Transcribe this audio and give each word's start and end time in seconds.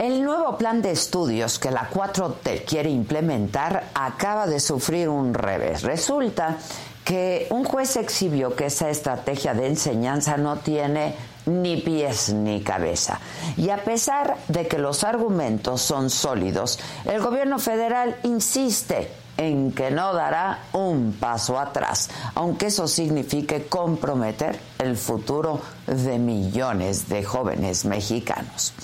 El 0.00 0.24
nuevo 0.24 0.56
plan 0.56 0.80
de 0.80 0.92
estudios 0.92 1.58
que 1.58 1.70
la 1.70 1.90
4T 1.90 2.64
quiere 2.64 2.88
implementar 2.88 3.90
acaba 3.92 4.46
de 4.46 4.58
sufrir 4.58 5.10
un 5.10 5.34
revés. 5.34 5.82
Resulta 5.82 6.56
que 7.04 7.46
un 7.50 7.64
juez 7.64 7.96
exhibió 7.96 8.56
que 8.56 8.64
esa 8.64 8.88
estrategia 8.88 9.52
de 9.52 9.66
enseñanza 9.66 10.38
no 10.38 10.56
tiene 10.56 11.16
ni 11.44 11.76
pies 11.82 12.32
ni 12.32 12.62
cabeza. 12.62 13.20
Y 13.58 13.68
a 13.68 13.84
pesar 13.84 14.38
de 14.48 14.66
que 14.66 14.78
los 14.78 15.04
argumentos 15.04 15.82
son 15.82 16.08
sólidos, 16.08 16.78
el 17.04 17.20
gobierno 17.20 17.58
federal 17.58 18.16
insiste 18.22 19.10
en 19.40 19.72
que 19.72 19.90
no 19.90 20.12
dará 20.12 20.58
un 20.74 21.16
paso 21.18 21.58
atrás, 21.58 22.10
aunque 22.34 22.66
eso 22.66 22.86
signifique 22.86 23.68
comprometer 23.68 24.60
el 24.78 24.98
futuro 24.98 25.62
de 25.86 26.18
millones 26.18 27.08
de 27.08 27.24
jóvenes 27.24 27.86
mexicanos. 27.86 28.74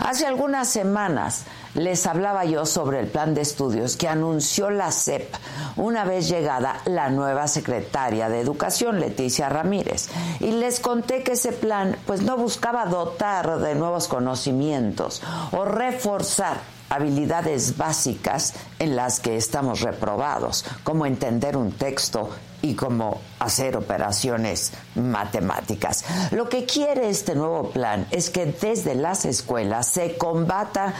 Hace 0.00 0.26
algunas 0.26 0.68
semanas 0.68 1.44
les 1.74 2.06
hablaba 2.06 2.44
yo 2.44 2.66
sobre 2.66 3.00
el 3.00 3.06
plan 3.06 3.34
de 3.34 3.40
estudios 3.40 3.96
que 3.96 4.06
anunció 4.06 4.68
la 4.68 4.92
CEP 4.92 5.34
una 5.76 6.04
vez 6.04 6.28
llegada 6.28 6.82
la 6.84 7.08
nueva 7.08 7.48
secretaria 7.48 8.28
de 8.28 8.40
Educación, 8.40 9.00
Leticia 9.00 9.48
Ramírez, 9.48 10.10
y 10.40 10.50
les 10.50 10.78
conté 10.80 11.22
que 11.22 11.32
ese 11.32 11.52
plan 11.52 11.96
pues 12.06 12.20
no 12.20 12.36
buscaba 12.36 12.84
dotar 12.84 13.60
de 13.60 13.74
nuevos 13.74 14.08
conocimientos 14.08 15.22
o 15.52 15.64
reforzar 15.64 16.58
habilidades 16.92 17.78
básicas 17.78 18.52
en 18.78 18.96
las 18.96 19.18
que 19.18 19.36
estamos 19.38 19.80
reprobados, 19.80 20.66
como 20.84 21.06
entender 21.06 21.56
un 21.56 21.72
texto 21.72 22.28
y 22.60 22.74
cómo 22.74 23.18
hacer 23.38 23.78
operaciones 23.78 24.72
matemáticas. 24.94 26.04
Lo 26.32 26.50
que 26.50 26.66
quiere 26.66 27.08
este 27.08 27.34
nuevo 27.34 27.70
plan 27.70 28.06
es 28.10 28.28
que 28.28 28.44
desde 28.44 28.94
las 28.94 29.24
escuelas 29.24 29.86
se 29.86 30.18
combata 30.18 30.92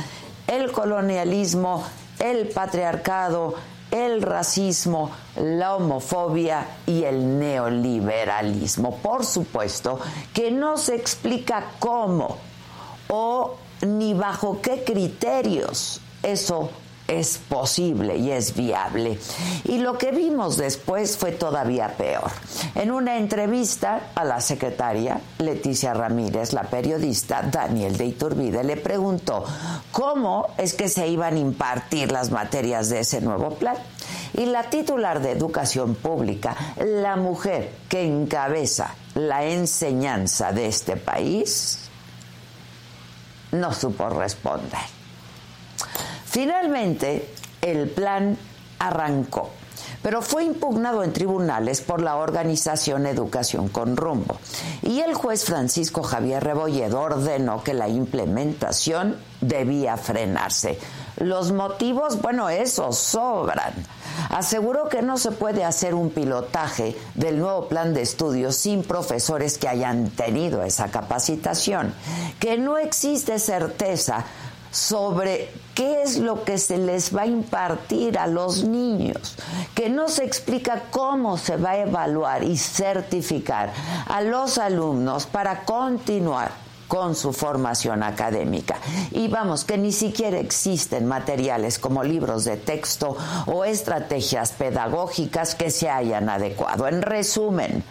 el 0.47 0.73
colonialismo, 0.73 1.85
el 2.19 2.49
patriarcado, 2.49 3.55
el 3.91 4.23
racismo, 4.23 5.11
la 5.37 5.77
homofobia 5.77 6.69
y 6.87 7.05
el 7.05 7.39
neoliberalismo. 7.39 8.97
Por 8.97 9.27
supuesto 9.27 10.01
que 10.33 10.51
no 10.51 10.79
se 10.79 10.95
explica 10.95 11.73
cómo 11.79 12.39
o 13.09 13.57
ni 13.83 14.15
bajo 14.15 14.61
qué 14.61 14.85
criterios 14.85 16.01
eso 16.23 16.71
es 17.09 17.39
posible 17.39 18.17
y 18.17 18.31
es 18.31 18.55
viable. 18.55 19.19
Y 19.65 19.79
lo 19.79 19.99
que 19.99 20.13
vimos 20.13 20.57
después 20.57 21.17
fue 21.17 21.33
todavía 21.33 21.97
peor. 21.97 22.31
En 22.75 22.91
una 22.91 23.19
entrevista 23.19 24.11
a 24.15 24.25
la 24.25 24.41
secretaria 24.41 25.21
Leticia 25.39 25.95
Ramírez, 25.95 26.53
la 26.53 26.63
periodista 26.63 27.43
Daniel 27.43 27.97
de 27.97 28.07
Iturbide 28.07 28.65
le 28.65 28.77
preguntó 28.77 29.45
cómo 29.91 30.49
es 30.57 30.75
que 30.75 30.89
se 30.89 31.09
iban 31.09 31.35
a 31.35 31.41
impartir 31.41 32.13
las 32.13 32.31
materias 32.31 32.89
de 32.89 33.01
ese 33.01 33.21
nuevo 33.21 33.51
plan. 33.57 33.77
Y 34.35 34.47
la 34.47 34.71
titular 34.71 35.21
de 35.21 35.33
Educación 35.33 35.95
Pública, 35.95 36.57
la 36.79 37.17
mujer 37.17 37.75
que 37.91 38.07
encabeza 38.07 38.95
la 39.15 39.45
enseñanza 39.45 40.53
de 40.53 40.69
este 40.69 40.97
país, 40.97 41.91
no 43.53 43.73
supo 43.73 44.09
responder. 44.09 44.81
Finalmente, 46.25 47.35
el 47.61 47.89
plan 47.91 48.37
arrancó, 48.79 49.51
pero 50.03 50.21
fue 50.23 50.45
impugnado 50.45 51.03
en 51.05 51.13
tribunales 51.13 51.81
por 51.81 52.03
la 52.03 52.17
organización 52.17 53.07
Educación 53.07 53.69
con 53.69 53.97
Rumbo. 53.97 54.39
Y 54.83 55.01
el 55.01 55.15
juez 55.15 55.45
Francisco 55.45 56.03
Javier 56.03 56.43
Rebolledo 56.43 57.01
ordenó 57.01 57.63
que 57.63 57.75
la 57.75 57.89
implementación 57.89 59.17
debía 59.41 59.97
frenarse. 59.97 60.79
Los 61.17 61.53
motivos, 61.53 62.21
bueno, 62.21 62.49
esos 62.49 62.99
sobran. 62.99 63.75
Aseguró 64.31 64.89
que 64.89 65.03
no 65.03 65.19
se 65.19 65.31
puede 65.31 65.65
hacer 65.65 65.95
un 65.95 66.11
pilotaje 66.11 66.97
del 67.15 67.39
nuevo 67.39 67.69
plan 67.69 67.95
de 67.95 68.03
estudios 68.03 68.57
sin 68.57 68.83
profesores 68.83 69.59
que 69.59 69.69
hayan 69.69 70.11
tenido 70.11 70.63
esa 70.63 70.91
capacitación, 70.91 71.95
que 72.41 72.59
no 72.59 72.79
existe 72.79 73.39
certeza 73.39 74.25
sobre 74.71 75.51
qué 75.75 76.03
es 76.03 76.19
lo 76.19 76.45
que 76.45 76.59
se 76.59 76.79
les 76.79 77.15
va 77.15 77.23
a 77.23 77.27
impartir 77.27 78.19
a 78.19 78.27
los 78.27 78.65
niños, 78.65 79.37
que 79.75 79.89
no 79.89 80.09
se 80.09 80.25
explica 80.25 80.85
cómo 80.91 81.39
se 81.39 81.57
va 81.57 81.71
a 81.71 81.79
evaluar 81.79 82.45
y 82.45 82.57
certificar 82.57 83.73
a 84.07 84.21
los 84.21 84.59
alumnos 84.59 85.27
para 85.27 85.65
continuar 85.65 86.51
con 86.89 87.15
su 87.15 87.33
formación 87.33 88.03
académica. 88.03 88.77
Y 89.13 89.29
vamos, 89.29 89.65
que 89.65 89.79
ni 89.79 89.93
siquiera 89.93 90.39
existen 90.39 91.07
materiales 91.07 91.79
como 91.79 92.05
libros 92.05 92.45
de 92.45 92.59
texto 92.59 93.17
o 93.47 93.65
estrategias 93.65 94.53
pedagógicas 94.53 95.55
que 95.55 95.71
se 95.71 95.89
hayan 95.89 96.29
adecuado. 96.29 96.87
En 96.87 97.01
resumen, 97.01 97.83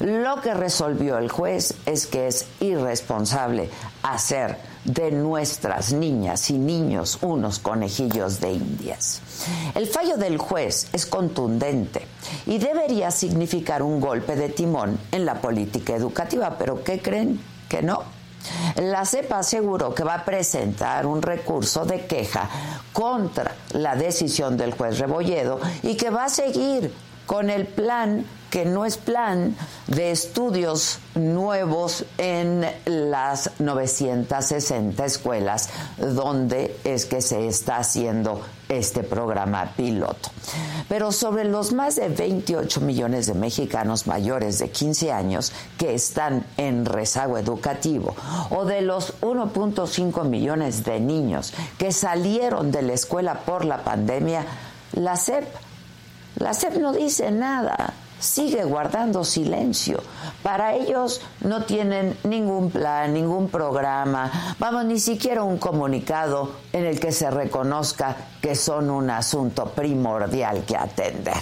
lo 0.00 0.42
que 0.42 0.52
resolvió 0.52 1.16
el 1.16 1.30
juez 1.30 1.72
es 1.86 2.06
que 2.06 2.26
es 2.26 2.46
irresponsable 2.60 3.70
hacer 4.02 4.58
de 4.86 5.10
nuestras 5.10 5.92
niñas 5.92 6.48
y 6.50 6.58
niños 6.58 7.18
unos 7.22 7.58
conejillos 7.58 8.40
de 8.40 8.52
indias. 8.52 9.20
El 9.74 9.86
fallo 9.86 10.16
del 10.16 10.38
juez 10.38 10.88
es 10.92 11.06
contundente 11.06 12.06
y 12.46 12.58
debería 12.58 13.10
significar 13.10 13.82
un 13.82 14.00
golpe 14.00 14.36
de 14.36 14.48
timón 14.48 14.98
en 15.10 15.26
la 15.26 15.40
política 15.40 15.94
educativa, 15.94 16.56
pero 16.56 16.82
¿qué 16.82 17.02
creen? 17.02 17.40
Que 17.68 17.82
no. 17.82 18.04
La 18.76 19.04
CEPA 19.04 19.40
aseguró 19.40 19.92
que 19.92 20.04
va 20.04 20.14
a 20.14 20.24
presentar 20.24 21.04
un 21.04 21.20
recurso 21.20 21.84
de 21.84 22.06
queja 22.06 22.48
contra 22.92 23.56
la 23.72 23.96
decisión 23.96 24.56
del 24.56 24.72
juez 24.74 25.00
Rebolledo 25.00 25.60
y 25.82 25.96
que 25.96 26.10
va 26.10 26.26
a 26.26 26.28
seguir 26.28 26.94
con 27.26 27.50
el 27.50 27.66
plan 27.66 28.24
que 28.50 28.64
no 28.64 28.84
es 28.84 28.96
plan 28.96 29.56
de 29.86 30.10
estudios 30.10 30.98
nuevos 31.14 32.04
en 32.18 32.66
las 32.84 33.50
960 33.58 35.04
escuelas 35.04 35.68
donde 35.98 36.76
es 36.84 37.06
que 37.06 37.20
se 37.20 37.46
está 37.48 37.78
haciendo 37.78 38.42
este 38.68 39.02
programa 39.02 39.72
piloto. 39.76 40.30
Pero 40.88 41.12
sobre 41.12 41.44
los 41.44 41.72
más 41.72 41.96
de 41.96 42.08
28 42.08 42.80
millones 42.80 43.26
de 43.26 43.34
mexicanos 43.34 44.06
mayores 44.06 44.58
de 44.58 44.70
15 44.70 45.12
años 45.12 45.52
que 45.78 45.94
están 45.94 46.44
en 46.56 46.84
rezago 46.84 47.38
educativo 47.38 48.14
o 48.50 48.64
de 48.64 48.82
los 48.82 49.20
1.5 49.20 50.24
millones 50.24 50.84
de 50.84 51.00
niños 51.00 51.52
que 51.78 51.92
salieron 51.92 52.70
de 52.72 52.82
la 52.82 52.92
escuela 52.94 53.40
por 53.40 53.64
la 53.64 53.84
pandemia, 53.84 54.44
la 54.92 55.16
SEP, 55.16 55.44
la 56.36 56.54
SEP 56.54 56.76
no 56.78 56.92
dice 56.92 57.30
nada 57.30 57.94
sigue 58.18 58.64
guardando 58.64 59.24
silencio. 59.24 60.02
Para 60.42 60.74
ellos 60.74 61.20
no 61.40 61.64
tienen 61.64 62.16
ningún 62.24 62.70
plan, 62.70 63.12
ningún 63.12 63.48
programa, 63.48 64.54
vamos, 64.58 64.84
ni 64.84 64.98
siquiera 64.98 65.42
un 65.42 65.58
comunicado 65.58 66.52
en 66.72 66.84
el 66.84 67.00
que 67.00 67.12
se 67.12 67.30
reconozca 67.30 68.16
que 68.40 68.54
son 68.54 68.90
un 68.90 69.10
asunto 69.10 69.66
primordial 69.66 70.64
que 70.64 70.76
atender. 70.76 71.36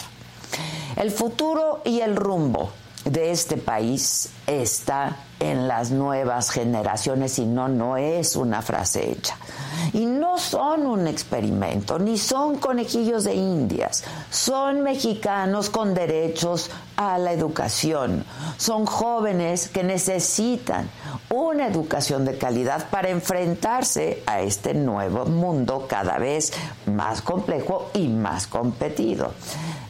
El 0.97 1.11
futuro 1.11 1.83
y 1.85 2.01
el 2.01 2.17
rumbo 2.17 2.71
de 3.05 3.31
este 3.31 3.57
país 3.57 4.31
está 4.47 5.17
en 5.41 5.69
las 5.69 5.91
nuevas 5.91 6.51
generaciones 6.51 7.39
y 7.39 7.45
no, 7.45 7.69
no 7.69 7.97
es 7.97 8.35
una 8.35 8.63
frase 8.63 9.11
hecha. 9.11 9.37
Y 9.93 10.07
no 10.07 10.39
son 10.39 10.87
un 10.87 11.07
experimento, 11.07 11.99
ni 11.99 12.17
son 12.17 12.57
conejillos 12.57 13.25
de 13.25 13.35
indias, 13.35 14.05
son 14.31 14.83
mexicanos 14.83 15.69
con 15.69 15.93
derechos 15.93 16.71
a 16.97 17.19
la 17.19 17.33
educación, 17.33 18.25
son 18.57 18.87
jóvenes 18.87 19.69
que 19.69 19.83
necesitan 19.83 20.89
una 21.29 21.67
educación 21.67 22.25
de 22.25 22.39
calidad 22.39 22.89
para 22.89 23.11
enfrentarse 23.11 24.23
a 24.27 24.41
este 24.41 24.73
nuevo 24.73 25.27
mundo 25.27 25.87
cada 25.89 26.19
vez 26.19 26.53
más 26.87 27.21
complejo 27.21 27.91
y 27.93 28.09
más 28.09 28.47
competido. 28.47 29.33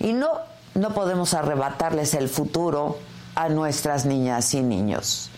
Y 0.01 0.13
no, 0.13 0.54
no 0.75 0.91
podemos 0.95 1.35
arrebatarles 1.35 2.15
el 2.15 2.29
futuro 2.29 2.99
a 3.35 3.49
nuestras 3.49 4.07
niñas 4.07 4.55
y 4.55 4.63
niños 4.63 5.31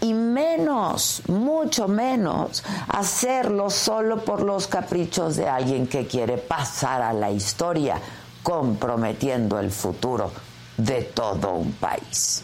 y 0.00 0.14
menos, 0.14 1.22
mucho 1.26 1.88
menos, 1.88 2.62
hacerlo 2.88 3.70
solo 3.70 4.24
por 4.24 4.42
los 4.42 4.66
caprichos 4.66 5.36
de 5.36 5.48
alguien 5.48 5.86
que 5.86 6.06
quiere 6.06 6.38
pasar 6.38 7.02
a 7.02 7.12
la 7.12 7.30
historia, 7.30 8.00
comprometiendo 8.42 9.58
el 9.58 9.70
futuro 9.70 10.30
de 10.76 11.02
todo 11.02 11.54
un 11.54 11.72
país. 11.72 12.42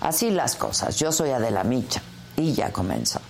Así 0.00 0.30
las 0.30 0.56
cosas. 0.56 0.96
Yo 0.98 1.12
soy 1.12 1.30
Adela 1.30 1.64
Micha 1.64 2.02
y 2.36 2.52
ya 2.52 2.72
comenzó. 2.72 3.20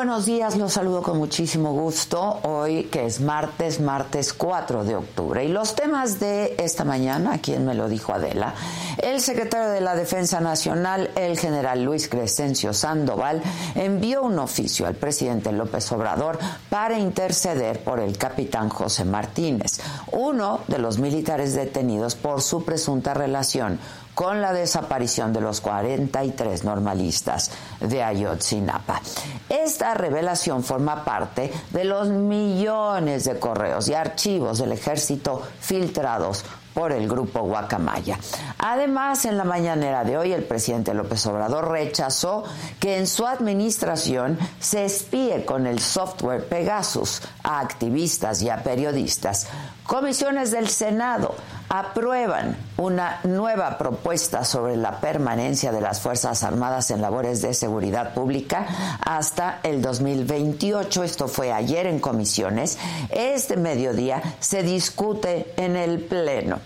Buenos 0.00 0.24
días. 0.24 0.56
Los 0.56 0.72
saludo 0.72 1.02
con 1.02 1.18
muchísimo 1.18 1.74
gusto. 1.74 2.40
Hoy 2.44 2.84
que 2.84 3.04
es 3.04 3.20
martes, 3.20 3.80
martes 3.80 4.32
4 4.32 4.82
de 4.84 4.96
octubre. 4.96 5.44
Y 5.44 5.48
los 5.48 5.74
temas 5.74 6.18
de 6.18 6.54
esta 6.56 6.86
mañana, 6.86 7.36
quien 7.42 7.66
me 7.66 7.74
lo 7.74 7.86
dijo 7.86 8.14
Adela, 8.14 8.54
el 8.96 9.20
secretario 9.20 9.68
de 9.68 9.82
la 9.82 9.94
Defensa 9.94 10.40
Nacional, 10.40 11.10
el 11.16 11.38
general 11.38 11.84
Luis 11.84 12.08
Crescencio 12.08 12.72
Sandoval, 12.72 13.42
envió 13.74 14.22
un 14.22 14.38
oficio 14.38 14.86
al 14.86 14.94
presidente 14.94 15.52
López 15.52 15.92
Obrador 15.92 16.38
para 16.70 16.98
interceder 16.98 17.84
por 17.84 18.00
el 18.00 18.16
capitán 18.16 18.70
José 18.70 19.04
Martínez, 19.04 19.82
uno 20.12 20.60
de 20.66 20.78
los 20.78 20.98
militares 20.98 21.54
detenidos 21.54 22.14
por 22.14 22.40
su 22.40 22.64
presunta 22.64 23.12
relación 23.12 23.78
con 24.20 24.42
la 24.42 24.52
desaparición 24.52 25.32
de 25.32 25.40
los 25.40 25.62
43 25.62 26.62
normalistas 26.62 27.50
de 27.80 28.02
Ayotzinapa. 28.02 29.00
Esta 29.48 29.94
revelación 29.94 30.62
forma 30.62 31.06
parte 31.06 31.50
de 31.70 31.84
los 31.84 32.10
millones 32.10 33.24
de 33.24 33.38
correos 33.38 33.88
y 33.88 33.94
archivos 33.94 34.58
del 34.58 34.72
ejército 34.72 35.40
filtrados 35.60 36.44
por 36.74 36.92
el 36.92 37.08
grupo 37.08 37.40
Guacamaya. 37.44 38.18
Además, 38.58 39.24
en 39.24 39.38
la 39.38 39.44
mañanera 39.44 40.04
de 40.04 40.18
hoy, 40.18 40.34
el 40.34 40.44
presidente 40.44 40.92
López 40.92 41.24
Obrador 41.24 41.70
rechazó 41.70 42.44
que 42.78 42.98
en 42.98 43.06
su 43.06 43.26
administración 43.26 44.38
se 44.60 44.84
espíe 44.84 45.46
con 45.46 45.66
el 45.66 45.80
software 45.80 46.46
Pegasus 46.46 47.22
a 47.42 47.60
activistas 47.60 48.42
y 48.42 48.50
a 48.50 48.62
periodistas. 48.62 49.46
Comisiones 49.86 50.50
del 50.50 50.68
Senado 50.68 51.34
aprueban 51.70 52.56
una 52.78 53.20
nueva 53.22 53.78
propuesta 53.78 54.44
sobre 54.44 54.76
la 54.76 55.00
permanencia 55.00 55.70
de 55.70 55.80
las 55.80 56.00
Fuerzas 56.00 56.42
Armadas 56.42 56.90
en 56.90 57.00
labores 57.00 57.42
de 57.42 57.54
seguridad 57.54 58.12
pública 58.12 58.66
hasta 59.00 59.60
el 59.62 59.80
2028. 59.80 61.04
Esto 61.04 61.28
fue 61.28 61.52
ayer 61.52 61.86
en 61.86 62.00
comisiones. 62.00 62.76
Este 63.08 63.56
mediodía 63.56 64.20
se 64.40 64.64
discute 64.64 65.54
en 65.56 65.76
el 65.76 66.00
Pleno. 66.00 66.58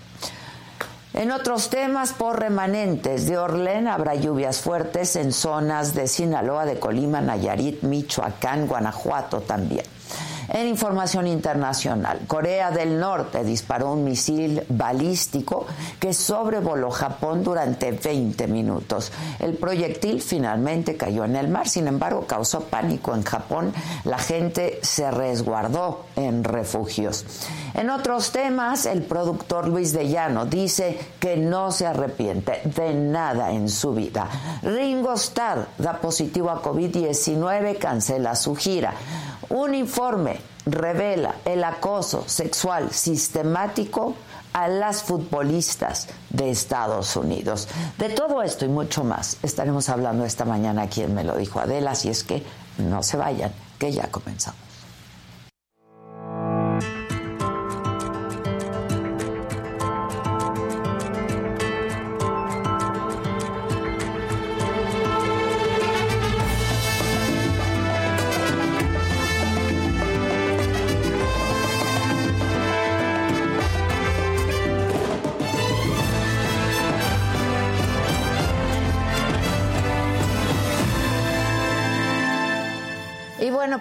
En 1.12 1.30
otros 1.30 1.68
temas, 1.68 2.12
por 2.14 2.40
remanentes 2.40 3.26
de 3.26 3.36
Orlén 3.36 3.86
habrá 3.86 4.14
lluvias 4.14 4.58
fuertes 4.58 5.16
en 5.16 5.32
zonas 5.32 5.94
de 5.94 6.08
Sinaloa, 6.08 6.64
de 6.64 6.80
Colima, 6.80 7.20
Nayarit, 7.20 7.82
Michoacán, 7.82 8.66
Guanajuato 8.66 9.42
también. 9.42 9.84
En 10.48 10.68
información 10.68 11.26
internacional, 11.26 12.20
Corea 12.26 12.70
del 12.70 12.98
Norte 13.00 13.44
disparó 13.44 13.92
un 13.92 14.04
misil 14.04 14.62
balístico 14.68 15.66
que 15.98 16.12
sobrevoló 16.12 16.90
Japón 16.90 17.42
durante 17.42 17.92
20 17.92 18.46
minutos. 18.46 19.10
El 19.38 19.54
proyectil 19.54 20.20
finalmente 20.20 20.96
cayó 20.96 21.24
en 21.24 21.36
el 21.36 21.48
mar, 21.48 21.68
sin 21.68 21.86
embargo 21.86 22.26
causó 22.26 22.60
pánico 22.64 23.14
en 23.14 23.22
Japón. 23.22 23.72
La 24.04 24.18
gente 24.18 24.78
se 24.82 25.10
resguardó 25.10 26.06
en 26.16 26.44
refugios. 26.44 27.24
En 27.74 27.90
otros 27.90 28.30
temas, 28.30 28.86
el 28.86 29.02
productor 29.02 29.66
Luis 29.68 29.92
de 29.92 30.08
Llano 30.08 30.46
dice 30.46 30.98
que 31.18 31.36
no 31.36 31.72
se 31.72 31.86
arrepiente 31.86 32.60
de 32.64 32.94
nada 32.94 33.50
en 33.50 33.68
su 33.68 33.94
vida. 33.94 34.28
Ringo 34.62 35.14
Starr 35.14 35.66
da 35.78 36.00
positivo 36.00 36.50
a 36.50 36.62
COVID-19, 36.62 37.78
cancela 37.78 38.36
su 38.36 38.54
gira. 38.54 38.94
Un 39.50 39.74
informe 39.74 40.40
revela 40.66 41.36
el 41.44 41.62
acoso 41.64 42.24
sexual 42.26 42.92
sistemático 42.92 44.14
a 44.52 44.68
las 44.68 45.02
futbolistas 45.02 46.08
de 46.30 46.50
Estados 46.50 47.16
Unidos. 47.16 47.68
De 47.98 48.08
todo 48.08 48.42
esto 48.42 48.64
y 48.64 48.68
mucho 48.68 49.04
más 49.04 49.36
estaremos 49.42 49.88
hablando 49.88 50.24
esta 50.24 50.44
mañana 50.44 50.82
aquí 50.82 51.02
en 51.02 51.14
Me 51.14 51.24
lo 51.24 51.36
dijo 51.36 51.60
Adela, 51.60 51.94
si 51.94 52.08
es 52.08 52.24
que 52.24 52.42
no 52.78 53.02
se 53.02 53.16
vayan, 53.16 53.52
que 53.78 53.92
ya 53.92 54.08
comenzamos. 54.10 54.63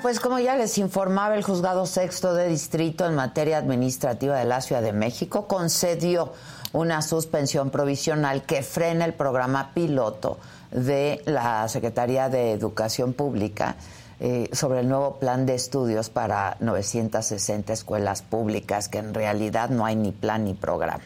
Pues 0.04 0.20
como 0.20 0.38
ya 0.38 0.58
les 0.58 0.78
informaba, 0.80 1.34
el 1.34 1.44
juzgado 1.44 1.86
sexto 1.86 2.34
de 2.34 2.50
distrito 2.50 3.06
en 3.06 3.16
materia 3.16 3.58
administrativa 3.58 4.38
de 4.38 4.44
la 4.44 4.60
Ciudad 4.60 4.82
de 4.82 4.92
México 4.92 5.48
concedió 5.48 6.34
una 6.74 7.02
suspensión 7.02 7.70
provisional 7.70 8.44
que 8.44 8.64
frena 8.64 9.06
el 9.06 9.14
programa 9.14 9.72
piloto 9.74 10.40
de 10.72 11.22
la 11.26 11.66
Secretaría 11.70 12.28
de 12.28 12.52
Educación 12.52 13.14
Pública 13.14 13.78
eh, 14.20 14.50
sobre 14.52 14.82
el 14.82 14.90
nuevo 14.90 15.20
plan 15.20 15.46
de 15.46 15.56
estudios 15.56 16.10
para 16.10 16.58
960 16.60 17.72
escuelas 17.72 18.24
públicas, 18.24 18.90
que 18.90 18.98
en 18.98 19.14
realidad 19.14 19.70
no 19.70 19.86
hay 19.86 19.96
ni 19.96 20.12
plan 20.12 20.44
ni 20.44 20.54
programa. 20.54 21.06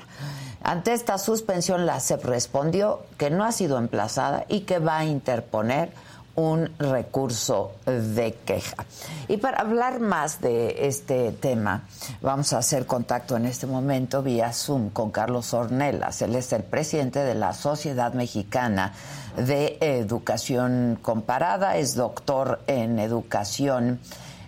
Ante 0.63 0.93
esta 0.93 1.19
suspensión, 1.19 1.85
la 1.85 1.99
SEP 1.99 2.25
respondió 2.25 3.01
que 3.19 3.29
no 3.29 3.43
ha 3.43 3.51
sido 3.51 3.77
emplazada 3.77 4.45
y 4.47 4.61
que 4.61 4.79
va 4.79 4.97
a 4.97 5.05
interponer 5.05 5.91
un 6.37 6.69
recurso 6.77 7.73
de 7.85 8.37
queja. 8.45 8.85
Y 9.27 9.37
para 9.37 9.59
hablar 9.59 9.99
más 9.99 10.39
de 10.39 10.87
este 10.87 11.31
tema, 11.31 11.83
vamos 12.21 12.53
a 12.53 12.59
hacer 12.59 12.85
contacto 12.85 13.35
en 13.35 13.47
este 13.47 13.65
momento 13.65 14.21
vía 14.21 14.53
Zoom 14.53 14.91
con 14.91 15.09
Carlos 15.09 15.55
Ornelas. 15.55 16.21
Él 16.21 16.35
es 16.35 16.53
el 16.53 16.63
presidente 16.63 17.19
de 17.19 17.33
la 17.33 17.53
Sociedad 17.53 18.13
Mexicana 18.13 18.93
de 19.35 19.77
Educación 19.81 20.99
Comparada, 21.01 21.75
es 21.75 21.95
doctor 21.95 22.61
en 22.67 22.99
educación. 22.99 23.99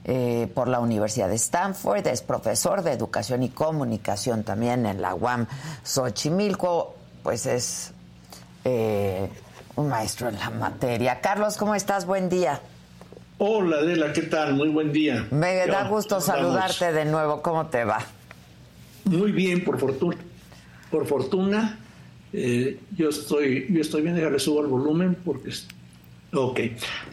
Eh, 0.06 0.50
por 0.56 0.70
la 0.70 0.80
Universidad 0.80 1.28
de 1.28 1.36
Stanford, 1.36 2.08
es 2.08 2.22
profesor 2.22 2.82
de 2.82 2.94
educación 2.94 3.44
y 3.44 3.50
comunicación 3.50 4.44
también 4.44 4.86
en 4.88 5.02
la 5.02 5.14
UAM 5.14 5.46
Xochimilco, 5.84 6.96
pues 7.22 7.46
es 7.46 7.92
eh, 8.64 9.30
un 9.80 9.88
maestro 9.88 10.28
en 10.30 10.36
la 10.36 10.50
materia. 10.50 11.22
Carlos, 11.22 11.56
¿cómo 11.58 11.74
estás? 11.74 12.06
Buen 12.06 12.28
día. 12.30 12.60
Hola 13.38 13.78
Adela, 13.78 14.12
¿qué 14.12 14.24
tal? 14.24 14.54
Muy 14.54 14.68
buen 14.68 14.92
día. 14.92 15.26
Me 15.32 15.66
da 15.68 15.88
gusto 15.88 16.20
saludarte 16.20 16.92
de 16.92 17.06
nuevo. 17.06 17.42
¿Cómo 17.42 17.68
te 17.68 17.86
va? 17.86 18.00
Muy 19.06 19.32
bien, 19.32 19.64
por 19.64 19.80
fortuna. 19.80 20.18
Por 20.92 21.06
fortuna, 21.08 21.80
eh, 22.34 22.78
yo 22.98 23.10
estoy, 23.10 23.68
yo 23.70 23.80
estoy 23.80 24.02
bien. 24.02 24.16
Déjale 24.16 24.40
subo 24.40 24.62
el 24.62 24.68
volumen 24.68 25.16
porque 25.24 25.52
Ok, 26.32 26.60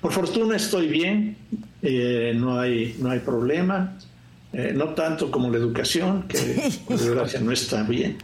por 0.01 0.13
fortuna 0.13 0.57
estoy 0.57 0.89
bien, 0.89 1.37
eh, 1.81 2.35
no, 2.37 2.59
hay, 2.59 2.97
no 2.99 3.11
hay 3.11 3.21
problema, 3.21 3.97
eh, 4.53 4.73
no 4.75 4.91
tanto 4.91 5.31
como 5.31 5.51
la 5.51 5.57
educación, 5.57 6.25
que 6.29 6.71
por 6.87 6.99
desgracia 6.99 7.41
no 7.41 7.53
está 7.53 7.83
bien. 7.85 8.19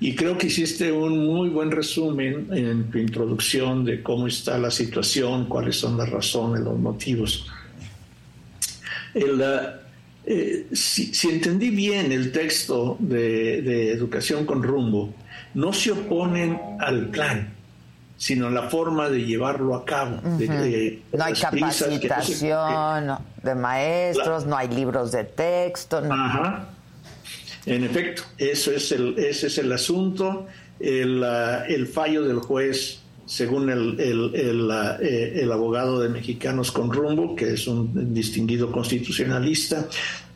Y 0.00 0.14
creo 0.14 0.36
que 0.36 0.48
hiciste 0.48 0.92
un 0.92 1.26
muy 1.26 1.48
buen 1.48 1.70
resumen 1.70 2.48
en 2.52 2.90
tu 2.90 2.98
introducción 2.98 3.84
de 3.84 4.02
cómo 4.02 4.26
está 4.26 4.58
la 4.58 4.70
situación, 4.70 5.46
cuáles 5.46 5.76
son 5.76 5.96
las 5.96 6.10
razones, 6.10 6.60
los 6.62 6.78
motivos. 6.78 7.46
Eh, 10.26 10.68
si, 10.72 11.28
entendí 11.28 11.70
bien 11.70 12.10
el 12.10 12.32
texto 12.32 12.96
de, 12.98 13.92
Educación 13.92 14.46
con 14.46 14.62
Rumbo, 14.62 15.14
no 15.54 15.72
se 15.72 15.92
oponen 15.92 16.58
al 16.80 17.08
plan, 17.08 17.52
sino 18.16 18.50
la 18.50 18.68
forma 18.70 19.08
de 19.08 19.24
llevarlo 19.24 19.74
a 19.74 19.84
cabo. 19.84 20.20
no 20.22 21.24
hay 21.24 21.34
capacitación 21.34 23.18
de 23.42 23.54
maestros, 23.54 24.46
no 24.46 24.56
hay 24.56 24.68
libros 24.68 25.12
de 25.12 25.24
texto. 25.24 26.02
Ajá. 26.10 26.73
En 27.66 27.84
efecto, 27.84 28.22
eso 28.36 28.72
es 28.72 28.92
el, 28.92 29.18
ese 29.18 29.46
es 29.46 29.58
el 29.58 29.72
asunto. 29.72 30.46
El, 30.78 31.22
el 31.68 31.86
fallo 31.86 32.22
del 32.24 32.38
juez, 32.38 33.00
según 33.26 33.70
el, 33.70 33.98
el, 34.00 34.70
eh, 35.00 35.40
el, 35.40 35.52
abogado 35.52 36.00
de 36.00 36.08
Mexicanos 36.08 36.72
con 36.72 36.92
Rumbo, 36.92 37.34
que 37.34 37.54
es 37.54 37.66
un 37.66 38.12
distinguido 38.12 38.70
constitucionalista, 38.70 39.88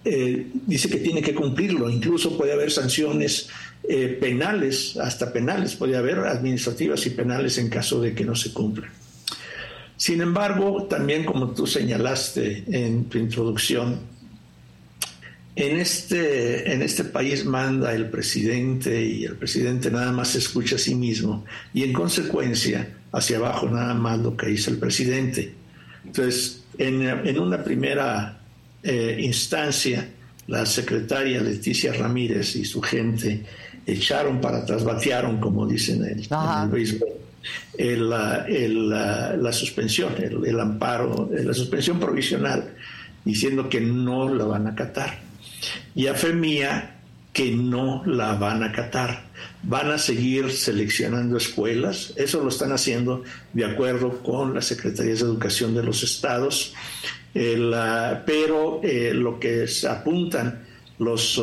eh, 0.05 0.47
dice 0.67 0.89
que 0.89 0.99
tiene 0.99 1.21
que 1.21 1.35
cumplirlo. 1.35 1.91
Incluso 1.91 2.37
puede 2.37 2.53
haber 2.53 2.71
sanciones 2.71 3.49
eh, 3.87 4.17
penales, 4.21 4.97
hasta 4.97 5.33
penales, 5.33 5.75
puede 5.75 5.97
haber 5.97 6.21
administrativas 6.21 7.05
y 7.07 7.11
penales 7.11 7.59
en 7.59 7.69
caso 7.69 8.01
de 8.01 8.15
que 8.15 8.25
no 8.25 8.35
se 8.35 8.53
cumpla. 8.53 8.89
Sin 9.97 10.21
embargo, 10.23 10.85
también 10.85 11.25
como 11.25 11.51
tú 11.51 11.67
señalaste 11.67 12.65
en 12.71 13.07
tu 13.07 13.19
introducción, 13.19 13.99
en 15.61 15.77
este, 15.77 16.73
en 16.73 16.83
este 16.83 17.03
país 17.03 17.45
manda 17.45 17.93
el 17.93 18.09
presidente 18.11 19.05
y 19.05 19.25
el 19.25 19.35
presidente 19.35 19.91
nada 19.91 20.13
más 20.13 20.29
se 20.29 20.39
escucha 20.39 20.77
a 20.77 20.79
sí 20.79 20.95
mismo 20.95 21.45
y 21.75 21.83
en 21.83 21.93
consecuencia 21.93 22.89
hacia 23.11 23.39
abajo 23.39 23.69
nada 23.69 23.93
más 23.95 24.21
lo 24.21 24.37
que 24.37 24.47
dice 24.47 24.71
el 24.71 24.79
presidente. 24.79 25.53
Entonces, 26.05 26.63
en, 26.79 27.03
en 27.03 27.41
una 27.41 27.65
primera 27.65 28.39
eh, 28.85 29.17
instancia, 29.19 30.09
la 30.47 30.65
secretaria 30.65 31.41
Leticia 31.41 31.93
Ramírez 31.93 32.55
y 32.55 32.65
su 32.65 32.81
gente 32.81 33.45
echaron 33.85 34.41
para 34.41 34.59
atrás, 34.59 34.85
batearon, 34.85 35.41
como 35.41 35.67
dicen 35.67 36.05
en 36.05 36.21
el, 36.21 36.69
béisbol, 36.71 37.09
la 39.43 39.53
suspensión, 39.53 40.15
el, 40.19 40.61
amparo, 40.61 41.29
la 41.33 41.53
suspensión 41.53 41.99
provisional, 41.99 42.75
diciendo 43.25 43.69
que 43.69 43.81
no 43.81 44.33
la 44.33 44.45
van 44.45 44.69
a 44.69 44.71
acatar. 44.71 45.28
Y 45.95 46.07
a 46.07 46.15
fe 46.15 46.33
mía 46.33 46.99
que 47.39 47.53
no 47.53 48.03
la 48.05 48.35
van 48.35 48.65
a 48.65 48.67
acatar. 48.67 49.23
Van 49.63 49.93
a 49.93 49.99
seguir 49.99 50.51
seleccionando 50.51 51.37
escuelas, 51.37 52.13
eso 52.17 52.43
lo 52.43 52.49
están 52.49 52.73
haciendo 52.73 53.23
de 53.53 53.65
acuerdo 53.65 54.19
con 54.25 54.55
las 54.55 54.67
Secretarías 54.67 55.21
de 55.21 55.27
Educación 55.27 55.73
de 55.73 55.85
los 55.85 56.03
estados, 56.03 56.75
pero 57.33 58.81
eh, 58.83 59.13
lo 59.15 59.39
que 59.39 59.69
se 59.69 59.89
apuntan 59.89 60.65
los, 60.99 61.39
eh, 61.39 61.43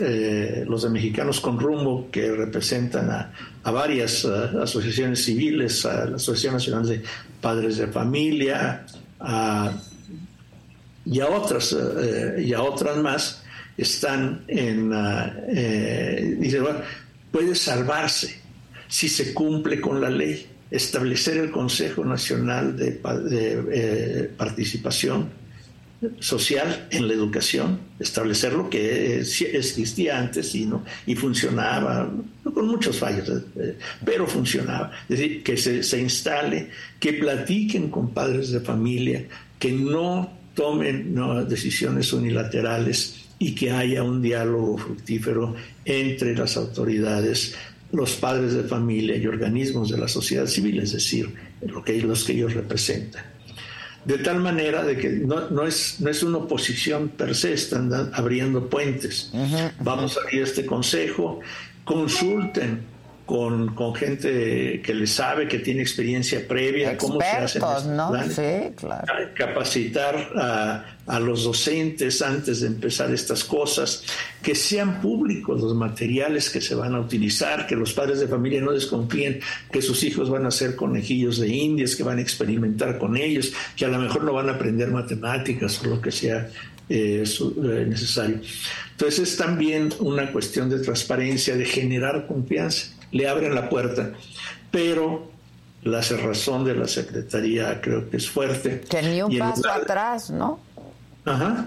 eh, 0.00 0.64
los 0.68 0.82
de 0.82 0.90
Mexicanos 0.90 1.40
con 1.40 1.60
Rumbo, 1.60 2.08
que 2.10 2.32
representan 2.32 3.08
a, 3.08 3.32
varias 3.70 4.24
asociaciones 4.24 5.24
civiles, 5.24 5.86
a 5.86 6.06
la 6.06 6.16
Asociación 6.16 6.54
Nacional 6.54 6.88
de 6.88 7.02
Padres 7.40 7.76
de 7.76 7.86
Familia, 7.86 8.86
y, 11.04 11.20
a 11.20 11.28
otras, 11.28 11.76
y 12.38 12.52
a 12.54 12.62
otras 12.62 12.96
más, 12.96 13.44
están 13.78 14.42
en, 14.48 14.90
eh, 15.48 16.36
dice, 16.38 16.60
bueno, 16.60 16.80
puede 17.30 17.54
salvarse 17.54 18.40
si 18.88 19.08
se 19.08 19.32
cumple 19.32 19.80
con 19.80 20.00
la 20.00 20.10
ley, 20.10 20.46
establecer 20.70 21.36
el 21.38 21.50
Consejo 21.50 22.04
Nacional 22.04 22.76
de, 22.76 23.00
eh, 23.72 24.30
Participación 24.36 25.30
social 26.20 26.86
en 26.90 27.08
la 27.08 27.14
educación, 27.14 27.80
establecer 27.98 28.52
lo 28.52 28.70
que 28.70 29.18
existía 29.18 30.18
antes 30.18 30.54
y, 30.54 30.64
no, 30.64 30.84
y 31.06 31.14
funcionaba, 31.14 32.10
con 32.42 32.68
muchos 32.68 32.98
fallos, 32.98 33.28
eh, 33.56 33.76
pero 34.04 34.26
funcionaba. 34.26 34.92
Es 35.08 35.18
decir, 35.18 35.42
que 35.42 35.56
se, 35.56 36.00
instale, 36.00 36.70
que 36.98 37.14
platiquen 37.14 37.90
con 37.90 38.10
padres 38.10 38.50
de 38.50 38.60
familia, 38.60 39.24
que 39.58 39.72
no 39.72 40.32
tomen 40.54 41.14
decisiones 41.48 42.12
unilaterales 42.12 43.27
y 43.38 43.54
que 43.54 43.70
haya 43.70 44.02
un 44.02 44.20
diálogo 44.20 44.78
fructífero 44.78 45.54
entre 45.84 46.36
las 46.36 46.56
autoridades, 46.56 47.54
los 47.92 48.16
padres 48.16 48.54
de 48.54 48.64
familia 48.64 49.16
y 49.16 49.26
organismos 49.26 49.90
de 49.90 49.98
la 49.98 50.08
sociedad 50.08 50.46
civil, 50.46 50.80
es 50.80 50.92
decir, 50.92 51.34
lo 51.62 51.82
que, 51.82 52.00
los 52.02 52.24
que 52.24 52.32
ellos 52.32 52.54
representan. 52.54 53.24
De 54.04 54.18
tal 54.18 54.40
manera 54.40 54.84
de 54.84 54.96
que 54.96 55.10
no, 55.10 55.66
es, 55.66 56.00
no 56.00 56.08
es 56.08 56.22
una 56.22 56.38
oposición 56.38 57.08
per 57.10 57.34
se, 57.34 57.52
están 57.52 57.92
abriendo 58.14 58.68
puentes. 58.68 59.30
Vamos 59.80 60.16
a 60.16 60.22
abrir 60.22 60.42
este 60.42 60.64
consejo, 60.64 61.40
consulten 61.84 62.97
con, 63.28 63.74
con, 63.74 63.94
gente 63.94 64.80
que 64.80 64.94
le 64.94 65.06
sabe, 65.06 65.46
que 65.46 65.58
tiene 65.58 65.82
experiencia 65.82 66.48
previa, 66.48 66.96
cómo 66.96 67.20
se 67.20 67.26
hacen 67.26 67.94
¿no? 67.94 68.10
Sí, 68.30 68.72
claro. 68.74 69.06
Capacitar 69.34 70.30
a, 70.34 70.96
a, 71.06 71.20
los 71.20 71.44
docentes 71.44 72.22
antes 72.22 72.62
de 72.62 72.68
empezar 72.68 73.12
estas 73.12 73.44
cosas, 73.44 74.02
que 74.42 74.54
sean 74.54 75.02
públicos 75.02 75.60
los 75.60 75.74
materiales 75.74 76.48
que 76.48 76.62
se 76.62 76.74
van 76.74 76.94
a 76.94 77.00
utilizar, 77.00 77.66
que 77.66 77.76
los 77.76 77.92
padres 77.92 78.18
de 78.20 78.28
familia 78.28 78.62
no 78.62 78.72
desconfíen 78.72 79.40
que 79.70 79.82
sus 79.82 80.02
hijos 80.04 80.30
van 80.30 80.46
a 80.46 80.50
ser 80.50 80.74
conejillos 80.74 81.38
de 81.38 81.48
indias, 81.48 81.96
que 81.96 82.04
van 82.04 82.16
a 82.16 82.22
experimentar 82.22 82.96
con 82.96 83.14
ellos, 83.14 83.52
que 83.76 83.84
a 83.84 83.88
lo 83.88 83.98
mejor 83.98 84.24
no 84.24 84.32
van 84.32 84.48
a 84.48 84.52
aprender 84.52 84.88
matemáticas 84.88 85.82
o 85.84 85.88
lo 85.88 86.00
que 86.00 86.12
sea 86.12 86.48
eh, 86.88 87.24
eh, 87.24 87.86
necesario. 87.86 88.40
Entonces 88.92 89.18
es 89.18 89.36
también 89.36 89.90
una 89.98 90.32
cuestión 90.32 90.70
de 90.70 90.78
transparencia, 90.78 91.54
de 91.56 91.66
generar 91.66 92.26
confianza 92.26 92.97
le 93.12 93.28
abren 93.28 93.54
la 93.54 93.68
puerta. 93.68 94.12
Pero 94.70 95.30
la 95.82 96.02
cerrazón 96.02 96.64
de 96.64 96.74
la 96.74 96.88
Secretaría 96.88 97.80
creo 97.80 98.08
que 98.10 98.16
es 98.16 98.28
fuerte. 98.28 98.82
Que 98.88 99.02
ni 99.02 99.22
un 99.22 99.36
paso 99.38 99.70
atrás, 99.70 100.30
¿no? 100.30 100.60
Ajá. 101.24 101.66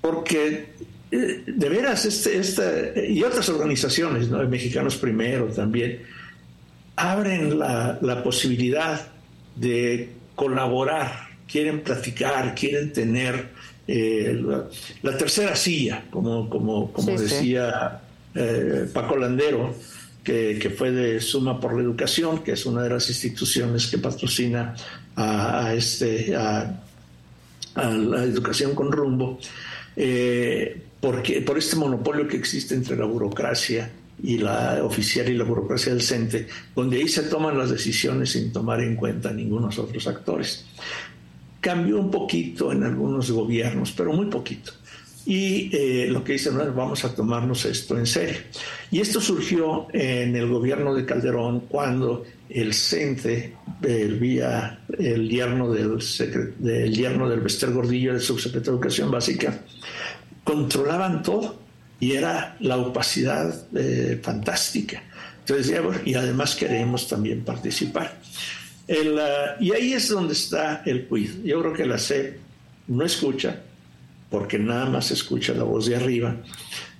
Porque 0.00 0.74
eh, 1.10 1.44
de 1.46 1.68
veras, 1.68 2.04
este, 2.04 2.38
esta, 2.38 2.64
y 3.08 3.22
otras 3.22 3.48
organizaciones, 3.48 4.28
¿no? 4.28 4.46
Mexicanos 4.48 4.96
Primero 4.96 5.46
también, 5.46 6.02
abren 6.96 7.58
la, 7.58 7.98
la 8.00 8.22
posibilidad 8.22 9.08
de 9.54 10.12
colaborar, 10.34 11.28
quieren 11.46 11.82
platicar, 11.82 12.54
quieren 12.54 12.92
tener 12.92 13.48
eh, 13.88 14.42
la, 15.02 15.16
tercera 15.16 15.54
silla, 15.54 16.04
como, 16.10 16.50
como, 16.50 16.92
como 16.92 17.12
decía 17.18 18.00
eh, 18.36 18.88
Paco 18.92 19.16
Landero, 19.16 19.74
que, 20.22 20.74
fue 20.76 20.90
de 20.90 21.20
Suma 21.20 21.60
por 21.60 21.74
la 21.74 21.82
Educación, 21.82 22.42
que 22.42 22.52
es 22.52 22.66
una 22.66 22.82
de 22.82 22.90
las 22.90 23.08
instituciones 23.08 23.86
que 23.86 23.98
patrocina 23.98 24.74
a, 25.14 25.72
este, 25.74 26.34
a, 26.34 26.82
la 27.76 28.24
educación 28.24 28.74
con 28.74 28.90
rumbo, 28.90 29.38
eh, 29.96 30.82
porque, 31.00 31.40
por 31.42 31.58
este 31.58 31.76
monopolio 31.76 32.26
que 32.26 32.36
existe 32.36 32.74
entre 32.74 32.96
la 32.96 33.04
burocracia 33.04 33.90
y 34.22 34.38
la 34.38 34.82
oficial 34.82 35.28
y 35.28 35.34
la 35.34 35.44
burocracia 35.44 35.92
del 35.92 36.02
CENTE, 36.02 36.48
donde 36.74 36.96
ahí 36.96 37.08
se 37.08 37.24
toman 37.24 37.56
las 37.56 37.70
decisiones 37.70 38.30
sin 38.30 38.52
tomar 38.52 38.80
en 38.80 38.96
cuenta 38.96 39.32
ningunos 39.32 39.78
otros 39.78 40.06
actores. 40.08 40.64
Cambió 41.60 42.00
un 42.00 42.10
poquito 42.10 42.72
en 42.72 42.82
algunos 42.82 43.30
gobiernos, 43.30 43.92
pero 43.92 44.12
muy 44.12 44.26
poquito 44.26 44.72
y 45.26 45.76
eh, 45.76 46.06
lo 46.08 46.22
que 46.22 46.34
dicen, 46.34 46.56
vamos 46.56 47.04
a 47.04 47.12
tomarnos 47.12 47.64
esto 47.64 47.98
en 47.98 48.06
serio. 48.06 48.36
Y 48.92 49.00
esto 49.00 49.20
surgió 49.20 49.88
en 49.92 50.36
el 50.36 50.48
gobierno 50.48 50.94
de 50.94 51.04
Calderón 51.04 51.60
cuando 51.68 52.24
el 52.48 52.72
CENTE, 52.72 53.54
el, 53.82 54.20
vía, 54.20 54.84
el 54.96 55.28
yerno 55.28 55.72
del, 55.72 55.98
del 56.58 56.94
yerno 56.94 57.28
del 57.28 57.40
Bester 57.40 57.72
Gordillo, 57.72 58.12
el 58.12 58.20
subsecretario 58.20 58.72
de 58.72 58.78
Educación 58.78 59.10
Básica, 59.10 59.62
controlaban 60.44 61.24
todo 61.24 61.58
y 61.98 62.12
era 62.12 62.56
la 62.60 62.76
opacidad 62.76 63.66
eh, 63.74 64.20
fantástica. 64.22 65.02
Entonces, 65.40 65.76
y 66.04 66.14
además 66.14 66.54
queremos 66.54 67.08
también 67.08 67.44
participar. 67.44 68.20
El, 68.86 69.18
ah, 69.18 69.56
y 69.58 69.72
ahí 69.72 69.92
es 69.92 70.08
donde 70.08 70.34
está 70.34 70.82
el 70.86 71.06
quiz. 71.06 71.42
Yo 71.42 71.60
creo 71.60 71.72
que 71.72 71.86
la 71.86 71.98
SEP 71.98 72.38
no 72.88 73.04
escucha, 73.04 73.62
porque 74.36 74.58
nada 74.58 74.84
más 74.84 75.10
escucha 75.10 75.54
la 75.54 75.62
voz 75.62 75.86
de 75.86 75.96
arriba 75.96 76.36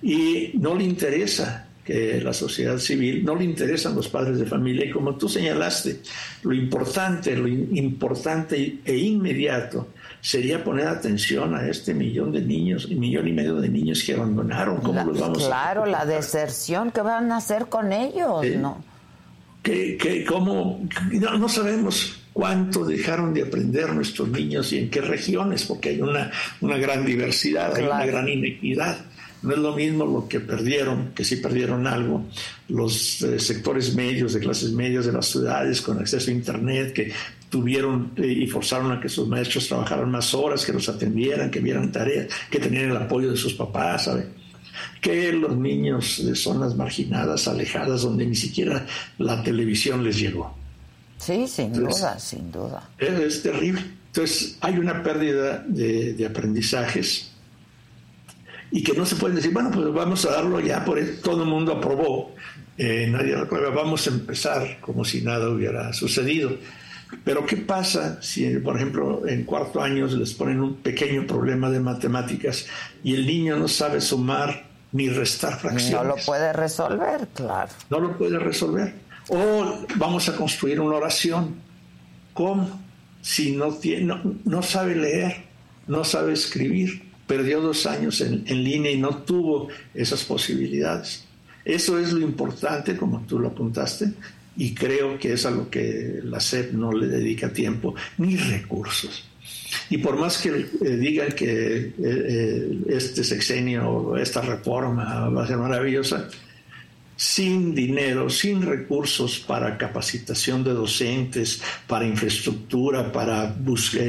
y 0.01 0.53
no 0.55 0.73
le 0.73 0.85
interesa 0.85 1.67
que 1.85 2.19
la 2.19 2.33
sociedad 2.33 2.79
civil, 2.79 3.23
no 3.23 3.35
le 3.35 3.43
interesan 3.43 3.95
los 3.95 4.07
padres 4.07 4.39
de 4.39 4.47
familia 4.47 4.87
y 4.87 4.89
como 4.89 5.13
tú 5.17 5.29
señalaste, 5.29 6.01
lo 6.41 6.51
importante, 6.51 7.35
lo 7.37 7.47
importante 7.47 8.79
e 8.83 8.97
inmediato 8.97 9.89
sería 10.19 10.63
poner 10.63 10.87
atención 10.87 11.53
a 11.53 11.67
este 11.67 11.93
millón 11.93 12.31
de 12.31 12.41
niños, 12.41 12.89
millón 12.89 13.27
y 13.27 13.33
medio 13.33 13.57
de 13.57 13.69
niños 13.69 14.01
que 14.03 14.15
abandonaron. 14.15 14.77
¿Cómo 14.77 15.03
los 15.03 15.19
vamos 15.19 15.45
claro, 15.45 15.85
la 15.85 16.07
deserción, 16.07 16.89
¿qué 16.89 17.01
van 17.01 17.31
a 17.31 17.37
hacer 17.37 17.67
con 17.67 17.93
ellos? 17.93 18.47
¿no? 18.57 18.83
Que, 19.61 19.95
que 19.95 20.25
cómo, 20.25 20.87
no, 21.11 21.47
sabemos 21.49 22.16
cuánto 22.37 22.85
dejaron 22.85 23.33
de 23.33 23.41
aprender 23.41 23.91
nuestros 23.93 24.29
niños 24.29 24.71
y 24.71 24.77
en 24.77 24.91
qué 24.91 25.01
regiones, 25.01 25.63
porque 25.63 25.89
hay 25.89 26.01
una, 26.01 26.29
una 26.61 26.77
gran 26.77 27.03
diversidad, 27.03 27.75
hay 27.75 27.85
una 27.85 28.05
gran 28.05 28.29
inequidad. 28.29 28.95
No 29.41 29.53
es 29.53 29.57
lo 29.57 29.75
mismo 29.75 30.05
lo 30.05 30.27
que 30.27 30.39
perdieron, 30.39 31.13
que 31.15 31.25
sí 31.25 31.37
perdieron 31.37 31.87
algo, 31.87 32.27
los 32.69 33.23
eh, 33.23 33.39
sectores 33.39 33.95
medios, 33.95 34.33
de 34.33 34.39
clases 34.39 34.71
medias 34.71 35.07
de 35.07 35.13
las 35.13 35.25
ciudades 35.25 35.81
con 35.81 35.97
acceso 35.97 36.29
a 36.29 36.33
Internet, 36.35 36.93
que 36.93 37.11
tuvieron 37.49 38.11
eh, 38.17 38.27
y 38.27 38.45
forzaron 38.45 38.91
a 38.91 39.01
que 39.01 39.09
sus 39.09 39.27
maestros 39.27 39.67
trabajaran 39.67 40.11
más 40.11 40.35
horas, 40.35 40.63
que 40.63 40.73
los 40.73 40.87
atendieran, 40.89 41.49
que 41.49 41.59
vieran 41.59 41.91
tareas, 41.91 42.27
que 42.51 42.59
tenían 42.59 42.91
el 42.91 42.97
apoyo 42.97 43.31
de 43.31 43.37
sus 43.37 43.55
papás, 43.55 44.03
¿sabe? 44.03 44.27
Que 45.01 45.33
los 45.33 45.57
niños 45.57 46.23
de 46.23 46.35
zonas 46.35 46.75
marginadas, 46.75 47.47
alejadas, 47.47 48.03
donde 48.03 48.27
ni 48.27 48.35
siquiera 48.35 48.85
la 49.17 49.41
televisión 49.41 50.03
les 50.03 50.19
llegó. 50.19 50.55
Sí, 51.17 51.47
sin 51.47 51.73
duda, 51.73 52.19
sin 52.19 52.51
duda. 52.51 52.89
Es, 52.97 53.41
terrible. 53.41 53.83
Entonces, 54.07 54.57
hay 54.61 54.77
una 54.77 55.03
pérdida 55.03 55.63
de, 55.67 56.25
aprendizajes 56.29 57.31
y 58.71 58.83
que 58.83 58.93
no 58.93 59.05
se 59.05 59.15
puede 59.15 59.35
decir, 59.35 59.53
bueno, 59.53 59.71
pues 59.71 59.91
vamos 59.93 60.25
a 60.25 60.31
darlo 60.31 60.59
ya, 60.59 60.83
por 60.83 60.99
eso 60.99 61.21
todo 61.23 61.43
el 61.43 61.49
mundo 61.49 61.73
aprobó, 61.73 62.35
eh, 62.77 63.07
nadie 63.09 63.33
lo 63.33 63.43
aprueba, 63.43 63.69
vamos 63.69 64.07
a 64.07 64.09
empezar 64.09 64.79
como 64.81 65.05
si 65.05 65.21
nada 65.21 65.49
hubiera 65.49 65.93
sucedido. 65.93 66.51
Pero 67.23 67.45
¿qué 67.45 67.57
pasa 67.57 68.21
si, 68.21 68.47
por 68.57 68.75
ejemplo, 68.75 69.25
en 69.27 69.43
cuarto 69.43 69.81
año 69.81 70.07
les 70.07 70.33
ponen 70.33 70.59
un 70.59 70.75
pequeño 70.75 71.25
problema 71.25 71.69
de 71.69 71.79
matemáticas 71.79 72.67
y 73.03 73.15
el 73.15 73.25
niño 73.25 73.57
no 73.57 73.67
sabe 73.67 74.01
sumar 74.01 74.65
ni 74.91 75.09
restar 75.09 75.57
fracciones? 75.57 75.93
No 75.93 76.03
lo 76.03 76.15
puede 76.25 76.51
resolver, 76.51 77.27
claro. 77.33 77.71
No 77.89 77.99
lo 77.99 78.17
puede 78.17 78.39
resolver. 78.39 79.06
O 79.29 79.85
vamos 79.95 80.29
a 80.29 80.35
construir 80.35 80.79
una 80.79 80.95
oración. 80.95 81.55
¿Cómo? 82.33 82.81
Si 83.21 83.55
no, 83.55 83.73
tiene, 83.73 84.13
no, 84.45 84.63
sabe 84.63 84.95
leer, 84.95 85.43
no 85.87 86.03
sabe 86.03 86.33
escribir, 86.33 87.01
perdió 87.25 87.61
dos 87.61 87.85
años 87.85 88.21
en, 88.21 88.43
en 88.47 88.63
línea 88.63 88.91
y 88.91 88.97
no 88.97 89.17
tuvo 89.17 89.67
esas 89.93 90.23
posibilidades. 90.23 91.25
Eso 91.65 91.99
es 91.99 92.13
lo 92.13 92.21
importante, 92.21 92.95
como 92.95 93.21
tú 93.27 93.39
lo 93.39 93.49
apuntaste, 93.49 94.13
y 94.55 94.73
creo 94.73 95.19
que 95.19 95.33
es 95.33 95.45
a 95.45 95.51
lo 95.51 95.69
que 95.69 96.19
la 96.23 96.39
SEP 96.39 96.73
no 96.73 96.91
le 96.91 97.07
dedica 97.07 97.51
tiempo 97.51 97.93
ni 98.17 98.37
recursos. 98.37 99.25
Y 99.89 99.97
por 99.97 100.17
más 100.17 100.37
que 100.37 100.49
eh, 100.49 100.97
digan 100.97 101.31
que 101.31 101.77
eh, 101.77 101.93
eh, 101.99 102.79
este 102.89 103.23
sexenio, 103.23 104.17
esta 104.17 104.41
reforma 104.41 105.29
va 105.29 105.43
a 105.43 105.47
ser 105.47 105.57
maravillosa, 105.57 106.27
sin 107.17 107.73
dinero, 107.73 108.29
sin 108.29 108.61
recursos 108.61 109.39
para 109.39 109.77
capacitación 109.77 110.63
de 110.63 110.71
docentes, 110.71 111.61
para 111.87 112.05
infraestructura, 112.05 113.11
para 113.11 113.47
buscar, 113.47 114.03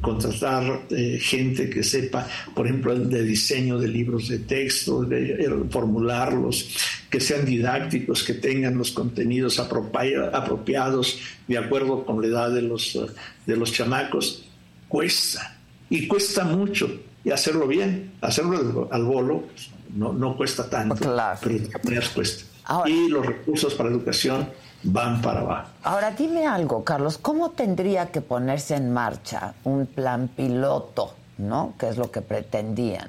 contratar 0.00 0.82
gente 1.18 1.68
que 1.68 1.82
sepa, 1.82 2.26
por 2.54 2.66
ejemplo, 2.66 2.96
de 2.98 3.24
diseño 3.24 3.76
de 3.78 3.88
libros 3.88 4.28
de 4.28 4.38
texto, 4.38 5.02
de 5.04 5.52
formularlos, 5.68 6.76
que 7.10 7.18
sean 7.20 7.44
didácticos, 7.44 8.22
que 8.22 8.34
tengan 8.34 8.78
los 8.78 8.92
contenidos 8.92 9.58
apropiados 9.58 11.18
de 11.48 11.58
acuerdo 11.58 12.04
con 12.04 12.22
la 12.22 12.28
edad 12.28 12.50
de 12.50 12.62
los, 12.62 12.98
de 13.46 13.56
los 13.56 13.72
chamacos, 13.72 14.44
cuesta. 14.88 15.58
Y 15.90 16.06
cuesta 16.06 16.44
mucho. 16.44 17.00
Y 17.24 17.30
hacerlo 17.30 17.66
bien, 17.66 18.12
hacerlo 18.20 18.88
al 18.90 19.04
bolo, 19.04 19.44
no, 19.92 20.12
no 20.12 20.36
cuesta 20.36 20.68
tanto, 20.68 20.94
claro. 20.96 21.38
pero 21.42 22.00
cuesta. 22.14 22.44
y 22.86 23.08
los 23.08 23.24
recursos 23.26 23.74
para 23.74 23.90
educación 23.90 24.48
van 24.82 25.20
para 25.20 25.40
abajo. 25.40 25.70
Ahora 25.84 26.10
dime 26.10 26.46
algo, 26.46 26.82
Carlos, 26.84 27.18
¿cómo 27.18 27.50
tendría 27.50 28.06
que 28.06 28.20
ponerse 28.20 28.74
en 28.74 28.92
marcha 28.92 29.54
un 29.64 29.86
plan 29.86 30.28
piloto, 30.28 31.14
¿no? 31.38 31.74
Que 31.78 31.88
es 31.88 31.96
lo 31.96 32.10
que 32.10 32.20
pretendían. 32.20 33.08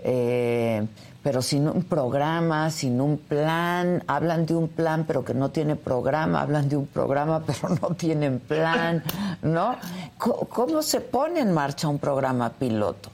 Eh, 0.00 0.86
pero 1.22 1.42
sin 1.42 1.66
un 1.66 1.82
programa, 1.82 2.70
sin 2.70 3.00
un 3.00 3.18
plan, 3.18 4.02
hablan 4.06 4.46
de 4.46 4.54
un 4.54 4.68
plan 4.68 5.04
pero 5.06 5.24
que 5.24 5.34
no 5.34 5.50
tiene 5.50 5.74
programa, 5.74 6.40
hablan 6.40 6.68
de 6.68 6.76
un 6.76 6.86
programa 6.86 7.42
pero 7.46 7.74
no 7.82 7.88
tienen 7.94 8.38
plan, 8.40 9.02
¿no? 9.42 9.76
¿Cómo 10.18 10.82
se 10.82 11.00
pone 11.00 11.40
en 11.40 11.52
marcha 11.52 11.88
un 11.88 11.98
programa 11.98 12.50
piloto 12.50 13.10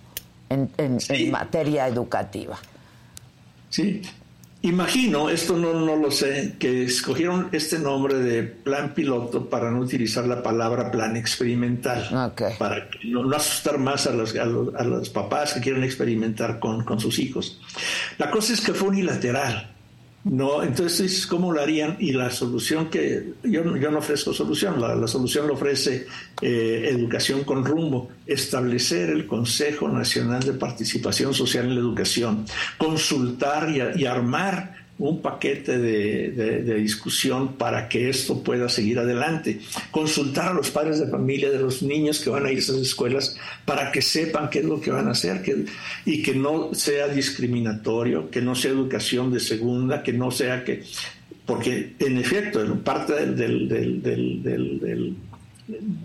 en, 0.49 0.71
en 0.77 1.31
materia 1.31 1.89
educativa? 1.89 2.59
Sí, 3.73 4.03
Imagino, 4.65 5.29
esto 5.29 5.57
no, 5.57 5.75
no 5.75 5.97
lo 5.97 6.13
sé, 6.13 6.55
que 6.61 6.85
escogieron 6.85 7.49
este 7.51 7.81
nombre 7.81 8.15
de 8.15 8.45
plan 8.45 8.95
piloto 8.95 9.51
para 9.51 9.73
no 9.73 9.81
utilizar 9.81 10.25
la 10.25 10.41
palabra 10.41 10.93
plan 10.93 11.17
experimental, 11.17 12.33
para 12.61 12.89
no, 13.03 13.29
asustar 13.35 13.79
más 13.79 14.07
a 14.07 14.13
los, 14.13 14.37
a, 14.37 14.45
los, 14.45 15.11
papás 15.11 15.55
que 15.55 15.61
quieren 15.61 15.83
experimentar 15.83 16.61
con, 16.61 16.85
con 16.85 17.01
sus 17.01 17.19
hijos. 17.19 17.61
La 18.19 18.31
cosa 18.31 18.53
es 18.53 18.61
que 18.61 18.73
fue 18.73 18.91
unilateral. 18.91 19.69
No, 20.25 20.63
entonces, 20.63 21.27
¿cómo 21.27 21.53
lo 21.53 21.61
harían? 21.61 21.97
Y 21.99 22.13
la 22.13 22.31
solución 22.31 22.89
que 22.91 23.35
yo, 23.43 23.77
yo 23.77 23.91
no 23.91 23.99
ofrezco 23.99 24.33
solución, 24.33 24.81
la, 24.81 25.09
solución 25.09 25.49
lo 25.49 25.55
ofrece 25.55 26.07
eh, 26.41 26.89
Educación 26.93 27.43
con 27.43 27.65
Rumbo, 27.65 28.09
establecer 28.25 29.11
el 29.11 29.27
Consejo 29.27 29.89
Nacional 29.89 30.41
de 30.45 30.53
Participación 30.53 31.35
Social 31.35 31.65
en 31.65 31.75
la 31.75 31.81
Educación, 31.81 32.47
consultar 32.79 33.69
y 33.97 34.07
armar 34.07 34.82
un 34.99 35.21
paquete 35.21 35.79
de, 35.79 36.75
discusión 36.77 37.55
para 37.55 37.89
que 37.89 38.09
esto 38.09 38.43
pueda 38.43 38.69
seguir 38.69 38.99
adelante. 38.99 39.61
Consultar 39.91 40.49
a 40.49 40.55
los 40.55 40.71
padres 40.71 41.01
de 41.01 41.07
familia 41.09 41.51
de 41.51 41.59
los 41.59 41.83
niños 41.83 42.21
que 42.21 42.31
van 42.31 42.47
a 42.47 42.51
ir 42.51 42.59
a 42.59 42.61
esas 42.61 42.77
escuelas 42.77 43.37
para 43.65 43.91
que 43.91 44.03
sepan 44.03 44.51
qué 44.51 44.61
es 44.61 44.65
lo 44.65 44.81
que 44.81 44.91
van 44.91 45.09
a 45.09 45.13
hacer 45.13 45.43
que, 45.43 45.65
y 46.05 46.23
que 46.23 46.35
no 46.35 46.75
sea 46.75 47.09
discriminatorio, 47.09 48.31
que 48.31 48.43
no 48.43 48.55
sea 48.55 48.71
educación 48.71 49.33
de 49.33 49.41
segunda, 49.41 50.03
que 50.03 50.13
no 50.13 50.31
sea 50.31 50.65
que... 50.65 50.83
Porque 51.47 51.95
en 51.99 52.19
efecto, 52.19 52.65
parte 52.85 53.27
del, 53.27 53.69
del, 53.69 54.01
del, 54.03 55.17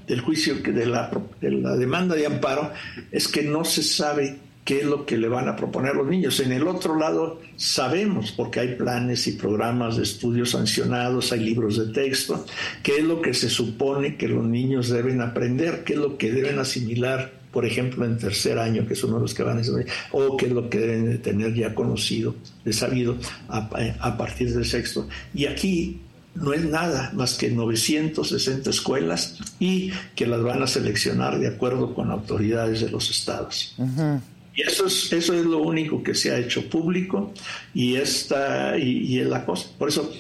del 0.08 0.22
juicio, 0.22 0.56
de 0.56 0.86
la, 0.86 1.12
de 1.40 1.52
la 1.52 1.76
demanda 1.76 2.16
de 2.16 2.26
amparo, 2.26 2.72
es 3.12 3.28
que 3.28 3.44
no 3.44 3.64
se 3.64 3.84
sabe 3.84 4.38
qué 4.68 4.80
es 4.80 4.86
lo 4.86 5.06
que 5.06 5.18
le 5.18 5.30
van 5.30 5.48
a 5.48 5.56
proponer 5.56 5.96
los 5.96 6.08
niños. 6.08 6.42
En 6.42 6.52
el 6.52 6.68
otro 6.68 7.00
lado 7.00 7.40
sabemos, 7.56 8.34
porque 8.34 8.60
hay 8.60 8.76
planes 8.76 9.26
y 9.28 9.32
programas 9.32 9.96
de 9.96 10.04
estudios 10.04 10.50
sancionados, 10.50 11.32
hay 11.32 11.40
libros 11.40 11.78
de 11.78 11.94
texto, 11.94 12.46
qué 12.84 12.98
es 12.98 13.04
lo 13.06 13.22
que 13.22 13.34
se 13.34 13.50
supone 13.50 14.18
que 14.18 14.28
los 14.28 14.44
niños 14.44 14.90
deben 14.90 15.22
aprender, 15.22 15.86
qué 15.86 15.94
es 15.94 16.00
lo 16.00 16.18
que 16.18 16.34
deben 16.34 16.60
asimilar, 16.60 17.32
por 17.54 17.66
ejemplo, 17.66 18.04
en 18.04 18.18
tercer 18.18 18.60
año, 18.60 18.86
que 18.86 18.94
de 18.94 19.02
los 19.08 19.34
que 19.34 19.44
van 19.44 19.60
a 19.60 19.62
estudiar, 19.62 19.88
o 20.12 20.36
qué 20.36 20.48
es 20.48 20.52
lo 20.52 20.70
que 20.70 20.80
deben 20.80 21.06
de 21.12 21.18
tener 21.20 21.54
ya 21.54 21.74
conocido, 21.74 22.36
de 22.66 22.74
sabido, 22.74 23.16
a, 23.48 24.18
partir 24.18 24.54
del 24.54 24.66
sexto. 24.66 25.08
Y 25.34 25.46
aquí 25.46 26.02
no 26.36 26.52
es 26.52 26.66
nada 26.66 27.12
más 27.14 27.36
que 27.36 27.50
960 27.50 28.70
escuelas 28.70 29.40
y 29.62 29.92
que 30.14 30.28
las 30.28 30.44
van 30.44 30.62
a 30.62 30.68
seleccionar 30.68 31.40
de 31.40 31.48
acuerdo 31.48 31.96
con 31.96 32.12
autoridades 32.12 32.82
de 32.82 32.90
los 32.90 33.10
estados. 33.10 33.74
Y 34.58 34.64
eso 34.64 34.88
es, 34.88 35.14
eso 35.14 35.36
es 35.36 35.46
lo 35.46 35.60
único 35.60 36.02
que 36.02 36.16
se 36.16 36.32
ha 36.32 36.40
hecho 36.40 36.68
público 36.68 37.32
y, 37.76 37.96
esta, 37.96 38.76
y, 38.76 39.20
es 39.20 39.28
la 39.28 39.46
cosa. 39.46 39.70
Por 39.78 39.90
eso, 39.90 40.12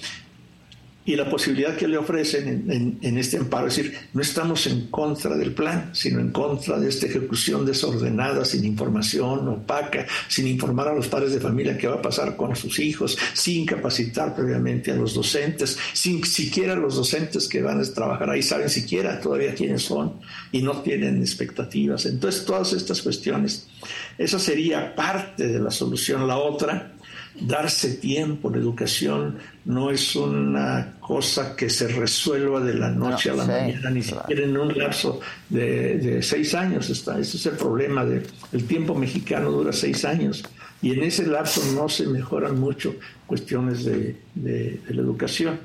y 1.08 1.16
la 1.16 1.30
posibilidad 1.30 1.74
que 1.78 1.88
le 1.88 1.98
ofrecen 1.98 3.00
en, 3.02 3.18
este 3.18 3.38
amparo, 3.38 3.68
es 3.68 3.78
decir, 3.78 3.98
no 4.14 4.22
estamos 4.22 4.68
en 4.68 4.88
contra 4.88 5.38
del 5.38 5.54
plan, 5.54 5.90
sino 5.94 6.20
en 6.20 6.32
contra 6.32 6.78
de 6.78 6.90
esta 6.90 7.06
ejecución 7.06 7.66
desordenada, 7.66 8.44
sin 8.44 8.66
información, 8.66 9.48
opaca, 9.48 10.06
sin 10.28 10.48
informar 10.48 10.90
a 10.90 10.94
los 10.94 11.08
padres 11.08 11.32
de 11.32 11.40
familia 11.40 11.78
qué 11.78 11.88
va 11.88 11.96
a 11.96 12.02
pasar 12.02 12.36
con 12.36 12.54
sus 12.58 12.78
hijos, 12.80 13.18
sin 13.34 13.66
capacitar 13.66 14.36
previamente 14.36 14.92
a 14.92 14.96
los 14.96 15.14
docentes, 15.14 15.80
sin 15.94 16.26
siquiera 16.26 16.76
los 16.76 16.96
docentes 16.96 17.48
que 17.48 17.62
van 17.62 17.80
a 17.80 17.84
trabajar 17.86 18.30
ahí 18.30 18.44
saben 18.44 18.70
siquiera 18.70 19.22
todavía 19.22 19.56
quiénes 19.56 19.84
son 19.84 20.20
y 20.52 20.62
no 20.62 20.82
tienen 20.82 21.22
expectativas. 21.22 22.06
Entonces, 22.06 22.44
todas 22.44 22.74
estas 22.74 23.02
cuestiones 23.02 23.70
esa 24.18 24.40
sería 24.40 24.96
parte 24.96 25.48
de 25.48 25.60
la 25.60 25.72
solución. 25.72 26.28
La 26.28 26.38
otra, 26.38 26.94
darse 27.42 27.96
tiempo. 27.96 28.50
La 28.50 28.58
educación 28.58 29.38
no 29.66 29.92
es 29.92 30.16
una 30.16 30.96
cosa 31.00 31.56
que 31.56 31.70
se 31.70 31.88
resuelva 31.88 32.60
de 32.62 32.74
la 32.74 32.90
noche 32.90 33.30
a 33.30 33.36
la 33.36 33.46
mañana, 33.46 33.90
ni 33.90 34.04
siquiera 34.04 34.44
en 34.44 34.58
un 34.58 34.78
lapso 34.78 35.20
de, 35.50 36.20
seis 36.22 36.54
años. 36.54 36.90
Está. 36.90 37.20
Ese 37.20 37.38
es 37.38 37.46
el 37.46 37.56
problema. 37.56 38.06
De, 38.06 38.24
el 38.52 38.66
tiempo 38.66 38.96
mexicano 38.96 39.52
dura 39.52 39.74
seis 39.74 40.06
años. 40.06 40.44
Y 40.82 40.94
en 40.94 41.04
ese 41.04 41.26
lapso 41.26 41.62
no 41.74 41.90
se 41.90 42.06
mejoran 42.06 42.60
mucho 42.60 42.96
cuestiones 43.26 43.84
de, 43.86 44.16
de, 44.36 44.80
la 44.90 45.02
educación. 45.02 45.60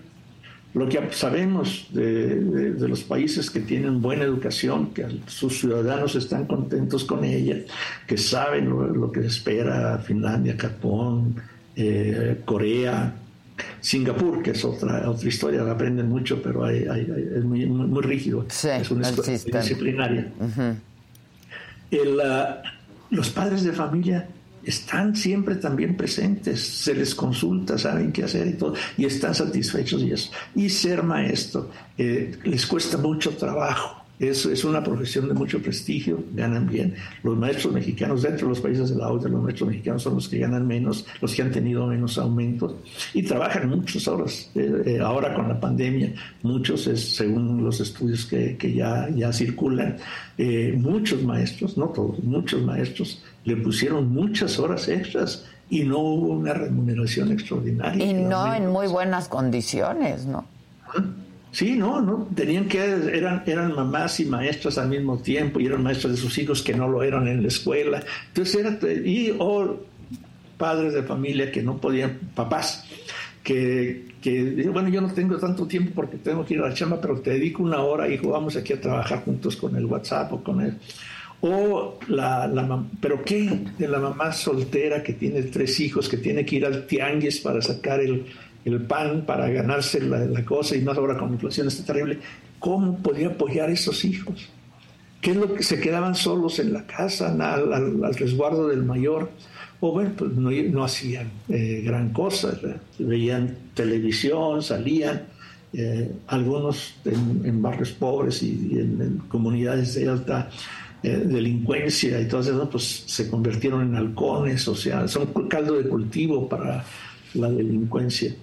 Lo 0.74 0.88
que 0.88 1.12
sabemos 1.12 1.88
de, 1.90 2.74
los 2.78 3.02
países 3.02 3.50
que 3.50 3.60
tienen 3.60 4.00
buena 4.00 4.24
educación, 4.24 4.94
que 4.94 5.06
sus 5.26 5.60
ciudadanos 5.60 6.16
están 6.16 6.46
contentos 6.46 7.04
con 7.04 7.24
ella, 7.24 7.58
que 8.06 8.16
saben 8.16 8.70
lo, 8.70 9.12
que 9.12 9.20
espera 9.20 9.98
Finlandia, 9.98 10.56
Japón, 10.58 11.36
eh, 11.76 12.40
Corea, 12.44 13.14
Singapur, 13.80 14.42
que 14.42 14.52
es 14.52 14.64
otra, 14.64 15.08
otra 15.08 15.28
historia, 15.28 15.62
aprenden 15.70 16.08
mucho, 16.08 16.42
pero 16.42 16.64
hay, 16.64 16.84
es 16.84 17.44
muy, 17.44 17.66
muy, 17.66 18.02
rígido. 18.02 18.46
es 18.48 18.90
una 18.90 19.08
escuela 19.08 19.60
disciplinaria. 19.60 20.32
Ah, 22.24 22.62
los 23.10 23.28
padres 23.30 23.62
de 23.64 23.72
familia 23.72 24.26
están 24.64 25.14
siempre 25.14 25.56
también 25.56 25.96
presentes, 25.96 26.60
se 26.60 26.94
les 26.94 27.14
consulta, 27.14 27.76
saben 27.76 28.12
qué 28.12 28.24
hacer 28.24 28.46
y 28.46 28.52
todo, 28.54 28.74
y 28.96 29.04
están 29.04 29.34
satisfechos 29.34 30.02
y 30.02 30.12
eso. 30.12 30.30
Y 30.54 30.68
ser 30.68 31.02
maestro 31.02 31.70
eh, 31.98 32.38
les 32.44 32.66
cuesta 32.66 32.96
mucho 32.96 33.36
trabajo 33.36 34.01
es, 34.22 34.46
es 34.46 34.64
una 34.64 34.82
profesión 34.84 35.26
de 35.26 35.34
mucho 35.34 35.60
prestigio, 35.60 36.22
ganan 36.32 36.68
bien. 36.68 36.94
Los 37.24 37.36
maestros 37.36 37.74
mexicanos, 37.74 38.22
dentro 38.22 38.46
de 38.46 38.50
los 38.50 38.60
países 38.60 38.90
de 38.90 38.96
la 38.96 39.08
OCDE, 39.08 39.30
los 39.30 39.42
maestros 39.42 39.68
mexicanos 39.68 40.02
son 40.02 40.14
los 40.14 40.28
que 40.28 40.38
ganan 40.38 40.66
menos, 40.66 41.04
los 41.20 41.34
que 41.34 41.42
han 41.42 41.50
tenido 41.50 41.86
menos 41.88 42.18
aumentos 42.18 42.74
y 43.14 43.24
trabajan 43.24 43.68
muchas 43.68 44.06
horas. 44.06 44.50
Eh, 44.54 44.82
eh, 44.86 45.00
ahora 45.00 45.34
con 45.34 45.48
la 45.48 45.58
pandemia, 45.58 46.14
muchos, 46.42 46.86
es, 46.86 47.16
según 47.16 47.64
los 47.64 47.80
estudios 47.80 48.24
que, 48.26 48.56
que 48.56 48.72
ya, 48.72 49.08
ya 49.10 49.32
circulan, 49.32 49.96
eh, 50.38 50.72
muchos 50.76 51.22
maestros, 51.24 51.76
no 51.76 51.86
todos, 51.86 52.22
muchos 52.22 52.62
maestros 52.62 53.22
le 53.44 53.56
pusieron 53.56 54.12
muchas 54.12 54.58
horas 54.58 54.88
extras 54.88 55.46
y 55.68 55.82
no 55.82 55.98
hubo 55.98 56.32
una 56.34 56.54
remuneración 56.54 57.32
extraordinaria. 57.32 58.04
Y 58.04 58.12
no 58.12 58.54
en 58.54 58.68
muy 58.68 58.86
buenas 58.86 59.28
condiciones, 59.28 60.26
¿no? 60.26 60.44
Sí, 61.52 61.76
no, 61.76 62.00
no, 62.00 62.28
tenían 62.34 62.66
que, 62.66 62.78
eran, 62.78 63.42
eran 63.46 63.74
mamás 63.74 64.18
y 64.20 64.24
maestras 64.24 64.78
al 64.78 64.88
mismo 64.88 65.18
tiempo, 65.18 65.60
y 65.60 65.66
eran 65.66 65.82
maestras 65.82 66.14
de 66.14 66.18
sus 66.18 66.36
hijos 66.38 66.62
que 66.62 66.72
no 66.72 66.88
lo 66.88 67.02
eran 67.02 67.28
en 67.28 67.42
la 67.42 67.48
escuela. 67.48 68.02
Entonces, 68.28 68.56
era, 68.56 68.78
y 69.04 69.34
o 69.38 69.80
padres 70.56 70.94
de 70.94 71.02
familia 71.02 71.52
que 71.52 71.62
no 71.62 71.76
podían, 71.76 72.20
papás, 72.34 72.86
que, 73.42 74.06
que, 74.22 74.66
bueno, 74.72 74.88
yo 74.88 75.02
no 75.02 75.12
tengo 75.12 75.36
tanto 75.36 75.66
tiempo 75.66 75.92
porque 75.94 76.16
tengo 76.16 76.42
que 76.46 76.54
ir 76.54 76.60
a 76.60 76.68
la 76.68 76.74
chamba, 76.74 76.98
pero 77.02 77.20
te 77.20 77.32
dedico 77.32 77.62
una 77.62 77.82
hora, 77.82 78.08
hijo, 78.08 78.30
vamos 78.30 78.56
aquí 78.56 78.72
a 78.72 78.80
trabajar 78.80 79.22
juntos 79.22 79.54
con 79.56 79.76
el 79.76 79.84
WhatsApp 79.84 80.32
o 80.32 80.42
con 80.42 80.62
el... 80.62 80.78
O 81.44 81.98
la, 82.06 82.46
la, 82.46 82.84
pero 83.00 83.24
qué 83.24 83.66
de 83.76 83.88
la 83.88 83.98
mamá 83.98 84.32
soltera 84.32 85.02
que 85.02 85.14
tiene 85.14 85.42
tres 85.42 85.80
hijos, 85.80 86.08
que 86.08 86.16
tiene 86.16 86.46
que 86.46 86.56
ir 86.56 86.64
al 86.64 86.86
tianguis 86.86 87.40
para 87.40 87.60
sacar 87.60 87.98
el, 87.98 88.26
el 88.64 88.82
pan 88.82 89.24
para 89.26 89.48
ganarse 89.48 90.00
la, 90.00 90.44
cosa 90.44 90.76
y 90.76 90.82
más 90.82 90.96
ahora 90.96 91.16
con 91.16 91.28
la 91.28 91.34
inflación 91.34 91.68
está 91.68 91.92
terrible, 91.92 92.18
¿cómo 92.58 92.98
podía 92.98 93.28
apoyar 93.28 93.68
a 93.68 93.72
esos 93.72 94.04
hijos? 94.04 94.48
¿Qué 95.20 95.32
es 95.32 95.36
lo 95.36 95.54
que 95.54 95.62
se 95.62 95.80
quedaban 95.80 96.14
solos 96.14 96.58
en 96.58 96.72
la 96.72 96.86
casa 96.86 97.32
al, 97.32 98.14
resguardo 98.14 98.68
del 98.68 98.84
mayor? 98.84 99.30
O 99.80 99.92
bueno, 99.92 100.12
pues 100.16 100.32
no, 100.32 100.84
hacían 100.84 101.30
eh, 101.48 101.82
gran 101.84 102.12
cosa, 102.12 102.56
veían 102.98 103.56
televisión, 103.74 104.62
salían, 104.62 105.26
eh, 105.72 106.12
algunos 106.26 106.96
en, 107.04 107.62
barrios 107.62 107.92
pobres 107.92 108.42
y, 108.42 108.78
en, 108.78 109.22
comunidades 109.28 109.94
de 109.94 110.08
alta 110.08 110.50
eh, 111.02 111.22
delincuencia 111.24 112.20
y 112.20 112.28
todo 112.28 112.42
eso, 112.42 112.70
pues 112.70 113.04
se 113.06 113.28
convirtieron 113.28 113.82
en 113.82 113.96
halcones, 113.96 114.68
o 114.68 114.74
sea, 114.74 115.08
son 115.08 115.26
caldo 115.48 115.74
de 115.74 115.88
cultivo 115.88 116.48
para 116.48 116.84
la 117.34 117.50
delincuencia. 117.50 118.34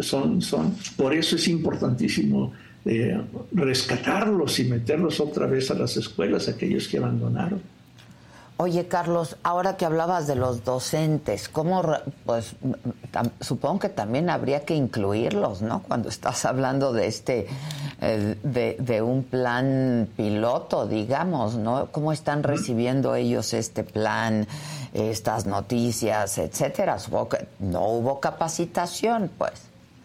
Son, 0.00 0.40
son, 0.40 0.76
por 0.96 1.12
eso 1.12 1.34
es 1.34 1.48
importantísimo 1.48 2.52
eh, 2.84 3.20
rescatarlos 3.52 4.60
y 4.60 4.64
meterlos 4.64 5.18
otra 5.18 5.46
vez 5.46 5.72
a 5.72 5.74
las 5.74 5.96
escuelas, 5.96 6.48
aquellos 6.48 6.86
que 6.86 6.98
abandonaron. 6.98 7.60
Oye, 8.58 8.86
Carlos, 8.86 9.36
ahora 9.42 9.76
que 9.76 9.84
hablabas 9.84 10.26
de 10.26 10.34
los 10.34 10.64
docentes, 10.64 11.50
¿cómo, 11.50 11.82
pues, 12.24 12.54
supongo 13.42 13.80
que 13.80 13.88
también 13.90 14.30
habría 14.30 14.60
que 14.60 14.74
incluirlos, 14.74 15.60
¿no? 15.60 15.82
Cuando 15.82 16.08
estás 16.08 16.46
hablando 16.46 16.94
de 16.94 17.06
este, 17.06 17.48
eh, 18.00 18.36
de, 18.42 18.76
de, 18.78 19.02
un 19.02 19.24
plan 19.24 20.08
piloto, 20.16 20.86
digamos, 20.86 21.56
¿no? 21.56 21.88
¿Cómo 21.92 22.12
están 22.12 22.42
recibiendo 22.42 23.14
ellos 23.14 23.52
este 23.52 23.84
plan? 23.84 24.46
Estas 24.92 25.46
noticias, 25.46 26.38
etcétera. 26.38 26.96
no 27.60 27.88
hubo 27.88 28.20
capacitación, 28.20 29.30
pues. 29.38 29.52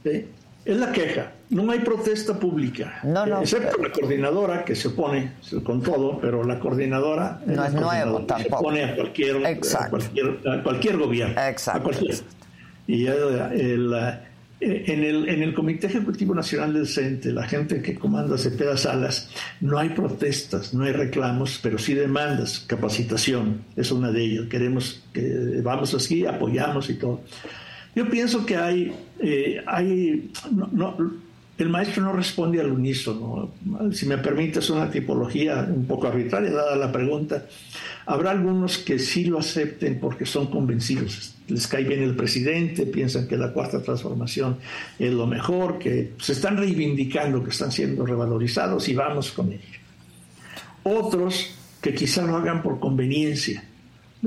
Sí. 0.04 0.28
Es 0.63 0.78
la 0.78 0.91
queja. 0.91 1.32
No 1.50 1.72
hay 1.72 1.80
protesta 1.80 2.36
pública. 2.36 3.00
No, 3.04 3.26
no. 3.26 3.41
Excepto 3.41 3.82
la 3.82 3.91
coordinadora 3.91 4.63
que 4.63 4.76
se 4.76 4.89
opone 4.89 5.34
con 5.63 5.82
todo, 5.82 6.20
pero 6.20 6.44
la 6.44 6.60
coordinadora. 6.60 7.41
No 7.46 7.65
es 7.65 7.74
nuevo 7.74 8.22
tampoco. 8.26 8.50
Se 8.50 8.56
opone 8.56 8.84
a 8.84 8.96
cualquier, 8.96 9.36
a 9.38 9.89
cualquier, 9.89 10.39
a 10.48 10.63
cualquier 10.63 10.98
gobierno. 10.98 11.41
Exacto. 11.41 11.89
Y 12.86 13.08
el, 13.08 13.94
en 14.62 15.04
el, 15.04 15.28
en 15.28 15.41
el 15.41 15.54
Comité 15.56 15.88
Ejecutivo 15.88 16.36
Nacional 16.36 16.74
del 16.74 16.88
CENTE, 16.88 17.32
la 17.32 17.47
gente 17.47 17.82
que 17.82 17.95
comanda 17.95 18.38
Cepeda 18.38 18.78
Salas, 18.78 19.30
no 19.60 19.80
hay 19.80 19.89
protestas, 19.89 20.74
no 20.74 20.84
hay 20.84 20.91
reclamos, 20.91 21.60
pero 21.63 21.80
sí 21.80 21.95
demandas, 21.95 22.60
capacitación, 22.67 23.62
es 23.76 23.91
una 23.91 24.12
de 24.12 24.24
ellas. 24.24 24.45
Queremos 24.50 25.04
que 25.13 25.62
vamos 25.63 25.93
así, 25.95 26.26
apoyamos 26.26 26.89
y 26.91 26.93
todo. 26.93 27.21
Yo 27.95 28.08
pienso 28.08 28.45
que 28.45 28.56
hay, 28.56 28.93
eh, 29.19 29.62
hay 29.65 30.32
no, 30.52 30.95
el 31.63 31.69
maestro 31.69 32.04
no 32.04 32.13
responde 32.13 32.60
al 32.60 32.71
unísono. 32.71 33.52
Si 33.91 34.06
me 34.06 34.17
permites 34.17 34.69
una 34.69 34.89
tipología 34.89 35.67
un 35.69 35.86
poco 35.86 36.08
arbitraria, 36.08 36.52
dada 36.52 36.76
la 36.76 36.91
pregunta, 36.91 37.45
habrá 38.06 38.32
algunos 38.32 38.78
que 38.78 39.00
sí 39.00 39.26
lo 39.26 39.39
acepten 39.39 40.00
porque 40.00 40.26
son 40.26 40.47
convencidos 40.47 41.36
les 41.52 41.67
cae 41.67 41.84
bien 41.84 42.02
el 42.02 42.15
presidente, 42.15 42.86
piensan 42.86 43.28
que 43.28 43.38
la 43.38 43.52
cuarta 43.52 43.82
transformación 43.82 44.58
es 44.97 45.12
lo 45.12 45.28
mejor, 45.28 45.80
que 45.80 46.13
se 46.19 46.34
están 46.34 46.58
reivindicando, 46.58 47.43
que 47.43 47.50
están 47.50 47.71
siendo 47.71 48.06
revalorizados 48.06 48.88
y 48.89 48.95
vamos 48.95 49.32
con 49.32 49.52
ello. 49.52 49.80
Otros 50.84 51.56
que 51.82 51.93
quizá 51.93 52.24
lo 52.24 52.38
hagan 52.38 52.63
por 52.63 52.80
conveniencia, 52.80 53.63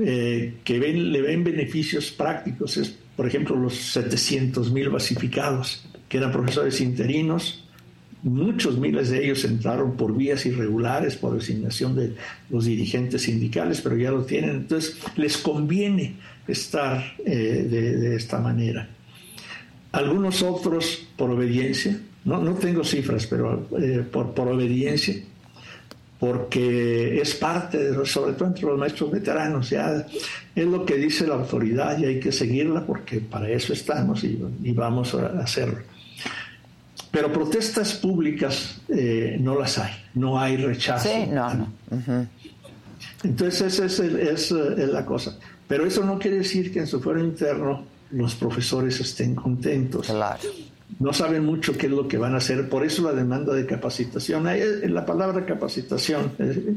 eh, 0.01 0.55
que 0.63 0.77
le 0.77 1.21
ven 1.21 1.43
beneficios 1.43 2.11
prácticos, 2.11 2.77
es, 2.77 2.95
por 3.15 3.27
ejemplo 3.27 3.55
los 3.55 3.75
700 3.75 4.71
mil 4.71 4.89
basificados, 4.89 5.85
eran 6.17 6.31
profesores 6.31 6.81
interinos, 6.81 7.63
muchos 8.23 8.77
miles 8.77 9.09
de 9.09 9.23
ellos 9.23 9.45
entraron 9.45 9.95
por 9.95 10.15
vías 10.15 10.45
irregulares, 10.45 11.15
por 11.15 11.35
designación 11.35 11.95
de 11.95 12.15
los 12.49 12.65
dirigentes 12.65 13.23
sindicales, 13.23 13.81
pero 13.81 13.95
ya 13.97 14.11
lo 14.11 14.23
tienen, 14.23 14.51
entonces 14.51 14.97
les 15.15 15.37
conviene 15.37 16.15
estar 16.47 17.15
eh, 17.25 17.67
de, 17.69 18.15
esta 18.15 18.39
manera. 18.39 18.89
Algunos 19.91 20.41
otros 20.41 21.07
por 21.15 21.29
obediencia, 21.29 21.99
no, 22.25 22.41
no 22.41 22.55
tengo 22.55 22.83
cifras, 22.83 23.27
pero 23.27 23.67
eh, 23.79 24.03
por, 24.11 24.33
por 24.33 24.47
obediencia, 24.47 25.15
porque 26.19 27.21
es 27.21 27.35
parte, 27.35 27.77
de, 27.77 28.05
sobre 28.05 28.33
todo 28.33 28.47
entre 28.47 28.63
los 28.63 28.79
maestros 28.79 29.11
veteranos, 29.11 29.69
ya 29.69 30.05
es 30.55 30.65
lo 30.65 30.85
que 30.85 30.95
dice 30.95 31.27
la 31.27 31.35
autoridad 31.35 31.97
y 31.99 32.05
hay 32.05 32.19
que 32.19 32.31
seguirla 32.31 32.85
porque 32.85 33.19
para 33.19 33.49
eso 33.49 33.73
estamos 33.73 34.23
y, 34.23 34.39
vamos 34.71 35.13
a 35.13 35.27
hacerlo. 35.39 35.79
Pero 37.15 37.31
protestas 37.31 37.93
públicas 37.93 38.81
eh, 38.89 39.37
no 39.39 39.57
las 39.57 39.77
hay, 39.77 39.93
no 40.15 40.37
hay 40.37 40.57
rechazo. 40.57 41.07
Sí, 41.07 41.27
no, 41.31 41.53
no. 41.53 41.67
Entonces 43.23 43.79
esa 43.79 43.85
es, 43.85 44.51
es, 44.51 44.51
la 44.51 45.05
cosa. 45.05 45.37
Pero 45.65 45.85
eso 45.85 46.03
no 46.03 46.19
quiere 46.19 46.39
decir 46.39 46.73
que 46.73 46.79
en 46.79 46.87
su 46.87 46.99
fuero 46.99 47.23
interno 47.23 47.85
los 48.11 48.35
profesores 48.35 48.99
estén 48.99 49.33
contentos. 49.33 50.07
Claro. 50.07 50.41
No 50.99 51.13
saben 51.13 51.45
mucho 51.45 51.77
qué 51.77 51.85
es 51.85 51.91
lo 51.93 52.05
que 52.05 52.17
van 52.17 52.33
a 52.33 52.37
hacer, 52.37 52.67
por 52.67 52.85
eso 52.85 53.01
la 53.03 53.13
demanda 53.13 53.53
de 53.53 53.65
capacitación. 53.65 54.45
Eh, 54.49 54.87
la 54.89 55.05
palabra 55.05 55.45
capacitación 55.45 56.33
eh, 56.37 56.75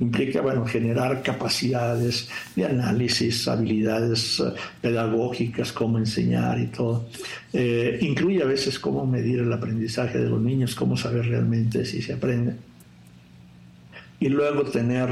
implica 0.00 0.40
bueno, 0.40 0.64
generar 0.66 1.22
capacidades 1.22 2.28
de 2.56 2.66
análisis, 2.66 3.46
habilidades 3.46 4.40
eh, 4.40 4.52
pedagógicas, 4.80 5.72
cómo 5.72 5.98
enseñar 5.98 6.58
y 6.58 6.66
todo. 6.66 7.08
incluye 8.00 8.42
a 8.42 8.46
veces 8.46 8.78
cómo 8.78 9.06
medir 9.06 9.40
el 9.40 9.52
aprendizaje 9.52 10.18
de 10.18 10.28
los 10.28 10.40
niños, 10.40 10.74
cómo 10.74 10.96
saber 10.96 11.26
realmente 11.26 11.84
si 11.84 12.02
se 12.02 12.14
aprende. 12.14 12.54
Y 14.18 14.28
luego 14.28 14.64
tener 14.64 15.08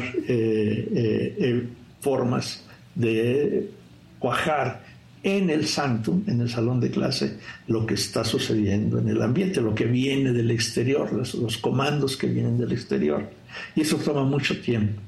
formas 2.01 2.63
de 2.95 3.71
cuajar 4.19 4.83
en 5.23 5.51
el 5.51 5.67
sanctum, 5.67 6.23
en 6.27 6.41
el 6.41 6.49
salón 6.49 6.81
de 6.81 6.91
clase, 6.91 7.39
lo 7.67 7.87
que 7.87 7.95
está 7.95 8.25
sucediendo 8.25 8.99
en 8.99 9.09
el 9.09 9.21
ambiente, 9.23 9.61
lo 9.61 9.75
que 9.75 9.85
viene 9.85 10.33
del 10.33 10.51
exterior, 10.51 11.13
los, 11.13 11.59
comandos 11.59 12.17
que 12.17 12.29
vienen 12.29 12.59
del 12.59 12.73
exterior. 12.73 13.29
Y 13.75 13.83
eso 13.83 13.97
toma 13.97 14.25
mucho 14.25 14.61
tiempo. 14.61 15.01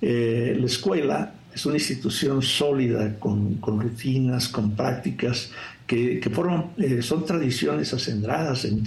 Eh, 0.00 0.56
la 0.58 0.66
escuela 0.66 1.34
es 1.54 1.64
una 1.64 1.76
institución 1.76 2.42
sólida, 2.42 3.18
con, 3.18 3.60
rutinas, 3.62 4.48
con 4.48 4.76
prácticas 4.76 5.50
que, 5.86 6.20
forman, 6.32 6.72
eh, 6.76 7.00
son 7.00 7.24
tradiciones 7.24 7.94
acendradas 7.94 8.64
en 8.66 8.84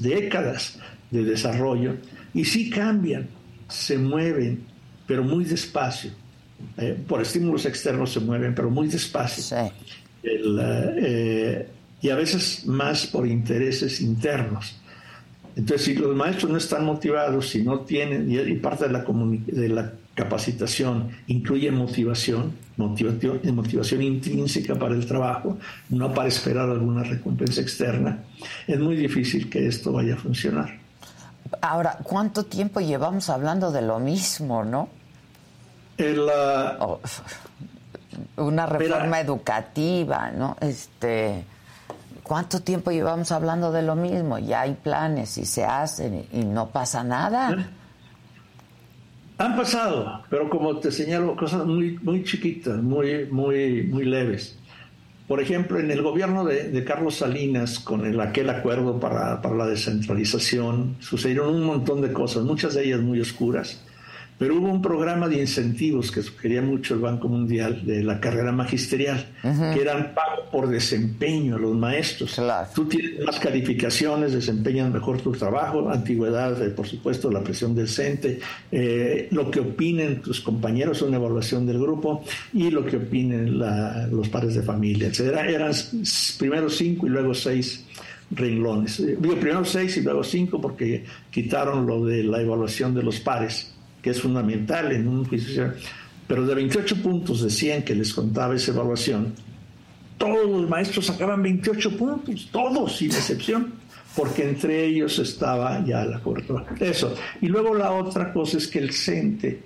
décadas 0.00 0.78
de 1.10 1.24
desarrollo 1.24 1.96
y 2.32 2.44
sí 2.44 2.70
cambian, 2.70 3.26
se 3.68 3.98
mueven, 3.98 4.62
pero 5.06 5.24
muy 5.24 5.44
despacio. 5.44 6.12
Eh, 6.76 6.96
por 7.06 7.20
estímulos 7.20 7.66
externos 7.66 8.12
se 8.12 8.20
mueven, 8.20 8.54
pero 8.54 8.70
muy 8.70 8.88
despacio. 8.88 9.42
Eh, 10.22 11.68
y 12.00 12.10
a 12.10 12.14
veces 12.16 12.66
más 12.66 13.06
por 13.06 13.26
intereses 13.26 14.00
internos. 14.00 14.76
Entonces, 15.56 15.86
si 15.86 15.94
los 15.94 16.14
maestros 16.16 16.50
no 16.50 16.58
están 16.58 16.84
motivados, 16.84 17.48
si 17.48 17.62
no 17.62 17.80
tienen, 17.80 18.30
y, 18.30 18.54
parte 18.56 18.86
de 18.86 18.92
la, 18.92 19.04
de 19.06 19.68
la 19.68 19.92
capacitación 20.14 21.10
incluye 21.26 21.70
motivación, 21.70 22.52
motivación, 22.76 23.40
motivación 23.54 24.02
intrínseca 24.02 24.74
para 24.74 24.94
el 24.94 25.06
trabajo, 25.06 25.58
no 25.90 26.12
para 26.12 26.28
esperar 26.28 26.68
alguna 26.68 27.04
recompensa 27.04 27.60
externa, 27.60 28.24
es 28.66 28.78
muy 28.78 28.96
difícil 28.96 29.48
que 29.48 29.66
esto 29.66 29.92
vaya 29.92 30.14
a 30.14 30.16
funcionar. 30.16 30.78
Ahora, 31.60 31.98
¿cuánto 32.02 32.44
tiempo 32.44 32.80
llevamos 32.80 33.28
hablando 33.28 33.70
de 33.70 33.82
lo 33.82 33.98
mismo, 34.00 34.64
no? 34.64 34.88
Oh, 36.80 37.00
una 38.36 38.66
reforma 38.66 39.20
educativa, 39.20 40.30
¿no? 40.32 40.56
Este, 40.60 41.44
¿cuánto 42.24 42.60
tiempo 42.60 42.90
llevamos 42.90 43.30
hablando 43.30 43.70
de 43.70 43.82
lo 43.82 43.94
mismo? 43.94 44.40
Ya 44.40 44.62
hay 44.62 44.74
planes 44.74 45.38
y 45.38 45.46
se 45.46 45.64
hacen 45.64 46.26
y, 46.32 46.44
no 46.44 46.70
pasa 46.70 47.04
nada. 47.04 47.70
Han 49.38 49.56
pasado, 49.56 50.24
pero 50.28 50.50
como 50.50 50.78
te 50.78 50.90
señalo, 50.90 51.36
cosas 51.36 51.64
muy, 51.64 51.98
muy 52.02 52.24
chiquitas, 52.24 52.82
muy, 52.82 53.26
muy, 53.26 53.84
muy 53.84 54.04
leves. 54.04 54.58
Por 55.28 55.40
ejemplo, 55.40 55.78
en 55.78 55.90
el 55.90 56.02
gobierno 56.02 56.44
de, 56.44 56.84
Carlos 56.84 57.16
Salinas, 57.16 57.78
con 57.78 58.04
el, 58.04 58.20
aquel 58.20 58.50
acuerdo 58.50 58.98
para, 58.98 59.40
para 59.40 59.54
la 59.54 59.66
descentralización, 59.66 60.96
sucedieron 61.00 61.54
un 61.54 61.64
montón 61.64 62.02
de 62.02 62.12
cosas, 62.12 62.42
muchas 62.42 62.74
de 62.74 62.84
ellas 62.84 63.00
muy 63.00 63.20
oscuras 63.20 63.80
pero 64.38 64.56
hubo 64.56 64.68
un 64.68 64.82
programa 64.82 65.28
de 65.28 65.40
incentivos 65.40 66.10
que 66.10 66.22
sugería 66.22 66.60
mucho 66.60 66.94
el 66.94 67.00
Banco 67.00 67.28
Mundial 67.28 67.84
de 67.84 68.02
la 68.02 68.20
carrera 68.20 68.52
magisterial, 68.52 69.24
que 69.42 69.80
eran 69.80 70.12
pago 70.14 70.50
por 70.50 70.68
desempeño 70.68 71.56
a 71.56 71.58
los 71.58 71.74
maestros. 71.74 72.40
Tú 72.74 72.86
tienes 72.86 73.24
más 73.24 73.38
calificaciones, 73.38 74.32
desempeñan 74.32 74.92
mejor 74.92 75.20
tu 75.20 75.32
trabajo, 75.32 75.88
antigüedad, 75.88 76.60
eh, 76.62 76.70
por 76.70 76.86
supuesto, 76.86 77.30
la 77.30 77.42
presión 77.42 77.74
del 77.74 77.88
CENTE, 77.88 78.40
eh, 78.72 79.28
lo 79.30 79.50
que 79.50 79.60
opinen 79.60 80.20
tus 80.20 80.40
compañeros, 80.40 81.02
una 81.02 81.16
evaluación 81.16 81.66
del 81.66 81.78
grupo, 81.78 82.24
y 82.52 82.70
lo 82.70 82.84
que 82.84 82.96
opinen 82.96 83.58
los 83.58 84.28
padres 84.28 84.54
de 84.54 84.62
familia, 84.62 85.08
etc. 85.08 85.20
Eran 85.48 85.72
primero 86.38 86.68
cinco 86.68 87.06
y 87.06 87.10
luego 87.10 87.34
seis 87.34 87.84
renglones. 88.30 89.00
Eh, 89.00 89.16
digo, 89.18 89.36
primero 89.36 89.64
seis 89.64 89.96
y 89.96 90.02
luego 90.02 90.24
cinco 90.24 90.60
porque 90.60 91.04
quitaron 91.30 91.86
lo 91.86 92.04
de 92.04 92.24
la 92.24 92.40
evaluación 92.40 92.94
de 92.94 93.02
los 93.02 93.20
pares 93.20 93.73
que 94.04 94.10
es 94.10 94.20
fundamental 94.20 94.92
en 94.92 95.08
un 95.08 95.24
juicio, 95.24 95.72
pero 96.26 96.44
de 96.44 96.54
28 96.54 97.02
puntos 97.02 97.42
de 97.42 97.48
100 97.48 97.84
que 97.84 97.94
les 97.94 98.12
contaba 98.12 98.54
esa 98.54 98.72
evaluación, 98.72 99.32
todos 100.18 100.46
los 100.46 100.68
maestros 100.68 101.06
sacaban 101.06 101.42
28 101.42 101.96
puntos, 101.96 102.50
todos 102.52 102.98
sin 102.98 103.10
excepción, 103.10 103.72
porque 104.14 104.46
entre 104.46 104.84
ellos 104.84 105.18
estaba 105.18 105.82
ya 105.86 106.04
la 106.04 106.20
cobertura. 106.20 106.66
Eso. 106.78 107.14
Y 107.40 107.46
luego 107.46 107.74
la 107.74 107.92
otra 107.92 108.30
cosa 108.30 108.58
es 108.58 108.68
que 108.68 108.78
el 108.78 108.92
CENTE 108.92 109.62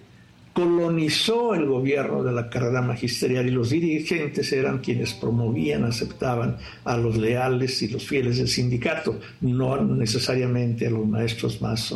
colonizó 0.53 1.53
el 1.55 1.67
gobierno 1.67 2.23
de 2.23 2.31
la 2.31 2.49
carrera 2.49 2.81
magisterial 2.81 3.45
y 3.45 3.51
los 3.51 3.71
dirigentes 3.71 4.53
eran 4.53 4.79
quienes 4.79 5.15
promovían, 5.15 5.83
aceptaban 5.83 6.59
a 6.85 6.97
los 6.97 7.17
leales 7.17 7.83
y 7.83 7.89
los 7.89 8.07
fieles 8.07 8.39
del 8.39 8.47
sindicato, 8.47 9.19
no 9.41 9.83
necesariamente 9.83 10.87
a 10.87 10.91
los 10.91 11.09
maestros 11.09 11.61
más 11.61 11.93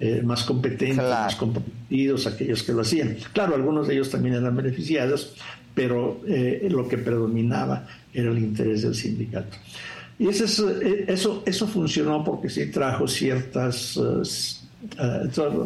eh, 0.00 0.22
más 0.22 0.44
competentes, 0.44 0.96
más 0.96 1.34
comprometidos, 1.34 2.28
aquellos 2.28 2.62
que 2.62 2.72
lo 2.72 2.82
hacían. 2.82 3.16
Claro, 3.32 3.56
algunos 3.56 3.88
de 3.88 3.94
ellos 3.94 4.08
también 4.10 4.36
eran 4.36 4.54
beneficiados, 4.54 5.34
pero 5.74 6.20
eh, 6.28 6.68
lo 6.70 6.86
que 6.86 6.98
predominaba 6.98 7.84
era 8.14 8.30
el 8.30 8.38
interés 8.38 8.82
del 8.82 8.94
sindicato. 8.94 9.56
Y 10.16 10.28
eso, 10.28 10.70
eh, 10.80 11.04
eso, 11.08 11.42
eso 11.44 11.66
funcionó 11.66 12.22
porque 12.22 12.48
sí 12.48 12.66
trajo 12.66 13.08
ciertas... 13.08 13.98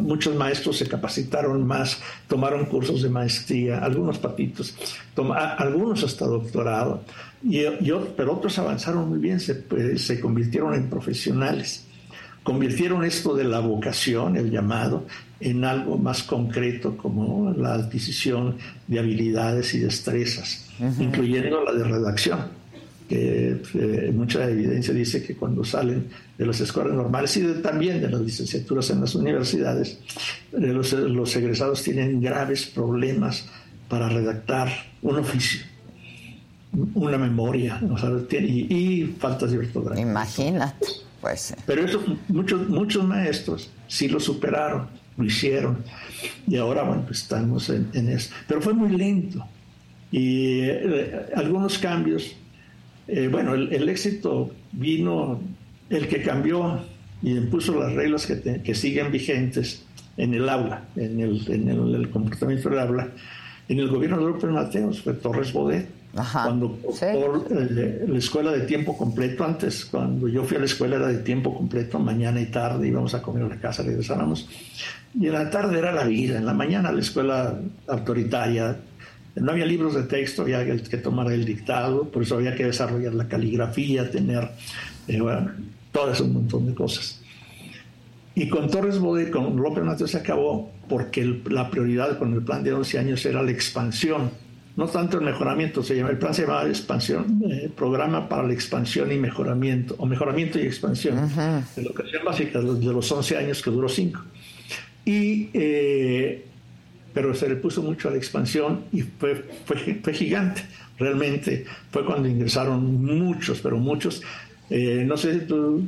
muchos 0.01 0.35
maestros 0.35 0.77
se 0.77 0.87
capacitaron 0.87 1.67
más, 1.67 2.01
tomaron 2.27 2.65
cursos 2.65 3.03
de 3.03 3.09
maestría, 3.09 3.77
algunos 3.83 4.17
patitos, 4.17 4.73
algunos 5.15 6.03
hasta 6.03 6.25
doctorado, 6.25 7.03
y, 7.43 7.61
pero 8.17 8.33
otros 8.33 8.57
avanzaron 8.57 9.09
muy 9.09 9.19
bien, 9.19 9.39
se, 9.39 9.63
se 9.99 10.19
convirtieron 10.19 10.73
en 10.73 10.89
profesionales 10.89 11.85
convirtieron 12.43 13.03
esto 13.03 13.35
de 13.35 13.45
la 13.45 13.59
vocación, 13.59 14.37
el 14.37 14.51
llamado, 14.51 15.05
en 15.39 15.65
algo 15.65 15.97
más 15.97 16.23
concreto 16.23 16.95
como 16.95 17.51
la 17.51 17.73
adquisición 17.73 18.57
de 18.87 18.99
habilidades 18.99 19.73
y 19.73 19.79
destrezas, 19.79 20.69
incluyendo 20.99 21.63
la 21.63 21.73
de 21.73 21.83
redacción 21.83 22.63
que 23.07 23.61
eh, 23.73 24.11
mucha 24.13 24.49
evidencia 24.49 24.93
dice 24.93 25.23
que 25.23 25.35
cuando 25.35 25.63
salen 25.63 26.07
de 26.37 26.45
las 26.45 26.59
escuelas 26.61 26.93
normales 26.93 27.35
y 27.37 27.43
también 27.61 28.01
de 28.01 28.09
las 28.09 28.21
licenciaturas 28.21 28.89
en 28.89 29.01
las 29.01 29.13
universidades, 29.15 29.99
eh, 30.53 30.59
los, 30.59 30.93
los, 30.93 31.35
egresados 31.35 31.83
tienen 31.83 32.21
graves 32.21 32.65
problemas 32.65 33.45
para 33.89 34.09
redactar 34.09 34.69
un 35.01 35.19
oficio, 35.19 35.61
una 36.95 37.17
memoria, 37.17 37.79
y, 38.31 38.73
y 38.73 39.15
faltas 39.19 39.51
de 39.51 39.59
ortografía. 39.59 40.01
Imagínate. 40.01 41.02
Pues, 41.23 41.55
Pero 41.65 41.85
eso, 41.85 42.03
muchos, 42.27 42.67
muchos 42.67 43.05
maestros 43.05 43.71
sí 43.87 44.09
lo 44.09 44.19
superaron, 44.19 44.87
lo 45.15 45.23
hicieron. 45.23 45.77
Y 46.45 46.57
ahora, 46.57 46.83
bueno, 46.83 47.03
pues 47.07 47.21
estamos 47.21 47.69
en, 47.69 48.09
eso. 48.09 48.33
Pero 48.45 48.61
fue 48.61 48.73
muy 48.73 48.89
lento. 48.89 49.41
Y 50.11 50.63
eh, 50.63 51.27
algunos 51.33 51.77
cambios, 51.77 52.35
eh, 53.07 53.29
bueno, 53.31 53.53
el, 53.53 53.87
éxito 53.87 54.51
vino, 54.73 55.39
el 55.89 56.09
que 56.09 56.21
cambió 56.21 56.83
y 57.21 57.37
impuso 57.37 57.79
las 57.79 57.93
reglas 57.93 58.27
que, 58.27 58.61
que 58.61 58.75
siguen 58.75 59.09
vigentes 59.09 59.85
en 60.17 60.33
el 60.33 60.49
aula, 60.49 60.83
en 60.97 61.21
el, 61.21 61.41
en 61.49 61.69
el, 61.69 62.09
comportamiento 62.09 62.69
del 62.69 62.79
aula, 62.79 63.07
en 63.69 63.79
el 63.79 63.87
gobierno 63.87 64.17
de 64.17 64.25
López 64.25 64.49
Mateos, 64.49 65.01
fue 65.01 65.13
Torres 65.13 65.53
Bodet 65.53 65.87
cuando 66.13 66.77
por 66.77 67.47
eh, 67.49 68.05
la 68.07 68.17
escuela 68.19 68.51
de 68.51 68.61
tiempo 68.61 68.95
completo, 68.95 69.43
antes 69.43 69.85
cuando 69.85 70.27
yo 70.27 70.43
fui 70.43 70.57
a 70.57 70.59
la 70.59 70.65
escuela 70.65 70.97
era 70.97 71.07
de 71.07 71.19
tiempo 71.19 71.55
completo, 71.55 71.97
mañana 71.97 72.39
y 72.39 72.45
tarde 72.45 72.87
íbamos 72.87 73.15
a 73.15 73.21
comer 73.21 73.43
a 73.43 73.47
la 73.47 73.59
casa, 73.59 73.81
regresábamos. 73.81 74.47
Y 75.19 75.27
en 75.27 75.33
la 75.33 75.49
tarde 75.49 75.79
era 75.79 75.91
la 75.91 76.03
vida, 76.03 76.37
en 76.37 76.45
la 76.45 76.53
mañana 76.53 76.91
la 76.91 77.01
escuela 77.01 77.59
autoritaria, 77.87 78.77
no 79.35 79.51
había 79.51 79.65
libros 79.65 79.95
de 79.95 80.03
texto, 80.03 80.43
había 80.43 80.63
que 80.63 80.97
tomar 80.97 81.31
el 81.31 81.45
dictado, 81.45 82.03
por 82.03 82.21
eso 82.21 82.35
había 82.35 82.53
que 82.53 82.65
desarrollar 82.65 83.15
la 83.15 83.27
caligrafía, 83.27 84.11
tener, 84.11 84.51
eh, 85.07 85.19
bueno, 85.19 85.51
todo 85.91 86.13
un 86.23 86.33
montón 86.33 86.67
de 86.67 86.75
cosas. 86.75 87.21
Y 88.35 88.49
con 88.49 88.69
Torres 88.69 88.99
Bodet, 88.99 89.31
con 89.31 89.55
López 89.55 89.83
Mateos 89.83 90.11
se 90.11 90.17
acabó 90.17 90.71
porque 90.87 91.41
la 91.49 91.71
prioridad 91.71 92.19
con 92.19 92.33
el 92.33 92.43
plan 92.43 92.63
de 92.63 92.73
11 92.73 92.99
años 92.99 93.25
era 93.25 93.41
la 93.41 93.51
expansión 93.51 94.42
no 94.75 94.87
tanto 94.87 95.19
el 95.19 95.23
mejoramiento, 95.23 95.83
se 95.83 95.95
llama, 95.95 96.09
el 96.09 96.17
plan 96.17 96.33
se 96.33 96.43
llama 96.43 96.63
expansión, 96.63 97.41
eh, 97.47 97.69
programa 97.75 98.27
para 98.27 98.43
la 98.43 98.53
expansión 98.53 99.11
y 99.11 99.17
mejoramiento, 99.17 99.95
o 99.99 100.05
mejoramiento 100.05 100.59
y 100.59 100.63
expansión, 100.63 101.15
de 101.15 101.35
la 101.35 101.63
educación 101.75 102.25
básica 102.25 102.59
de 102.59 102.93
los 102.93 103.11
11 103.11 103.37
años 103.37 103.61
que 103.61 103.69
duró 103.69 103.87
5. 103.87 104.19
Y, 105.05 105.49
eh, 105.53 106.45
pero 107.13 107.35
se 107.35 107.49
le 107.49 107.55
puso 107.57 107.83
mucho 107.83 108.07
a 108.07 108.11
la 108.11 108.17
expansión 108.17 108.85
y 108.91 109.03
fue, 109.03 109.45
fue, 109.65 110.13
gigante, 110.13 110.63
realmente 110.97 111.65
fue 111.91 112.03
cuando 112.03 112.27
ingresaron 112.27 113.05
muchos, 113.05 113.59
pero 113.61 113.77
muchos. 113.77 114.23
Eh, 114.71 115.03
no 115.05 115.17
sé 115.17 115.41
si 115.41 115.45
tú, 115.45 115.87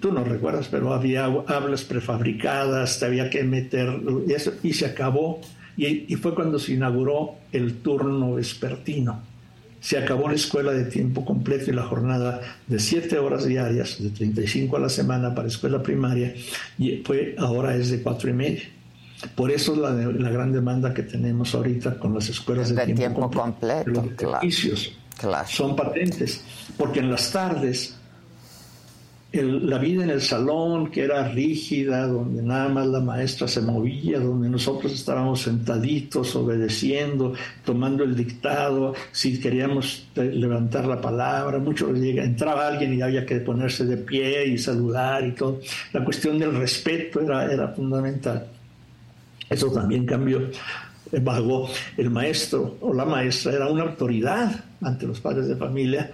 tú 0.00 0.10
no 0.10 0.24
recuerdas, 0.24 0.66
pero 0.68 0.92
había 0.92 1.26
hablas 1.26 1.84
prefabricadas, 1.84 2.98
te 2.98 3.06
había 3.06 3.30
que 3.30 3.44
meter, 3.44 4.00
y, 4.26 4.32
eso, 4.32 4.54
y 4.64 4.72
se 4.72 4.86
acabó 4.86 5.42
y, 5.76 6.14
fue 6.16 6.34
cuando 6.34 6.58
se 6.58 6.72
inauguró 6.72 7.34
el 7.52 7.78
turno 7.78 8.34
vespertino. 8.34 9.22
Se 9.80 9.98
acabó 9.98 10.28
la 10.28 10.34
escuela 10.34 10.72
de 10.72 10.84
tiempo 10.84 11.24
completo 11.24 11.70
y 11.70 11.74
la 11.74 11.84
jornada 11.84 12.40
de 12.66 12.78
siete 12.78 13.18
horas 13.18 13.44
diarias, 13.44 14.02
de 14.02 14.10
35 14.10 14.76
a 14.76 14.80
la 14.80 14.88
semana 14.88 15.34
para 15.34 15.48
escuela 15.48 15.82
primaria, 15.82 16.34
y 16.78 17.02
fue, 17.04 17.36
ahora 17.38 17.76
es 17.76 17.90
de 17.90 18.02
cuatro 18.02 18.30
y 18.30 18.32
media. 18.32 18.62
Por 19.34 19.50
eso 19.50 19.76
la, 19.76 19.90
la 19.90 20.30
gran 20.30 20.52
demanda 20.52 20.92
que 20.92 21.02
tenemos 21.02 21.54
ahorita 21.54 21.98
con 21.98 22.14
las 22.14 22.28
escuelas 22.28 22.74
de, 22.74 22.94
tiempo, 22.94 23.30
completo. 23.30 23.90
Los 23.90 24.06
claro, 25.18 25.48
son 25.48 25.76
patentes, 25.76 26.42
porque 26.76 27.00
en 27.00 27.10
las 27.10 27.30
tardes 27.32 27.96
la 29.42 29.78
vida 29.78 30.04
en 30.04 30.10
el 30.10 30.20
salón, 30.20 30.90
que 30.90 31.04
era 31.04 31.28
rígida, 31.28 32.06
donde 32.06 32.42
nada 32.42 32.68
más 32.68 32.86
la 32.86 33.00
maestra 33.00 33.48
se 33.48 33.60
movía, 33.60 34.18
donde 34.18 34.48
nosotros 34.48 34.92
estábamos 34.92 35.42
sentaditos, 35.42 36.34
obedeciendo, 36.36 37.34
tomando 37.64 38.04
el 38.04 38.16
dictado, 38.16 38.94
si 39.12 39.40
queríamos 39.40 40.08
levantar 40.14 40.86
la 40.86 41.00
palabra, 41.00 41.58
mucho 41.58 41.94
entraba 41.94 42.68
alguien 42.68 42.94
y 42.94 43.02
había 43.02 43.24
que 43.24 43.36
ponerse 43.40 43.84
de 43.84 43.96
pie 43.96 44.46
y 44.46 44.58
saludar 44.58 45.26
y 45.26 45.32
todo. 45.32 45.60
La 45.92 46.04
cuestión 46.04 46.38
del 46.38 46.54
respeto 46.54 47.20
era, 47.20 47.52
era 47.52 47.68
fundamental. 47.68 48.46
Eso 49.48 49.70
también 49.70 50.04
cambió. 50.06 50.50
Vago, 51.22 51.68
el 51.96 52.10
maestro 52.10 52.78
o 52.80 52.92
la 52.92 53.04
maestra 53.04 53.52
era 53.52 53.68
una 53.68 53.84
autoridad 53.84 54.64
ante 54.80 55.06
los 55.06 55.20
padres 55.20 55.46
de 55.46 55.56
familia 55.56 56.10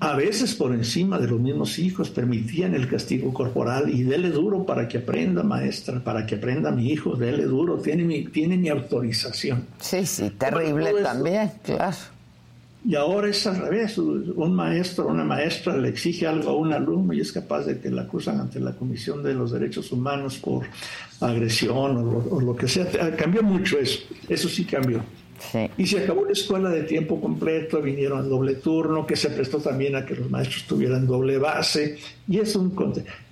a 0.00 0.14
veces 0.14 0.54
por 0.54 0.72
encima 0.72 1.18
de 1.18 1.26
los 1.26 1.40
mismos 1.40 1.78
hijos 1.78 2.08
permitían 2.10 2.74
el 2.74 2.88
castigo 2.88 3.34
corporal 3.34 3.90
y 3.90 4.04
dele 4.04 4.30
duro 4.30 4.64
para 4.64 4.86
que 4.86 4.98
aprenda, 4.98 5.42
maestra, 5.42 6.02
para 6.02 6.24
que 6.24 6.36
aprenda 6.36 6.70
mi 6.70 6.92
hijo, 6.92 7.16
dele 7.16 7.44
duro, 7.44 7.78
tiene 7.78 8.04
mi, 8.04 8.24
tiene 8.26 8.56
mi 8.56 8.68
autorización. 8.68 9.66
Sí, 9.80 10.06
sí, 10.06 10.30
terrible 10.30 10.92
también, 11.02 11.50
claro. 11.64 11.96
Y 12.86 12.94
ahora 12.96 13.28
es 13.28 13.46
al 13.46 13.56
revés, 13.56 13.96
un 13.96 14.54
maestro 14.54 15.06
o 15.06 15.08
una 15.08 15.24
maestra 15.24 15.74
le 15.76 15.88
exige 15.88 16.26
algo 16.26 16.50
a 16.50 16.56
un 16.56 16.72
alumno 16.72 17.14
y 17.14 17.20
es 17.20 17.32
capaz 17.32 17.64
de 17.64 17.80
que 17.80 17.90
la 17.90 18.02
acusan 18.02 18.40
ante 18.40 18.60
la 18.60 18.72
Comisión 18.72 19.22
de 19.22 19.32
los 19.32 19.52
Derechos 19.52 19.90
Humanos 19.90 20.36
por 20.36 20.66
agresión 21.20 21.96
o 22.30 22.40
lo 22.40 22.54
que 22.54 22.68
sea. 22.68 23.16
Cambió 23.16 23.42
mucho 23.42 23.78
eso, 23.78 24.00
eso 24.28 24.48
sí 24.50 24.66
cambió. 24.66 25.02
Y 25.76 25.86
se 25.86 26.00
acabó 26.00 26.24
la 26.24 26.32
escuela 26.32 26.70
de 26.70 26.82
tiempo 26.82 27.20
completo, 27.20 27.80
vinieron 27.80 28.28
doble 28.28 28.54
turno, 28.54 29.06
que 29.06 29.16
se 29.16 29.30
prestó 29.30 29.58
también 29.58 29.96
a 29.96 30.04
que 30.04 30.14
los 30.14 30.30
maestros 30.30 30.64
tuvieran 30.64 31.06
doble 31.06 31.38
base, 31.38 31.98
y, 32.28 32.38
es 32.38 32.56
un, 32.56 32.74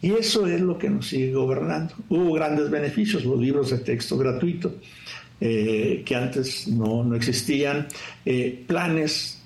y 0.01 0.13
eso 0.13 0.47
es 0.47 0.61
lo 0.61 0.79
que 0.79 0.91
nos 0.91 1.09
sigue 1.09 1.33
gobernando. 1.33 1.95
Hubo 2.09 2.33
grandes 2.35 2.71
beneficios, 2.71 3.25
los 3.25 3.39
libros 3.39 3.71
de 3.71 3.79
texto 3.79 4.17
gratuito, 4.17 4.75
eh, 5.41 6.03
que 6.05 6.15
antes 6.15 6.69
no, 6.69 7.05
no 7.05 7.17
existían, 7.17 7.89
eh, 8.25 8.63
planes 8.67 9.41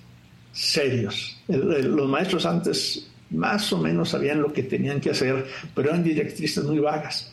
serios. 0.52 1.38
los 1.48 2.08
maestros 2.08 2.46
antes 2.46 3.08
más 3.30 3.72
o 3.72 3.78
menos 3.78 4.10
sabían 4.10 4.40
lo 4.40 4.52
que 4.52 4.62
tenían 4.62 5.00
que 5.00 5.10
hacer, 5.10 5.46
pero 5.74 5.90
eran 5.90 6.02
directrices 6.02 6.64
muy 6.64 6.78
vagas 6.78 7.32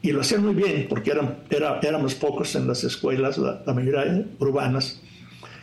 y 0.00 0.12
lo 0.12 0.20
hacían 0.20 0.44
muy 0.44 0.54
bien 0.54 0.86
porque 0.88 1.10
eran, 1.10 1.38
éramos 1.82 2.14
pocos 2.14 2.54
en 2.54 2.66
las 2.66 2.84
escuelas, 2.84 3.38
la, 3.38 3.62
mayoría 3.72 4.24
urbanas. 4.38 5.00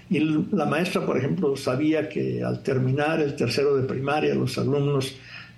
Y 0.09 0.19
la 0.19 0.65
maestra, 0.65 1.05
por 1.05 1.17
ejemplo, 1.17 1.55
sabía 1.55 2.09
que 2.09 2.43
al 2.43 2.61
terminar 2.61 3.21
el 3.21 3.35
tercero 3.35 3.75
de 3.75 3.83
primaria 3.83 4.35
los 4.35 4.57
alumnos 4.57 5.15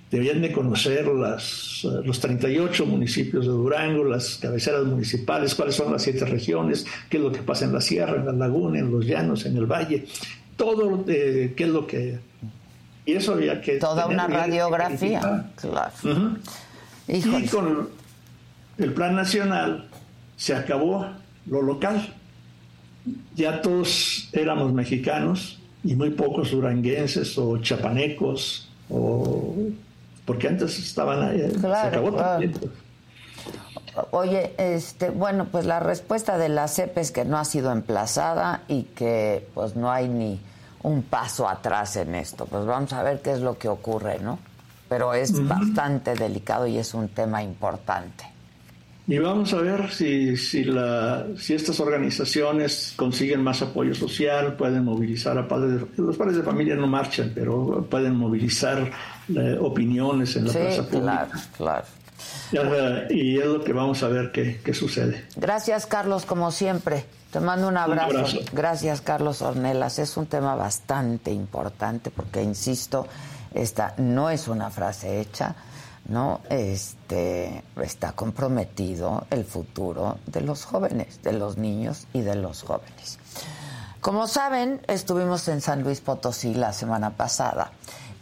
debían 0.09 0.41
de 0.41 0.53
conocer 0.53 1.05
las, 1.07 1.83
los 1.83 2.19
38 2.19 2.85
municipios 2.85 3.45
de 3.45 3.51
Durango, 3.51 4.05
las 4.05 4.37
cabeceras 4.37 4.85
municipales, 4.85 5.53
cuáles 5.53 5.75
son 5.75 5.91
las 5.91 6.03
siete 6.03 6.23
regiones, 6.25 6.85
qué 7.09 7.17
es 7.17 7.23
lo 7.23 7.31
que 7.31 7.41
pasa 7.41 7.65
en 7.65 7.73
la 7.73 7.81
sierra, 7.81 8.15
en 8.15 8.25
la 8.25 8.31
laguna, 8.31 8.79
en 8.79 8.89
los 8.89 9.05
llanos, 9.05 9.45
en 9.45 9.57
el 9.57 9.65
valle, 9.65 10.05
todo 10.55 11.03
qué 11.05 11.53
es 11.57 11.69
lo 11.69 11.85
que... 11.85 12.19
Y 13.05 13.13
eso 13.13 13.33
había 13.33 13.59
que... 13.59 13.79
Toda 13.79 14.07
una 14.07 14.27
radiografía, 14.27 15.51
claro. 15.55 15.91
Y 17.07 17.21
con 17.47 17.89
el 18.77 18.93
plan 18.93 19.15
nacional 19.15 19.87
se 20.35 20.55
acabó 20.55 21.07
lo 21.45 21.61
local. 21.61 22.13
Ya 23.35 23.61
todos 23.61 24.29
éramos 24.33 24.73
mexicanos 24.73 25.59
y 25.83 25.95
muy 25.95 26.09
pocos 26.09 26.51
duranguenses 26.51 27.37
o 27.37 27.57
chapanecos 27.59 28.69
o 28.89 29.55
porque 30.25 30.49
antes 30.49 30.77
estaban 30.77 31.23
ahí, 31.23 31.49
se 31.51 31.67
acabó 31.67 32.17
Oye, 34.11 34.53
este, 34.57 35.09
bueno, 35.09 35.47
pues 35.51 35.65
la 35.65 35.79
respuesta 35.79 36.37
de 36.37 36.49
la 36.49 36.67
CEP 36.67 36.97
es 36.99 37.11
que 37.11 37.25
no 37.25 37.37
ha 37.37 37.45
sido 37.45 37.71
emplazada 37.71 38.61
y 38.67 38.83
que 38.83 39.47
pues 39.55 39.75
no 39.75 39.91
hay 39.91 40.07
ni 40.07 40.39
un 40.83 41.01
paso 41.01 41.47
atrás 41.49 41.95
en 41.95 42.13
esto. 42.13 42.45
Pues 42.45 42.65
vamos 42.65 42.93
a 42.93 43.01
ver 43.01 43.21
qué 43.21 43.31
es 43.31 43.39
lo 43.39 43.57
que 43.57 43.67
ocurre, 43.69 44.19
¿no? 44.19 44.37
Pero 44.87 45.13
es 45.13 45.47
bastante 45.47 46.13
delicado 46.13 46.67
y 46.67 46.77
es 46.77 46.93
un 46.93 47.09
tema 47.09 47.41
importante. 47.41 48.36
Y 49.09 49.17
vamos 49.19 49.53
a 49.53 49.61
ver 49.61 49.89
si, 49.89 50.35
si, 50.35 50.65
la, 50.65 51.27
si 51.37 51.53
estas 51.53 51.79
organizaciones 51.79 52.93
consiguen 52.97 53.41
más 53.41 53.61
apoyo 53.61 53.95
social, 53.95 54.57
pueden 54.57 54.83
movilizar 54.83 55.37
a 55.37 55.47
padres 55.47 55.79
de, 55.79 56.03
los 56.03 56.17
padres 56.17 56.35
de 56.35 56.43
familia 56.43 56.75
no 56.75 56.87
marchan, 56.87 57.31
pero 57.33 57.87
pueden 57.89 58.15
movilizar 58.15 58.91
eh, 59.33 59.57
opiniones 59.61 60.35
en 60.35 60.47
la 60.47 60.51
plaza 60.51 60.83
pública. 60.89 61.29
Claro, 61.55 61.85
claro. 62.51 63.07
Y 63.09 63.37
es 63.37 63.45
lo 63.45 63.63
que 63.63 63.71
vamos 63.71 64.03
a 64.03 64.09
ver 64.09 64.33
qué, 64.33 64.59
qué 64.61 64.73
sucede. 64.73 65.25
Gracias, 65.37 65.85
Carlos, 65.85 66.25
como 66.25 66.51
siempre. 66.51 67.05
Te 67.31 67.39
mando 67.39 67.69
un 67.69 67.77
abrazo. 67.77 68.09
un 68.09 68.15
abrazo. 68.17 68.39
Gracias, 68.51 68.99
Carlos 68.99 69.41
Ornelas. 69.41 69.99
Es 69.99 70.17
un 70.17 70.25
tema 70.25 70.55
bastante 70.55 71.31
importante 71.31 72.11
porque, 72.11 72.43
insisto, 72.43 73.07
esta 73.53 73.93
no 73.97 74.29
es 74.29 74.49
una 74.49 74.69
frase 74.69 75.21
hecha 75.21 75.55
¿no? 76.07 76.41
Este 76.49 77.63
está 77.81 78.13
comprometido 78.13 79.25
el 79.29 79.45
futuro 79.45 80.17
de 80.25 80.41
los 80.41 80.65
jóvenes, 80.65 81.21
de 81.21 81.33
los 81.33 81.57
niños 81.57 82.07
y 82.13 82.21
de 82.21 82.35
los 82.35 82.63
jóvenes. 82.63 83.19
Como 84.01 84.27
saben, 84.27 84.81
estuvimos 84.87 85.47
en 85.47 85.61
San 85.61 85.83
Luis 85.83 86.01
Potosí 86.01 86.53
la 86.53 86.71
semana 86.71 87.17
pasada 87.17 87.71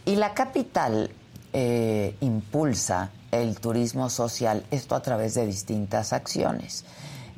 y 0.06 0.16
la 0.16 0.34
capital 0.34 1.12
eh, 1.54 2.16
impulsa 2.22 3.12
el 3.32 3.60
turismo 3.60 4.10
social, 4.10 4.66
esto 4.72 4.96
a 4.96 5.02
través 5.02 5.34
de 5.36 5.46
distintas 5.46 6.14
acciones. 6.14 6.86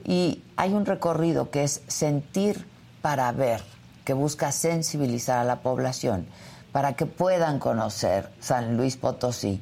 Y 0.05 0.43
hay 0.55 0.73
un 0.73 0.86
recorrido 0.86 1.49
que 1.49 1.63
es 1.63 1.81
sentir 1.88 2.67
para 3.01 3.31
ver, 3.31 3.63
que 4.05 4.13
busca 4.13 4.51
sensibilizar 4.51 5.39
a 5.39 5.43
la 5.43 5.62
población 5.62 6.27
para 6.71 6.93
que 6.93 7.05
puedan 7.05 7.60
conocer 7.60 8.29
San 8.39 8.77
Luis 8.77 8.97
Potosí 8.97 9.62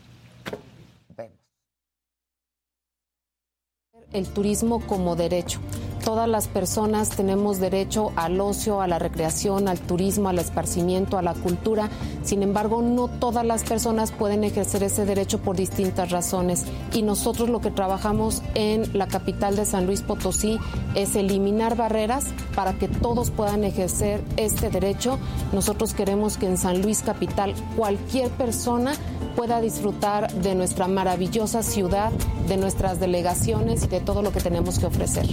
El 4.13 4.27
turismo 4.27 4.81
como 4.87 5.15
derecho. 5.15 5.59
Todas 6.03 6.27
las 6.27 6.47
personas 6.47 7.09
tenemos 7.09 7.59
derecho 7.59 8.11
al 8.15 8.41
ocio, 8.41 8.81
a 8.81 8.87
la 8.87 8.97
recreación, 8.97 9.67
al 9.67 9.79
turismo, 9.79 10.29
al 10.29 10.39
esparcimiento, 10.39 11.17
a 11.17 11.21
la 11.21 11.33
cultura. 11.33 11.89
Sin 12.23 12.41
embargo, 12.41 12.81
no 12.81 13.07
todas 13.07 13.45
las 13.45 13.63
personas 13.63 14.11
pueden 14.11 14.43
ejercer 14.43 14.83
ese 14.83 15.05
derecho 15.05 15.39
por 15.39 15.55
distintas 15.55 16.09
razones. 16.09 16.65
Y 16.91 17.03
nosotros 17.03 17.49
lo 17.49 17.61
que 17.61 17.69
trabajamos 17.69 18.41
en 18.55 18.97
la 18.97 19.07
capital 19.07 19.55
de 19.55 19.65
San 19.65 19.85
Luis 19.85 20.01
Potosí 20.01 20.59
es 20.95 21.15
eliminar 21.15 21.77
barreras 21.77 22.25
para 22.55 22.73
que 22.73 22.87
todos 22.87 23.29
puedan 23.29 23.63
ejercer 23.63 24.21
este 24.37 24.71
derecho. 24.71 25.19
Nosotros 25.53 25.93
queremos 25.93 26.35
que 26.35 26.47
en 26.47 26.57
San 26.57 26.81
Luis 26.81 27.03
Capital 27.03 27.53
cualquier 27.77 28.29
persona 28.31 28.93
pueda 29.35 29.61
disfrutar 29.61 30.31
de 30.33 30.55
nuestra 30.55 30.87
maravillosa 30.87 31.63
ciudad, 31.63 32.11
de 32.47 32.57
nuestras 32.57 32.99
delegaciones 32.99 33.83
y 33.83 33.87
de 33.87 34.00
todo 34.01 34.21
lo 34.21 34.31
que 34.31 34.39
tenemos 34.39 34.79
que 34.79 34.85
ofrecer. 34.85 35.27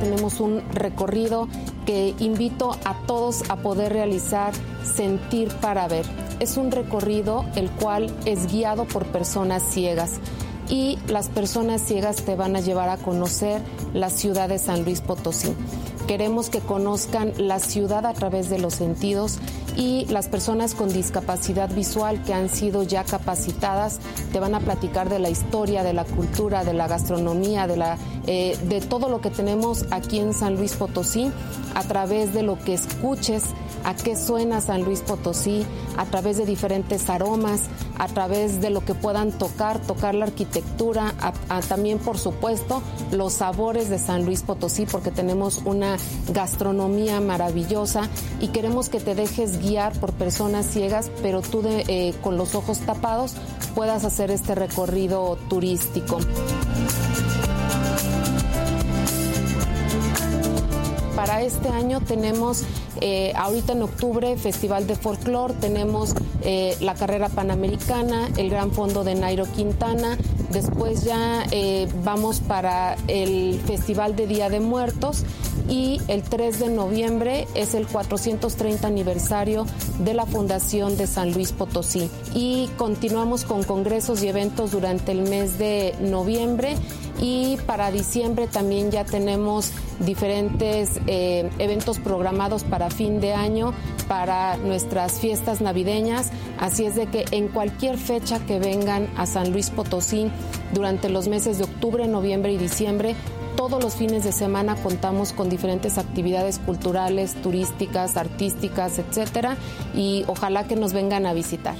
tenemos 0.00 0.40
un 0.40 0.62
recorrido 0.72 1.48
que 1.84 2.14
invito 2.20 2.76
a 2.84 2.94
todos 3.06 3.48
a 3.50 3.56
poder 3.56 3.92
realizar 3.92 4.52
Sentir 4.84 5.48
para 5.60 5.88
Ver. 5.88 6.06
Es 6.40 6.56
un 6.56 6.70
recorrido 6.70 7.44
el 7.54 7.70
cual 7.70 8.14
es 8.24 8.50
guiado 8.52 8.84
por 8.84 9.04
personas 9.06 9.62
ciegas 9.62 10.20
y 10.68 10.98
las 11.08 11.28
personas 11.28 11.82
ciegas 11.82 12.16
te 12.16 12.34
van 12.34 12.56
a 12.56 12.60
llevar 12.60 12.88
a 12.88 12.96
conocer 12.96 13.60
la 13.94 14.10
ciudad 14.10 14.48
de 14.48 14.58
San 14.58 14.84
Luis 14.84 15.00
Potosí. 15.00 15.52
Queremos 16.06 16.50
que 16.50 16.60
conozcan 16.60 17.32
la 17.36 17.58
ciudad 17.58 18.06
a 18.06 18.12
través 18.12 18.48
de 18.48 18.58
los 18.58 18.74
sentidos 18.74 19.38
y 19.76 20.06
las 20.06 20.28
personas 20.28 20.74
con 20.74 20.88
discapacidad 20.88 21.68
visual 21.74 22.22
que 22.22 22.32
han 22.32 22.48
sido 22.48 22.84
ya 22.84 23.04
capacitadas 23.04 23.98
te 24.32 24.40
van 24.40 24.54
a 24.54 24.60
platicar 24.60 25.08
de 25.08 25.18
la 25.18 25.30
historia, 25.30 25.82
de 25.82 25.92
la 25.92 26.04
cultura, 26.04 26.64
de 26.64 26.74
la 26.74 26.86
gastronomía, 26.86 27.66
de, 27.66 27.76
la, 27.76 27.98
eh, 28.26 28.56
de 28.68 28.80
todo 28.80 29.08
lo 29.08 29.20
que 29.20 29.30
tenemos 29.30 29.84
aquí 29.90 30.20
en 30.20 30.32
San 30.32 30.56
Luis 30.56 30.74
Potosí 30.74 31.30
a 31.74 31.82
través 31.82 32.32
de 32.32 32.42
lo 32.42 32.58
que 32.58 32.74
escuches 32.74 33.42
a 33.86 33.94
qué 33.94 34.16
suena 34.16 34.60
San 34.60 34.82
Luis 34.82 35.00
Potosí, 35.00 35.64
a 35.96 36.06
través 36.06 36.36
de 36.36 36.44
diferentes 36.44 37.08
aromas, 37.08 37.62
a 37.98 38.08
través 38.08 38.60
de 38.60 38.70
lo 38.70 38.84
que 38.84 38.94
puedan 38.94 39.30
tocar, 39.30 39.80
tocar 39.80 40.16
la 40.16 40.24
arquitectura, 40.24 41.14
también 41.68 42.00
por 42.00 42.18
supuesto 42.18 42.82
los 43.12 43.34
sabores 43.34 43.88
de 43.88 44.00
San 44.00 44.26
Luis 44.26 44.42
Potosí, 44.42 44.86
porque 44.86 45.12
tenemos 45.12 45.62
una 45.64 45.98
gastronomía 46.32 47.20
maravillosa 47.20 48.08
y 48.40 48.48
queremos 48.48 48.88
que 48.88 48.98
te 48.98 49.14
dejes 49.14 49.60
guiar 49.62 49.92
por 50.00 50.12
personas 50.12 50.66
ciegas, 50.66 51.08
pero 51.22 51.40
tú 51.40 51.62
eh, 51.64 52.12
con 52.22 52.36
los 52.36 52.56
ojos 52.56 52.80
tapados 52.80 53.34
puedas 53.76 54.04
hacer 54.04 54.32
este 54.32 54.56
recorrido 54.56 55.38
turístico. 55.48 56.18
para 61.16 61.42
este 61.42 61.70
año 61.70 62.00
tenemos 62.02 62.62
eh, 63.00 63.32
ahorita 63.36 63.72
en 63.72 63.82
octubre 63.82 64.36
Festival 64.36 64.86
de 64.86 64.96
Folklore, 64.96 65.54
tenemos 65.54 66.14
eh, 66.42 66.76
la 66.80 66.94
carrera 66.94 67.28
panamericana, 67.28 68.28
el 68.36 68.50
Gran 68.50 68.72
Fondo 68.72 69.04
de 69.04 69.14
Nairo 69.14 69.44
Quintana, 69.44 70.16
después 70.50 71.04
ya 71.04 71.44
eh, 71.50 71.88
vamos 72.04 72.40
para 72.40 72.96
el 73.08 73.60
Festival 73.66 74.16
de 74.16 74.26
Día 74.26 74.48
de 74.48 74.60
Muertos 74.60 75.24
y 75.68 76.00
el 76.08 76.22
3 76.22 76.60
de 76.60 76.68
noviembre 76.68 77.48
es 77.54 77.74
el 77.74 77.86
430 77.86 78.86
aniversario 78.86 79.66
de 79.98 80.14
la 80.14 80.26
Fundación 80.26 80.96
de 80.96 81.06
San 81.06 81.32
Luis 81.32 81.52
Potosí. 81.52 82.08
Y 82.34 82.68
continuamos 82.76 83.44
con 83.44 83.64
congresos 83.64 84.22
y 84.22 84.28
eventos 84.28 84.70
durante 84.70 85.12
el 85.12 85.22
mes 85.22 85.58
de 85.58 85.94
noviembre 86.00 86.76
y 87.20 87.56
para 87.66 87.90
diciembre 87.90 88.46
también 88.46 88.90
ya 88.90 89.04
tenemos 89.04 89.72
diferentes 90.00 91.00
eh, 91.06 91.48
eventos 91.58 91.98
programados 91.98 92.64
para 92.64 92.85
fin 92.90 93.20
de 93.20 93.32
año, 93.32 93.72
para 94.08 94.56
nuestras 94.56 95.20
fiestas 95.20 95.60
navideñas, 95.60 96.30
así 96.58 96.84
es 96.84 96.94
de 96.94 97.06
que 97.06 97.24
en 97.30 97.48
cualquier 97.48 97.98
fecha 97.98 98.38
que 98.40 98.58
vengan 98.58 99.08
a 99.16 99.26
San 99.26 99.52
Luis 99.52 99.70
Potosí 99.70 100.30
durante 100.72 101.08
los 101.08 101.28
meses 101.28 101.58
de 101.58 101.64
octubre, 101.64 102.06
noviembre 102.06 102.52
y 102.52 102.58
diciembre, 102.58 103.14
todos 103.56 103.82
los 103.82 103.94
fines 103.94 104.22
de 104.22 104.32
semana 104.32 104.76
contamos 104.76 105.32
con 105.32 105.48
diferentes 105.48 105.96
actividades 105.98 106.58
culturales, 106.58 107.34
turísticas, 107.42 108.16
artísticas, 108.16 108.98
etcétera, 108.98 109.56
y 109.94 110.24
ojalá 110.26 110.64
que 110.64 110.76
nos 110.76 110.92
vengan 110.92 111.26
a 111.26 111.32
visitar. 111.32 111.76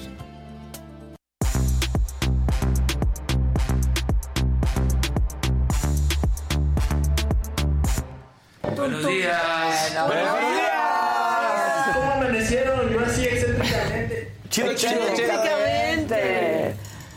Chido, 14.75 15.03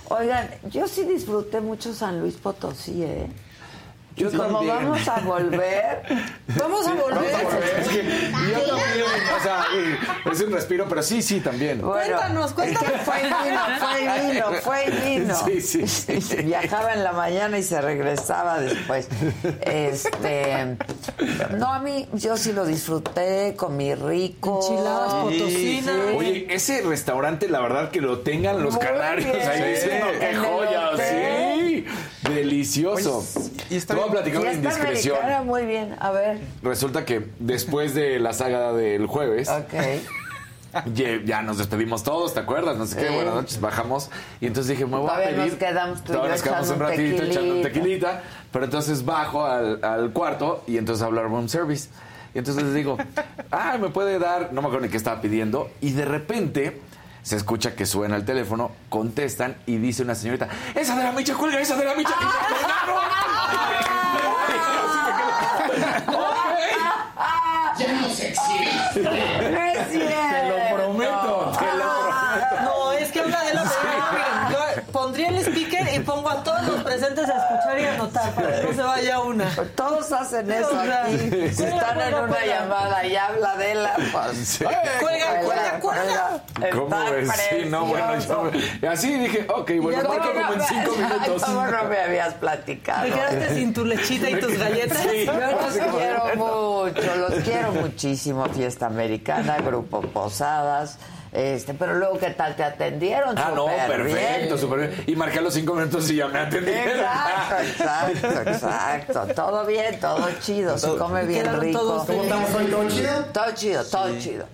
Oigan, 0.09 0.49
yo 0.69 0.87
sí 0.87 1.03
disfruté 1.03 1.61
mucho 1.61 1.93
San 1.93 2.19
Luis 2.19 2.35
Potosí, 2.35 3.03
¿eh? 3.03 3.27
Yo 4.15 4.29
y 4.29 4.35
como 4.35 4.65
vamos 4.65 5.07
a 5.07 5.19
volver, 5.19 6.01
vamos 6.59 6.87
a 6.87 6.93
volver. 6.95 7.15
Vamos 7.15 7.33
a 7.33 7.43
volver. 7.43 7.79
Es 7.79 7.87
que 7.87 8.31
es 10.31 10.41
un 10.41 10.51
respiro, 10.51 10.85
pero 10.87 11.03
sí, 11.03 11.21
sí, 11.21 11.39
también. 11.39 11.81
Bueno, 11.81 12.17
cuéntanos, 12.17 12.53
cuéntanos. 12.53 12.89
Es 12.89 12.91
que 12.97 12.99
fue 12.99 13.21
vino, 13.23 13.61
fue 13.79 14.31
vino, 14.31 14.45
fue 14.61 15.09
vino. 15.09 15.35
Sí, 15.45 15.61
sí, 15.61 15.87
sí. 15.87 16.35
Viajaba 16.43 16.93
en 16.93 17.03
la 17.03 17.11
mañana 17.13 17.57
y 17.57 17.63
se 17.63 17.79
regresaba 17.81 18.59
después. 18.59 19.07
Este, 19.61 20.77
no, 21.57 21.73
a 21.73 21.79
mí, 21.79 22.07
yo 22.13 22.37
sí 22.37 22.51
lo 22.53 22.65
disfruté, 22.65 23.55
comí 23.55 23.95
rico. 23.95 24.59
Enchiladas 24.61 25.13
potosinas. 25.13 25.95
Sí, 26.09 26.15
Oye, 26.17 26.47
ese 26.49 26.81
restaurante, 26.81 27.47
la 27.47 27.61
verdad 27.61 27.91
que 27.91 28.01
lo 28.01 28.19
tengan 28.19 28.61
los 28.63 28.75
Muy 28.75 28.85
canarios 28.85 29.31
bien. 29.35 29.47
ahí 29.49 29.71
diciendo, 29.73 30.07
qué 30.19 30.35
joya, 30.35 30.89
sí. 30.97 31.85
Delicioso. 32.29 33.25
Y 33.70 33.76
está 33.78 33.93
Te 33.93 33.99
voy 33.99 34.09
a 34.09 34.11
platicar 34.11 34.41
una 34.41 34.49
Fiesta 34.51 34.67
indiscreción. 34.70 35.17
americana, 35.17 35.43
muy 35.45 35.65
bien. 35.65 35.95
A 35.99 36.11
ver. 36.11 36.39
Resulta 36.63 37.05
que 37.05 37.28
después 37.39 37.93
de 37.95 38.20
la 38.20 38.34
saga 38.34 38.74
del 38.74 39.05
jueves, 39.07 39.49
Ok. 39.49 39.74
ya 41.26 41.41
nos 41.41 41.57
despedimos 41.57 42.03
todos, 42.03 42.34
¿te 42.36 42.39
acuerdas? 42.41 42.78
No 42.78 42.86
sé 42.86 42.95
qué, 42.97 43.07
Sí. 43.07 43.13
buenas 43.15 43.34
noches, 43.34 43.59
bajamos. 43.61 44.09
Y 44.39 44.45
entonces 44.47 44.70
dije, 44.70 44.86
me 44.86 44.97
voy 44.97 45.07
Todavía 45.07 45.28
a 45.28 45.30
pedir. 45.32 45.49
nos 45.51 45.55
quedamos 45.59 46.03
tú 46.03 46.11
y 46.11 46.15
Todavía 46.15 46.30
yo 46.30 46.36
nos 46.36 46.43
quedamos 46.43 46.70
un 46.70 46.80
ratito 46.80 47.24
echando 47.24 47.55
un 47.55 47.61
tequilita. 47.63 48.22
Pero 48.51 48.65
entonces 48.65 49.05
bajo 49.05 49.45
al, 49.45 49.84
al 49.84 50.11
cuarto 50.11 50.63
y 50.67 50.78
entonces 50.78 51.03
hablo 51.03 51.22
al 51.22 51.28
room 51.28 51.49
service. 51.49 51.89
Y 52.36 52.38
entonces 52.38 52.63
les 52.63 52.74
digo, 52.76 52.97
ah, 53.51 53.78
me 53.82 53.89
puede 53.89 54.20
dar, 54.20 54.53
no 54.53 54.61
me 54.61 54.67
acuerdo 54.67 54.86
ni 54.86 54.91
qué 54.91 54.97
estaba 54.97 55.20
pidiendo. 55.22 55.72
Y 55.82 55.91
de 55.93 56.05
repente 56.05 56.80
se 57.24 57.36
escucha 57.36 57.76
que 57.76 57.88
suena 57.88 58.15
el 58.15 58.24
teléfono, 58.26 58.72
contestan 58.89 59.55
y 59.65 59.78
dice 59.78 60.03
una 60.03 60.13
señorita, 60.15 60.47
esa 60.76 60.95
de 60.95 61.03
la 61.03 61.11
micha, 61.11 61.34
cuelga, 61.36 61.59
esa 61.59 61.76
de 61.76 61.86
la 61.86 61.95
micha. 61.95 62.13
Y 68.95 68.99
me 68.99 69.73
No 69.83 70.49
lo 70.49 70.75
prometo, 70.75 71.51
te 71.57 71.65
lo 71.65 71.85
prometo. 71.99 72.61
No, 72.63 72.91
es 72.93 73.11
que 73.11 73.19
habla 73.19 73.43
de 73.43 73.53
la 73.53 73.63
Miren, 73.63 74.51
yo 74.51 74.59
pondría 74.91 75.29
el 75.29 75.37
speaker 75.37 75.95
y 75.95 75.99
pongo 75.99 76.29
a 76.29 76.43
todos 76.43 76.63
los 76.63 76.83
presentes 76.83 77.29
a 77.29 77.37
escuchar 77.37 77.79
y 77.79 77.85
a 77.85 77.93
anotar 77.93 78.28
para 78.28 78.28
que 78.28 78.28
no 78.39 78.73
se 78.73 78.81
vaya 78.81 79.19
una. 79.19 79.49
Todos 79.75 80.11
hacen 80.11 80.51
eso 80.51 80.71
aquí. 80.79 81.17
Si 81.51 81.55
cuelga, 81.63 81.77
están 81.77 82.01
en 82.01 82.11
cuelga, 82.11 82.19
una 82.23 82.27
cuelga. 82.27 82.45
llamada 82.59 83.05
y 83.05 83.15
habla 83.15 83.55
de 83.57 83.75
la, 83.75 83.93
pues. 84.11 84.37
Sí. 84.47 84.65
Cuelga, 84.99 85.39
cuelga, 85.41 85.79
cuelga. 85.79 86.43
¿Cómo 86.71 87.11
ves? 87.11 87.29
Sí, 87.49 87.65
no, 87.69 87.85
bueno, 87.85 88.19
yo 88.19 88.51
me- 88.81 88.87
así 88.87 89.13
dije, 89.17 89.47
ok, 89.49 89.71
bueno, 89.81 90.09
marca 90.09 90.25
no, 90.25 90.41
como 90.41 90.53
en 90.53 90.61
cinco 90.67 90.95
minutos. 90.97 91.43
¿Cómo 91.43 91.65
no 91.67 91.83
me 91.85 91.99
habías 91.99 92.33
platicado? 92.35 93.03
Te 93.05 93.11
quedaste 93.11 93.55
sin 93.55 93.73
tu 93.73 93.85
lechita 93.85 94.29
y 94.29 94.39
tus 94.39 94.57
galletas. 94.57 94.97
Sí. 94.99 95.25
Yo 95.25 95.33
los 95.33 95.73
quiero 95.95 96.25
mucho, 96.35 97.15
los 97.15 97.33
quiero 97.43 97.71
muchísimo. 97.73 98.45
Fiesta 98.49 98.85
Americana, 98.87 99.57
Grupo 99.57 100.01
Posadas. 100.01 100.97
Este, 101.32 101.73
pero 101.75 101.93
luego, 101.95 102.17
¿qué 102.17 102.32
tal 102.32 102.55
te 102.55 102.63
atendieron? 102.63 103.38
Ah, 103.38 103.51
no, 103.55 103.65
perfecto, 103.67 104.47
bien. 104.55 104.57
súper 104.57 104.80
bien. 104.89 105.03
Y 105.07 105.15
marqué 105.15 105.41
los 105.41 105.53
cinco 105.53 105.73
minutos 105.75 106.09
y 106.09 106.15
ya 106.15 106.27
me 106.27 106.39
atendieron. 106.39 106.99
Exacto, 106.99 108.27
exacto, 108.27 108.49
exacto. 108.51 109.27
Todo 109.36 109.65
bien, 109.65 109.99
todo 109.99 110.27
chido, 110.41 110.77
se 110.77 110.95
come 110.95 111.25
bien 111.25 111.59
rico. 111.59 111.80
todos 111.80 112.05
¿Cómo 112.07 112.23
estamos 112.23 112.49
hoy? 112.55 112.65
¿Todo 112.65 112.89
chido? 112.89 113.25
Todo 113.34 113.51
chido, 113.53 113.86
todo 113.86 114.19
chido. 114.19 114.45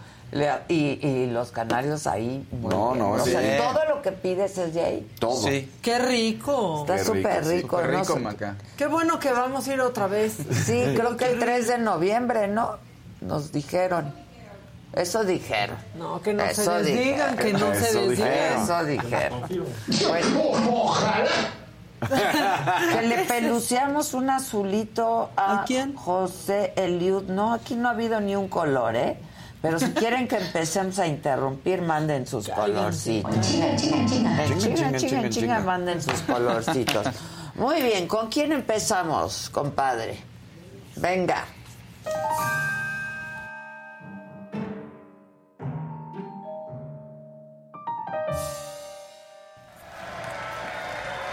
Y, 0.68 1.00
y 1.02 1.28
los 1.28 1.52
canarios 1.52 2.08
ahí. 2.08 2.46
muy 2.52 2.70
No, 2.74 2.88
bien. 2.92 3.00
no, 3.00 3.12
O 3.12 3.20
sí. 3.24 3.32
sea, 3.32 3.58
todo 3.72 3.86
lo 3.96 4.02
que 4.02 4.12
pides 4.12 4.58
es 4.58 4.74
de 4.74 4.84
ahí. 4.84 5.12
Todo. 5.18 5.38
Sí. 5.48 5.72
Qué 5.82 5.98
rico. 5.98 6.82
Está 6.82 6.96
Qué 6.98 7.02
rico, 7.04 7.16
súper 7.16 7.46
rico. 7.46 7.78
Súper 7.78 7.90
¿no? 7.94 8.00
rico, 8.02 8.14
sé- 8.16 8.20
Maca. 8.20 8.56
Qué 8.76 8.88
bueno 8.88 9.18
que 9.20 9.32
vamos 9.32 9.66
a 9.66 9.74
ir 9.74 9.80
otra 9.80 10.08
vez. 10.08 10.34
Sí, 10.66 10.84
creo 10.98 11.16
que 11.16 11.26
el 11.32 11.40
3 11.40 11.68
de 11.70 11.78
noviembre, 11.78 12.50
¿no? 12.50 12.78
Nos 13.22 13.54
dijeron. 13.54 14.14
Eso 14.96 15.24
dijeron. 15.24 15.78
No, 15.96 16.22
que 16.22 16.34
no 16.34 16.44
Eso 16.44 16.64
se 16.64 16.84
desdigan, 16.84 17.36
que 17.36 17.54
no 17.54 17.74
se 17.74 17.90
Eso 17.90 18.08
desdigan. 18.08 18.64
Eso 18.64 18.86
dijeron. 18.86 19.42
Bueno. 20.08 20.94
Que 22.92 23.08
le 23.08 23.26
peluceamos 23.26 24.14
un 24.14 24.30
azulito 24.30 25.30
a, 25.36 25.62
¿A 25.62 25.66
quién? 25.66 25.96
José 25.96 26.74
Eliud. 26.76 27.24
No, 27.24 27.54
aquí 27.54 27.76
no 27.76 27.88
ha 27.90 27.92
habido 27.92 28.20
ni 28.22 28.36
un 28.36 28.48
color, 28.48 28.96
¿eh? 28.96 29.18
Pero 29.62 29.80
si 29.80 29.88
quieren 29.94 30.28
que 30.28 30.38
empecemos 30.38 31.00
a 31.00 31.08
interrumpir, 31.08 31.82
manden 31.82 32.28
sus 32.28 32.48
colorcitos. 32.50 33.42
Chinga, 33.42 33.76
chinga, 33.76 34.06
chinga, 34.06 34.98
chinga, 34.98 35.30
chinga. 35.30 35.60
manden 35.62 36.02
sus 36.02 36.22
colorcitos. 36.22 37.08
Muy 37.56 37.82
bien, 37.82 38.08
¿con 38.08 38.28
quién 38.28 38.52
empezamos, 38.52 39.50
compadre? 39.50 40.20
Venga. 40.98 41.46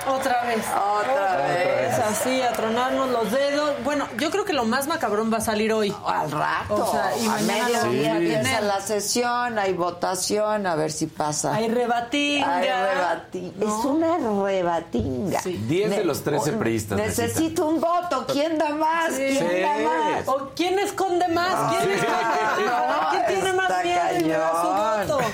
Otra 0.09 0.43
vez. 0.45 0.65
Otra 1.01 1.37
vez. 1.37 1.99
Así, 1.99 2.43
a 2.43 2.53
tronarnos 2.53 3.09
los 3.11 3.31
dedos. 3.31 3.73
Bueno, 3.85 4.07
yo 4.19 4.31
creo 4.31 4.45
que 4.45 4.53
lo 4.53 4.65
más 4.65 4.87
macabrón 4.89 5.33
va 5.33 5.39
a 5.39 5.41
salir 5.41 5.73
hoy. 5.73 5.95
Al 6.07 6.31
rato. 6.31 6.75
O 6.75 6.91
sea, 6.91 7.17
y 7.17 7.27
a 7.27 7.37
mediodía 7.37 8.17
empieza 8.17 8.43
tener. 8.43 8.63
la 8.65 8.81
sesión, 8.81 9.59
hay 9.59 9.73
votación, 9.73 10.67
a 10.67 10.75
ver 10.75 10.91
si 10.93 11.07
pasa. 11.07 11.55
Hay 11.55 11.69
rebatinga. 11.69 12.57
Ay, 12.57 12.69
rebati- 12.69 13.53
¿no? 13.57 13.67
Es 13.79 13.85
una 13.85 14.19
rebatinga. 14.45 15.41
Sí. 15.41 15.53
Diez 15.69 15.91
de 15.91 15.97
Ne- 15.99 16.05
los 16.05 16.23
trece 16.23 16.53
priistas 16.53 16.99
Necesito 16.99 17.67
un 17.67 17.81
voto. 17.81 18.27
¿Quién 18.33 18.59
da 18.59 18.71
más? 18.71 19.09
Sí. 19.15 19.37
¿Quién 19.39 19.51
Sí. 19.51 19.61
da 19.61 19.77
más? 19.79 20.29
¿O 20.29 20.51
quién 20.57 20.79
esconde 20.79 21.29
más? 21.29 21.73
¿Quién, 21.77 21.91
esconde 21.93 22.65
más? 22.67 23.07
¿Quién 23.11 23.27
tiene 23.27 23.53
más 23.53 23.85
miedo 23.85 24.01
y 24.21 24.25
me 24.25 24.29
da 24.37 24.51
su 24.51 24.69
voto? 25.13 25.25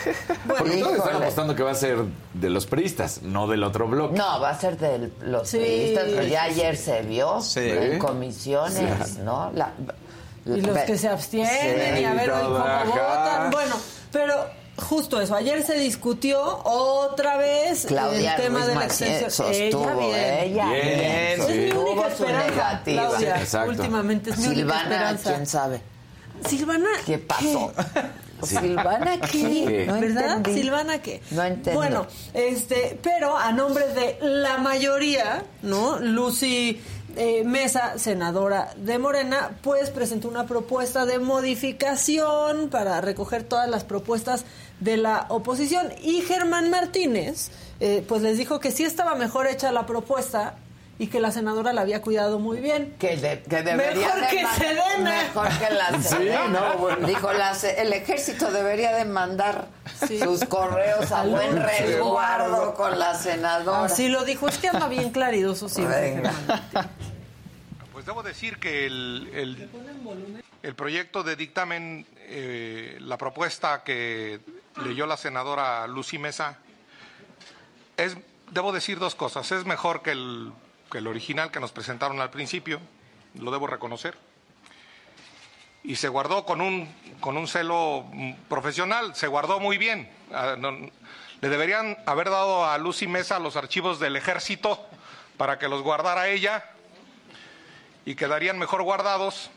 Bueno, 0.45 0.59
Porque 0.59 0.77
todos 0.79 0.97
están 0.97 1.17
apostando 1.17 1.55
que 1.55 1.63
va 1.63 1.71
a 1.71 1.75
ser 1.75 1.99
de 2.41 2.51
los 2.51 2.67
pristas, 2.67 3.23
no 3.23 3.47
del 3.47 3.63
otro 3.65 3.87
bloque. 3.89 4.17
No, 4.17 4.41
va 4.41 4.51
a 4.51 4.59
ser 4.61 4.77
de 4.79 5.11
los 5.23 5.49
Sí. 5.49 5.59
periodistas, 5.59 6.05
pero 6.09 6.23
ya 6.27 6.43
ayer 6.45 6.77
se 6.77 7.03
vio 7.03 7.41
Sí. 7.41 7.61
en 7.61 7.99
comisiones, 7.99 9.19
¿no? 9.19 9.51
La- 9.55 9.73
y 10.47 10.61
los 10.61 10.79
que 10.79 10.97
se 10.97 11.09
abstienen 11.09 11.97
Sí. 11.97 12.01
y 12.03 12.05
a 12.05 12.15
ver 12.15 12.31
hoy 12.31 12.43
cómo 12.43 12.59
votan. 12.59 13.51
Bueno, 13.51 13.77
pero 14.13 14.35
justo 14.79 15.21
eso. 15.21 15.35
Ayer 15.35 15.63
se 15.65 15.75
discutió 15.79 16.41
otra 16.65 17.37
vez 17.37 17.85
Claudia 17.87 18.37
el 18.37 18.43
tema 18.43 18.59
Ruiz 18.61 18.69
de 18.69 18.75
la 18.77 18.85
extensión. 18.85 19.31
sostuvo, 19.31 19.91
ella 19.91 19.95
bien. 19.97 20.35
ella 20.53 20.65
Bien, 20.71 20.99
bien, 20.99 21.47
sí. 21.47 21.53
Es 21.69 21.75
mi 21.75 21.81
única 21.81 22.09
esperanza, 22.09 22.51
negativa. 22.51 23.09
Claudia. 23.09 23.47
Sí. 23.47 23.57
Últimamente 23.69 24.31
es 24.31 24.39
mi 24.39 24.47
única 24.47 24.61
Silvana, 24.61 24.83
esperanza. 24.83 25.31
¿quién 25.35 25.47
sabe? 25.47 25.83
Silvana. 26.49 26.89
¿Qué 27.05 27.19
pasó? 27.19 27.73
Sí. 28.45 28.57
Silvana, 28.57 29.21
¿qué? 29.21 29.85
No 29.87 30.01
¿Verdad? 30.01 30.37
entendí. 30.37 30.61
Silvana 30.63 31.03
qué? 31.03 31.21
No 31.31 31.43
entendí. 31.43 31.77
Bueno, 31.77 32.07
este, 32.35 32.99
pero 33.03 33.37
a 33.37 33.53
nombre 33.53 33.89
de 33.89 34.19
la 34.21 34.59
mayoría, 34.59 35.43
¿no? 35.63 35.99
Lucy 35.99 36.81
eh, 37.17 37.43
Mesa, 37.45 37.99
senadora 37.99 38.73
de 38.77 38.99
Morena, 38.99 39.51
pues 39.63 39.91
presentó 39.91 40.29
una 40.29 40.47
propuesta 40.47 41.05
de 41.05 41.19
modificación 41.19 42.69
para 42.71 43.01
recoger 43.01 43.43
todas 43.43 43.69
las 43.69 43.83
propuestas 43.85 44.45
de 44.81 44.97
la 44.99 45.27
oposición. 45.29 45.89
Y 46.03 46.21
Germán 46.21 46.71
Martínez, 46.71 47.51
eh, 47.81 48.05
pues 48.07 48.23
les 48.23 48.39
dijo 48.39 48.61
que 48.61 48.71
sí 48.71 48.85
estaba 48.85 49.15
mejor 49.17 49.47
hecha 49.49 49.73
la 49.73 49.85
propuesta 49.87 50.55
y 51.01 51.07
que 51.07 51.21
la 51.21 51.31
senadora 51.31 51.73
la 51.73 51.83
había 51.83 52.03
cuidado 52.03 52.39
muy 52.41 52.59
bien. 52.61 52.95
Que, 52.99 53.17
de- 53.17 53.41
que 53.43 53.63
debería 53.63 54.07
Mejor 54.09 54.21
de 54.21 54.27
que 54.29 54.47
Sedena. 54.59 55.11
Mejor 55.23 55.49
que 55.59 55.71
la 55.75 56.03
Sí, 56.03 56.09
Sedena. 56.09 56.49
no, 56.49 56.79
bueno. 56.79 57.07
Dijo, 57.07 57.33
la 57.33 57.53
el 57.53 57.93
ejército 57.93 58.51
debería 58.51 58.93
de 58.97 59.05
mandar 59.05 59.69
Sí. 60.07 60.19
sus 60.19 60.45
correos 60.45 61.11
a 61.13 61.21
Al 61.21 61.31
buen 61.31 61.63
resguardo. 61.63 62.75
con 62.75 62.99
la 62.99 63.15
senadora. 63.15 63.85
Así 63.85 64.09
lo 64.09 64.25
dijo, 64.25 64.49
es 64.49 64.59
que 64.59 64.69
anda 64.69 64.89
bien 64.89 65.11
claridoso 65.11 65.69
siempre. 65.69 66.23
Pues 67.93 68.05
debo 68.07 68.23
decir 68.23 68.59
que 68.59 68.87
el, 68.87 69.31
el- 69.35 69.71
el 70.63 70.75
proyecto 70.75 71.23
de 71.23 71.37
dictamen, 71.37 72.07
eh, 72.17 72.99
la 73.01 73.17
propuesta 73.19 73.83
que 73.85 74.41
leyó 74.85 75.07
la 75.07 75.17
senadora 75.17 75.87
Lucy 75.87 76.19
Mesa, 76.19 76.59
es, 77.97 78.17
debo 78.51 78.73
decir 78.73 78.99
dos 78.99 79.15
cosas. 79.15 79.51
Es 79.53 79.65
mejor 79.65 80.03
que 80.03 80.13
el, 80.13 80.53
que 80.91 80.99
el 80.99 81.07
original 81.07 81.51
que 81.51 81.61
nos 81.61 81.73
presentaron 81.73 82.21
al 82.21 82.31
principio, 82.31 82.81
lo 83.35 83.51
debo 83.51 83.67
reconocer. 83.67 84.17
Y 85.85 85.97
se 85.97 86.09
guardó 86.09 86.45
con 86.45 86.61
un, 86.61 86.93
con 87.21 87.37
un 87.37 87.49
celo 87.49 88.05
profesional, 88.49 89.15
se 89.15 89.27
guardó 89.27 89.61
muy 89.61 89.79
bien. 89.79 90.11
Ah, 90.33 90.57
le 91.41 91.49
deberían 91.49 91.97
haber 92.05 92.31
dado 92.31 92.67
a 92.67 92.77
Lucy 92.79 93.07
Mesa 93.07 93.39
los 93.39 93.57
archivos 93.57 94.01
del 94.01 94.17
ejército 94.17 94.85
para 95.37 95.59
que 95.59 95.69
los 95.69 95.83
guardara 95.83 96.29
ella 96.29 96.65
y 98.05 98.17
quedarían 98.17 98.59
mejor 98.59 98.83
guardados, 98.83 99.51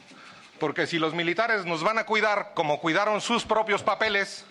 porque 0.60 0.86
si 0.86 1.00
los 1.00 1.14
militares 1.14 1.66
nos 1.66 1.84
van 1.84 1.98
a 1.98 2.06
cuidar 2.06 2.52
como 2.54 2.80
cuidaron 2.80 3.20
sus 3.20 3.46
propios 3.46 3.82
papeles, 3.82 4.46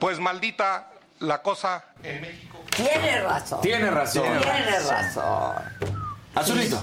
pues 0.00 0.18
maldita 0.18 0.90
la 1.20 1.40
cosa 1.42 1.84
en 2.02 2.20
México. 2.20 2.64
Tiene 2.74 3.20
razón. 3.22 3.60
Tiene 3.60 3.90
razón. 3.90 4.22
Tiene 4.22 4.80
razón. 4.80 6.05
Azulito. 6.36 6.78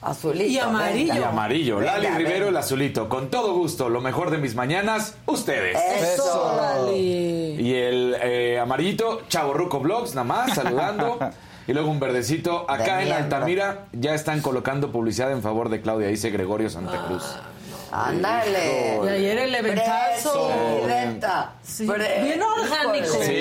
Azulito. 0.00 0.44
Y 0.44 0.58
amarillo. 0.58 1.12
Y 1.12 1.16
venga. 1.16 1.28
amarillo. 1.28 1.80
Lali 1.80 2.06
Venga, 2.06 2.18
Rivero, 2.18 2.48
el 2.48 2.56
azulito. 2.56 3.08
Con 3.08 3.30
todo 3.30 3.54
gusto, 3.54 3.88
lo 3.88 4.00
mejor 4.00 4.30
de 4.30 4.38
mis 4.38 4.54
mañanas, 4.54 5.16
ustedes. 5.26 5.76
Eso. 5.76 6.52
Órale. 6.54 6.96
Y 6.96 7.74
el 7.74 8.16
eh, 8.22 8.58
amarillito, 8.60 9.22
Chavo 9.28 9.54
Ruco 9.54 9.80
Vlogs, 9.80 10.14
nada 10.14 10.24
más, 10.24 10.54
saludando. 10.54 11.18
y 11.66 11.72
luego 11.72 11.90
un 11.90 12.00
verdecito. 12.00 12.64
Acá 12.70 12.96
De 12.96 13.02
en 13.02 13.08
miembro. 13.08 13.16
Altamira 13.36 13.84
ya 13.92 14.14
están 14.14 14.40
colocando 14.40 14.90
publicidad 14.92 15.30
en 15.32 15.42
favor 15.42 15.68
de 15.68 15.80
Claudia, 15.80 16.08
dice 16.08 16.30
Gregorio 16.30 16.70
Santa 16.70 17.04
Cruz. 17.06 17.24
Ándale. 17.94 18.98
Y 19.04 19.08
ayer 19.08 19.38
el 19.38 19.54
eventazo. 19.54 20.50
Sí, 21.62 21.86
Pre- 21.86 22.22
bien 22.22 22.40
orgánico. 22.42 23.22
Sí, 23.22 23.32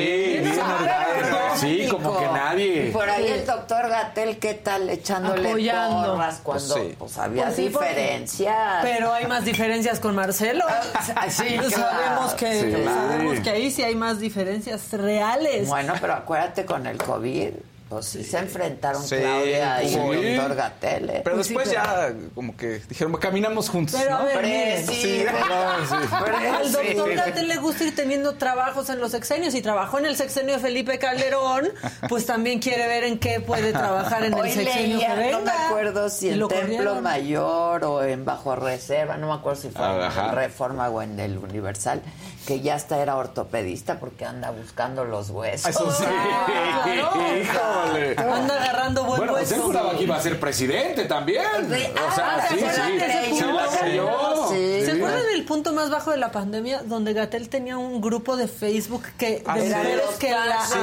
bien 0.42 0.60
orgánico. 0.60 1.38
Sí, 1.56 1.88
como 1.90 2.18
que 2.20 2.26
nadie. 2.26 2.88
Y 2.88 2.92
por 2.92 3.10
ahí 3.10 3.28
el 3.28 3.46
doctor 3.46 3.88
Gatel, 3.90 4.38
¿qué 4.40 4.54
tal? 4.56 4.90
Echándole 4.90 5.50
Apoyando. 5.50 6.12
porras 6.16 6.40
cuando 6.44 6.76
Sí. 6.76 6.96
pues, 6.98 7.18
había 7.18 7.44
Pues 7.46 7.56
sí, 7.56 7.70
porque- 7.72 7.88
diferencias. 7.90 8.80
Pero 8.82 9.14
hay 9.14 9.26
más 9.28 9.46
diferencias 9.46 10.00
con 10.02 10.16
Marcelo. 10.16 10.66
Ah, 11.16 11.26
sí, 11.30 11.46
claro. 11.58 11.70
sabemos 11.70 12.34
que 12.34 12.62
Sí. 12.62 12.84
sabemos 12.84 13.40
que 13.40 13.50
ahí 13.50 13.72
sí 13.72 13.84
hay 13.84 13.96
más 13.96 14.20
diferencias 14.20 14.92
reales. 14.92 15.68
Bueno, 15.68 15.94
pero 16.02 16.14
acuérdate 16.14 16.66
con 16.66 16.86
el 16.88 16.98
COVID, 16.98 17.50
pues 17.92 18.06
sí 18.06 18.24
se 18.24 18.38
enfrentaron 18.40 19.04
Sí, 19.04 19.18
Claudia 19.18 19.84
y 19.84 19.90
sí. 19.90 19.96
el 20.00 20.36
doctor 20.38 20.56
Gatel. 20.56 21.10
¿eh? 21.10 21.22
Pero 21.26 21.36
Pues 21.36 21.48
sí, 21.48 21.54
después 21.54 21.70
pero- 21.76 21.84
ya 21.84 22.14
como 22.34 22.56
que 22.56 22.80
dijeron, 22.88 23.14
caminamos 23.18 23.68
juntos. 23.70 24.00
Pero 24.02 24.16
a 24.16 24.20
¿no? 24.20 24.26
ver, 24.26 24.86
no, 24.86 24.92
sí. 24.94 25.26
Al 25.28 26.72
doctor 26.72 27.10
Presi- 27.10 27.16
Gatel 27.16 27.48
le 27.50 27.58
gusta 27.58 27.84
ir 27.84 27.94
teniendo 27.96 28.36
trabajos 28.36 28.90
en 28.90 29.00
los 29.02 29.12
sexenios 29.12 29.54
y 29.56 29.62
trabajó 29.62 30.00
en 30.00 30.06
el 30.06 30.16
sexenio 30.16 30.54
de 30.56 30.60
Felipe 30.62 31.00
Calderón, 31.00 31.68
pues 32.08 32.26
también 32.26 32.60
quiere 32.60 32.88
ver 32.88 33.04
en 33.04 33.20
qué 33.20 33.42
puede 33.42 33.74
trabajar 33.74 34.24
en 34.24 34.34
el 34.34 34.44
sexenio 34.52 34.98
leía, 34.98 35.16
que 35.16 35.20
venga. 35.20 35.38
no 35.40 35.44
me 35.46 35.52
acuerdo 35.52 36.10
si 36.10 36.30
en 36.30 36.40
lo 36.40 36.48
Templo 36.48 36.68
corrieron. 36.78 37.04
Mayor 37.04 37.84
o 37.84 38.04
en 38.04 38.24
Bajo 38.24 38.56
Reserva, 38.56 39.18
no 39.18 39.28
me 39.28 39.34
acuerdo 39.34 39.62
si 39.62 39.70
fue 39.70 39.86
en. 39.86 40.32
Reforma 40.32 40.90
o 40.90 41.02
en 41.02 41.20
el 41.20 41.38
Universal, 41.38 42.02
que 42.48 42.62
ya 42.62 42.76
hasta 42.76 43.02
era 43.02 43.18
ortopedista 43.18 44.00
porque 44.00 44.26
anda 44.26 44.52
buscando 44.52 45.04
los 45.04 45.30
huesos. 45.30 45.70
Eso 45.70 45.92
sí. 45.92 46.04
Ah, 46.08 46.82
claro. 46.86 47.81
Anda 48.18 48.62
agarrando 48.62 49.04
buen 49.06 49.18
Bueno, 49.18 49.34
hueso. 49.34 49.56
se 49.56 49.60
juraba 49.62 49.96
que 49.98 50.04
iba 50.04 50.16
a 50.16 50.22
ser 50.22 50.40
presidente 50.40 51.06
también. 51.06 51.44
Ah, 51.46 52.08
O 52.12 52.16
sea, 52.16 52.48
¿se 52.48 52.56
sí, 52.56 52.60
sí. 52.60 53.38
Se 53.40 53.46
la 53.46 53.52
punto? 53.64 53.78
creyó. 53.82 54.10
Sí. 54.50 54.86
¿Se 54.86 54.92
acuerdan 54.92 55.26
del 55.28 55.46
punto 55.46 55.74
más 55.74 55.90
bajo 55.90 56.12
de 56.12 56.18
la 56.18 56.32
pandemia 56.32 56.82
donde 56.84 57.14
Gatel 57.14 57.50
tenía 57.50 57.78
un 57.78 58.02
grupo 58.02 58.36
de 58.38 58.48
Facebook 58.48 59.04
que 59.18 59.44
Ah, 59.46 59.56
de 59.58 59.70
mujeres 59.70 60.04
que 60.20 60.32
la 60.32 60.62
Sí. 60.66 60.78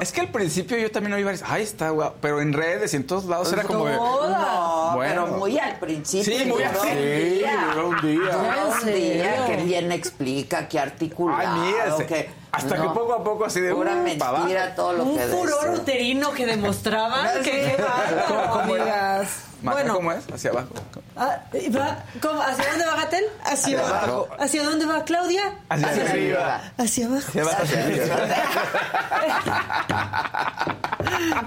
Es 0.00 0.12
que 0.12 0.20
al 0.20 0.28
principio 0.30 0.76
yo 0.76 0.90
también 0.90 1.14
oí 1.14 1.24
varios, 1.24 1.42
ay, 1.46 1.62
está 1.62 1.90
guau, 1.90 2.12
pero 2.20 2.40
en 2.40 2.52
redes 2.52 2.92
y 2.92 2.96
en 2.96 3.06
todos 3.06 3.24
lados 3.24 3.52
era 3.52 3.62
como. 3.64 3.86
No, 3.88 4.92
Bueno. 4.94 5.24
pero 5.24 5.38
muy 5.38 5.58
al 5.58 5.78
principio. 5.78 6.38
Sí, 6.38 6.44
muy 6.44 6.62
al- 6.62 6.76
un 6.76 6.82
Sí, 6.82 6.94
día. 6.96 7.64
duró 7.74 7.88
un 7.88 7.96
día. 8.00 8.32
Duró 8.32 8.72
¿En 8.82 8.88
un 8.88 8.94
día 8.94 9.46
que 9.46 9.56
bien 9.64 9.92
explica, 9.92 10.68
que 10.68 10.78
articula. 10.78 11.36
ay, 11.40 12.06
que, 12.06 12.30
hasta 12.56 12.76
no, 12.76 12.82
que 12.82 12.88
poco 12.98 13.14
a 13.14 13.24
poco 13.24 13.44
así 13.44 13.60
de, 13.60 13.72
uh, 13.72 13.82
abajo. 13.82 14.02
mentira 14.02 14.74
todo 14.74 14.92
lo 14.94 15.04
Un 15.04 15.18
que 15.18 15.24
furor 15.24 15.70
uterino 15.70 16.32
que 16.32 16.46
demostraban 16.46 17.42
que 17.42 17.76
bárbaro, 17.78 18.50
¿Cómo 18.52 18.76
era? 18.76 19.22
Bueno, 19.62 19.94
¿Cómo 19.94 20.12
es? 20.12 20.24
Hacia 20.32 20.50
abajo. 20.50 20.68
ah, 21.16 21.38
¿y 21.54 21.70
va- 21.70 22.04
cómo? 22.20 22.40
¿hacia 22.42 22.68
dónde 22.70 22.84
va 22.86 22.94
Gatel? 22.96 23.24
Hacia, 23.42 23.52
Hacia 23.52 23.78
abajo. 23.80 23.96
abajo. 24.28 24.36
¿Hacia 24.38 24.62
dónde 24.64 24.86
va 24.86 25.04
Claudia? 25.04 25.42
Hacia 25.70 25.88
arriba. 25.88 26.60
Hacia 26.76 27.06
abajo. 27.06 27.32
Se 27.32 27.42
va 27.42 27.52
hacia 27.52 27.84
arriba. 27.84 28.16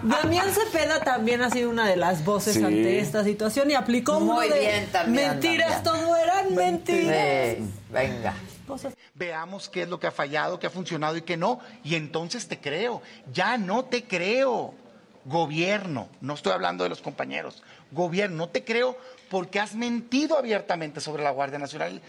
Damián 0.04 0.48
Cepeda 0.52 1.00
también 1.02 1.42
ha 1.42 1.50
sido 1.50 1.70
una 1.70 1.86
de 1.88 1.96
las 1.98 2.24
voces 2.26 2.54
Sí. 2.56 2.64
ante 2.64 3.00
esta 3.00 3.24
situación 3.24 3.70
y 3.72 3.76
aplicó 3.76 4.20
Muy 4.20 4.48
uno 4.48 4.56
de 4.56 4.60
bien 4.60 4.88
también, 4.92 5.30
mentiras, 5.32 5.84
Damián. 5.84 5.86
todo 6.04 6.16
eran 6.18 6.56
mentiras. 6.56 7.56
Sí, 7.58 7.70
venga. 7.92 8.34
Veamos 9.16 9.70
qué 9.70 9.84
es 9.84 9.90
lo 9.90 10.00
que 10.00 10.08
ha 10.08 10.12
fallado, 10.12 10.60
qué 10.60 10.68
ha 10.68 10.72
funcionado 10.72 11.18
y 11.18 11.22
qué 11.22 11.38
no. 11.38 11.60
Y 11.84 11.96
entonces 11.96 12.48
te 12.48 12.60
creo. 12.60 13.02
Ya 13.34 13.58
no 13.58 13.86
te 13.86 14.04
creo. 14.04 14.74
Gobierno, 15.26 16.08
no 16.22 16.34
estoy 16.34 16.54
hablando 16.54 16.84
de 16.84 16.90
los 16.90 17.02
compañeros. 17.02 17.62
Gobierno, 17.92 18.38
no 18.38 18.50
te 18.50 18.64
creo 18.64 18.98
porque 19.30 19.60
has 19.60 19.76
mentido 19.76 20.38
abiertamente 20.38 21.02
sobre 21.02 21.24
la 21.24 21.32
Guardia 21.32 21.60
Nacional 21.60 22.02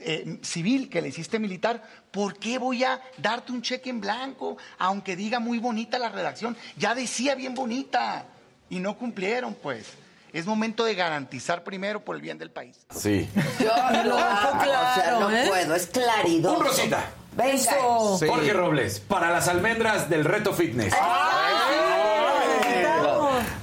eh, 0.00 0.38
Civil 0.42 0.88
que 0.88 1.00
le 1.00 1.08
hiciste 1.08 1.38
militar. 1.38 1.82
¿Por 2.10 2.38
qué 2.38 2.58
voy 2.58 2.84
a 2.84 3.00
darte 3.18 3.52
un 3.52 3.62
cheque 3.62 3.90
en 3.90 4.00
blanco? 4.00 4.56
Aunque 4.78 5.14
diga 5.14 5.38
muy 5.38 5.58
bonita 5.58 5.98
la 5.98 6.08
redacción. 6.08 6.56
Ya 6.76 6.94
decía 6.94 7.34
bien 7.34 7.54
bonita. 7.54 8.26
Y 8.70 8.80
no 8.80 8.96
cumplieron, 8.96 9.54
pues. 9.54 10.03
Es 10.34 10.46
momento 10.46 10.84
de 10.84 10.96
garantizar 10.96 11.62
primero 11.62 12.04
por 12.04 12.16
el 12.16 12.22
bien 12.22 12.38
del 12.38 12.50
país. 12.50 12.76
Sí. 12.90 13.30
Yo 13.60 13.66
lo 14.04 14.18
amo, 14.18 14.48
o 14.50 14.64
sea, 14.64 14.64
claro, 14.64 15.20
no 15.20 15.30
¿eh? 15.30 15.44
puedo, 15.46 15.76
es 15.76 15.86
claridad. 15.86 16.50
Un 16.50 16.64
rosita. 16.64 17.04
Venga. 17.36 17.52
Eso. 17.52 18.16
Sí. 18.18 18.26
Jorge 18.26 18.52
Robles, 18.52 18.98
para 18.98 19.30
las 19.30 19.46
almendras 19.46 20.10
del 20.10 20.24
reto 20.24 20.52
fitness. 20.52 20.92
Estamos. 20.92 22.13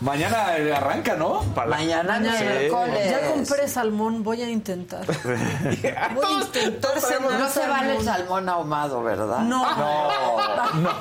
Mañana 0.01 0.47
arranca, 0.75 1.15
¿no? 1.15 1.43
Mañana 1.55 2.13
Mañana. 2.19 2.39
miércoles. 2.39 3.11
Ya 3.11 3.31
compré 3.31 3.67
salmón, 3.67 4.23
voy 4.23 4.41
a 4.41 4.49
intentar. 4.49 5.05
Voy 6.15 6.25
a 6.25 6.41
intentar 6.41 6.99
cenar 6.99 7.39
No 7.39 7.47
se 7.49 7.67
vale 7.67 7.95
el 7.97 8.03
salmón. 8.03 8.49
ahumado, 8.49 9.03
¿verdad? 9.03 9.39
No. 9.41 9.63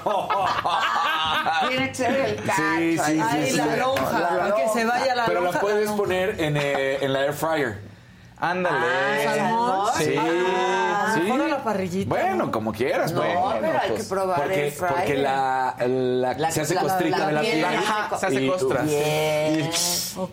Tiene 1.69 1.89
que 1.89 1.95
ser 1.95 2.11
el 2.15 2.37
cacho. 2.45 2.63
Sí, 2.79 2.99
sí, 2.99 3.05
sí, 3.13 3.21
Ay, 3.23 3.51
sí. 3.51 3.57
la 3.57 3.77
lonja, 3.77 4.19
La 4.21 4.55
que 4.55 4.69
se 4.69 4.85
vaya 4.85 5.15
la 5.15 5.25
Pero 5.27 5.41
lonja. 5.41 5.55
la 5.55 5.61
puedes 5.61 5.87
lonja. 5.87 5.97
poner 6.03 6.41
en, 6.41 6.57
eh, 6.57 6.99
en 7.05 7.13
la 7.13 7.21
air 7.25 7.33
fryer. 7.33 7.90
Ándale. 8.41 8.77
Ah, 8.79 9.35
salmón. 9.37 9.87
Sí, 9.99 10.15
Ah, 10.19 11.13
sí. 11.15 11.21
mejor 11.21 11.41
a 11.43 11.49
la 11.49 11.65
parrillita. 11.65 12.09
Bueno, 12.09 12.51
como 12.51 12.73
quieras, 12.73 13.13
No, 13.13 13.21
bueno, 13.21 13.53
pero 13.61 13.79
hay 13.81 13.89
pues, 13.91 14.03
que 14.03 14.09
probar 14.09 14.41
porque, 14.43 14.67
el 14.69 14.73
porque 14.75 15.15
la, 15.17 15.75
la- 15.79 16.35
La- 16.35 16.51
se 16.51 16.61
hace 16.63 16.75
la- 16.75 16.81
costrita 16.83 17.19
la 17.19 17.27
de 17.27 17.33
la 17.33 17.41
piel 17.41 17.53
piel. 17.53 17.65
se 17.65 17.77
hace 17.77 17.87
Ajá, 17.87 18.19
se 18.19 18.27
hace 18.27 18.43
Y- 18.43 18.49
costra. 18.49 18.85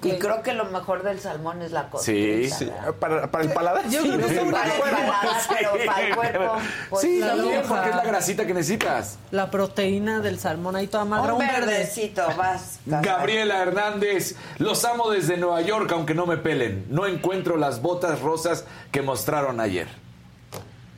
Y 0.04 0.18
creo 0.20 0.42
que 0.44 0.54
lo 0.54 0.66
mejor 0.66 1.04
del 1.04 1.20
salmón 1.20 1.62
es 1.62 1.72
la 1.72 1.84
Sí, 1.84 2.50
costrita. 2.50 2.56
sí. 2.58 2.70
Para, 3.00 3.30
para 3.32 3.44
el 3.44 3.52
paladar. 3.54 3.90
Yo 3.90 4.02
sí. 4.02 4.08
creo 4.10 4.28
que 4.28 4.36
es 4.36 4.52
Para 4.52 4.74
el 4.76 4.82
paladar, 4.82 5.16
pero 5.50 5.72
para 5.86 6.02
el 6.08 6.16
cuerpo. 6.16 6.54
pues, 6.90 7.02
sí, 7.02 7.20
la 7.20 7.28
también, 7.28 7.62
porque 7.68 7.90
es 7.90 7.96
la 7.96 8.04
grasita 8.04 8.46
que 8.46 8.54
necesitas. 8.54 9.18
La 9.32 9.50
proteína 9.52 10.20
del 10.22 10.40
salmón 10.40 10.76
ahí 10.76 10.88
toda 10.88 11.06
magra. 11.06 11.34
Un 11.34 11.42
Un 11.42 11.48
verde. 11.48 11.66
verdecito, 11.66 12.24
vas. 12.38 12.80
Gabriela 12.86 13.62
Hernández, 13.62 14.36
los 14.58 14.84
amo 14.86 15.10
desde 15.10 15.38
Nueva 15.38 15.62
York, 15.62 15.92
aunque 15.92 16.14
no 16.14 16.26
me 16.26 16.38
pelen. 16.38 16.86
No 16.90 17.06
encuentro 17.06 17.58
las 17.58 17.82
botas 17.82 17.97
rosas 18.22 18.66
que 18.92 19.02
mostraron 19.02 19.60
ayer. 19.60 19.88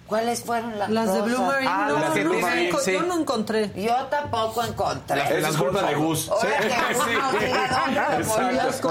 ¿Cuáles 0.07 0.41
fueron 0.41 0.79
las 0.79 0.89
Las 0.89 1.13
de 1.13 1.21
Blue? 1.21 1.37
Marine, 1.37 1.69
Ah, 1.71 1.85
no, 1.87 1.99
las 1.99 2.13
de 2.15 2.23
no, 2.23 2.29
Blue 2.31 2.39
no, 2.41 2.47
Marine, 2.47 2.71
enco- 2.71 2.79
sí. 2.79 2.93
yo 2.93 3.03
no 3.03 3.19
encontré. 3.19 3.71
Yo 3.75 3.93
tampoco 4.09 4.63
encontré. 4.63 5.37
Esa 5.37 5.49
es 5.49 5.55
culpa 5.57 5.83
de 5.83 5.93
Gus. 5.93 6.29
Ahora 6.29 6.57
que 6.57 6.67
Gus 6.67 7.03
Sí. 7.05 7.13
nos 7.13 7.39
diga 7.39 7.73
dónde 7.83 8.53
Las 8.55 8.71
esa- 8.71 8.81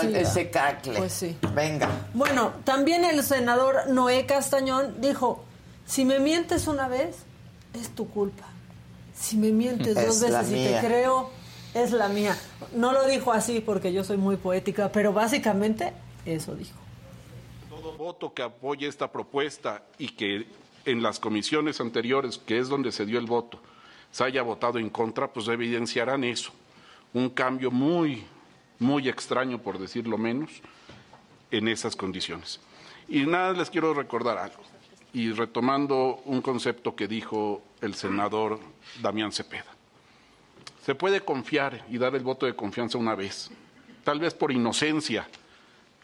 consiga. 0.00 0.20
ese 0.20 0.50
cacle. 0.50 0.98
Pues 0.98 1.12
sí. 1.12 1.38
Venga. 1.54 1.88
Bueno, 2.14 2.52
también 2.64 3.04
el 3.04 3.22
senador 3.22 3.88
Noé 3.88 4.26
Castañón 4.26 5.00
dijo, 5.00 5.44
si 5.86 6.04
me 6.04 6.18
mientes 6.18 6.66
una 6.66 6.88
vez, 6.88 7.18
es 7.72 7.90
tu 7.94 8.08
culpa. 8.10 8.42
Si 9.16 9.36
me 9.36 9.52
mientes 9.52 9.96
Es 9.96 10.20
dos 10.20 10.30
la 10.30 10.40
veces 10.40 10.52
y 10.58 10.64
te 10.80 10.80
creo, 10.84 11.30
es 11.74 11.92
la 11.92 12.08
mía. 12.08 12.36
No 12.72 12.90
lo 12.90 13.06
dijo 13.06 13.32
así 13.32 13.60
porque 13.60 13.92
yo 13.92 14.02
soy 14.02 14.16
muy 14.16 14.36
poética, 14.36 14.90
pero 14.90 15.12
básicamente 15.12 15.92
eso 16.26 16.54
dijo. 16.54 16.78
Todo 17.70 17.92
voto 17.92 18.34
que 18.34 18.42
apoye 18.42 18.86
esta 18.86 19.10
propuesta 19.10 19.84
y 19.98 20.08
que 20.08 20.46
en 20.84 21.02
las 21.02 21.18
comisiones 21.18 21.80
anteriores, 21.80 22.38
que 22.38 22.58
es 22.58 22.68
donde 22.68 22.92
se 22.92 23.06
dio 23.06 23.18
el 23.18 23.26
voto, 23.26 23.60
se 24.10 24.24
haya 24.24 24.42
votado 24.42 24.78
en 24.78 24.90
contra, 24.90 25.32
pues 25.32 25.48
evidenciarán 25.48 26.24
eso. 26.24 26.52
Un 27.12 27.30
cambio 27.30 27.70
muy, 27.70 28.24
muy 28.78 29.08
extraño, 29.08 29.58
por 29.58 29.78
decirlo 29.78 30.18
menos, 30.18 30.50
en 31.50 31.68
esas 31.68 31.96
condiciones. 31.96 32.60
Y 33.08 33.26
nada, 33.26 33.52
les 33.52 33.70
quiero 33.70 33.94
recordar 33.94 34.38
algo. 34.38 34.62
Y 35.12 35.32
retomando 35.32 36.22
un 36.24 36.42
concepto 36.42 36.94
que 36.94 37.08
dijo 37.08 37.62
el 37.80 37.94
senador 37.94 38.58
Damián 39.00 39.32
Cepeda. 39.32 39.76
Se 40.84 40.94
puede 40.94 41.20
confiar 41.20 41.84
y 41.90 41.98
dar 41.98 42.14
el 42.14 42.22
voto 42.22 42.46
de 42.46 42.54
confianza 42.54 42.98
una 42.98 43.14
vez. 43.14 43.50
Tal 44.04 44.20
vez 44.20 44.34
por 44.34 44.52
inocencia 44.52 45.28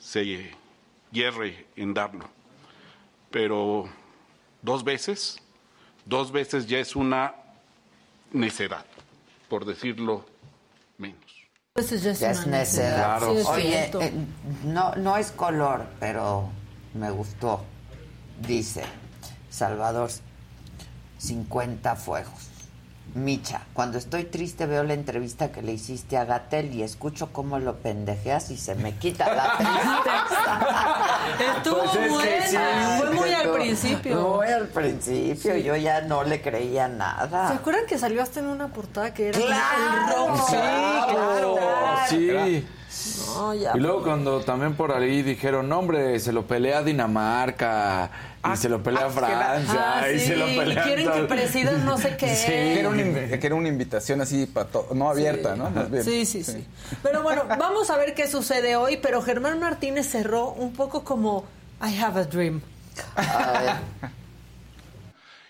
se 0.02 0.50
hierre 1.12 1.66
en 1.76 1.94
darlo. 1.94 2.28
Pero 3.30 3.88
dos 4.60 4.84
veces, 4.84 5.38
dos 6.04 6.32
veces 6.32 6.66
ya 6.66 6.78
es 6.78 6.96
una 6.96 7.34
necedad, 8.32 8.84
por 9.48 9.64
decirlo 9.64 10.26
menos. 10.98 11.20
Pues 11.74 11.88
ya 12.02 12.10
es, 12.10 12.20
Ya 12.20 12.30
una 12.30 12.40
es 12.40 12.46
necedad. 12.46 13.20
Sí, 13.20 13.36
es 13.38 13.46
Oye, 13.46 13.62
cierto. 13.70 14.02
eh, 14.02 14.12
no, 14.64 14.94
no 14.96 15.16
es 15.16 15.30
color, 15.32 15.86
pero 15.98 16.50
me 16.94 17.10
gustó. 17.10 17.64
Dice 18.46 18.82
Salvador, 19.48 20.10
50 21.18 21.96
fuegos. 21.96 22.48
Micha, 23.14 23.60
cuando 23.74 23.98
estoy 23.98 24.24
triste 24.24 24.64
veo 24.64 24.84
la 24.84 24.94
entrevista 24.94 25.52
que 25.52 25.60
le 25.60 25.72
hiciste 25.72 26.16
a 26.16 26.24
Gatel 26.24 26.74
y 26.74 26.82
escucho 26.82 27.30
cómo 27.30 27.58
lo 27.58 27.76
pendejeas 27.76 28.50
y 28.50 28.56
se 28.56 28.74
me 28.74 28.94
quita 28.96 29.34
la 29.34 29.52
tristeza. 29.58 31.56
Estuvo 31.58 31.78
Pues 31.80 31.94
es 31.94 32.10
buena, 32.10 32.46
sí, 32.46 32.56
fue 32.98 33.10
muy 33.10 33.32
al 33.34 33.50
principio. 33.50 34.28
Muy 34.38 34.46
al 34.46 34.66
principio, 34.68 35.56
yo 35.58 35.76
ya 35.76 36.00
no 36.00 36.24
le 36.24 36.40
creía 36.40 36.86
¿Se 36.88 36.94
nada. 36.94 37.50
acuerdan 37.50 37.84
que 37.86 37.98
salió 37.98 38.22
hasta 38.22 38.40
en 38.40 38.46
una 38.46 38.68
portada 38.68 39.12
que 39.12 39.28
era 39.28 39.38
¡Claro! 39.38 39.58
el 39.98 40.16
rojo? 40.16 40.46
Sí, 40.48 40.56
claro. 40.56 41.56
Sí. 42.08 42.66
No, 43.26 43.54
ya. 43.54 43.72
Y 43.74 43.80
luego 43.80 44.02
cuando 44.02 44.40
también 44.40 44.74
por 44.74 44.92
ahí 44.92 45.22
dijeron, 45.22 45.68
no, 45.68 45.78
hombre, 45.78 46.18
se 46.20 46.32
lo 46.32 46.46
pelea 46.46 46.82
Dinamarca, 46.82 48.10
y 48.52 48.56
se 48.56 48.68
lo 48.68 48.82
pelea 48.82 49.08
Francia, 49.08 50.00
Ah, 50.00 50.10
y 50.10 50.18
sí, 50.18 50.26
se 50.26 50.36
lo 50.36 50.48
y 50.48 50.56
pelea... 50.56 50.84
quieren 50.84 51.10
que 51.10 51.22
presidan 51.22 51.84
no 51.84 51.96
sé 51.98 52.16
qué. 52.16 52.28
Sí, 52.36 52.46
que 52.46 52.80
era, 52.80 52.88
una, 52.90 53.02
invi- 53.02 53.38
que 53.40 53.46
era 53.46 53.54
una 53.54 53.68
invitación 53.68 54.20
así 54.20 54.46
para 54.46 54.68
todo, 54.68 54.88
no 54.94 55.08
abierta, 55.08 55.56
¿no? 55.56 55.70
Más 55.70 55.90
bien. 55.90 56.04
Sí, 56.04 56.26
sí, 56.26 56.44
sí. 56.44 56.66
Pero 57.02 57.22
bueno, 57.22 57.44
vamos 57.48 57.88
a 57.90 57.96
ver 57.96 58.14
qué 58.14 58.28
sucede 58.28 58.76
hoy. 58.76 58.98
Pero 58.98 59.22
Germán 59.22 59.58
Martínez 59.60 60.08
cerró 60.10 60.50
un 60.50 60.72
poco 60.74 61.02
como 61.04 61.44
I 61.80 61.98
have 61.98 62.20
a 62.20 62.24
dream. 62.24 62.60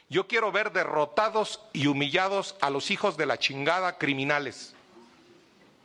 Yo 0.09 0.26
quiero 0.26 0.53
ver 0.53 0.72
derrotados 0.72 1.61
y 1.72 1.86
humillados 1.86 2.55
a 2.61 2.68
los 2.70 2.90
hijos 2.90 3.16
de 3.16 3.24
la 3.26 3.38
chingada 3.38 3.97
criminales. 3.97 4.74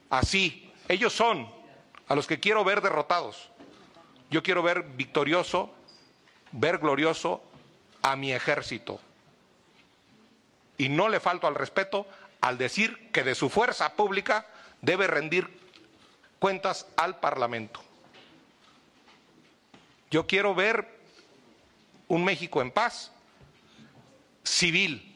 Así, 0.10 0.67
ellos 0.88 1.14
son 1.14 1.50
a 2.08 2.16
los 2.16 2.28
que 2.28 2.40
quiero 2.40 2.64
ver 2.64 2.82
derrotados. 2.82 3.50
Yo 4.30 4.44
quiero 4.44 4.64
ver 4.64 4.84
victorioso, 4.84 5.74
ver 6.52 6.78
glorioso 6.80 7.42
a 8.02 8.16
mi 8.16 8.34
ejército. 8.34 9.00
Y 10.78 10.90
no 10.90 11.10
le 11.10 11.20
falto 11.20 11.48
al 11.48 11.56
respeto 11.56 12.08
al 12.42 12.58
decir 12.58 13.12
que 13.12 13.24
de 13.24 13.36
su 13.36 13.50
fuerza 13.50 13.94
pública 13.94 14.48
debe 14.82 15.08
rendir 15.08 15.50
cuentas 16.40 16.88
al 16.98 17.20
Parlamento. 17.20 17.82
Yo 20.12 20.28
quiero 20.28 20.56
ver 20.56 20.88
un 22.08 22.24
México 22.24 22.62
en 22.62 22.72
paz, 22.72 23.12
civil, 24.44 25.16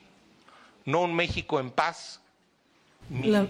no 0.86 1.02
un 1.02 1.16
México 1.16 1.60
en 1.60 1.72
paz 1.72 2.20
La, 3.10 3.48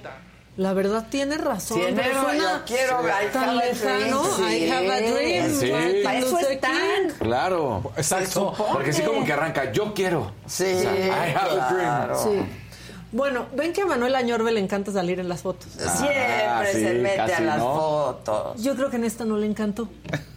la 0.58 0.74
verdad 0.74 1.08
tiene 1.10 1.38
razón. 1.38 1.80
Tiene 1.80 2.02
pero 2.02 2.22
suena 2.22 2.44
yo 2.44 2.66
quiero 2.66 2.98
tan 3.34 3.58
lejano. 3.58 4.24
I 4.50 4.70
have 4.70 4.92
a 4.92 4.98
sí. 5.00 5.06
dream. 5.14 5.60
Sí. 5.60 5.72
Para 6.04 6.18
eso. 6.20 6.38
King. 6.38 7.14
Claro. 7.20 7.92
Exacto. 7.98 8.54
Porque 8.74 8.90
así 8.92 9.02
como 9.02 9.24
que 9.26 9.34
arranca, 9.34 9.72
yo 9.72 9.94
quiero. 9.94 10.32
Sí, 10.46 10.66
O 10.76 10.80
sea, 10.80 10.94
I 10.96 11.34
have 11.36 11.52
a 11.60 11.70
dream. 11.74 11.80
claro. 11.80 12.24
Sí. 12.24 12.42
Bueno, 13.14 13.48
ven 13.54 13.74
que 13.74 13.82
a 13.82 13.86
Manuel 13.86 14.16
Añorbe 14.16 14.54
le 14.54 14.62
encanta 14.62 14.90
salir 14.94 15.20
en 15.20 15.28
las 15.28 15.42
fotos. 15.42 15.68
Siempre 15.74 16.46
Ah, 16.48 16.64
sí, 16.72 16.80
se 16.82 16.94
mete 16.94 17.20
a 17.20 17.40
las 17.42 17.58
¿no? 17.58 17.76
fotos. 17.76 18.62
Yo 18.62 18.74
creo 18.76 18.90
que 18.90 18.96
en 18.96 19.04
esta 19.04 19.26
no 19.26 19.36
le 19.38 19.48
encantó. 19.48 19.90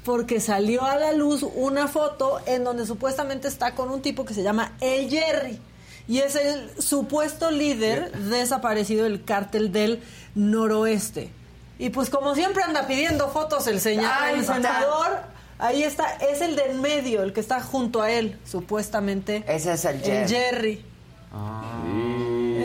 Porque 0.04 0.40
salió 0.40 0.82
a 0.84 0.96
la 0.96 1.12
luz 1.12 1.44
una 1.54 1.86
foto 1.86 2.40
en 2.46 2.64
donde 2.64 2.84
supuestamente 2.84 3.46
está 3.46 3.76
con 3.76 3.90
un 3.92 4.02
tipo 4.02 4.24
que 4.24 4.34
se 4.34 4.42
llama 4.42 4.72
El 4.80 5.08
Jerry. 5.08 5.60
Y 6.06 6.18
es 6.18 6.36
el 6.36 6.70
supuesto 6.82 7.50
líder 7.50 8.12
desaparecido 8.12 9.04
del 9.04 9.24
cártel 9.24 9.72
del 9.72 10.02
noroeste. 10.34 11.30
Y 11.78 11.90
pues 11.90 12.10
como 12.10 12.34
siempre 12.34 12.62
anda 12.62 12.86
pidiendo 12.86 13.28
fotos 13.30 13.66
el, 13.66 13.80
señor, 13.80 14.10
Ahí 14.20 14.34
el 14.34 14.40
está. 14.40 14.54
senador, 14.54 15.22
ahí 15.58 15.82
está, 15.82 16.04
es 16.16 16.40
el 16.40 16.56
del 16.56 16.78
medio, 16.80 17.22
el 17.22 17.32
que 17.32 17.40
está 17.40 17.60
junto 17.60 18.02
a 18.02 18.10
él, 18.10 18.38
supuestamente. 18.44 19.44
Ese 19.48 19.72
es 19.72 19.84
el 19.84 19.96
El 19.96 20.02
Jerry. 20.02 20.28
Jerry. 20.28 20.84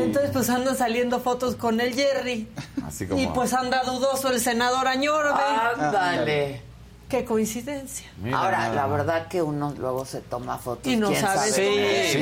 Entonces 0.03 0.31
pues 0.31 0.49
andan 0.49 0.75
saliendo 0.77 1.19
fotos 1.19 1.55
con 1.55 1.79
el 1.81 1.93
Jerry. 1.93 2.47
Así 2.85 3.07
como... 3.07 3.21
Y 3.21 3.27
pues 3.27 3.53
anda 3.53 3.83
dudoso 3.83 4.29
el 4.31 4.39
senador 4.39 4.87
Añorbe. 4.87 5.41
Ándale. 5.75 6.68
Qué 7.09 7.25
coincidencia. 7.25 8.07
Mira 8.21 8.37
Ahora, 8.39 8.59
nada 8.59 8.75
la 8.75 8.87
verdad 8.87 9.27
que 9.27 9.41
uno 9.41 9.73
luego 9.77 10.05
se 10.05 10.21
toma 10.21 10.59
fotos. 10.59 10.85
Y 10.91 10.95
no 10.95 11.13
sabe. 11.15 11.51
Sí, 11.51 11.61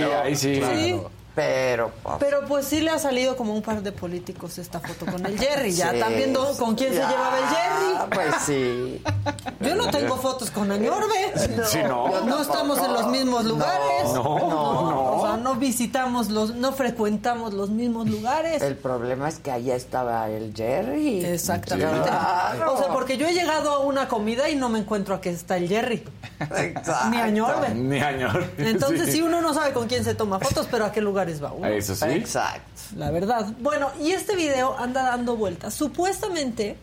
ahí 0.01 0.35
sí. 0.35 0.61
Sí. 0.61 1.01
Pero, 1.37 1.91
pues, 2.01 2.15
Pero 2.19 2.45
pues 2.47 2.65
sí 2.65 2.81
le 2.81 2.89
ha 2.89 2.97
salido 2.97 3.37
como 3.37 3.53
un 3.53 3.61
par 3.61 3.83
de 3.83 3.91
políticos 3.91 4.57
esta 4.57 4.79
foto 4.79 5.05
con 5.05 5.23
el 5.23 5.37
Jerry. 5.37 5.71
Ya 5.71 5.89
sí. 5.91 5.97
están 5.97 6.15
viendo 6.15 6.51
con 6.57 6.73
quién 6.73 6.89
se 6.89 6.99
llevaba 6.99 7.37
el 7.37 7.45
Jerry. 7.45 8.09
Pues 8.11 8.35
sí. 8.43 9.03
Yo 9.59 9.75
no 9.75 9.91
tengo 9.91 10.17
fotos 10.17 10.49
con 10.49 10.71
Añorbe. 10.71 11.33
Sí, 11.67 11.77
no. 11.83 12.21
No, 12.21 12.41
estamos 12.41 12.79
en 12.79 12.91
los 12.91 13.05
mismos 13.09 13.45
lugares. 13.45 14.05
No, 14.15 14.23
no. 14.23 15.11
O 15.11 15.27
sea, 15.27 15.37
no 15.37 15.53
visitamos 15.57 16.29
los, 16.29 16.55
no 16.55 16.71
frecuentamos 16.71 17.53
los 17.53 17.69
mismos 17.69 18.09
lugares. 18.09 18.63
El 18.63 18.75
problema 18.75 19.29
es 19.29 19.37
que 19.37 19.51
allá 19.51 19.75
estaba 19.75 20.27
el 20.31 20.55
Jerry. 20.55 21.23
Exactamente. 21.23 22.09
Claro. 22.09 22.73
O 22.73 22.77
sea, 22.79 22.87
porque 22.87 23.17
yo 23.17 23.27
he 23.27 23.33
llegado 23.33 23.73
a 23.73 23.79
una 23.81 24.07
comida 24.07 24.49
y 24.49 24.55
no 24.55 24.69
me 24.69 24.79
encuentro 24.79 25.13
a 25.13 25.21
que 25.21 25.29
está 25.29 25.57
el 25.57 25.67
Jerry. 25.67 26.03
Exacto. 26.39 27.09
Ni 27.11 27.17
Añorbe. 27.17 27.75
Ni 27.75 27.99
añor. 27.99 28.43
Entonces 28.57 29.11
sí. 29.11 29.21
uno 29.21 29.39
no 29.39 29.53
sabe 29.53 29.73
con 29.73 29.87
quién 29.87 30.03
se 30.03 30.15
toma 30.15 30.39
fotos, 30.39 30.67
pero 30.71 30.85
a 30.85 30.91
qué 30.91 31.01
lugares 31.27 31.43
va 31.43 31.51
uno. 31.51 31.67
Eso 31.67 31.95
sí. 31.95 32.05
Exacto. 32.05 32.81
La 32.95 33.11
verdad. 33.11 33.53
Bueno, 33.59 33.91
y 34.01 34.11
este 34.11 34.35
video 34.35 34.77
anda 34.77 35.03
dando 35.03 35.35
vueltas. 35.35 35.73
Supuestamente 35.73 36.77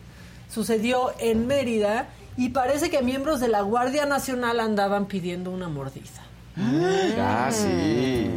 sucedió 0.49 1.13
en 1.19 1.47
Mérida 1.47 2.07
y 2.37 2.49
parece 2.49 2.89
que 2.89 3.01
miembros 3.01 3.39
de 3.39 3.47
la 3.47 3.61
Guardia 3.61 4.05
Nacional 4.05 4.59
andaban 4.59 5.05
pidiendo 5.05 5.51
una 5.51 5.67
mordida. 5.67 6.21
Ah, 6.57 7.49
sí. 7.51 8.29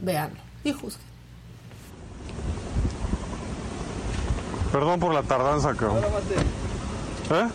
Veanlo 0.00 0.40
y 0.62 0.72
juzguen. 0.72 1.14
Perdón 4.72 5.00
por 5.00 5.14
la 5.14 5.22
tardanza, 5.22 5.74
cabrón. 5.74 6.02
¿Eh? 7.30 7.48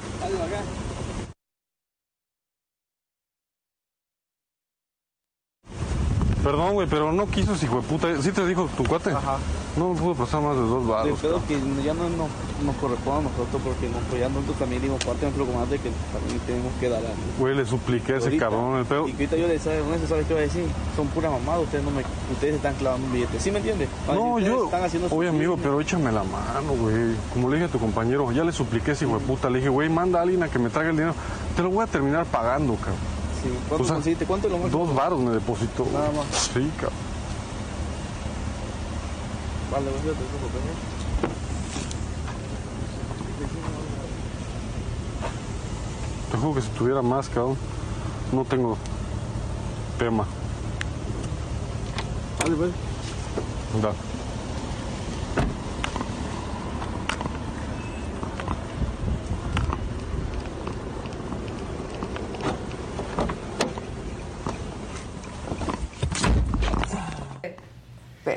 Perdón, 6.44 6.74
güey, 6.74 6.88
pero 6.88 7.12
no 7.12 7.28
quiso 7.28 7.54
hijo 7.54 7.78
de 7.78 7.82
puta. 7.82 8.22
¿Sí 8.22 8.32
te 8.32 8.46
dijo 8.48 8.70
tu 8.78 8.84
cuate? 8.86 9.12
Ajá. 9.12 9.38
No 9.76 9.90
me 9.94 10.00
pudo 10.00 10.16
pasar 10.16 10.42
más 10.42 10.56
de 10.56 10.62
dos 10.62 10.86
De 10.86 10.92
baros. 10.92 11.20
pedo 11.20 11.42
que 11.48 11.56
ya 11.84 11.94
no, 11.94 12.04
no 12.10 12.28
nos 12.66 12.76
corresponde 12.78 13.20
a 13.28 13.30
nosotros 13.30 13.62
porque 13.64 13.88
no, 13.90 13.98
pues 14.10 14.22
ya 14.22 14.30
nosotros 14.30 14.58
también 14.58 14.82
dimos 14.82 15.04
parte 15.04 15.26
de 15.26 15.32
comandante 15.32 15.80
que 15.80 15.90
también 16.12 16.40
tenemos 16.48 16.72
que 16.80 16.90
dar 16.90 17.00
algo. 17.00 17.14
Güey, 17.40 17.56
le 17.56 17.66
supliqué 17.66 18.14
a 18.14 18.18
ese 18.18 18.26
Ahorita. 18.28 18.46
cabrón. 18.46 18.78
El 18.80 18.86
pedo. 18.86 19.08
Y 19.08 19.12
que 19.14 19.24
ahorita 19.26 19.36
yo 19.38 19.48
le 19.48 19.60
sabe, 19.60 19.80
con 19.82 19.94
eso 19.94 20.08
sabes 20.08 20.26
qué 20.28 20.34
va 20.34 20.40
a 20.40 20.44
decir, 20.44 20.66
son 20.96 21.08
puras 21.08 21.32
mamadas, 21.32 21.64
ustedes 21.64 21.84
no 21.84 21.92
me, 21.92 22.04
ustedes 22.32 22.56
están 22.56 22.74
clavando 22.76 23.06
un 23.06 23.14
billete, 23.14 23.40
¿sí 23.40 23.52
me 23.52 23.58
entiendes? 23.60 23.90
No, 24.08 24.40
yo. 24.40 24.66
Están 24.66 24.84
haciendo 24.84 25.10
su- 25.10 25.16
Oye, 25.18 25.30
amigo, 25.30 25.58
pero 25.62 25.80
échame 25.82 26.12
la 26.12 26.24
mano, 26.24 26.74
güey. 26.80 27.16
Como 27.34 27.50
le 27.50 27.58
dije 27.58 27.68
a 27.68 27.72
tu 27.72 27.80
compañero, 27.80 28.32
ya 28.32 28.44
le 28.46 28.52
supliqué 28.54 28.92
ese 28.92 29.06
hijo 29.06 29.20
de 29.20 29.26
puta. 29.26 29.50
Le 29.50 29.58
dije, 29.60 29.70
güey, 29.70 29.90
manda 29.90 30.20
a 30.20 30.22
alguien 30.24 30.42
a 30.44 30.48
que 30.48 30.58
me 30.58 30.70
traiga 30.70 30.90
el 30.92 30.96
dinero. 30.98 31.16
Te 31.56 31.62
lo 31.64 31.70
voy 31.70 31.84
a 31.84 31.88
terminar 31.88 32.26
pagando, 32.26 32.76
cabrón. 32.76 33.19
Sí, 33.42 33.50
¿Cuánto 33.68 33.84
O 33.84 33.88
sea, 33.88 33.96
conseguiste? 33.96 34.26
¿Cuánto 34.26 34.48
es 34.48 34.54
lo? 34.54 34.70
Dos 34.70 34.94
varos 34.96 35.20
me 35.20 35.32
depositó. 35.32 35.86
Nada 35.94 36.12
más. 36.12 36.26
Sí, 36.54 36.72
cabrón. 36.78 36.98
Vale, 39.72 39.90
pues 39.92 40.04
eso 40.04 40.14
lo 40.14 40.48
tengo. 40.48 41.00
Te 46.32 46.38
juro 46.38 46.56
que 46.56 46.62
si 46.62 46.70
tuviera 46.70 47.02
más, 47.02 47.30
cabrón, 47.30 47.58
no 48.32 48.46
tengo 48.46 48.78
tema. 49.98 50.26
Vale, 52.40 52.56
pues. 52.56 52.72
Da. 53.82 53.94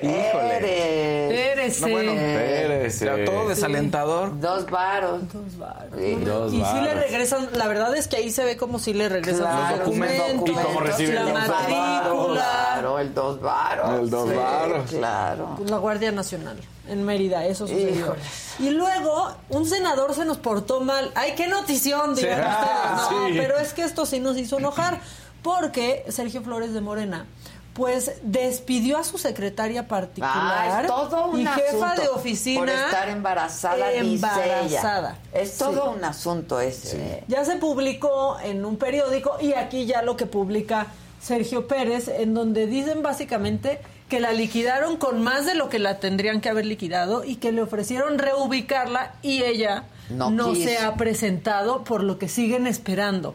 Pérez. 0.09 1.81
No, 1.81 1.89
bueno, 1.89 2.13
Pérez. 2.13 2.97
Pero 3.01 3.25
todo 3.25 3.49
desalentador. 3.49 4.39
Dos 4.41 4.69
varos. 4.71 5.21
Dos 5.33 5.59
varos. 5.59 5.91
Sí. 5.99 6.15
Dos 6.25 6.53
y 6.53 6.57
sí 6.65 6.81
le 6.83 6.95
regresan, 6.95 7.49
la 7.55 7.69
verdad 7.69 7.95
es 7.97 8.09
que 8.09 8.17
ahí 8.17 8.31
se 8.31 8.45
ve 8.45 8.57
como 8.57 8.79
si 8.79 8.93
le 8.95 9.09
regresan 9.09 9.43
Claro, 9.43 9.77
los 9.77 9.87
documentos, 9.87 10.49
y 10.49 10.53
cómo 10.53 10.81
reciben 10.81 11.15
la 11.15 11.33
matrícula, 11.33 12.43
Claro, 12.73 12.99
el 12.99 13.15
dos 13.15 13.41
varos. 13.41 14.01
El 14.01 14.11
dos 14.11 14.29
Sí, 14.31 14.37
varos. 14.37 14.91
Claro. 14.91 15.57
la 15.67 15.77
Guardia 15.79 16.13
Nacional 16.13 16.57
en 16.89 17.05
Mérida, 17.05 17.45
eso 17.47 17.67
sucedió. 17.67 17.95
Híjole. 17.95 18.21
Y 18.59 18.71
luego 18.71 19.33
un 19.51 19.67
senador 19.67 20.15
se 20.15 20.25
nos 20.25 20.39
portó 20.39 20.81
mal. 20.81 21.11
Ay, 21.15 21.33
qué 21.37 21.47
notición, 21.47 22.15
digan 22.15 22.41
ustedes. 22.41 23.11
No, 23.11 23.29
Sí. 23.29 23.35
pero 23.39 23.59
es 23.59 23.73
que 23.73 23.83
esto 23.83 24.05
sí 24.05 24.21
nos 24.21 24.37
hizo 24.37 24.59
enojar 24.59 25.01
porque 25.43 26.05
Sergio 26.09 26.43
Flores 26.43 26.73
de 26.75 26.81
Morena 26.81 27.27
pues 27.75 28.12
despidió 28.23 28.99
a 28.99 29.05
su 29.05 29.16
secretaria 29.18 29.81
Ah, 29.83 29.89
particular 29.89 30.83
es 30.83 30.89
todo 30.89 31.27
un 31.29 31.41
y 31.41 31.47
jefa 31.47 31.93
asunto 31.93 32.03
de 32.03 32.09
oficina 32.09 32.61
por 32.61 32.68
estar 32.68 33.09
embarazada, 33.09 33.89
dice 33.89 33.99
embarazada. 33.99 35.16
ella. 35.33 35.41
Es 35.43 35.57
todo 35.57 35.85
Sí. 35.93 35.97
un 35.99 36.05
asunto 36.05 36.61
ese. 36.61 36.97
¿eh? 37.01 37.25
Ya 37.29 37.45
se 37.45 37.57
publicó 37.57 38.39
en 38.43 38.64
un 38.64 38.77
periódico 38.77 39.37
y 39.41 39.55
aquí 39.55 39.87
ya 39.87 40.03
lo 40.03 40.16
que 40.16 40.27
publica 40.27 40.89
Sergio 41.20 41.66
Pérez, 41.68 42.09
en 42.09 42.35
donde 42.35 42.66
dicen 42.66 43.03
básicamente 43.03 43.81
que 44.09 44.20
la 44.20 44.33
liquidaron 44.33 44.97
con 44.99 45.23
más 45.23 45.47
de 45.47 45.55
lo 45.55 45.70
que 45.70 45.79
la 45.79 45.99
tendrían 45.99 46.41
que 46.43 46.51
haber 46.51 46.66
liquidado 46.66 47.25
y 47.25 47.37
que 47.37 47.53
le 47.53 47.62
ofrecieron 47.62 48.18
reubicarla 48.18 49.14
y 49.23 49.43
ella 49.45 49.85
No 50.11 50.55
se 50.55 50.77
ha 50.79 50.95
presentado, 50.97 51.85
por 51.85 52.03
lo 52.03 52.18
que 52.18 52.29
siguen 52.29 52.66
esperando. 52.66 53.35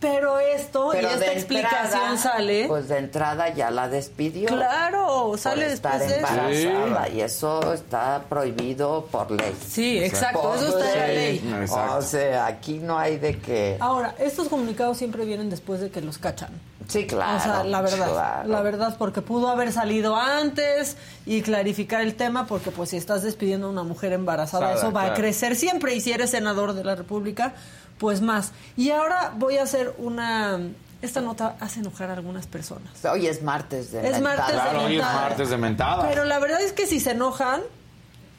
Pero 0.00 0.38
esto 0.38 0.90
Pero 0.92 1.08
y 1.08 1.12
esta 1.12 1.26
de 1.26 1.32
explicación 1.32 1.82
entrada, 1.82 2.16
sale. 2.16 2.68
Pues 2.68 2.88
de 2.88 2.98
entrada 2.98 3.52
ya 3.52 3.70
la 3.70 3.88
despidió. 3.88 4.46
Claro, 4.46 5.34
sale 5.36 5.64
por 5.64 5.72
estar 5.72 5.98
después 5.98 6.36
de 6.36 6.60
eso. 6.60 6.68
embarazada 6.68 7.08
y 7.08 7.20
eso 7.20 7.72
está 7.72 8.22
prohibido 8.28 9.06
por 9.10 9.30
ley. 9.32 9.56
Sí, 9.68 9.98
exacto, 9.98 10.42
Por 10.42 10.56
eso 10.56 10.78
está 10.78 10.92
en 10.92 10.98
la 10.98 11.06
ley. 11.08 11.54
Exacto. 11.62 11.96
O 11.96 12.02
sea, 12.02 12.46
aquí 12.46 12.78
no 12.78 12.96
hay 12.96 13.18
de 13.18 13.38
que... 13.38 13.76
Ahora, 13.80 14.14
estos 14.18 14.48
comunicados 14.48 14.98
siempre 14.98 15.24
vienen 15.24 15.50
después 15.50 15.80
de 15.80 15.90
que 15.90 16.00
los 16.00 16.18
cachan. 16.18 16.50
Sí, 16.86 17.06
claro. 17.06 17.36
O 17.36 17.40
sea, 17.40 17.64
la 17.64 17.82
verdad, 17.82 18.10
claro. 18.10 18.48
la 18.48 18.62
verdad, 18.62 18.96
porque 18.98 19.20
pudo 19.20 19.48
haber 19.48 19.72
salido 19.72 20.16
antes 20.16 20.96
y 21.26 21.42
clarificar 21.42 22.00
el 22.00 22.14
tema, 22.14 22.46
porque 22.46 22.70
pues 22.70 22.90
si 22.90 22.96
estás 22.96 23.22
despidiendo 23.22 23.66
a 23.66 23.70
una 23.70 23.82
mujer 23.82 24.12
embarazada, 24.12 24.68
Sada, 24.68 24.78
eso 24.78 24.92
va 24.92 25.06
a 25.06 25.14
crecer 25.14 25.54
siempre 25.56 25.94
y 25.94 26.00
si 26.00 26.12
eres 26.12 26.30
senador 26.30 26.72
de 26.72 26.84
la 26.84 26.94
República, 26.94 27.52
pues 27.98 28.20
más. 28.20 28.52
Y 28.76 28.90
ahora 28.90 29.32
voy 29.36 29.58
a 29.58 29.62
hacer 29.64 29.94
una... 29.98 30.58
Esta 31.00 31.20
nota 31.20 31.56
hace 31.60 31.78
enojar 31.80 32.10
a 32.10 32.14
algunas 32.14 32.46
personas. 32.48 33.04
Hoy 33.04 33.28
es 33.28 33.40
martes 33.42 33.92
de 33.92 34.08
Es 34.08 34.20
martes 34.20 34.46
de 34.48 34.52
Claro, 34.52 34.82
hoy 34.84 34.96
es 34.96 35.02
martes 35.02 35.48
de 35.50 35.56
mentada. 35.56 36.08
Pero 36.08 36.24
la 36.24 36.38
verdad 36.40 36.60
es 36.60 36.72
que 36.72 36.86
si 36.88 36.98
se 36.98 37.12
enojan, 37.12 37.60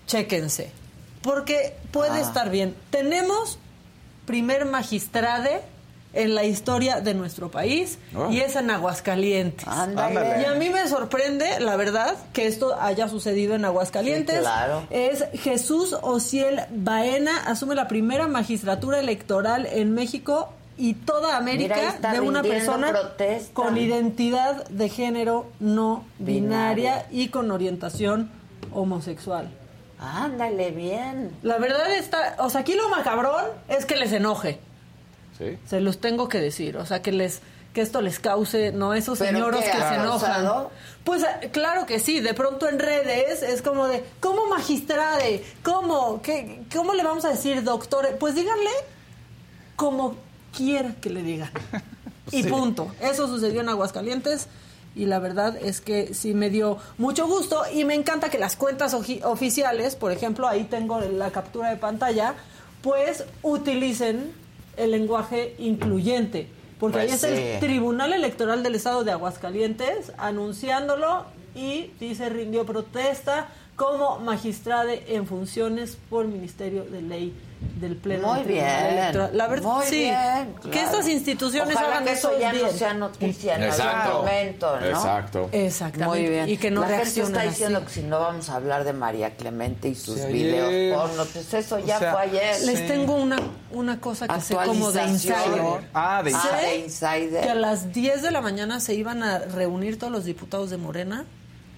chéquense. 0.08 0.72
Porque 1.22 1.78
puede 1.92 2.18
Ah. 2.20 2.22
estar 2.22 2.50
bien. 2.50 2.76
Tenemos 2.90 3.60
primer 4.26 4.66
magistrade 4.66 5.62
en 6.14 6.34
la 6.34 6.44
historia 6.44 7.02
de 7.02 7.14
nuestro 7.14 7.52
país 7.52 8.00
Oh. 8.16 8.30
y 8.32 8.40
es 8.40 8.56
en 8.56 8.72
Aguascalientes. 8.72 9.68
Ándale. 9.68 10.42
Y 10.42 10.46
a 10.46 10.56
mí 10.56 10.70
me 10.70 10.88
sorprende, 10.88 11.60
la 11.60 11.76
verdad, 11.76 12.16
que 12.34 12.48
esto 12.48 12.76
haya 12.82 13.08
sucedido 13.08 13.54
en 13.56 13.64
Aguascalientes. 13.66 14.36
Sí, 14.38 14.42
claro. 14.42 14.88
Es 14.90 15.26
Jesús 15.36 15.96
Ociel 16.02 16.62
Baena, 16.72 17.38
asume 17.46 17.76
la 17.76 17.88
primera 17.88 18.28
magistratura 18.28 19.00
electoral 19.00 19.68
en 19.68 19.94
México 19.94 20.50
y 20.78 20.94
toda 20.96 21.36
América 21.38 21.96
Mira, 21.98 22.14
de 22.14 22.20
una 22.22 22.42
persona 22.42 22.90
protesta. 22.90 23.54
con 23.54 23.78
identidad 23.78 24.66
de 24.70 24.90
género 24.90 25.46
no 25.60 26.06
binaria, 26.18 27.04
Binaria. 27.04 27.06
y 27.12 27.28
con 27.28 27.52
orientación 27.52 28.32
homosexual. 28.74 29.50
Ándale, 30.00 30.72
bien. 30.72 31.32
La 31.44 31.58
verdad 31.58 31.92
está, 31.94 32.36
o 32.40 32.50
sea, 32.50 32.62
aquí 32.62 32.74
lo 32.76 32.88
macabrón 32.90 33.46
es 33.68 33.86
que 33.86 33.96
les 33.98 34.14
enoje. 34.14 34.60
Sí. 35.40 35.58
Se 35.68 35.82
los 35.82 36.00
tengo 36.00 36.28
que 36.30 36.40
decir, 36.40 36.78
o 36.78 36.86
sea, 36.86 37.02
que 37.02 37.12
les 37.12 37.42
que 37.74 37.82
esto 37.82 38.02
les 38.02 38.20
cause, 38.20 38.72
no 38.72 38.94
esos 38.96 39.20
¿Pero 39.20 39.32
señoros 39.32 39.64
qué, 39.64 39.70
que 39.72 39.78
se 39.78 39.94
enojan. 39.96 40.20
causado? 40.32 40.72
Pues 41.04 41.22
eh, 41.24 41.50
claro 41.52 41.86
que 41.86 42.00
sí, 42.00 42.20
de 42.20 42.34
pronto 42.34 42.68
en 42.68 42.80
redes 42.80 43.44
es 43.44 43.62
como 43.62 43.88
de, 43.88 44.04
¿cómo 44.20 44.48
magistrade? 44.48 45.44
¿Cómo? 45.64 46.20
¿Qué, 46.24 46.62
¿Cómo 46.76 46.94
le 46.96 47.04
vamos 47.04 47.26
a 47.26 47.30
decir, 47.30 47.64
doctor? 47.64 48.08
Pues 48.20 48.34
díganle 48.34 48.72
como 49.76 50.16
quiera 50.56 50.96
que 51.02 51.10
le 51.10 51.24
digan. 51.24 51.52
Y 52.32 52.44
Sí. 52.44 52.50
punto. 52.50 52.92
Eso 53.02 53.28
sucedió 53.28 53.62
en 53.62 53.70
Aguascalientes 53.70 54.48
y 54.96 55.06
la 55.06 55.18
verdad 55.18 55.56
es 55.58 55.82
que 55.82 56.14
sí 56.14 56.36
me 56.36 56.52
dio 56.52 56.78
mucho 57.00 57.26
gusto 57.28 57.64
y 57.74 57.86
me 57.86 57.96
encanta 57.96 58.30
que 58.30 58.38
las 58.38 58.56
cuentas 58.56 58.94
oficiales, 58.94 59.96
por 59.96 60.12
ejemplo, 60.12 60.48
ahí 60.48 60.66
tengo 60.66 61.00
la 61.00 61.32
captura 61.32 61.70
de 61.72 61.78
pantalla, 61.78 62.36
pues 62.84 63.24
utilicen 63.42 64.32
el 64.80 64.92
lenguaje 64.92 65.56
incluyente. 65.60 66.48
Porque 66.80 67.00
Pues 67.00 67.10
ahí 67.10 67.16
está 67.16 67.28
sí. 67.28 67.34
el 67.36 67.60
Tribunal 67.60 68.14
Electoral 68.14 68.64
del 68.64 68.76
Estado 68.76 69.04
de 69.04 69.12
Aguascalientes 69.12 70.14
anunciándolo 70.18 71.26
y 71.54 71.92
dice 72.00 72.30
rindió 72.30 72.66
protesta 72.66 73.50
como 73.76 74.20
magistrade 74.20 75.04
en 75.08 75.26
funciones 75.28 75.98
por 76.10 76.26
Ministerio 76.26 76.86
de 76.86 77.02
Ley 77.02 77.34
del 77.80 77.96
Pleno. 77.98 78.34
Muy 78.34 78.44
bien. 78.44 78.66
Electoral. 78.66 79.32
La 79.38 79.48
verdad, 79.48 79.70
Muy 79.70 79.86
sí. 79.86 80.00
bien, 80.00 80.56
Que 80.64 80.70
claro. 80.70 80.86
estas 80.88 81.08
instituciones 81.10 81.76
Ojalá 81.76 81.90
hagan 81.92 82.06
que 82.06 82.12
eso 82.14 82.30
eso 82.32 82.40
ya 82.40 82.52
bien. 82.52 82.64
no 82.66 82.72
sea 82.72 82.94
noticia 82.94 83.56
en 83.56 83.64
Exacto. 83.64 83.92
algún 84.10 84.26
momento, 84.26 84.80
¿no? 84.80 84.86
Exacto. 84.88 85.50
Exactamente. 85.52 86.20
Muy 86.22 86.30
bien. 86.30 86.50
Y 86.50 86.58
que 86.58 86.72
no 86.72 86.82
La 86.82 86.88
gente 86.88 87.22
está 87.22 87.40
así. 87.42 87.50
diciendo 87.50 87.84
que 87.84 87.90
si 87.92 88.02
no 88.04 88.20
vamos 88.20 88.50
a 88.50 88.56
hablar 88.56 88.84
de 88.86 88.94
María 88.94 89.36
Clemente 89.36 89.90
y 89.90 89.96
sus 89.96 90.20
Sí, 90.20 90.28
videos 90.32 90.98
porno, 91.00 91.26
pues 91.26 91.54
eso 91.54 91.80
ya 91.80 91.98
O 91.98 92.00
sea, 92.00 92.12
fue 92.14 92.22
ayer. 92.22 92.62
Les 92.62 92.80
Sí. 92.80 92.88
tengo 92.88 93.14
una, 93.16 93.38
una 93.72 94.00
cosa 94.00 94.28
que 94.28 94.40
sé 94.42 94.56
como 94.56 94.92
de 94.92 95.04
insider. 95.06 95.38
Ah, 95.94 96.22
de 96.24 96.34
Ah, 96.34 96.58
de 96.62 96.78
insider. 96.80 97.42
Que 97.44 97.50
a 97.50 97.56
las 97.56 97.92
10 97.94 98.22
de 98.22 98.32
la 98.32 98.42
mañana 98.42 98.80
se 98.80 98.94
iban 98.94 99.22
a 99.24 99.40
reunir 99.40 100.00
todos 100.00 100.12
los 100.14 100.26
diputados 100.26 100.70
de 100.70 100.78
Morena 100.78 101.26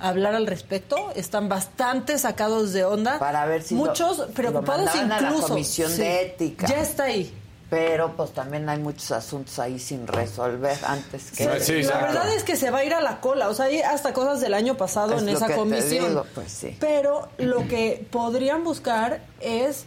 hablar 0.02 0.36
al 0.36 0.48
respecto. 0.48 1.12
Están 1.16 1.50
bastante 1.50 2.18
sacados 2.18 2.74
de 2.74 2.84
onda. 2.86 3.20
Para 3.20 3.46
ver 3.46 3.64
si 3.64 3.76
Muchos 3.76 4.18
lo 4.20 4.28
preocupados 4.28 4.90
a 4.90 5.04
la 5.06 5.22
incluso. 5.22 5.48
comisión 5.50 5.96
de 5.98 6.22
ética. 6.24 6.68
Ya 6.68 6.82
está 6.82 7.04
ahí. 7.04 7.38
Pero 7.70 8.18
pues 8.18 8.32
también 8.34 8.68
hay 8.68 8.80
muchos 8.80 9.12
asuntos 9.14 9.58
ahí 9.58 9.80
sin 9.80 10.06
resolver 10.06 10.78
antes 10.86 11.32
que... 11.32 11.46
Sí, 11.46 11.66
sí, 11.66 11.72
la 11.74 11.80
exacto. 11.80 12.06
verdad 12.08 12.34
es 12.36 12.44
que 12.44 12.58
se 12.58 12.70
va 12.70 12.80
a 12.80 12.84
ir 12.84 12.94
a 12.94 13.00
la 13.00 13.22
cola. 13.22 13.48
O 13.48 13.54
sea, 13.54 13.66
hay 13.68 13.80
hasta 13.80 14.12
cosas 14.12 14.42
del 14.42 14.54
año 14.54 14.76
pasado 14.76 15.14
Es 15.16 15.22
en 15.22 15.28
lo 15.28 15.32
esa 15.38 15.48
que 15.48 15.54
te 15.54 15.60
comisión. 15.60 16.10
digo, 16.10 16.26
pues 16.36 16.52
sí. 16.52 16.76
Pero 16.82 17.30
lo 17.38 17.66
que 17.70 18.06
podrían 18.12 18.66
buscar 18.66 19.22
es, 19.40 19.86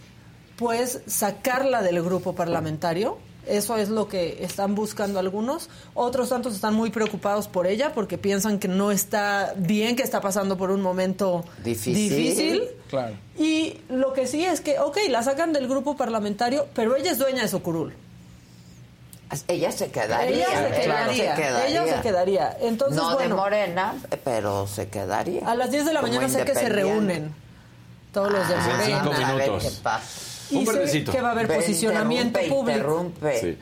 pues, 0.56 1.00
sacarla 1.06 1.82
del 1.82 2.02
grupo 2.02 2.34
parlamentario. 2.34 3.18
Eso 3.46 3.76
es 3.76 3.88
lo 3.88 4.08
que 4.08 4.38
están 4.44 4.74
buscando 4.74 5.18
algunos. 5.18 5.68
Otros 5.94 6.28
tantos 6.30 6.54
están 6.54 6.74
muy 6.74 6.90
preocupados 6.90 7.48
por 7.48 7.66
ella 7.66 7.92
porque 7.94 8.18
piensan 8.18 8.58
que 8.58 8.68
no 8.68 8.90
está 8.90 9.54
bien, 9.56 9.96
que 9.96 10.02
está 10.02 10.20
pasando 10.20 10.56
por 10.56 10.70
un 10.70 10.80
momento 10.80 11.44
Difícil. 11.62 12.08
difícil. 12.10 12.62
Claro. 12.88 13.14
Y 13.38 13.80
lo 13.88 14.12
que 14.12 14.26
sí 14.26 14.44
es 14.44 14.60
que, 14.60 14.78
ok, 14.78 14.96
la 15.10 15.22
sacan 15.22 15.52
del 15.52 15.68
grupo 15.68 15.96
parlamentario, 15.96 16.66
pero 16.74 16.96
ella 16.96 17.10
es 17.10 17.18
dueña 17.18 17.42
de 17.42 17.48
su 17.48 17.60
curul. 17.62 17.92
Ella 19.48 19.72
se 19.72 19.90
quedaría. 19.90 20.36
Ella 20.46 20.46
se 20.76 20.82
claro, 20.84 21.10
quedaría. 21.12 21.66
Ella 21.66 21.96
se 21.96 22.02
quedaría. 22.02 22.56
Entonces, 22.60 22.96
no 22.96 23.08
de 23.10 23.14
bueno. 23.16 23.36
Morena, 23.36 23.94
pero 24.22 24.66
se 24.68 24.88
quedaría. 24.88 25.48
A 25.50 25.54
las 25.56 25.70
10 25.72 25.86
de 25.86 25.92
la 25.92 26.02
mañana 26.02 26.28
sé 26.28 26.44
que 26.44 26.54
se 26.54 26.68
reúnen 26.68 27.34
todos 28.12 28.30
los 28.30 28.46
de 28.48 28.54
Ah, 28.54 28.78
en 28.80 28.86
cinco 28.86 29.04
Morena. 29.06 29.28
a 29.28 29.34
ver 29.34 29.48
minutos. 29.50 29.72
qué 29.74 29.82
pasa. 29.82 30.06
Y 30.50 30.56
Un 30.56 30.66
sé 30.66 31.04
que 31.04 31.20
va 31.20 31.28
a 31.28 31.32
haber 31.32 31.46
Ve, 31.46 31.56
posicionamiento 31.56 32.40
interrumpe, 32.40 32.80
público. 32.80 33.12
Sí. 33.40 33.58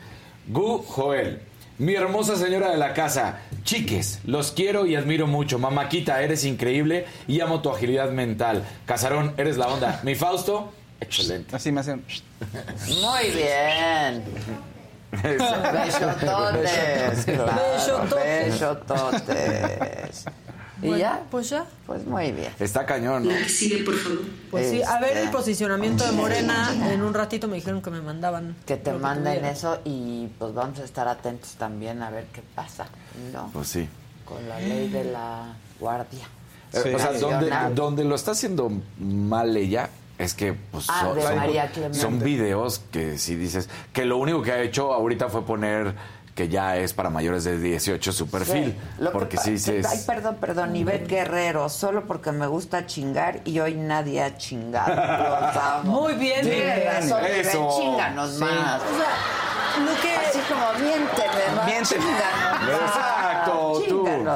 Gu 0.47 0.83
Joel. 0.87 1.41
Mi 1.79 1.95
hermosa 1.95 2.35
señora 2.35 2.69
de 2.69 2.77
la 2.77 2.93
casa, 2.93 3.39
chiques, 3.63 4.19
los 4.25 4.51
quiero 4.51 4.85
y 4.85 4.95
admiro 4.95 5.25
mucho. 5.25 5.57
Mamáquita, 5.57 6.21
eres 6.21 6.45
increíble 6.45 7.05
y 7.27 7.41
amo 7.41 7.61
tu 7.61 7.71
agilidad 7.71 8.11
mental. 8.11 8.63
Casarón, 8.85 9.33
eres 9.37 9.57
la 9.57 9.67
onda. 9.67 9.99
Mi 10.03 10.13
Fausto, 10.13 10.71
excelente. 11.01 11.55
Así 11.55 11.71
me 11.71 11.81
hacen. 11.81 12.03
Muy 12.87 13.31
bien. 13.31 14.23
Besototes, 15.23 17.25
claro, 17.25 18.07
Besototes. 18.19 20.25
¿Y 20.83 20.97
ya? 20.97 21.23
Pues 21.31 21.49
ya. 21.49 21.65
Pues 21.85 22.05
muy 22.05 22.31
bien. 22.31 22.51
Está 22.59 22.85
cañón, 22.85 23.25
¿no? 23.25 23.31
sigue, 23.47 23.83
por 23.83 23.95
favor. 23.95 24.19
Pues 24.51 24.69
sí, 24.69 24.81
a 24.83 24.99
ver 24.99 25.17
el 25.17 25.29
posicionamiento 25.29 26.05
de 26.05 26.11
Morena. 26.11 26.71
En 26.91 27.01
un 27.01 27.13
ratito 27.13 27.47
me 27.47 27.55
dijeron 27.55 27.81
que 27.81 27.89
me 27.89 28.01
mandaban. 28.01 28.55
Que 28.65 28.77
te 28.77 28.91
manden 28.93 29.35
tuviera. 29.35 29.51
eso 29.51 29.79
y 29.85 30.27
pues 30.37 30.53
vamos 30.53 30.79
a 30.79 30.83
estar 30.83 31.07
atentos 31.07 31.53
también 31.53 32.01
a 32.01 32.09
ver 32.09 32.25
qué 32.33 32.41
pasa, 32.55 32.85
¿no? 33.31 33.49
Pues 33.53 33.67
sí. 33.67 33.87
Con 34.25 34.47
la 34.47 34.59
ley 34.59 34.89
de 34.89 35.03
la 35.05 35.55
guardia. 35.79 36.27
Eh, 36.73 36.93
o 36.95 36.99
sea, 36.99 37.13
donde, 37.13 37.51
donde 37.75 38.03
lo 38.03 38.15
está 38.15 38.31
haciendo 38.31 38.71
mal 38.97 39.55
ella 39.55 39.89
es 40.17 40.33
que 40.33 40.53
pues, 40.53 40.85
Ah, 40.89 41.13
son, 41.19 41.93
son 41.93 42.19
videos 42.19 42.81
que 42.91 43.17
si 43.17 43.35
dices 43.35 43.69
que 43.91 44.05
lo 44.05 44.17
único 44.17 44.41
que 44.41 44.51
ha 44.51 44.61
hecho 44.61 44.93
ahorita 44.93 45.29
fue 45.29 45.45
poner 45.45 45.93
que 46.35 46.49
ya 46.49 46.77
es 46.77 46.93
para 46.93 47.09
mayores 47.09 47.43
de 47.43 47.57
18 47.59 48.11
su 48.11 48.27
perfil. 48.29 48.71
Sí. 48.71 49.03
Lo 49.03 49.11
que 49.11 49.13
porque 49.13 49.37
sí 49.37 49.51
dices... 49.51 49.85
Ay, 49.85 49.99
perdón, 50.07 50.37
perdón, 50.41 50.75
Ivette 50.75 51.07
Guerrero, 51.07 51.69
solo 51.69 52.05
porque 52.05 52.31
me 52.31 52.47
gusta 52.47 52.85
chingar 52.87 53.41
y 53.45 53.59
hoy 53.59 53.75
nadie 53.75 54.21
ha 54.23 54.35
chingado. 54.37 55.83
Muy 55.83 56.13
bien, 56.15 56.43
bien. 56.45 56.83
razón, 56.85 57.23
Ivette, 57.23 57.45
Eso. 57.47 57.69
chinganos 57.79 58.31
Sí. 58.31 58.39
más. 58.39 58.81
O 58.81 58.97
sea, 58.97 59.85
lo 59.85 60.01
que. 60.01 60.15
Así 60.15 60.39
como 60.47 60.73
miénteme 60.73 61.55
más, 61.55 61.65
Miénteme. 61.65 62.03
Exacto, 62.73 63.52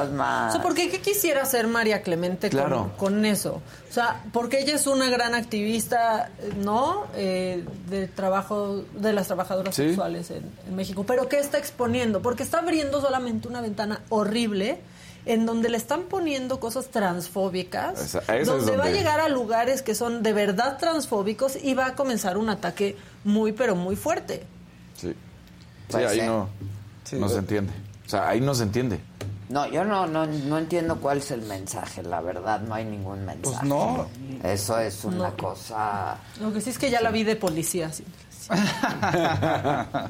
O 0.02 0.12
más. 0.12 0.52
sea, 0.52 0.62
¿por 0.62 0.74
qué, 0.74 0.88
qué 0.90 1.00
quisiera 1.00 1.42
hacer 1.42 1.66
María 1.66 2.02
Clemente 2.02 2.50
con- 2.50 2.58
Claro. 2.60 2.92
con, 2.96 3.24
eso? 3.24 3.60
O 3.88 3.92
sea, 3.92 4.22
porque 4.32 4.60
ella 4.60 4.74
es 4.74 4.86
una 4.86 5.08
gran 5.10 5.34
activista, 5.34 6.30
¿no? 6.58 7.04
Eh, 7.14 7.64
de 7.88 8.06
trabajo, 8.08 8.82
de 8.94 9.12
las 9.12 9.26
trabajadoras 9.26 9.74
Sí. 9.74 9.84
sexuales 9.88 10.30
en, 10.30 10.44
en 10.68 10.76
México. 10.76 11.04
Pero 11.04 11.28
¿qué 11.28 11.38
está 11.38 11.58
exponiendo? 11.58 12.22
Porque 12.22 12.42
está 12.42 12.58
abriendo 12.58 13.00
solamente 13.00 13.48
una 13.48 13.60
ventana 13.60 14.00
horrible 14.08 14.80
en 15.26 15.44
donde 15.44 15.68
le 15.68 15.76
están 15.76 16.04
poniendo 16.04 16.58
cosas 16.60 16.86
transfóbicas, 16.88 18.00
Esa- 18.00 18.18
esa 18.20 18.36
es 18.38 18.46
donde, 18.46 18.76
va 18.76 18.84
a 18.84 18.90
llegar 18.90 19.20
a 19.20 19.28
lugares 19.28 19.82
que 19.82 19.94
son 19.94 20.22
de 20.22 20.32
verdad 20.32 20.78
transfóbicos 20.78 21.56
y 21.62 21.74
va 21.74 21.86
a 21.86 21.94
comenzar 21.96 22.38
un 22.38 22.48
ataque 22.48 22.96
muy, 23.24 23.52
pero 23.52 23.74
muy 23.76 23.94
fuerte. 23.96 24.44
Sí, 24.96 25.14
Sí, 25.90 25.96
ahí 25.96 26.20
sí. 26.20 26.26
no, 26.26 26.48
no 27.18 27.28
se 27.28 27.38
entiende. 27.38 27.72
O 28.06 28.08
sea, 28.08 28.28
ahí 28.28 28.40
no 28.40 28.54
se 28.54 28.62
entiende. 28.62 29.00
No, 29.48 29.66
yo 29.66 29.84
no, 29.84 30.06
no, 30.06 30.26
no 30.26 30.58
entiendo 30.58 30.96
cuál 31.00 31.18
es 31.18 31.30
el 31.30 31.42
mensaje, 31.42 32.02
la 32.02 32.20
verdad, 32.20 32.60
no 32.60 32.74
hay 32.74 32.84
ningún 32.84 33.24
mensaje. 33.24 33.56
Pues 33.58 33.62
no. 33.62 34.06
Eso 34.44 34.78
es 34.78 35.04
una 35.04 35.30
No. 35.30 35.36
cosa... 35.36 36.16
Lo 36.40 36.52
que 36.52 36.60
sí 36.60 36.70
es 36.70 36.78
que 36.78 36.90
ya 36.90 37.00
la 37.00 37.10
vi 37.10 37.24
de 37.24 37.36
policía. 37.36 37.90
sí. 37.92 38.04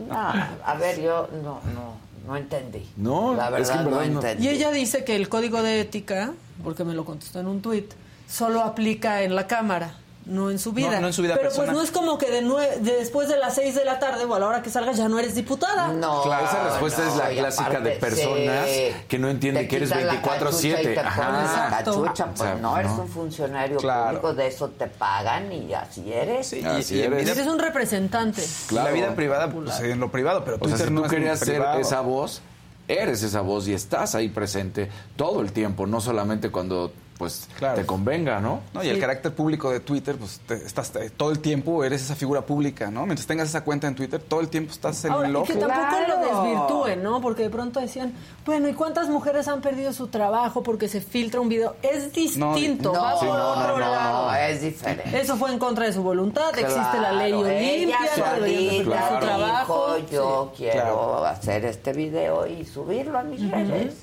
No, 0.08 0.32
a 0.64 0.74
ver, 0.78 1.00
yo 1.00 1.28
no, 1.42 1.60
no, 1.74 1.96
no 2.26 2.36
entendí. 2.36 2.88
No, 2.96 3.34
la 3.34 3.46
es 3.46 3.52
verdad, 3.52 3.72
que 3.74 3.78
en 3.78 3.84
verdad 3.86 4.00
no 4.06 4.12
no- 4.12 4.20
entendí. 4.20 4.44
Y 4.46 4.48
ella 4.50 4.70
dice 4.70 5.04
que 5.04 5.16
el 5.16 5.28
código 5.28 5.62
de 5.62 5.80
ética, 5.80 6.32
porque 6.64 6.84
me 6.84 6.94
lo 6.94 7.04
contestó 7.04 7.40
en 7.40 7.46
un 7.48 7.62
tuit, 7.62 7.92
solo 8.28 8.62
aplica 8.62 9.22
en 9.22 9.34
la 9.34 9.46
Cámara, 9.46 9.94
no 10.28 10.50
en 10.50 10.58
su 10.58 10.72
vida. 10.72 10.92
No, 10.92 11.00
no 11.00 11.06
en 11.08 11.12
su 11.12 11.22
vida 11.22 11.34
Pero 11.34 11.48
personal. 11.48 11.66
pues 11.70 11.76
no 11.78 11.82
es 11.84 11.90
como 11.90 12.18
que 12.18 12.30
de 12.30 12.42
nue- 12.44 12.76
de 12.80 12.92
después 12.98 13.28
de 13.28 13.36
las 13.38 13.54
6 13.54 13.74
de 13.74 13.84
la 13.84 13.98
tarde 13.98 14.24
o 14.24 14.34
a 14.34 14.38
la 14.38 14.46
hora 14.46 14.62
que 14.62 14.70
salgas 14.70 14.96
ya 14.96 15.08
no 15.08 15.18
eres 15.18 15.34
diputada. 15.34 15.88
No, 15.88 16.22
Claro, 16.22 16.44
esa 16.46 16.64
respuesta 16.68 17.02
no, 17.04 17.10
es 17.10 17.16
la 17.16 17.28
clásica 17.30 17.66
aparte, 17.68 17.88
de 17.88 17.96
personas 17.96 18.68
sí, 18.68 18.92
que 19.08 19.18
no 19.18 19.28
entienden 19.30 19.64
te 19.64 19.68
que 19.68 19.76
eres 19.76 19.88
quitan 19.90 20.06
la 20.06 20.12
24/7. 20.22 20.28
cachucha 20.74 20.82
y 20.90 20.94
te 20.94 21.00
Ajá. 21.00 21.68
cachucha, 21.82 22.26
pues 22.26 22.40
O 22.40 22.44
sea, 22.44 22.54
no, 22.56 22.76
eres 22.78 22.92
no. 22.92 23.02
un 23.02 23.08
funcionario 23.08 23.76
Claro. 23.78 24.06
público, 24.20 24.34
de 24.34 24.46
eso 24.46 24.68
te 24.68 24.86
pagan 24.86 25.52
y 25.52 25.72
así 25.74 26.12
eres. 26.12 26.46
Sí, 26.46 26.62
Así 26.64 26.94
y, 26.94 26.98
y 26.98 27.02
en 27.02 27.12
eres. 27.14 27.46
un 27.46 27.58
representante. 27.58 28.44
Claro. 28.68 28.88
La 28.88 28.94
vida 28.94 29.14
privada, 29.14 29.50
pues 29.50 29.80
en 29.80 29.98
lo 29.98 30.10
privado, 30.10 30.44
pero 30.44 30.56
O 30.56 30.60
sea, 30.60 30.68
Twitter 30.76 30.88
si 30.88 30.92
no 30.94 31.00
tú 31.00 31.06
es 31.06 31.12
querías 31.12 31.38
ser 31.38 31.48
privado. 31.56 31.78
esa 31.80 32.00
voz, 32.02 32.42
eres 32.86 33.22
esa 33.22 33.40
voz 33.40 33.66
y 33.68 33.74
estás 33.74 34.14
ahí 34.14 34.28
presente 34.28 34.88
todo 35.16 35.40
el 35.40 35.52
tiempo, 35.52 35.86
no 35.86 36.00
solamente 36.00 36.50
cuando 36.50 36.92
pues 37.18 37.48
Claro. 37.58 37.74
te 37.76 37.84
convenga, 37.84 38.38
¿no? 38.40 38.60
No, 38.72 38.82
y 38.84 38.88
el 38.88 39.00
carácter 39.00 39.34
público 39.34 39.70
de 39.70 39.80
Twitter, 39.80 40.16
pues 40.16 40.40
te- 40.46 40.54
estás 40.64 40.92
te- 40.92 41.10
todo 41.10 41.32
el 41.32 41.40
tiempo 41.40 41.82
eres 41.82 42.02
esa 42.02 42.14
figura 42.14 42.42
pública, 42.42 42.90
¿no? 42.90 43.04
Mientras 43.06 43.26
tengas 43.26 43.48
esa 43.48 43.64
cuenta 43.64 43.88
en 43.88 43.94
Twitter, 43.96 44.20
todo 44.20 44.40
el 44.40 44.48
tiempo 44.48 44.70
estás 44.72 45.04
en 45.04 45.10
Ahora, 45.12 45.26
el 45.26 45.32
y 45.32 45.36
ojo. 45.36 45.46
que 45.46 45.54
tampoco 45.56 45.88
Claro. 45.88 46.14
lo 46.14 46.42
desvirtúen, 46.42 47.02
¿no? 47.02 47.20
Porque 47.20 47.42
de 47.42 47.50
pronto 47.50 47.80
decían, 47.80 48.12
bueno, 48.46 48.68
¿y 48.68 48.72
cuántas 48.74 49.08
mujeres 49.08 49.48
han 49.48 49.60
perdido 49.60 49.92
su 49.92 50.06
trabajo 50.06 50.62
porque 50.62 50.86
se 50.88 51.00
filtra 51.00 51.40
un 51.40 51.48
video? 51.48 51.74
Es 51.82 52.12
distinto, 52.12 52.92
No, 52.92 53.02
va 53.02 53.14
por 53.18 53.24
no, 53.26 53.36
no, 53.36 53.48
otro 53.50 53.72
no, 53.72 53.78
lado. 53.78 54.26
no, 54.30 54.34
es 54.36 54.60
diferente. 54.62 55.20
Eso 55.20 55.36
fue 55.36 55.50
en 55.52 55.58
contra 55.58 55.86
de 55.86 55.92
su 55.92 56.02
voluntad, 56.02 56.56
existe 56.56 56.98
la 57.00 57.12
ley 57.12 57.32
Olimpia, 57.32 57.98
su 58.14 59.18
trabajo. 59.20 59.96
dijo, 59.96 60.08
yo 60.12 60.52
quiero 60.56 60.82
Claro. 60.82 61.24
hacer 61.26 61.64
este 61.64 61.92
video 61.92 62.46
y 62.46 62.64
subirlo 62.64 63.18
a 63.18 63.22
mis 63.24 63.50
redes, 63.50 63.94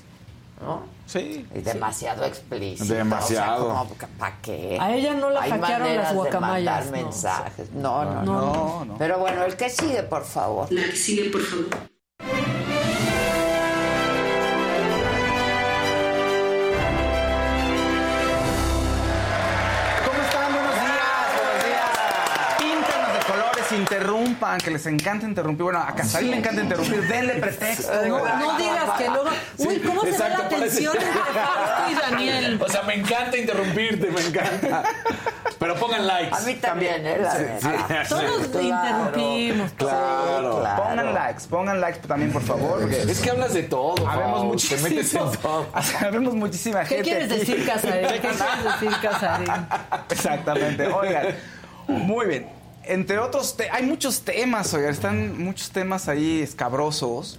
¿no? 0.60 0.82
Sí. 1.06 1.46
Y 1.54 1.60
demasiado 1.60 2.24
explícito. 2.24 2.92
Demasiado. 2.92 3.66
O 3.68 3.70
sea, 3.70 3.96
como, 3.96 4.16
¿para 4.18 4.40
qué? 4.42 4.76
A 4.80 4.94
ella 4.94 5.14
no 5.14 5.30
la 5.30 5.42
Hay 5.42 5.50
hackearon 5.50 5.80
maneras 5.82 6.04
las 6.04 6.12
de 6.12 6.16
guacamayas, 6.16 6.84
mandar 6.84 6.86
no. 7.00 7.04
mensajes. 7.04 7.70
No 7.72 8.04
no, 8.04 8.14
no, 8.14 8.22
No, 8.24 8.84
no. 8.86 8.98
Pero 8.98 9.18
bueno, 9.18 9.44
el 9.44 9.56
que 9.56 9.70
sigue, 9.70 10.02
por 10.02 10.24
favor. 10.24 10.70
La 10.72 10.82
que 10.84 10.96
sigue, 10.96 11.30
por 11.30 11.42
favor. 11.42 11.66
Interrumpan, 24.36 24.58
que 24.60 24.70
les 24.70 24.86
encanta 24.86 25.26
interrumpir. 25.26 25.64
Bueno, 25.64 25.80
a 25.80 25.94
Casarín 25.94 26.30
le 26.30 26.36
encanta 26.38 26.62
interrumpir, 26.62 27.08
denle 27.08 27.34
pretexto. 27.34 27.92
No, 28.08 28.18
no 28.38 28.58
digas 28.58 28.90
que 28.98 29.06
luego. 29.08 29.30
Uy, 29.58 29.78
¿cómo 29.80 30.00
se 30.02 30.06
ve 30.06 30.12
exacto, 30.12 30.42
la 30.42 30.48
tensión 30.48 30.96
entre 30.96 31.12
Fausto 31.22 31.90
y 31.90 31.94
Daniel? 31.94 32.60
O 32.62 32.68
sea, 32.68 32.82
me 32.82 32.94
encanta 32.94 33.36
interrumpirte, 33.36 34.10
me 34.10 34.20
encanta. 34.20 34.82
Pero 35.58 35.74
pongan 35.76 36.06
likes. 36.06 36.36
A 36.36 36.40
mí 36.40 36.54
también, 36.54 37.06
¿eh? 37.06 37.18
La 37.18 37.34
neta. 37.38 38.08
Todos 38.08 38.46
Claro. 38.48 38.62
interrumpimos. 38.62 39.72
Claro. 39.72 40.60
Claro. 40.60 40.82
Pongan 40.82 41.14
likes, 41.14 41.42
pongan 41.48 41.80
likes 41.80 42.00
también, 42.06 42.32
por 42.32 42.42
favor. 42.42 42.80
porque 42.80 43.02
Es 43.02 43.20
que 43.20 43.30
hablas 43.30 43.54
de 43.54 43.62
todo. 43.64 44.06
Habemos 44.08 44.44
muchísimo. 44.44 44.82
Te 44.88 44.94
metes 44.94 45.14
en 45.14 45.32
todo. 45.40 45.66
Habemos 46.00 46.34
muchísima 46.34 46.80
¿Qué 46.84 46.96
gente. 46.96 47.02
quieres 47.04 47.30
aquí. 47.30 47.40
decir, 47.40 47.66
Casarín? 47.66 48.08
¿Qué 48.08 48.20
quieres 48.20 48.80
decir, 48.80 48.92
Casarín? 49.00 49.52
Exactamente. 50.10 50.86
Oigan, 50.88 51.26
muy 51.88 52.26
bien. 52.26 52.48
Entre 52.88 53.18
otros, 53.18 53.56
te- 53.56 53.70
hay 53.70 53.84
muchos 53.84 54.20
temas, 54.22 54.72
oigan, 54.74 54.90
están 54.92 55.38
muchos 55.42 55.70
temas 55.70 56.08
ahí 56.08 56.40
escabrosos. 56.42 57.38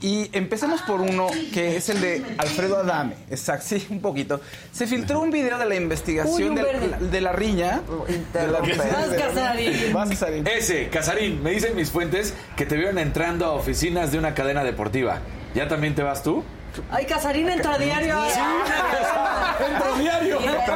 Y 0.00 0.30
empecemos 0.36 0.80
por 0.82 1.00
uno 1.02 1.26
que 1.52 1.76
es 1.76 1.88
el 1.90 2.00
de 2.00 2.24
Alfredo 2.38 2.78
Adame. 2.78 3.14
Exacto, 3.30 3.66
sí, 3.68 3.86
un 3.90 4.00
poquito. 4.00 4.40
Se 4.72 4.86
filtró 4.86 5.20
un 5.20 5.30
video 5.30 5.58
de 5.58 5.66
la 5.66 5.74
investigación 5.74 6.54
de, 6.54 6.62
la, 6.62 6.98
de 6.98 7.20
la 7.20 7.32
riña. 7.32 7.82
De 8.32 8.46
la- 8.46 8.58
Interrumpe. 8.60 8.76
Vas, 8.76 9.08
Casarín. 9.08 9.92
Vas, 9.92 10.08
Casarín. 10.10 10.46
Ese, 10.46 10.88
Casarín, 10.88 11.42
me 11.42 11.50
dicen 11.50 11.74
mis 11.76 11.90
fuentes 11.90 12.32
que 12.56 12.64
te 12.64 12.76
vieron 12.76 12.98
entrando 12.98 13.44
a 13.46 13.52
oficinas 13.52 14.12
de 14.12 14.18
una 14.18 14.34
cadena 14.34 14.64
deportiva. 14.64 15.18
¿Ya 15.54 15.68
también 15.68 15.94
te 15.94 16.02
vas 16.02 16.22
tú? 16.22 16.42
Ay, 16.90 17.04
Casarín 17.06 17.48
entra 17.48 17.76
diario. 17.78 18.18
¡Entra 18.24 19.96
diario! 19.98 20.38
Ya, 20.40 20.66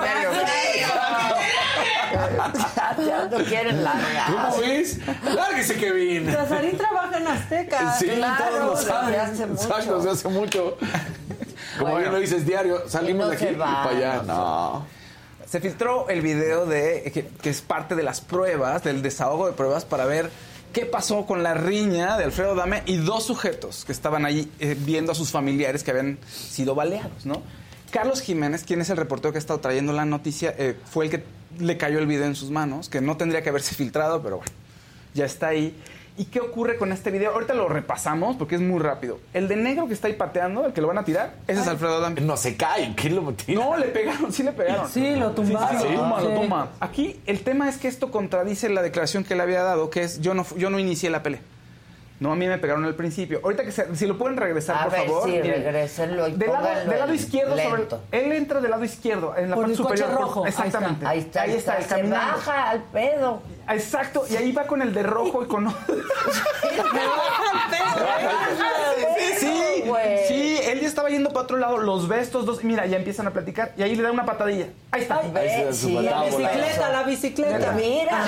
ya 3.07 3.27
no 3.27 3.45
quieren 3.45 3.83
largar. 3.85 4.33
¿Cómo 4.33 4.59
ves? 4.61 4.99
Lárguese, 5.35 5.75
Kevin. 5.77 6.27
Casarín 6.27 6.77
trabaja 6.77 7.19
en 7.19 7.27
Azteca. 7.27 7.93
Sí, 7.99 8.07
Claro, 8.09 8.45
todos 8.57 8.85
lo 8.85 8.91
saben. 8.91 9.21
hace 9.21 9.47
mucho. 9.47 10.11
Hace 10.11 10.29
mucho. 10.29 10.77
Como 11.79 11.91
Bueno. 11.93 11.99
bien 11.99 12.13
lo 12.13 12.19
dices 12.21 12.47
diario, 12.47 12.89
salimos 12.89 13.25
no 13.27 13.31
de 13.31 13.37
aquí 13.37 13.45
se 13.47 13.53
y 13.53 13.57
para 13.57 13.89
allá. 13.91 14.15
no 14.17 14.21
se 14.23 14.27
No. 14.27 14.87
Se 15.47 15.61
filtró 15.61 16.09
el 16.09 16.21
video 16.21 16.65
de 16.67 17.11
que, 17.13 17.27
que 17.27 17.51
es 17.51 17.61
parte 17.61 17.97
de 17.97 18.03
las 18.05 18.21
pruebas, 18.21 18.85
del 18.85 19.03
desahogo 19.03 19.47
de 19.49 19.53
pruebas 19.53 19.85
para 19.85 20.05
ver 20.05 20.31
qué 20.73 20.87
pasó 20.87 21.27
con 21.27 21.43
la 21.43 21.55
riña 21.55 22.17
de 22.17 22.23
Alfredo 22.25 22.55
Dame 22.55 22.83
y 22.87 22.97
dos 22.99 23.25
sujetos 23.25 23.85
que 23.85 23.91
estaban 23.91 24.25
ahí 24.25 24.49
eh, 24.61 24.77
viendo 24.79 25.11
a 25.11 25.15
sus 25.17 25.33
familiares 25.33 25.83
que 25.83 25.91
habían 25.91 26.19
sido 26.29 26.77
baleados, 26.77 27.27
¿no? 27.27 27.43
Carlos 27.91 28.21
Jiménez, 28.21 28.63
quien 28.63 28.81
es 28.81 28.91
el 28.91 28.97
reportero 28.97 29.33
que 29.33 29.39
ha 29.39 29.41
estado 29.41 29.59
trayendo 29.59 29.93
la 29.93 30.05
noticia, 30.05 30.55
eh, 30.57 30.77
fue 30.89 31.07
el 31.07 31.11
que 31.11 31.25
le 31.59 31.77
cayó 31.77 31.99
el 31.99 32.07
video 32.07 32.27
en 32.27 32.35
sus 32.35 32.51
manos, 32.51 32.89
que 32.89 33.01
no 33.01 33.17
tendría 33.17 33.43
que 33.43 33.49
haberse 33.49 33.75
filtrado, 33.77 34.23
pero 34.23 34.39
bueno, 34.39 34.53
ya 35.15 35.25
está 35.25 35.49
ahí. 35.49 35.75
¿Y 36.17 36.27
qué 36.27 36.41
ocurre 36.41 36.77
con 36.77 36.93
este 36.93 37.11
video? 37.11 37.33
Ahorita 37.33 37.55
lo 37.55 37.69
repasamos 37.69 38.37
porque 38.37 38.57
es 38.57 38.61
muy 38.61 38.79
rápido. 38.79 39.19
El 39.33 39.49
de 39.49 39.57
negro 39.57 39.87
que 39.87 39.95
está 39.95 40.09
ahí 40.09 40.15
pateando, 40.15 40.67
el 40.67 40.73
que 40.75 40.83
lo 40.83 40.89
van 40.89 40.99
a 40.99 41.05
tirar, 41.05 41.35
ese 41.47 41.63
es 41.63 41.67
Alfredo 41.67 41.99
Dame. 42.01 42.21
No 42.21 42.37
se 42.37 42.57
cae. 42.57 42.95
¿Quién 42.95 43.15
lo 43.15 43.33
tira? 43.33 43.59
No, 43.65 43.77
le 43.77 43.87
pegaron, 43.87 44.31
sí 44.31 44.43
le 44.43 44.53
pegaron. 44.53 44.87
Sí, 44.89 45.15
lo 45.15 45.31
tumbaron. 45.31 45.81
Sí, 45.81 45.89
lo 45.89 46.01
tumba, 46.01 46.21
lo 46.21 46.35
tumba. 46.35 46.69
Aquí 46.81 47.21
el 47.25 47.41
tema 47.41 47.71
es 47.71 47.79
que 47.79 47.89
esto 47.89 48.11
contradice 48.11 48.69
la 48.69 48.83
declaración 48.83 49.25
que 49.25 49.33
él 49.33 49.41
había 49.41 49.63
dado, 49.63 49.89
que 49.89 50.03
es 50.03 50.21
yo 50.21 50.35
no, 50.35 50.45
yo 50.57 50.69
no 50.69 50.79
inicié 50.79 51.09
la 51.09 51.23
pelea. 51.23 51.41
No, 52.21 52.33
a 52.33 52.37
mí 52.37 52.47
me 52.47 52.59
pegaron 52.59 52.85
al 52.85 52.95
principio. 52.95 53.41
Ahorita 53.43 53.64
que 53.64 53.73
se- 53.73 53.97
si 53.97 54.07
lo 54.07 54.18
pueden 54.18 54.37
regresar, 54.37 54.77
A 54.77 54.83
por 54.85 54.93
ver, 54.93 55.07
favor. 55.07 55.25
sí, 55.25 55.31
Miren. 55.31 55.53
regrésenlo 55.64 56.29
y 56.29 56.33
del 56.33 56.53
lado, 56.53 56.68
del 56.91 56.99
lado 56.99 57.14
izquierdo 57.14 57.57
sobre 57.59 57.87
él 58.12 58.33
entra 58.33 58.61
del 58.61 58.71
lado 58.71 58.85
izquierdo 58.85 59.35
en 59.39 59.49
la 59.49 59.57
Por 59.57 59.64
parte 59.64 59.73
el 59.77 59.83
coche 59.83 59.97
superior 59.97 60.18
por- 60.18 60.27
rojo. 60.27 60.45
Ahí 60.45 60.51
está. 60.51 60.64
exactamente 60.66 61.07
Ahí 61.07 61.18
está, 61.18 61.43
ahí 61.43 61.53
está, 61.55 61.81
se 61.81 62.03
baja 62.03 62.71
al 62.71 62.83
pedo. 62.83 63.41
exacto 63.71 64.25
y 64.29 64.37
ahí 64.37 64.53
va 64.53 64.64
con 64.64 64.83
el 64.83 64.93
de 64.93 65.03
rojo 65.03 65.43
y 65.43 65.47
con 65.47 65.66
sí 69.18 69.33
sí 69.39 69.83
güey. 69.87 70.18
sí 70.29 70.59
él 70.64 70.81
ya 70.81 70.89
estaba 70.89 71.09
yendo 71.09 71.31
para 71.31 71.45
otro 71.45 71.57
lado 71.57 71.79
los 71.79 72.07
ve 72.09 72.21
estos 72.21 72.45
dos 72.47 72.62
mira 72.64 72.85
ya 72.87 72.97
empiezan 72.99 73.27
a 73.29 73.31
platicar 73.33 73.73
y 73.77 73.83
ahí 73.83 73.95
le 73.95 74.03
da 74.03 74.12
una 74.12 74.25
patadilla 74.27 74.66
ahí 74.91 75.03
está 75.03 75.21
Ve, 75.33 75.68
sí, 75.73 75.93
La 75.95 76.25
bicicleta, 76.25 76.91
la 76.91 77.03
bicicleta. 77.05 77.73
Mira. 77.73 78.25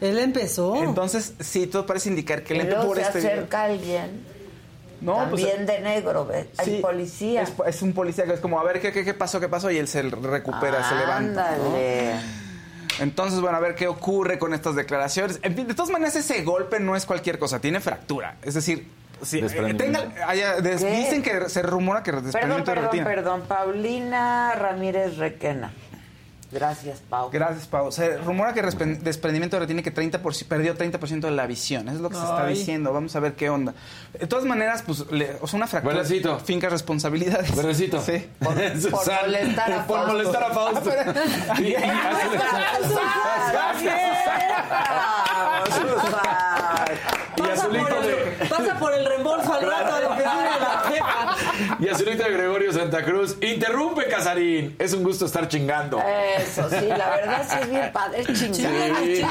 Él 0.00 0.18
empezó. 0.18 0.76
entonces 0.82 1.34
sí 1.40 1.66
todo 1.66 1.86
parece 1.86 2.08
indicar 2.08 2.42
que 2.42 2.54
él 2.54 2.60
empezó 2.62 2.86
por 2.86 2.96
se 2.96 3.02
este 3.02 3.18
video. 3.18 3.30
acerca 3.32 3.62
alguien. 3.64 4.24
no 5.00 5.26
pues 5.30 5.42
también 5.42 5.66
de 5.66 5.80
negro, 5.80 6.26
¿ves? 6.26 6.46
Hay 6.58 6.66
Sí, 6.66 6.78
policía. 6.82 7.42
Es, 7.42 7.52
es 7.66 7.82
un 7.82 7.92
policía 7.92 8.24
que 8.24 8.32
es 8.34 8.40
como, 8.40 8.58
a 8.60 8.64
ver, 8.64 8.80
¿qué, 8.80 8.92
qué, 8.92 9.04
qué 9.04 9.14
pasó? 9.14 9.40
¿Qué 9.40 9.48
pasó? 9.48 9.70
Y 9.70 9.78
él 9.78 9.88
se 9.88 10.02
recupera, 10.02 10.88
se 10.88 10.94
levanta. 10.94 11.56
¿no? 11.56 11.64
Ándale. 11.66 12.12
Entonces, 12.98 13.40
bueno, 13.40 13.58
a 13.58 13.60
ver 13.60 13.74
qué 13.74 13.88
ocurre 13.88 14.38
con 14.38 14.54
estas 14.54 14.74
declaraciones. 14.74 15.38
En 15.42 15.54
fin, 15.54 15.66
de 15.66 15.74
todas 15.74 15.90
maneras, 15.90 16.16
ese 16.16 16.42
golpe 16.44 16.80
no 16.80 16.96
es 16.96 17.04
cualquier 17.04 17.38
cosa, 17.38 17.60
tiene 17.60 17.80
fractura. 17.80 18.36
Es 18.42 18.54
decir, 18.54 18.88
si, 19.22 19.38
eh, 19.40 19.74
tenga- 19.76 20.12
haya- 20.26 20.60
des- 20.62 20.82
¿Qué? 20.82 20.90
dicen 20.96 21.22
que 21.22 21.48
se 21.50 21.60
rumora 21.62 22.02
que 22.02 22.12
Perdón, 22.12 22.32
de 22.32 22.62
perdón, 22.64 22.84
retina. 22.84 23.04
perdón. 23.04 23.42
Paulina 23.46 24.54
Ramírez 24.54 25.18
Requena. 25.18 25.72
Gracias, 26.52 27.00
Pau. 27.08 27.28
Gracias, 27.32 27.66
Pau. 27.66 27.90
Se 27.90 28.18
rumora 28.18 28.54
que 28.54 28.62
desprendimiento 28.62 29.56
y 29.80 29.82
que 29.82 29.90
30 29.90 30.22
por- 30.22 30.34
perdió 30.44 30.76
30% 30.76 31.26
de 31.26 31.32
la 31.32 31.46
visión. 31.46 31.88
Eso 31.88 31.96
es 31.96 32.02
lo 32.02 32.08
que 32.08 32.16
se 32.16 32.22
está 32.22 32.46
diciendo. 32.46 32.92
Vamos 32.92 33.14
a 33.16 33.20
ver 33.20 33.34
qué 33.34 33.50
onda. 33.50 33.74
De 34.18 34.26
todas 34.26 34.44
maneras, 34.44 34.82
pues, 34.86 35.10
le- 35.10 35.36
o 35.40 35.46
sea, 35.46 35.56
una 35.56 35.66
fractura. 35.66 35.94
Finca 36.38 36.68
responsabilidades. 36.68 37.50
Sí. 38.00 38.26
Por, 38.38 38.54
por 38.90 39.04
molestar 39.26 39.72
a 39.72 39.86
por 39.86 39.96
Fausto. 39.96 40.12
molestar 40.12 40.42
a 40.44 40.50
Fausto. 40.54 40.90
y- 47.36 47.40
Y 47.40 47.42
Pasa 47.42 47.52
azulito 47.62 47.86
por, 47.88 48.02
de, 48.02 48.12
el, 48.40 48.48
pasa 48.48 48.78
por 48.78 48.92
el 48.94 49.06
reembolso 49.06 49.52
al 49.54 49.62
rato 49.62 49.94
a 49.94 50.00
lo 50.00 50.16
que 50.16 50.22
la 50.22 50.82
jefa. 50.88 51.76
y 51.80 51.88
azulito 51.88 52.24
de 52.24 52.30
Gregorio 52.32 52.72
Santa 52.72 53.04
Cruz. 53.04 53.36
Interrumpe, 53.42 54.06
Casarín. 54.08 54.74
Es 54.78 54.92
un 54.92 55.02
gusto 55.04 55.26
estar 55.26 55.48
chingando. 55.48 56.00
Eso, 56.38 56.68
sí, 56.70 56.86
la 56.88 57.10
verdad 57.10 57.42
sí 57.48 57.56
es 57.60 57.70
bien 57.70 57.90
padre. 57.92 58.20
Es 58.22 58.26
chingada. 58.52 58.98
Sí. 59.00 59.22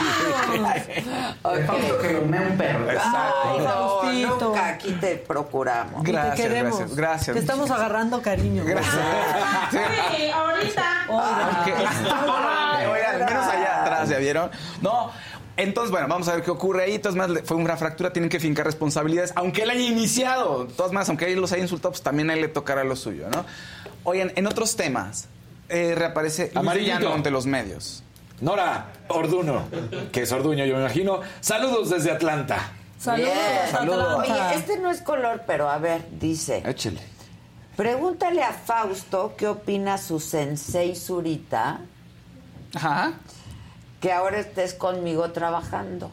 Ok. 1.43 2.01
que 2.01 2.13
me 2.27 2.39
un 2.39 2.57
perro. 2.57 2.85
Ay, 2.89 3.57
no, 3.59 3.63
Faustito. 3.65 4.39
nunca 4.49 4.67
aquí 4.69 4.91
te 4.93 5.15
procuramos. 5.17 6.01
Y 6.07 6.11
Gracias, 6.11 6.35
te 6.35 6.41
queremos. 6.41 6.77
gracias, 6.79 6.95
gracias. 6.95 7.33
Te 7.35 7.39
estamos 7.39 7.71
agarrando 7.71 8.21
cariño. 8.21 8.63
Sí, 9.71 10.31
ahorita. 10.31 11.05
Al 13.15 13.25
menos 13.25 13.47
allá 13.47 13.81
atrás, 13.81 14.09
¿ya 14.09 14.17
vieron? 14.17 14.51
No. 14.81 15.11
Entonces, 15.57 15.91
bueno, 15.91 16.07
vamos 16.07 16.27
a 16.27 16.35
ver 16.35 16.43
qué 16.43 16.51
ocurre 16.51 16.83
ahí. 16.83 16.95
Entonces, 16.95 17.17
más 17.17 17.31
fue 17.45 17.57
una 17.57 17.77
fractura, 17.77 18.11
tienen 18.11 18.29
que 18.29 18.39
fincar 18.39 18.65
responsabilidades, 18.65 19.31
aunque 19.35 19.63
él 19.63 19.69
haya 19.69 19.81
iniciado. 19.81 20.67
Todas 20.67 20.91
más, 20.91 21.07
aunque 21.09 21.31
él 21.31 21.39
los 21.39 21.51
haya 21.51 21.63
insultado, 21.63 21.91
pues 21.91 22.01
también 22.01 22.29
a 22.29 22.33
él 22.33 22.41
le 22.41 22.47
tocará 22.47 22.83
lo 22.83 22.95
suyo, 22.95 23.27
¿no? 23.29 23.45
Oigan, 24.03 24.31
en 24.35 24.47
otros 24.47 24.75
temas, 24.75 25.27
eh, 25.69 25.95
reaparece. 25.95 26.51
Villano 26.73 27.13
ante 27.13 27.31
los 27.31 27.45
medios. 27.45 28.03
Nora 28.41 28.91
Orduno, 29.07 29.63
que 30.11 30.23
es 30.23 30.31
Orduño, 30.31 30.65
yo 30.65 30.75
me 30.75 30.81
imagino. 30.81 31.21
Saludos 31.39 31.89
desde 31.89 32.11
Atlanta. 32.11 32.71
Saludos. 32.99 33.31
Atlanta. 33.73 34.17
Oye, 34.17 34.55
este 34.55 34.77
no 34.79 34.91
es 34.91 35.01
color, 35.01 35.43
pero 35.47 35.69
a 35.69 35.77
ver, 35.77 36.05
dice. 36.19 36.63
Échele. 36.65 36.99
Pregúntale 37.77 38.41
a 38.41 38.53
Fausto 38.53 39.35
qué 39.37 39.47
opina 39.47 39.97
su 39.97 40.19
sensei 40.19 40.95
Zurita 40.95 41.81
Ajá. 42.73 43.13
Que 44.05 44.11
ahora 44.11 44.37
estés 44.37 44.75
conmigo 44.75 45.31
trabajando. 45.31 46.11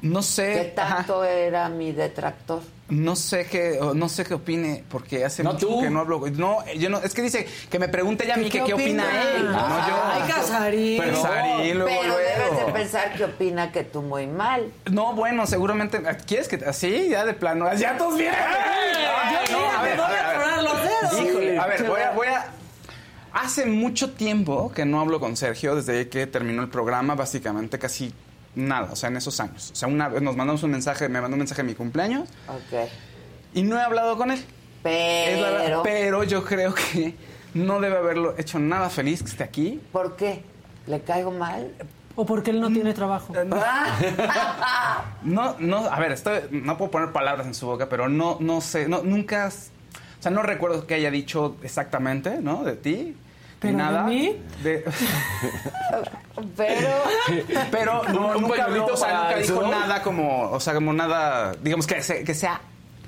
No 0.00 0.20
¿Qué 0.20 0.24
sé. 0.24 0.72
ajá. 0.78 0.96
tanto 0.96 1.24
era 1.24 1.68
mi 1.68 1.92
detractor? 1.92 2.62
No 2.88 3.16
sé 3.16 3.44
qué, 3.44 3.78
no 3.94 4.08
sé 4.08 4.24
qué 4.24 4.32
opine, 4.32 4.82
porque 4.88 5.22
hace 5.22 5.42
No, 5.44 5.52
mucho 5.52 5.66
tú. 5.68 5.82
que 5.82 5.90
no 5.90 6.00
hablo. 6.00 6.22
No, 6.30 6.64
yo 6.72 6.88
no, 6.88 7.00
es 7.02 7.12
que 7.12 7.20
dice 7.20 7.46
que 7.70 7.78
me 7.78 7.88
pregunte 7.88 8.26
ya 8.26 8.32
a 8.32 8.36
mí 8.38 8.48
que 8.48 8.64
qué 8.64 8.72
opina 8.72 9.04
él, 9.36 9.44
no 9.52 9.58
yo. 9.88 10.02
Ay, 10.10 10.22
Casarín. 10.26 11.02
Pero 11.02 11.22
Casarín, 11.22 11.78
luego, 11.80 12.00
Pero 12.00 12.16
debes 12.16 12.66
de 12.66 12.72
pensar 12.72 13.12
que 13.12 13.24
opina 13.24 13.70
que 13.72 13.84
tú 13.84 14.00
muy 14.00 14.26
mal. 14.26 14.72
No, 14.90 15.12
bueno, 15.12 15.46
seguramente. 15.46 16.02
¿Quieres 16.26 16.48
que 16.48 16.64
así? 16.64 17.10
Ya 17.10 17.26
de 17.26 17.34
plano. 17.34 17.70
Ya 17.74 17.98
todos 17.98 18.16
bien. 18.16 18.32
Yo 18.32 19.58
mira, 19.58 19.82
me 19.82 19.96
voy 19.96 20.16
a 20.16 20.32
tronar 20.32 20.62
los 20.62 20.82
dedos. 20.82 21.28
Híjole, 21.28 21.58
a 21.58 21.66
ver, 21.66 21.86
voy 21.86 22.00
a, 22.00 22.10
voy 22.12 22.26
a. 22.28 22.46
Hace 23.34 23.66
mucho 23.66 24.10
tiempo 24.12 24.72
que 24.74 24.84
no 24.84 25.00
hablo 25.00 25.18
con 25.20 25.36
Sergio 25.36 25.74
desde 25.74 26.08
que 26.08 26.26
terminó 26.26 26.62
el 26.62 26.68
programa, 26.68 27.14
básicamente 27.14 27.78
casi 27.78 28.12
nada, 28.54 28.90
o 28.92 28.96
sea, 28.96 29.08
en 29.08 29.16
esos 29.16 29.40
años. 29.40 29.70
O 29.72 29.74
sea, 29.74 29.88
una 29.88 30.08
vez 30.08 30.20
nos 30.22 30.36
mandamos 30.36 30.62
un 30.62 30.70
mensaje, 30.70 31.08
me 31.08 31.20
mandó 31.20 31.34
un 31.34 31.38
mensaje 31.38 31.62
en 31.62 31.68
mi 31.68 31.74
cumpleaños 31.74 32.28
Ok. 32.48 32.88
y 33.54 33.62
no 33.62 33.78
he 33.78 33.80
hablado 33.82 34.16
con 34.18 34.30
él. 34.30 34.44
Es 34.84 35.40
la 35.40 35.50
verdad, 35.50 35.66
Pero, 35.66 35.82
pero 35.82 36.24
yo 36.24 36.44
creo 36.44 36.74
que 36.74 37.14
no 37.54 37.80
debe 37.80 37.96
haberlo 37.96 38.34
hecho 38.36 38.58
nada 38.58 38.90
feliz 38.90 39.22
que 39.22 39.30
esté 39.30 39.44
aquí. 39.44 39.80
¿por 39.92 40.16
qué? 40.16 40.42
¿Le 40.86 41.00
caigo 41.00 41.30
mal? 41.30 41.72
O 42.16 42.26
porque 42.26 42.50
él 42.50 42.60
no 42.60 42.68
tiene 42.70 42.92
trabajo. 42.92 43.32
No, 45.22 45.54
no, 45.60 45.78
a 45.86 45.98
ver, 46.00 46.12
estoy, 46.12 46.40
no 46.50 46.76
puedo 46.76 46.90
poner 46.90 47.12
palabras 47.12 47.46
en 47.46 47.54
su 47.54 47.66
boca, 47.66 47.88
pero 47.88 48.08
no, 48.08 48.38
no 48.40 48.60
sé, 48.60 48.88
no, 48.88 49.02
nunca, 49.02 49.46
has- 49.46 49.70
o 50.18 50.22
sea, 50.22 50.30
no 50.32 50.42
recuerdo 50.42 50.86
que 50.86 50.94
haya 50.94 51.10
dicho 51.10 51.56
exactamente, 51.62 52.38
¿no? 52.40 52.64
De 52.64 52.74
ti. 52.74 53.16
¿Pero 53.62 53.72
de 53.78 53.82
nada. 53.82 54.02
mí? 54.04 54.36
De- 54.62 54.84
Pero, 56.56 56.88
pero 57.70 58.02
no, 58.08 58.28
Un 58.36 58.42
nunca, 58.42 58.64
habló, 58.64 58.86
pañuelito 58.86 58.94
o 58.94 58.96
sea, 58.96 59.22
nunca 59.24 59.36
dijo 59.36 59.66
nada 59.68 60.02
como, 60.02 60.50
o 60.50 60.60
sea, 60.60 60.74
como 60.74 60.92
nada, 60.92 61.54
digamos 61.62 61.86
que, 61.86 62.02
se- 62.02 62.24
que 62.24 62.34
sea. 62.34 62.60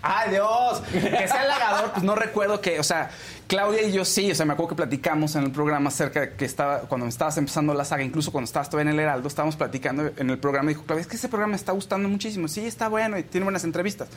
¡Ay, 0.03 0.31
Dios! 0.33 0.83
Que 0.93 1.01
sea 1.27 1.41
halagador, 1.41 1.91
pues 1.93 2.03
no 2.05 2.15
recuerdo 2.15 2.61
que, 2.61 2.79
o 2.79 2.83
sea, 2.83 3.11
Claudia 3.47 3.83
y 3.83 3.93
yo 3.93 4.05
sí, 4.05 4.31
o 4.31 4.35
sea, 4.35 4.45
me 4.45 4.53
acuerdo 4.53 4.69
que 4.71 4.75
platicamos 4.77 5.35
en 5.37 5.45
el 5.45 5.51
programa 5.51 5.89
acerca 5.89 6.21
de 6.21 6.35
que 6.35 6.45
estaba, 6.45 6.81
cuando 6.81 7.07
estabas 7.07 7.39
empezando 7.39 7.73
la 7.73 7.87
saga, 7.87 8.03
incluso 8.03 8.31
cuando 8.31 8.45
estabas 8.45 8.69
todavía 8.69 8.93
en 8.93 8.99
el 8.99 9.05
Heraldo, 9.05 9.27
estábamos 9.29 9.57
platicando 9.57 10.11
en 10.17 10.29
el 10.31 10.39
programa 10.39 10.71
y 10.71 10.75
dijo, 10.75 10.85
Claudia, 10.87 11.01
es 11.01 11.07
que 11.07 11.17
ese 11.17 11.29
programa 11.29 11.53
me 11.53 11.57
está 11.57 11.73
gustando 11.73 12.07
muchísimo, 12.09 12.47
sí, 12.49 12.67
está 12.67 12.89
bueno 12.89 13.17
y 13.19 13.23
tiene 13.23 13.45
buenas 13.45 13.65
entrevistas. 13.65 14.09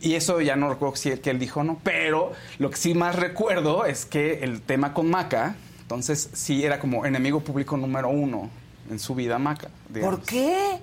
Y 0.00 0.14
eso 0.14 0.40
ya 0.40 0.56
no 0.56 0.68
recuerdo 0.68 0.96
si 0.96 1.10
que 1.16 1.30
él 1.30 1.38
dijo 1.38 1.64
no, 1.64 1.78
pero 1.82 2.32
lo 2.58 2.70
que 2.70 2.76
sí 2.76 2.94
más 2.94 3.16
recuerdo 3.16 3.86
es 3.86 4.04
que 4.04 4.44
el 4.44 4.60
tema 4.60 4.92
con 4.92 5.08
Maca, 5.10 5.56
entonces 5.80 6.30
sí 6.32 6.64
era 6.64 6.78
como 6.78 7.06
enemigo 7.06 7.40
público 7.40 7.76
número 7.76 8.08
uno 8.08 8.50
en 8.90 8.98
su 8.98 9.14
vida 9.14 9.38
Maca. 9.38 9.68
¿por 10.00 10.20
qué? 10.22 10.78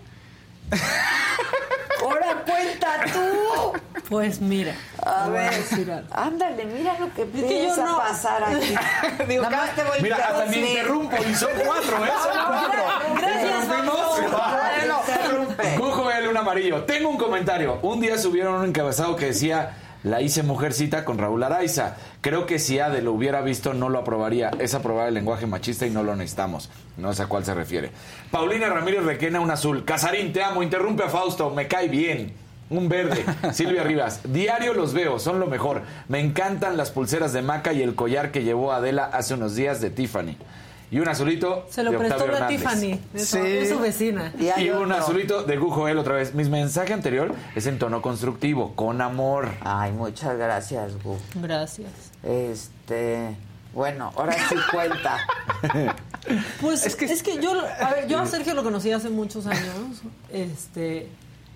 Ahora 2.02 2.44
cuenta 2.46 2.88
tú. 3.14 3.74
Pues 4.10 4.42
mira. 4.42 4.76
A 5.06 5.30
ver, 5.30 5.52
decir 5.56 5.90
algo. 5.92 6.08
ándale, 6.12 6.66
mira 6.66 6.98
lo 7.00 7.12
que 7.14 7.26
que 7.30 7.64
yo 7.68 7.76
no- 7.78 7.98
a 7.98 8.08
pasar 8.08 8.44
aquí. 8.44 8.76
Digo, 9.28 9.44
Nada 9.44 9.58
más 9.58 9.76
te 9.76 9.84
voy 9.84 10.02
Mira, 10.02 10.18
a 10.18 10.20
hasta 10.20 10.46
me 10.48 10.58
interrumpo 10.58 11.16
y 11.30 11.34
son 11.36 11.50
cuatro, 11.66 12.06
¿eh? 12.06 12.12
Son 12.22 12.46
cuatro. 12.48 12.84
Gracias, 13.18 13.64
Interrumpimos. 13.64 14.20
Bueno, 14.20 15.02
interrumpe. 15.08 15.76
Cujo 15.80 16.12
el 16.12 16.28
un 16.28 16.38
amarillo. 16.38 16.84
Tengo 16.84 17.10
un 17.10 17.18
comentario. 17.18 17.80
Un 17.82 18.02
día 18.02 18.18
subieron 18.18 18.56
un 18.56 18.66
encabezado 18.66 19.16
que 19.16 19.28
decía 19.28 19.78
la 20.04 20.22
hice 20.22 20.44
mujercita 20.44 21.06
con 21.06 21.18
Raúl 21.18 21.44
Araiza. 21.44 21.96
Creo 22.22 22.46
que 22.46 22.60
si 22.60 22.80
Ade 22.80 23.02
lo 23.02 23.14
hubiera 23.14 23.42
visto 23.42 23.74
no 23.74 23.90
lo 23.90 24.00
aprobaría. 24.00 24.52
Es 24.60 24.74
aprobar 24.74 25.08
el 25.08 25.14
lenguaje 25.14 25.48
machista 25.48 25.86
y 25.86 25.92
no 25.92 26.04
lo 26.04 26.16
necesitamos. 26.16 26.70
No 26.98 27.14
sé 27.14 27.24
a 27.24 27.28
cuál 27.28 27.46
se 27.46 27.54
refiere. 27.54 27.92
Paulina 28.30 28.68
Ramírez 28.68 29.04
Requena, 29.04 29.40
un 29.40 29.52
azul. 29.52 29.86
Casarín, 29.86 30.34
te 30.34 30.44
amo. 30.44 30.62
Interrumpe 30.62 31.04
a 31.04 31.10
Fausto. 31.10 31.50
Me 31.52 31.68
cae 31.68 31.88
bien. 31.88 32.34
Un 32.70 32.90
verde. 32.90 33.24
Silvia 33.54 33.84
Rivas. 33.84 34.22
Diario 34.26 34.74
los 34.74 34.94
veo. 34.94 35.20
Son 35.20 35.40
lo 35.40 35.48
mejor. 35.48 35.84
Me 36.10 36.20
encantan 36.20 36.76
las 36.76 36.92
pulseras 36.92 37.32
de 37.32 37.42
Maca 37.42 37.72
y 37.72 37.82
el 37.82 37.96
collar 37.96 38.32
que 38.32 38.44
llevó 38.44 38.74
Adela 38.74 39.06
hace 39.06 39.36
unos 39.36 39.56
días 39.56 39.80
de 39.80 39.90
Tiffany. 39.90 40.36
Y 40.94 41.00
un 41.00 41.08
azulito 41.10 41.66
Se 41.72 41.82
lo 41.84 41.92
de 41.92 41.98
prestó 41.98 42.24
Octavio 42.24 42.34
la 42.40 42.46
Hernández. 42.46 42.60
Tiffany. 42.62 43.00
Es, 43.16 43.28
Sí. 43.30 43.40
es 43.42 43.70
su 43.70 43.80
vecina. 43.80 44.32
Y 44.40 44.50
hay 44.50 44.68
Y 44.68 44.70
un 44.70 44.92
otro. 44.92 44.96
azulito 45.04 45.44
de 45.44 45.58
Gujo 45.58 45.88
él 45.88 45.98
otra 45.98 46.14
vez. 46.16 46.36
Mi 46.36 46.44
mensaje 46.46 46.94
anterior 46.94 47.34
es 47.56 47.66
en 47.66 47.80
tono 47.80 48.02
constructivo, 48.04 48.76
con 48.76 49.02
amor. 49.02 49.50
Ay, 49.62 49.92
muchas 49.92 50.38
gracias, 50.38 50.92
Gu. 51.04 51.18
Gracias. 51.42 51.90
Este, 52.22 53.36
bueno, 53.74 54.12
ahora 54.16 54.34
sí 54.48 54.56
cuenta. 54.72 55.18
Pues 56.62 56.86
es 56.86 56.96
que, 57.24 57.42
yo, 57.42 57.52
a 57.82 57.90
ver, 57.92 58.08
yo 58.08 58.20
a 58.20 58.26
Sergio 58.28 58.54
lo 58.54 58.64
conocí 58.64 58.92
hace 58.92 59.10
muchos 59.10 59.48
años, 59.48 60.02
este, 60.32 61.10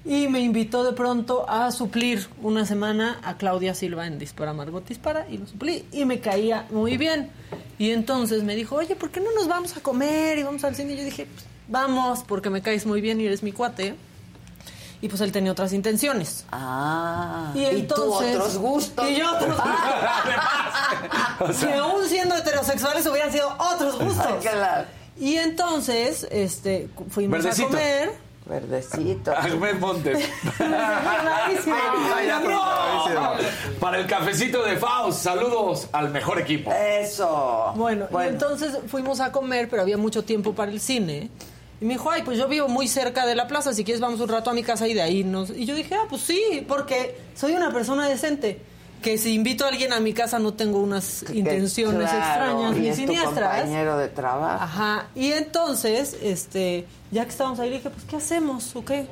y 0.08 0.28
me 0.30 0.40
invitó 0.40 0.84
de 0.86 0.94
pronto 0.94 1.48
a 1.50 1.72
suplir 1.72 2.28
una 2.42 2.66
semana 2.66 3.20
a 3.24 3.36
Claudia 3.36 3.74
Silva 3.76 4.08
en 4.08 4.18
Dispara 4.18 4.54
Margot 4.54 4.88
Dispara 4.88 5.28
y 5.30 5.38
lo 5.38 5.46
suplí 5.48 5.86
y 5.92 6.06
me 6.06 6.20
caía 6.22 6.66
muy 6.72 6.96
bien. 6.98 7.30
Y 7.78 7.92
entonces 7.92 8.44
me 8.44 8.56
dijo, 8.56 8.76
oye, 8.76 8.96
¿por 8.96 9.10
qué 9.12 9.20
no 9.20 9.32
nos 9.36 9.48
vamos 9.48 9.76
a 9.76 9.82
comer 9.82 10.38
y 10.40 10.44
vamos 10.44 10.64
al 10.64 10.76
cine? 10.76 10.94
Y 10.94 10.98
yo 10.98 11.04
dije, 11.04 11.26
"Pues, 11.32 11.46
vamos, 11.68 12.24
porque 12.26 12.50
me 12.50 12.62
caes 12.62 12.86
muy 12.86 13.02
bien 13.02 13.20
y 13.22 13.26
eres 13.26 13.44
mi 13.44 13.52
cuate. 13.52 13.96
y 15.00 15.10
pues 15.10 15.22
él 15.22 15.32
tenía 15.32 15.52
otras 15.52 15.74
intenciones. 15.74 16.44
Ah. 16.52 17.52
Y 17.54 17.66
entonces. 17.66 18.34
tú 18.34 18.38
otros 18.40 18.58
gustos. 18.58 19.08
Y 19.12 19.16
yo 19.18 19.32
otros 19.36 19.56
O 21.40 21.54
sea- 21.54 21.68
que 21.68 21.74
aún 21.76 22.04
siendo 22.10 22.36
heterosexuales 22.36 23.06
hubieran 23.06 23.32
sido 23.32 23.48
otros 23.60 24.00
gustos. 24.00 24.38
Claro. 24.42 24.88
Y 25.20 25.36
entonces, 25.36 26.28
este, 26.32 26.90
fuimos 27.10 27.44
Verdecito. 27.44 27.68
a 27.68 27.72
comer. 27.72 28.27
Verdecito. 28.48 29.32
Ahmed 29.38 29.76
Montes. 29.80 30.30
Para 33.80 34.00
el 34.00 34.08
cafecito 34.08 34.64
de 34.64 34.78
Faust, 34.78 35.20
saludos 35.24 35.90
al 35.92 36.10
mejor 36.10 36.40
equipo. 36.40 36.72
Eso. 36.72 37.74
Bueno, 37.76 38.08
y 38.12 38.28
entonces 38.28 38.78
fuimos 38.88 39.20
a 39.20 39.32
comer, 39.32 39.68
pero 39.70 39.82
había 39.82 39.98
mucho 39.98 40.24
tiempo 40.24 40.54
para 40.54 40.72
el 40.72 40.80
cine. 40.80 41.30
Y 41.80 41.86
me 41.86 41.94
dijo, 41.94 42.10
ay, 42.10 42.24
pues 42.24 42.38
yo 42.38 42.48
vivo 42.48 42.68
muy 42.68 42.88
cerca 42.88 43.26
de 43.26 43.36
la 43.36 43.48
plaza, 43.48 43.74
si 43.74 43.84
quieres 43.84 44.02
vamos 44.02 44.20
un 44.20 44.30
rato 44.30 44.50
a 44.50 44.54
mi 44.54 44.64
casa 44.64 44.88
y 44.88 44.96
de 44.96 45.02
ahí 45.02 45.24
nos... 45.24 45.52
Y 45.52 45.66
yo 45.66 45.76
dije, 45.76 45.94
ah, 45.96 46.06
pues 46.10 46.24
sí, 46.24 46.66
porque 46.68 47.16
soy 47.36 47.54
una 47.54 47.72
persona 47.72 48.10
decente. 48.10 48.60
Que 49.02 49.18
si 49.18 49.34
invito 49.34 49.64
a 49.66 49.70
alguien 49.70 49.94
a 49.94 50.00
mi 50.00 50.12
casa 50.14 50.40
no 50.40 50.54
tengo 50.54 50.80
unas 50.80 51.24
intenciones 51.32 52.10
Claro, 52.10 52.18
extrañas 52.62 52.78
y 52.78 52.80
ni 52.80 52.88
es 52.88 52.96
tu 52.96 53.02
siniestras. 53.04 53.58
compañero 53.62 53.98
de 53.98 54.08
trabajo. 54.10 54.64
Ajá. 54.64 55.08
Y 55.16 55.32
entonces, 55.34 56.18
este, 56.22 56.86
ya 57.12 57.24
que 57.24 57.30
estábamos 57.30 57.60
ahí, 57.60 57.70
le 57.70 57.76
dije, 57.78 57.90
pues, 57.90 58.04
¿qué 58.06 58.16
hacemos 58.16 58.76
o 58.76 58.84
qué? 58.84 59.08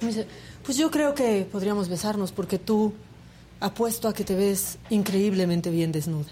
Me 0.00 0.08
dice, 0.08 0.26
pues 0.64 0.78
yo 0.78 0.90
creo 0.90 1.14
que 1.14 1.46
podríamos 1.50 1.88
besarnos 1.88 2.30
porque 2.32 2.58
tú 2.58 2.94
apuesto 3.60 4.08
a 4.08 4.14
que 4.14 4.24
te 4.24 4.34
ves 4.36 4.78
increíblemente 4.90 5.70
bien 5.70 5.90
desnuda. 5.92 6.30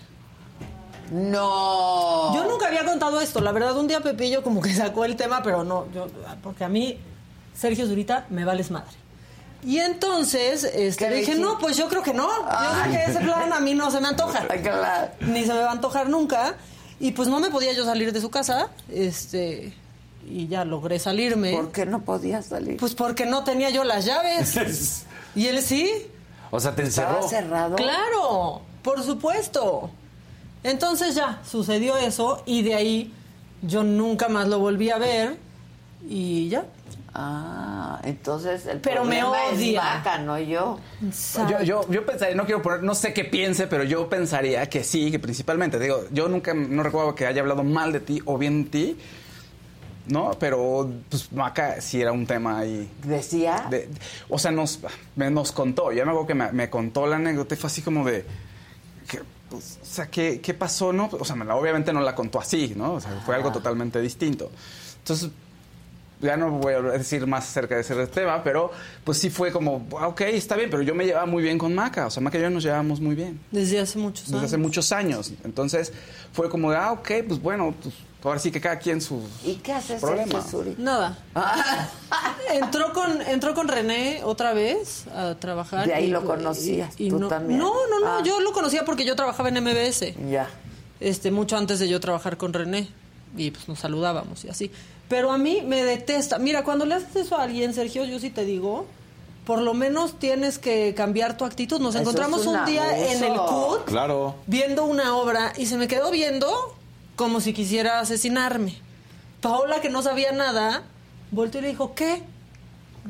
No. 1.11 2.33
Yo 2.35 2.45
nunca 2.49 2.69
había 2.69 2.85
contado 2.85 3.21
esto. 3.21 3.41
La 3.41 3.53
verdad, 3.53 3.77
un 3.77 3.89
día 3.89 4.01
Pepillo 4.01 4.43
como 4.43 4.61
que 4.61 4.73
sacó 4.75 5.05
el 5.05 5.17
tema, 5.17 5.43
pero 5.43 5.65
no, 5.65 5.87
yo, 5.93 6.07
porque 6.43 6.65
a 6.65 6.69
mí, 6.69 6.97
Sergio 7.55 7.87
Zurita, 7.87 8.27
me 8.31 8.45
vales 8.45 8.71
madre. 8.71 8.93
Y 9.65 9.79
entonces 9.79 10.65
este, 10.65 11.05
¿Qué 11.05 11.11
le 11.11 11.17
dije, 11.19 11.35
no, 11.35 11.59
pues 11.59 11.77
yo 11.77 11.89
creo 11.89 12.03
que 12.03 12.15
no. 12.15 12.29
Yo 12.29 12.83
creo 12.83 12.93
que 12.93 13.11
ese 13.11 13.21
plan 13.21 13.53
a 13.53 13.61
mí 13.61 13.75
no 13.75 13.91
se 13.91 14.01
me 14.01 14.09
antoja. 14.09 14.47
Ni 15.21 15.45
se 15.45 15.53
me 15.53 15.61
va 15.61 15.69
a 15.69 15.73
antojar 15.73 16.09
nunca. 16.09 16.55
Y 16.99 17.13
pues 17.13 17.29
no 17.29 17.41
me 17.41 17.51
podía 17.51 17.73
yo 17.73 17.85
salir 17.85 18.13
de 18.13 18.21
su 18.21 18.31
casa. 18.31 18.69
Este. 18.91 19.73
Y 20.29 20.49
ya 20.49 20.65
logré 20.65 20.99
salirme. 20.99 21.53
¿Por 21.53 21.73
qué 21.73 21.87
no 21.87 22.03
podía 22.03 22.43
salir? 22.43 22.77
Pues 22.77 22.95
porque 22.95 23.27
no 23.27 23.45
tenía 23.45 23.71
yo 23.71 23.85
las 23.85 24.05
llaves. 24.05 25.05
y 25.35 25.47
él 25.47 25.63
sí. 25.63 25.91
O 26.51 26.61
sea, 26.61 26.75
te 26.75 26.83
encerró. 26.83 27.21
Claro, 27.77 28.63
por 28.83 29.03
supuesto. 29.03 29.91
Entonces 30.63 31.15
ya 31.15 31.41
sucedió 31.49 31.97
eso 31.97 32.43
y 32.45 32.63
de 32.63 32.75
ahí 32.75 33.15
yo 33.63 33.83
nunca 33.83 34.29
más 34.29 34.49
lo 34.49 34.59
volví 34.59 34.91
a 34.91 34.99
ver 34.99 35.39
y 36.09 36.49
ya. 36.49 36.65
Ah, 37.13 38.01
entonces 38.05 38.67
el 38.67 38.81
Pero 38.81 39.05
me 39.05 39.19
problema 39.19 39.47
es 39.51 39.59
odia. 39.59 39.81
Vaca, 39.83 40.19
no 40.19 40.39
yo. 40.39 40.79
Yo, 41.51 41.63
yo, 41.63 41.91
yo 41.91 42.07
pensaría, 42.07 42.37
no 42.37 42.45
quiero 42.45 42.63
poner, 42.63 42.83
no 42.85 42.95
sé 42.95 43.13
qué 43.13 43.25
piense, 43.25 43.67
pero 43.67 43.83
yo 43.85 44.09
pensaría 44.09 44.69
que 44.69 44.85
sí, 44.85 45.11
que 45.11 45.19
principalmente, 45.19 45.79
digo, 45.81 46.05
yo 46.13 46.29
nunca, 46.29 46.55
no 46.55 46.83
recuerdo 46.85 47.15
que 47.15 47.27
haya 47.27 47.41
hablado 47.41 47.65
mal 47.65 47.93
de 47.93 48.01
ti 48.01 48.23
o 48.27 48.39
bien 48.39 48.65
de 48.65 48.71
ti, 48.71 48.97
¿no? 50.07 50.31
Pero, 50.39 50.89
pues, 51.09 51.33
Maca 51.33 51.81
sí 51.81 52.01
era 52.01 52.13
un 52.13 52.27
tema 52.27 52.59
ahí. 52.61 52.89
¿Decía? 53.05 53.67
De- 53.71 53.89
o 54.29 54.39
sea, 54.39 54.51
nos, 54.53 54.79
me- 55.17 55.31
nos 55.31 55.53
contó, 55.53 55.93
ya 55.93 56.05
me 56.05 56.11
acuerdo 56.13 56.27
que 56.29 56.35
me, 56.35 56.53
me 56.53 56.71
contó 56.71 57.07
la 57.07 57.17
anécdota 57.17 57.55
y 57.55 57.59
fue 57.59 57.67
así 57.69 57.83
como 57.83 58.05
de, 58.05 58.25
que, 59.09 59.21
pues, 59.49 59.79
o 59.83 59.85
sea, 59.85 60.07
¿qué, 60.09 60.41
qué 60.41 60.55
pasó? 60.55 60.93
No, 60.93 61.09
o 61.11 61.25
sea, 61.25 61.35
me 61.35 61.45
la- 61.45 61.57
obviamente 61.57 61.93
no 61.93 62.01
la 62.01 62.15
contó 62.15 62.39
así, 62.41 62.73
¿no? 62.77 62.95
O 62.95 63.01
sea, 63.01 63.21
fue 63.27 63.35
algo 63.35 63.51
totalmente 63.51 64.01
distinto. 64.01 64.51
Entonces, 64.99 65.31
ya 66.21 66.37
no 66.37 66.51
voy 66.51 66.75
a 66.75 66.81
decir 66.83 67.27
más 67.27 67.49
acerca 67.49 67.75
de 67.77 67.81
ese 67.81 68.07
tema, 68.09 68.43
pero 68.45 68.71
pues 69.05 69.19
sí 69.19 69.31
fue 69.31 69.51
como, 69.53 69.87
ah, 69.99 70.09
ok, 70.09 70.21
está 70.23 70.55
bien, 70.57 70.69
pero 70.71 70.83
yo 70.83 70.95
me 70.95 71.05
llevaba 71.07 71.27
muy 71.27 71.43
bien 71.43 71.57
con 71.59 71.75
Maca, 71.75 72.07
o 72.07 72.11
sea, 72.11 72.23
Maca 72.23 72.39
y 72.39 72.43
yo 72.43 72.51
nos 72.51 72.63
llevábamos 72.63 73.01
muy 73.01 73.15
bien. 73.15 73.41
Desde 73.51 73.81
hace 73.81 73.99
muchos 73.99 74.25
Desde 74.27 74.37
años. 74.39 74.47
hace 74.51 74.57
muchos 74.59 74.93
años. 74.93 75.33
Entonces 75.45 75.93
fue 76.33 76.49
como 76.51 76.71
de, 76.71 76.77
ah, 76.77 76.93
ok, 76.93 77.11
pues 77.27 77.41
bueno, 77.41 77.75
pues 77.83 77.95
ahora 78.23 78.39
sí 78.39 78.51
que 78.51 78.61
cada 78.61 78.79
quien 78.79 79.01
su 79.01 79.23
¿Y 79.45 79.55
qué 79.57 79.73
hace 79.73 79.97
problema. 79.97 80.45
Nada. 80.77 81.19
entró 82.53 82.93
con 82.93 83.23
entró 83.23 83.55
con 83.55 83.69
René 83.69 84.21
otra 84.25 84.53
vez 84.53 85.07
a 85.15 85.35
trabajar. 85.37 85.87
De 85.87 85.95
ahí 85.95 86.05
y- 86.07 86.09
lo 86.11 86.25
conocías, 86.25 86.95
y- 86.99 87.07
y 87.07 87.11
tú 87.11 87.19
no, 87.19 87.29
también. 87.29 87.59
No, 87.59 87.73
no, 87.89 88.01
no, 88.01 88.19
Ah. 88.19 88.23
yo 88.25 88.41
lo 88.41 88.53
conocía 88.53 88.85
porque 88.85 89.05
yo 89.05 89.17
trabajaba 89.17 89.49
en 89.49 89.57
MBS. 89.65 90.15
Ya. 90.31 90.49
Este, 91.01 91.31
mucho 91.31 91.57
antes 91.57 91.79
de 91.79 91.89
yo 91.89 91.99
trabajar 92.01 92.37
con 92.37 92.53
René. 92.53 92.89
Y 93.37 93.53
pues 93.53 93.69
nos 93.69 93.79
saludábamos 93.79 94.45
y 94.45 94.49
así. 94.49 94.71
Pero 95.11 95.33
a 95.33 95.39
mí 95.39 95.61
me 95.67 95.83
detesta. 95.85 96.39
Mira, 96.39 96.63
cuando 96.63 96.87
le 96.87 96.95
haces 96.95 97.17
eso 97.17 97.37
a 97.37 97.43
alguien, 97.43 97.75
Sergio, 97.75 98.05
yo 98.05 98.21
sí 98.21 98.31
te 98.31 98.45
digo, 98.45 98.87
por 99.45 99.61
lo 99.61 99.75
menos 99.75 100.21
tienes 100.21 100.61
que 100.61 100.95
cambiar 100.95 101.37
tu 101.37 101.45
actitud. 101.45 101.81
Nos 101.81 101.97
Eso 101.97 102.03
encontramos 102.03 102.47
un 102.47 102.65
día 102.65 103.11
en 103.13 103.25
el. 103.25 103.35
CUT 103.37 103.87
Claro. 103.87 104.37
viendo 104.47 104.85
una 104.85 105.17
obra 105.17 105.53
y 105.59 105.67
se 105.67 105.77
me 105.77 105.89
quedó 105.89 106.13
viendo 106.13 106.49
como 107.17 107.41
si 107.41 107.53
quisiera 107.53 107.99
asesinarme. 107.99 108.77
Paola, 109.41 109.81
que 109.81 109.91
no 109.91 110.01
sabía 110.01 110.31
nada, 110.31 110.85
volteó 111.33 111.59
y 111.59 111.63
le 111.65 111.69
dijo, 111.71 111.93
¿qué? 111.97 112.23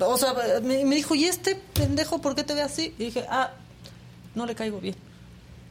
O 0.01 0.17
sea, 0.17 0.33
me, 0.63 0.83
me 0.87 0.97
dijo, 0.97 1.15
¿y 1.15 1.27
este 1.27 1.55
pendejo 1.55 2.23
por 2.23 2.35
qué 2.35 2.45
te 2.45 2.55
ve 2.55 2.63
así? 2.63 2.95
Y 2.99 3.05
dije, 3.07 3.27
ah, 3.29 3.51
no 4.35 4.47
le 4.47 4.55
caigo 4.55 4.81
bien. 4.81 4.97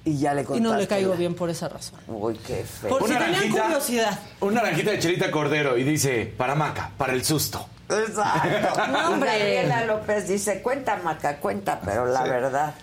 Y 0.09 0.17
ya 0.17 0.33
le 0.33 0.41
Y 0.55 0.59
no 0.59 0.75
le 0.75 0.87
caigo 0.87 1.11
la- 1.11 1.19
bien 1.19 1.35
por 1.35 1.49
esa 1.51 1.69
razón. 1.69 1.99
Uy, 2.07 2.35
qué 2.45 2.63
feo. 2.63 2.97
Por 2.97 3.07
si 3.07 3.15
tenían 3.15 3.49
curiosidad. 3.51 4.19
Una 4.39 4.61
naranjita 4.63 4.91
de 4.91 4.99
Chelita 4.99 5.29
Cordero 5.29 5.77
y 5.77 5.83
dice, 5.83 6.33
para 6.37 6.55
Maca, 6.55 6.91
para 6.97 7.13
el 7.13 7.23
susto. 7.23 7.67
Exacto. 7.89 8.81
No, 8.91 9.09
hombre. 9.11 9.29
Gabriela 9.29 9.85
López 9.85 10.27
dice, 10.27 10.61
cuenta, 10.63 10.95
Maca, 11.03 11.37
cuenta, 11.37 11.79
pero 11.85 12.05
la 12.07 12.23
verdad. 12.23 12.73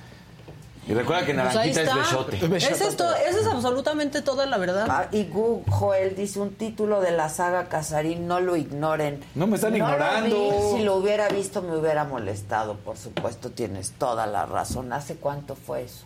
Y 0.89 0.95
recuerda 0.95 1.27
que 1.27 1.35
Pues 1.35 1.37
naranjita 1.53 1.81
es 1.83 1.89
está. 1.89 1.97
besote. 1.97 2.57
Es 2.59 2.81
esto, 2.81 3.13
eso 3.17 3.41
es 3.41 3.47
absolutamente 3.49 4.23
toda 4.23 4.47
la 4.47 4.57
verdad. 4.57 4.87
Ah, 4.89 5.07
y 5.11 5.25
Gu 5.25 5.65
Joel 5.69 6.15
dice 6.15 6.39
un 6.39 6.55
título 6.55 7.01
de 7.01 7.11
la 7.11 7.29
saga 7.29 7.65
Casarín, 7.69 8.29
no 8.29 8.39
lo 8.39 8.55
ignoren. 8.55 9.25
No 9.35 9.49
me 9.49 9.57
están 9.57 9.75
ignorando. 9.75 10.37
vi, 10.37 10.77
si 10.79 10.85
lo 10.85 10.95
hubiera 10.95 11.29
visto 11.29 11.61
me 11.61 11.77
hubiera 11.77 12.05
molestado, 12.05 12.77
por 12.77 12.97
supuesto, 12.97 13.51
tienes 13.51 13.95
toda 13.99 14.29
la 14.29 14.47
razón. 14.47 14.93
¿Hace 14.93 15.17
cuánto 15.17 15.57
fue 15.57 15.83
eso? 15.83 16.05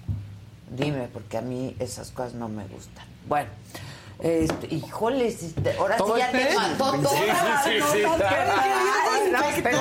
Dime, 0.71 1.09
porque 1.13 1.37
a 1.39 1.41
mí 1.43 1.75
esas 1.79 2.11
cosas 2.11 2.35
no 2.35 2.49
me 2.49 2.65
gustan. 2.69 3.05
Bueno, 3.27 3.51
este, 4.21 4.73
híjole, 4.75 5.27
este, 5.29 5.73
ahora 5.79 5.97
sí 5.97 6.03
¿Todo 6.03 6.19
ya 6.19 6.27
este? 6.31 6.45
te 6.47 6.55
mató 6.55 6.93
Sí, 6.95 7.03
toda 7.03 7.63
sí, 7.65 7.71
sí, 7.71 7.81
sí. 7.93 8.03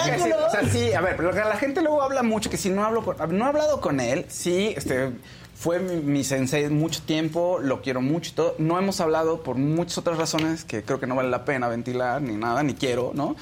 que 0.05 0.11
decir, 0.11 0.33
o 0.33 0.49
sea, 0.49 0.63
sí, 0.69 0.93
a 0.93 1.01
ver, 1.01 1.15
pero 1.15 1.31
la 1.31 1.57
gente 1.57 1.81
luego 1.81 2.01
habla 2.01 2.23
mucho 2.23 2.49
que 2.49 2.57
si 2.57 2.69
no 2.69 2.83
hablo 2.85 3.03
con, 3.03 3.17
no 3.37 3.45
he 3.45 3.47
hablado 3.49 3.81
con 3.81 3.99
él, 3.99 4.25
sí, 4.29 4.73
este 4.75 5.11
fue 5.55 5.79
mi, 5.79 5.97
mi 5.97 6.23
sensei 6.23 6.69
mucho 6.69 7.01
tiempo, 7.03 7.59
lo 7.61 7.81
quiero 7.81 7.99
mucho 8.01 8.31
y 8.31 8.33
todo. 8.33 8.55
No 8.59 8.79
hemos 8.79 9.01
hablado 9.01 9.43
por 9.43 9.57
muchas 9.57 9.97
otras 9.97 10.17
razones 10.17 10.63
que 10.63 10.83
creo 10.83 10.99
que 11.01 11.07
no 11.07 11.15
vale 11.15 11.29
la 11.29 11.43
pena 11.43 11.67
ventilar 11.67 12.21
ni 12.21 12.35
nada, 12.37 12.63
ni 12.63 12.75
quiero, 12.75 13.11
¿no? 13.13 13.35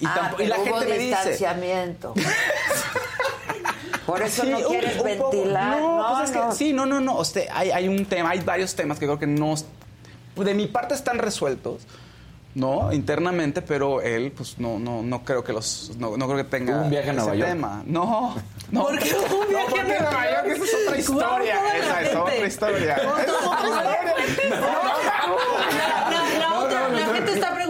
Y, 0.00 0.06
Ah, 0.06 0.34
y 0.38 0.46
la 0.46 0.56
hubo 0.56 0.64
gente 0.64 0.86
me 0.86 0.98
dice, 0.98 1.04
distanciamiento. 1.16 2.14
Por 4.08 4.22
eso 4.22 4.42
Sí, 4.42 4.48
no 4.50 4.58
un- 4.58 4.64
quieres 4.64 4.96
un 4.96 5.18
poco. 5.18 5.30
ventilar. 5.30 5.80
No, 5.80 5.98
No, 5.98 6.16
pues 6.18 6.30
es 6.30 6.36
no. 6.36 6.48
que 6.48 6.54
sí, 6.56 6.72
no, 6.72 6.86
no, 6.86 7.00
no. 7.00 7.18
Usted, 7.18 7.46
hay, 7.52 7.70
hay 7.70 7.88
un 7.88 8.06
tema, 8.06 8.30
hay 8.30 8.40
varios 8.40 8.74
temas 8.74 8.98
que 8.98 9.04
creo 9.06 9.18
que 9.18 9.26
no. 9.26 9.54
De 10.36 10.54
mi 10.54 10.66
parte 10.66 10.94
están 10.94 11.18
resueltos, 11.18 11.82
¿no? 12.54 12.90
Internamente, 12.92 13.60
pero 13.60 14.00
él, 14.00 14.32
pues 14.32 14.58
no, 14.58 14.78
no, 14.78 15.02
no 15.02 15.24
creo 15.24 15.44
que 15.44 15.52
los. 15.52 15.92
No, 15.98 16.16
no 16.16 16.26
creo 16.26 16.38
que 16.38 16.44
tenga. 16.44 16.76
¿Hubo 16.76 16.84
un 16.84 16.90
viaje 16.90 17.10
a 17.10 17.12
ese 17.12 17.20
Nueva 17.20 17.34
York? 17.36 17.50
tema. 17.50 17.82
No. 17.86 18.34
no 18.70 18.82
¿Por 18.84 18.98
qué 18.98 19.14
un 19.14 19.48
viaje 19.48 19.52
no, 19.52 19.58
a 19.58 19.66
porque 19.68 19.82
Nueva 19.84 20.30
York? 20.30 20.46
Esa 20.46 20.64
es 20.64 20.74
otra 20.86 20.98
historia. 20.98 21.56
¿Cómo 21.58 21.68
de 21.72 21.78
Esa 21.80 22.00
es 22.02 22.14
otra 22.16 22.46
historia. 22.46 22.94
Esa 22.96 23.22
es 23.22 23.30
otra 23.30 24.26
historia. 24.26 24.48
La, 24.48 24.60
la- 24.60 26.38
la 26.38 26.48
No, 26.48 26.58
otra- 26.64 26.80
no, 26.80 26.88
no, 26.88 26.98
la 26.98 27.06
no. 27.06 27.12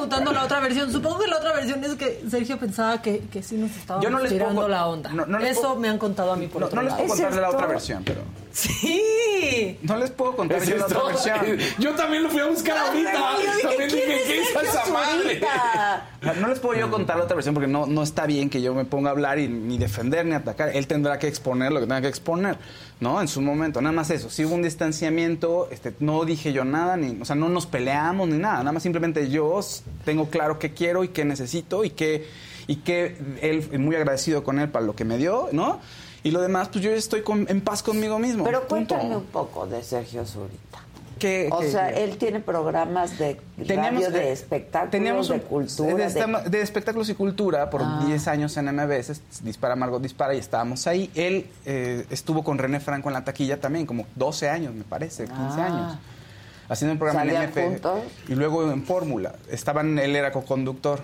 Preguntando 0.08 0.32
la 0.32 0.44
otra 0.44 0.60
versión. 0.60 0.90
Supongo 0.92 1.18
que 1.18 1.26
la 1.28 1.36
otra 1.36 1.52
versión 1.52 1.84
es 1.84 1.94
que 1.94 2.22
Sergio 2.30 2.58
pensaba 2.58 3.00
que, 3.02 3.20
que 3.30 3.42
sí 3.42 3.56
nos 3.56 3.70
estaba 3.76 4.00
Yo 4.02 4.10
no 4.10 4.18
les 4.20 4.30
tirando 4.32 4.54
puedo- 4.56 4.68
la 4.68 4.86
onda. 4.86 5.10
no- 5.10 5.26
no 5.26 5.38
les 5.38 5.52
Eso 5.52 5.60
puedo- 5.62 5.76
me 5.76 5.88
han 5.88 5.98
contado 5.98 6.32
a 6.32 6.36
mí 6.36 6.46
por 6.48 6.60
No, 6.60 6.66
otro 6.66 6.76
no 6.76 6.82
les 6.82 6.92
lado. 6.92 7.04
puedo 7.06 7.14
contarle 7.22 7.40
la 7.40 7.50
otra 7.50 7.66
versión, 7.66 8.02
pero. 8.04 8.20
Sí. 8.58 9.78
No 9.82 9.96
les 9.96 10.10
puedo 10.10 10.34
contar 10.34 10.58
¿Es 10.60 10.68
yo 10.68 10.76
la 10.76 10.86
otra 10.86 11.04
versión. 11.04 11.58
Yo 11.78 11.94
también 11.94 12.24
lo 12.24 12.30
fui 12.30 12.40
a 12.40 12.46
buscar 12.46 12.76
ahorita. 12.76 13.12
También 13.62 13.88
dije, 13.88 14.22
¿qué 14.26 14.40
es 14.40 14.48
esa 14.50 14.84
madre? 14.92 15.40
No, 16.20 16.34
no 16.34 16.48
les 16.48 16.58
puedo 16.58 16.78
yo 16.78 16.90
contar 16.90 17.18
la 17.18 17.24
otra 17.24 17.36
versión 17.36 17.54
porque 17.54 17.68
no, 17.68 17.86
no 17.86 18.02
está 18.02 18.26
bien 18.26 18.50
que 18.50 18.60
yo 18.60 18.74
me 18.74 18.84
ponga 18.84 19.10
a 19.10 19.12
hablar 19.12 19.38
y 19.38 19.46
ni 19.46 19.78
defender 19.78 20.26
ni 20.26 20.34
atacar. 20.34 20.70
Él 20.74 20.88
tendrá 20.88 21.20
que 21.20 21.28
exponer 21.28 21.70
lo 21.70 21.78
que 21.78 21.86
tenga 21.86 22.00
que 22.00 22.08
exponer, 22.08 22.58
¿no? 22.98 23.20
En 23.20 23.28
su 23.28 23.40
momento, 23.40 23.80
nada 23.80 23.92
más 23.92 24.10
eso. 24.10 24.28
Si 24.28 24.44
hubo 24.44 24.56
un 24.56 24.62
distanciamiento, 24.62 25.68
este, 25.70 25.94
no 26.00 26.24
dije 26.24 26.52
yo 26.52 26.64
nada, 26.64 26.96
ni, 26.96 27.20
o 27.20 27.24
sea, 27.24 27.36
no 27.36 27.48
nos 27.48 27.66
peleamos 27.66 28.28
ni 28.28 28.38
nada. 28.38 28.58
Nada 28.58 28.72
más 28.72 28.82
simplemente 28.82 29.30
yo 29.30 29.60
tengo 30.04 30.30
claro 30.30 30.58
qué 30.58 30.74
quiero 30.74 31.04
y 31.04 31.08
qué 31.08 31.24
necesito 31.24 31.84
y 31.84 31.90
que, 31.90 32.26
y 32.66 32.76
que 32.76 33.16
él, 33.40 33.78
muy 33.78 33.94
agradecido 33.94 34.42
con 34.42 34.58
él 34.58 34.68
para 34.68 34.84
lo 34.84 34.96
que 34.96 35.04
me 35.04 35.16
dio, 35.16 35.48
¿no? 35.52 35.80
Y 36.22 36.30
lo 36.30 36.40
demás, 36.40 36.68
pues 36.68 36.84
yo 36.84 36.90
estoy 36.90 37.22
con- 37.22 37.46
en 37.48 37.60
paz 37.60 37.82
conmigo 37.82 38.18
mismo. 38.18 38.44
Pero 38.44 38.66
punto. 38.66 38.94
cuéntame 38.94 39.16
un 39.16 39.24
poco 39.24 39.66
de 39.66 39.82
Sergio 39.82 40.24
Zurita. 40.26 40.78
¿Qué- 41.18 41.48
o 41.50 41.62
sea, 41.62 41.90
él 41.90 42.16
tiene 42.16 42.38
programas 42.38 43.18
de 43.18 43.40
Teníamos, 43.66 44.04
radio, 44.04 44.10
de 44.12 44.30
espectáculos, 44.32 44.90
teníamos 44.92 45.28
de 45.28 45.40
cultura. 45.40 45.88
de, 45.90 45.96
de- 45.96 46.04
estama- 46.06 46.40
de 46.42 46.60
espectáculos 46.60 47.08
y 47.08 47.14
cultura 47.14 47.68
por 47.70 47.82
Ah. 47.82 48.04
10 48.06 48.28
años 48.28 48.56
en 48.56 48.68
MBS, 48.68 49.20
Dispara 49.42 49.74
Margot 49.74 50.00
Dispara 50.00 50.34
y 50.34 50.38
estábamos 50.38 50.86
ahí. 50.86 51.10
Él 51.16 51.46
eh, 51.66 52.06
estuvo 52.10 52.44
con 52.44 52.56
René 52.58 52.78
Franco 52.78 53.08
en 53.08 53.14
la 53.14 53.24
taquilla 53.24 53.60
también, 53.60 53.84
como 53.84 54.06
12 54.14 54.48
años 54.48 54.72
me 54.74 54.84
parece, 54.84 55.24
15 55.24 55.60
Ah. 55.60 55.66
años. 55.66 55.98
Haciendo 56.68 56.92
un 56.92 56.98
programa 56.98 57.22
en 57.22 57.28
¿Salían 57.30 57.44
MP. 57.50 57.64
juntos? 57.64 58.00
Y 58.28 58.34
luego 58.36 58.70
en 58.70 58.84
Fórmula. 58.84 59.34
Estaban, 59.50 59.98
él 59.98 60.14
era 60.14 60.30
co-conductor. 60.30 61.00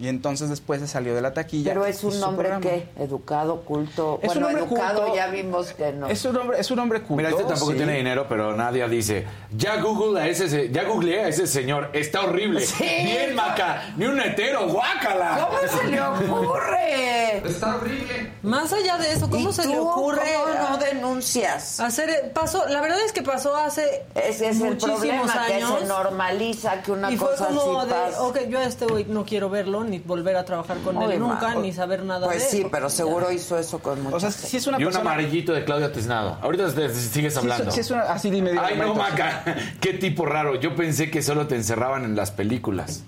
Y 0.00 0.06
entonces 0.06 0.48
después 0.48 0.80
se 0.80 0.86
salió 0.86 1.12
de 1.14 1.20
la 1.20 1.34
taquilla. 1.34 1.72
Pero 1.72 1.84
es 1.84 2.04
un 2.04 2.22
hombre 2.22 2.50
que 2.60 2.88
educado, 3.02 3.62
culto. 3.62 4.20
Es 4.22 4.28
un 4.36 4.42
bueno, 4.42 4.46
hombre 4.60 4.64
educado 4.76 5.00
culto. 5.02 5.16
ya 5.16 5.26
vimos 5.26 5.72
que 5.72 5.92
no. 5.92 6.06
Es 6.06 6.24
un 6.24 6.36
hombre, 6.36 6.60
es 6.60 6.70
un 6.70 6.78
hombre 6.78 7.00
culto. 7.00 7.16
Mira, 7.16 7.30
este 7.30 7.42
tampoco 7.44 7.72
sí. 7.72 7.78
tiene 7.78 7.94
dinero, 7.96 8.26
pero 8.28 8.54
nadie 8.54 8.88
dice, 8.88 9.26
ya 9.56 9.80
Google 9.82 10.20
a 10.20 10.28
ese, 10.28 10.48
se- 10.48 10.70
ya 10.70 10.84
googleé 10.84 11.24
a 11.24 11.28
ese 11.28 11.46
señor, 11.48 11.90
está 11.92 12.22
horrible. 12.22 12.60
Sí. 12.60 12.84
Bien 12.84 13.34
maca, 13.34 13.92
ni 13.96 14.04
un 14.06 14.20
hetero, 14.20 14.68
guácala. 14.68 15.48
¿Cómo 15.48 15.80
se 15.80 15.88
le 15.88 16.00
ocurre? 16.00 17.38
Está 17.48 17.76
horrible. 17.76 18.32
Más 18.42 18.72
allá 18.72 18.98
de 18.98 19.12
eso, 19.12 19.28
¿cómo 19.28 19.50
¿Y 19.50 19.52
se 19.52 19.62
tú 19.64 19.68
le 19.70 19.78
ocurre 19.80 20.22
cómo 20.44 20.70
no 20.70 20.78
denuncias? 20.78 21.80
hacer 21.80 22.30
pasó? 22.32 22.66
La 22.68 22.80
verdad 22.80 22.98
es 23.04 23.12
que 23.12 23.22
pasó 23.22 23.56
hace 23.56 24.04
Ese 24.14 24.48
es 24.50 24.60
el 24.60 24.70
muchísimos 24.70 25.00
problema, 25.00 25.46
que 25.46 25.54
años. 25.54 25.80
se 25.80 25.86
normaliza 25.86 26.82
que 26.82 26.92
una 26.92 27.10
y 27.10 27.16
fue 27.16 27.30
cosa 27.30 27.48
como 27.48 27.80
así 27.80 27.88
de, 27.88 27.94
pasa. 27.94 28.22
ok, 28.22 28.38
yo 28.48 28.58
a 28.58 28.64
este 28.64 28.86
güey 28.86 29.04
no 29.06 29.24
quiero 29.24 29.50
verlo, 29.50 29.84
ni 29.88 29.98
volver 29.98 30.36
a 30.36 30.44
trabajar 30.44 30.76
con 30.78 30.94
Muy 30.96 31.12
él 31.14 31.18
nunca, 31.20 31.48
mal. 31.48 31.62
ni 31.62 31.72
saber 31.72 32.02
nada 32.04 32.26
Pues 32.26 32.38
de 32.38 32.44
él. 32.44 32.50
sí, 32.50 32.56
porque 32.62 32.72
pero 32.72 32.88
ya- 32.88 32.94
seguro 32.94 33.32
hizo 33.32 33.58
eso 33.58 33.78
con 33.80 34.02
mucha 34.02 34.16
O 34.16 34.20
sea, 34.20 34.30
si 34.30 34.56
es 34.56 34.66
una 34.66 34.80
y 34.80 34.84
un 34.84 34.96
amarillito 34.96 35.52
de 35.52 35.64
Claudia 35.64 35.92
Tiznado. 35.92 36.38
Ahorita 36.42 36.72
te- 36.74 36.94
sigues 36.94 37.32
Sí, 37.34 37.38
hablando. 37.38 37.68
es- 37.68 37.74
sí 37.74 37.80
es 37.80 37.90
una- 37.90 38.02
así 38.02 38.30
dime, 38.30 38.50
dime, 38.52 38.62
Ay, 38.64 38.76
no. 38.78 38.94
Maca. 38.94 39.44
Qué 39.80 39.94
tipo 39.94 40.26
raro. 40.26 40.54
Yo 40.56 40.74
pensé 40.76 41.10
que 41.10 41.22
solo 41.22 41.46
te 41.46 41.56
encerraban 41.56 42.04
en 42.04 42.14
las 42.16 42.30
películas. 42.30 43.02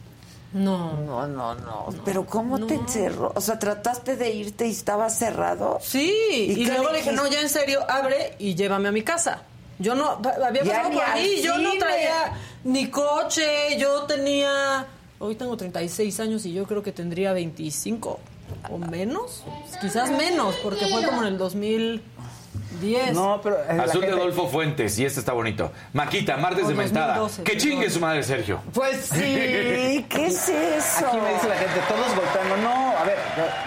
No. 0.53 0.95
No, 1.07 1.29
no, 1.29 1.55
no. 1.55 1.87
Pero 2.05 2.27
¿cómo 2.27 2.67
te 2.67 2.75
encerró? 2.75 3.33
O 3.37 3.41
sea, 3.41 3.59
trataste 3.59 4.17
de 4.17 4.31
irte 4.31 4.67
y 4.67 4.71
estaba 4.73 5.09
cerrado. 5.09 5.79
Sí, 5.81 6.13
y, 6.49 6.65
qué 6.65 6.73
luego 6.73 6.91
le 6.91 6.99
dije, 6.99 7.13
no, 7.13 7.29
ya 7.29 7.41
en 7.41 7.49
serio, 7.49 7.81
abre 7.89 8.35
y 8.41 8.57
llévame 8.57 8.89
a 8.89 8.93
mi 8.93 9.03
casa. 9.03 9.43
Yo 9.79 9.95
no, 9.95 10.21
había 10.45 10.63
pasado 10.65 10.91
por 10.91 11.03
ahí, 11.05 11.41
yo 11.43 11.57
no 11.57 11.71
traía 11.79 12.33
ni 12.65 12.89
coche, 12.91 13.79
yo 13.79 14.03
tenía, 14.03 14.85
hoy 15.21 15.37
tengo 15.37 15.57
36 15.57 16.19
años 16.21 16.45
y 16.47 16.53
yo 16.53 16.65
creo 16.65 16.83
que 16.83 16.91
tendría 16.93 17.33
25 17.33 18.19
o 18.69 18.79
menos, 18.79 19.45
quizás 19.81 20.11
menos, 20.11 20.57
porque 20.65 20.87
fue 20.87 21.05
como 21.07 21.23
en 21.23 21.29
el 21.29 21.39
2010. 21.39 22.03
No, 23.15 23.41
pero... 23.43 23.57
eh, 23.57 23.77
la 23.77 23.85
Azul 23.85 24.01
de 24.01 24.09
Adolfo 24.11 24.49
Fuentes, 24.49 24.99
y 24.99 25.05
este 25.05 25.21
está 25.21 25.33
bonito. 25.33 25.71
Maquita, 25.93 26.37
martes 26.37 26.67
de 26.67 26.75
mentada. 26.75 27.19
2012, 27.19 27.43
Que 27.45 27.57
chingue 27.57 27.89
su 27.91 28.01
madre, 28.01 28.23
Sergio. 28.25 28.61
Pues 28.75 29.05
sí, 29.07 30.05
¿qué 30.09 30.27
es 30.27 30.49
eso? 30.49 31.07
Aquí 31.07 31.19
me 31.19 31.33
dice 31.35 31.49
la 31.49 31.55
gente, 31.57 31.81
todos 31.89 32.17
golpeando. 32.17 32.57
No, 32.57 32.97
a 32.97 33.05
ver, 33.05 33.19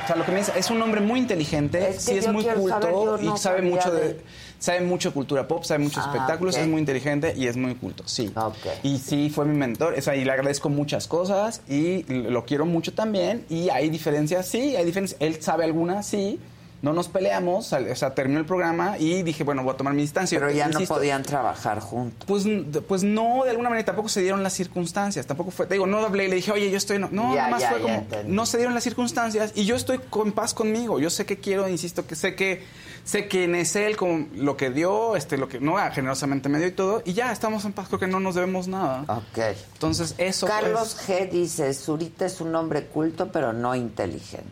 o 0.03 0.07
sea, 0.07 0.15
lo 0.17 0.25
que 0.25 0.31
me 0.34 0.39
dice, 0.39 0.51
es 0.57 0.69
un 0.69 0.81
hombre 0.81 0.99
muy 1.01 1.19
inteligente, 1.19 1.88
Es 1.89 1.95
que 1.95 2.01
sí 2.01 2.17
es 2.17 2.25
yo 2.25 2.34
muy 2.34 2.43
quiero 2.43 2.59
culto 2.59 2.81
saber, 2.81 2.93
yo 2.93 3.17
no 3.17 3.35
y 3.35 3.38
sabe 3.38 3.57
sabía 3.59 3.71
mucho 3.75 3.91
de, 3.91 4.01
de- 4.15 4.21
sabe 4.64 4.80
mucho 4.80 5.10
de 5.10 5.14
cultura 5.14 5.45
pop, 5.45 5.65
sabe 5.65 5.84
muchos 5.84 6.06
Ah, 6.06 6.11
espectáculos, 6.14 6.56
es 6.56 6.68
muy 6.68 6.80
inteligente 6.80 7.34
y 7.35 7.48
es 7.48 7.57
muy 7.57 7.76
culto, 7.76 8.03
sí. 8.07 8.31
Ok. 8.34 8.56
Y 8.84 8.98
sí 8.98 9.30
fue 9.30 9.44
mi 9.44 9.57
mentor, 9.57 9.94
o 9.98 10.02
sea, 10.02 10.15
y 10.15 10.23
le 10.23 10.31
agradezco 10.31 10.69
muchas 10.69 11.07
cosas 11.10 11.61
y 11.68 12.03
lo 12.07 12.45
quiero 12.45 12.65
mucho 12.65 12.94
también 12.94 13.44
y 13.49 13.68
hay 13.69 13.90
diferencias, 13.90 14.48
sí, 14.48 14.77
hay 14.77 14.85
diferencias. 14.85 15.19
Él 15.19 15.41
sabe 15.41 15.65
algunas, 15.65 16.06
sí. 16.07 16.40
No 16.81 16.91
nos 16.91 17.07
peleamos, 17.07 17.72
o 17.72 17.95
sea, 17.95 18.14
terminó 18.14 18.40
el 18.41 18.45
programa 18.45 18.98
y 18.99 19.23
dije, 19.23 19.45
bueno, 19.45 19.64
voy 19.64 19.73
a 19.73 19.77
tomar 19.77 19.94
mi 19.94 20.02
distancia. 20.02 20.38
Pero 20.38 20.52
ya 20.52 20.68
no 20.68 20.81
podían 20.81 21.23
trabajar 21.23 21.80
juntos. 21.80 22.26
pues, 22.27 22.44
pues 22.90 23.03
no, 23.06 23.44
de 23.45 23.52
alguna 23.52 23.69
manera 23.69 23.85
tampoco 23.85 24.10
se 24.10 24.19
dieron 24.22 24.44
las 24.44 24.52
circunstancias, 24.52 25.26
tampoco 25.26 25.52
fue, 25.52 25.65
te 25.65 25.76
digo, 25.76 25.88
no 25.88 25.99
hablé 25.99 26.26
y 26.26 26.27
le 26.27 26.35
dije, 26.35 26.52
oye, 26.52 26.69
yo 26.69 26.76
estoy, 26.77 26.99
no, 26.99 27.07
no, 27.10 27.34
Ya, 27.35 27.44
nada 27.44 27.49
más 27.52 27.61
ya, 27.61 27.69
fue 27.69 27.77
ya 27.80 27.84
como, 27.84 27.95
entendí. 27.95 28.34
no 28.34 28.45
se 28.45 28.57
dieron 28.57 28.73
las 28.73 28.84
circunstancias 28.84 29.53
y 29.56 29.64
yo 29.64 29.77
estoy 29.77 29.98
con 30.10 30.34
paz 30.34 30.53
conmigo, 30.53 30.99
yo 30.99 31.10
sé 31.10 31.26
que 31.26 31.38
quiero, 31.38 31.69
insisto, 31.69 32.06
que 32.06 32.15
sé 32.15 32.35
que, 32.35 32.64
sé 33.03 33.27
quién 33.27 33.55
es 33.55 33.75
él, 33.75 33.95
como 33.97 34.27
lo 34.35 34.55
que 34.57 34.69
dio, 34.69 35.15
este, 35.15 35.38
lo 35.38 35.47
que, 35.47 35.59
no, 35.59 35.77
ah, 35.77 35.91
generosamente 35.91 36.49
me 36.49 36.57
dio 36.59 36.67
y 36.67 36.71
todo, 36.71 37.01
y 37.05 37.13
ya, 37.13 37.31
estamos 37.31 37.65
en 37.65 37.73
paz, 37.73 37.88
creo 37.88 37.99
que 37.99 38.07
no 38.07 38.19
nos 38.19 38.35
debemos 38.35 38.67
nada. 38.67 39.03
Ok. 39.07 39.39
Entonces, 39.73 40.15
eso 40.17 40.47
Carlos 40.47 40.95
pues, 41.05 41.21
G. 41.21 41.30
dice, 41.30 41.73
Zurita 41.73 42.25
es 42.25 42.39
un 42.41 42.55
hombre 42.55 42.85
culto, 42.88 43.31
pero 43.31 43.53
no 43.53 43.75
inteligente. 43.75 44.49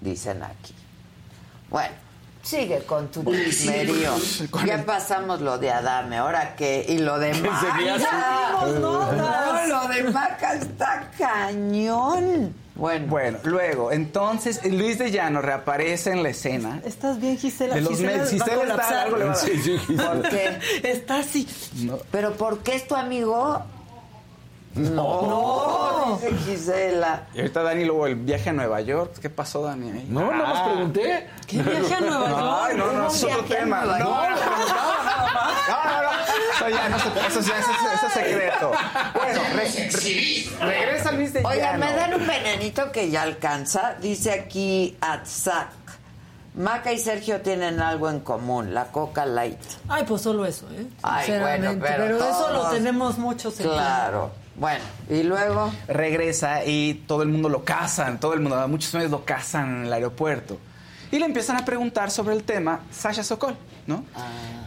Dicen 0.00 0.42
aquí. 0.42 0.74
Bueno, 1.68 1.94
sigue 2.42 2.84
con 2.84 3.08
tu 3.10 3.24
chismerío. 3.24 4.14
Ya 4.64 4.84
pasamos 4.84 5.40
lo 5.40 5.58
de 5.58 5.70
Adame, 5.70 6.18
ahora 6.18 6.54
qué, 6.54 6.86
y 6.88 6.98
lo 6.98 7.18
de 7.18 7.34
Maca. 7.40 7.98
notas. 8.78 8.80
No, 8.80 9.66
lo 9.68 9.88
de 9.88 10.04
Maca 10.10 10.54
está 10.54 11.10
cañón. 11.18 12.65
Bueno, 12.76 13.06
Bueno, 13.08 13.38
luego, 13.44 13.90
entonces, 13.90 14.60
Luis 14.70 14.98
de 14.98 15.10
Llano 15.10 15.40
reaparece 15.40 16.10
en 16.12 16.22
la 16.22 16.28
escena. 16.28 16.80
¿Estás 16.84 17.18
bien, 17.18 17.38
Gisela? 17.38 17.74
De 17.74 17.80
los 17.80 17.90
Gisela 17.90 18.26
Gisela 18.26 18.74
está, 18.74 19.02
algo 19.02 19.16
le. 19.16 19.34
Sí, 19.34 19.58
sí. 19.62 19.78
¿por 19.96 20.28
qué? 20.28 20.58
Está 20.82 21.18
así. 21.20 21.48
No. 21.76 21.96
¿Pero 22.10 22.32
por 22.34 22.58
qué 22.58 22.74
es 22.76 22.86
tu 22.86 22.94
amigo? 22.94 23.62
No, 24.74 26.18
dice 26.20 26.36
Gisela. 26.44 27.28
Y 27.34 27.38
ahorita 27.38 27.62
Dani, 27.62 27.84
luego 27.86 28.06
el 28.08 28.16
viaje 28.16 28.50
a 28.50 28.52
Nueva 28.52 28.80
York. 28.82 29.14
¿Qué 29.22 29.30
pasó, 29.30 29.62
Dani? 29.62 29.90
ahí? 29.90 30.06
No, 30.10 30.30
nada 30.30 30.34
más 30.48 30.58
Ah. 30.58 30.64
pregunté. 30.74 31.26
¿Qué 31.46 31.62
viaje 31.62 31.94
a 31.94 32.00
Nueva 32.00 32.28
York? 32.28 32.42
Ay, 32.62 32.76
no, 32.76 32.92
no, 32.92 32.98
Hubo 33.04 33.08
es 33.08 33.24
otro 33.24 33.44
tema. 33.44 33.84
No, 33.86 33.98
no, 33.98 34.04
no. 34.30 34.36
No, 35.68 35.84
no, 35.84 36.02
no. 36.02 36.10
Eso 36.56 36.68
ya, 36.68 36.88
no 36.88 36.98
se- 36.98 37.08
eso 37.08 37.40
ya, 37.40 37.58
eso, 37.58 37.70
es- 37.70 37.94
eso 37.94 38.06
es 38.06 38.12
secreto. 38.12 38.72
Bueno, 39.14 39.40
re- 39.54 39.90
re- 39.90 40.66
regresa 40.66 41.12
Luis 41.12 41.32
de 41.32 41.42
Oigan, 41.44 41.80
me 41.80 41.92
dan 41.92 42.14
un 42.14 42.26
venenito 42.26 42.92
que 42.92 43.10
ya 43.10 43.22
alcanza. 43.22 43.94
Dice 44.00 44.32
aquí 44.32 44.96
Atzak. 45.00 45.68
Maca 46.54 46.90
y 46.90 46.98
Sergio 46.98 47.42
tienen 47.42 47.80
algo 47.82 48.08
en 48.08 48.20
común, 48.20 48.72
la 48.72 48.86
Coca 48.86 49.26
Light. 49.26 49.58
Ay, 49.88 50.04
pues 50.08 50.22
solo 50.22 50.46
eso, 50.46 50.66
¿eh? 50.72 50.86
Ay, 51.02 51.38
bueno, 51.38 51.76
pero 51.82 52.16
eso 52.16 52.50
lo 52.50 52.70
tenemos 52.70 53.18
muchos 53.18 53.60
en 53.60 53.68
Claro. 53.68 54.30
Bueno, 54.54 54.82
y 55.10 55.22
luego. 55.22 55.70
Regresa 55.86 56.64
y 56.64 57.04
todo 57.06 57.22
el 57.22 57.28
mundo 57.28 57.50
lo 57.50 57.62
casan, 57.62 58.18
todo 58.18 58.32
el 58.32 58.40
mundo, 58.40 58.66
muchos 58.68 58.94
medios 58.94 59.10
lo 59.10 59.22
casan 59.26 59.80
en 59.80 59.86
el 59.88 59.92
aeropuerto. 59.92 60.58
Y 61.12 61.18
le 61.18 61.26
empiezan 61.26 61.56
a 61.56 61.64
preguntar 61.66 62.10
sobre 62.10 62.34
el 62.34 62.42
tema 62.42 62.80
Sasha 62.90 63.22
Sokol, 63.22 63.54
¿no? 63.86 64.04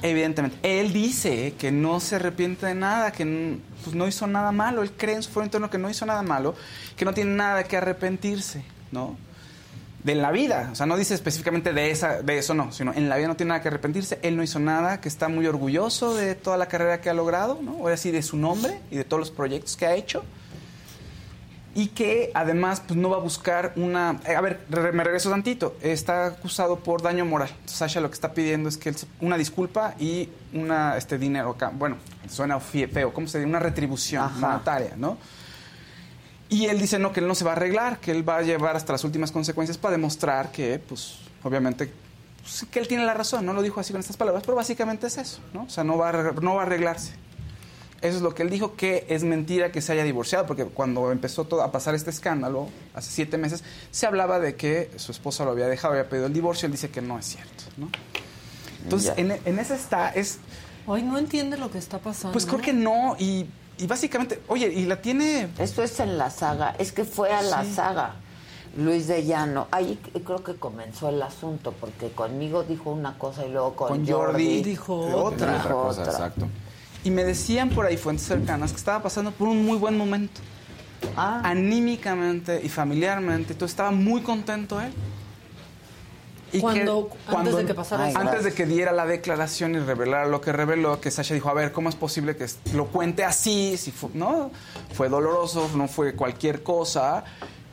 Evidentemente. 0.01 0.57
Él 0.63 0.93
dice 0.93 1.53
que 1.57 1.71
no 1.71 1.99
se 1.99 2.15
arrepiente 2.15 2.65
de 2.65 2.75
nada, 2.75 3.11
que 3.11 3.57
pues, 3.83 3.95
no 3.95 4.07
hizo 4.07 4.27
nada 4.27 4.51
malo. 4.51 4.81
Él 4.81 4.91
cree 4.91 5.15
en 5.15 5.23
su 5.23 5.29
foro 5.29 5.45
interno 5.45 5.69
que 5.69 5.77
no 5.77 5.89
hizo 5.89 6.05
nada 6.05 6.21
malo, 6.21 6.55
que 6.95 7.05
no 7.05 7.13
tiene 7.13 7.31
nada 7.31 7.63
que 7.63 7.77
arrepentirse, 7.77 8.63
¿no? 8.91 9.17
De 10.03 10.15
la 10.15 10.31
vida. 10.31 10.69
O 10.71 10.75
sea, 10.75 10.85
no 10.85 10.95
dice 10.95 11.13
específicamente 11.13 11.73
de, 11.73 11.91
esa, 11.91 12.21
de 12.21 12.37
eso, 12.37 12.53
no, 12.53 12.71
sino 12.71 12.93
en 12.93 13.09
la 13.09 13.17
vida 13.17 13.27
no 13.27 13.35
tiene 13.35 13.49
nada 13.49 13.61
que 13.61 13.67
arrepentirse. 13.67 14.19
Él 14.21 14.37
no 14.37 14.43
hizo 14.43 14.59
nada, 14.59 15.01
que 15.01 15.09
está 15.09 15.27
muy 15.27 15.45
orgulloso 15.45 16.15
de 16.15 16.35
toda 16.35 16.57
la 16.57 16.67
carrera 16.67 17.01
que 17.01 17.09
ha 17.09 17.13
logrado, 17.13 17.59
¿no? 17.61 17.71
Ahora 17.79 17.97
sí, 17.97 18.11
de 18.11 18.21
su 18.21 18.37
nombre 18.37 18.79
y 18.91 18.95
de 18.95 19.03
todos 19.03 19.19
los 19.19 19.31
proyectos 19.31 19.75
que 19.75 19.85
ha 19.85 19.95
hecho 19.95 20.23
y 21.75 21.87
que 21.87 22.31
además 22.33 22.81
pues, 22.85 22.97
no 22.99 23.09
va 23.09 23.17
a 23.17 23.19
buscar 23.19 23.73
una... 23.75 24.19
eh, 24.25 24.35
a 24.35 24.41
ver, 24.41 24.65
re- 24.69 24.91
me 24.91 25.03
regreso 25.03 25.29
tantito. 25.29 25.77
Está 25.81 26.25
acusado 26.25 26.77
por 26.79 27.01
daño 27.01 27.25
moral. 27.25 27.49
Entonces, 27.51 27.77
Sasha 27.77 28.01
lo 28.01 28.09
que 28.09 28.15
está 28.15 28.33
pidiendo 28.33 28.67
es 28.69 28.77
que 28.77 28.93
una 29.21 29.37
disculpa 29.37 29.93
y 29.99 30.29
una 30.53 30.97
este 30.97 31.17
dinero 31.17 31.51
acá. 31.51 31.71
Bueno, 31.73 31.97
suena 32.27 32.59
feo. 32.59 33.13
¿Cómo 33.13 33.27
se 33.27 33.37
dice? 33.39 33.47
Una 33.49 33.59
retribución 33.59 34.23
Ajá. 34.23 34.35
monetaria, 34.39 34.93
¿no? 34.97 35.17
Y 36.49 36.65
él 36.65 36.79
dice 36.79 36.97
no, 36.97 37.11
que 37.13 37.19
él 37.19 37.27
no 37.27 37.35
se 37.35 37.45
va 37.45 37.51
a 37.51 37.53
arreglar, 37.55 37.99
que 37.99 38.09
él 38.11 38.27
va 38.27 38.37
a 38.37 38.41
llevar 38.41 38.75
hasta 38.75 38.91
las 38.93 39.03
últimas 39.03 39.31
consecuencias 39.31 39.77
para 39.77 39.91
demostrar 39.91 40.51
que, 40.51 40.79
pues, 40.79 41.19
obviamente, 41.43 41.93
pues, 42.41 42.65
que 42.71 42.79
él 42.79 42.87
tiene 42.87 43.05
la 43.05 43.13
razón. 43.13 43.45
No 43.45 43.53
lo 43.53 43.61
dijo 43.61 43.79
así 43.79 43.91
con 43.93 43.99
estas 43.99 44.17
palabras, 44.17 44.43
pero 44.43 44.55
básicamente 44.55 45.05
es 45.05 45.17
eso, 45.19 45.39
¿no? 45.53 45.63
O 45.65 45.69
sea, 45.69 45.83
no 45.83 45.97
va 45.99 46.09
a, 46.09 46.31
no 46.41 46.55
va 46.55 46.63
a 46.63 46.65
arreglarse. 46.65 47.13
Eso 48.01 48.17
es 48.17 48.21
lo 48.21 48.34
que 48.34 48.43
él 48.43 48.49
dijo, 48.49 48.76
que 48.76 49.05
es 49.09 49.23
mentira 49.23 49.71
que 49.71 49.81
se 49.81 49.91
haya 49.91 50.03
divorciado, 50.03 50.45
porque 50.45 50.65
cuando 50.65 51.11
empezó 51.11 51.45
todo 51.45 51.61
a 51.63 51.71
pasar 51.71 51.95
este 51.95 52.09
escándalo, 52.09 52.69
hace 52.93 53.11
siete 53.11 53.38
meses, 53.38 53.63
se 53.91 54.05
hablaba 54.07 54.39
de 54.39 54.55
que 54.55 54.89
su 54.95 55.11
esposa 55.11 55.43
lo 55.43 55.51
había 55.51 55.67
dejado, 55.67 55.93
había 55.95 56.07
pedido 56.07 56.27
el 56.27 56.34
divorcio, 56.34 56.65
él 56.67 56.71
dice 56.71 56.89
que 56.89 57.01
no 57.01 57.19
es 57.19 57.26
cierto, 57.26 57.63
¿no? 57.77 57.89
Entonces, 58.84 59.13
en, 59.17 59.31
en 59.43 59.59
esa 59.59 59.76
está, 59.76 60.09
es, 60.11 60.39
Hoy 60.88 61.03
no 61.03 61.17
entiende 61.17 61.57
lo 61.57 61.69
que 61.69 61.77
está 61.77 61.99
pasando. 61.99 62.31
pues 62.31 62.45
creo 62.45 62.61
que 62.61 62.73
no, 62.73 63.15
y, 63.19 63.45
y 63.77 63.85
básicamente, 63.85 64.41
oye, 64.47 64.67
y 64.73 64.85
la 64.85 65.01
tiene... 65.01 65.49
Esto 65.59 65.84
es 65.84 65.99
en 65.99 66.17
la 66.17 66.30
saga. 66.31 66.76
Es 66.80 66.91
que 66.93 67.03
fue 67.03 67.31
a 67.31 67.41
la 67.41 67.63
Sí. 67.63 67.73
saga. 67.73 68.15
Luis 68.77 69.07
de 69.07 69.26
Llano. 69.26 69.67
Ahí 69.71 69.99
creo 70.26 70.43
que 70.43 70.55
comenzó 70.55 71.09
el 71.09 71.21
asunto, 71.21 71.73
porque 71.80 72.09
conmigo 72.11 72.63
dijo 72.63 72.91
una 72.91 73.17
cosa 73.17 73.45
y 73.45 73.51
luego 73.51 73.76
con, 73.76 73.89
Con 73.89 74.07
Jordi 74.07 74.63
dijo 74.63 74.95
otra. 74.95 75.53
Dijo 75.55 75.65
Otra 75.67 75.73
cosa, 75.73 76.01
otra. 76.01 76.13
exacto. 76.13 76.47
Y 77.03 77.11
me 77.11 77.23
decían 77.23 77.69
por 77.69 77.85
ahí 77.85 77.97
fuentes 77.97 78.26
cercanas 78.27 78.71
que 78.71 78.77
estaba 78.77 79.01
pasando 79.03 79.31
por 79.31 79.47
un 79.47 79.65
muy 79.65 79.77
buen 79.77 79.97
momento. 79.97 80.41
Ah, 81.15 81.41
Anímicamente 81.45 82.59
y 82.63 82.69
familiarmente. 82.69 83.53
Entonces 83.53 83.71
estaba 83.73 83.91
muy 83.91 84.21
contento 84.21 84.81
él. 84.81 84.91
Y 86.51 86.61
Cuando- 86.61 87.09
antes 87.27 87.55
de 87.55 87.65
que 87.65 87.73
pasara 87.76 88.09
eso. 88.09 88.17
Antes 88.17 88.43
de 88.43 88.53
que 88.53 88.65
diera 88.65 88.91
la 88.91 89.05
declaración 89.05 89.76
y 89.76 89.80
revelara 89.80 90.27
lo 90.27 90.41
que 90.41 90.51
reveló, 90.51 90.99
que 90.99 91.11
Sasha 91.11 91.35
dijo, 91.35 91.47
a 91.49 91.53
ver, 91.53 91.71
¿cómo 91.71 91.89
es 91.89 91.95
posible 91.95 92.35
que 92.35 92.47
lo 92.73 92.88
cuente 92.88 93.23
así? 93.23 93.77
Si 93.77 93.91
fu- 93.91 94.09
no, 94.15 94.49
fue 94.93 95.09
doloroso, 95.09 95.69
no 95.76 95.88
fue 95.88 96.13
cualquier 96.15 96.63
cosa. 96.63 97.23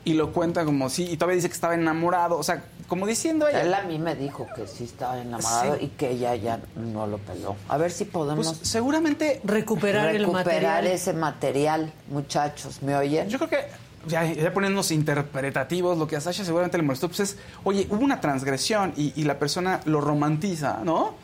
Y 0.05 0.13
lo 0.13 0.31
cuenta 0.31 0.63
como 0.63 0.89
si, 0.89 1.03
y 1.05 1.17
todavía 1.17 1.35
dice 1.37 1.49
que 1.49 1.55
estaba 1.55 1.73
enamorado, 1.73 2.37
o 2.37 2.43
sea, 2.43 2.63
como 2.87 3.05
diciendo 3.05 3.47
ella. 3.47 3.61
Él 3.61 3.73
a 3.73 3.83
mí 3.83 3.99
me 3.99 4.15
dijo 4.15 4.47
que 4.55 4.65
sí 4.67 4.85
estaba 4.85 5.19
enamorado 5.21 5.75
Sí. 5.77 5.85
y 5.85 5.87
que 5.89 6.11
ella 6.11 6.35
ya 6.35 6.59
no 6.75 7.05
lo 7.07 7.17
peló. 7.17 7.55
A 7.67 7.77
ver 7.77 7.91
si 7.91 8.05
podemos 8.05 8.47
Pues 8.47 8.67
seguramente 8.69 9.41
recuperar 9.43 10.09
el 10.15 10.21
recuperar 10.21 10.45
material. 10.45 10.87
ese 10.87 11.13
material, 11.13 11.93
muchachos. 12.09 12.81
¿Me 12.81 12.95
oyen? 12.95 13.27
Yo 13.29 13.37
creo 13.39 13.49
que 13.49 13.65
ya, 14.07 14.23
ya 14.25 14.53
poniéndonos 14.53 14.91
interpretativos, 14.91 15.97
lo 15.97 16.07
que 16.07 16.15
a 16.15 16.21
Sasha 16.21 16.45
seguramente 16.45 16.77
le 16.77 16.83
molestó, 16.83 17.07
pues 17.09 17.19
es, 17.19 17.37
oye, 17.65 17.87
hubo 17.89 17.99
una 18.03 18.21
transgresión 18.21 18.93
y, 18.95 19.11
y 19.19 19.25
la 19.25 19.37
persona 19.37 19.81
lo 19.85 19.99
romantiza, 20.01 20.79
¿no? 20.83 21.15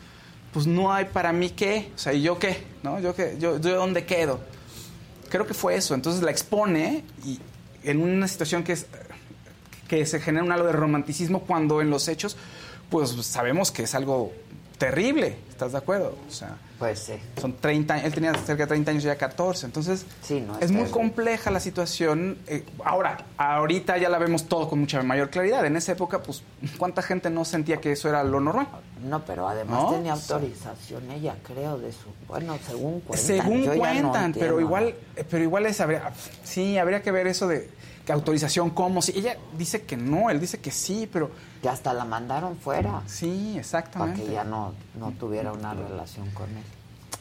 Pues 0.52 0.66
no 0.66 0.92
hay 0.92 1.06
para 1.06 1.32
mí 1.32 1.50
qué, 1.50 1.90
o 1.94 1.98
sea, 1.98 2.12
¿y 2.12 2.22
yo 2.22 2.38
qué? 2.38 2.62
¿No? 2.82 3.00
¿Yo 3.00 3.14
qué? 3.14 3.36
¿Yo, 3.40 3.58
yo 3.58 3.76
dónde 3.76 4.04
quedo? 4.04 4.38
Creo 5.30 5.46
que 5.46 5.54
fue 5.54 5.74
eso. 5.74 5.94
Entonces 5.94 6.22
la 6.22 6.30
expone 6.30 7.04
y 7.24 7.40
en 7.82 8.00
una 8.02 8.28
situación 8.28 8.62
que 8.62 8.72
es 8.72 8.86
que 9.94 10.06
se 10.06 10.20
genera 10.20 10.44
un 10.44 10.50
halo 10.50 10.64
de 10.64 10.72
romanticismo 10.72 11.40
cuando 11.40 11.80
en 11.80 11.88
los 11.88 12.08
hechos, 12.08 12.36
pues 12.90 13.10
sabemos 13.24 13.70
que 13.70 13.84
es 13.84 13.94
algo 13.94 14.32
terrible. 14.76 15.36
¿Estás 15.50 15.70
de 15.70 15.78
acuerdo? 15.78 16.16
O 16.28 16.32
sea, 16.32 16.56
pues 16.80 16.98
sí. 16.98 17.12
Son 17.40 17.56
30 17.56 17.94
años, 17.94 18.06
él 18.06 18.12
tenía 18.12 18.34
cerca 18.34 18.64
de 18.64 18.66
30 18.66 18.90
años, 18.90 19.04
ya 19.04 19.14
14. 19.14 19.66
Entonces, 19.66 20.04
no, 20.30 20.56
es 20.56 20.64
es 20.64 20.72
muy 20.72 20.90
compleja 20.90 21.52
la 21.52 21.60
situación. 21.60 22.38
Eh, 22.48 22.64
ahora, 22.84 23.24
ahorita 23.36 23.96
ya 23.98 24.08
la 24.08 24.18
vemos 24.18 24.46
todo 24.46 24.68
con 24.68 24.80
mucha 24.80 25.00
mayor 25.04 25.30
claridad. 25.30 25.64
En 25.64 25.76
esa 25.76 25.92
época, 25.92 26.20
pues, 26.22 26.42
¿cuánta 26.76 27.02
gente 27.02 27.30
no 27.30 27.44
sentía 27.44 27.76
que 27.76 27.92
eso 27.92 28.08
era 28.08 28.24
lo 28.24 28.40
normal? 28.40 28.66
No, 29.04 29.24
pero 29.24 29.48
además 29.48 29.84
¿No? 29.84 29.90
tenía 29.92 30.14
autorización 30.14 31.08
ella, 31.12 31.36
creo, 31.46 31.78
de 31.78 31.92
su... 31.92 32.08
Bueno, 32.26 32.58
según 32.66 32.98
cuentan. 33.00 33.26
Según 33.26 33.62
yo 33.62 33.74
ya 33.74 33.94
no 33.94 34.10
cuentan, 34.10 34.32
pero 34.32 34.60
igual, 34.60 34.96
pero 35.30 35.44
igual 35.44 35.66
es 35.66 35.80
habría, 35.80 36.10
sí, 36.42 36.78
habría 36.78 37.00
que 37.00 37.12
ver 37.12 37.28
eso 37.28 37.46
de 37.46 37.70
que 38.04 38.12
autorización 38.12 38.70
cómo. 38.70 39.00
Sí, 39.02 39.12
ella 39.16 39.36
dice 39.56 39.82
que 39.82 39.96
no, 39.96 40.30
él 40.30 40.40
dice 40.40 40.58
que 40.60 40.70
sí, 40.70 41.08
pero 41.10 41.30
Que 41.62 41.68
hasta 41.68 41.94
la 41.94 42.04
mandaron 42.04 42.56
fuera. 42.56 43.02
Sí, 43.06 43.48
Para 43.52 43.60
exactamente. 43.60 44.24
que 44.24 44.32
ya 44.32 44.44
no, 44.44 44.74
no 44.98 45.12
tuviera 45.12 45.52
una 45.52 45.72
relación 45.74 46.30
con 46.32 46.48
él. 46.50 46.62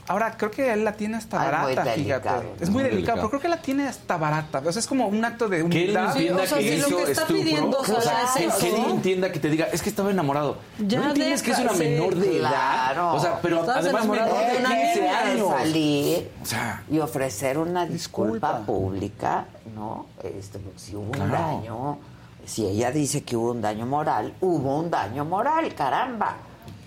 Ahora, 0.08 0.36
creo 0.38 0.52
que 0.52 0.74
él 0.74 0.84
la 0.84 0.94
tiene 0.94 1.18
hasta 1.18 1.38
es 1.38 1.44
muy 1.44 1.52
barata, 1.76 1.92
delicado, 1.92 2.42
fíjate. 2.42 2.64
Es 2.64 2.70
muy 2.70 2.82
Muy 2.82 2.84
delicado, 2.84 2.96
delicado. 2.96 3.18
pero 3.18 3.30
creo 3.30 3.42
que 3.42 3.48
la 3.48 3.58
tiene 3.62 3.88
hasta 3.88 4.18
barata. 4.18 4.62
O 4.66 4.72
sea, 4.72 4.80
es 4.82 4.88
como 4.88 5.08
un 5.08 5.24
acto 5.24 5.48
de 5.48 5.58
Que 5.58 5.62
él 5.62 5.66
humildad. 5.66 6.18
entienda 6.18 6.44
que 6.46 6.62
hizo 6.76 7.08
estupro. 7.08 7.84
Sasha, 7.84 7.98
O 7.98 8.02
sea, 8.02 8.24
es 8.24 8.32
que, 8.36 8.46
eso. 8.46 8.58
que 8.60 8.70
él 8.76 8.86
entienda 8.92 9.32
que 9.32 9.40
te 9.40 9.50
diga, 9.50 9.68
es 9.72 9.82
que 9.82 9.90
estaba 9.90 10.12
enamorado. 10.12 10.58
Ya 10.80 11.00
¿No 11.00 11.08
entiendes 11.10 11.42
que 11.42 11.52
es 11.52 11.60
una 11.60 11.74
menor 11.74 12.16
de 12.16 12.38
edad? 12.40 12.50
Claro. 12.50 13.14
O 13.16 13.20
sea, 13.20 13.40
pero 13.42 13.62
Estás 13.62 13.78
además 13.78 14.08
menor 14.08 14.28
de 14.28 14.52
de 14.52 14.58
una 14.58 14.70
15 14.70 15.02
niña 15.02 15.22
de 15.24 15.32
años. 15.32 15.48
salir 15.50 16.32
O 16.42 16.46
sea, 16.46 16.84
y 16.92 17.00
ofrecer 17.00 17.58
una 17.58 17.86
disculpa, 17.86 18.60
pública, 18.66 19.46
¿no? 19.76 20.08
Este, 20.22 20.60
si 20.76 20.96
hubo 20.96 21.12
un 21.12 21.32
daño, 21.32 21.98
si 22.46 22.66
ella 22.66 22.92
dice 22.92 23.24
que 23.24 23.38
hubo 23.38 23.52
un 23.52 23.62
daño 23.62 23.86
moral, 23.86 24.34
hubo 24.42 24.78
un 24.80 24.90
daño 24.92 25.24
moral, 25.24 25.74
caramba, 25.76 26.36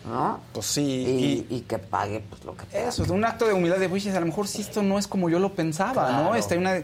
¿no? 0.06 0.40
Pues 0.52 0.66
sí. 0.66 1.44
Y, 1.50 1.54
y 1.56 1.60
que 1.62 1.78
pague 1.78 2.22
pues 2.28 2.44
lo 2.44 2.56
que 2.56 2.64
pague. 2.64 2.88
Eso, 2.88 3.04
de 3.04 3.12
un 3.12 3.24
acto 3.24 3.46
de 3.46 3.52
humildad 3.52 3.78
de, 3.78 3.86
oye, 3.86 4.10
a 4.10 4.20
lo 4.20 4.26
mejor 4.26 4.46
sí 4.48 4.62
esto 4.62 4.82
no 4.82 4.98
es 4.98 5.06
como 5.06 5.28
yo 5.28 5.38
lo 5.38 5.52
pensaba, 5.52 6.10
¿no? 6.10 6.18
Claro. 6.18 6.34
Este, 6.36 6.54
hay 6.54 6.60
una, 6.60 6.82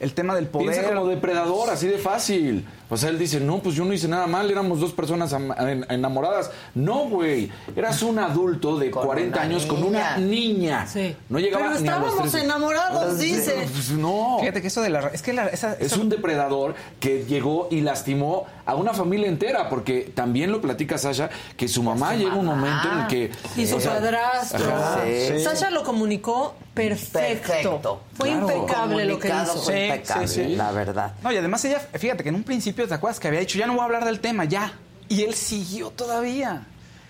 el 0.00 0.14
tema 0.14 0.34
del 0.34 0.46
poder. 0.46 0.70
Piensa 0.70 0.94
como 0.94 1.08
depredador, 1.08 1.70
así 1.70 1.86
de 1.86 1.98
fácil. 1.98 2.66
O 2.90 2.96
sea, 2.96 3.08
él 3.10 3.18
dice, 3.18 3.40
no, 3.40 3.58
pues 3.60 3.74
yo 3.74 3.84
no 3.84 3.92
hice 3.92 4.08
nada 4.08 4.26
mal, 4.26 4.50
éramos 4.50 4.80
dos 4.80 4.92
personas 4.92 5.32
am- 5.32 5.52
en- 5.58 5.86
enamoradas. 5.90 6.50
No, 6.74 7.08
güey, 7.08 7.50
eras 7.74 8.02
un 8.02 8.18
adulto 8.18 8.78
de 8.78 8.90
Con 8.90 9.04
40 9.06 9.38
una 9.38 9.46
años 9.46 9.66
con 9.66 9.82
una 9.82 10.16
niña. 10.18 10.86
Sí. 10.86 11.16
No 11.28 11.38
llegaba 11.38 11.68
Pero 11.68 11.80
ni 11.80 11.88
a 11.88 11.98
los 11.98 12.08
estábamos 12.08 12.34
enamorados, 12.34 13.18
dice. 13.18 13.66
Pues 13.72 13.90
no. 13.90 14.36
Fíjate 14.40 14.60
que 14.60 14.68
eso 14.68 14.82
de 14.82 14.90
la... 14.90 15.08
Es 15.08 15.22
que 15.22 15.32
la, 15.32 15.46
esa, 15.46 15.72
Es 15.74 15.92
esa- 15.92 16.00
un 16.00 16.08
depredador 16.08 16.74
que 17.00 17.24
llegó 17.24 17.68
y 17.70 17.80
lastimó 17.80 18.46
a 18.66 18.74
una 18.74 18.92
familia 18.94 19.28
entera, 19.28 19.68
porque 19.68 20.12
también 20.14 20.50
lo 20.50 20.60
platica 20.60 20.98
Sasha, 20.98 21.30
que 21.56 21.68
su 21.68 21.82
mamá 21.82 22.14
llega 22.14 22.34
un 22.34 22.46
momento 22.46 22.88
en 22.92 22.98
el 23.00 23.06
que... 23.06 23.30
Y 23.56 23.66
su 23.66 23.76
o 23.76 23.80
sea, 23.80 23.94
padrastro. 23.94 24.64
ajá. 24.74 25.00
Sí. 25.04 25.40
Sasha 25.42 25.70
lo 25.70 25.82
comunicó 25.84 26.54
perfecto. 26.72 27.18
Perfecto. 27.50 28.00
Fue 28.14 28.30
Claro. 28.30 28.48
impecable 28.50 29.04
lo 29.04 29.18
que 29.18 29.28
hizo. 29.28 29.62
fue 29.62 29.74
Sí, 29.74 29.80
impecable, 29.84 30.28
sí, 30.28 30.44
sí. 30.46 30.56
la 30.56 30.72
verdad. 30.72 31.12
No, 31.22 31.30
y 31.30 31.36
además 31.36 31.64
ella, 31.64 31.78
fíjate 31.78 32.22
que 32.22 32.30
en 32.30 32.34
un 32.34 32.42
principio, 32.42 32.73
¿te 32.74 32.94
acuerdas 32.94 33.20
que 33.20 33.28
había 33.28 33.40
dicho, 33.40 33.58
ya 33.58 33.66
no 33.66 33.72
voy 33.74 33.82
a 33.82 33.84
hablar 33.84 34.04
del 34.04 34.20
tema, 34.20 34.44
ya? 34.44 34.72
Y 35.08 35.22
él 35.22 35.34
siguió 35.34 35.90
todavía. 35.90 36.66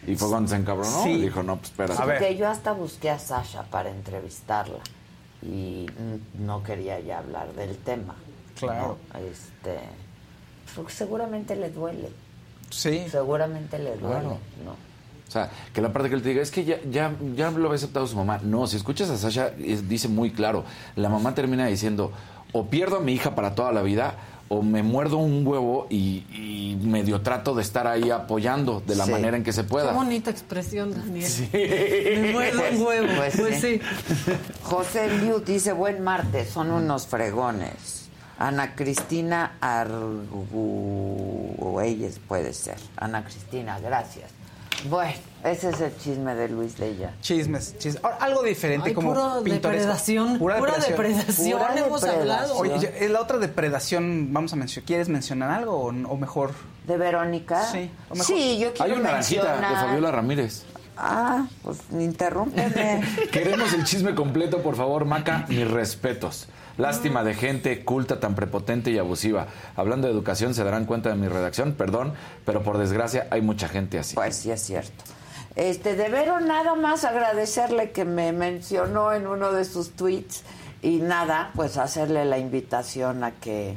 Y 0.06 0.16
fue 0.16 0.28
cuando 0.28 0.50
se 0.50 0.56
encabronó. 0.56 1.02
Sí. 1.04 1.20
Dijo, 1.22 1.42
no, 1.42 1.56
pues 1.56 1.70
espérate. 1.70 2.02
A 2.02 2.04
ver. 2.06 2.18
Porque 2.18 2.36
yo 2.36 2.48
hasta 2.48 2.72
busqué 2.72 3.10
a 3.10 3.18
Sasha 3.18 3.62
para 3.64 3.90
entrevistarla 3.90 4.78
y 5.42 5.86
no 6.38 6.62
quería 6.62 7.00
ya 7.00 7.18
hablar 7.18 7.52
del 7.54 7.76
tema. 7.78 8.14
Claro. 8.58 8.98
¿no? 9.12 9.18
Este, 9.20 9.78
porque 10.76 10.92
seguramente 10.92 11.56
le 11.56 11.70
duele. 11.70 12.10
Sí. 12.70 13.04
Seguramente 13.10 13.78
le 13.78 13.96
duele, 13.96 14.20
Claro. 14.20 14.38
¿no? 14.64 14.72
O 15.26 15.30
sea, 15.34 15.50
que 15.72 15.80
la 15.80 15.92
parte 15.92 16.08
que 16.10 16.14
él 16.16 16.22
te 16.22 16.28
diga, 16.28 16.42
es 16.42 16.50
que 16.50 16.64
ya, 16.64 16.78
ya, 16.90 17.12
ya 17.34 17.50
lo 17.50 17.66
había 17.66 17.76
aceptado 17.76 18.06
su 18.06 18.14
mamá. 18.16 18.38
No, 18.42 18.66
si 18.66 18.76
escuchas 18.76 19.08
a 19.10 19.16
Sasha, 19.16 19.52
es- 19.58 19.88
dice 19.88 20.06
muy 20.08 20.30
claro. 20.30 20.64
La 20.96 21.08
mamá 21.08 21.34
termina 21.34 21.66
diciendo, 21.66 22.12
o 22.52 22.66
pierdo 22.66 22.98
a 22.98 23.00
mi 23.00 23.12
hija 23.14 23.34
para 23.34 23.54
toda 23.54 23.72
la 23.72 23.82
vida, 23.82 24.14
o 24.48 24.62
me 24.62 24.82
muerdo 24.82 25.16
un 25.18 25.46
huevo 25.46 25.86
y, 25.90 26.24
y 26.32 26.78
medio 26.82 27.20
trato 27.22 27.54
de 27.54 27.62
estar 27.62 27.86
ahí 27.86 28.10
apoyando 28.10 28.82
de 28.86 28.94
la 28.94 29.04
Sí. 29.06 29.10
manera 29.10 29.36
en 29.36 29.42
que 29.44 29.52
se 29.52 29.62
Qué 29.62 29.68
pueda. 29.68 29.92
bonita 29.92 30.30
expresión, 30.30 30.92
Daniel. 30.94 31.30
Me 31.52 32.32
muerdo 32.32 32.62
un 32.72 32.82
huevo. 32.82 33.06
Pues 33.16 33.36
Pues, 33.40 33.60
sí. 33.60 33.80
sí. 33.80 34.32
José 34.62 35.08
Liu 35.18 35.40
dice, 35.40 35.72
buen 35.72 36.02
martes, 36.02 36.50
son 36.50 36.70
unos 36.70 37.06
fregones. 37.06 38.02
Ana 38.38 38.74
Cristina 38.74 39.56
Argüelles 40.84 42.18
puede 42.26 42.52
ser. 42.52 42.76
Ana 42.96 43.24
Cristina, 43.24 43.78
gracias. 43.80 44.30
Bueno, 44.90 45.12
ese 45.44 45.70
es 45.70 45.80
el 45.80 45.96
chisme 45.96 46.34
de 46.34 46.48
Luis 46.48 46.78
Leya. 46.78 47.14
Chismes, 47.20 47.76
chismes. 47.78 48.02
Ahora, 48.04 48.16
algo 48.20 48.42
diferente, 48.42 48.88
Ay, 48.90 48.94
como 48.94 49.14
puro 49.14 49.42
depredación, 49.42 50.38
pura 50.38 50.56
depredación, 50.56 51.58
Pura 51.58 51.74
hemos 51.76 52.00
depredación. 52.02 52.20
hablado. 52.20 52.56
Oye, 52.56 53.08
la 53.08 53.20
otra 53.20 53.38
depredación, 53.38 54.32
vamos 54.32 54.52
a 54.52 54.56
mencionar. 54.56 54.86
¿Quieres 54.86 55.08
mencionar 55.08 55.50
algo 55.50 55.72
o, 55.76 55.86
o 55.88 56.16
mejor? 56.16 56.52
¿De 56.86 56.96
Verónica? 56.96 57.62
Sí, 57.64 57.90
o 58.10 58.14
mejor- 58.14 58.26
Sí, 58.26 58.58
yo 58.58 58.68
Hay 58.68 58.72
quiero 58.74 58.94
una 58.96 59.04
naranjita 59.10 59.42
de 59.42 59.60
mencionar- 59.60 59.86
Fabiola 59.86 60.10
Ramírez. 60.10 60.64
Ah, 60.96 61.46
pues 61.62 61.78
interrúmpeme. 61.90 63.02
Queremos 63.32 63.72
el 63.72 63.84
chisme 63.84 64.14
completo, 64.14 64.62
por 64.62 64.76
favor, 64.76 65.04
Maca. 65.04 65.44
Mis 65.48 65.68
respetos. 65.68 66.46
Lástima 66.76 67.22
de 67.22 67.34
gente 67.34 67.84
culta 67.84 68.18
tan 68.18 68.34
prepotente 68.34 68.90
y 68.90 68.98
abusiva. 68.98 69.46
Hablando 69.76 70.08
de 70.08 70.12
educación, 70.12 70.54
se 70.54 70.64
darán 70.64 70.86
cuenta 70.86 71.08
de 71.08 71.14
mi 71.14 71.28
redacción, 71.28 71.74
perdón, 71.74 72.14
pero 72.44 72.62
por 72.62 72.78
desgracia 72.78 73.28
hay 73.30 73.42
mucha 73.42 73.68
gente 73.68 73.98
así. 73.98 74.16
Pues 74.16 74.36
sí, 74.36 74.50
es 74.50 74.60
cierto. 74.62 75.04
Este, 75.54 75.94
de 75.94 76.08
Vero, 76.08 76.40
nada 76.40 76.74
más 76.74 77.04
agradecerle 77.04 77.92
que 77.92 78.04
me 78.04 78.32
mencionó 78.32 79.12
en 79.12 79.28
uno 79.28 79.52
de 79.52 79.64
sus 79.64 79.92
tweets 79.92 80.42
y 80.82 80.96
nada, 80.96 81.52
pues 81.54 81.76
hacerle 81.76 82.24
la 82.24 82.38
invitación 82.38 83.22
a 83.22 83.30
que, 83.30 83.76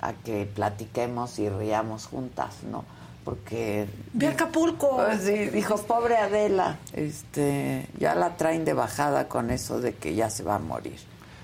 a 0.00 0.12
que 0.12 0.46
platiquemos 0.46 1.40
y 1.40 1.48
riamos 1.48 2.06
juntas, 2.06 2.62
¿no? 2.70 2.84
Porque 3.24 3.88
Ve 4.12 4.28
a 4.28 4.30
Acapulco. 4.30 4.96
Pues 4.96 5.22
sí, 5.22 5.46
dijo, 5.48 5.76
pobre 5.76 6.16
Adela, 6.16 6.78
este, 6.92 7.88
ya 7.98 8.14
la 8.14 8.36
traen 8.36 8.64
de 8.64 8.74
bajada 8.74 9.26
con 9.26 9.50
eso 9.50 9.80
de 9.80 9.94
que 9.94 10.14
ya 10.14 10.30
se 10.30 10.44
va 10.44 10.54
a 10.54 10.58
morir. 10.60 10.98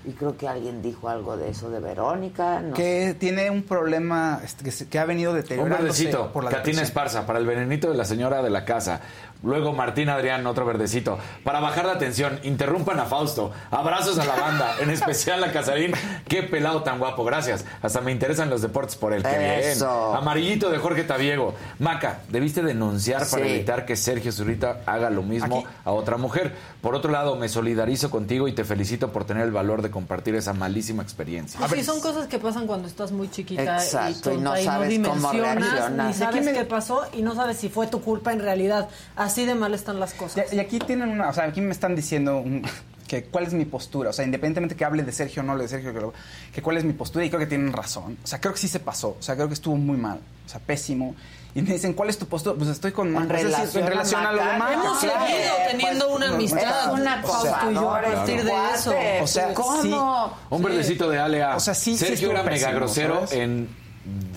Y 0.06 0.12
creo 0.12 0.36
que 0.36 0.46
alguien 0.46 0.82
dijo 0.82 1.08
algo 1.08 1.36
de 1.36 1.48
eso 1.48 1.70
de 1.70 1.80
Verónica, 1.80 2.60
no 2.60 2.74
Que 2.74 3.16
tiene 3.18 3.50
un 3.50 3.62
problema 3.62 4.40
este, 4.44 4.62
que, 4.64 4.70
se- 4.70 4.86
que 4.88 4.98
ha 4.98 5.06
venido 5.06 5.30
Un 5.32 5.38
deteriorándose 5.38 5.82
verdecito, 5.82 6.30
por 6.32 6.44
la 6.44 6.50
Catina 6.50 6.82
depresión. 6.82 6.84
Esparza, 6.84 7.26
para 7.26 7.38
el 7.38 7.46
venenito 7.46 7.90
de 7.90 7.96
la 7.96 8.04
señora 8.04 8.42
de 8.42 8.50
la 8.50 8.64
casa. 8.66 9.00
Luego 9.44 9.72
Martín 9.72 10.08
Adrián, 10.08 10.46
otro 10.46 10.64
verdecito. 10.64 11.18
Para 11.44 11.60
bajar 11.60 11.84
la 11.84 11.98
tensión, 11.98 12.40
interrumpan 12.42 12.98
a 12.98 13.04
Fausto. 13.04 13.52
Abrazos 13.70 14.18
a 14.18 14.24
la 14.24 14.34
banda, 14.34 14.74
en 14.80 14.90
especial 14.90 15.44
a 15.44 15.52
Casarín. 15.52 15.92
Qué 16.28 16.42
pelado 16.42 16.82
tan 16.82 16.98
guapo, 16.98 17.24
gracias. 17.24 17.64
Hasta 17.82 18.00
me 18.00 18.10
interesan 18.10 18.48
los 18.50 18.62
deportes 18.62 18.96
por 18.96 19.12
él. 19.12 19.22
Qué 19.22 19.38
bien. 19.38 19.52
Eso. 19.60 20.14
Amarillito 20.14 20.70
de 20.70 20.78
Jorge 20.78 21.04
Tabiego. 21.04 21.54
Maca, 21.78 22.20
debiste 22.30 22.62
denunciar 22.62 23.26
para 23.28 23.44
Sí. 23.44 23.50
evitar 23.52 23.84
que 23.84 23.96
Sergio 23.96 24.32
Zurita 24.32 24.80
haga 24.86 25.10
lo 25.10 25.22
mismo 25.22 25.58
Aquí. 25.58 25.66
a 25.84 25.92
otra 25.92 26.16
mujer. 26.16 26.54
Por 26.80 26.94
otro 26.94 27.10
lado, 27.10 27.36
me 27.36 27.48
solidarizo 27.48 28.10
contigo 28.10 28.48
y 28.48 28.52
te 28.52 28.64
felicito 28.64 29.12
por 29.12 29.24
tener 29.24 29.44
el 29.44 29.52
valor 29.52 29.82
de 29.82 29.90
compartir 29.90 30.34
esa 30.34 30.52
malísima 30.54 31.02
experiencia. 31.02 31.58
Pues 31.60 31.70
sí, 31.72 31.84
son 31.84 32.00
cosas 32.00 32.26
que 32.28 32.38
pasan 32.38 32.66
cuando 32.66 32.88
estás 32.88 33.12
muy 33.12 33.30
chiquita 33.30 33.76
Exacto, 33.76 34.32
y, 34.32 34.36
y 34.36 34.38
no 34.38 34.54
tonta, 34.54 34.60
y 34.60 34.64
no 34.64 34.70
sabes 34.70 34.98
cómo 35.20 35.32
reaccionar. 35.32 36.06
ni 36.08 36.14
sabes 36.14 36.48
qué 36.48 36.64
pasó 36.64 37.02
y 37.12 37.22
no 37.22 37.34
sabes 37.34 37.56
si 37.58 37.68
fue 37.68 37.86
tu 37.86 38.00
culpa 38.00 38.32
en 38.32 38.40
realidad. 38.40 38.88
Así 39.16 39.33
de 39.42 39.54
mal 39.54 39.74
están 39.74 39.98
las 40.00 40.14
cosas. 40.14 40.52
Y, 40.52 40.56
y 40.56 40.60
aquí 40.60 40.78
tienen 40.78 41.10
una, 41.10 41.28
o 41.28 41.32
sea, 41.32 41.44
aquí 41.44 41.60
me 41.60 41.72
están 41.72 41.94
diciendo 41.96 42.38
un- 42.38 42.62
que 43.08 43.24
cuál 43.24 43.44
es 43.46 43.52
mi 43.52 43.64
postura. 43.66 44.10
O 44.10 44.12
sea, 44.12 44.24
independientemente 44.24 44.76
que 44.76 44.84
hable 44.84 45.02
de 45.02 45.12
Sergio 45.12 45.42
o 45.42 45.44
no 45.44 45.52
hable 45.52 45.64
de 45.64 45.68
Sergio, 45.68 45.92
que, 45.92 46.00
lo- 46.00 46.14
que 46.54 46.62
cuál 46.62 46.76
es 46.78 46.84
mi 46.84 46.92
postura 46.94 47.24
y 47.24 47.28
creo 47.28 47.40
que 47.40 47.46
tienen 47.46 47.72
razón. 47.72 48.16
O 48.22 48.26
sea, 48.26 48.40
creo 48.40 48.52
que 48.54 48.60
sí 48.60 48.68
se 48.68 48.80
pasó. 48.80 49.16
O 49.18 49.22
sea, 49.22 49.34
creo 49.34 49.48
que 49.48 49.54
estuvo 49.54 49.76
muy 49.76 49.96
mal. 49.96 50.20
O 50.46 50.48
sea, 50.48 50.60
pésimo. 50.60 51.14
Y 51.56 51.62
me 51.62 51.72
dicen, 51.74 51.92
¿cuál 51.92 52.08
es 52.10 52.18
tu 52.18 52.26
postura? 52.26 52.56
Pues 52.56 52.68
estoy 52.68 52.90
con 52.90 53.12
Maca. 53.12 53.32
Relación 53.34 53.82
en 53.84 53.86
a 53.86 53.90
relación 53.90 54.26
a, 54.26 54.32
lo 54.32 54.38
Maca, 54.42 54.52
de 54.54 54.58
Maca. 54.58 54.72
Hemos 54.72 54.98
claro. 54.98 55.26
seguido 55.26 55.54
teniendo 55.70 56.08
una 56.16 56.26
no, 56.26 56.34
amistad, 56.34 56.92
es 56.94 57.00
una 57.00 57.22
Fausto 57.22 57.46
y 57.70 57.74
yo, 57.74 57.90
a 57.90 57.98
acosadora, 57.98 58.12
partir 58.14 58.42
de 58.44 58.52
eso. 58.74 58.94
O 59.22 59.26
sea, 59.28 59.54
¿Cómo? 59.54 59.82
sí. 59.82 59.94
Un 60.50 60.62
verdecito 60.64 61.08
de 61.10 61.18
Alea. 61.20 61.54
O 61.54 61.60
sea, 61.60 61.74
sí, 61.74 61.92
sí 61.92 61.98
Sergio 61.98 62.14
estuvo 62.14 62.32
era 62.32 62.42
mega 62.42 62.72
grosero 62.72 63.14
¿sabes? 63.26 63.32
en 63.34 63.68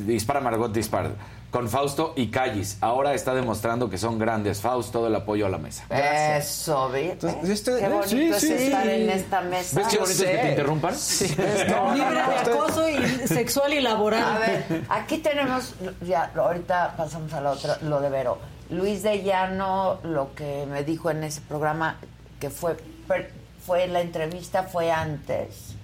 Dispara 0.06 0.42
Margot 0.42 0.72
Dispara. 0.72 1.10
Con 1.52 1.70
Fausto 1.70 2.14
y 2.18 2.28
Callis. 2.30 2.78
Ahora 2.82 3.14
está 3.14 3.34
demostrando 3.34 3.90
que 3.90 3.98
son 3.98 4.20
grandes. 4.20 4.60
Fausto, 4.60 4.92
todo 5.00 5.08
el 5.08 5.16
apoyo 5.16 5.46
a 5.46 5.50
la 5.50 5.58
mesa. 5.58 5.86
Eso, 6.38 6.90
¿viste? 6.90 7.34
Qué 7.80 7.88
bonito 7.88 8.08
sí, 8.10 8.28
es 8.30 8.40
sí, 8.42 8.54
estar 8.54 8.84
sí. 8.84 8.90
en 8.92 9.10
esta 9.10 9.42
mesa. 9.42 9.78
¿Ves 9.80 9.88
qué 9.88 9.98
bonito 9.98 10.24
es 10.24 10.30
que 10.30 10.38
te 10.38 10.50
interrumpan? 10.50 10.96
No, 11.70 11.94
Libre 11.96 12.16
de 12.16 12.22
acoso 12.52 12.90
y 12.90 13.28
sexual 13.28 13.74
y 13.74 13.80
laboral. 13.82 14.24
A 14.24 14.40
ver, 14.40 14.84
aquí 14.90 15.20
tenemos, 15.20 15.74
ya, 16.06 16.32
ahorita 16.36 16.96
pasamos 16.98 17.32
a 17.34 17.40
la 17.42 17.52
otra, 17.52 17.78
lo 17.82 18.02
de 18.02 18.10
Vero. 18.10 18.38
Luis 18.70 19.02
de 19.02 19.24
Llano, 19.24 20.00
lo 20.04 20.36
que 20.36 20.66
me 20.70 20.84
dijo 20.84 21.10
en 21.10 21.24
ese 21.24 21.40
programa, 21.40 21.96
que 22.42 22.50
fue, 22.50 22.76
per- 23.08 23.32
fue 23.66 23.88
la 23.88 24.02
entrevista 24.02 24.64
fue 24.64 24.92
antes 24.92 25.76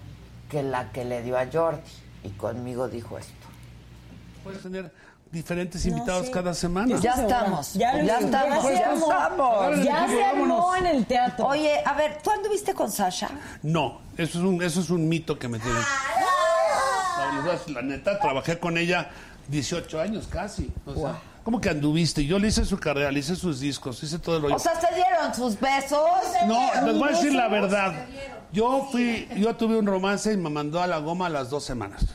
que 0.49 0.61
la 0.61 0.91
que 0.91 1.05
le 1.05 1.21
dio 1.23 1.37
a 1.37 1.45
Jordi. 1.51 1.79
Y 2.25 2.29
conmigo 2.31 2.89
dijo 2.89 3.17
esto. 3.17 3.33
Puedes 4.43 4.61
tener 4.61 4.91
diferentes 5.33 5.83
invitados 5.87 6.29
cada 6.29 6.53
semana. 6.53 6.95
Ya 6.99 7.13
estamos. 7.13 7.73
Ya 7.73 8.01
Ya, 8.03 8.19
lo- 8.21 8.25
estamos. 8.27 8.63
ya 8.63 8.69
se 8.69 8.75
Ya 8.75 8.89
armó. 8.91 9.11
estamos. 9.11 9.83
Ya 9.83 10.07
se 10.07 10.23
armó 10.23 10.75
en 10.75 10.85
el 10.85 11.05
teatro. 11.05 11.47
Oye, 11.47 11.81
a 11.83 11.93
ver, 11.93 12.19
¿tú 12.23 12.29
anduviste 12.29 12.73
con 12.75 12.89
Sasha? 12.91 13.29
No, 13.63 13.99
eso 14.15 14.37
es 14.39 14.45
un, 14.45 14.61
eso 14.61 14.79
es 14.79 14.89
un 14.91 15.09
mito 15.09 15.37
que 15.37 15.47
me 15.49 15.57
decir 15.57 15.73
la 17.75 17.81
neta, 17.81 18.19
trabajé 18.19 18.59
con 18.59 18.77
ella 18.77 19.09
18 19.49 19.99
años 19.99 20.27
casi. 20.27 20.71
O 20.85 20.95
sea, 20.95 21.19
¿Cómo 21.43 21.59
que 21.59 21.69
anduviste? 21.69 22.25
Yo 22.25 22.39
le 22.39 22.47
hice 22.47 22.63
su 22.63 22.77
carrera, 22.79 23.11
le 23.11 23.19
hice 23.19 23.35
sus 23.35 23.59
discos, 23.59 24.01
hice 24.01 24.17
todo 24.17 24.39
rollo. 24.39 24.55
O 24.55 24.59
sea, 24.59 24.79
¿se 24.79 24.87
dieron 24.95 25.35
sus 25.35 25.59
besos? 25.59 25.99
No, 26.47 26.85
les 26.85 26.97
voy 26.97 27.09
a 27.09 27.11
decir 27.11 27.33
la 27.33 27.49
verdad. 27.49 28.05
Yo 28.53 28.87
fui, 28.91 29.27
yo 29.35 29.53
tuve 29.55 29.77
un 29.77 29.85
romance 29.85 30.31
y 30.31 30.37
me 30.37 30.49
mandó 30.49 30.81
a 30.81 30.87
la 30.87 30.99
goma 30.99 31.25
a 31.25 31.29
las 31.29 31.49
dos 31.49 31.65
semanas. 31.65 32.05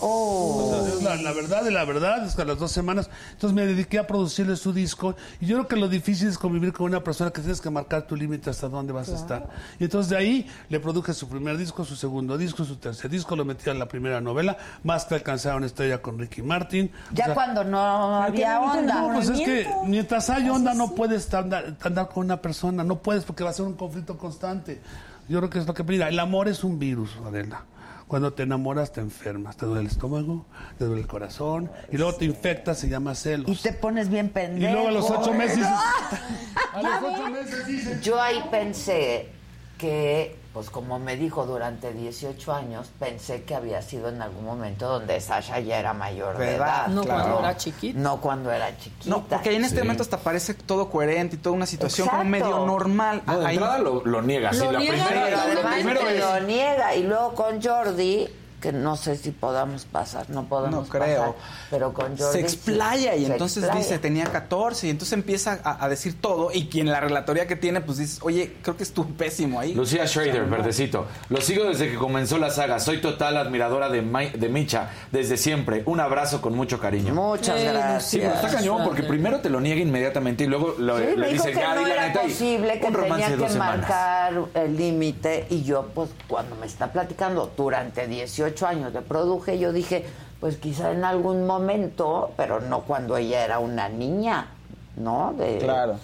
Oh. 0.00 0.72
O 0.80 0.84
sea, 0.84 0.94
es 0.94 1.02
la, 1.02 1.16
la 1.16 1.32
verdad 1.32 1.62
de 1.64 1.70
la 1.70 1.84
verdad 1.84 2.24
es 2.26 2.34
que 2.34 2.42
a 2.42 2.44
las 2.44 2.58
dos 2.58 2.72
semanas. 2.72 3.10
Entonces 3.32 3.54
me 3.54 3.66
dediqué 3.66 3.98
a 3.98 4.06
producirle 4.06 4.56
su 4.56 4.72
disco. 4.72 5.14
Y 5.40 5.46
yo 5.46 5.56
creo 5.56 5.68
que 5.68 5.76
lo 5.76 5.88
difícil 5.88 6.28
es 6.28 6.38
convivir 6.38 6.72
con 6.72 6.86
una 6.86 7.02
persona 7.04 7.30
que 7.30 7.40
tienes 7.40 7.60
que 7.60 7.70
marcar 7.70 8.02
tu 8.06 8.16
límite 8.16 8.50
hasta 8.50 8.68
dónde 8.68 8.92
vas 8.92 9.08
a 9.10 9.16
estar. 9.16 9.48
Y 9.78 9.84
entonces 9.84 10.10
de 10.10 10.16
ahí 10.16 10.46
le 10.68 10.80
produje 10.80 11.12
su 11.14 11.28
primer 11.28 11.56
disco, 11.56 11.84
su 11.84 11.96
segundo 11.96 12.38
disco, 12.38 12.64
su 12.64 12.76
tercer 12.76 13.10
disco. 13.10 13.36
Lo 13.36 13.44
metí 13.44 13.68
en 13.70 13.78
la 13.78 13.86
primera 13.86 14.20
novela. 14.20 14.56
Más 14.84 15.04
que 15.04 15.14
alcanzaron 15.14 15.64
estrella 15.64 16.00
con 16.02 16.18
Ricky 16.18 16.42
Martin. 16.42 16.90
O 17.10 17.14
Ya 17.14 17.26
sea, 17.26 17.34
cuando 17.34 17.64
no 17.64 17.80
había 18.22 18.60
onda. 18.60 19.00
no, 19.02 19.14
pues 19.14 19.28
es 19.28 19.40
que 19.40 19.66
mientras 19.86 20.30
hay 20.30 20.48
onda 20.48 20.74
no 20.74 20.94
puedes 20.94 21.32
andar, 21.34 21.76
andar 21.82 22.08
con 22.08 22.24
una 22.24 22.40
persona, 22.40 22.84
no 22.84 22.96
puedes 23.00 23.24
porque 23.24 23.44
va 23.44 23.50
a 23.50 23.52
ser 23.52 23.66
un 23.66 23.74
conflicto 23.74 24.16
constante. 24.18 24.80
Yo 25.28 25.38
creo 25.38 25.50
que 25.50 25.58
es 25.60 25.66
lo 25.66 25.74
que 25.74 25.84
mira, 25.84 26.08
el 26.08 26.18
amor 26.18 26.48
es 26.48 26.64
un 26.64 26.78
virus, 26.78 27.10
Adela. 27.26 27.64
Cuando 28.12 28.34
te 28.34 28.42
enamoras 28.42 28.92
te 28.92 29.00
enfermas, 29.00 29.56
te 29.56 29.64
duele 29.64 29.80
el 29.80 29.86
estómago, 29.86 30.44
te 30.76 30.84
duele 30.84 31.00
el 31.00 31.06
corazón 31.06 31.70
y 31.90 31.96
luego 31.96 32.14
te 32.14 32.26
infectas, 32.26 32.78
se 32.78 32.90
llama 32.90 33.14
celos. 33.14 33.48
Y 33.48 33.62
te 33.62 33.72
pones 33.72 34.10
bien 34.10 34.28
pendejo. 34.28 34.68
Y 34.68 34.70
luego 34.70 34.88
a 34.88 34.90
los 34.90 35.10
ocho 35.10 35.32
meses 35.32 35.56
dices, 35.60 35.72
a 36.74 36.82
los 36.82 36.92
ocho 37.02 37.30
meses 37.30 37.66
dices. 37.66 38.02
Yo 38.02 38.20
ahí 38.20 38.44
pensé 38.50 39.30
que, 39.78 40.36
pues 40.52 40.68
como 40.70 40.98
me 40.98 41.16
dijo 41.16 41.46
durante 41.46 41.92
18 41.94 42.52
años, 42.52 42.90
pensé 42.98 43.44
que 43.44 43.54
había 43.54 43.80
sido 43.80 44.08
en 44.10 44.20
algún 44.20 44.44
momento 44.44 44.86
donde 44.88 45.18
Sasha 45.20 45.60
ya 45.60 45.78
era 45.78 45.94
mayor 45.94 46.36
de, 46.36 46.44
De 46.46 46.54
edad. 46.56 46.88
No 46.88 47.02
claro. 47.04 47.22
cuando 47.22 47.38
era 47.40 47.56
chiquita. 47.56 47.98
No 47.98 48.20
cuando 48.20 48.52
era 48.52 48.76
chiquita. 48.76 49.08
No, 49.10 49.24
porque 49.26 49.48
ahí 49.48 49.56
en 49.56 49.64
este 49.64 49.80
momento 49.82 50.02
hasta 50.02 50.18
parece 50.18 50.54
todo 50.54 50.90
coherente 50.90 51.36
y 51.36 51.38
toda 51.38 51.56
una 51.56 51.66
situación 51.66 52.06
como 52.08 52.24
medio 52.24 52.66
normal. 52.66 53.22
No, 53.26 53.40
de 53.40 53.46
Ahí- 53.46 53.54
entrada 53.56 53.78
lo, 53.78 54.04
lo 54.04 54.20
niega. 54.20 54.52
sí, 54.52 54.58
Lo 54.58 54.72
la 54.72 54.78
niega, 54.80 54.92
primera 55.06 56.00
la 56.02 56.10
vez- 56.12 56.20
lo 56.20 56.46
niega. 56.46 56.94
Y 56.96 57.02
luego 57.04 57.34
con 57.34 57.62
Jordi, 57.62 58.28
que 58.62 58.72
no 58.72 58.96
sé 58.96 59.16
si 59.16 59.30
podamos 59.32 59.84
pasar, 59.84 60.30
no 60.30 60.44
podemos 60.44 60.86
No 60.86 60.90
creo. 60.90 61.18
pasar, 61.20 61.34
pero 61.70 61.92
con 61.92 62.16
Jordi 62.16 62.32
se 62.32 62.40
explaya 62.40 63.14
y 63.16 63.26
se 63.26 63.32
entonces 63.32 63.64
explaya. 63.64 63.84
dice 63.84 63.98
tenía 63.98 64.24
14 64.24 64.86
y 64.86 64.90
entonces 64.90 65.12
empieza 65.12 65.58
a, 65.64 65.84
a 65.84 65.88
decir 65.90 66.18
todo 66.20 66.50
y 66.52 66.68
quien 66.68 66.90
la 66.90 67.00
relatoría 67.00 67.46
que 67.46 67.56
tiene 67.56 67.80
pues 67.82 67.98
dices 67.98 68.20
oye 68.22 68.54
creo 68.62 68.76
que 68.76 68.84
estuvo 68.84 69.08
pésimo 69.08 69.60
ahí 69.60 69.74
Lucía 69.74 70.06
Schrader, 70.06 70.44
verdecito. 70.44 71.06
Lo 71.28 71.40
sigo 71.40 71.64
desde 71.64 71.90
que 71.90 71.96
comenzó 71.96 72.38
la 72.38 72.50
saga. 72.50 72.78
Soy 72.78 73.00
total 73.00 73.36
admiradora 73.36 73.88
de, 73.88 74.00
Mi- 74.02 74.30
de 74.30 74.48
Micha 74.48 74.90
desde 75.10 75.36
siempre. 75.36 75.82
Un 75.86 75.98
abrazo 76.00 76.40
con 76.40 76.54
mucho 76.54 76.78
cariño. 76.78 77.12
Muchas 77.14 77.58
Sí, 77.60 77.66
gracias. 77.66 78.04
Sí, 78.06 78.18
pero 78.18 78.34
está 78.34 78.48
cañón 78.48 78.84
porque 78.84 79.02
primero 79.02 79.40
te 79.40 79.50
lo 79.50 79.60
niega 79.60 79.80
inmediatamente 79.80 80.44
y 80.44 80.46
luego 80.46 80.76
lo- 80.78 80.98
Sí, 80.98 81.04
le 81.16 81.28
dice, 81.32 81.48
que 81.50 81.56
ya, 81.58 81.74
no 81.74 81.86
la 81.86 82.06
neta. 82.08 82.22
posible, 82.22 82.78
que 82.78 82.86
un 82.86 82.94
romance 82.94 83.24
tenía 83.24 83.36
de 83.36 83.42
que 83.44 83.52
semanas. 83.52 83.76
marcar 83.88 84.34
el 84.54 84.76
límite 84.76 85.46
y 85.50 85.62
yo, 85.64 85.88
pues, 85.94 86.10
cuando 86.28 86.54
me 86.56 86.66
está 86.66 86.92
platicando 86.92 87.52
durante 87.56 88.06
18 88.06 88.51
años 88.62 88.92
de 88.92 89.00
produje, 89.00 89.58
yo 89.58 89.72
dije, 89.72 90.04
pues 90.40 90.56
quizá 90.58 90.92
en 90.92 91.04
algún 91.04 91.46
momento, 91.46 92.32
pero 92.36 92.60
no 92.60 92.80
cuando 92.80 93.16
ella 93.16 93.44
era 93.44 93.58
una 93.58 93.88
niña, 93.88 94.48
¿no? 94.96 95.32
De 95.32 95.58
Claro. 95.58 95.96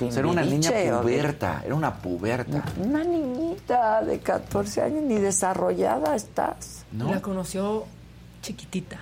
Era 0.00 0.26
una 0.26 0.42
niña 0.42 0.70
puberta, 0.70 1.62
era 1.64 1.74
una 1.74 1.94
puberta. 1.94 2.64
Una 2.78 3.04
niñita 3.04 4.02
de 4.02 4.18
14 4.18 4.82
años, 4.82 5.02
ni 5.04 5.16
desarrollada 5.16 6.16
estás. 6.16 6.84
La 6.96 7.20
conoció 7.20 7.84
chiquitita. 8.40 8.98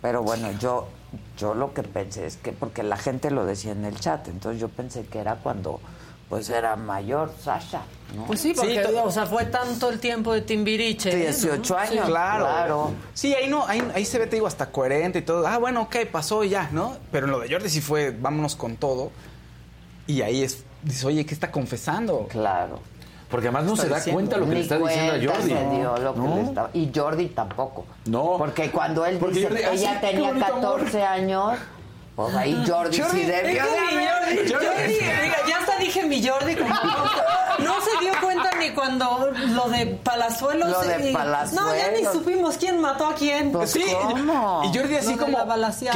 Pero 0.00 0.22
bueno, 0.22 0.50
yo, 0.52 0.88
yo 1.36 1.54
lo 1.54 1.74
que 1.74 1.82
pensé 1.82 2.26
es 2.26 2.36
que, 2.38 2.52
porque 2.52 2.82
la 2.82 2.96
gente 2.96 3.30
lo 3.30 3.44
decía 3.44 3.72
en 3.72 3.84
el 3.84 4.00
chat, 4.00 4.28
entonces 4.28 4.60
yo 4.60 4.68
pensé 4.68 5.04
que 5.04 5.18
era 5.18 5.36
cuando 5.36 5.80
pues 6.28 6.48
era 6.48 6.76
mayor 6.76 7.30
Sasha, 7.38 7.82
¿no? 8.14 8.24
Pues 8.26 8.40
sí, 8.40 8.52
porque 8.54 8.84
o 8.84 9.10
sea, 9.10 9.26
fue 9.26 9.46
tanto 9.46 9.90
el 9.90 9.98
tiempo 10.00 10.32
de 10.32 10.42
Timbiriche. 10.42 11.10
¿eh? 11.12 11.16
18 11.30 11.72
¿no? 11.74 11.78
años. 11.80 11.92
Sí. 11.92 12.10
claro. 12.10 12.44
Claro. 12.44 12.90
Sí, 13.14 13.34
ahí 13.34 13.48
no, 13.48 13.66
ahí, 13.66 13.82
ahí 13.94 14.04
se 14.04 14.18
ve, 14.18 14.26
te 14.26 14.36
digo, 14.36 14.46
hasta 14.46 14.66
coherente 14.70 15.20
y 15.20 15.22
todo. 15.22 15.46
Ah, 15.46 15.58
bueno, 15.58 15.82
ok, 15.82 15.96
pasó 16.10 16.44
y 16.44 16.50
ya, 16.50 16.68
¿no? 16.72 16.96
Pero 17.10 17.26
en 17.26 17.32
lo 17.32 17.40
de 17.40 17.50
Jordi 17.50 17.68
sí 17.68 17.80
fue, 17.80 18.10
vámonos 18.10 18.56
con 18.56 18.76
todo. 18.76 19.10
Y 20.06 20.22
ahí 20.22 20.42
es, 20.42 20.64
dice, 20.82 21.06
oye, 21.06 21.24
¿qué 21.26 21.34
está 21.34 21.50
confesando? 21.50 22.26
Claro. 22.28 22.80
Porque 23.30 23.46
además 23.48 23.64
no 23.64 23.76
se 23.76 23.88
da 23.88 23.96
diciendo. 23.96 24.16
cuenta 24.18 24.36
lo 24.36 24.44
que 24.44 24.50
Ni 24.50 24.54
le 24.56 24.60
está 24.62 24.76
diciendo 24.76 25.12
a 25.12 25.34
Jordi. 25.34 25.48
se 25.48 25.70
dio 25.70 25.96
lo 25.96 26.14
que 26.14 26.20
le 26.20 26.42
estaba- 26.42 26.70
Y 26.74 26.90
Jordi 26.94 27.26
tampoco. 27.28 27.86
No. 28.04 28.34
Porque 28.36 28.70
cuando 28.70 29.06
él 29.06 29.16
Porque 29.16 29.36
dice 29.36 29.48
Jordi, 29.48 29.62
que 29.62 29.66
ah, 29.68 29.72
ella 29.72 30.00
tenía 30.02 30.28
bonito 30.28 30.44
amor. 30.44 30.60
14 30.80 31.02
años, 31.02 31.52
pues 32.14 32.34
ahí 32.34 32.52
Jordi, 32.68 33.00
Jordi, 33.00 33.20
sí 33.20 33.24
debió 33.26 33.62
Jordi, 33.62 34.52
Jordi, 34.52 34.92
mira, 34.92 35.36
ya 35.48 35.58
hasta 35.60 35.78
dije 35.78 36.04
mi 36.04 36.26
Jordi 36.28 36.56
como 36.56 36.74
no 37.64 37.74
se 37.80 37.90
dio 38.00 38.12
cuenta 38.20 38.50
ni 38.58 38.70
cuando 38.70 39.30
lo 39.48 39.68
de 39.68 39.86
Palazuelos 39.86 40.70
Lo 40.70 40.80
de 40.82 41.10
y- 41.10 41.12
Palazuelos. 41.12 41.64
no 41.66 41.74
ya 41.76 41.90
ni 41.90 42.04
supimos 42.04 42.56
quién 42.56 42.80
mató 42.80 43.06
a 43.06 43.14
quién 43.14 43.52
Pues, 43.52 43.70
Sí, 43.72 43.84
¿cómo? 44.02 44.62
y 44.64 44.76
Jordi 44.76 44.96
así 44.96 45.16
como 45.16 45.32
clavado 45.38 45.54
en 45.54 45.60
la 45.62 45.72
Sí, 45.72 45.86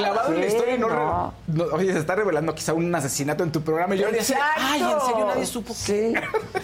historia 0.48 0.74
y 0.74 0.78
no, 0.78 0.88
re- 0.88 0.94
no. 0.96 1.34
no, 1.48 1.64
Oye, 1.72 1.92
se 1.92 1.98
está 1.98 2.14
revelando 2.14 2.54
quizá 2.54 2.72
un 2.74 2.94
asesinato 2.94 3.42
en 3.44 3.52
tu 3.52 3.62
programa 3.62 3.94
y 3.94 4.02
Jordi 4.02 4.18
así, 4.18 4.34
ay, 4.58 4.82
en 4.82 5.00
serio 5.00 5.26
nadie 5.26 5.46
supo. 5.46 5.74
Sí. 5.74 6.14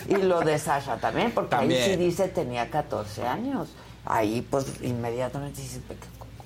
Y 0.08 0.16
lo 0.16 0.40
de 0.40 0.58
Sasha 0.58 0.96
también, 0.96 1.32
porque 1.32 1.50
También. 1.50 1.82
ahí 1.82 1.90
sí 1.90 1.96
dice 1.96 2.28
tenía 2.28 2.70
14 2.70 3.26
años. 3.26 3.68
Ahí 4.04 4.46
pues 4.50 4.66
inmediatamente 4.82 5.60
dice, 5.60 5.80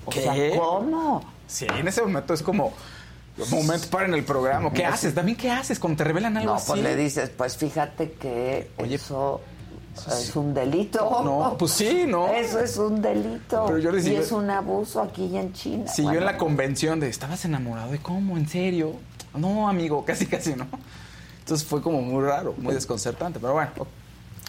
o 0.05 0.09
¿Qué? 0.09 0.21
sea, 0.21 0.33
¿cómo? 0.59 1.23
Sí, 1.47 1.65
en 1.75 1.87
ese 1.87 2.01
momento 2.01 2.33
es 2.33 2.41
como 2.43 2.71
momento 3.51 3.87
para 3.89 4.05
en 4.07 4.13
el 4.13 4.23
programa. 4.23 4.71
¿Qué 4.71 4.85
haces? 4.85 5.13
También 5.13 5.37
qué 5.37 5.51
haces 5.51 5.79
cuando 5.79 5.97
te 5.97 6.03
revelan 6.03 6.37
algo 6.37 6.51
No, 6.51 6.55
así. 6.57 6.67
pues 6.71 6.81
le 6.83 6.95
dices, 6.95 7.29
pues 7.29 7.57
fíjate 7.57 8.11
que 8.13 8.69
eso 8.89 9.41
es 10.07 10.35
un 10.35 10.53
delito. 10.53 11.21
No, 11.23 11.55
pues 11.57 11.71
sí, 11.71 12.05
¿no? 12.07 12.27
Eso 12.33 12.59
es 12.59 12.77
un 12.77 13.01
delito. 13.01 13.65
Pero 13.67 13.77
yo 13.79 13.89
y 13.89 13.93
recibí- 13.93 14.15
es 14.17 14.31
un 14.31 14.49
abuso 14.49 15.01
aquí 15.01 15.35
en 15.37 15.53
China. 15.53 15.87
Siguió 15.87 16.11
Bueno, 16.11 16.21
en 16.21 16.25
la 16.33 16.37
convención 16.37 16.99
de, 16.99 17.09
¿estabas 17.09 17.43
enamorado 17.45 17.91
de 17.91 17.99
cómo? 17.99 18.37
¿En 18.37 18.47
serio? 18.47 18.93
No, 19.35 19.67
amigo, 19.69 20.03
casi, 20.05 20.25
casi, 20.25 20.55
¿no? 20.55 20.67
Entonces 21.39 21.65
fue 21.67 21.81
como 21.81 22.01
muy 22.01 22.23
raro, 22.23 22.53
muy 22.57 22.73
desconcertante, 22.73 23.39
pero 23.39 23.53
bueno. 23.53 23.71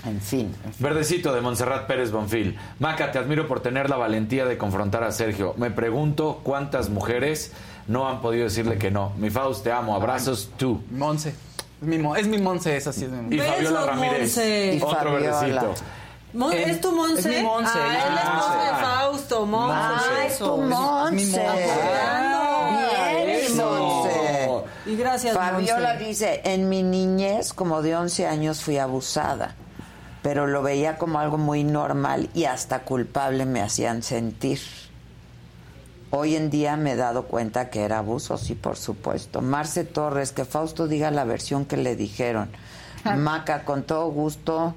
En 0.05 0.21
fin. 0.21 0.55
Verdecito 0.79 1.33
de 1.35 1.41
Montserrat 1.41 1.87
Pérez 1.89 2.13
Bonfil. 2.13 2.57
Maca, 2.79 3.11
te 3.11 3.19
admiro 3.19 3.49
por 3.49 3.61
tener 3.61 3.91
la 3.91 3.97
valentía 3.97 4.45
de 4.45 4.57
confrontar 4.57 5.03
a 5.03 5.11
Sergio. 5.11 5.55
Me 5.57 5.73
pregunto 5.73 6.41
cuántas 6.45 6.89
mujeres 6.89 7.51
no 7.89 8.09
han 8.09 8.21
podido 8.21 8.45
decirle 8.45 8.79
que 8.79 8.91
no. 8.91 9.13
Mi 9.17 9.31
Faust, 9.31 9.65
te 9.65 9.73
amo. 9.73 9.95
Abrazos 9.97 10.51
tú. 10.57 10.83
Monse. 10.91 11.31
Es 11.81 11.87
mi, 11.87 11.97
es 12.19 12.27
mi 12.27 12.39
Monse, 12.39 12.77
esa 12.77 12.93
sí 12.93 13.05
es 13.05 13.11
mi 13.11 13.35
Y 13.35 13.39
Monse. 13.39 13.53
Fabiola 13.53 13.87
Ramírez. 13.87 14.21
Monse. 14.21 14.75
Y 14.75 14.83
Otro 14.83 14.97
Fabiola. 14.97 15.41
verdecito. 15.41 15.75
Mon- 16.35 16.53
¿Es 16.53 16.81
tu 16.81 16.93
Monse? 16.93 17.19
es 17.21 17.27
mi 17.37 17.43
Monse, 17.43 17.73
Ah, 17.75 17.97
es 18.07 18.15
la 18.15 18.21
esposa 18.21 18.49
Monse. 18.55 18.67
de 18.67 18.85
Fausto, 18.85 19.47
Monse. 19.47 19.75
Ah, 19.79 20.25
es 20.27 20.39
tu. 20.39 20.57
Monse. 20.59 21.41
Bien, 21.41 23.29
Eso. 23.31 23.71
Monse. 23.71 24.65
Y 24.87 24.97
gracias, 24.97 25.35
Fabiola 25.35 25.91
Monse. 25.95 26.05
dice, 26.05 26.41
en 26.45 26.69
mi 26.69 26.83
niñez, 26.83 27.53
como 27.53 27.83
de 27.83 27.97
11 27.97 28.27
años, 28.27 28.61
fui 28.63 28.79
abusada. 28.79 29.55
pero 30.21 30.47
lo 30.49 30.63
veía 30.63 30.99
como 30.99 31.21
algo 31.21 31.39
muy 31.39 31.63
normal 31.65 32.29
y 32.35 32.45
hasta 32.45 32.81
culpable 32.81 33.47
me 33.47 33.63
hacían 33.63 34.03
sentir. 34.03 34.61
Hoy 36.11 36.37
en 36.37 36.49
día 36.51 36.77
me 36.77 36.93
he 36.93 36.97
dado 36.97 37.25
cuenta 37.25 37.69
que 37.71 37.83
era 37.83 37.99
abuso, 37.99 38.39
sí, 38.39 38.55
por 38.55 38.77
supuesto. 38.77 39.43
Marce 39.43 39.85
Torres, 39.85 40.33
que 40.33 40.45
Fausto 40.45 40.87
diga 40.89 41.11
la 41.11 41.25
versión 41.25 41.65
que 41.67 41.77
le 41.77 41.97
dijeron. 41.97 42.49
Maca, 43.17 43.65
con 43.65 43.83
todo 43.83 44.11
gusto, 44.11 44.75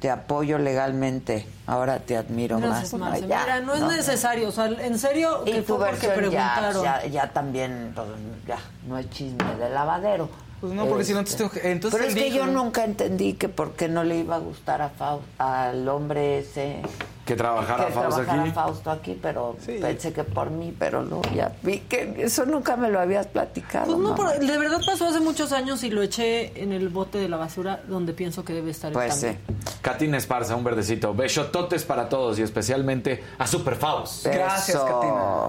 te 0.00 0.10
apoyo 0.10 0.58
legalmente. 0.58 1.46
Ahora 1.66 1.98
te 2.00 2.16
admiro 2.16 2.58
Gracias, 2.58 2.92
más. 2.94 3.10
Marce. 3.10 3.22
No, 3.22 3.28
ya, 3.28 3.40
Mira, 3.42 3.60
no 3.60 3.74
es 3.74 3.80
necesario. 3.96 4.48
O 4.48 4.52
sea, 4.52 4.66
en 4.66 4.98
serio, 4.98 5.42
Y 5.46 5.52
que 5.52 5.62
tu 5.62 5.76
fue 5.76 5.88
porque 5.88 6.06
versión 6.06 6.30
ya, 6.32 6.54
preguntaron. 6.58 6.82
ya, 6.82 7.06
ya 7.06 7.32
también, 7.32 7.92
pues, 7.94 8.06
ya, 8.46 8.58
no 8.86 8.98
es 8.98 9.08
chisme 9.10 9.56
de 9.56 9.70
lavadero. 9.70 10.28
Pues 10.64 10.76
no, 10.76 10.86
porque 10.86 11.04
si 11.04 11.12
no, 11.12 11.18
entonces- 11.18 11.50
entonces 11.62 11.98
Pero 12.00 12.08
es 12.08 12.14
que 12.14 12.24
dijo- 12.24 12.36
yo 12.38 12.46
nunca 12.46 12.84
entendí 12.84 13.34
que 13.34 13.50
por 13.50 13.72
qué 13.72 13.86
no 13.86 14.02
le 14.02 14.16
iba 14.16 14.36
a 14.36 14.38
gustar 14.38 14.80
a 14.80 14.90
Fau- 14.98 15.20
al 15.36 15.86
hombre 15.90 16.38
ese 16.38 16.80
Que 17.26 17.36
trabajara 17.36 17.86
que 17.86 17.92
Fausto 17.92 18.10
trabajara 18.22 18.42
aquí. 18.42 18.50
Fausto 18.52 18.90
aquí, 18.90 19.18
pero 19.20 19.56
pensé 19.66 20.14
que 20.14 20.24
por 20.24 20.50
mí, 20.50 20.74
pero 20.78 21.02
no, 21.04 21.20
ya 21.34 21.52
vi 21.62 21.80
que 21.80 22.14
eso 22.18 22.46
nunca 22.46 22.76
me 22.76 22.88
lo 22.90 22.98
habías 22.98 23.26
platicado. 23.26 23.86
Pues 23.86 23.98
no, 23.98 24.14
pero 24.14 24.30
de 24.46 24.58
verdad 24.58 24.80
pasó 24.86 25.06
hace 25.06 25.20
muchos 25.20 25.52
años 25.52 25.82
y 25.84 25.90
lo 25.90 26.00
eché 26.00 26.62
en 26.62 26.72
el 26.72 26.88
bote 26.88 27.18
de 27.18 27.28
la 27.28 27.36
basura 27.36 27.82
donde 27.86 28.14
pienso 28.14 28.42
que 28.42 28.54
debe 28.54 28.70
estar 28.70 28.90
Pues 28.92 29.22
el 29.22 29.36
cambio. 29.36 29.54
Katina 29.82 30.16
Esparza, 30.16 30.56
un 30.56 30.64
verdecito. 30.64 31.12
Besototes 31.14 31.84
para 31.84 32.08
todos 32.08 32.38
y 32.38 32.42
especialmente 32.42 33.22
a 33.38 33.46
Super 33.46 33.76
Faust. 33.76 34.26
Gracias. 34.26 34.78
Katina. 34.78 35.48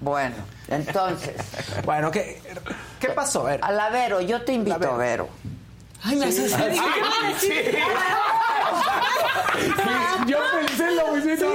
Bueno, 0.00 0.34
entonces. 0.68 1.34
bueno, 1.84 2.10
¿qué, 2.10 2.40
¿qué 2.98 3.08
pasó? 3.08 3.42
A 3.46 3.50
ver. 3.50 3.60
A 3.62 3.70
la 3.72 3.90
Vero, 3.90 4.20
yo 4.20 4.42
te 4.42 4.52
invito, 4.52 4.78
La 4.78 4.78
Vero. 4.78 4.96
Vero. 4.96 5.28
Ay, 6.02 6.16
me 6.16 6.32
Sí. 6.32 6.44
asusté. 6.46 6.70
dije, 6.70 6.82
Ay, 6.82 6.92
¿qué 6.94 7.00
va 7.02 7.08
a 7.28 7.38
sí. 7.38 7.52
Yo 10.26 10.38
pensé 10.58 10.84
en 10.88 10.96
lo 10.96 11.12
mismo. 11.12 11.48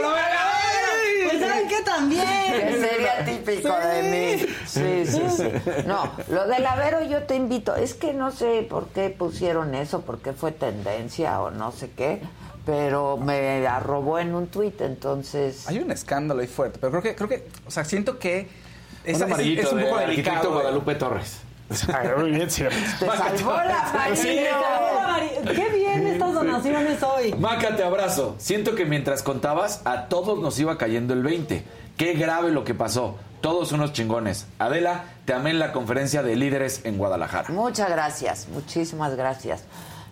Pues 1.23 1.39
saben 1.39 1.67
que 1.67 1.81
también. 1.81 2.23
Que 2.25 2.87
sería 2.87 3.25
típico 3.25 3.75
de 3.79 4.03
mí. 4.03 4.45
Sí, 4.67 5.05
sí, 5.07 5.21
sí. 5.35 5.51
No, 5.87 6.11
lo 6.29 6.47
del 6.47 6.65
Avero 6.65 7.01
yo 7.03 7.23
te 7.23 7.35
invito. 7.35 7.75
Es 7.75 7.93
que 7.95 8.13
no 8.13 8.31
sé 8.31 8.65
por 8.69 8.87
qué 8.89 9.09
pusieron 9.09 9.73
eso, 9.75 10.01
por 10.01 10.19
qué 10.19 10.33
fue 10.33 10.51
tendencia 10.51 11.41
o 11.41 11.49
no 11.51 11.71
sé 11.71 11.89
qué, 11.91 12.21
pero 12.65 13.17
me 13.17 13.65
arrobó 13.67 14.19
en 14.19 14.33
un 14.35 14.47
tuit, 14.47 14.81
entonces... 14.81 15.67
Hay 15.67 15.79
un 15.79 15.91
escándalo 15.91 16.41
ahí 16.41 16.47
fuerte, 16.47 16.79
pero 16.79 16.91
creo 16.91 17.03
que, 17.03 17.15
creo 17.15 17.29
que, 17.29 17.47
o 17.67 17.71
sea, 17.71 17.85
siento 17.85 18.17
que 18.19 18.47
es, 19.03 19.17
Un 19.17 19.23
amarillito 19.23 19.61
es- 19.61 19.67
es 19.67 19.73
un 19.73 19.81
poco 19.83 19.97
de 19.97 20.03
arquitecto 20.05 20.31
delicado. 20.31 20.53
Guadalupe 20.53 20.95
Torres. 20.95 21.39
Muy 22.19 22.31
bien, 22.31 22.49
sí. 22.51 22.63
Te 22.99 23.05
salvó 23.07 23.53
la 23.53 23.91
María. 23.93 24.51
Qué 25.45 25.69
bien 25.75 26.05
estas 26.07 26.33
donaciones 26.33 27.01
hoy. 27.01 27.33
Maca, 27.33 27.75
te 27.75 27.83
abrazo. 27.83 28.35
Siento 28.37 28.75
que 28.75 28.85
mientras 28.85 29.23
contabas, 29.23 29.81
a 29.85 30.05
todos 30.07 30.39
nos 30.39 30.59
iba 30.59 30.77
cayendo 30.77 31.13
el 31.15 31.23
20. 31.23 31.63
Qué 31.97 32.13
grave 32.13 32.51
lo 32.51 32.63
que 32.63 32.75
pasó. 32.75 33.15
Todos 33.41 33.71
unos 33.71 33.93
chingones. 33.93 34.45
Adela, 34.59 35.05
te 35.25 35.33
amé 35.33 35.51
en 35.51 35.59
la 35.59 35.71
conferencia 35.71 36.21
de 36.23 36.35
líderes 36.35 36.81
en 36.83 36.97
Guadalajara. 36.97 37.49
Muchas 37.49 37.89
gracias, 37.89 38.47
muchísimas 38.51 39.15
gracias. 39.15 39.63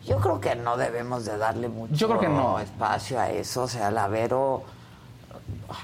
Yo 0.05 0.17
creo 0.17 0.39
que 0.41 0.55
no 0.55 0.75
debemos 0.77 1.25
de 1.25 1.37
darle 1.37 1.69
mucho 1.69 1.93
Yo 1.95 2.07
creo 2.07 2.19
que 2.19 2.27
no. 2.29 2.59
espacio 2.59 3.19
a 3.19 3.29
eso, 3.29 3.63
o 3.63 3.67
sea, 3.67 3.89
la 3.91 4.07
Vero... 4.07 4.63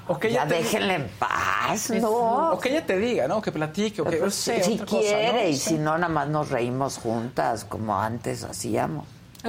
O 0.07 0.17
que 0.19 0.31
ya 0.31 0.41
ella 0.43 0.49
te- 0.49 0.55
déjenla 0.63 0.93
en 0.95 1.07
paz, 1.19 1.89
¿no? 1.91 2.51
O 2.53 2.59
que 2.59 2.69
ella 2.69 2.85
te 2.85 2.97
diga, 2.97 3.27
¿no? 3.27 3.41
Que 3.41 3.51
platique, 3.51 4.01
o 4.01 4.05
que... 4.05 4.19
No 4.19 4.29
sé, 4.29 4.61
si 4.63 4.73
otra 4.75 4.85
cosa, 4.85 4.99
quiere, 4.99 5.43
¿no? 5.43 5.49
y 5.49 5.57
si 5.57 5.77
no, 5.77 5.97
nada 5.97 6.11
más 6.13 6.27
nos 6.27 6.49
reímos 6.49 6.97
juntas, 6.97 7.65
como 7.65 7.99
antes 7.99 8.43
hacíamos. 8.43 9.05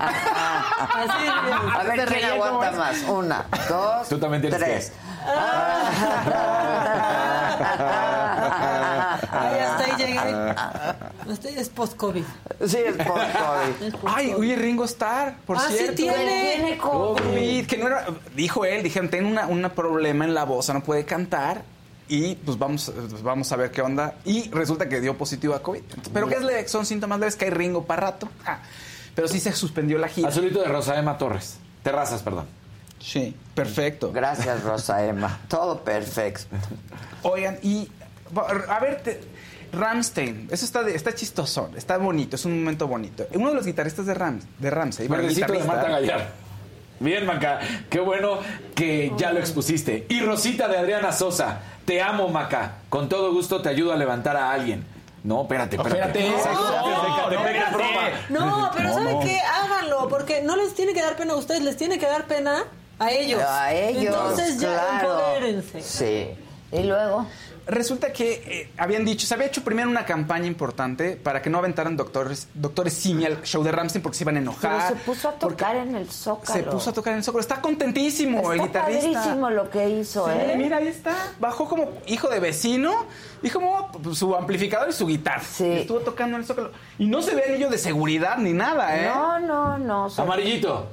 Así 0.00 1.24
es. 1.24 1.30
A 1.74 1.82
ver, 1.84 2.04
¿quién 2.08 2.24
aguanta 2.24 2.70
más? 2.72 3.02
Una, 3.08 3.44
dos, 3.68 4.08
Tú 4.08 4.18
también 4.18 4.42
tienes 4.42 4.58
tres. 4.60 4.92
Ahí 9.32 9.54
llegué. 9.54 9.89
Este 11.30 11.60
es 11.60 11.68
post-COVID. 11.68 12.24
Sí, 12.66 12.78
es 12.78 12.96
post-COVID. 12.96 13.82
Es 13.86 13.92
post-COVID. 13.94 14.12
Ay, 14.14 14.32
oye, 14.34 14.56
Ringo 14.56 14.84
Starr, 14.84 15.36
por 15.46 15.56
Ah, 15.56 15.64
sí 15.68 15.74
cierto. 15.76 15.94
tiene. 15.96 16.52
Tiene 16.56 16.78
COVID. 16.78 17.22
COVID, 17.22 17.66
que 17.66 17.76
no 17.78 17.86
era, 17.86 18.06
dijo 18.34 18.64
él, 18.64 18.82
dijeron, 18.82 19.08
tiene 19.10 19.28
una, 19.28 19.46
un 19.46 19.62
problema 19.74 20.24
en 20.24 20.34
la 20.34 20.44
voz, 20.44 20.68
no 20.70 20.82
puede 20.82 21.04
cantar. 21.04 21.62
Y 22.08 22.34
pues 22.34 22.58
vamos, 22.58 22.90
pues, 23.08 23.22
vamos 23.22 23.52
a 23.52 23.56
ver 23.56 23.70
qué 23.70 23.82
onda. 23.82 24.14
Y 24.24 24.50
resulta 24.50 24.88
que 24.88 25.00
dio 25.00 25.16
positivo 25.16 25.54
a 25.54 25.62
COVID. 25.62 25.82
Pero 26.12 26.26
que 26.28 26.34
es 26.34 26.42
leve, 26.42 26.66
son 26.66 26.84
síntomas 26.84 27.20
leves 27.20 27.36
que 27.36 27.44
hay 27.44 27.50
Ringo 27.52 27.84
para 27.84 28.02
rato. 28.08 28.28
Ah, 28.44 28.58
pero 29.14 29.28
sí 29.28 29.38
se 29.38 29.52
suspendió 29.52 29.96
la 29.98 30.08
gira. 30.08 30.28
Azulito 30.28 30.60
de 30.60 30.66
Rosa 30.66 30.98
Emma 30.98 31.16
Torres. 31.18 31.58
Terrazas, 31.84 32.22
perdón. 32.22 32.46
Sí, 32.98 33.34
perfecto. 33.54 34.10
Gracias, 34.12 34.62
Rosa 34.64 35.04
Emma. 35.06 35.38
Todo 35.48 35.82
perfecto. 35.84 36.56
Oigan, 37.22 37.58
y 37.62 37.88
a 38.68 38.78
ver, 38.80 39.02
te- 39.02 39.20
Ramstein, 39.72 40.48
eso 40.50 40.64
está, 40.64 40.82
de- 40.82 40.94
está 40.94 41.14
chistoso, 41.14 41.70
está 41.76 41.96
bonito, 41.98 42.36
es 42.36 42.44
un 42.44 42.58
momento 42.60 42.86
bonito. 42.88 43.26
Uno 43.34 43.48
de 43.50 43.54
los 43.54 43.66
guitarristas 43.66 44.06
de, 44.06 44.14
Ram, 44.14 44.40
de 44.58 44.70
Ramsey, 44.70 45.08
bueno, 45.08 45.22
Verdecito 45.22 45.52
de 45.52 45.64
Marta 45.64 45.88
Gallar. 45.88 46.28
Bien, 46.98 47.24
Maca. 47.24 47.60
Qué 47.88 47.98
bueno 47.98 48.38
que 48.74 49.10
ya 49.16 49.32
lo 49.32 49.38
expusiste. 49.40 50.04
Y 50.10 50.20
Rosita 50.20 50.68
de 50.68 50.76
Adriana 50.76 51.12
Sosa. 51.12 51.60
Te 51.86 52.02
amo, 52.02 52.28
Maca. 52.28 52.72
Con 52.90 53.08
todo 53.08 53.32
gusto 53.32 53.62
te 53.62 53.70
ayudo 53.70 53.94
a 53.94 53.96
levantar 53.96 54.36
a 54.36 54.52
alguien. 54.52 54.84
No, 55.24 55.42
espérate, 55.42 55.76
espérate. 55.76 56.30
No. 58.28 58.44
No, 58.46 58.70
pero 58.76 58.92
¿saben 58.92 59.20
qué? 59.20 59.38
Háganlo, 59.40 60.08
porque 60.08 60.42
no 60.42 60.56
les 60.56 60.74
tiene 60.74 60.92
que 60.92 61.00
dar 61.02 61.16
pena 61.16 61.32
a 61.32 61.36
ustedes, 61.36 61.62
les 61.62 61.76
tiene 61.76 61.98
que 61.98 62.06
dar 62.06 62.26
pena 62.26 62.64
a 62.98 63.10
ellos. 63.10 63.42
A 63.42 63.72
ellos, 63.72 64.04
Entonces 64.14 64.60
ya 64.60 64.68
claro. 64.74 65.20
empodérense. 65.20 65.82
Sí. 65.82 66.28
Y 66.76 66.82
luego... 66.84 67.26
Resulta 67.70 68.12
que 68.12 68.32
eh, 68.46 68.70
habían 68.76 69.04
dicho, 69.04 69.26
se 69.26 69.34
había 69.34 69.46
hecho 69.46 69.62
primero 69.62 69.88
una 69.88 70.04
campaña 70.04 70.46
importante 70.46 71.16
para 71.16 71.40
que 71.40 71.48
no 71.50 71.58
aventaran 71.58 71.96
doctores, 71.96 72.48
doctores 72.54 72.92
Simi 72.94 73.24
al 73.24 73.42
show 73.42 73.62
de 73.62 73.70
Ramstein 73.70 74.02
porque 74.02 74.18
se 74.18 74.24
iban 74.24 74.36
a 74.36 74.40
Pero 74.40 74.50
enojar. 74.52 74.88
se 74.88 74.94
puso 74.96 75.28
a 75.28 75.32
tocar 75.32 75.76
en 75.76 75.94
el 75.94 76.10
zócalo. 76.10 76.52
Se 76.52 76.62
puso 76.64 76.90
a 76.90 76.92
tocar 76.92 77.12
en 77.12 77.18
el 77.18 77.24
zócalo. 77.24 77.40
Está 77.40 77.60
contentísimo 77.60 78.52
el 78.52 78.60
Está 78.60 78.66
guitarrista. 78.86 79.12
padrísimo 79.20 79.50
lo 79.50 79.70
que 79.70 79.88
hizo, 79.88 80.26
Sí, 80.26 80.32
¿eh? 80.34 80.54
mira, 80.56 80.78
ahí 80.78 80.88
está. 80.88 81.14
Bajó 81.38 81.68
como 81.68 81.88
hijo 82.06 82.28
de 82.28 82.40
vecino 82.40 83.06
y 83.42 83.50
como 83.50 83.90
su 84.14 84.34
amplificador 84.34 84.88
y 84.90 84.92
su 84.92 85.06
guitarra. 85.06 85.42
Sí. 85.44 85.64
Y 85.64 85.76
estuvo 85.78 86.00
tocando 86.00 86.36
en 86.36 86.42
el 86.42 86.46
zócalo. 86.46 86.72
Y 86.98 87.06
no 87.06 87.22
se 87.22 87.34
ve 87.34 87.44
anillo 87.48 87.70
de 87.70 87.78
seguridad 87.78 88.36
ni 88.38 88.52
nada, 88.52 88.96
¿eh? 88.98 89.06
No, 89.06 89.38
no, 89.38 89.78
no. 89.78 90.08
Amarillito. 90.16 90.86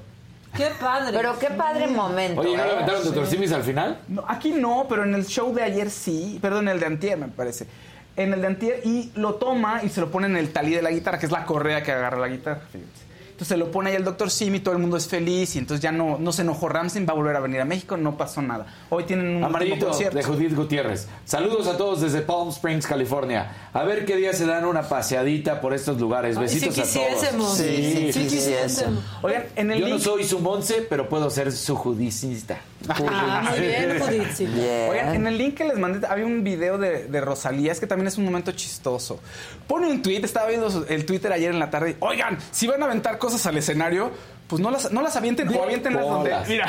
Qué 0.57 0.71
padre. 0.79 1.15
Pero 1.15 1.37
qué 1.39 1.51
padre 1.51 1.87
momento. 1.87 2.41
Oye, 2.41 2.57
¿no 2.57 2.63
¿eh? 2.63 2.65
le 2.65 2.73
aventaron 2.73 3.03
Doctor 3.03 3.27
Simis 3.27 3.51
al 3.51 3.63
final? 3.63 3.99
No, 4.07 4.25
aquí 4.27 4.51
no, 4.51 4.87
pero 4.89 5.03
en 5.03 5.13
el 5.13 5.25
show 5.25 5.53
de 5.53 5.63
ayer 5.63 5.89
sí. 5.91 6.39
Perdón, 6.41 6.67
en 6.67 6.73
el 6.73 6.79
de 6.79 6.85
antier 6.87 7.17
me 7.17 7.27
parece. 7.27 7.67
En 8.15 8.33
el 8.33 8.41
de 8.41 8.47
antier 8.47 8.81
y 8.83 9.11
lo 9.15 9.35
toma 9.35 9.83
y 9.83 9.89
se 9.89 10.01
lo 10.01 10.09
pone 10.09 10.25
en 10.25 10.35
el 10.35 10.51
talí 10.51 10.73
de 10.73 10.81
la 10.81 10.89
guitarra, 10.89 11.19
que 11.19 11.27
es 11.27 11.31
la 11.31 11.45
correa 11.45 11.83
que 11.83 11.91
agarra 11.91 12.17
la 12.17 12.27
guitarra. 12.27 12.61
fíjense. 12.71 13.06
Entonces 13.37 13.49
se 13.49 13.57
lo 13.57 13.69
pone 13.69 13.91
ahí 13.91 13.95
el 13.95 14.03
doctor 14.03 14.31
Simi, 14.31 14.59
todo 14.61 14.73
el 14.73 14.81
mundo 14.81 14.97
es 14.97 15.07
feliz 15.07 15.55
y 15.55 15.59
entonces 15.59 15.79
ya 15.79 15.91
no, 15.91 16.17
no 16.17 16.31
se 16.31 16.41
enojó 16.41 16.69
Ramsey, 16.69 17.05
va 17.05 17.13
a 17.13 17.15
volver 17.15 17.35
a 17.35 17.39
venir 17.39 17.61
a 17.61 17.65
México, 17.65 17.95
no 17.95 18.17
pasó 18.17 18.41
nada. 18.41 18.65
Hoy 18.89 19.03
tienen 19.03 19.27
un 19.35 19.43
Amarillito 19.43 19.85
concierto. 19.89 20.17
de 20.17 20.23
Judith 20.23 20.55
Gutiérrez. 20.55 21.07
Saludos 21.23 21.67
a 21.67 21.77
todos 21.77 22.01
desde 22.01 22.21
Palm 22.21 22.49
Springs, 22.49 22.87
California. 22.87 23.69
A 23.73 23.83
ver 23.83 24.05
qué 24.05 24.15
día 24.15 24.33
se 24.33 24.47
dan 24.47 24.65
una 24.65 24.89
paseadita 24.89 25.61
por 25.61 25.75
estos 25.75 26.01
lugares. 26.01 26.35
Ay, 26.35 26.41
Besitos 26.45 26.73
si 26.73 26.81
a 26.81 26.83
todos. 26.85 27.13
quisiésemos. 27.13 27.57
Sí, 27.57 28.09
sí 28.11 28.19
quisiésemos. 28.23 29.03
Oigan, 29.21 29.43
en 29.55 29.69
el 29.69 29.81
Yo 29.81 29.87
no 29.87 29.99
soy 29.99 30.23
su 30.23 30.39
Monse, 30.39 30.87
pero 30.89 31.07
puedo 31.07 31.29
ser 31.29 31.51
su 31.51 31.75
judicista. 31.75 32.57
Ah, 32.87 33.43
muy 33.49 33.59
bien, 33.59 33.99
Judith. 33.99 34.37
Bien. 34.53 34.89
Oigan, 34.89 35.15
en 35.15 35.27
el 35.27 35.37
link 35.37 35.55
que 35.55 35.65
les 35.65 35.77
mandé 35.77 36.05
había 36.07 36.25
un 36.25 36.43
video 36.43 36.77
de, 36.77 37.05
de 37.05 37.21
Rosalía, 37.21 37.71
es 37.71 37.79
que 37.79 37.87
también 37.87 38.07
es 38.07 38.17
un 38.17 38.25
momento 38.25 38.51
chistoso. 38.51 39.19
Pone 39.67 39.87
un 39.87 40.01
tweet, 40.01 40.21
estaba 40.23 40.47
viendo 40.47 40.85
el 40.87 41.05
Twitter 41.05 41.31
ayer 41.31 41.51
en 41.51 41.59
la 41.59 41.69
tarde. 41.69 41.97
Oigan, 41.99 42.37
si 42.51 42.67
van 42.67 42.81
a 42.81 42.85
aventar 42.85 43.17
cosas 43.17 43.45
al 43.45 43.57
escenario, 43.57 44.11
pues 44.47 44.61
no 44.61 44.71
las, 44.71 44.91
no 44.91 45.01
las 45.01 45.15
avienten 45.15 45.49
o 45.49 45.63
avientenlas 45.63 46.05
donde. 46.05 46.35
Mira, 46.47 46.67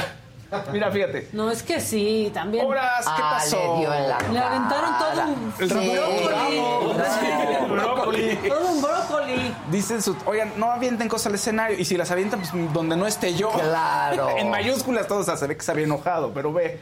mira, 0.73 0.91
fíjate. 0.91 1.29
No, 1.33 1.51
es 1.51 1.62
que 1.62 1.81
sí, 1.81 2.31
también. 2.33 2.65
Horas, 2.66 3.05
¿qué 3.05 3.23
Ah, 3.23 3.31
pasó? 3.39 3.57
le 3.75 3.81
dio 3.81 3.95
en 3.95 4.09
la 4.09 4.19
Le 4.33 4.39
aventaron 4.39 4.99
todo 4.99 5.23
un 5.27 5.55
El 5.59 5.69
Sí. 5.69 5.75
brócoli. 5.97 7.69
Brócoli. 7.69 8.37
Todo 8.49 8.69
un 8.70 8.83
brócoli. 8.83 9.55
Dicen 9.70 10.03
su, 10.03 10.16
oigan, 10.27 10.53
no 10.57 10.70
avienten 10.73 11.09
cosas 11.09 11.27
al 11.29 11.35
escenario. 11.35 11.79
Y 11.79 11.85
si 11.85 11.97
las 11.97 12.11
avientan, 12.11 12.41
pues 12.41 12.73
donde 12.73 12.97
no 12.97 13.07
esté 13.07 13.35
yo. 13.35 13.51
Claro. 13.51 14.31
en 14.39 14.51
mayúsculas 14.51 15.07
todo, 15.07 15.19
o 15.20 15.25
sea, 15.25 15.37
se 15.37 15.47
ve 15.47 15.57
que 15.57 15.62
se 15.62 15.70
había 15.73 15.85
enojado, 15.85 16.33
pero 16.33 16.53
ve. 16.53 16.79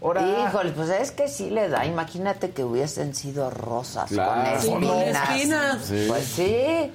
Ahora. 0.00 0.22
Híjole, 0.48 0.70
pues 0.70 0.88
es 0.90 1.10
que 1.10 1.26
sí 1.26 1.50
le 1.50 1.68
da. 1.68 1.84
Imagínate 1.84 2.50
que 2.52 2.62
hubiesen 2.62 3.14
sido 3.16 3.50
rosas 3.50 4.08
Claro. 4.10 4.60
con 4.60 4.84
Con 4.84 4.84
espinas. 5.00 5.30
espinas. 5.30 5.84
Sí. 5.84 6.04
Pues 6.08 6.24
sí. 6.24 6.92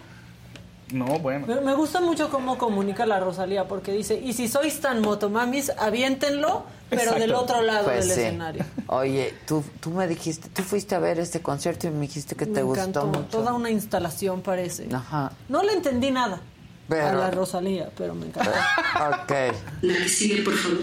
No, 0.94 1.06
bueno. 1.20 1.45
Pero 1.48 1.61
me 1.61 1.74
gusta 1.74 1.99
mucho 2.02 2.30
cómo 2.30 2.57
comunica 2.57 3.06
la 3.06 3.20
Rosalía, 3.20 3.68
porque 3.68 3.91
dice, 3.91 4.20
y 4.24 4.34
si 4.34 4.48
sois 4.48 4.80
tan 4.80 5.02
motomamis, 5.02 5.72
aviéntenlo, 5.78 6.64
pero 6.90 7.02
Exacto. 7.02 7.20
del 7.22 7.34
otro 7.34 7.61
lado 7.64 7.86
Pues 7.86 8.07
del 8.07 8.15
sí. 8.15 8.22
escenario. 8.22 8.64
Oye, 8.88 9.34
tú, 9.48 9.64
tú 9.80 9.90
me 9.90 10.07
dijiste, 10.07 10.49
tú 10.49 10.61
fuiste 10.61 10.94
a 10.95 10.99
ver 10.99 11.20
este 11.20 11.41
concierto 11.41 11.88
y 11.88 11.90
me 11.90 12.02
dijiste 12.02 12.36
que 12.36 12.45
Me 12.45 12.53
te 12.53 12.60
encantó. 12.61 13.02
gustó 13.02 13.20
mucho. 13.20 13.38
Toda 13.40 13.53
una 13.53 13.70
instalación 13.72 14.41
parece. 14.41 14.88
Ajá. 14.94 15.32
No 15.49 15.64
le 15.64 15.74
entendí 15.74 16.11
nada. 16.11 16.40
Pero- 16.88 17.07
a 17.07 17.14
la 17.14 17.32
Rosalía, 17.32 17.90
pero 17.98 18.14
me 18.14 18.28
encanta. 18.28 18.52
Ok. 19.24 19.32
La 19.82 19.94
que 19.98 20.07
sigue, 20.10 20.44
por 20.44 20.53
favor. 20.53 20.80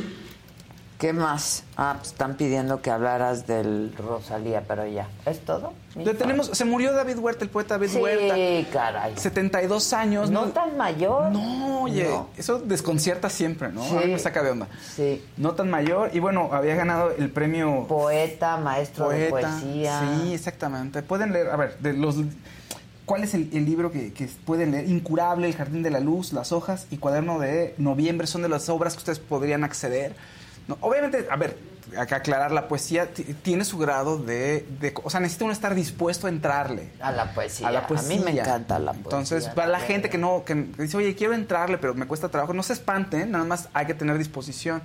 ¿Qué 1.01 1.14
más? 1.14 1.64
Ah, 1.78 1.94
pues 1.97 2.09
están 2.09 2.36
pidiendo 2.36 2.82
que 2.82 2.90
hablaras 2.90 3.47
del 3.47 3.90
Rosalía, 3.97 4.62
pero 4.68 4.86
ya. 4.86 5.09
¿Es 5.24 5.40
todo? 5.40 5.72
Le 5.97 6.12
tenemos, 6.12 6.48
se 6.48 6.66
murió 6.66 6.93
David 6.93 7.16
Huerta, 7.18 7.43
el 7.43 7.48
poeta 7.48 7.78
David 7.78 7.89
Sí, 7.89 7.98
Huerta. 7.98 8.70
caray. 8.70 9.14
72 9.16 9.94
años. 9.94 10.31
¿No 10.31 10.48
tan 10.48 10.77
mayor? 10.77 11.31
No, 11.32 11.85
oye, 11.85 12.06
No. 12.06 12.28
eso 12.36 12.59
desconcierta 12.59 13.31
siempre, 13.31 13.70
¿no? 13.70 13.82
Sí. 13.82 13.97
A 13.97 14.01
mí 14.01 14.12
me 14.12 14.18
saca 14.18 14.43
de 14.43 14.51
onda. 14.51 14.68
Sí. 14.94 15.24
No 15.39 15.52
tan 15.55 15.70
mayor. 15.70 16.10
Y 16.12 16.18
bueno, 16.20 16.51
había 16.52 16.74
ganado 16.74 17.12
el 17.16 17.31
premio... 17.31 17.86
Poeta, 17.89 18.59
maestro 18.59 19.09
de 19.09 19.31
poesía. 19.31 20.02
Sí, 20.22 20.35
exactamente. 20.35 21.02
Pueden 21.02 21.32
leer, 21.32 21.48
a 21.48 21.56
ver, 21.56 21.78
de 21.78 21.94
los... 21.94 22.16
¿Cuál 23.06 23.24
es 23.24 23.32
el, 23.32 23.48
el 23.55 23.64
libro 23.64 23.90
que, 23.90 24.12
que 24.12 24.28
pueden 24.44 24.70
leer? 24.72 24.86
Incurable, 24.89 25.47
El 25.48 25.55
Jardín 25.56 25.82
de 25.82 25.90
la 25.90 25.98
Luz, 26.01 26.35
Las 26.35 26.52
Hojas 26.52 26.86
y 26.90 26.98
Cuaderno 26.98 27.39
de 27.40 27.74
Noviembre 27.78 28.27
son 28.27 28.43
de 28.43 28.51
las 28.51 28.68
obras 28.68 28.93
que 28.93 28.98
ustedes 28.98 29.18
podrían 29.18 29.64
acceder. 29.64 30.14
No, 30.69 30.78
obviamente, 30.81 31.27
a 31.31 31.37
ver, 31.37 31.57
acá 31.99 32.16
aclarar, 32.16 32.53
la 32.53 32.69
poesía 32.69 33.12
ti- 33.12 33.24
tiene 33.43 33.65
su 33.65 33.77
grado 33.78 34.16
de, 34.19 34.65
de- 34.81 34.95
O 35.03 35.11
sea, 35.11 35.19
necesita 35.20 35.45
uno 35.45 35.53
estar 35.53 35.74
dispuesto 35.74 36.27
a 36.27 36.31
entrarle. 36.31 36.91
A 37.01 37.11
la 37.11 37.32
poesía. 37.35 37.66
A 37.69 37.73
la 37.73 37.81
A 37.81 37.87
poesía. 37.87 38.09
mí 38.16 38.24
me 38.24 38.31
encanta 38.39 38.78
la 38.78 38.93
poesía. 38.93 39.05
Entonces, 39.05 39.49
para 39.49 39.69
la 39.69 39.81
gente 39.81 40.09
que 40.11 40.19
no, 40.19 40.45
que 40.45 40.55
dice, 40.78 40.97
oye, 40.97 41.15
quiero 41.16 41.35
entrarle, 41.35 41.78
pero 41.78 41.95
me 41.95 42.07
cuesta 42.07 42.28
trabajo, 42.28 42.53
no 42.55 42.62
se 42.62 42.74
espanten, 42.74 43.31
nada 43.32 43.45
más 43.45 43.69
hay 43.73 43.87
que 43.87 43.95
tener 43.95 44.16
disposición. 44.19 44.82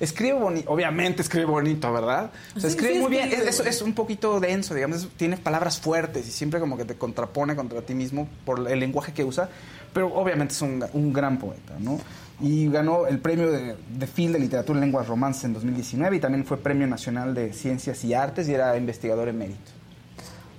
Escribe 0.00 0.38
bonito, 0.38 0.70
obviamente 0.70 1.22
escribe 1.22 1.46
bonito, 1.46 1.92
¿verdad? 1.92 2.30
O 2.56 2.60
sea, 2.60 2.70
Sí, 2.70 2.76
escribe 2.76 2.94
sí, 2.94 2.98
muy 3.00 3.10
bien, 3.10 3.32
es, 3.32 3.40
es- 3.40 3.60
es 3.66 3.82
un 3.82 3.94
poquito 3.94 4.38
denso, 4.38 4.72
digamos, 4.74 4.98
es- 5.04 5.08
tiene 5.16 5.36
palabras 5.36 5.80
fuertes 5.80 6.26
y 6.28 6.30
siempre 6.30 6.60
como 6.60 6.76
que 6.76 6.84
te 6.84 6.94
contrapone 6.96 7.56
contra 7.56 7.82
ti 7.82 7.94
mismo 7.94 8.28
por 8.44 8.68
el 8.70 8.78
lenguaje 8.78 9.12
que 9.12 9.24
usa, 9.24 9.48
pero 9.92 10.14
obviamente 10.14 10.54
es 10.54 10.62
un, 10.62 10.84
un 10.92 11.12
gran 11.12 11.38
poeta, 11.38 11.74
¿no? 11.80 11.98
Y 12.40 12.68
ganó 12.68 13.06
el 13.06 13.18
premio 13.18 13.50
de, 13.50 13.76
de 13.76 14.06
Phil 14.06 14.32
de 14.32 14.38
Literatura 14.38 14.78
y 14.78 14.82
Lenguas 14.82 15.08
Romances 15.08 15.44
en 15.44 15.54
2019 15.54 16.16
y 16.16 16.20
también 16.20 16.44
fue 16.44 16.56
Premio 16.56 16.86
Nacional 16.86 17.34
de 17.34 17.52
Ciencias 17.52 18.04
y 18.04 18.14
Artes 18.14 18.48
y 18.48 18.54
era 18.54 18.76
investigador 18.76 19.28
emérito. 19.28 19.72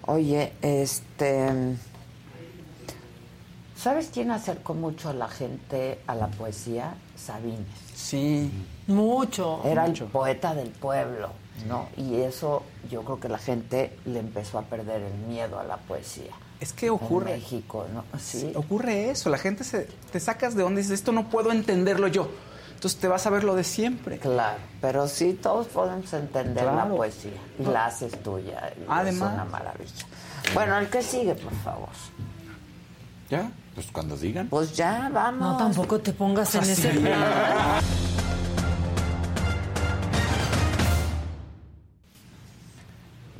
Oye, 0.09 0.53
este. 0.63 1.77
¿Sabes 3.75 4.09
quién 4.11 4.31
acercó 4.31 4.73
mucho 4.73 5.09
a 5.09 5.13
la 5.13 5.27
gente 5.29 5.99
a 6.07 6.15
la 6.15 6.27
poesía? 6.27 6.95
Sabines. 7.15 7.67
Sí. 7.93 8.51
Mucho. 8.87 9.61
Era 9.63 9.85
el 9.85 9.93
poeta 10.05 10.55
del 10.55 10.69
pueblo, 10.69 11.29
¿no? 11.67 11.87
Y 11.95 12.15
eso 12.15 12.63
yo 12.89 13.03
creo 13.03 13.19
que 13.19 13.29
la 13.29 13.37
gente 13.37 13.95
le 14.05 14.19
empezó 14.19 14.57
a 14.57 14.63
perder 14.63 15.03
el 15.03 15.13
miedo 15.27 15.59
a 15.59 15.63
la 15.63 15.77
poesía. 15.77 16.33
Es 16.59 16.73
que 16.73 16.89
ocurre. 16.89 17.35
En 17.35 17.39
México, 17.39 17.85
¿no? 17.93 18.03
Sí. 18.19 18.51
Ocurre 18.55 19.09
eso, 19.11 19.29
la 19.29 19.37
gente 19.37 19.63
se, 19.63 19.87
te 20.11 20.19
sacas 20.19 20.55
de 20.55 20.63
donde 20.63 20.81
dices, 20.81 20.99
esto 20.99 21.11
no 21.11 21.29
puedo 21.29 21.51
entenderlo 21.51 22.07
yo. 22.07 22.29
Entonces 22.73 22.99
te 22.99 23.07
vas 23.07 23.25
a 23.27 23.29
ver 23.29 23.43
lo 23.43 23.55
de 23.55 23.63
siempre. 23.63 24.19
Claro, 24.19 24.57
pero 24.81 25.07
sí, 25.07 25.37
todos 25.41 25.67
podemos 25.67 26.11
entender 26.13 26.63
la 26.65 26.85
poesía 26.87 27.31
y 27.59 27.63
la 27.63 27.87
haces 27.87 28.21
tuya. 28.23 28.71
y 28.77 28.85
Además. 28.87 29.31
Es 29.31 29.35
una 29.35 29.45
maravilla. 29.45 30.05
Bueno, 30.53 30.77
el 30.77 30.89
que 30.89 31.01
sigue, 31.01 31.35
por 31.35 31.53
favor. 31.55 31.89
¿Ya? 33.29 33.51
Pues 33.75 33.87
cuando 33.91 34.15
digan. 34.17 34.47
Pues 34.47 34.75
ya, 34.75 35.09
vamos. 35.13 35.41
No, 35.41 35.57
tampoco 35.57 35.99
te 35.99 36.13
pongas 36.13 36.55
en 36.55 36.61
Así. 36.61 36.71
ese 36.71 36.89
plan. 36.89 37.21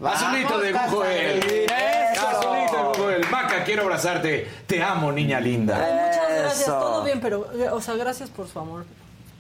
Azulito 0.04 0.60
de 0.60 0.72
Google. 0.72 1.66
Azulito 2.18 2.78
de 2.78 2.98
Google. 2.98 3.09
Maca, 3.42 3.64
quiero 3.64 3.84
abrazarte. 3.84 4.48
Te 4.68 4.82
amo, 4.84 5.12
niña 5.12 5.40
linda. 5.40 5.76
Muchas 5.76 6.30
gracias, 6.30 6.62
Eso. 6.62 6.80
todo 6.80 7.04
bien, 7.04 7.20
pero, 7.22 7.50
eh, 7.54 7.70
o 7.70 7.82
sea, 7.82 7.96
gracias 7.96 8.30
por 8.30 8.48
su 8.48 8.60
amor. 8.60 8.86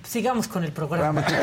Sigamos 0.04 0.48
con 0.48 0.64
el 0.64 0.72
programa. 0.72 1.24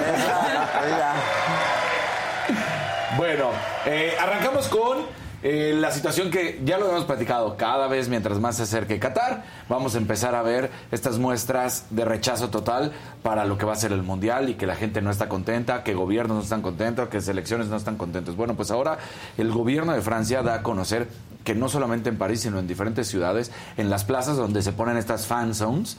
Bueno, 3.16 3.50
eh, 3.86 4.14
arrancamos 4.20 4.68
con 4.68 4.98
eh, 5.48 5.72
la 5.74 5.92
situación 5.92 6.28
que 6.28 6.60
ya 6.64 6.76
lo 6.76 6.88
hemos 6.88 7.04
platicado. 7.04 7.56
Cada 7.56 7.86
vez 7.86 8.08
mientras 8.08 8.40
más 8.40 8.56
se 8.56 8.64
acerque 8.64 8.98
Qatar, 8.98 9.44
vamos 9.68 9.94
a 9.94 9.98
empezar 9.98 10.34
a 10.34 10.42
ver 10.42 10.72
estas 10.90 11.20
muestras 11.20 11.86
de 11.90 12.04
rechazo 12.04 12.50
total 12.50 12.90
para 13.22 13.44
lo 13.44 13.56
que 13.56 13.64
va 13.64 13.72
a 13.72 13.76
ser 13.76 13.92
el 13.92 14.02
Mundial 14.02 14.48
y 14.48 14.54
que 14.54 14.66
la 14.66 14.74
gente 14.74 15.00
no 15.02 15.12
está 15.12 15.28
contenta, 15.28 15.84
que 15.84 15.94
gobiernos 15.94 16.36
no 16.36 16.42
están 16.42 16.62
contentos, 16.62 17.08
que 17.10 17.20
selecciones 17.20 17.68
no 17.68 17.76
están 17.76 17.96
contentos. 17.96 18.34
Bueno, 18.34 18.56
pues 18.56 18.72
ahora 18.72 18.98
el 19.38 19.52
gobierno 19.52 19.92
de 19.92 20.02
Francia 20.02 20.42
da 20.42 20.54
a 20.54 20.62
conocer 20.64 21.06
que 21.44 21.54
no 21.54 21.68
solamente 21.68 22.08
en 22.08 22.18
París, 22.18 22.40
sino 22.40 22.58
en 22.58 22.66
diferentes 22.66 23.06
ciudades, 23.06 23.52
en 23.76 23.88
las 23.88 24.04
plazas 24.04 24.36
donde 24.36 24.62
se 24.62 24.72
ponen 24.72 24.96
estas 24.96 25.28
fan 25.28 25.54
zones, 25.54 25.96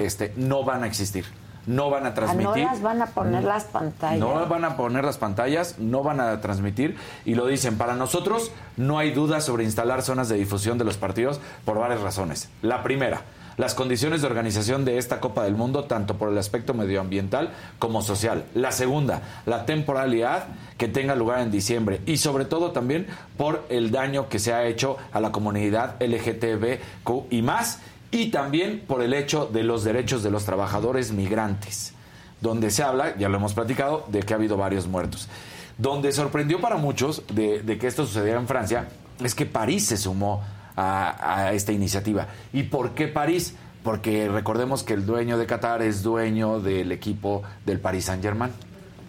este, 0.00 0.32
no 0.34 0.64
van 0.64 0.82
a 0.82 0.88
existir. 0.88 1.24
No 1.66 1.90
van 1.90 2.04
a 2.06 2.08
Ah, 2.08 2.14
transmitir. 2.14 2.64
no 2.64 2.70
las 2.72 2.82
van 2.82 3.02
a 3.02 3.06
poner 3.06 3.44
las 3.44 3.64
pantallas. 3.64 4.18
No 4.20 4.46
van 4.48 4.64
a 4.64 4.76
poner 4.76 5.04
las 5.04 5.18
pantallas, 5.18 5.78
no 5.78 6.02
van 6.02 6.20
a 6.20 6.40
transmitir 6.40 6.96
y 7.24 7.34
lo 7.34 7.46
dicen. 7.46 7.76
Para 7.76 7.94
nosotros 7.94 8.50
no 8.76 8.98
hay 8.98 9.10
duda 9.12 9.40
sobre 9.40 9.64
instalar 9.64 10.02
zonas 10.02 10.28
de 10.28 10.36
difusión 10.36 10.78
de 10.78 10.84
los 10.84 10.96
partidos 10.96 11.40
por 11.64 11.78
varias 11.78 12.00
razones. 12.00 12.48
La 12.62 12.82
primera, 12.82 13.22
las 13.58 13.74
condiciones 13.74 14.20
de 14.20 14.28
organización 14.28 14.84
de 14.84 14.98
esta 14.98 15.18
Copa 15.20 15.42
del 15.42 15.54
Mundo, 15.56 15.84
tanto 15.84 16.16
por 16.16 16.28
el 16.30 16.38
aspecto 16.38 16.74
medioambiental 16.74 17.50
como 17.80 18.02
social. 18.02 18.44
La 18.54 18.70
segunda, 18.72 19.22
la 19.46 19.66
temporalidad 19.66 20.44
que 20.78 20.86
tenga 20.86 21.16
lugar 21.16 21.40
en 21.40 21.50
diciembre 21.50 22.00
y 22.06 22.18
sobre 22.18 22.44
todo 22.44 22.70
también 22.70 23.08
por 23.36 23.64
el 23.68 23.90
daño 23.90 24.28
que 24.28 24.38
se 24.38 24.54
ha 24.54 24.64
hecho 24.64 24.96
a 25.12 25.18
la 25.20 25.32
comunidad 25.32 25.96
LGTBQ 26.00 27.26
y 27.30 27.42
más 27.42 27.80
y 28.10 28.30
también 28.30 28.84
por 28.86 29.02
el 29.02 29.12
hecho 29.14 29.46
de 29.46 29.62
los 29.62 29.84
derechos 29.84 30.22
de 30.22 30.30
los 30.30 30.44
trabajadores 30.44 31.12
migrantes 31.12 31.92
donde 32.40 32.70
se 32.70 32.82
habla, 32.84 33.16
ya 33.16 33.28
lo 33.28 33.36
hemos 33.38 33.52
platicado, 33.52 34.04
de 34.08 34.20
que 34.22 34.32
ha 34.32 34.36
habido 34.36 34.56
varios 34.56 34.86
muertos. 34.86 35.28
Donde 35.76 36.12
sorprendió 36.12 36.60
para 36.60 36.76
muchos 36.76 37.24
de, 37.32 37.62
de 37.62 37.78
que 37.78 37.88
esto 37.88 38.06
sucediera 38.06 38.38
en 38.38 38.46
Francia 38.46 38.88
es 39.22 39.34
que 39.34 39.44
París 39.44 39.86
se 39.86 39.96
sumó 39.96 40.44
a, 40.76 41.46
a 41.46 41.52
esta 41.52 41.72
iniciativa. 41.72 42.28
¿Y 42.52 42.62
por 42.64 42.90
qué 42.90 43.08
París? 43.08 43.54
Porque 43.82 44.28
recordemos 44.28 44.84
que 44.84 44.94
el 44.94 45.04
dueño 45.04 45.36
de 45.36 45.46
Qatar 45.46 45.82
es 45.82 46.02
dueño 46.04 46.60
del 46.60 46.92
equipo 46.92 47.42
del 47.66 47.80
Paris 47.80 48.04
Saint 48.04 48.22
Germain. 48.22 48.52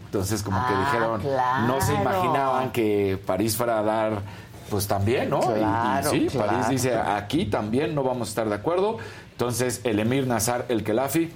Entonces 0.06 0.42
como 0.42 0.58
que 0.68 0.74
Ah, 0.74 0.86
dijeron, 0.86 1.22
no 1.68 1.82
se 1.82 1.94
imaginaban 1.94 2.72
que 2.72 3.20
París 3.28 3.56
fuera 3.56 3.78
a 3.78 3.84
dar, 3.84 4.22
pues 4.70 4.88
también, 4.88 5.30
¿no? 5.30 5.40
Y- 5.40 6.04
sí, 6.10 6.28
claro. 6.32 6.48
París 6.52 6.70
dice, 6.70 6.96
aquí 6.96 7.46
también 7.46 7.96
no 7.96 8.04
vamos 8.04 8.28
a 8.28 8.32
estar 8.32 8.50
de 8.50 8.56
acuerdo. 8.56 8.98
Entonces 9.32 9.82
el 9.84 10.00
emir 10.00 10.28
Nazar 10.28 10.66
el 10.70 10.84
Khelafi 10.84 11.32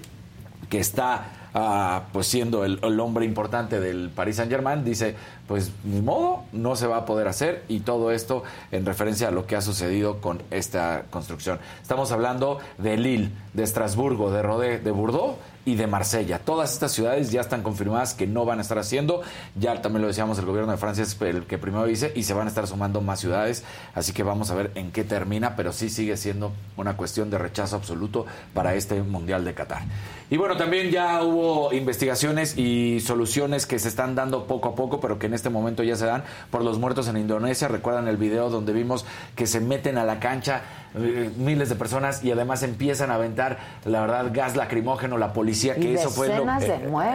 que 0.69 0.79
está 0.79 1.25
ah, 1.53 2.03
pues 2.11 2.27
siendo 2.27 2.65
el, 2.65 2.79
el 2.83 2.99
hombre 2.99 3.25
importante 3.25 3.79
del 3.79 4.09
Paris 4.09 4.37
Saint 4.37 4.51
Germain, 4.51 4.83
dice, 4.83 5.15
pues 5.47 5.71
ni 5.83 6.01
modo, 6.01 6.43
no 6.51 6.75
se 6.75 6.87
va 6.87 6.97
a 6.97 7.05
poder 7.05 7.27
hacer 7.27 7.63
y 7.67 7.81
todo 7.81 8.11
esto 8.11 8.43
en 8.71 8.85
referencia 8.85 9.27
a 9.27 9.31
lo 9.31 9.45
que 9.45 9.55
ha 9.55 9.61
sucedido 9.61 10.21
con 10.21 10.41
esta 10.51 11.03
construcción. 11.09 11.59
Estamos 11.81 12.11
hablando 12.11 12.59
de 12.77 12.97
Lille, 12.97 13.31
de 13.53 13.63
Estrasburgo, 13.63 14.31
de 14.31 14.41
Rodé, 14.41 14.79
de 14.79 14.91
Bordeaux 14.91 15.37
y 15.65 15.75
de 15.75 15.87
Marsella. 15.87 16.39
Todas 16.39 16.73
estas 16.73 16.91
ciudades 16.91 17.31
ya 17.31 17.41
están 17.41 17.63
confirmadas 17.63 18.13
que 18.13 18.27
no 18.27 18.45
van 18.45 18.59
a 18.59 18.61
estar 18.61 18.77
haciendo. 18.77 19.21
Ya 19.55 19.81
también 19.81 20.01
lo 20.01 20.07
decíamos, 20.07 20.37
el 20.39 20.45
gobierno 20.45 20.71
de 20.71 20.77
Francia 20.77 21.03
es 21.03 21.19
el 21.21 21.45
que 21.45 21.57
primero 21.57 21.85
dice 21.85 22.11
y 22.15 22.23
se 22.23 22.33
van 22.33 22.47
a 22.47 22.49
estar 22.49 22.67
sumando 22.67 23.01
más 23.01 23.19
ciudades. 23.19 23.63
Así 23.93 24.11
que 24.13 24.23
vamos 24.23 24.51
a 24.51 24.55
ver 24.55 24.71
en 24.75 24.91
qué 24.91 25.03
termina, 25.03 25.55
pero 25.55 25.71
sí 25.71 25.89
sigue 25.89 26.17
siendo 26.17 26.51
una 26.75 26.97
cuestión 26.97 27.29
de 27.29 27.37
rechazo 27.37 27.75
absoluto 27.75 28.25
para 28.53 28.75
este 28.75 29.01
Mundial 29.01 29.45
de 29.45 29.53
Qatar. 29.53 29.83
Y 30.29 30.37
bueno, 30.37 30.57
también 30.57 30.89
ya 30.89 31.21
hubo 31.21 31.71
investigaciones 31.73 32.57
y 32.57 32.99
soluciones 32.99 33.65
que 33.65 33.79
se 33.79 33.87
están 33.87 34.15
dando 34.15 34.47
poco 34.47 34.69
a 34.69 34.75
poco, 34.75 34.99
pero 34.99 35.19
que 35.19 35.29
en 35.33 35.35
este 35.35 35.49
momento 35.49 35.81
ya 35.81 35.95
se 35.95 36.05
dan 36.05 36.23
por 36.51 36.63
los 36.63 36.77
muertos 36.77 37.07
en 37.07 37.17
Indonesia. 37.17 37.67
Recuerdan 37.67 38.07
el 38.07 38.17
video 38.17 38.51
donde 38.51 38.71
vimos 38.71 39.03
que 39.35 39.47
se 39.47 39.59
meten 39.59 39.97
a 39.97 40.05
la 40.05 40.19
cancha 40.19 40.61
miles 40.95 41.69
de 41.69 41.75
personas 41.75 42.23
y 42.23 42.31
además 42.31 42.63
empiezan 42.63 43.11
a 43.11 43.15
aventar, 43.15 43.57
la 43.85 44.01
verdad, 44.01 44.31
gas 44.33 44.55
lacrimógeno, 44.55 45.17
la 45.17 45.33
policía, 45.33 45.75
que 45.75 45.91
Y 45.91 45.95
eso 45.95 46.09
fue 46.09 46.27
lo 46.27 46.45
de 46.61 46.67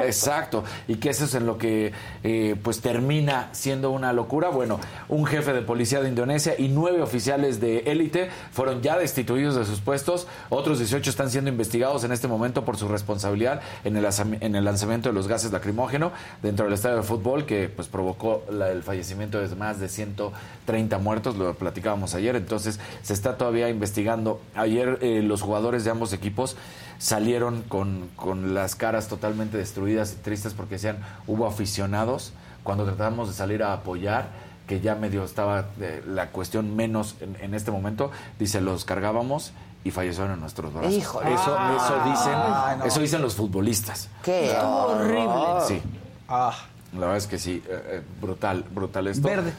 eh. 0.02 0.06
Exacto, 0.06 0.64
y 0.88 0.96
que 0.96 1.10
eso 1.10 1.24
es 1.24 1.34
en 1.34 1.46
lo 1.46 1.58
que 1.58 1.92
eh, 2.24 2.56
pues 2.62 2.80
termina 2.80 3.48
siendo 3.52 3.90
una 3.90 4.12
locura. 4.12 4.48
Bueno, 4.48 4.80
un 5.08 5.26
jefe 5.26 5.52
de 5.52 5.62
policía 5.62 6.00
de 6.00 6.08
Indonesia 6.08 6.54
y 6.58 6.68
nueve 6.68 7.02
oficiales 7.02 7.60
de 7.60 7.78
élite 7.86 8.30
fueron 8.52 8.82
ya 8.82 8.98
destituidos 8.98 9.56
de 9.56 9.64
sus 9.64 9.80
puestos. 9.80 10.26
Otros 10.50 10.78
18 10.78 11.08
están 11.10 11.30
siendo 11.30 11.50
investigados 11.50 12.04
en 12.04 12.12
este 12.12 12.28
momento 12.28 12.64
por 12.64 12.76
su 12.76 12.88
responsabilidad 12.88 13.60
en 13.84 13.96
el, 13.96 14.06
en 14.40 14.54
el 14.56 14.64
lanzamiento 14.64 15.08
de 15.08 15.14
los 15.14 15.28
gases 15.28 15.52
lacrimógeno 15.52 16.12
dentro 16.42 16.64
del 16.64 16.74
estadio 16.74 16.96
de 16.96 17.02
fútbol 17.02 17.46
que 17.46 17.68
pues 17.68 17.88
provocó 17.88 18.44
la- 18.50 18.70
el 18.70 18.82
fallecimiento 18.82 19.38
de 19.40 19.48
más 19.56 19.80
de 19.80 19.88
130 19.88 20.98
muertos, 20.98 21.36
lo 21.36 21.54
platicábamos 21.54 22.14
ayer, 22.14 22.36
entonces 22.36 22.78
se 23.02 23.12
está 23.12 23.36
todavía 23.36 23.67
investigando. 23.70 24.40
Ayer 24.54 24.98
eh, 25.02 25.22
los 25.22 25.42
jugadores 25.42 25.84
de 25.84 25.90
ambos 25.90 26.12
equipos 26.12 26.56
salieron 26.98 27.62
con, 27.62 28.08
con 28.16 28.54
las 28.54 28.74
caras 28.74 29.08
totalmente 29.08 29.56
destruidas 29.56 30.12
y 30.12 30.16
tristes 30.22 30.54
porque 30.54 30.74
decían, 30.74 30.98
hubo 31.26 31.46
aficionados 31.46 32.32
cuando 32.62 32.84
tratamos 32.84 33.28
de 33.28 33.34
salir 33.34 33.62
a 33.62 33.72
apoyar 33.72 34.28
que 34.66 34.80
ya 34.80 34.94
medio 34.94 35.24
estaba 35.24 35.66
eh, 35.80 36.02
la 36.06 36.28
cuestión 36.28 36.76
menos 36.76 37.16
en, 37.20 37.36
en 37.40 37.54
este 37.54 37.70
momento, 37.70 38.10
dice, 38.38 38.60
los 38.60 38.84
cargábamos 38.84 39.52
y 39.84 39.90
fallecieron 39.90 40.32
en 40.34 40.40
nuestros 40.40 40.72
brazos. 40.72 40.92
Híjole. 40.92 41.32
Eso, 41.32 41.56
dicen, 42.04 42.32
no. 42.78 42.84
eso 42.84 43.00
dicen 43.00 43.22
los 43.22 43.34
futbolistas. 43.34 44.08
Qué 44.22 44.54
horrible. 44.62 45.66
Sí. 45.66 45.82
La 46.28 47.00
verdad 47.00 47.16
es 47.16 47.26
que 47.26 47.38
sí, 47.38 47.62
eh, 47.66 48.02
brutal, 48.20 48.64
brutal 48.70 49.06
esto. 49.06 49.26
Verde. 49.26 49.52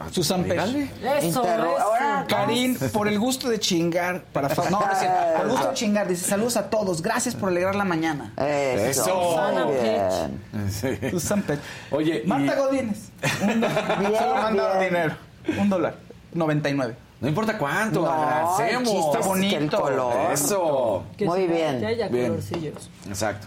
Ah, 0.00 0.06
Susan 0.12 0.44
dígale. 0.44 0.88
Eso, 1.20 1.40
ahora- 1.42 2.24
Karin, 2.28 2.78
por 2.92 3.08
el 3.08 3.18
gusto 3.18 3.48
de 3.48 3.58
chingar, 3.58 4.22
para 4.32 4.48
fa- 4.48 4.70
no, 4.70 4.78
no 4.80 4.92
es 4.92 4.98
cierto, 5.00 5.16
por 5.36 5.44
el 5.46 5.50
gusto 5.50 5.68
de 5.70 5.74
chingar, 5.74 6.06
dice 6.06 6.24
saludos 6.28 6.56
a 6.56 6.70
todos, 6.70 7.02
gracias 7.02 7.34
por 7.34 7.48
alegrar 7.48 7.74
la 7.74 7.84
mañana. 7.84 8.32
Eso. 8.36 9.36
Sí. 10.70 11.10
Susan 11.10 11.42
Pech. 11.42 11.58
Oye, 11.90 12.22
y- 12.24 12.28
Marta 12.28 12.54
Godínez. 12.56 13.10
Un 13.42 13.60
dólar. 13.60 14.80
Dinero. 14.84 15.16
Un 15.60 15.68
dólar. 15.68 15.96
99. 16.32 16.94
no 17.20 17.28
importa 17.28 17.58
cuánto, 17.58 18.02
No, 18.02 18.10
agradecemos. 18.10 18.88
chiste 18.90 19.18
es 19.18 19.50
que 19.50 19.56
el 19.56 19.70
color. 19.70 20.32
Eso. 20.32 21.04
Que 21.16 21.24
Muy 21.24 21.46
bien. 21.48 21.80
Que 21.80 21.86
haya 21.86 22.08
Bien. 22.08 22.28
colorcillos. 22.28 22.88
Exacto. 23.08 23.46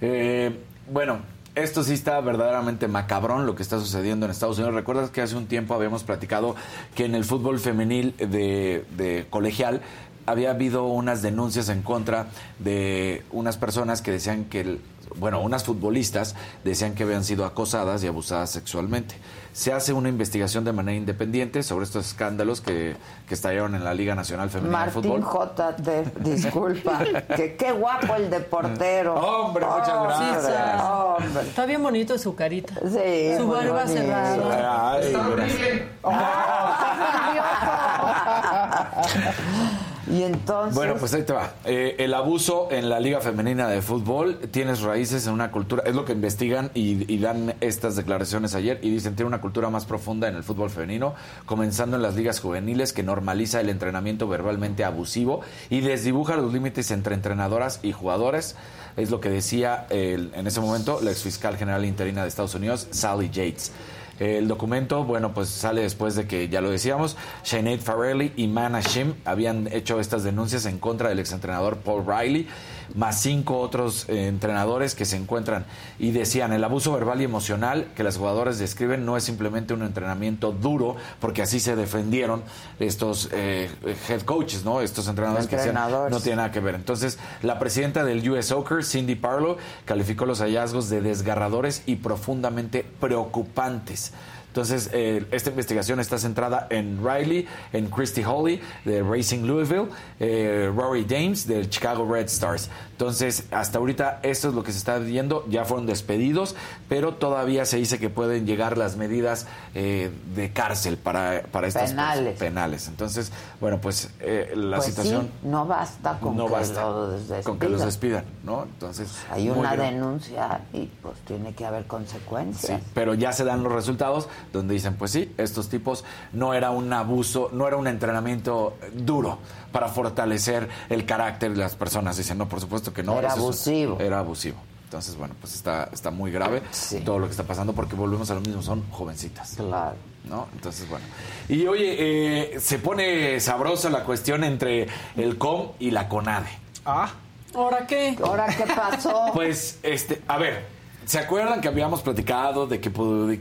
Eh, 0.00 0.56
bueno, 0.88 1.18
esto 1.54 1.84
sí 1.84 1.94
está 1.94 2.20
verdaderamente 2.20 2.88
macabrón 2.88 3.46
lo 3.46 3.54
que 3.54 3.62
está 3.62 3.78
sucediendo 3.78 4.26
en 4.26 4.32
Estados 4.32 4.58
Unidos. 4.58 4.74
¿Recuerdas 4.74 5.10
que 5.10 5.22
hace 5.22 5.36
un 5.36 5.46
tiempo 5.46 5.74
habíamos 5.74 6.02
platicado 6.04 6.56
que 6.94 7.04
en 7.04 7.14
el 7.14 7.24
fútbol 7.24 7.58
femenil 7.60 8.14
de, 8.18 8.84
de 8.96 9.26
colegial 9.30 9.80
había 10.26 10.50
habido 10.50 10.84
unas 10.86 11.20
denuncias 11.22 11.68
en 11.68 11.82
contra 11.82 12.26
de 12.58 13.22
unas 13.30 13.56
personas 13.56 14.00
que 14.02 14.10
decían 14.10 14.44
que, 14.46 14.60
el- 14.62 14.80
bueno, 15.16 15.40
unas 15.40 15.64
futbolistas 15.64 16.34
decían 16.64 16.94
que 16.94 17.02
habían 17.04 17.24
sido 17.24 17.44
acosadas 17.44 18.02
y 18.04 18.06
abusadas 18.06 18.50
sexualmente. 18.50 19.16
Se 19.52 19.72
hace 19.72 19.92
una 19.92 20.08
investigación 20.08 20.64
de 20.64 20.72
manera 20.72 20.96
independiente 20.96 21.62
sobre 21.62 21.84
estos 21.84 22.06
escándalos 22.06 22.60
que, 22.60 22.96
que 23.28 23.34
estallaron 23.34 23.76
en 23.76 23.84
la 23.84 23.94
Liga 23.94 24.16
Nacional 24.16 24.50
Femenina 24.50 24.78
de 24.78 24.84
Martín 24.86 25.02
Fútbol. 25.02 25.22
J.T., 25.22 26.04
disculpa. 26.20 27.04
que 27.36 27.54
qué 27.54 27.70
guapo 27.72 28.16
el 28.16 28.30
de 28.30 28.40
portero. 28.40 29.14
Hombre, 29.14 29.64
muchas 29.64 30.02
gracias. 30.02 30.82
hombre. 30.82 31.42
Está 31.42 31.66
bien 31.66 31.82
bonito 31.82 32.18
su 32.18 32.34
carita. 32.34 32.74
Sí, 32.80 33.36
Su 33.36 33.46
muy 33.46 33.56
barba 33.56 33.86
cerrada. 33.86 34.92
Ay, 34.94 35.12
gracias. 35.12 35.82
Y 40.10 40.22
entonces. 40.22 40.74
Bueno, 40.74 40.94
pues 40.98 41.14
ahí 41.14 41.22
te 41.22 41.32
va. 41.32 41.54
Eh, 41.64 41.96
el 41.98 42.12
abuso 42.12 42.68
en 42.70 42.88
la 42.90 43.00
Liga 43.00 43.20
Femenina 43.20 43.68
de 43.68 43.80
Fútbol 43.80 44.38
tienes 44.50 44.82
raíces 44.82 45.26
en 45.26 45.32
una 45.32 45.50
cultura, 45.50 45.82
es 45.86 45.94
lo 45.94 46.04
que 46.04 46.12
investigan 46.12 46.70
y, 46.74 47.10
y 47.12 47.18
dan 47.18 47.54
estas 47.60 47.96
declaraciones 47.96 48.54
ayer 48.54 48.78
y 48.82 48.90
dicen 48.90 49.16
tiene 49.16 49.28
una 49.28 49.40
cultura 49.40 49.70
más 49.70 49.86
profunda 49.86 50.28
en 50.28 50.36
el 50.36 50.42
fútbol 50.44 50.68
femenino, 50.70 51.14
comenzando 51.46 51.96
en 51.96 52.02
las 52.02 52.16
ligas 52.16 52.40
juveniles 52.40 52.92
que 52.92 53.02
normaliza 53.02 53.60
el 53.60 53.70
entrenamiento 53.70 54.28
verbalmente 54.28 54.84
abusivo 54.84 55.40
y 55.70 55.80
desdibuja 55.80 56.36
los 56.36 56.52
límites 56.52 56.90
entre 56.90 57.14
entrenadoras 57.14 57.80
y 57.82 57.92
jugadores. 57.92 58.56
Es 58.96 59.10
lo 59.10 59.20
que 59.20 59.30
decía 59.30 59.86
el- 59.90 60.30
en 60.34 60.46
ese 60.46 60.60
momento 60.60 61.00
la 61.02 61.10
exfiscal 61.10 61.56
general 61.56 61.84
interina 61.84 62.22
de 62.22 62.28
Estados 62.28 62.54
Unidos, 62.54 62.86
Sally 62.90 63.28
Yates. 63.30 63.72
El 64.18 64.46
documento, 64.46 65.04
bueno, 65.04 65.34
pues 65.34 65.48
sale 65.48 65.82
después 65.82 66.14
de 66.14 66.26
que, 66.26 66.48
ya 66.48 66.60
lo 66.60 66.70
decíamos, 66.70 67.16
Sinead 67.42 67.80
Farrelly 67.80 68.32
y 68.36 68.46
Mana 68.46 68.80
Shim 68.80 69.14
habían 69.24 69.68
hecho 69.72 69.98
estas 69.98 70.22
denuncias 70.22 70.66
en 70.66 70.78
contra 70.78 71.08
del 71.08 71.18
exentrenador 71.18 71.78
Paul 71.78 72.04
Riley, 72.06 72.46
más 72.94 73.20
cinco 73.20 73.58
otros 73.58 74.08
eh, 74.08 74.28
entrenadores 74.28 74.94
que 74.94 75.04
se 75.04 75.16
encuentran 75.16 75.64
y 75.98 76.10
decían, 76.10 76.52
el 76.52 76.62
abuso 76.64 76.92
verbal 76.92 77.20
y 77.20 77.24
emocional 77.24 77.88
que 77.96 78.02
las 78.04 78.16
jugadoras 78.16 78.58
describen 78.58 79.04
no 79.04 79.16
es 79.16 79.24
simplemente 79.24 79.74
un 79.74 79.82
entrenamiento 79.82 80.52
duro, 80.52 80.96
porque 81.20 81.42
así 81.42 81.60
se 81.60 81.76
defendieron 81.76 82.42
estos 82.78 83.28
eh, 83.32 83.70
head 84.08 84.22
coaches, 84.22 84.64
¿no? 84.64 84.80
Estos 84.80 85.08
entrenadores, 85.08 85.46
que 85.46 85.56
decían, 85.56 85.74
no 85.74 86.20
tiene 86.20 86.36
nada 86.36 86.50
que 86.50 86.60
ver. 86.60 86.74
Entonces, 86.74 87.18
la 87.42 87.58
presidenta 87.58 88.04
del 88.04 88.28
US 88.28 88.46
Soccer, 88.46 88.84
Cindy 88.84 89.14
Parlow, 89.14 89.56
calificó 89.84 90.26
los 90.26 90.40
hallazgos 90.40 90.88
de 90.88 91.00
desgarradores 91.00 91.82
y 91.86 91.96
profundamente 91.96 92.84
preocupantes. 93.00 94.12
Entonces, 94.54 94.88
eh, 94.92 95.26
esta 95.32 95.50
investigación 95.50 95.98
está 95.98 96.16
centrada 96.16 96.68
en 96.70 97.04
Riley, 97.04 97.44
en 97.72 97.88
Christy 97.88 98.22
Holly 98.22 98.60
de 98.84 99.02
Racing 99.02 99.42
Louisville, 99.46 99.88
eh, 100.20 100.70
Rory 100.72 101.04
James 101.10 101.44
del 101.48 101.68
Chicago 101.68 102.08
Red 102.08 102.26
Stars. 102.26 102.70
Entonces, 102.94 103.46
hasta 103.50 103.78
ahorita 103.78 104.20
esto 104.22 104.48
es 104.50 104.54
lo 104.54 104.62
que 104.62 104.70
se 104.70 104.78
está 104.78 104.98
viendo. 104.98 105.44
Ya 105.48 105.64
fueron 105.64 105.84
despedidos, 105.84 106.54
pero 106.88 107.14
todavía 107.14 107.66
se 107.66 107.76
dice 107.76 107.98
que 107.98 108.08
pueden 108.08 108.46
llegar 108.46 108.78
las 108.78 108.96
medidas 108.96 109.48
eh, 109.74 110.12
de 110.36 110.52
cárcel 110.52 110.96
para, 110.96 111.42
para 111.50 111.66
estas 111.66 111.90
Penales. 111.90 112.38
penales. 112.38 112.86
Entonces, 112.86 113.32
bueno, 113.60 113.80
pues 113.80 114.10
eh, 114.20 114.52
la 114.54 114.76
Pues 114.76 114.86
situación 114.90 115.22
sí, 115.42 115.48
no 115.48 115.66
basta 115.66 116.20
con 116.20 116.36
no 116.36 116.46
que 116.46 116.52
basta 116.52 116.84
los 116.84 117.44
con 117.44 117.58
que 117.58 117.68
los 117.68 117.84
despidan. 117.84 118.24
¿no? 118.44 118.62
Entonces 118.62 119.08
Hay 119.28 119.48
muy 119.48 119.58
una 119.58 119.74
denuncia 119.76 120.60
y 120.72 120.86
pues 121.02 121.18
tiene 121.26 121.52
que 121.52 121.66
haber 121.66 121.86
consecuencias. 121.86 122.80
Sí, 122.80 122.86
pero 122.94 123.14
ya 123.14 123.32
se 123.32 123.42
dan 123.44 123.64
los 123.64 123.72
resultados 123.72 124.28
donde 124.52 124.74
dicen, 124.74 124.94
pues 124.94 125.10
sí, 125.10 125.34
estos 125.36 125.68
tipos 125.68 126.04
no 126.32 126.54
era 126.54 126.70
un 126.70 126.92
abuso, 126.92 127.50
no 127.52 127.66
era 127.66 127.76
un 127.76 127.88
entrenamiento 127.88 128.74
duro 128.92 129.38
para 129.74 129.88
fortalecer 129.88 130.68
el 130.88 131.04
carácter 131.04 131.50
de 131.50 131.56
las 131.56 131.74
personas. 131.74 132.16
Dicen, 132.16 132.38
no, 132.38 132.48
por 132.48 132.60
supuesto 132.60 132.94
que 132.94 133.02
no. 133.02 133.18
Era 133.18 133.32
abusivo. 133.32 133.98
Era 133.98 134.20
abusivo. 134.20 134.56
Entonces, 134.84 135.16
bueno, 135.16 135.34
pues 135.40 135.56
está, 135.56 135.88
está 135.92 136.12
muy 136.12 136.30
grave 136.30 136.62
todo 137.04 137.18
lo 137.18 137.26
que 137.26 137.32
está 137.32 137.42
pasando 137.42 137.72
porque 137.72 137.96
volvemos 137.96 138.30
a 138.30 138.34
lo 138.34 138.40
mismo, 138.40 138.62
son 138.62 138.88
jovencitas. 138.92 139.54
Claro. 139.56 139.96
¿No? 140.30 140.46
Entonces, 140.52 140.88
bueno. 140.88 141.04
Y 141.48 141.66
oye, 141.66 142.52
eh, 142.54 142.60
se 142.60 142.78
pone 142.78 143.40
sabrosa 143.40 143.90
la 143.90 144.04
cuestión 144.04 144.44
entre 144.44 144.86
el 145.16 145.38
COM 145.38 145.70
y 145.80 145.90
la 145.90 146.08
CONADE. 146.08 146.50
Ah. 146.86 147.10
¿Ahora 147.52 147.84
qué? 147.84 148.16
¿Ahora 148.22 148.46
qué 148.46 148.72
pasó? 148.72 149.30
Pues, 149.34 149.80
este, 149.82 150.22
a 150.28 150.38
ver, 150.38 150.66
¿se 151.04 151.18
acuerdan 151.18 151.60
que 151.60 151.66
habíamos 151.66 152.00
platicado 152.00 152.68
de 152.68 152.78
que 152.78 152.92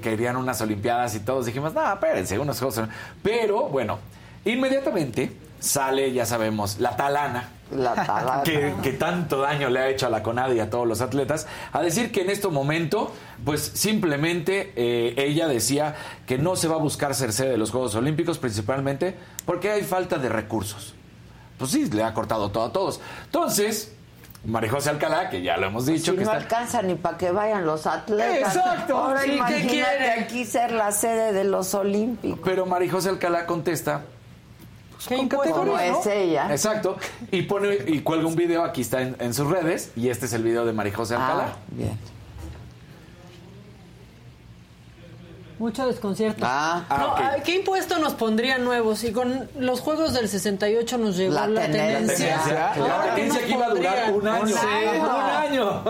querían 0.01 0.35
unas 0.35 0.59
Olimpiadas 0.61 1.13
y 1.13 1.19
todos 1.19 1.45
dijimos, 1.45 1.75
no, 1.75 1.93
espérense, 1.93 2.39
unas 2.39 2.59
cosas. 2.59 2.89
Pero, 3.21 3.69
bueno, 3.69 3.99
inmediatamente 4.45 5.42
sale, 5.63 6.11
ya 6.11 6.25
sabemos, 6.25 6.79
la 6.79 6.95
talana. 6.97 7.49
La 7.71 7.93
talana. 8.05 8.43
Que, 8.43 8.73
que 8.83 8.93
tanto 8.93 9.39
daño 9.41 9.69
le 9.69 9.79
ha 9.79 9.87
hecho 9.89 10.07
a 10.07 10.09
la 10.09 10.21
CONADE 10.21 10.55
y 10.55 10.59
a 10.59 10.69
todos 10.69 10.85
los 10.87 11.01
atletas, 11.01 11.47
a 11.71 11.81
decir 11.81 12.11
que 12.11 12.21
en 12.21 12.29
este 12.29 12.47
momento, 12.49 13.11
pues 13.45 13.61
simplemente 13.73 14.73
eh, 14.75 15.13
ella 15.17 15.47
decía 15.47 15.95
que 16.27 16.37
no 16.37 16.55
se 16.55 16.67
va 16.67 16.75
a 16.75 16.79
buscar 16.79 17.15
ser 17.15 17.31
sede 17.33 17.51
de 17.51 17.57
los 17.57 17.71
Juegos 17.71 17.95
Olímpicos, 17.95 18.37
principalmente 18.37 19.15
porque 19.45 19.71
hay 19.71 19.83
falta 19.83 20.17
de 20.17 20.29
recursos. 20.29 20.93
Pues 21.57 21.71
sí, 21.71 21.89
le 21.89 22.03
ha 22.03 22.13
cortado 22.13 22.51
todo 22.51 22.65
a 22.65 22.73
todos. 22.73 22.99
Entonces, 23.25 23.93
María 24.43 24.69
José 24.69 24.89
Alcalá, 24.89 25.29
que 25.29 25.41
ya 25.41 25.55
lo 25.55 25.67
hemos 25.67 25.85
dicho, 25.85 26.11
si 26.11 26.17
que 26.17 26.25
no 26.25 26.31
está... 26.33 26.43
alcanza 26.43 26.81
ni 26.81 26.95
para 26.95 27.17
que 27.17 27.31
vayan 27.31 27.65
los 27.65 27.87
atletas. 27.87 28.55
Exacto. 28.55 28.97
Ahora 28.97 29.21
Sí, 29.21 29.29
¿qué 29.29 29.35
imagínate 29.37 29.67
quiere? 29.69 30.11
aquí 30.11 30.45
ser 30.45 30.71
la 30.73 30.91
sede 30.91 31.31
de 31.31 31.45
los 31.45 31.73
Olímpicos. 31.73 32.39
Pero 32.43 32.65
María 32.65 32.91
José 32.91 33.09
Alcalá 33.09 33.45
contesta. 33.45 34.01
Pues. 35.05 36.07
Es 36.07 36.07
ella. 36.07 36.51
Exacto. 36.51 36.97
Y 37.31 37.43
pone 37.43 37.77
y 37.87 37.99
cuelga 38.01 38.27
un 38.27 38.35
video, 38.35 38.63
aquí 38.63 38.81
está 38.81 39.01
en, 39.01 39.15
en 39.19 39.33
sus 39.33 39.49
redes, 39.49 39.91
y 39.95 40.09
este 40.09 40.25
es 40.25 40.33
el 40.33 40.43
video 40.43 40.65
de 40.65 40.73
María 40.73 40.95
José 40.95 41.15
Alcalá. 41.15 41.53
Ah, 41.53 41.57
bien. 41.69 41.97
Mucho 45.63 45.87
desconcierto. 45.87 46.43
Ah, 46.45 46.83
ah, 46.89 46.97
No, 46.97 47.07
ok. 47.13 47.19
ay, 47.35 47.41
¿Qué 47.45 47.55
impuesto 47.55 47.97
nos 47.99 48.13
pondrían 48.15 48.65
nuevos? 48.65 48.99
Si 48.99 49.13
con 49.13 49.47
los 49.57 49.79
juegos 49.79 50.11
del 50.13 50.27
68 50.27 50.97
nos 50.97 51.15
llegó 51.15 51.33
La 51.35 51.47
la, 51.47 51.61
tenencia. 51.61 52.41
tenencia. 52.41 52.53
La 52.53 52.73
Ahora, 52.73 53.15
¿qué 53.15 53.21
tenencia 53.21 53.39
nos 53.41 53.47
que 53.47 53.53
iba 53.55 53.65
a 53.65 53.69
durar 53.69 54.11
un 54.11 54.27
año. 54.27 54.47
Sí. 54.47 54.99
Un 54.99 55.07
año. 55.09 55.83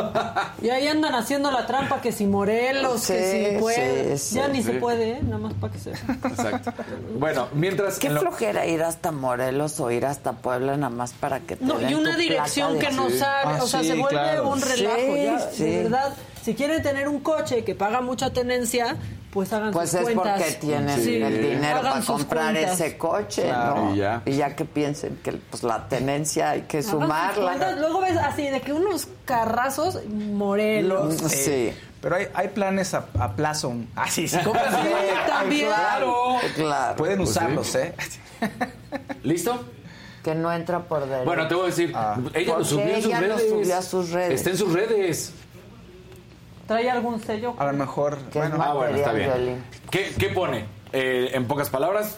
Y 0.61 0.69
ahí 0.69 0.87
andan 0.87 1.15
haciendo 1.15 1.49
la 1.49 1.65
trampa 1.65 2.01
que 2.01 2.11
si 2.11 2.27
Morelos, 2.27 3.07
que 3.07 3.31
Sí, 3.49 3.55
si 3.55 3.59
puede. 3.59 4.17
sí, 4.19 4.35
ya 4.35 4.45
sí. 4.45 4.51
ni 4.51 4.57
Sí. 4.61 4.71
se 4.73 4.73
puede, 4.73 5.09
¿eh? 5.13 5.19
nada 5.23 5.39
más 5.39 5.53
para 5.55 5.73
que 5.73 5.79
sepa. 5.79 6.13
Exacto. 6.27 6.71
Bueno, 7.17 7.47
mientras. 7.55 7.97
Qué 7.97 8.09
lo- 8.09 8.19
flojera 8.21 8.67
ir 8.67 8.83
hasta 8.83 9.11
Morelos 9.11 9.79
o 9.79 9.89
ir 9.89 10.05
hasta 10.05 10.33
Puebla 10.33 10.77
nada 10.77 10.91
más 10.91 11.13
para 11.13 11.39
que 11.39 11.55
te 11.55 11.65
No, 11.65 11.79
den 11.79 11.89
y 11.89 11.93
una 11.95 12.11
tu 12.13 12.19
dirección 12.19 12.77
que 12.77 12.91
no 12.91 13.09
sabe, 13.09 13.55
Ah, 13.57 13.59
o 13.63 13.65
sea, 13.67 13.79
sí, 13.81 13.87
se 13.87 13.93
vuelve 13.95 14.09
claro. 14.19 14.49
un 14.49 14.61
relajo. 14.61 14.97
Sí, 14.99 15.23
ya, 15.23 15.39
sí. 15.51 15.63
De 15.63 15.83
verdad, 15.83 16.13
si 16.43 16.53
quieren 16.55 16.81
tener 16.83 17.07
un 17.07 17.19
coche 17.21 17.63
que 17.63 17.73
paga 17.75 18.01
mucha 18.01 18.31
tenencia, 18.33 18.95
pues 19.31 19.51
hagan 19.53 19.71
Pues 19.71 19.89
sus 19.91 19.99
es 19.99 20.03
cuentas. 20.05 20.37
porque 20.41 20.53
tienen 20.59 20.99
Sí, 21.01 21.15
el 21.21 21.41
dinero 21.41 21.79
hagan 21.79 21.93
para 21.93 22.05
comprar 22.05 22.53
cuentas. 22.53 22.79
ese 22.79 22.97
coche, 22.97 23.43
Claro, 23.43 23.75
¿no? 23.85 23.95
y 23.95 23.97
ya. 23.97 24.21
Y 24.25 24.31
ya 24.33 24.55
que 24.55 24.65
piensen 24.65 25.17
que 25.23 25.31
pues 25.31 25.63
la 25.63 25.87
tenencia 25.87 26.51
hay 26.51 26.61
que 26.63 26.79
Hagan 26.79 26.89
sus 26.91 26.99
cuentas. 26.99 27.35
sumarla. 27.35 27.71
Luego 27.77 28.01
ves 28.01 28.17
así 28.17 28.47
de 28.49 28.61
que 28.61 28.73
unos 28.73 29.07
carrazos 29.25 29.99
Morelos. 30.07 31.21
Mm, 31.21 31.27
Sí. 31.29 31.73
Pero 32.01 32.17
hay, 32.17 32.27
hay 32.33 32.49
planes 32.49 32.93
a, 32.93 33.05
a 33.17 33.31
plazo. 33.31 33.73
Ah, 33.95 34.09
sí, 34.09 34.27
sí. 34.27 34.37
compras 34.43 34.75
Sí, 34.83 34.89
también. 35.25 35.67
Claro. 35.67 36.35
Claro. 36.55 36.95
Pueden 36.97 37.17
Pues 37.19 37.29
sí. 37.29 37.37
usarlos, 37.37 37.75
¿eh? 37.75 37.93
¿Listo? 39.23 39.63
Que 40.23 40.35
no 40.35 40.51
entra 40.53 40.79
por 40.83 41.05
derecho. 41.05 41.25
Bueno, 41.25 41.47
te 41.47 41.55
voy 41.55 41.63
a 41.63 41.67
decir, 41.67 41.93
ella 42.33 42.57
lo 42.57 42.63
subió 42.65 42.95
en 42.95 43.01
sus 43.01 43.11
ella 43.11 43.21
lo 43.21 43.39
subió 43.39 43.77
a 43.77 43.81
sus 43.81 44.09
redes. 44.11 44.33
Está 44.35 44.49
en 44.51 44.57
sus 44.57 44.71
redes. 44.73 45.33
¿Trae 46.67 46.89
algún 46.89 47.19
sello? 47.21 47.55
A 47.59 47.65
lo 47.65 47.73
mejor. 47.73 48.17
Es 48.29 48.35
Ah, 48.35 48.73
bueno, 48.73 48.95
está 48.95 49.11
bien. 49.13 49.63
¿Qué, 49.91 50.13
qué 50.17 50.29
pone? 50.29 50.65
Eh, 50.93 51.31
en 51.33 51.45
pocas 51.45 51.69
palabras, 51.69 52.17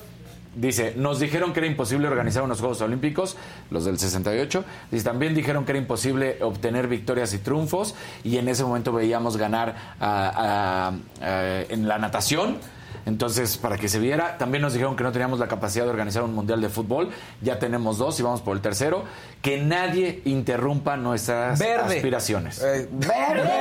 dice, 0.55 0.93
nos 0.95 1.19
dijeron 1.19 1.51
que 1.53 1.59
era 1.61 1.67
imposible 1.67 2.07
organizar 2.07 2.43
unos 2.43 2.59
Juegos 2.59 2.79
Olímpicos, 2.81 3.37
los 3.71 3.85
del 3.85 3.97
68. 3.97 4.63
Dice, 4.91 5.03
también 5.03 5.33
dijeron 5.33 5.65
que 5.65 5.71
era 5.71 5.79
imposible 5.79 6.37
obtener 6.41 6.87
victorias 6.87 7.33
y 7.33 7.39
triunfos. 7.39 7.95
Y 8.23 8.37
en 8.37 8.47
ese 8.49 8.63
momento 8.63 8.91
veíamos 8.93 9.37
ganar 9.37 9.75
a- 9.99 10.91
a- 11.21 11.25
a- 11.25 11.61
en 11.69 11.87
la 11.87 11.97
natación. 11.97 12.57
Entonces, 13.05 13.57
para 13.57 13.77
que 13.77 13.87
se 13.89 13.99
viera, 13.99 14.37
también 14.37 14.61
nos 14.61 14.73
dijeron 14.73 14.95
que 14.95 15.03
no 15.03 15.11
teníamos 15.11 15.39
la 15.39 15.47
capacidad 15.47 15.85
de 15.85 15.91
organizar 15.91 16.23
un 16.23 16.33
mundial 16.33 16.61
de 16.61 16.69
fútbol. 16.69 17.09
Ya 17.41 17.59
tenemos 17.59 17.97
dos 17.97 18.19
y 18.19 18.23
vamos 18.23 18.41
por 18.41 18.55
el 18.55 18.61
tercero. 18.61 19.03
Que 19.41 19.61
nadie 19.61 20.21
interrumpa 20.25 20.97
nuestras 20.97 21.59
Verde. 21.59 21.95
aspiraciones. 21.97 22.61
Eh, 22.61 22.87
¡Verde! 22.91 23.51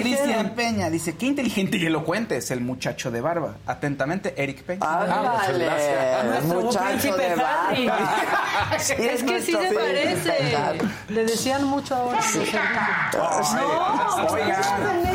Cristian 0.00 0.50
Peña 0.50 0.90
dice, 0.90 1.16
qué 1.16 1.26
inteligente 1.26 1.76
y 1.76 1.86
elocuente 1.86 2.36
es 2.36 2.50
el 2.50 2.60
muchacho 2.60 3.10
de 3.10 3.20
barba. 3.20 3.56
Atentamente, 3.66 4.34
Eric 4.36 4.62
Peña. 4.64 4.80
Ah, 4.82 5.42
Nuestro 6.24 6.60
muchacho 6.60 7.16
de 7.16 7.34
barba. 7.34 7.68
Sí, 8.78 8.92
es 8.98 9.22
que 9.22 9.40
sí 9.40 9.52
se 9.52 9.74
parece. 9.74 10.34
Le 11.08 11.24
decían 11.24 11.64
mucho 11.64 11.94
ahora. 11.94 12.20
No, 13.54 14.26
oigan. 14.32 15.13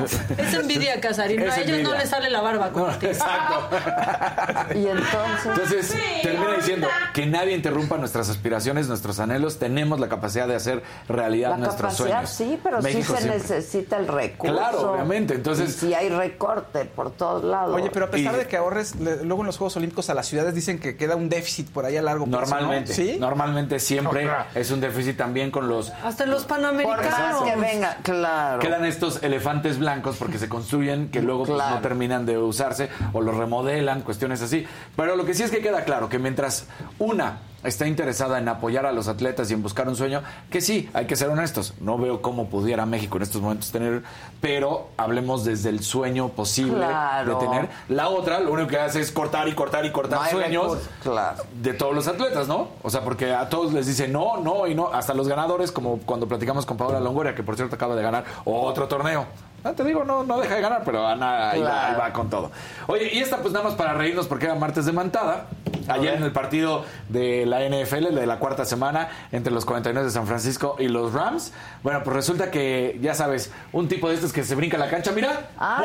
No. 0.00 0.04
Es 0.38 0.54
envidia, 0.54 1.00
Casarín. 1.00 1.40
Es 1.42 1.52
A 1.52 1.60
ellos 1.60 1.80
no 1.82 1.94
les 1.96 2.08
sale 2.08 2.30
la 2.30 2.40
barba. 2.40 2.70
como 2.70 2.86
a 2.86 2.98
ti. 2.98 3.06
Exacto. 3.06 3.68
Y 4.74 4.86
entonces, 4.86 5.46
Entonces, 5.46 5.94
termina 6.22 6.54
diciendo 6.56 6.88
que 7.14 7.26
nadie 7.26 7.54
interrumpa 7.56 7.96
nuestras 7.96 8.28
aspiraciones, 8.28 8.88
nuestros 8.88 9.18
anhelos. 9.20 9.58
Tenemos 9.58 9.98
la 10.00 10.08
capacidad 10.08 10.46
de 10.46 10.54
hacer 10.54 10.82
realidad 11.08 11.50
la 11.50 11.56
nuestros 11.58 11.92
capacidad 11.94 12.26
sueños. 12.26 12.30
sí, 12.30 12.60
pero 12.62 12.80
México 12.82 13.14
sí 13.16 13.22
se 13.22 13.28
siempre. 13.28 13.38
necesita 13.38 13.96
el 13.98 14.08
recurso. 14.08 14.54
Claro, 14.54 14.92
obviamente, 14.92 15.34
entonces- 15.34 15.82
Y 15.82 15.86
sí 15.88 15.94
hay 15.94 16.08
recorte 16.10 16.84
por 16.84 17.10
todos 17.12 17.44
lados. 17.44 17.74
Oye, 17.74 17.90
pero 17.92 18.06
a 18.06 18.10
pesar 18.10 18.34
Y- 18.34 18.38
de 18.38 18.46
que 18.46 18.56
ahorres, 18.56 18.96
le- 18.96 19.24
luego 19.24 19.42
en 19.42 19.46
los 19.46 19.56
Juegos 19.58 19.76
Olímpicos 19.76 20.10
a 20.10 20.14
las 20.14 20.26
ciudades 20.26 20.54
dicen 20.54 20.78
que 20.78 20.96
queda 20.96 21.16
un 21.16 21.28
déficit 21.28 21.70
por 21.70 21.84
ahí 21.86 21.96
a 21.96 22.02
largo 22.02 22.26
plazo. 22.26 22.44
¿no? 22.44 22.50
Normalmente, 22.50 22.92
¿Sí? 22.94 23.16
normalmente 23.18 23.78
siempre 23.80 24.28
es 24.54 24.70
un 24.70 24.80
déficit 24.80 25.16
también 25.16 25.50
con 25.50 25.68
los 25.68 25.90
Hasta 26.04 26.24
en 26.24 26.30
los 26.30 26.44
panamericanos. 26.44 27.42
que 27.42 27.56
venga, 27.56 27.96
claro. 28.02 28.58
quedan 28.60 28.84
estos 28.84 29.22
elefantes 29.22 29.78
blancos 29.78 29.87
porque 30.18 30.38
se 30.38 30.48
construyen 30.48 31.10
que 31.10 31.22
luego 31.22 31.44
pues, 31.44 31.58
no 31.58 31.80
terminan 31.80 32.26
de 32.26 32.38
usarse 32.38 32.88
o 33.12 33.20
los 33.20 33.36
remodelan, 33.36 34.02
cuestiones 34.02 34.42
así. 34.42 34.66
Pero 34.96 35.16
lo 35.16 35.24
que 35.24 35.34
sí 35.34 35.42
es 35.42 35.50
que 35.50 35.60
queda 35.60 35.84
claro 35.84 36.08
que 36.08 36.18
mientras 36.18 36.66
una 36.98 37.38
está 37.64 37.88
interesada 37.88 38.38
en 38.38 38.48
apoyar 38.48 38.86
a 38.86 38.92
los 38.92 39.08
atletas 39.08 39.50
y 39.50 39.54
en 39.54 39.62
buscar 39.62 39.88
un 39.88 39.96
sueño, 39.96 40.22
que 40.50 40.60
sí, 40.60 40.88
hay 40.94 41.06
que 41.06 41.16
ser 41.16 41.28
honestos. 41.28 41.74
No 41.80 41.98
veo 41.98 42.22
cómo 42.22 42.48
pudiera 42.48 42.86
México 42.86 43.16
en 43.16 43.22
estos 43.24 43.42
momentos 43.42 43.72
tener, 43.72 44.02
pero 44.40 44.88
hablemos 44.96 45.44
desde 45.44 45.70
el 45.70 45.82
sueño 45.82 46.28
posible 46.28 46.76
Claro. 46.76 47.34
de 47.38 47.46
tener. 47.46 47.68
La 47.88 48.08
otra, 48.08 48.40
lo 48.40 48.52
único 48.52 48.68
que 48.68 48.78
hace 48.78 49.00
es 49.00 49.10
cortar 49.10 49.48
y 49.48 49.54
cortar 49.54 49.84
y 49.84 49.90
cortar 49.90 50.30
sueños 50.30 50.78
claro. 51.02 51.42
de 51.60 51.74
todos 51.74 51.94
los 51.94 52.06
atletas, 52.06 52.46
¿no? 52.46 52.68
O 52.82 52.90
sea, 52.90 53.02
porque 53.02 53.34
a 53.34 53.48
todos 53.48 53.72
les 53.72 53.86
dicen 53.86 54.12
no, 54.12 54.38
no 54.38 54.66
y 54.66 54.74
no, 54.74 54.92
hasta 54.92 55.14
los 55.14 55.26
ganadores, 55.28 55.72
como 55.72 55.98
cuando 55.98 56.28
platicamos 56.28 56.64
con 56.64 56.76
Paola 56.76 57.00
Longoria, 57.00 57.34
que 57.34 57.42
por 57.42 57.56
cierto 57.56 57.74
acaba 57.74 57.96
de 57.96 58.02
ganar 58.02 58.24
otro 58.44 58.86
torneo. 58.86 59.26
Ah, 59.64 59.72
te 59.72 59.82
digo, 59.84 60.04
no, 60.04 60.22
no 60.22 60.38
deja 60.38 60.54
de 60.54 60.60
ganar, 60.60 60.82
pero 60.84 61.06
Ana 61.06 61.50
ahí, 61.50 61.60
va, 61.60 61.88
ahí 61.88 61.94
va 61.98 62.12
con 62.12 62.30
todo. 62.30 62.50
Oye, 62.86 63.10
y 63.12 63.18
esta 63.18 63.38
pues 63.38 63.52
nada 63.52 63.64
más 63.64 63.74
para 63.74 63.92
reírnos 63.92 64.26
porque 64.28 64.44
era 64.46 64.54
martes 64.54 64.86
de 64.86 64.92
mantada. 64.92 65.46
Ayer 65.88 66.14
en 66.14 66.22
el 66.22 66.32
partido 66.32 66.84
de 67.08 67.46
la 67.46 67.60
NFL, 67.60 68.14
de 68.14 68.26
la 68.26 68.38
cuarta 68.38 68.64
semana, 68.66 69.08
entre 69.32 69.52
los 69.52 69.64
49 69.64 70.06
de 70.06 70.12
San 70.12 70.26
Francisco 70.26 70.76
y 70.78 70.88
los 70.88 71.12
Rams. 71.14 71.52
Bueno, 71.82 72.02
pues 72.04 72.14
resulta 72.14 72.50
que, 72.50 72.98
ya 73.00 73.14
sabes, 73.14 73.50
un 73.72 73.88
tipo 73.88 74.08
de 74.08 74.14
estos 74.16 74.32
que 74.32 74.44
se 74.44 74.54
brinca 74.54 74.76
la 74.76 74.90
cancha, 74.90 75.12
mira. 75.12 75.48
Ah, 75.58 75.82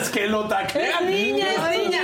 Es 0.00 0.08
que 0.08 0.26
lo 0.26 0.48
taclean. 0.48 1.04
Es 1.04 1.10
niña, 1.10 1.46
es 1.52 1.78
niña. 1.78 2.00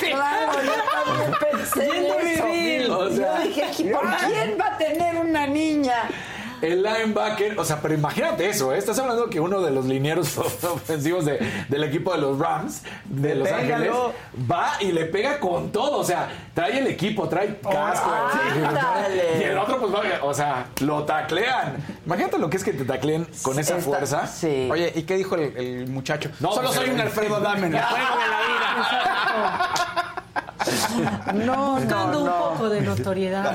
Claro, 0.00 0.52
yo 0.64 0.72
también 0.92 1.32
pensé 1.50 1.84
en 1.86 2.82
eso. 2.84 2.98
O 2.98 3.10
sea, 3.10 3.38
yo 3.44 3.48
dije, 3.48 3.92
¿por 3.92 4.16
quién 4.26 4.58
va 4.60 4.66
a 4.66 4.78
tener 4.78 5.16
una 5.16 5.46
niña? 5.46 6.08
El 6.62 6.82
linebacker, 6.82 7.58
o 7.58 7.64
sea, 7.64 7.80
pero 7.80 7.94
imagínate 7.94 8.48
eso, 8.48 8.72
¿eh? 8.74 8.78
estás 8.78 8.98
hablando 8.98 9.28
que 9.30 9.40
uno 9.40 9.60
de 9.60 9.70
los 9.70 9.84
linieros 9.86 10.36
ofensivos 10.38 11.24
de- 11.24 11.38
del 11.68 11.84
equipo 11.84 12.12
de 12.12 12.18
los 12.18 12.38
Rams, 12.38 12.82
de 13.04 13.34
Los 13.34 13.50
Ángeles, 13.50 13.90
va 14.50 14.72
y 14.80 14.92
le 14.92 15.04
pega 15.06 15.38
con 15.40 15.70
todo, 15.72 15.98
o 15.98 16.04
sea, 16.04 16.28
trae 16.54 16.78
el 16.78 16.86
equipo, 16.88 17.28
trae 17.28 17.58
casco, 17.60 18.10
sí, 18.32 18.38
ándale. 18.64 19.38
y 19.40 19.42
el 19.44 19.58
otro 19.58 19.78
pues 19.80 19.94
va, 19.94 20.00
o 20.24 20.34
sea, 20.34 20.66
lo 20.80 21.04
taclean. 21.04 21.76
Imagínate 22.06 22.38
lo 22.38 22.48
que 22.50 22.56
es 22.56 22.64
que 22.64 22.72
te 22.72 22.84
tacleen 22.84 23.26
con 23.42 23.58
esa 23.58 23.76
fuerza. 23.78 24.26
Sí. 24.26 24.68
Oye, 24.70 24.92
¿y 24.94 25.02
qué 25.02 25.16
dijo 25.16 25.34
el, 25.36 25.56
el 25.56 25.86
muchacho? 25.88 26.30
No, 26.40 26.52
Solo 26.52 26.68
pues, 26.68 26.80
soy 26.80 26.90
un 26.90 27.00
Alfredo 27.00 27.36
Adame 27.36 27.66
en 27.68 27.74
el 27.76 27.82
juego 27.82 28.04
de 28.04 28.28
la 28.28 28.38
vida. 28.40 30.07
No, 31.34 31.76
Buscando 31.76 32.20
no, 32.20 32.26
no. 32.26 32.48
un 32.50 32.52
poco 32.54 32.68
de 32.70 32.80
notoriedad. 32.80 33.54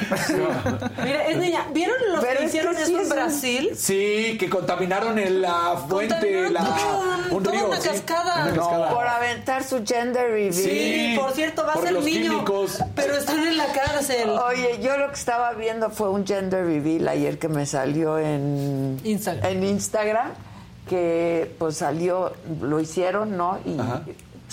Mira, 1.03 1.27
es 1.27 1.37
niña. 1.37 1.65
¿Vieron 1.73 1.95
Pero 2.21 2.39
que 2.39 2.45
hicieron 2.45 2.75
sí 2.75 2.81
eso 2.93 3.01
en 3.01 3.09
Brasil? 3.09 3.69
Sí, 3.75 4.37
que 4.39 4.49
contaminaron 4.49 5.19
en 5.19 5.41
la 5.41 5.75
fuente, 5.87 6.13
Contaminaron 6.15 6.53
la, 6.53 6.59
todo, 6.63 7.37
un 7.37 7.43
toda 7.43 7.55
río. 7.55 7.67
una 7.67 7.81
sí, 7.81 7.89
cascada. 7.89 8.35
una 8.43 8.51
No. 8.51 8.55
cascada. 8.61 8.89
Por 8.93 9.07
aventar 9.07 9.63
su 9.63 9.83
gender 9.85 10.27
reveal. 10.31 10.53
Sí. 10.53 11.15
Por 11.19 11.31
cierto, 11.33 11.65
va 11.65 11.73
a 11.73 11.81
ser 11.81 11.91
los 11.93 12.05
niño. 12.05 12.31
químicos. 12.31 12.79
Pero 12.95 13.15
están 13.15 13.39
en 13.47 13.57
la 13.57 13.65
cárcel. 13.67 14.29
Oye, 14.29 14.79
yo 14.81 14.97
lo 14.97 15.09
que 15.09 15.15
estaba 15.15 15.51
viendo 15.53 15.89
fue 15.89 16.09
un 16.09 16.25
gender 16.25 16.65
reveal 16.65 17.07
ayer 17.09 17.37
que 17.37 17.49
me 17.49 17.65
salió 17.65 18.17
en 18.17 18.99
Instagram. 19.03 19.45
en 19.51 19.63
Instagram 19.63 20.31
que 20.87 21.53
pues 21.59 21.77
salió, 21.77 22.33
lo 22.61 22.79
hicieron, 22.79 23.35
¿no? 23.37 23.57
Y 23.65 23.77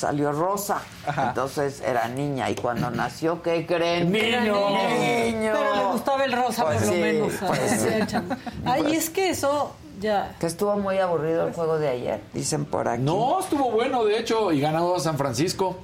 salió 0.00 0.32
rosa. 0.32 0.80
Entonces 1.16 1.80
era 1.86 2.08
niña 2.08 2.50
y 2.50 2.54
cuando 2.54 2.90
nació, 3.02 3.42
¿qué 3.42 3.66
creen? 3.66 4.10
Niño. 4.10 4.56
Era 4.68 4.88
niño. 5.30 5.52
Pero 5.52 5.76
le 5.76 5.92
gustaba 5.92 6.24
el 6.24 6.32
rosa, 6.32 6.64
Pues 6.64 6.78
por 6.78 6.86
lo 6.86 6.92
menos. 6.94 7.32
pues 7.46 7.70
sí. 7.80 8.16
Ay, 8.64 8.94
es 8.96 9.10
que 9.10 9.30
eso 9.30 9.74
ya. 10.00 10.34
Que 10.40 10.46
estuvo 10.46 10.76
muy 10.78 10.98
aburrido 10.98 11.46
el 11.46 11.52
juego 11.52 11.78
de 11.78 11.88
ayer, 11.88 12.20
dicen 12.32 12.64
por 12.64 12.88
aquí. 12.88 13.02
No, 13.02 13.38
estuvo 13.40 13.70
bueno, 13.70 14.04
de 14.04 14.18
hecho, 14.18 14.50
y 14.52 14.60
ganó 14.60 14.98
San 14.98 15.18
Francisco, 15.18 15.76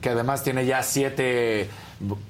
que 0.00 0.08
además 0.10 0.42
tiene 0.42 0.64
ya 0.66 0.82
siete 0.82 1.68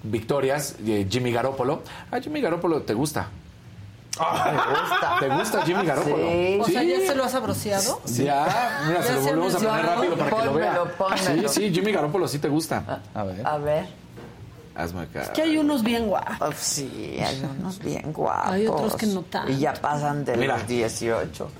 victorias. 0.02 0.76
de 0.78 1.06
Jimmy 1.08 1.32
Garoppolo. 1.32 1.82
A 2.10 2.18
Jimmy 2.20 2.40
Garoppolo 2.40 2.82
te 2.82 2.94
gusta. 2.94 3.28
Me 4.18 4.80
gusta. 4.80 5.16
¿Te 5.20 5.28
gusta 5.28 5.62
Jimmy 5.62 5.86
Garoppolo? 5.86 6.16
Sí. 6.16 6.58
O 6.60 6.64
sea, 6.66 6.82
¿ya 6.82 6.98
se 7.06 7.14
lo 7.14 7.24
has 7.24 7.34
abroceado? 7.34 8.00
Ya, 8.06 8.80
mira, 8.86 9.00
Ya 9.00 9.06
se 9.06 9.12
lo 9.14 9.22
se 9.22 9.30
volvemos 9.30 9.54
a 9.54 9.58
poner 9.58 9.86
rápido 9.86 10.16
para 10.16 10.30
que 10.36 10.44
lo 10.44 10.54
vea. 10.54 10.78
Sí, 11.16 11.44
sí, 11.48 11.70
Jimmy 11.72 11.92
Garoppolo 11.92 12.28
sí 12.28 12.38
te 12.38 12.48
gusta. 12.48 13.00
A 13.14 13.22
ver, 13.24 13.46
A 13.46 13.56
ver. 13.58 13.86
hazme 14.74 15.02
acá. 15.02 15.32
Que 15.32 15.42
hay 15.42 15.56
unos 15.56 15.82
bien 15.82 16.08
guapos. 16.08 16.36
Oh, 16.40 16.52
sí, 16.56 17.18
hay 17.24 17.42
unos 17.58 17.78
bien 17.78 18.12
guapos. 18.12 18.52
Hay 18.52 18.66
otros 18.66 18.96
que 18.96 19.06
no 19.06 19.22
tanto. 19.22 19.50
Y 19.50 19.58
ya 19.58 19.72
pasan 19.72 20.24
de 20.24 20.36
Mira. 20.36 20.58
los 20.58 20.66
18. 20.66 21.50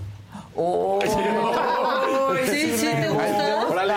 Oh, 0.54 0.98
Sí, 2.44 2.74
sí, 2.76 2.86
¿te 2.86 3.08
gusta? 3.08 3.66
Órale. 3.70 3.94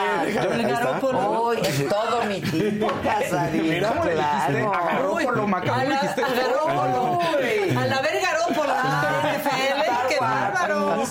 Uy, 1.41 1.57
es 1.61 1.89
todo 1.89 2.23
mi 2.27 2.39
tipo, 2.51 2.87
Casadito, 3.03 3.87
¿Cómo 3.89 4.05
le 4.05 4.15
dijiste? 4.15 4.69
claro. 4.71 5.14
Macabro. 5.55 5.73
A 5.73 5.83
la, 5.85 6.01
dijiste. 6.01 6.21
a 6.21 6.29
Garópolo. 6.33 7.19
Al 7.79 7.93
haber 7.93 8.21
Garópolo 8.21 8.73
NFL, 9.23 10.09
qué 10.09 10.19
bárbaro. 10.19 11.05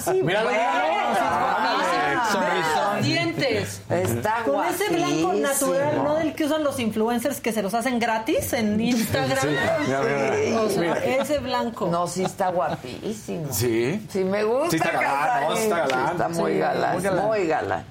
Sonrisón. 2.34 3.02
Dientes. 3.02 3.82
Está 3.90 4.42
Con 4.44 4.64
ese 4.66 4.88
blanco 4.90 5.32
natural, 5.34 6.04
¿no? 6.04 6.14
Del 6.16 6.34
que 6.34 6.44
usan 6.44 6.62
los 6.64 6.78
influencers 6.80 7.40
que 7.40 7.52
se 7.52 7.62
los 7.62 7.74
hacen 7.74 7.98
gratis 7.98 8.52
en 8.52 8.80
Instagram. 8.80 9.38
Sí, 9.40 9.48
mira, 9.48 9.78
mira, 9.86 10.00
mira. 10.00 10.60
O 10.62 10.68
sea, 10.68 10.80
Mira. 10.80 10.94
ese 11.04 11.38
blanco. 11.38 11.88
No, 11.88 12.06
sí 12.06 12.24
está 12.24 12.50
guapísimo. 12.50 13.52
Sí, 13.52 14.06
Sí, 14.10 14.24
me 14.24 14.44
gusta. 14.44 14.70
Sí 14.70 14.76
está 14.76 14.90
galán, 14.92 15.44
no, 15.48 15.54
está 15.56 15.76
galán. 15.78 16.06
Sí, 16.06 16.12
está 16.12 16.28
muy 16.28 16.58
galán, 16.58 16.92
muy 16.94 17.02
galán. 17.02 17.24
muy 17.26 17.46
galán. 17.46 17.84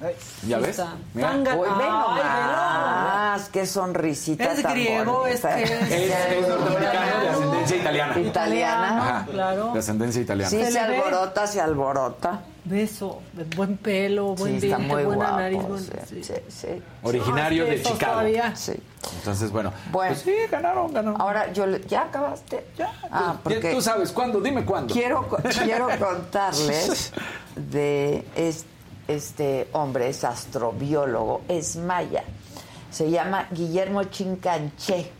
¿ya 0.48 0.58
ves? 0.60 0.70
está. 0.70 0.94
Tan 1.20 1.46
ga- 1.46 1.58
Uy, 1.58 1.68
ve 1.78 1.84
Ay, 1.84 1.90
nomás, 1.90 3.50
qué 3.50 3.66
sonrisita 3.66 4.44
Es 4.46 4.62
tan 4.62 4.72
griego, 4.74 5.26
es 5.28 5.42
bonita. 5.42 5.56
que 5.56 5.64
es- 5.64 5.72
Es, 5.72 5.92
es 6.32 6.48
norteamericano 6.48 7.22
de 7.22 7.30
ascendencia 7.30 7.78
italiana. 7.78 8.20
Italiana. 8.20 8.88
Ajá, 8.98 9.26
claro. 9.30 9.72
De 9.74 9.80
ascendencia 9.80 10.22
italiana. 10.22 10.50
Sí, 10.50 10.64
Se 10.64 10.72
se, 10.72 10.80
alborota, 10.80 11.48
se 11.48 11.62
alborota. 11.62 12.42
Beso, 12.66 13.22
buen 13.58 13.76
pelo, 13.76 14.36
buen 14.36 14.62
Sí, 14.62 14.68
diente, 14.68 14.88
buena 14.88 15.16
guapo. 15.16 15.38
nariz. 15.38 15.62
buen- 15.64 15.80
sí, 15.84 15.92
sí. 16.08 16.24
sí, 16.24 16.34
sí. 16.48 16.68
Originario 17.04 17.66
que 17.66 17.72
de 17.72 17.82
Chicago. 17.84 18.12
todavía. 18.14 18.56
Sí. 18.56 18.74
Entonces, 19.18 19.52
bueno. 19.52 19.74
Bueno. 19.92 20.14
Pues 20.16 20.22
sí, 20.24 20.34
ganaron, 20.50 20.94
ganaron. 20.94 21.20
Ahora, 21.22 21.52
yo 21.52 21.66
le- 21.68 21.82
¿ya 21.86 22.04
acabaste? 22.04 22.66
Ya, 22.78 22.94
Ah, 23.12 23.36
ya 23.50 23.72
tú 23.74 23.82
sabes 23.82 24.12
cuándo, 24.14 24.40
dime 24.40 24.64
cuándo. 24.64 24.94
quiero, 24.94 25.28
quiero 25.64 25.90
contarles 26.00 27.12
de 27.56 28.26
es- 28.36 28.66
este 29.10 29.68
hombre, 29.74 30.08
es 30.08 30.24
astrobiólogo, 30.24 31.42
es 31.50 31.76
maya. 31.76 32.24
Se 32.92 33.10
llama 33.12 33.48
Guillermo 33.52 34.06
Chincanché. 34.06 35.12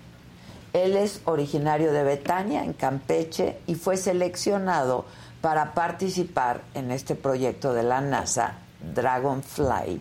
Él 0.72 0.96
es 0.96 1.20
originario 1.26 1.92
de 1.92 2.04
Betania, 2.04 2.64
en 2.64 2.72
Campeche, 2.74 3.58
y 3.68 3.76
fue 3.76 3.98
seleccionado 3.98 5.06
para 5.44 5.74
participar 5.74 6.62
en 6.74 6.90
este 6.90 7.16
proyecto 7.16 7.74
de 7.74 7.84
la 7.84 8.00
NASA, 8.00 8.60
Dragonfly, 8.96 10.00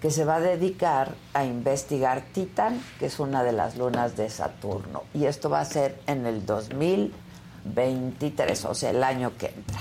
que 0.00 0.12
se 0.12 0.24
va 0.24 0.36
a 0.36 0.40
dedicar 0.40 1.12
a 1.34 1.44
investigar 1.44 2.22
Titán, 2.32 2.80
que 3.00 3.06
es 3.06 3.18
una 3.18 3.42
de 3.42 3.50
las 3.50 3.76
lunas 3.76 4.16
de 4.16 4.30
Saturno. 4.30 5.02
Y 5.12 5.24
esto 5.24 5.50
va 5.50 5.58
a 5.58 5.64
ser 5.64 5.98
en 6.06 6.24
el 6.24 6.46
2023, 6.46 8.64
o 8.64 8.76
sea, 8.76 8.90
el 8.90 9.02
año 9.02 9.36
que 9.36 9.46
entra. 9.46 9.80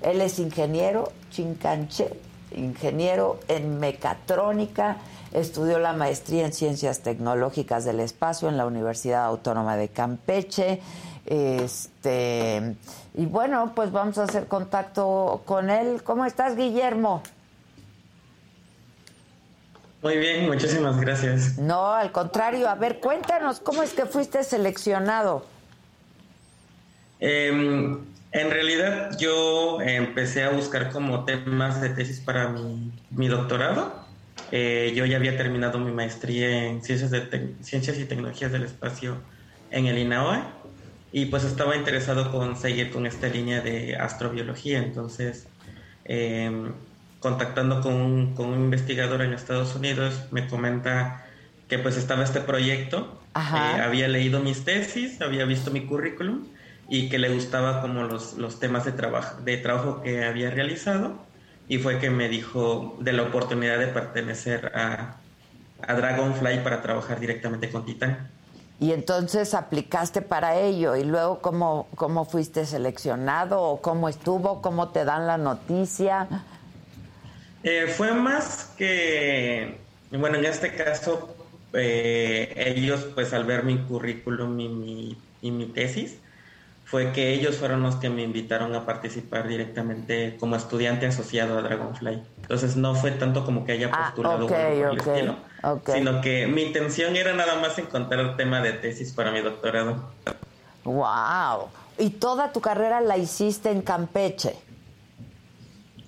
Él 0.00 0.20
es 0.20 0.38
ingeniero 0.38 1.10
chincanche, 1.30 2.10
ingeniero 2.52 3.40
en 3.48 3.80
mecatrónica, 3.80 4.98
estudió 5.32 5.80
la 5.80 5.94
maestría 5.94 6.46
en 6.46 6.52
ciencias 6.52 7.00
tecnológicas 7.00 7.84
del 7.84 7.98
espacio 7.98 8.48
en 8.48 8.56
la 8.56 8.66
Universidad 8.66 9.24
Autónoma 9.24 9.76
de 9.76 9.88
Campeche. 9.88 10.80
Este, 11.26 12.76
y 13.14 13.26
bueno, 13.26 13.72
pues 13.76 13.92
vamos 13.92 14.18
a 14.18 14.24
hacer 14.24 14.48
contacto 14.48 15.42
con 15.44 15.70
él. 15.70 16.02
¿Cómo 16.02 16.26
estás, 16.26 16.56
Guillermo? 16.56 17.22
Muy 20.02 20.18
bien, 20.18 20.46
muchísimas 20.46 21.00
gracias. 21.00 21.56
No, 21.56 21.92
al 21.92 22.10
contrario. 22.10 22.68
A 22.68 22.74
ver, 22.74 22.98
cuéntanos, 22.98 23.60
¿cómo 23.60 23.84
es 23.84 23.94
que 23.94 24.04
fuiste 24.04 24.42
seleccionado? 24.42 25.46
Em, 27.20 28.00
en 28.32 28.50
realidad 28.50 29.16
yo 29.16 29.80
empecé 29.80 30.42
a 30.42 30.50
buscar 30.50 30.90
como 30.90 31.24
temas 31.24 31.80
de 31.80 31.90
tesis 31.90 32.18
para 32.18 32.48
mi, 32.48 32.92
mi 33.10 33.28
doctorado. 33.28 33.94
Eh, 34.50 34.92
yo 34.96 35.06
ya 35.06 35.16
había 35.18 35.36
terminado 35.36 35.78
mi 35.78 35.92
maestría 35.92 36.66
en 36.66 36.82
ciencias, 36.82 37.12
de 37.12 37.54
ciencias 37.62 37.96
y 37.98 38.04
tecnologías 38.06 38.50
del 38.50 38.64
espacio 38.64 39.18
en 39.70 39.86
el 39.86 39.98
INAOE 39.98 40.63
y 41.16 41.26
pues 41.26 41.44
estaba 41.44 41.76
interesado 41.76 42.32
con 42.32 42.56
seguir 42.56 42.90
con 42.90 43.06
esta 43.06 43.28
línea 43.28 43.60
de 43.60 43.94
astrobiología. 43.94 44.80
Entonces, 44.80 45.46
em, 46.04 46.72
contactando 47.20 47.80
con 47.82 47.94
un, 47.94 48.34
con 48.34 48.48
un, 48.48 48.64
investigador 48.64 49.22
en 49.22 49.32
Estados 49.32 49.76
Unidos, 49.76 50.24
me 50.32 50.48
comenta 50.48 51.24
que 51.68 51.78
pues 51.78 51.96
estaba 51.96 52.24
este 52.24 52.40
proyecto, 52.40 53.22
eh, 53.36 53.80
había 53.80 54.08
leído 54.08 54.40
mis 54.40 54.64
tesis, 54.64 55.20
había 55.20 55.44
visto 55.44 55.70
mi 55.70 55.86
currículum 55.86 56.48
y 56.88 57.08
que 57.08 57.20
le 57.20 57.28
gustaba 57.28 57.80
como 57.80 58.02
los, 58.02 58.36
los 58.36 58.58
temas 58.58 58.84
de 58.84 58.90
trabajo, 58.90 59.40
de 59.42 59.56
trabajo 59.58 60.02
que 60.02 60.24
había 60.24 60.50
realizado 60.50 61.24
y 61.68 61.78
fue 61.78 62.00
que 62.00 62.10
me 62.10 62.28
dijo 62.28 62.98
de 63.00 63.12
la 63.12 63.22
oportunidad 63.22 63.78
de 63.78 63.86
pertenecer 63.86 64.72
a, 64.74 65.18
a 65.80 65.94
Dragonfly 65.94 66.64
para 66.64 66.82
trabajar 66.82 67.20
directamente 67.20 67.70
con 67.70 67.84
Titan. 67.84 68.30
Y 68.80 68.92
entonces 68.92 69.54
aplicaste 69.54 70.20
para 70.20 70.56
ello 70.56 70.96
y 70.96 71.04
luego 71.04 71.38
cómo, 71.40 71.86
cómo 71.94 72.24
fuiste 72.24 72.66
seleccionado 72.66 73.62
o 73.62 73.80
cómo 73.80 74.08
estuvo, 74.08 74.60
cómo 74.60 74.88
te 74.88 75.04
dan 75.04 75.26
la 75.26 75.38
noticia. 75.38 76.28
Eh, 77.62 77.86
fue 77.86 78.12
más 78.12 78.72
que, 78.76 79.78
bueno, 80.10 80.38
en 80.38 80.44
este 80.44 80.74
caso, 80.74 81.34
eh, 81.72 82.52
ellos 82.76 83.06
pues 83.14 83.32
al 83.32 83.44
ver 83.44 83.64
mi 83.64 83.78
currículum 83.78 84.58
y 84.60 84.68
mi, 84.68 85.18
y 85.40 85.50
mi 85.50 85.66
tesis, 85.66 86.18
fue 86.84 87.12
que 87.12 87.32
ellos 87.32 87.56
fueron 87.56 87.82
los 87.82 87.96
que 87.96 88.10
me 88.10 88.22
invitaron 88.22 88.74
a 88.74 88.84
participar 88.84 89.48
directamente 89.48 90.36
como 90.38 90.56
estudiante 90.56 91.06
asociado 91.06 91.58
a 91.58 91.62
Dragonfly. 91.62 92.22
Entonces 92.42 92.76
no 92.76 92.94
fue 92.94 93.10
tanto 93.12 93.44
como 93.44 93.64
que 93.64 93.72
haya 93.72 93.90
ah, 93.92 94.12
postulado 94.14 94.48
el 94.48 94.98
estilo, 94.98 95.36
sino 95.86 96.20
que 96.20 96.46
mi 96.46 96.62
intención 96.62 97.16
era 97.16 97.32
nada 97.32 97.56
más 97.60 97.78
encontrar 97.78 98.20
el 98.20 98.36
tema 98.36 98.60
de 98.60 98.72
tesis 98.72 99.12
para 99.12 99.30
mi 99.30 99.40
doctorado. 99.40 99.96
Wow. 100.84 101.68
¿Y 101.98 102.10
toda 102.10 102.52
tu 102.52 102.60
carrera 102.60 103.00
la 103.00 103.16
hiciste 103.16 103.70
en 103.70 103.82
Campeche? 103.82 104.56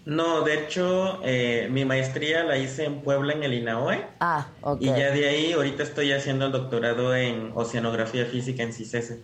No, 0.04 0.42
de 0.42 0.62
hecho, 0.62 1.20
eh, 1.24 1.68
mi 1.70 1.84
maestría 1.84 2.44
la 2.44 2.58
hice 2.58 2.84
en 2.84 3.00
Puebla, 3.00 3.32
en 3.32 3.42
el 3.42 3.54
INAOE. 3.54 4.06
Ah, 4.20 4.46
ok. 4.60 4.80
Y 4.80 4.86
ya 4.86 5.10
de 5.10 5.28
ahí, 5.28 5.52
ahorita 5.52 5.82
estoy 5.82 6.12
haciendo 6.12 6.46
el 6.46 6.52
doctorado 6.52 7.14
en 7.16 7.50
Oceanografía 7.54 8.26
Física 8.26 8.62
en 8.62 8.72
CICESE 8.72 9.20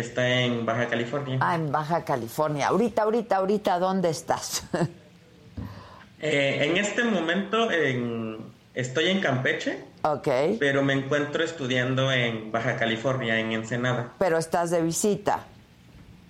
está 0.00 0.28
en 0.40 0.66
Baja 0.66 0.88
California. 0.88 1.38
Ah, 1.40 1.54
en 1.54 1.72
Baja 1.72 2.04
California. 2.04 2.68
Ahorita, 2.68 3.02
ahorita, 3.02 3.36
ahorita, 3.36 3.78
¿dónde 3.78 4.10
estás? 4.10 4.64
Eh, 6.18 6.64
en 6.64 6.78
este 6.78 7.04
momento 7.04 7.70
estoy 8.76 9.08
en 9.08 9.20
Campeche. 9.20 9.82
Ok. 10.02 10.28
Pero 10.60 10.84
me 10.84 10.92
encuentro 10.92 11.42
estudiando 11.42 12.12
en 12.12 12.52
Baja 12.52 12.76
California, 12.76 13.40
en 13.40 13.50
Ensenada. 13.50 14.12
Pero 14.20 14.38
estás 14.38 14.70
de 14.70 14.82
visita. 14.82 15.40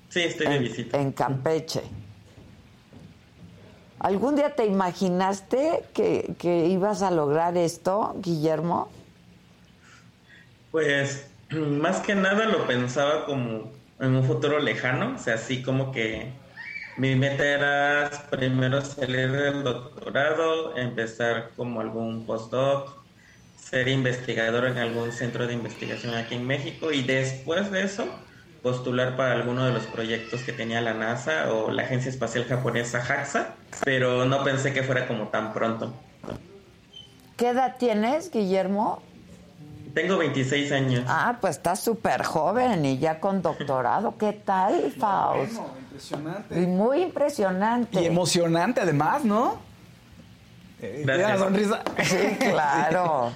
Sí, 0.09 0.23
estoy 0.23 0.47
de 0.47 0.59
visita. 0.61 0.99
En 0.99 1.13
Campeche. 1.13 1.83
¿Algún 3.99 4.37
día 4.37 4.55
te 4.55 4.65
imaginaste 4.65 5.85
que, 5.93 6.35
que 6.39 6.67
ibas 6.67 7.03
a 7.03 7.11
lograr 7.11 7.57
esto, 7.57 8.15
Guillermo? 8.19 8.89
Pues 10.71 11.27
más 11.51 12.01
que 12.01 12.15
nada 12.15 12.47
lo 12.47 12.67
pensaba 12.67 13.27
como 13.27 13.73
en 13.99 14.15
un 14.15 14.25
futuro 14.25 14.61
lejano, 14.61 15.17
o 15.17 15.19
sea, 15.19 15.35
así 15.35 15.63
como 15.63 15.91
que 15.91 16.31
mi 16.97 17.15
meta 17.15 17.45
era 17.45 18.11
primero 18.31 18.83
salir 18.83 19.31
del 19.31 19.63
doctorado, 19.63 20.77
empezar 20.77 21.51
como 21.57 21.81
algún 21.81 22.25
postdoc, 22.25 22.91
ser 23.59 23.89
investigador 23.89 24.67
en 24.67 24.79
algún 24.79 25.13
centro 25.13 25.47
de 25.47 25.53
investigación 25.53 26.15
aquí 26.15 26.37
en 26.37 26.47
México 26.47 26.93
y 26.93 27.03
después 27.03 27.71
de 27.71 27.83
eso 27.83 28.07
postular 28.63 29.17
para 29.17 29.35
alguno 29.35 29.65
de 29.65 29.73
los 29.73 29.85
proyectos 29.85 30.43
que 30.43 30.53
tenía 30.53 30.81
la 30.81 30.95
NASA 30.95 31.53
o 31.53 31.71
la 31.71 31.83
Agencia 31.83 32.11
Espacial 32.11 32.47
Japonesa 32.47 33.01
JAXA, 33.01 33.55
pero 33.85 34.25
no 34.25 34.43
pensé 34.43 34.73
que 34.73 34.83
fuera 34.83 35.07
como 35.07 35.29
tan 35.29 35.53
pronto. 35.53 35.93
¿Qué 37.37 37.51
edad 37.51 37.77
tienes, 37.79 38.31
Guillermo? 38.31 39.03
Tengo 39.95 40.17
26 40.17 40.73
años. 40.73 41.05
Ah, 41.07 41.37
pues 41.41 41.57
estás 41.57 41.81
súper 41.81 42.25
joven 42.25 42.85
y 42.85 42.99
ya 42.99 43.21
con 43.21 43.43
doctorado. 43.43 44.17
¿Qué 44.19 44.33
tal, 44.33 44.93
Faust? 44.99 45.61
Impresionante. 45.97 46.63
Y 46.63 46.67
muy 46.67 47.03
impresionante. 47.03 48.03
Y 48.03 48.07
emocionante 48.07 48.81
además, 48.81 49.25
¿no? 49.25 49.59
Eh, 50.81 51.03
la 51.07 51.39
sonrisa. 51.39 51.83
Sí, 52.05 52.37
claro. 52.39 53.33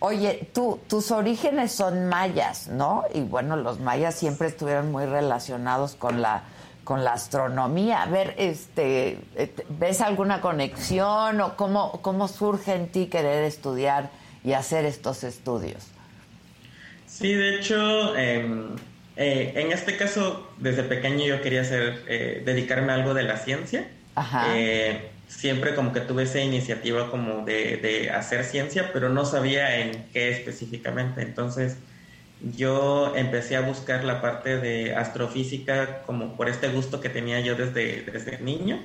Oye, 0.00 0.48
tú, 0.54 0.80
tus 0.88 1.10
orígenes 1.10 1.72
son 1.72 2.08
mayas, 2.08 2.68
¿no? 2.68 3.04
Y 3.12 3.20
bueno, 3.22 3.56
los 3.56 3.80
mayas 3.80 4.14
siempre 4.14 4.46
estuvieron 4.48 4.92
muy 4.92 5.06
relacionados 5.06 5.94
con 5.96 6.22
la 6.22 6.44
con 6.84 7.04
la 7.04 7.12
astronomía. 7.12 8.02
A 8.04 8.06
ver, 8.06 8.34
este, 8.38 9.18
eh, 9.34 9.54
¿ves 9.68 10.00
alguna 10.00 10.40
conexión 10.40 11.38
o 11.42 11.54
cómo, 11.54 12.00
cómo 12.00 12.28
surge 12.28 12.74
en 12.74 12.88
ti 12.88 13.08
querer 13.08 13.44
estudiar 13.44 14.08
y 14.44 14.52
hacer 14.52 14.84
estos 14.84 15.24
estudios. 15.24 15.88
Sí, 17.06 17.34
de 17.34 17.56
hecho, 17.56 18.16
em, 18.16 18.76
eh, 19.18 19.52
en 19.56 19.72
este 19.72 19.96
caso, 19.96 20.48
desde 20.58 20.84
pequeño 20.84 21.26
yo 21.26 21.42
quería 21.42 21.62
hacer, 21.62 22.04
eh, 22.06 22.42
dedicarme 22.44 22.92
a 22.92 22.94
algo 22.94 23.14
de 23.14 23.24
la 23.24 23.36
ciencia. 23.36 23.88
Eh, 24.54 25.10
siempre 25.28 25.74
como 25.74 25.92
que 25.92 26.00
tuve 26.00 26.22
esa 26.22 26.40
iniciativa 26.40 27.10
como 27.10 27.44
de, 27.44 27.76
de, 27.76 28.10
hacer 28.10 28.44
ciencia, 28.44 28.90
pero 28.92 29.10
no 29.10 29.24
sabía 29.24 29.80
en 29.80 30.06
qué 30.12 30.30
específicamente. 30.30 31.22
Entonces 31.22 31.76
yo 32.56 33.14
empecé 33.16 33.56
a 33.56 33.60
buscar 33.60 34.04
la 34.04 34.20
parte 34.20 34.58
de 34.58 34.94
astrofísica 34.94 36.02
como 36.06 36.36
por 36.36 36.48
este 36.48 36.68
gusto 36.68 37.00
que 37.00 37.08
tenía 37.08 37.40
yo 37.40 37.54
desde, 37.56 38.02
desde 38.02 38.38
niño. 38.38 38.80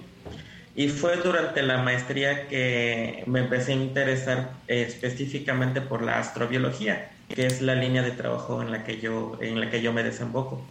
Y 0.76 0.89
fue 0.89 1.18
durante 1.18 1.61
la 1.61 1.77
maestría 1.77 2.47
que 2.47 3.23
me 3.27 3.41
empecé 3.41 3.73
a 3.73 3.76
interesar 3.76 4.53
eh, 4.68 4.85
específicamente 4.88 5.81
por 5.81 6.01
la 6.01 6.18
astrobiología, 6.18 7.11
que 7.34 7.47
es 7.47 7.61
la 7.61 7.76
línea 7.76 8.01
de 8.03 8.11
trabajo 8.11 8.61
en 8.61 8.72
la 8.72 8.84
que 8.84 8.99
yo, 8.99 9.38
en 9.41 9.60
la 9.60 9.69
que 9.69 9.81
yo 9.81 9.91
me 9.91 10.03
desemboco. 10.03 10.61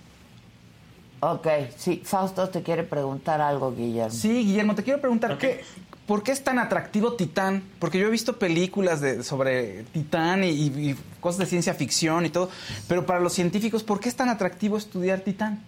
Ok, 1.20 1.46
sí, 1.76 2.02
Fausto 2.04 2.48
te 2.48 2.62
quiere 2.62 2.82
preguntar 2.82 3.40
algo, 3.40 3.74
Guillermo. 3.74 4.10
Sí, 4.10 4.44
Guillermo, 4.44 4.74
te 4.74 4.82
quiero 4.82 5.00
preguntar, 5.00 5.38
¿qué, 5.38 5.64
¿por 6.06 6.22
qué 6.22 6.32
es 6.32 6.42
tan 6.42 6.58
atractivo 6.58 7.14
Titán? 7.14 7.62
Porque 7.78 7.98
yo 7.98 8.08
he 8.08 8.10
visto 8.10 8.38
películas 8.38 9.00
de, 9.00 9.22
sobre 9.22 9.84
Titán 9.92 10.42
y, 10.44 10.50
y 10.50 10.96
cosas 11.20 11.40
de 11.40 11.46
ciencia 11.46 11.74
ficción 11.74 12.26
y 12.26 12.30
todo, 12.30 12.50
pero 12.88 13.06
para 13.06 13.20
los 13.20 13.32
científicos, 13.32 13.82
¿por 13.82 14.00
qué 14.00 14.08
es 14.08 14.16
tan 14.16 14.28
atractivo 14.28 14.76
estudiar 14.76 15.20
Titán? 15.20 15.62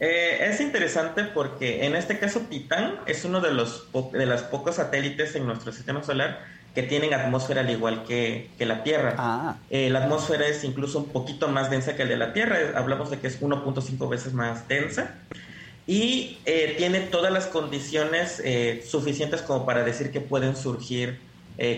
Eh, 0.00 0.50
es 0.50 0.60
interesante 0.60 1.24
porque 1.24 1.86
en 1.86 1.96
este 1.96 2.18
caso 2.18 2.40
Titán 2.40 2.96
es 3.06 3.24
uno 3.24 3.40
de 3.40 3.52
los, 3.52 3.88
de 4.12 4.26
los 4.26 4.42
pocos 4.42 4.76
satélites 4.76 5.34
en 5.36 5.46
nuestro 5.46 5.72
sistema 5.72 6.02
solar 6.02 6.40
que 6.74 6.82
tienen 6.82 7.14
atmósfera 7.14 7.60
al 7.60 7.70
igual 7.70 8.04
que, 8.04 8.50
la 8.58 8.82
Tierra. 8.82 9.14
Ah. 9.18 9.56
Eh, 9.70 9.90
la 9.90 10.04
atmósfera 10.04 10.46
es 10.46 10.64
incluso 10.64 10.98
un 10.98 11.06
poquito 11.06 11.48
más 11.48 11.70
densa 11.70 11.96
que 11.96 12.02
el 12.02 12.08
de 12.08 12.16
la 12.16 12.32
Tierra, 12.32 12.58
hablamos 12.74 13.10
de 13.10 13.18
que 13.18 13.28
es 13.28 13.40
1.5 13.40 14.08
veces 14.08 14.32
más 14.32 14.66
densa 14.68 15.14
y 15.86 16.38
eh, 16.46 16.74
tiene 16.78 17.00
todas 17.00 17.32
las 17.32 17.46
condiciones 17.46 18.42
suficientes 18.86 19.42
como 19.42 19.66
para 19.66 19.84
decir 19.84 20.10
que 20.10 20.20
pueden 20.20 20.56
surgir 20.56 21.20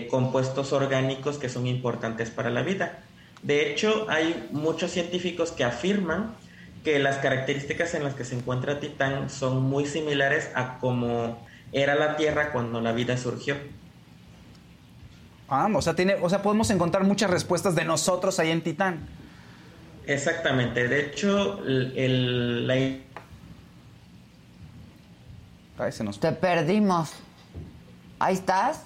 compuestos 0.09 0.73
orgánicos 0.73 1.37
que 1.37 1.49
son 1.49 1.67
importantes 1.67 2.29
para 2.31 2.49
la 2.49 2.63
vida. 2.63 2.99
De 3.43 3.69
hecho, 3.69 4.07
hay 4.09 4.47
muchos 4.51 4.91
científicos 4.91 5.51
que 5.51 5.63
afirman 5.63 6.35
que 6.83 6.99
las 6.99 7.17
características 7.17 7.93
en 7.95 8.03
las 8.03 8.15
que 8.15 8.23
se 8.23 8.35
encuentra 8.35 8.79
Titán 8.79 9.29
son 9.29 9.61
muy 9.61 9.85
similares 9.85 10.49
a 10.55 10.79
como 10.79 11.45
era 11.71 11.95
la 11.95 12.15
Tierra 12.15 12.51
cuando 12.51 12.81
la 12.81 12.93
vida 12.93 13.17
surgió. 13.17 13.55
Ah, 15.49 15.69
o 15.73 15.81
sea, 15.81 15.95
tiene, 15.95 16.15
o 16.21 16.29
sea, 16.29 16.41
podemos 16.41 16.69
encontrar 16.69 17.03
muchas 17.03 17.29
respuestas 17.29 17.75
de 17.75 17.85
nosotros 17.85 18.37
ahí 18.39 18.51
en 18.51 18.61
Titán. 18.61 19.07
Exactamente. 20.05 20.87
De 20.87 21.01
hecho, 21.07 21.59
el, 21.65 21.93
el- 21.97 22.67
la 22.67 22.97
se 25.91 26.03
nos... 26.03 26.19
Te 26.19 26.31
perdimos. 26.31 27.11
¿Ahí 28.19 28.33
estás? 28.33 28.81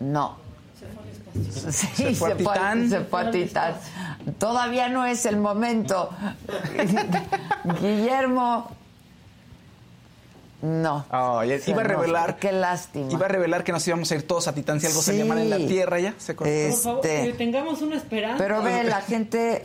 No. 0.00 0.38
Sí, 1.34 1.92
Se 1.92 2.14
fue 2.14 2.32
a 2.32 2.36
Titán. 2.36 2.90
se 2.90 3.00
fue 3.00 3.20
a 3.22 3.30
Titán. 3.30 3.74
Todavía 4.38 4.88
no 4.88 5.06
es 5.06 5.24
el 5.24 5.36
momento. 5.36 6.10
Guillermo. 7.80 8.76
No. 10.60 11.04
Iba 11.70 11.82
a 11.82 11.84
revelar. 11.84 12.36
Qué 12.38 12.50
lástima. 12.50 13.12
Iba 13.12 13.26
a 13.26 13.28
revelar 13.28 13.62
que 13.62 13.70
nos 13.70 13.86
íbamos 13.86 14.10
a 14.10 14.16
ir 14.16 14.26
todos 14.26 14.48
a 14.48 14.54
Titán 14.54 14.80
si 14.80 14.86
algo 14.86 15.00
se 15.02 15.16
llamara 15.16 15.40
en 15.42 15.50
la 15.50 15.58
Tierra 15.58 16.00
ya. 16.00 16.14
Se. 16.18 16.32
Este- 16.32 16.70
Por 16.70 16.78
favor, 16.80 17.00
que 17.02 17.34
tengamos 17.38 17.80
una 17.82 17.96
esperanza. 17.96 18.38
Pero 18.38 18.62
ve, 18.62 18.82
la 18.84 19.00
gente 19.00 19.62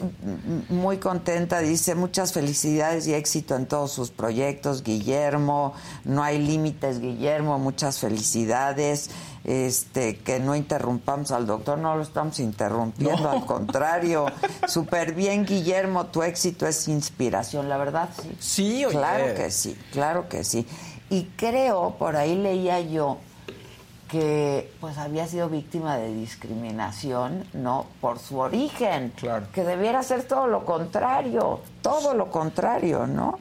muy 0.69 0.97
contenta, 0.97 1.59
dice 1.59 1.95
muchas 1.95 2.31
felicidades 2.33 3.07
y 3.07 3.13
éxito 3.15 3.55
en 3.55 3.65
todos 3.65 3.91
sus 3.91 4.11
proyectos, 4.11 4.83
Guillermo, 4.83 5.73
no 6.03 6.21
hay 6.23 6.37
límites, 6.37 6.99
Guillermo, 6.99 7.57
muchas 7.57 7.97
felicidades, 7.99 9.09
este, 9.43 10.17
que 10.17 10.39
no 10.39 10.55
interrumpamos 10.55 11.31
al 11.31 11.45
doctor, 11.45 11.77
no 11.77 11.95
lo 11.95 12.03
estamos 12.03 12.39
interrumpiendo, 12.39 13.23
No. 13.23 13.29
al 13.31 13.45
contrario, 13.45 14.25
súper 14.67 15.13
bien, 15.13 15.45
Guillermo, 15.45 16.05
tu 16.07 16.23
éxito 16.23 16.65
es 16.67 16.87
inspiración, 16.87 17.67
la 17.69 17.77
verdad, 17.77 18.09
sí. 18.21 18.35
Sí, 18.39 18.85
oye. 18.85 18.95
Claro 18.97 19.35
que 19.35 19.51
sí, 19.51 19.77
claro 19.91 20.29
que 20.29 20.43
sí. 20.43 20.65
Y 21.09 21.25
creo, 21.35 21.95
por 21.99 22.15
ahí 22.15 22.35
leía 22.35 22.79
yo, 22.79 23.17
que 24.09 24.71
pues 24.79 24.97
había 24.99 25.27
sido 25.27 25.49
víctima 25.49 25.97
de 25.97 26.13
discriminación, 26.13 27.45
¿no? 27.53 27.87
Por 27.99 28.19
su 28.19 28.37
origen. 28.37 29.11
Claro. 29.15 29.47
Que 29.51 29.63
debiera 29.63 30.03
ser 30.03 30.23
todo 30.23 30.45
lo 30.47 30.65
contrario, 30.65 31.61
todo 31.81 32.13
lo 32.13 32.29
contrario, 32.29 33.07
¿no? 33.07 33.39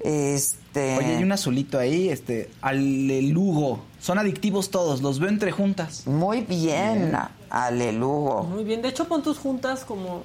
Este. 0.00 0.96
Oye, 0.98 1.16
hay 1.16 1.22
un 1.22 1.32
azulito 1.32 1.78
ahí, 1.78 2.08
este, 2.08 2.50
alelugo. 2.62 3.80
Son 4.00 4.18
adictivos 4.18 4.70
todos, 4.70 5.02
los 5.02 5.18
veo 5.18 5.28
entre 5.28 5.50
juntas. 5.50 6.06
Muy 6.06 6.42
bien, 6.42 7.12
alelugo. 7.50 8.44
Muy 8.44 8.62
bien, 8.62 8.80
de 8.80 8.88
hecho 8.88 9.06
pon 9.08 9.22
tus 9.22 9.38
juntas 9.38 9.84
como 9.84 10.22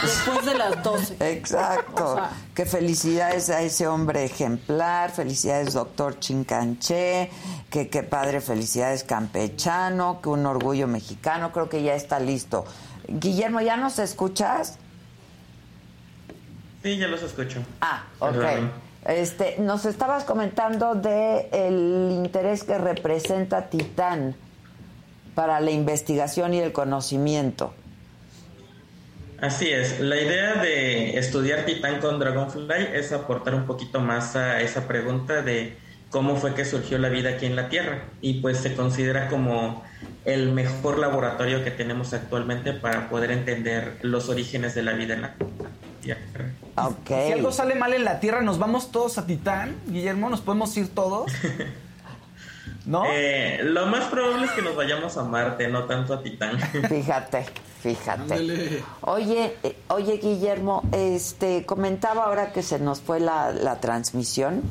después 0.00 0.46
de 0.46 0.54
las 0.54 0.82
12. 0.82 1.16
Exacto. 1.32 2.12
O 2.12 2.14
sea, 2.14 2.30
que 2.54 2.66
felicidades 2.66 3.50
a 3.50 3.62
ese 3.62 3.88
hombre 3.88 4.24
ejemplar, 4.24 5.10
felicidades 5.10 5.74
doctor 5.74 6.20
Chincanché, 6.20 7.30
que 7.68 7.88
qué 7.88 8.04
padre, 8.04 8.40
felicidades 8.40 9.02
campechano, 9.02 10.20
que 10.22 10.28
un 10.28 10.46
orgullo 10.46 10.86
mexicano, 10.86 11.50
creo 11.50 11.68
que 11.68 11.82
ya 11.82 11.94
está 11.94 12.20
listo. 12.20 12.64
Guillermo, 13.08 13.60
¿ya 13.60 13.76
nos 13.76 13.98
escuchas? 13.98 14.78
Sí, 16.84 16.96
ya 16.96 17.08
los 17.08 17.22
escucho. 17.22 17.60
Ah, 17.80 18.04
ok. 18.20 18.32
Perdón. 18.32 18.85
Este, 19.06 19.56
nos 19.58 19.84
estabas 19.84 20.24
comentando 20.24 20.96
de 20.96 21.48
el 21.52 22.10
interés 22.12 22.64
que 22.64 22.76
representa 22.76 23.70
Titán 23.70 24.34
para 25.36 25.60
la 25.60 25.70
investigación 25.70 26.54
y 26.54 26.60
el 26.60 26.72
conocimiento. 26.72 27.72
Así 29.40 29.68
es, 29.70 30.00
la 30.00 30.18
idea 30.18 30.54
de 30.54 31.18
estudiar 31.18 31.66
Titán 31.66 32.00
con 32.00 32.18
Dragonfly 32.18 32.88
es 32.94 33.12
aportar 33.12 33.54
un 33.54 33.66
poquito 33.66 34.00
más 34.00 34.34
a 34.34 34.60
esa 34.62 34.88
pregunta 34.88 35.42
de 35.42 35.76
cómo 36.10 36.36
fue 36.36 36.54
que 36.54 36.64
surgió 36.64 36.98
la 36.98 37.10
vida 37.10 37.30
aquí 37.30 37.46
en 37.46 37.54
la 37.54 37.68
Tierra 37.68 38.04
y 38.22 38.40
pues 38.40 38.58
se 38.58 38.74
considera 38.74 39.28
como 39.28 39.84
el 40.24 40.52
mejor 40.52 40.98
laboratorio 40.98 41.62
que 41.62 41.70
tenemos 41.70 42.12
actualmente 42.14 42.72
para 42.72 43.08
poder 43.08 43.30
entender 43.30 43.98
los 44.02 44.28
orígenes 44.30 44.74
de 44.74 44.82
la 44.82 44.94
vida 44.94 45.14
en 45.14 45.22
la 45.22 45.34
Tierra. 45.34 45.70
Ok. 46.76 47.06
Si 47.06 47.32
algo 47.32 47.52
sale 47.52 47.74
mal 47.74 47.92
en 47.94 48.04
la 48.04 48.20
Tierra, 48.20 48.42
¿nos 48.42 48.58
vamos 48.58 48.90
todos 48.90 49.18
a 49.18 49.26
Titán? 49.26 49.76
Guillermo, 49.86 50.30
¿nos 50.30 50.40
podemos 50.40 50.76
ir 50.76 50.94
todos? 50.94 51.32
¿No? 52.86 53.04
Eh, 53.10 53.58
lo 53.64 53.86
más 53.86 54.04
probable 54.04 54.46
es 54.46 54.52
que 54.52 54.62
nos 54.62 54.76
vayamos 54.76 55.16
a 55.16 55.24
Marte, 55.24 55.66
no 55.68 55.84
tanto 55.84 56.14
a 56.14 56.22
Titán. 56.22 56.58
Fíjate, 56.88 57.44
fíjate. 57.82 58.84
Oye, 59.00 59.56
eh, 59.64 59.76
oye 59.88 60.18
Guillermo, 60.18 60.84
este 60.92 61.66
comentaba 61.66 62.26
ahora 62.26 62.52
que 62.52 62.62
se 62.62 62.78
nos 62.78 63.00
fue 63.00 63.18
la, 63.18 63.50
la 63.50 63.80
transmisión, 63.80 64.62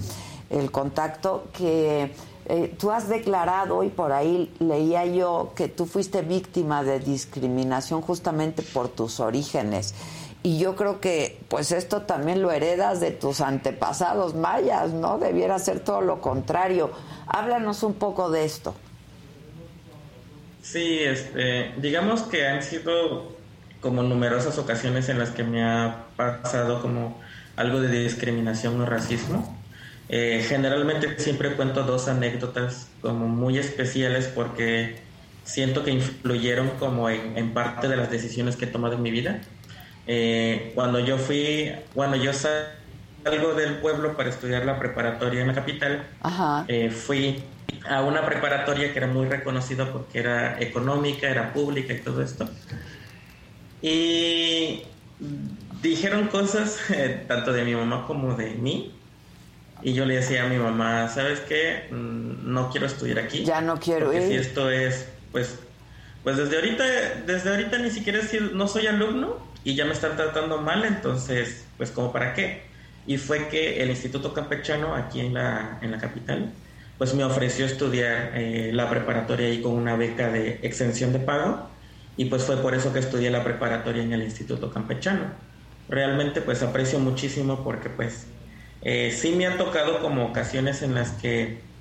el 0.49 0.71
contacto, 0.71 1.49
que 1.51 2.13
eh, 2.47 2.75
tú 2.79 2.91
has 2.91 3.09
declarado 3.09 3.83
y 3.83 3.89
por 3.89 4.11
ahí 4.11 4.53
leía 4.59 5.05
yo 5.05 5.53
que 5.55 5.67
tú 5.67 5.87
fuiste 5.87 6.21
víctima 6.21 6.83
de 6.83 6.99
discriminación 6.99 8.01
justamente 8.01 8.61
por 8.61 8.89
tus 8.89 9.19
orígenes. 9.19 9.95
Y 10.45 10.59
yo 10.59 10.75
creo 10.75 11.01
que 11.01 11.39
pues 11.47 11.71
esto 11.71 12.03
también 12.03 12.43
lo 12.43 12.51
heredas 12.51 12.99
de 12.99 13.09
tus 13.09 13.41
antepasados 13.41 14.35
mayas, 14.35 14.91
¿no? 14.91 15.17
Debiera 15.17 15.57
ser 15.57 15.79
todo 15.79 16.01
lo 16.01 16.21
contrario. 16.21 16.91
Háblanos 17.25 17.81
un 17.81 17.95
poco 17.95 18.29
de 18.29 18.45
esto. 18.45 18.75
Sí, 20.61 20.99
este, 20.99 21.73
digamos 21.77 22.21
que 22.21 22.45
han 22.45 22.61
sido 22.61 23.35
como 23.81 24.03
numerosas 24.03 24.59
ocasiones 24.59 25.09
en 25.09 25.17
las 25.17 25.31
que 25.31 25.43
me 25.43 25.63
ha 25.63 26.05
pasado 26.15 26.79
como 26.79 27.19
algo 27.55 27.81
de 27.81 28.03
discriminación 28.03 28.79
o 28.79 28.85
racismo. 28.85 29.57
Eh, 30.09 30.45
generalmente 30.47 31.17
siempre 31.17 31.55
cuento 31.55 31.81
dos 31.81 32.07
anécdotas 32.07 32.89
como 33.01 33.27
muy 33.27 33.57
especiales 33.57 34.27
porque 34.27 34.99
siento 35.43 35.83
que 35.83 35.89
influyeron 35.89 36.69
como 36.77 37.09
en, 37.09 37.35
en 37.35 37.51
parte 37.55 37.87
de 37.87 37.97
las 37.97 38.11
decisiones 38.11 38.55
que 38.55 38.65
he 38.65 38.67
tomado 38.67 38.93
en 38.93 39.01
mi 39.01 39.09
vida. 39.09 39.41
Eh, 40.07 40.71
cuando 40.75 40.99
yo 40.99 41.17
fui, 41.17 41.71
cuando 41.93 42.15
yo 42.17 42.31
salgo 42.33 43.53
del 43.55 43.77
pueblo 43.77 44.15
para 44.15 44.29
estudiar 44.29 44.65
la 44.65 44.77
preparatoria 44.79 45.41
en 45.41 45.47
la 45.47 45.53
capital, 45.53 46.03
Ajá. 46.21 46.65
eh, 46.67 46.89
fui 46.91 47.43
a 47.89 48.01
una 48.01 48.25
preparatoria 48.25 48.91
que 48.91 48.97
era 48.99 49.07
muy 49.07 49.27
reconocida 49.27 49.91
porque 49.91 50.19
era 50.19 50.59
económica, 50.61 51.27
era 51.27 51.53
pública 51.53 51.93
y 51.93 51.99
todo 51.99 52.21
esto. 52.21 52.47
Y 53.81 54.83
dijeron 55.81 56.27
cosas 56.27 56.79
eh, 56.91 57.23
tanto 57.27 57.51
de 57.53 57.63
mi 57.63 57.75
mamá 57.75 58.05
como 58.07 58.35
de 58.35 58.51
mí. 58.51 58.91
Y 59.81 59.93
yo 59.93 60.05
le 60.05 60.15
decía 60.15 60.45
a 60.45 60.47
mi 60.47 60.57
mamá, 60.57 61.09
¿sabes 61.09 61.41
qué? 61.41 61.87
Mm, 61.91 62.51
No 62.53 62.69
quiero 62.71 62.87
estudiar 62.87 63.19
aquí. 63.19 63.43
Ya 63.43 63.61
no 63.61 63.79
quiero 63.79 64.05
porque 64.07 64.21
ir. 64.21 64.29
si 64.29 64.35
esto 64.35 64.71
es, 64.71 65.07
pues, 65.31 65.59
pues 66.23 66.37
desde 66.37 66.55
ahorita, 66.55 66.83
desde 67.27 67.49
ahorita 67.49 67.77
ni 67.79 67.91
siquiera 67.91 68.19
decir, 68.19 68.51
no 68.53 68.67
soy 68.67 68.87
alumno 68.87 69.37
y 69.65 69.75
ya 69.75 69.85
me 69.85 69.93
están 69.93 70.17
tratando 70.17 70.61
mal, 70.61 70.85
entonces, 70.85 71.73
pues, 71.77 71.91
¿como 71.91 72.13
para 72.13 72.33
qué? 72.35 72.71
Y 73.05 73.17
fue 73.17 73.49
que 73.49 73.83
el 73.83 73.91
Instituto 73.91 74.33
Campechano, 74.33 74.95
aquí 74.95 75.21
en 75.21 75.33
la, 75.35 75.79
en 75.83 75.91
la 75.91 75.99
capital, 75.99 76.63
pues 76.97 77.15
me 77.15 77.25
ofreció 77.25 77.65
estudiar 77.65 78.31
eh, 78.37 78.71
la 78.73 78.89
preparatoria 78.89 79.47
ahí 79.47 79.61
con 79.61 79.73
una 79.73 79.97
beca 79.97 80.31
de 80.31 80.61
exención 80.63 81.13
de 81.13 81.19
pago 81.21 81.77
y 82.15 82.27
pues 82.27 82.45
fue 82.45 82.61
por 82.61 82.75
eso 82.75 82.93
que 82.93 82.99
estudié 82.99 83.31
la 83.31 83.43
preparatoria 83.43 84.03
en 84.03 84.13
el 84.13 84.23
Instituto 84.23 84.71
Campechano. 84.71 85.43
Realmente 85.87 86.41
pues 86.43 86.63
aprecio 86.63 86.99
muchísimo 86.99 87.63
porque 87.63 87.89
pues 87.91 88.37
eh, 88.81 89.11
sí 89.11 89.35
me 89.35 89.47
han 89.47 89.57
tocado 89.57 89.99
como 90.01 90.25
ocasiones 90.27 90.81
en 90.83 90.95
las 90.95 91.13
que 91.21 91.71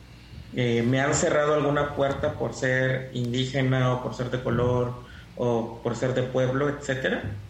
eh, 0.52 0.82
me 0.82 1.00
han 1.00 1.14
cerrado 1.14 1.54
alguna 1.54 1.94
puerta 1.96 2.38
por 2.38 2.54
ser 2.54 3.10
indígena 3.14 3.94
o 3.94 4.02
por 4.02 4.14
ser 4.14 4.30
de 4.30 4.42
color 4.42 5.04
o 5.34 5.82
por 5.82 5.96
ser 5.96 6.14
de 6.14 6.24
pueblo, 6.24 6.68
etcétera. 6.68 7.44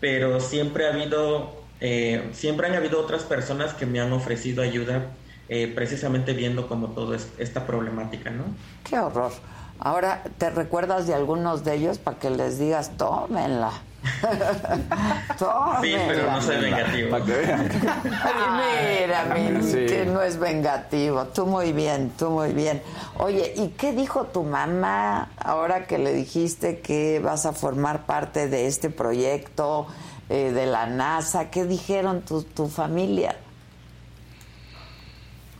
Pero 0.00 0.40
siempre 0.40 0.86
ha 0.86 0.92
habido, 0.92 1.52
eh, 1.80 2.28
siempre 2.32 2.66
han 2.66 2.74
habido 2.74 3.00
otras 3.00 3.22
personas 3.22 3.74
que 3.74 3.86
me 3.86 4.00
han 4.00 4.12
ofrecido 4.12 4.62
ayuda 4.62 5.06
eh, 5.48 5.72
precisamente 5.74 6.32
viendo 6.32 6.66
como 6.66 6.88
todo 6.88 7.14
es- 7.14 7.28
esta 7.38 7.66
problemática, 7.66 8.30
¿no? 8.30 8.44
Qué 8.82 8.98
horror. 8.98 9.30
Ahora, 9.78 10.24
¿te 10.38 10.50
recuerdas 10.50 11.06
de 11.06 11.14
algunos 11.14 11.62
de 11.64 11.74
ellos 11.74 11.98
para 11.98 12.18
que 12.18 12.30
les 12.30 12.58
digas, 12.58 12.90
tómenla? 12.96 13.70
Sí, 15.82 15.94
pero 16.08 16.30
no 16.30 16.40
soy 16.42 16.56
vengativo. 16.56 17.18
Mira, 17.18 19.24
mi- 19.34 19.62
Sí. 19.62 19.86
que 19.86 20.06
no 20.06 20.22
es 20.22 20.38
vengativo. 20.38 21.24
Tú 21.26 21.46
muy 21.46 21.72
bien, 21.72 22.10
tú 22.18 22.30
muy 22.30 22.52
bien. 22.52 22.82
Oye, 23.18 23.52
¿y 23.56 23.68
qué 23.68 23.92
dijo 23.92 24.24
tu 24.24 24.42
mamá 24.44 25.28
ahora 25.38 25.86
que 25.86 25.98
le 25.98 26.12
dijiste 26.12 26.80
que 26.80 27.20
vas 27.22 27.46
a 27.46 27.52
formar 27.52 28.06
parte 28.06 28.48
de 28.48 28.66
este 28.66 28.90
proyecto 28.90 29.86
eh, 30.28 30.50
de 30.52 30.66
la 30.66 30.86
NASA? 30.86 31.50
¿Qué 31.50 31.64
dijeron 31.64 32.22
tu, 32.22 32.42
tu 32.42 32.68
familia? 32.68 33.36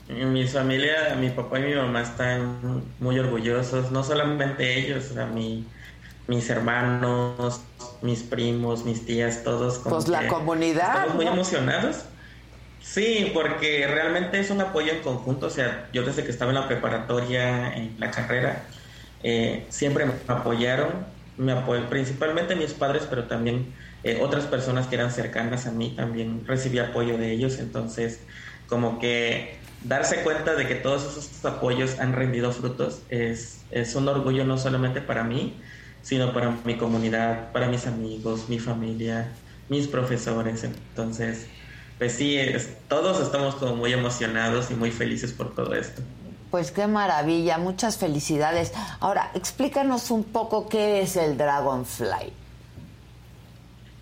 Mi 0.08 0.46
familia, 0.46 1.16
mi 1.18 1.30
papá 1.30 1.58
y 1.58 1.62
mi 1.62 1.74
mamá 1.74 2.02
están 2.02 2.84
muy 3.00 3.18
orgullosos, 3.18 3.90
no 3.90 4.04
solamente 4.04 4.78
ellos, 4.78 5.06
sea, 5.06 5.26
mi- 5.26 5.66
mis 6.28 6.48
hermanos, 6.48 7.60
mis 8.02 8.22
primos, 8.22 8.84
mis 8.84 9.04
tías, 9.06 9.42
todos. 9.44 9.78
como 9.78 9.96
Pues 9.96 10.08
la 10.08 10.28
comunidad, 10.28 10.94
Estamos 10.94 11.14
muy 11.14 11.24
¿no? 11.24 11.32
emocionados. 11.32 12.04
Sí, 12.82 13.30
porque 13.34 13.86
realmente 13.86 14.38
es 14.38 14.50
un 14.50 14.60
apoyo 14.60 14.92
en 14.92 15.00
conjunto. 15.00 15.46
O 15.46 15.50
sea, 15.50 15.88
yo 15.92 16.04
desde 16.04 16.24
que 16.24 16.30
estaba 16.30 16.52
en 16.52 16.56
la 16.56 16.68
preparatoria, 16.68 17.74
en 17.74 17.96
la 17.98 18.10
carrera, 18.10 18.62
eh, 19.22 19.66
siempre 19.68 20.06
me 20.06 20.12
apoyaron. 20.28 20.90
Me 21.36 21.52
apoyaron 21.52 21.90
principalmente 21.90 22.54
mis 22.54 22.72
padres, 22.72 23.02
pero 23.10 23.24
también 23.24 23.74
eh, 24.04 24.20
otras 24.22 24.44
personas 24.44 24.86
que 24.86 24.94
eran 24.94 25.10
cercanas 25.10 25.66
a 25.66 25.72
mí 25.72 25.94
también 25.96 26.46
recibí 26.46 26.78
apoyo 26.78 27.18
de 27.18 27.32
ellos. 27.32 27.58
Entonces, 27.58 28.20
como 28.68 28.98
que 28.98 29.56
darse 29.82 30.22
cuenta 30.22 30.54
de 30.54 30.66
que 30.66 30.76
todos 30.76 31.04
esos 31.04 31.44
apoyos 31.44 31.98
han 31.98 32.12
rendido 32.12 32.52
frutos 32.52 33.02
es, 33.08 33.64
es 33.70 33.94
un 33.94 34.08
orgullo 34.08 34.44
no 34.44 34.58
solamente 34.58 35.00
para 35.00 35.24
mí, 35.24 35.56
sino 36.06 36.32
para 36.32 36.54
mi 36.64 36.76
comunidad, 36.76 37.50
para 37.50 37.66
mis 37.66 37.84
amigos, 37.88 38.48
mi 38.48 38.60
familia, 38.60 39.26
mis 39.68 39.88
profesores. 39.88 40.62
Entonces, 40.62 41.46
pues 41.98 42.12
sí, 42.12 42.36
es- 42.38 42.68
todos 42.88 43.20
estamos 43.20 43.56
como 43.56 43.74
muy 43.74 43.92
emocionados 43.92 44.70
y 44.70 44.74
muy 44.74 44.92
felices 44.92 45.32
por 45.32 45.52
todo 45.56 45.74
esto. 45.74 46.02
Pues 46.52 46.70
qué 46.70 46.86
maravilla, 46.86 47.58
muchas 47.58 47.96
felicidades. 47.96 48.72
Ahora, 49.00 49.32
explícanos 49.34 50.12
un 50.12 50.22
poco 50.22 50.68
qué 50.68 51.02
es 51.02 51.16
el 51.16 51.36
Dragonfly. 51.36 52.32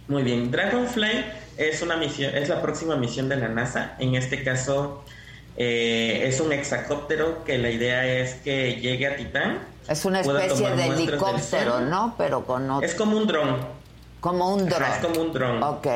Muy 0.09 0.23
bien, 0.25 0.51
Dragonfly 0.51 1.25
es 1.57 1.81
una 1.81 1.97
misión, 1.97 2.37
es 2.37 2.51
la 2.51 2.61
próxima 2.61 2.97
misión 2.97 3.31
de 3.31 3.37
la 3.37 3.49
NASA. 3.49 3.97
En 3.99 4.15
este 4.15 4.45
caso 4.45 5.03
eh, 5.57 6.25
es 6.27 6.39
un 6.41 6.53
hexacóptero 6.53 7.45
que 7.45 7.57
la 7.57 7.71
idea 7.71 8.05
es 8.07 8.35
que 8.35 8.75
llegue 8.77 9.07
a 9.07 9.17
Titán. 9.17 9.61
Es 9.89 10.05
una 10.05 10.21
especie 10.21 10.71
de 10.71 10.87
helicóptero. 10.87 11.81
¿no? 11.81 12.15
Pero 12.17 12.45
con 12.45 12.71
otro. 12.71 12.87
Es 12.87 12.95
como 12.95 13.17
un 13.17 13.27
dron. 13.27 13.57
Como 14.21 14.55
un 14.55 14.69
dron. 14.69 14.83
Ajá, 14.83 14.97
es 14.97 15.07
como 15.07 15.21
un 15.21 15.33
dron. 15.33 15.63
Ok. 15.63 15.87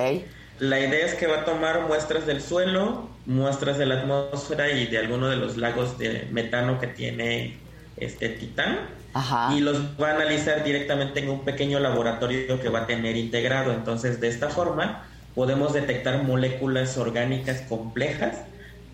La 0.59 0.81
idea 0.81 1.07
es 1.07 1.15
que 1.15 1.27
va 1.27 1.41
a 1.41 1.45
tomar 1.45 1.87
muestras 1.87 2.27
del 2.27 2.43
suelo, 2.43 3.09
muestras 3.27 3.79
de 3.79 3.87
la 3.87 4.01
atmósfera 4.01 4.71
y 4.71 4.87
de 4.87 4.99
alguno 4.99 5.29
de 5.29 5.37
los 5.37 5.57
lagos 5.57 5.99
de 5.99 6.29
metano 6.33 6.81
que 6.81 6.89
tiene 6.89 7.59
este 7.97 8.29
Titán. 8.29 8.81
Ajá. 9.15 9.55
Y 9.55 9.61
los 9.61 9.79
va 10.01 10.11
a 10.11 10.15
analizar 10.15 10.65
directamente 10.65 11.21
en 11.21 11.31
un 11.31 11.45
pequeño 11.45 11.81
laboratorio 11.81 12.61
que 12.61 12.69
va 12.69 12.81
a 12.81 12.87
tener 12.87 13.17
integrado. 13.17 13.73
Entonces, 13.73 14.21
de 14.21 14.29
esta 14.29 14.51
forma, 14.51 15.05
podemos 15.35 15.73
detectar 15.73 16.23
moléculas 16.25 16.99
orgánicas 16.99 17.63
complejas 17.63 18.39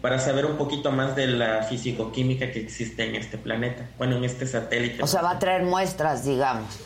para 0.04 0.18
saber 0.18 0.44
un 0.44 0.58
poquito 0.58 0.92
más 0.92 1.16
de 1.16 1.28
la 1.28 1.62
fisicoquímica 1.62 2.50
que 2.50 2.60
existe 2.60 3.08
en 3.08 3.14
este 3.14 3.38
planeta, 3.38 3.88
bueno, 3.96 4.18
en 4.18 4.24
este 4.24 4.46
satélite. 4.46 5.02
O 5.02 5.06
sea, 5.06 5.22
va 5.22 5.30
a 5.30 5.38
traer 5.38 5.62
muestras, 5.62 6.26
digamos. 6.26 6.78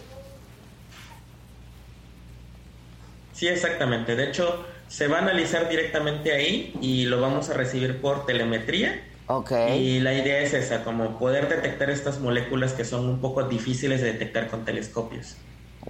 Sí, 3.33 3.49
exactamente. 3.49 4.15
De 4.15 4.29
hecho, 4.29 4.65
se 4.87 5.09
va 5.09 5.19
a 5.19 5.23
analizar 5.23 5.69
directamente 5.69 6.33
ahí 6.33 6.73
y 6.81 7.07
lo 7.07 7.21
vamos 7.21 7.51
a 7.51 7.55
recibir 7.55 8.01
por 8.01 8.25
telemetría. 8.25 9.03
Ok. 9.27 9.51
Y 9.77 9.99
la 9.99 10.15
idea 10.15 10.39
es 10.39 10.55
esa, 10.55 10.85
como 10.85 11.19
poder 11.19 11.49
detectar 11.49 11.91
estas 11.91 12.21
moléculas 12.21 12.73
que 12.73 12.85
son 12.85 13.09
un 13.09 13.21
poco 13.21 13.43
difíciles 13.43 14.01
de 14.01 14.13
detectar 14.13 14.47
con 14.47 14.65
telescopios. 14.65 15.35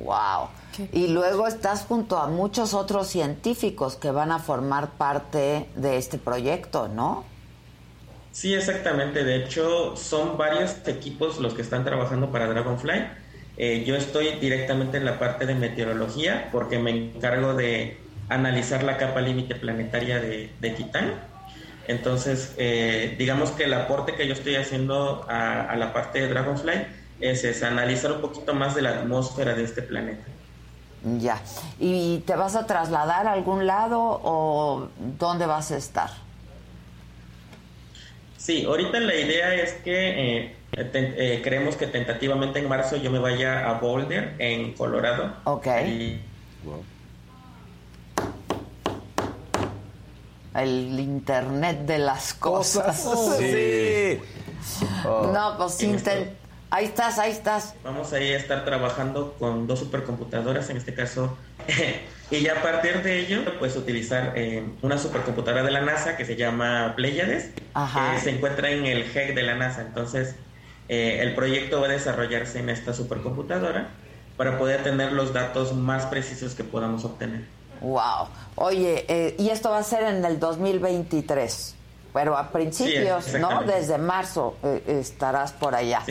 Wow. 0.05 0.49
Y 0.93 1.09
luego 1.09 1.47
estás 1.47 1.85
junto 1.85 2.19
a 2.19 2.29
muchos 2.29 2.75
otros 2.75 3.09
científicos 3.09 3.97
que 3.97 4.11
van 4.11 4.31
a 4.31 4.39
formar 4.39 4.91
parte 4.91 5.69
de 5.75 5.97
este 5.97 6.19
proyecto, 6.19 6.89
¿no? 6.89 7.25
Sí, 8.33 8.55
exactamente. 8.55 9.25
De 9.25 9.37
hecho, 9.45 9.97
son 9.97 10.39
varios 10.39 10.77
equipos 10.87 11.41
los 11.41 11.55
que 11.55 11.63
están 11.63 11.85
trabajando 11.85 12.31
para 12.31 12.47
Dragonfly. 12.47 13.07
Eh, 13.57 13.83
yo 13.85 13.97
estoy 13.97 14.37
directamente 14.39 14.99
en 14.99 15.05
la 15.05 15.19
parte 15.19 15.47
de 15.47 15.57
meteorología 15.57 16.49
porque 16.53 16.79
me 16.79 16.91
encargo 16.91 17.55
de 17.55 17.99
analizar 18.29 18.85
la 18.85 18.97
capa 18.97 19.21
límite 19.21 19.57
planetaria 19.57 20.21
de, 20.21 20.53
de 20.61 20.71
Titán. 20.71 21.15
Entonces, 21.89 22.55
eh, 22.59 23.17
digamos 23.19 23.51
que 23.51 23.65
el 23.65 23.75
aporte 23.75 24.15
que 24.15 24.29
yo 24.29 24.35
estoy 24.35 24.55
haciendo 24.55 25.27
a, 25.29 25.63
a 25.63 25.77
la 25.77 25.93
parte 25.93 26.21
de 26.21 26.29
Dragonfly 26.29 26.87
es, 27.21 27.45
es 27.45 27.63
analizar 27.63 28.13
un 28.13 28.21
poquito 28.21 28.55
más 28.55 28.75
de 28.75 28.83
la 28.83 28.91
atmósfera 28.91 29.55
de 29.55 29.65
este 29.65 29.83
planeta. 29.83 30.25
Ya. 31.19 31.41
¿Y 31.79 32.19
te 32.27 32.35
vas 32.35 32.57
a 32.57 32.67
trasladar 32.67 33.27
a 33.27 33.33
algún 33.33 33.67
lado 33.67 34.01
o 34.01 34.89
dónde 35.19 35.47
vas 35.47 35.71
a 35.71 35.77
estar? 35.77 36.11
Sí, 38.37 38.65
ahorita 38.65 38.99
la 39.01 39.15
idea 39.15 39.55
es 39.55 39.75
que 39.75 40.39
eh, 40.45 40.57
eh, 40.73 41.41
creemos 41.45 41.77
que 41.77 41.87
tentativamente 41.87 42.59
en 42.59 42.69
marzo 42.69 42.97
yo 42.97 43.11
me 43.11 43.19
vaya 43.19 43.69
a 43.69 43.75
Boulder, 43.75 44.35
en 44.39 44.73
Colorado. 44.75 45.35
Ok. 45.45 45.67
Y- 45.87 46.21
El 50.55 50.99
Internet 50.99 51.81
de 51.81 51.99
las 51.99 52.35
cosas. 52.35 52.97
Sí. 53.39 54.19
No, 55.05 55.55
pues 55.57 55.81
En 55.83 55.97
inten- 55.99 56.31
Ahí 56.71 56.85
estás, 56.87 57.19
ahí 57.19 57.31
estás. 57.33 57.75
Vamos 57.83 58.13
ahí 58.13 58.33
a 58.33 58.37
estar 58.37 58.65
trabajando 58.65 59.35
con 59.39 59.67
dos 59.67 59.79
supercomputadoras, 59.79 60.69
en 60.69 60.77
este 60.77 60.93
caso, 60.95 61.37
y 62.31 62.41
ya 62.41 62.59
a 62.59 62.63
partir 62.63 63.03
de 63.03 63.21
ello, 63.21 63.41
pues 63.59 63.75
utilizar 63.77 64.35
eh, 64.37 64.65
una 64.83 64.99
supercomputadora 64.99 65.63
de 65.63 65.71
la 65.71 65.81
NASA 65.81 66.17
que 66.17 66.27
se 66.27 66.37
llama 66.37 66.93
Pleiades, 66.95 67.51
Ajá. 67.73 68.13
que 68.15 68.21
se 68.21 68.31
encuentra 68.31 68.71
en 68.71 68.85
el 68.85 69.03
HEC 69.03 69.35
de 69.35 69.43
la 69.43 69.55
NASA. 69.55 69.81
Entonces, 69.81 70.35
eh, 70.91 71.21
el 71.23 71.35
proyecto 71.35 71.81
va 71.81 71.87
a 71.87 71.91
desarrollarse 71.91 72.59
en 72.59 72.69
esta 72.69 72.93
supercomputadora 72.93 73.89
para 74.37 74.59
poder 74.59 74.83
tener 74.85 75.13
los 75.13 75.33
datos 75.33 75.75
más 75.75 76.07
precisos 76.07 76.55
que 76.55 76.65
podamos 76.65 77.05
obtener. 77.05 77.45
Wow. 77.81 78.29
Oye, 78.57 79.05
eh, 79.09 79.37
y 79.39 79.49
esto 79.49 79.71
va 79.71 79.79
a 79.79 79.83
ser 79.83 80.03
en 80.03 80.25
el 80.25 80.39
2023, 80.39 81.75
pero 82.13 82.37
a 82.37 82.51
principios, 82.51 83.25
Sí, 83.25 83.39
¿no? 83.39 83.63
Desde 83.63 83.99
marzo 83.99 84.57
eh, 84.63 84.83
estarás 85.01 85.53
por 85.53 85.75
allá. 85.75 86.03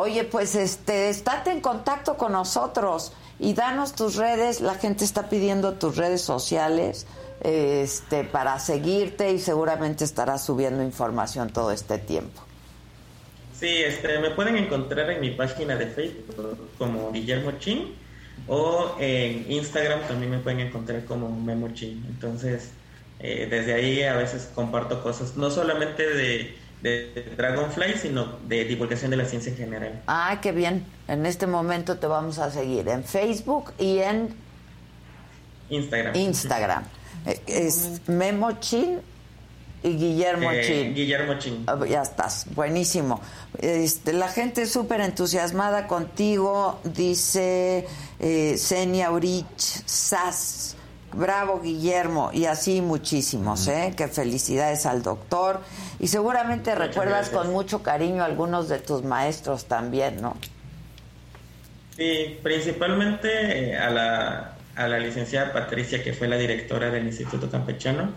Oye, 0.00 0.22
pues 0.22 0.54
este, 0.54 1.08
estate 1.08 1.50
en 1.50 1.60
contacto 1.60 2.16
con 2.16 2.30
nosotros 2.30 3.12
y 3.40 3.54
danos 3.54 3.94
tus 3.94 4.14
redes. 4.14 4.60
La 4.60 4.76
gente 4.76 5.04
está 5.04 5.28
pidiendo 5.28 5.72
tus 5.72 5.96
redes 5.96 6.20
sociales 6.20 7.04
este, 7.40 8.22
para 8.22 8.60
seguirte 8.60 9.32
y 9.32 9.40
seguramente 9.40 10.04
estarás 10.04 10.44
subiendo 10.44 10.84
información 10.84 11.52
todo 11.52 11.72
este 11.72 11.98
tiempo. 11.98 12.40
Sí, 13.58 13.66
este, 13.66 14.20
me 14.20 14.30
pueden 14.30 14.56
encontrar 14.56 15.10
en 15.10 15.20
mi 15.20 15.32
página 15.32 15.74
de 15.74 15.88
Facebook 15.88 16.56
como 16.78 17.10
Guillermo 17.10 17.50
Chin 17.58 17.92
o 18.46 18.94
en 19.00 19.50
Instagram 19.50 20.02
también 20.06 20.30
me 20.30 20.38
pueden 20.38 20.60
encontrar 20.60 21.04
como 21.06 21.28
Memo 21.28 21.70
Chin. 21.74 22.04
Entonces, 22.08 22.70
eh, 23.18 23.48
desde 23.50 23.74
ahí 23.74 24.04
a 24.04 24.14
veces 24.14 24.48
comparto 24.54 25.02
cosas, 25.02 25.36
no 25.36 25.50
solamente 25.50 26.08
de, 26.08 26.56
de 26.82 27.32
Dragonfly, 27.36 27.94
sino 28.00 28.38
de 28.46 28.64
divulgación 28.64 29.10
de 29.10 29.16
la 29.16 29.24
ciencia 29.24 29.50
en 29.50 29.58
general. 29.58 30.02
Ah, 30.06 30.38
qué 30.40 30.52
bien. 30.52 30.84
En 31.08 31.26
este 31.26 31.46
momento 31.46 31.98
te 31.98 32.06
vamos 32.06 32.38
a 32.38 32.50
seguir 32.50 32.88
en 32.88 33.02
Facebook 33.04 33.72
y 33.78 33.98
en 33.98 34.28
Instagram. 35.70 36.14
Instagram. 36.16 36.84
Eh, 37.26 37.40
Es 37.46 38.00
Memo 38.06 38.52
Chin 38.60 39.00
y 39.82 39.90
Guillermo 39.96 40.50
Eh, 40.52 40.62
Chin. 40.66 40.94
Guillermo 40.94 41.34
Chin. 41.38 41.64
Ah, 41.66 41.78
Ya 41.88 42.02
estás, 42.02 42.46
buenísimo. 42.54 43.20
Este, 43.58 44.12
la 44.12 44.28
gente 44.28 44.62
es 44.62 44.72
súper 44.72 45.00
entusiasmada 45.00 45.86
contigo, 45.88 46.80
dice 46.84 47.86
eh, 48.20 48.56
Senia 48.56 49.10
Urich, 49.10 49.46
Sas, 49.84 50.76
bravo 51.12 51.60
Guillermo, 51.60 52.30
y 52.32 52.44
así 52.44 52.80
muchísimos, 52.80 53.66
¿eh? 53.68 53.94
Que 53.96 54.08
felicidades 54.08 54.86
al 54.86 55.02
doctor. 55.02 55.60
Y 55.98 56.08
seguramente 56.08 56.74
recuerdas 56.74 57.30
gracias. 57.30 57.36
con 57.36 57.52
mucho 57.52 57.82
cariño 57.82 58.22
a 58.22 58.26
algunos 58.26 58.68
de 58.68 58.78
tus 58.78 59.02
maestros 59.02 59.66
también, 59.66 60.20
¿no? 60.20 60.36
Sí, 61.96 62.38
principalmente 62.42 63.70
eh, 63.70 63.76
a 63.76 63.90
la, 63.90 64.56
a 64.76 64.86
la 64.86 64.98
licenciada 64.98 65.52
Patricia, 65.52 66.02
que 66.02 66.12
fue 66.12 66.28
la 66.28 66.36
directora 66.36 66.90
del 66.90 67.06
Instituto 67.06 67.50
Campechano, 67.50 68.10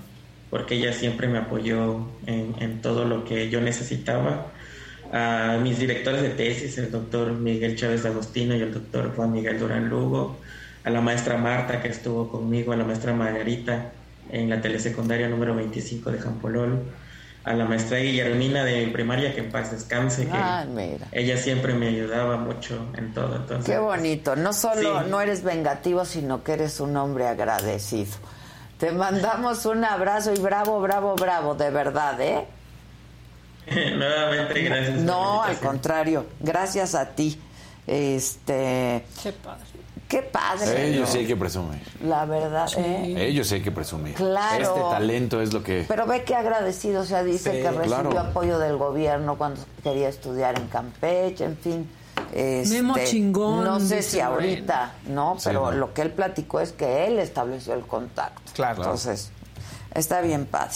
porque 0.49 0.75
ella 0.75 0.93
siempre 0.93 1.27
me 1.27 1.39
apoyó 1.39 2.05
en, 2.27 2.55
en 2.59 2.81
todo 2.81 3.05
lo 3.05 3.25
que 3.25 3.49
yo 3.49 3.61
necesitaba. 3.61 4.47
A 5.13 5.57
mis 5.61 5.77
directores 5.77 6.21
de 6.21 6.29
tesis, 6.29 6.77
el 6.77 6.89
doctor 6.89 7.33
Miguel 7.33 7.75
Chávez 7.75 8.05
Agostino 8.05 8.55
y 8.55 8.61
el 8.61 8.73
doctor 8.73 9.13
Juan 9.13 9.33
Miguel 9.33 9.59
Durán 9.59 9.89
Lugo, 9.89 10.37
a 10.83 10.89
la 10.89 11.01
maestra 11.01 11.37
Marta 11.37 11.81
que 11.81 11.87
estuvo 11.89 12.29
conmigo, 12.29 12.73
a 12.73 12.75
la 12.75 12.83
maestra 12.83 13.13
Margarita 13.13 13.91
en 14.31 14.49
la 14.49 14.61
telesecundaria 14.61 15.27
número 15.27 15.53
25 15.55 16.11
de 16.11 16.19
Jampolol, 16.19 16.79
a 17.43 17.53
la 17.53 17.65
maestra 17.65 17.97
Guillermina 17.97 18.63
de 18.63 18.85
mi 18.85 18.91
primaria, 18.91 19.33
que 19.33 19.41
en 19.41 19.51
paz 19.51 19.71
descanse, 19.71 20.25
que 20.25 20.31
Ah, 20.33 20.65
mira. 20.67 21.07
ella 21.11 21.37
siempre 21.37 21.73
me 21.73 21.87
ayudaba 21.87 22.37
mucho 22.37 22.79
en 22.97 23.13
todo. 23.13 23.35
Entonces, 23.35 23.65
Qué 23.65 23.77
bonito. 23.79 24.35
No 24.35 24.53
solo 24.53 25.01
Sí. 25.03 25.09
no 25.09 25.21
eres 25.21 25.43
vengativo, 25.43 26.05
sino 26.05 26.43
que 26.43 26.53
eres 26.53 26.79
un 26.79 26.95
hombre 26.97 27.27
agradecido. 27.27 28.11
Te 28.77 28.91
mandamos 28.91 29.65
un 29.65 29.83
abrazo 29.85 30.33
y 30.33 30.39
bravo, 30.39 30.79
bravo, 30.81 31.15
bravo, 31.15 31.55
de 31.55 31.69
verdad, 31.71 32.19
¿eh? 32.21 32.45
Nuevamente, 33.95 34.61
gracias. 34.63 34.99
No, 35.01 35.43
al 35.43 35.57
contrario, 35.57 36.25
gracias 36.39 36.95
a 36.95 37.09
ti. 37.09 37.39
Este, 37.87 39.03
Qué 39.21 39.31
padre. 39.33 39.63
Qué 40.11 40.21
padre. 40.23 40.89
Ellos 40.89 41.07
¿no? 41.07 41.13
sí 41.13 41.19
hay 41.19 41.25
que 41.25 41.37
presumir. 41.37 41.79
La 42.03 42.25
verdad, 42.25 42.67
¿eh? 42.77 43.15
Ellos 43.29 43.47
sí 43.47 43.55
hay 43.55 43.61
que 43.61 43.71
presumir. 43.71 44.13
Claro. 44.15 44.61
Este 44.65 44.79
talento 44.81 45.41
es 45.41 45.53
lo 45.53 45.63
que... 45.63 45.85
Pero 45.87 46.05
ve 46.05 46.23
que 46.25 46.35
agradecido, 46.35 47.03
o 47.03 47.05
sea, 47.05 47.23
dice 47.23 47.51
Sí, 47.51 47.57
que 47.61 47.71
recibió 47.71 48.09
claro. 48.09 48.19
apoyo 48.19 48.59
del 48.59 48.75
gobierno 48.75 49.37
cuando 49.37 49.61
quería 49.81 50.09
estudiar 50.09 50.59
en 50.59 50.67
Campeche, 50.67 51.45
en 51.45 51.55
fin. 51.57 51.89
Este, 52.33 52.75
Memo 52.75 52.95
chingón, 53.05 53.63
No 53.63 53.79
sé 53.79 54.01
si 54.01 54.19
ahorita, 54.19 54.95
¿no? 55.07 55.35
Sí, 55.37 55.43
Pero 55.45 55.71
no. 55.71 55.77
lo 55.77 55.93
que 55.93 56.01
él 56.01 56.11
platicó 56.11 56.59
es 56.59 56.73
que 56.73 57.07
él 57.07 57.17
estableció 57.17 57.73
el 57.73 57.85
contacto. 57.87 58.41
Claro. 58.53 58.83
Entonces, 58.83 59.31
está 59.93 60.19
bien 60.19 60.45
padre. 60.45 60.75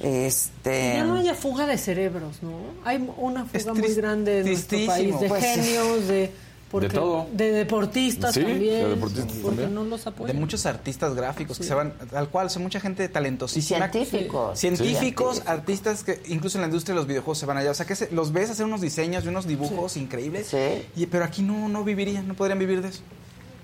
Este. 0.00 0.94
Ya 0.96 1.04
no 1.04 1.14
haya 1.16 1.34
fuga 1.34 1.66
de 1.66 1.78
cerebros, 1.78 2.42
¿no? 2.42 2.58
Hay 2.84 3.08
una 3.16 3.44
fuga 3.44 3.74
muy 3.74 3.94
grande 3.94 4.40
en 4.40 4.46
nuestro 4.46 4.78
país 4.86 5.18
de 5.20 5.28
Pues, 5.28 5.44
genios, 5.44 6.08
de 6.08 6.32
porque- 6.70 6.88
todo. 6.88 7.26
de 7.32 7.50
deportistas 7.52 8.34
Sí, 8.34 8.40
también, 8.42 8.60
de 8.60 8.88
deportistas 8.90 9.26
porque 9.42 9.62
también. 9.62 9.74
no 9.74 9.84
los 9.84 10.04
de 10.04 10.32
muchos 10.34 10.66
artistas 10.66 11.14
gráficos 11.14 11.58
que 11.58 11.64
se 11.64 11.74
van, 11.74 11.92
tal 12.10 12.28
cual, 12.28 12.50
son 12.50 12.62
mucha 12.62 12.78
gente 12.80 13.08
talentosísima. 13.08 13.86
Y 13.86 13.90
científicos. 13.90 14.58
Científicos, 14.58 15.36
Sí. 15.36 15.42
artistas 15.46 16.04
que 16.04 16.22
incluso 16.28 16.58
en 16.58 16.62
la 16.62 16.66
industria 16.68 16.94
de 16.94 17.00
los 17.00 17.06
videojuegos 17.06 17.38
se 17.38 17.46
van 17.46 17.56
allá. 17.56 17.70
O 17.70 17.74
sea, 17.74 17.86
que 17.86 17.94
se- 17.96 18.10
los 18.12 18.32
ves 18.32 18.50
hacer 18.50 18.66
unos 18.66 18.80
diseños 18.80 19.24
y 19.24 19.28
unos 19.28 19.46
dibujos 19.46 19.96
increíbles. 19.96 20.48
Sí. 20.48 20.86
Y, 20.96 21.06
pero 21.06 21.24
aquí 21.24 21.42
no, 21.42 21.68
no 21.68 21.84
vivirían, 21.84 22.28
no 22.28 22.34
podrían 22.34 22.58
vivir 22.58 22.82
de 22.82 22.88
eso. 22.88 23.00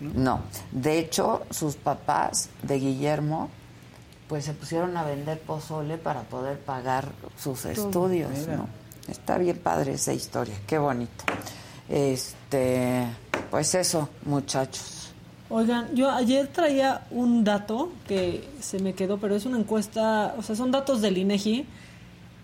No. 0.01 0.43
De 0.73 0.99
hecho, 0.99 1.43
sus 1.51 1.77
papás 1.77 2.49
de 2.63 2.79
Guillermo, 2.79 3.49
pues 4.29 4.45
se 4.47 4.55
pusieron 4.55 4.97
a 4.97 5.05
vender 5.05 5.39
pozole 5.41 5.99
para 5.99 6.23
poder 6.23 6.59
pagar 6.59 7.09
sus 7.41 7.65
estudios. 7.67 8.31
¿no? 8.49 8.67
Está 9.09 9.37
bien 9.39 9.59
padre 9.59 9.93
esa 9.95 10.13
historia, 10.15 10.55
qué 10.67 10.79
bonito. 10.79 11.25
Este, 11.89 12.35
pues 13.51 13.75
eso, 13.75 14.09
muchachos. 14.25 15.11
Oigan, 15.51 15.95
yo 15.95 16.11
ayer 16.11 16.49
traía 16.49 17.03
un 17.11 17.45
dato 17.45 17.93
que 18.09 18.49
se 18.61 18.79
me 18.81 18.95
quedó, 18.95 19.19
pero 19.19 19.37
es 19.37 19.45
una 19.47 19.59
encuesta, 19.59 20.35
o 20.39 20.43
sea, 20.43 20.57
son 20.57 20.71
datos 20.71 21.01
del 21.03 21.19
INEGI 21.19 21.67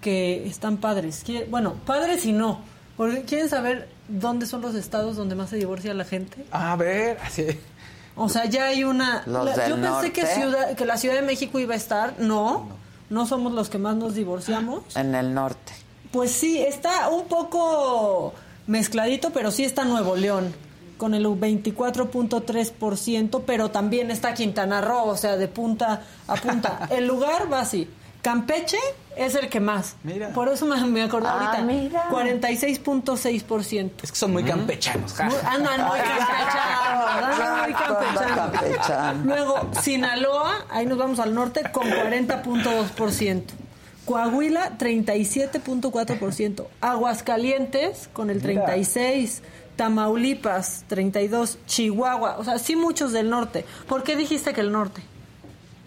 que 0.01 0.47
están 0.47 0.77
padres. 0.77 1.25
Bueno, 1.51 1.75
padres 1.87 2.25
y 2.27 2.33
no, 2.33 2.61
porque 2.97 3.23
quieren 3.23 3.49
saber 3.49 3.89
dónde 4.09 4.47
son 4.47 4.61
los 4.61 4.75
estados 4.75 5.17
donde 5.17 5.35
más 5.35 5.51
se 5.51 5.57
divorcia 5.57 5.95
la 5.95 6.05
gente. 6.05 6.45
A 6.53 6.77
ver, 6.77 7.19
así. 7.25 7.47
O 8.17 8.29
sea, 8.29 8.45
ya 8.45 8.67
hay 8.67 8.85
una. 8.85 9.23
Los 9.27 9.45
la- 9.47 9.57
del 9.57 9.71
yo 9.71 9.77
pensé 9.77 10.13
que, 10.13 10.23
norte. 10.23 10.35
ciudad, 10.41 10.75
que 10.77 10.85
la 10.85 10.97
Ciudad 10.97 11.15
de 11.17 11.23
México 11.23 11.59
iba 11.59 11.75
a 11.75 11.77
estar. 11.77 12.15
No, 12.19 12.69
no 13.09 13.27
somos 13.27 13.53
los 13.53 13.71
que 13.71 13.79
más 13.79 13.97
nos 13.97 14.15
divorciamos. 14.15 14.95
En 14.97 15.15
el 15.15 15.33
norte. 15.33 15.73
Pues 16.13 16.31
sí, 16.33 16.59
está 16.59 17.09
un 17.09 17.27
poco 17.29 18.35
mezcladito, 18.67 19.31
pero 19.31 19.51
sí 19.51 19.65
está 19.65 19.85
Nuevo 19.85 20.17
León 20.17 20.55
con 20.97 21.15
el 21.15 21.27
24.3%, 21.27 23.43
pero 23.47 23.71
también 23.71 24.11
está 24.11 24.35
Quintana 24.35 24.81
Roo, 24.81 25.05
o 25.07 25.17
sea, 25.17 25.37
de 25.37 25.49
punta 25.49 26.03
a 26.29 26.35
punta. 26.37 26.87
El 26.91 27.07
lugar 27.07 27.53
va 27.53 27.61
así. 27.61 27.89
Campeche 28.23 28.77
es 29.17 29.35
el 29.35 29.49
que 29.49 29.61
más. 29.61 29.97
Mira. 30.03 30.29
Por 30.35 30.51
eso 30.51 30.67
me, 30.67 30.79
me 30.85 31.03
acordé 31.03 31.27
Ah, 31.27 31.53
ahorita. 31.53 31.63
mira. 31.63 32.07
46.6%. 32.11 33.91
Es 34.03 34.13
que 34.13 34.19
son 34.19 34.33
muy 34.33 34.45
campechanos. 34.45 35.15
ja. 35.15 35.25
Muy- 35.25 35.37
Andan 35.47 35.87
muy 35.87 35.99
campechanos, 35.99 37.41
andan 37.41 37.63
muy 37.63 37.73
campechanos. 37.73 39.25
Luego, 39.25 39.71
Sinaloa, 39.81 40.67
ahí 40.69 40.85
nos 40.85 40.99
vamos 40.99 41.19
al 41.19 41.33
norte, 41.35 41.63
con 41.73 41.89
40.2%. 41.89 43.43
Coahuila, 44.11 44.77
37.4%. 44.77 46.67
Aguascalientes, 46.81 48.09
con 48.13 48.29
el 48.31 48.43
36%. 48.43 49.41
Tamaulipas, 49.77 50.85
32%. 50.91 51.57
Chihuahua, 51.67 52.37
o 52.39 52.45
sea, 52.45 52.59
sí 52.59 52.75
muchos 52.75 53.13
del 53.13 53.31
norte. 53.31 53.65
¿Por 53.89 54.03
qué 54.03 54.17
dijiste 54.17 54.53
que 54.53 54.63
el 54.63 54.73
norte? 54.73 55.01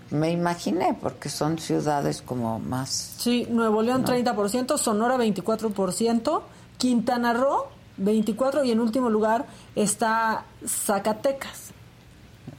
Me 0.10 0.32
imaginé, 0.32 0.95
porque 1.00 1.28
son 1.28 1.60
ciudades 1.60 2.22
como 2.22 2.60
más... 2.60 3.16
Sí, 3.18 3.45
Nuevo 3.50 3.82
León 3.82 4.06
30%, 4.06 4.78
Sonora 4.78 5.18
24%, 5.18 6.41
Quintana 6.78 7.34
Roo 7.34 7.66
24% 8.02 8.66
y 8.66 8.72
en 8.72 8.80
último 8.80 9.10
lugar 9.10 9.48
está 9.76 10.45
Zacatecas. 10.66 11.72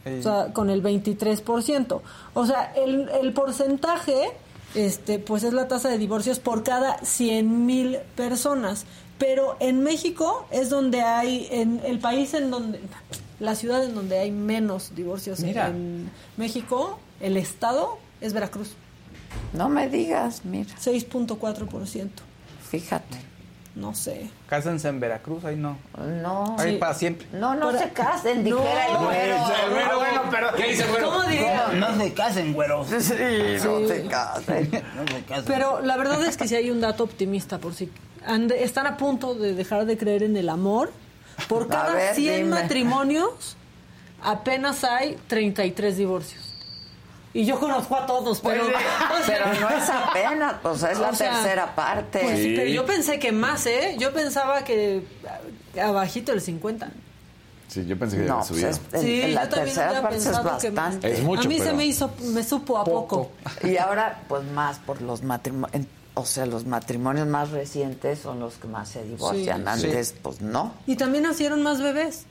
O 0.07 0.23
sea, 0.23 0.53
con 0.53 0.69
el 0.69 0.83
23%. 0.83 2.01
O 2.35 2.47
sea, 2.47 2.73
el, 2.77 3.09
el 3.09 3.33
porcentaje, 3.33 4.33
este, 4.75 5.19
pues 5.19 5.45
es 5.45 5.53
la 5.53 5.69
tasa 5.69 5.89
de 5.89 5.99
divorcios 5.99 6.39
por 6.39 6.63
cada 6.63 6.99
100 6.99 7.67
mil 7.67 7.99
personas. 8.17 8.85
Pero 9.19 9.57
en 9.61 9.83
México 9.83 10.47
es 10.51 10.71
donde 10.71 11.03
hay, 11.03 11.49
en 11.51 11.81
el 11.85 11.99
país 12.01 12.35
en 12.35 12.51
donde, 12.51 12.81
la 13.39 13.55
ciudad 13.55 13.85
en 13.85 13.95
donde 13.95 14.19
hay 14.19 14.33
menos 14.33 14.95
divorcios 14.95 15.41
Mira. 15.41 15.69
en 15.69 16.11
México, 16.37 16.99
el 17.21 17.37
estado 17.37 17.99
es 18.21 18.33
Veracruz. 18.33 18.73
No 19.53 19.69
me 19.69 19.89
digas, 19.89 20.45
mira, 20.45 20.75
6.4%. 20.77 22.09
fíjate. 22.71 23.34
No 23.75 23.93
sé. 23.93 24.31
Cásense 24.49 24.87
en 24.89 25.01
Veracruz, 25.01 25.45
ahí 25.45 25.57
no. 25.57 25.77
No. 25.99 26.55
Ahí 26.61 26.75
Sí. 26.75 26.79
para 26.79 26.95
siempre. 26.95 27.27
No, 27.33 27.57
no 27.57 27.69
Pero- 27.73 27.79
se 27.81 27.89
casen, 27.91 28.49
No, 28.49 28.57
dijera 28.57 28.87
el 28.87 28.97
güero. 28.99 29.37
el 29.37 29.71
güero, 29.73 29.99
bueno, 29.99 30.23
pero- 30.31 30.55
¿Qué 30.55 30.69
dice 30.69 30.85
el 30.85 30.91
güero? 30.91 31.11
¿Cómo 31.11 31.23
diría? 31.25 31.67
No 31.75 31.97
se 31.99 32.15
casen, 32.15 32.53
güeros. 32.53 32.87
Sí, 32.89 32.95
no 33.65 33.89
se 33.89 34.07
casen. 34.09 34.71
No 34.95 35.07
se 35.13 35.25
casen. 35.25 35.45
Pero 35.47 35.81
la 35.81 35.97
verdad 35.97 36.25
es 36.25 36.37
que 36.37 36.47
sí 36.47 36.55
hay 36.55 36.71
un 36.71 36.81
dato 36.81 37.03
optimista 37.03 37.59
por 37.59 37.75
si 37.75 37.91
están 38.59 38.87
a 38.87 38.97
punto 38.97 39.35
de 39.35 39.55
dejar 39.55 39.87
de 39.87 39.99
creer 39.99 40.23
en 40.23 40.37
el 40.37 40.49
amor. 40.51 40.93
Por 41.49 41.67
cada 41.67 41.95
ver, 41.95 42.15
100 42.15 42.45
dime. 42.45 42.51
matrimonios 42.61 43.57
apenas 44.23 44.85
hay 44.85 45.19
33 45.27 45.97
divorcios. 45.97 46.44
Y 47.35 47.45
yo 47.45 47.59
conozco 47.59 47.97
a 47.97 48.07
todos, 48.07 48.41
pero 48.41 48.65
sea, 49.27 49.27
Pero 49.27 49.61
no 49.61 49.69
es 49.71 49.91
apenas, 49.91 50.55
o 50.63 50.77
sea, 50.77 50.93
es 50.93 50.99
la 51.01 51.13
sea, 51.13 51.33
tercera 51.33 51.75
parte. 51.75 52.21
pues, 52.23 52.39
Sí. 52.39 52.55
pero 52.57 52.71
yo 52.71 52.87
pensé 52.87 53.19
que 53.19 53.33
más, 53.33 53.67
¿eh? 53.67 53.97
Yo 53.99 54.13
pensaba 54.15 54.63
que 54.65 55.03
abajito 55.83 56.33
el 56.33 56.41
50. 56.41 56.91
Sí, 57.67 57.85
yo 57.87 57.99
pensé 57.99 58.19
que 58.19 58.23
no, 58.25 58.35
había 58.35 58.47
pues 58.47 58.49
subido. 58.49 58.69
es, 58.71 58.81
en, 58.93 59.01
Sí, 59.03 59.23
en 59.23 59.35
la 59.35 59.45
yo 59.49 59.57
tercera 59.57 59.89
había 59.89 60.03
parte 60.03 60.17
es 60.19 60.31
bastante. 60.45 61.13
Es 61.13 61.23
mucho, 61.23 61.43
a 61.43 61.45
mí 61.49 61.59
se 61.59 61.65
pero- 61.65 61.77
me 61.77 61.85
hizo 61.87 62.11
me 62.33 62.45
supo 62.45 62.79
a 62.79 62.85
poco. 62.85 63.31
Y 63.65 63.77
ahora, 63.79 64.23
pues 64.29 64.45
más 64.53 64.79
por 64.79 65.03
los 65.03 65.23
matrimonios, 65.25 65.87
o 66.17 66.25
sea, 66.25 66.47
los 66.47 66.65
matrimonios 66.67 67.27
más 67.27 67.51
recientes 67.51 68.21
son 68.21 68.39
los 68.39 68.55
que 68.55 68.69
más 68.69 68.91
se 68.91 69.03
divorcian. 69.03 69.63
Sí. 69.63 69.69
Antes, 69.87 70.15
pues 70.23 70.41
no. 70.41 70.73
Y 70.87 70.95
también 70.95 71.25
nacieron 71.25 71.63
más 71.65 71.81
bebés. 71.81 72.27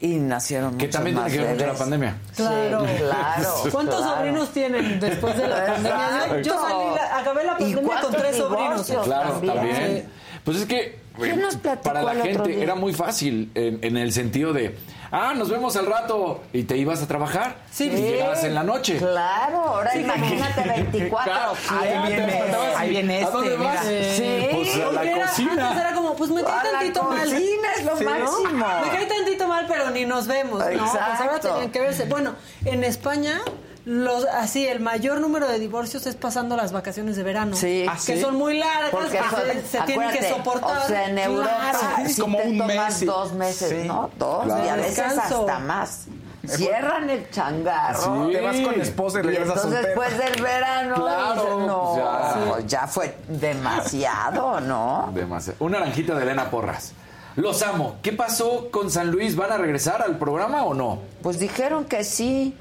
Y 0.00 0.16
nacieron 0.16 0.78
Que 0.78 0.86
muchos 0.86 0.90
también 0.90 1.16
tiene 1.16 1.22
más 1.24 1.32
que 1.32 1.38
ver 1.38 1.48
mucho 1.48 1.58
bebés. 1.64 1.72
la 1.72 1.78
pandemia. 1.84 2.16
Claro. 2.36 2.86
Sí, 2.86 2.94
claro. 2.98 3.54
¿Cuántos 3.72 3.96
claro. 3.96 4.16
sobrinos 4.16 4.52
tienen 4.52 5.00
después 5.00 5.36
de 5.36 5.48
la 5.48 5.66
pandemia? 5.66 6.26
Yo, 6.28 6.40
yo 6.40 6.52
salí, 6.60 6.94
la- 6.94 7.18
acabé 7.18 7.44
la 7.44 7.52
¿Y 7.52 7.54
pandemia 7.54 7.74
con 7.76 7.84
cuántos 7.84 8.16
tres 8.16 8.36
sobrinos. 8.36 8.86
divorcios? 8.86 9.04
Claro, 9.06 9.30
También. 9.32 9.54
también. 9.54 10.08
Pues 10.44 10.56
es 10.58 10.66
que 10.66 10.98
güey, 11.16 11.30
¿Quién 11.32 11.42
nos 11.42 11.56
platicó 11.56 11.82
para 11.82 12.02
la 12.02 12.12
el 12.12 12.18
otro 12.20 12.30
gente 12.44 12.48
día? 12.52 12.62
era 12.62 12.74
muy 12.76 12.92
fácil 12.94 13.50
en, 13.56 13.80
en 13.82 13.96
el 13.96 14.12
sentido 14.12 14.52
de, 14.52 14.76
ah, 15.12 15.34
nos 15.36 15.50
vemos 15.50 15.76
al 15.76 15.86
rato 15.86 16.42
y 16.52 16.62
te 16.64 16.76
ibas 16.76 17.02
a 17.02 17.06
trabajar 17.08 17.56
Sí. 17.70 17.84
y 17.84 17.96
llegabas 17.96 18.42
en 18.44 18.54
la 18.54 18.62
noche. 18.62 18.96
Claro, 18.98 19.58
ahora 19.58 19.96
imagínate 19.96 20.62
24 20.62 21.32
Claro, 21.32 21.52
Ahí 21.80 22.06
viene, 22.08 22.42
ahí 22.76 22.90
viene 22.90 23.24
¿A 23.24 23.30
dónde 23.30 23.52
este, 23.54 23.64
vas? 23.64 23.84
mira. 23.86 24.04
Sí. 24.14 24.48
Pues 24.52 24.74
a 24.76 24.92
la 24.92 25.02
era- 25.04 25.26
cocina. 25.26 25.68
Antes 25.68 25.80
era 25.84 25.94
como, 25.94 26.16
pues 26.16 26.30
me 26.30 26.42
cae 26.42 26.52
A 26.52 26.64
la 26.64 26.70
tantito 26.72 27.02
mal. 27.04 27.18
cocina 27.30 27.68
es 27.76 27.84
lo 27.84 27.96
Sí, 27.96 28.04
¿no? 28.04 28.10
máximo. 28.10 28.66
Me 28.84 28.90
cae 28.90 29.06
tantito 29.06 29.48
mal, 29.48 29.64
pero 29.68 29.90
ni 29.90 30.04
nos 30.04 30.26
vemos. 30.26 30.58
No, 30.58 30.64
pues 30.66 30.80
ahora 30.94 31.12
Exacto. 31.14 31.48
tenían 31.54 31.70
que 31.70 31.80
verse. 31.80 32.04
Bueno, 32.06 32.34
en 32.64 32.84
España, 32.84 33.40
los, 33.88 34.24
así, 34.26 34.66
el 34.66 34.80
mayor 34.80 35.20
número 35.20 35.48
de 35.48 35.58
divorcios 35.58 36.06
es 36.06 36.14
pasando 36.14 36.56
las 36.56 36.72
vacaciones 36.72 37.16
de 37.16 37.22
verano. 37.22 37.56
Sí. 37.56 37.86
Ah, 37.88 37.94
Que 37.94 38.16
sí. 38.16 38.20
son 38.20 38.36
muy 38.36 38.58
largas, 38.58 38.90
Porque 38.90 39.18
que 39.18 39.18
son- 39.30 39.40
se, 39.62 39.66
se 39.66 39.80
tienen 39.82 40.10
que 40.10 40.28
soportar. 40.28 40.78
O 40.78 40.86
sea, 40.86 41.08
en 41.08 41.18
Europa 41.18 41.50
Claro. 41.70 42.04
Es 42.04 42.18
como 42.20 42.38
un 42.38 42.58
mes, 42.58 43.06
dos 43.06 43.32
meses, 43.32 43.68
Sí. 43.82 43.88
¿no? 43.88 44.10
Dos, 44.18 44.44
Claro. 44.44 44.64
y 44.64 44.68
a 44.68 44.76
veces 44.76 44.96
Descanso. 44.96 45.40
hasta 45.40 45.58
más. 45.60 46.06
Cierran 46.46 47.10
el 47.10 47.30
changarro. 47.30 48.26
Sí. 48.26 48.32
Te 48.32 48.40
vas 48.40 48.56
con 48.60 48.76
la 48.78 48.82
esposa 48.82 49.18
y 49.18 49.20
Y 49.20 49.24
regresas 49.24 49.56
entonces 49.56 49.80
soltero. 49.82 50.00
después 50.02 50.18
del 50.34 50.42
verano 50.42 50.94
Claro, 50.94 51.34
dices, 51.34 51.66
no, 51.66 51.92
pues 51.94 52.04
ya. 52.04 52.50
pues 52.50 52.66
ya 52.66 52.86
fue 52.86 53.16
demasiado, 53.28 54.60
¿no? 54.60 55.10
Demasiado. 55.14 55.56
Una 55.64 55.78
naranjita 55.80 56.14
de 56.14 56.22
Elena 56.22 56.50
Porras. 56.50 56.92
Los 57.36 57.62
amo. 57.62 57.96
¿Qué 58.02 58.12
pasó 58.12 58.68
con 58.70 58.90
San 58.90 59.10
Luis? 59.10 59.36
¿Van 59.36 59.52
a 59.52 59.58
regresar 59.58 60.02
al 60.02 60.16
programa 60.18 60.64
o 60.64 60.74
no? 60.74 60.98
Pues 61.22 61.38
dijeron 61.38 61.84
que 61.84 62.02
sí. 62.04 62.56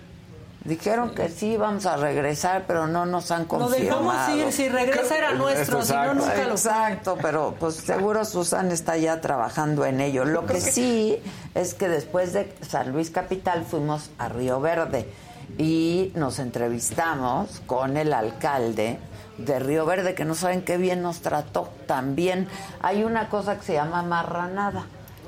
Dijeron 0.67 1.15
que 1.15 1.29
sí, 1.29 1.55
vamos 1.55 1.85
a 1.85 1.95
regresar, 1.95 2.65
pero 2.67 2.87
no 2.87 3.05
nos 3.05 3.31
han 3.31 3.45
confirmado. 3.45 4.03
dejamos 4.03 4.29
ir, 4.35 4.51
si 4.51 4.67
regresa 4.67 5.17
era 5.17 5.31
nuestro, 5.31 5.81
si 5.81 5.93
no 5.93 6.03
Exacto. 6.03 6.25
nunca 6.25 6.43
lo 6.43 6.51
Exacto, 6.51 7.17
pero 7.21 7.55
pues 7.57 7.75
seguro 7.75 8.25
Susan 8.25 8.69
está 8.73 8.97
ya 8.97 9.21
trabajando 9.21 9.85
en 9.85 10.01
ello. 10.01 10.25
Lo 10.25 10.45
que 10.45 10.59
sí 10.59 11.19
es 11.55 11.73
que 11.73 11.87
después 11.87 12.33
de 12.33 12.53
San 12.67 12.91
Luis 12.91 13.11
Capital 13.11 13.63
fuimos 13.63 14.09
a 14.17 14.27
Río 14.27 14.59
Verde 14.59 15.09
y 15.57 16.11
nos 16.15 16.37
entrevistamos 16.37 17.61
con 17.65 17.95
el 17.95 18.11
alcalde 18.11 18.99
de 19.37 19.59
Río 19.59 19.85
Verde, 19.85 20.15
que 20.15 20.25
no 20.25 20.35
saben 20.35 20.63
qué 20.63 20.75
bien 20.75 21.01
nos 21.01 21.21
trató. 21.21 21.69
También 21.85 22.49
hay 22.81 23.05
una 23.05 23.29
cosa 23.29 23.57
que 23.57 23.63
se 23.63 23.73
llama 23.73 24.03
marranada. 24.03 24.85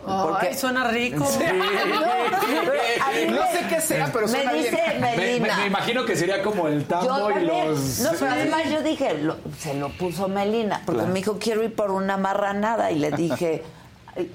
Ay, 0.07 0.53
suena 0.55 0.85
rico. 0.88 1.26
Sí. 1.26 1.39
No 3.30 3.41
me- 3.41 3.51
sé 3.51 3.65
qué 3.69 3.81
sea, 3.81 4.09
pero 4.11 4.27
me 4.27 4.31
suena 4.34 4.51
bien. 4.53 4.63
dice 4.65 4.81
Me, 4.99 5.15
Melina. 5.17 5.55
me- 5.55 5.61
me 5.61 5.67
imagino 5.67 6.05
que 6.05 6.15
sería 6.15 6.41
como 6.41 6.67
el 6.67 6.81
Yo 6.81 6.88
tambo 6.88 7.31
y 7.31 7.45
los... 7.45 7.99
No, 7.99 8.11
pero 8.17 8.31
además 8.31 8.61
yo 8.71 8.81
dije, 8.81 9.13
lo- 9.15 9.38
se 9.59 9.73
lo 9.73 9.89
puso 9.89 10.27
Melina, 10.27 10.81
porque 10.85 10.99
Claro. 10.99 11.13
me 11.13 11.19
dijo, 11.19 11.38
quiero 11.39 11.63
ir 11.63 11.76
por 11.76 11.91
una 11.91 12.17
marranada. 12.17 12.91
Y 12.91 12.99
le 12.99 13.11
dije, 13.11 13.63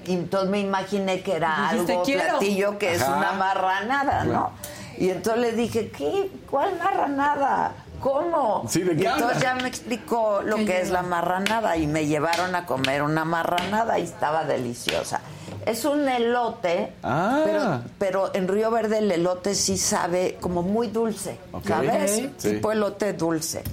y 0.05 0.13
entonces 0.13 0.49
me 0.49 0.59
imaginé 0.59 1.21
que 1.21 1.35
era 1.35 1.69
Dijiste, 1.71 1.93
algo 1.93 2.03
"Quiero". 2.03 2.23
platillo 2.29 2.77
que 2.77 2.93
es 2.93 3.01
una 3.01 3.31
marranada, 3.33 4.23
¿no? 4.25 4.51
Y 4.97 5.09
entonces 5.09 5.41
le 5.41 5.51
dije, 5.53 5.89
¿qué? 5.89 6.29
¿Cuál 6.49 6.77
marranada? 6.77 7.71
¿Cómo? 7.99 8.65
Sí, 8.69 8.81
¿de 8.81 8.95
qué 8.95 9.03
y 9.03 9.07
entonces 9.07 9.41
ya 9.41 9.55
me 9.55 9.67
explicó 9.67 10.41
lo 10.43 10.57
que 10.57 10.79
es 10.81 10.89
la 10.91 11.01
marranada 11.01 11.75
y 11.77 11.87
me 11.87 12.05
llevaron 12.05 12.53
a 12.55 12.65
comer 12.65 13.01
una 13.01 13.25
marranada 13.25 13.97
y 13.99 14.03
estaba 14.03 14.43
deliciosa. 14.45 15.21
Es 15.65 15.85
un 15.85 16.07
elote, 16.07 16.93
Ah. 17.03 17.41
pero, 17.45 17.81
pero 17.97 18.31
en 18.35 18.47
Río 18.47 18.71
Verde 18.71 18.99
el 18.99 19.11
elote 19.11 19.55
sí 19.55 19.77
sabe 19.77 20.37
como 20.41 20.61
muy 20.63 20.87
dulce, 20.87 21.37
Ok. 21.51 21.67
¿sabes? 21.67 22.11
Sí. 22.37 22.51
Tipo 22.51 22.71
elote 22.71 23.13
dulce. 23.13 23.63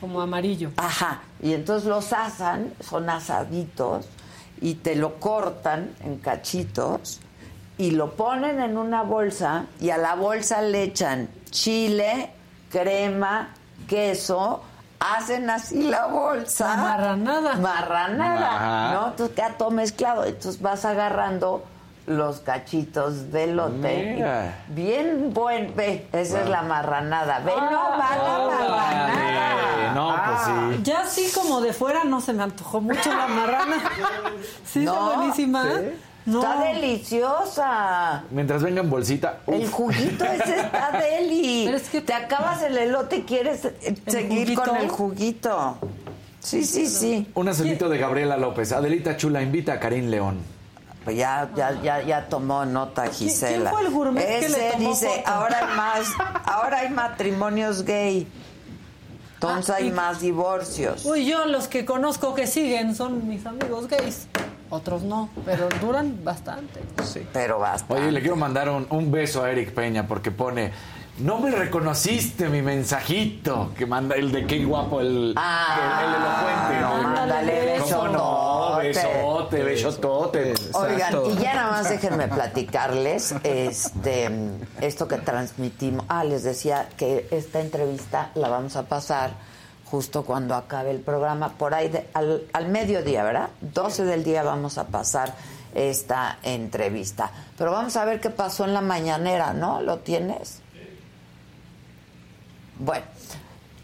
Como 0.00 0.20
amarillo. 0.20 0.70
Ajá. 0.76 1.22
Y 1.42 1.52
entonces 1.52 1.88
los 1.88 2.12
asan, 2.12 2.72
son 2.80 3.08
asaditos, 3.10 4.06
y 4.60 4.74
te 4.74 4.94
lo 4.96 5.20
cortan 5.20 5.90
en 6.04 6.18
cachitos 6.18 7.20
y 7.78 7.90
lo 7.92 8.12
ponen 8.12 8.60
en 8.60 8.78
una 8.78 9.02
bolsa 9.02 9.66
y 9.80 9.90
a 9.90 9.98
la 9.98 10.14
bolsa 10.14 10.62
le 10.62 10.84
echan 10.84 11.28
chile, 11.50 12.30
crema, 12.70 13.54
queso, 13.88 14.62
hacen 15.02 15.50
así 15.50 15.82
la 15.84 16.06
bolsa. 16.06 16.76
Marranada. 16.76 17.54
Marranada, 17.56 18.56
Ajá. 18.56 18.94
¿no? 18.94 19.06
Entonces 19.08 19.36
queda 19.36 19.50
todo 19.58 19.70
mezclado. 19.70 20.24
Entonces 20.24 20.60
vas 20.60 20.84
agarrando 20.84 21.64
los 22.06 22.40
cachitos 22.40 23.30
de 23.30 23.46
lote. 23.48 24.14
Mira. 24.16 24.64
Bien 24.68 25.32
buen, 25.32 25.74
ve, 25.76 26.08
esa 26.12 26.42
es 26.42 26.48
la 26.48 26.62
marranada. 26.62 27.38
Ve, 27.40 27.52
no 27.54 27.90
va 27.90 28.16
la 28.16 28.48
marranada. 28.48 29.92
No, 29.94 30.14
pues 30.26 30.40
sí. 30.76 30.80
Ya 30.82 31.00
así 31.02 31.30
como 31.34 31.60
de 31.60 31.72
fuera 31.72 32.04
no 32.04 32.20
se 32.20 32.32
me 32.32 32.42
antojó 32.42 32.80
mucho 32.80 33.10
la 33.14 33.26
marrana. 33.26 33.76
Sí, 34.64 34.80
No, 34.80 34.92
está 34.94 35.16
buenísima. 35.16 35.64
¿sí? 35.64 35.92
No. 36.24 36.40
Está 36.40 36.62
deliciosa. 36.72 38.24
Mientras 38.30 38.62
venga 38.62 38.80
en 38.80 38.90
bolsita. 38.90 39.40
El 39.46 39.68
juguito 39.68 40.24
ese 40.24 40.60
está 40.60 40.90
deli. 41.02 41.62
Pero 41.66 41.76
es 41.76 41.88
que- 41.88 42.00
te 42.00 42.14
acabas 42.14 42.62
el 42.62 42.76
elote 42.78 43.16
y 43.16 43.22
quieres 43.22 43.64
eh, 43.64 43.96
seguir 44.06 44.44
juguito? 44.48 44.62
con 44.62 44.76
el 44.76 44.88
juguito. 44.88 45.78
Sí, 46.40 46.64
sí, 46.64 46.86
sí. 46.86 47.26
Un 47.34 47.48
acentito 47.48 47.88
de 47.88 47.98
Gabriela 47.98 48.36
López. 48.36 48.72
Adelita 48.72 49.16
Chula 49.16 49.42
invita 49.42 49.74
a 49.74 49.80
Karim 49.80 50.08
León. 50.08 50.38
Pues 51.04 51.16
ya, 51.16 51.50
ya, 51.56 51.80
ya, 51.82 52.00
ya 52.02 52.28
tomó 52.28 52.64
nota 52.64 53.06
Gisela. 53.08 53.70
quién 53.70 53.72
fue 53.72 53.80
el 53.88 53.90
gourmet 53.92 54.24
que 54.24 54.38
Ese 54.46 54.48
le 54.58 54.70
tomó 54.72 54.88
dice, 54.90 55.08
foto? 55.08 55.22
ahora 55.28 55.58
hay 55.58 55.76
más, 55.76 56.06
ahora 56.44 56.78
hay 56.78 56.90
matrimonios 56.90 57.82
gay. 57.84 58.28
Entonces 59.34 59.70
Ah, 59.70 59.78
hay 59.78 59.88
y- 59.88 59.90
más 59.90 60.20
divorcios. 60.20 61.04
Uy, 61.04 61.26
yo 61.26 61.44
los 61.46 61.66
que 61.66 61.84
conozco 61.84 62.34
que 62.34 62.46
siguen 62.46 62.94
son 62.94 63.26
mis 63.28 63.44
amigos 63.46 63.88
gays. 63.88 64.28
Otros 64.72 65.02
no, 65.02 65.28
pero 65.44 65.68
duran 65.82 66.24
bastante. 66.24 66.80
Pero 67.30 67.58
basta. 67.58 67.92
Oye, 67.92 68.10
le 68.10 68.20
quiero 68.20 68.36
mandar 68.36 68.70
un, 68.70 68.86
un 68.88 69.12
beso 69.12 69.44
a 69.44 69.50
Eric 69.50 69.72
Peña 69.72 70.08
porque 70.08 70.30
pone. 70.30 70.72
No 71.18 71.38
me 71.38 71.50
reconociste 71.50 72.48
mi 72.48 72.62
mensajito 72.62 73.70
que 73.76 73.84
manda 73.84 74.16
el 74.16 74.32
de 74.32 74.46
qué 74.46 74.64
guapo 74.64 75.02
el, 75.02 75.34
Ah, 75.36 76.00
el, 76.00 76.08
el 76.08 76.14
elocuente. 76.14 76.80
no, 76.80 77.02
mándale 77.10 77.78
¿Cómo 77.82 78.08
no? 78.08 78.76
Besote, 78.78 79.62
besotote. 79.62 80.54
Oigan, 80.72 81.14
y 81.30 81.36
ya 81.36 81.54
nada 81.54 81.70
más 81.72 81.90
déjenme 81.90 82.28
platicarles 82.28 83.34
este 83.44 84.30
esto 84.80 85.06
que 85.06 85.18
transmitimos. 85.18 86.06
Ah, 86.08 86.24
les 86.24 86.44
decía 86.44 86.88
que 86.96 87.28
esta 87.30 87.60
entrevista 87.60 88.30
la 88.34 88.48
vamos 88.48 88.76
a 88.76 88.84
pasar 88.84 89.32
justo 89.92 90.24
cuando 90.24 90.54
acabe 90.54 90.90
el 90.90 91.00
programa, 91.00 91.50
por 91.58 91.74
ahí 91.74 91.88
de- 91.90 92.08
al, 92.14 92.48
al 92.54 92.68
mediodía, 92.68 93.22
¿verdad? 93.22 93.50
12 93.60 94.04
del 94.04 94.24
día 94.24 94.42
vamos 94.42 94.78
a 94.78 94.86
pasar 94.88 95.34
esta 95.74 96.38
entrevista. 96.42 97.30
Pero 97.58 97.72
vamos 97.72 97.94
a 97.96 98.04
ver 98.06 98.18
qué 98.18 98.30
pasó 98.30 98.64
en 98.64 98.72
la 98.72 98.80
mañanera, 98.80 99.52
¿no? 99.52 99.82
¿Lo 99.82 99.98
tienes? 99.98 100.60
Bueno, 102.78 103.04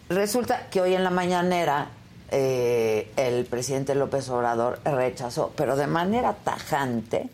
resulta 0.09 0.69
que 0.71 0.81
hoy 0.81 0.95
en 0.95 1.05
la 1.05 1.11
mañanera 1.11 1.89
eh, 2.31 3.13
el 3.17 3.45
presidente 3.45 3.95
López 3.95 4.29
Obrador 4.31 4.81
rechazó, 4.85 5.53
pero 5.57 5.77
de 5.77 5.87
manera 5.87 6.33
tajante, 6.43 7.29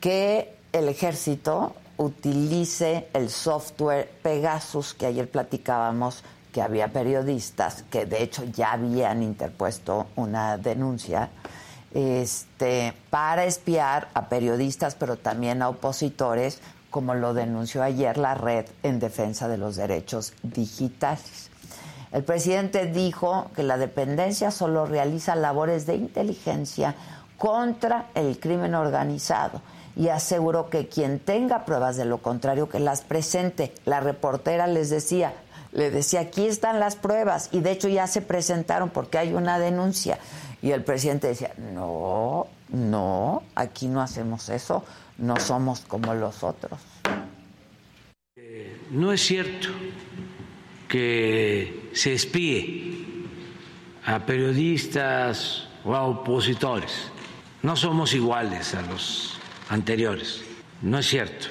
que 0.00 0.54
el 0.72 0.88
ejército 0.88 1.74
utilice 1.98 3.08
el 3.12 3.28
software 3.30 4.08
Pegasus, 4.22 4.94
que 4.94 5.06
ayer 5.06 5.30
platicábamos 5.30 6.22
que 6.52 6.62
había 6.62 6.88
periodistas 6.88 7.84
que 7.90 8.06
de 8.06 8.22
hecho 8.22 8.44
ya 8.44 8.72
habían 8.72 9.22
interpuesto 9.22 10.06
una 10.16 10.56
denuncia 10.56 11.30
este, 11.92 12.94
para 13.10 13.44
espiar 13.44 14.08
a 14.14 14.28
periodistas, 14.28 14.94
pero 14.94 15.16
también 15.16 15.62
a 15.62 15.68
opositores, 15.68 16.60
como 16.90 17.14
lo 17.14 17.34
denunció 17.34 17.82
ayer 17.82 18.18
la 18.18 18.34
red 18.34 18.66
en 18.82 18.98
defensa 18.98 19.48
de 19.48 19.58
los 19.58 19.76
derechos 19.76 20.32
digitales. 20.42 21.50
El 22.12 22.24
presidente 22.24 22.86
dijo 22.86 23.50
que 23.54 23.62
la 23.62 23.76
dependencia 23.76 24.50
solo 24.50 24.86
realiza 24.86 25.34
labores 25.34 25.86
de 25.86 25.96
inteligencia 25.96 26.94
contra 27.36 28.06
el 28.14 28.40
crimen 28.40 28.74
organizado 28.74 29.60
y 29.94 30.08
aseguró 30.08 30.70
que 30.70 30.88
quien 30.88 31.18
tenga 31.18 31.64
pruebas 31.64 31.96
de 31.96 32.04
lo 32.04 32.18
contrario 32.18 32.68
que 32.68 32.80
las 32.80 33.02
presente. 33.02 33.74
La 33.84 34.00
reportera 34.00 34.66
les 34.66 34.90
decía, 34.90 35.34
le 35.72 35.90
decía, 35.90 36.20
aquí 36.20 36.46
están 36.46 36.80
las 36.80 36.96
pruebas 36.96 37.50
y 37.52 37.60
de 37.60 37.72
hecho 37.72 37.88
ya 37.88 38.06
se 38.06 38.22
presentaron 38.22 38.90
porque 38.90 39.18
hay 39.18 39.34
una 39.34 39.58
denuncia. 39.58 40.18
Y 40.62 40.72
el 40.72 40.82
presidente 40.82 41.28
decía, 41.28 41.52
no, 41.72 42.46
no, 42.68 43.42
aquí 43.54 43.86
no 43.86 44.00
hacemos 44.00 44.48
eso, 44.48 44.84
no 45.18 45.36
somos 45.36 45.80
como 45.80 46.14
los 46.14 46.42
otros. 46.42 46.80
No 48.90 49.12
es 49.12 49.20
cierto 49.20 49.68
que 50.88 51.90
se 51.92 52.14
espíe 52.14 53.04
a 54.06 54.24
periodistas 54.24 55.68
o 55.84 55.94
a 55.94 56.02
opositores. 56.04 57.10
No 57.62 57.76
somos 57.76 58.14
iguales 58.14 58.74
a 58.74 58.82
los 58.82 59.38
anteriores. 59.68 60.42
No 60.80 60.98
es 60.98 61.06
cierto. 61.06 61.48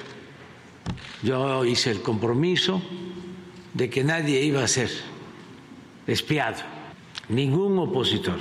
Yo 1.22 1.64
hice 1.64 1.90
el 1.90 2.02
compromiso 2.02 2.82
de 3.78 3.88
que 3.88 4.02
nadie 4.02 4.42
iba 4.42 4.64
a 4.64 4.66
ser 4.66 4.90
espiado, 6.08 6.56
ningún 7.28 7.78
opositor. 7.78 8.40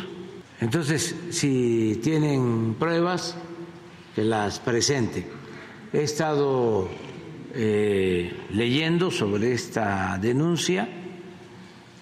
Entonces, 0.60 1.16
si 1.30 2.00
tienen 2.02 2.74
pruebas, 2.80 3.38
que 4.16 4.24
las 4.24 4.60
presenten. 4.60 5.28
He 5.94 6.02
estado 6.02 6.90
eh, 7.54 8.36
leyendo 8.50 9.12
sobre 9.12 9.54
esta 9.54 10.18
denuncia 10.20 10.90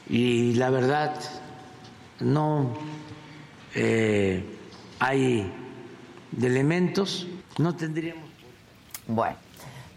y 0.10 0.54
la 0.54 0.70
verdad 0.70 1.20
no 2.22 2.74
eh, 3.76 4.46
hay 5.00 5.52
elementos, 6.42 7.28
no 7.58 7.76
tendríamos. 7.76 8.30
Bueno, 9.08 9.36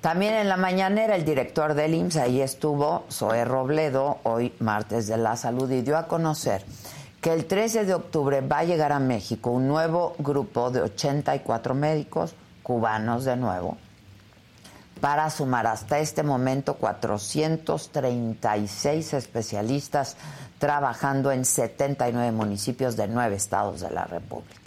también 0.00 0.34
en 0.34 0.48
la 0.48 0.56
mañanera 0.56 1.16
el 1.16 1.24
director 1.24 1.74
del 1.74 1.94
IMSS, 1.94 2.16
ahí 2.16 2.40
estuvo 2.40 3.04
Zoé 3.10 3.44
Robledo, 3.44 4.18
hoy 4.22 4.54
martes 4.60 5.08
de 5.08 5.16
la 5.16 5.36
salud, 5.36 5.68
y 5.70 5.82
dio 5.82 5.98
a 5.98 6.06
conocer 6.06 6.64
que 7.20 7.32
el 7.32 7.46
13 7.46 7.84
de 7.84 7.94
octubre 7.94 8.40
va 8.40 8.58
a 8.58 8.64
llegar 8.64 8.92
a 8.92 9.00
México 9.00 9.50
un 9.50 9.66
nuevo 9.66 10.14
grupo 10.18 10.70
de 10.70 10.82
84 10.82 11.74
médicos 11.74 12.36
cubanos 12.62 13.24
de 13.24 13.36
nuevo 13.36 13.76
para 15.00 15.28
sumar 15.30 15.66
hasta 15.66 15.98
este 15.98 16.22
momento 16.22 16.74
436 16.74 19.14
especialistas 19.14 20.16
trabajando 20.58 21.32
en 21.32 21.44
79 21.44 22.30
municipios 22.32 22.96
de 22.96 23.08
nueve 23.08 23.36
estados 23.36 23.80
de 23.80 23.90
la 23.90 24.04
República. 24.04 24.57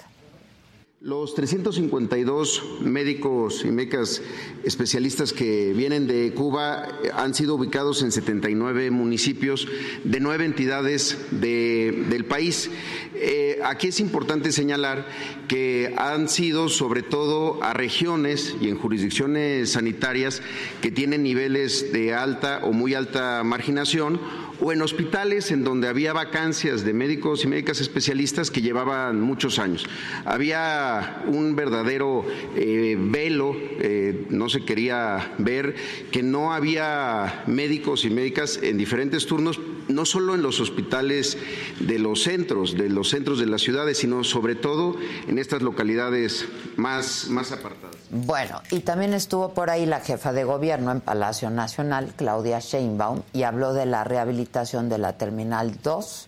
Los 1.04 1.34
352 1.34 2.82
médicos 2.82 3.66
y 3.66 3.70
médicas 3.72 4.22
especialistas 4.64 5.34
que 5.34 5.74
vienen 5.74 6.06
de 6.06 6.32
Cuba 6.36 6.88
han 7.16 7.34
sido 7.34 7.56
ubicados 7.56 8.04
en 8.04 8.12
79 8.12 8.92
municipios 8.92 9.68
de 10.04 10.20
nueve 10.20 10.46
entidades 10.46 11.18
de- 11.32 12.06
del 12.08 12.26
país. 12.26 12.70
Eh, 13.16 13.58
aquí 13.64 13.88
es 13.88 14.00
importante 14.00 14.52
señalar 14.52 15.08
que 15.48 15.92
han 15.98 16.30
sido 16.30 16.70
sobre 16.70 17.02
todo 17.02 17.64
a 17.64 17.74
regiones 17.74 18.56
y 18.62 18.70
en 18.70 18.78
jurisdicciones 18.78 19.72
sanitarias 19.72 20.44
que 20.84 20.92
tienen 20.92 21.24
niveles 21.24 21.92
de 21.92 22.14
alta 22.14 22.60
o 22.64 22.74
muy 22.74 22.94
alta 22.94 23.42
marginación 23.44 24.22
o 24.62 24.72
en 24.72 24.82
hospitales 24.82 25.52
en 25.52 25.64
donde 25.64 25.88
había 25.88 26.14
vacancias 26.14 26.86
de 26.86 26.94
médicos 26.94 27.44
y 27.44 27.48
médicas 27.48 27.82
especialistas 27.82 28.52
que 28.52 28.62
llevaban 28.62 29.20
muchos 29.20 29.60
años. 29.60 29.86
Había 30.24 31.24
un 31.26 31.56
verdadero 31.56 32.24
eh, 32.56 32.96
velo, 33.00 33.56
eh, 33.58 34.28
no 34.30 34.50
se 34.50 34.64
quería 34.64 35.34
ver, 35.40 35.76
que 36.12 36.22
no 36.22 36.54
había 36.54 37.44
médicos 37.48 38.06
y 38.06 38.12
médicas 38.12 38.60
en 38.62 38.78
diferentes 38.78 39.26
turnos, 39.26 39.60
no 39.92 40.06
solo 40.06 40.36
en 40.36 40.42
los 40.42 40.60
hospitales 40.60 41.38
de 41.80 42.00
los 42.00 42.24
centros, 42.24 42.78
de 42.78 42.90
los 42.90 43.10
centros 43.10 43.40
de 43.40 43.46
las 43.46 43.62
ciudades, 43.62 43.98
sino 44.00 44.24
sobre 44.24 44.56
todo 44.56 44.96
en 45.28 45.40
estas 45.40 45.62
localidades 45.62 46.46
más, 46.78 47.28
más 47.30 47.52
apartadas. 47.52 47.96
Bueno, 48.10 48.62
y 48.72 48.82
también 48.82 49.14
estuvo 49.14 49.54
por 49.54 49.70
ahí 49.70 49.86
la 49.86 50.02
jefa 50.02 50.34
de 50.34 50.44
gobierno 50.44 50.92
en 50.92 51.00
Palacio 51.00 51.50
Nacional, 51.50 52.14
Claudia 52.18 52.60
Sheinbaum, 52.60 53.22
y 53.34 53.44
habló 53.44 53.74
de 53.74 53.86
la 53.86 54.04
rehabilitación 54.04 54.90
de 54.90 54.98
la 54.98 55.18
Terminal 55.18 55.78
2 55.82 56.28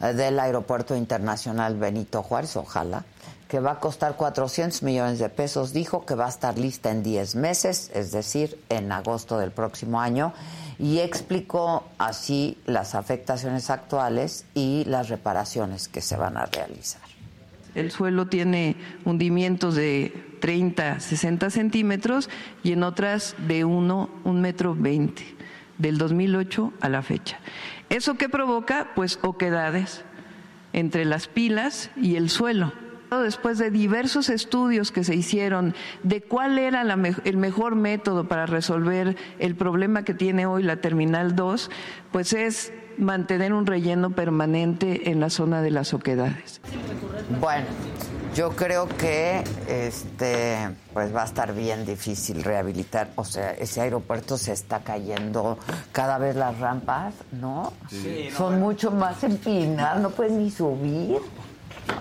eh, 0.00 0.12
del 0.14 0.40
Aeropuerto 0.40 0.96
Internacional 0.96 1.76
Benito 1.76 2.22
Juárez, 2.22 2.56
ojalá, 2.56 3.04
que 3.48 3.60
va 3.60 3.72
a 3.72 3.78
costar 3.78 4.16
400 4.16 4.82
millones 4.82 5.18
de 5.18 5.28
pesos. 5.28 5.72
Dijo 5.72 6.04
que 6.04 6.14
va 6.14 6.26
a 6.26 6.30
estar 6.30 6.58
lista 6.58 6.90
en 6.90 7.02
10 7.02 7.34
meses, 7.36 7.90
es 7.94 8.10
decir, 8.10 8.58
en 8.68 8.90
agosto 8.90 9.38
del 9.38 9.50
próximo 9.50 10.00
año, 10.00 10.32
y 10.80 11.00
explicó 11.00 11.86
así 11.98 12.56
las 12.64 12.94
afectaciones 12.94 13.68
actuales 13.68 14.46
y 14.54 14.84
las 14.86 15.10
reparaciones 15.10 15.88
que 15.88 16.00
se 16.00 16.16
van 16.16 16.38
a 16.38 16.46
realizar. 16.46 17.02
El 17.74 17.90
suelo 17.90 18.26
tiene 18.26 18.76
hundimientos 19.04 19.74
de 19.74 20.12
30, 20.40 21.00
60 21.00 21.50
centímetros 21.50 22.30
y 22.62 22.72
en 22.72 22.82
otras 22.82 23.36
de 23.46 23.64
1, 23.64 24.10
1 24.24 24.40
metro 24.40 24.74
20, 24.74 25.22
del 25.78 25.98
2008 25.98 26.72
a 26.80 26.88
la 26.88 27.02
fecha. 27.02 27.38
¿Eso 27.90 28.14
qué 28.14 28.28
provoca? 28.28 28.92
Pues 28.96 29.18
oquedades 29.22 30.02
entre 30.72 31.04
las 31.04 31.28
pilas 31.28 31.90
y 31.94 32.16
el 32.16 32.30
suelo. 32.30 32.72
Después 33.10 33.58
de 33.58 33.70
diversos 33.70 34.28
estudios 34.28 34.92
que 34.92 35.04
se 35.04 35.14
hicieron 35.14 35.74
de 36.02 36.22
cuál 36.22 36.58
era 36.58 36.84
la 36.84 36.96
me 36.96 37.14
el 37.24 37.36
mejor 37.36 37.74
método 37.74 38.28
para 38.28 38.46
resolver 38.46 39.16
el 39.38 39.56
problema 39.56 40.04
que 40.04 40.14
tiene 40.14 40.46
hoy 40.46 40.62
la 40.62 40.76
Terminal 40.76 41.34
2, 41.34 41.70
pues 42.12 42.32
es 42.32 42.72
mantener 42.98 43.52
un 43.52 43.66
relleno 43.66 44.10
permanente 44.10 45.10
en 45.10 45.20
la 45.20 45.30
zona 45.30 45.62
de 45.62 45.70
las 45.70 45.92
oquedades. 45.92 46.60
Bueno, 47.40 47.66
yo 48.34 48.50
creo 48.50 48.88
que 48.88 49.42
este 49.68 50.70
pues 50.92 51.14
va 51.14 51.22
a 51.22 51.24
estar 51.24 51.54
bien 51.54 51.84
difícil 51.84 52.44
rehabilitar, 52.44 53.10
o 53.16 53.24
sea, 53.24 53.52
ese 53.52 53.80
aeropuerto 53.80 54.38
se 54.38 54.52
está 54.52 54.80
cayendo 54.80 55.58
cada 55.92 56.18
vez 56.18 56.36
las 56.36 56.58
rampas, 56.58 57.14
¿no? 57.32 57.72
Sí, 57.88 58.28
Son 58.36 58.60
mucho 58.60 58.90
más 58.90 59.22
empinadas, 59.24 60.00
no 60.00 60.10
puedes 60.10 60.32
ni 60.32 60.50
subir. 60.50 61.18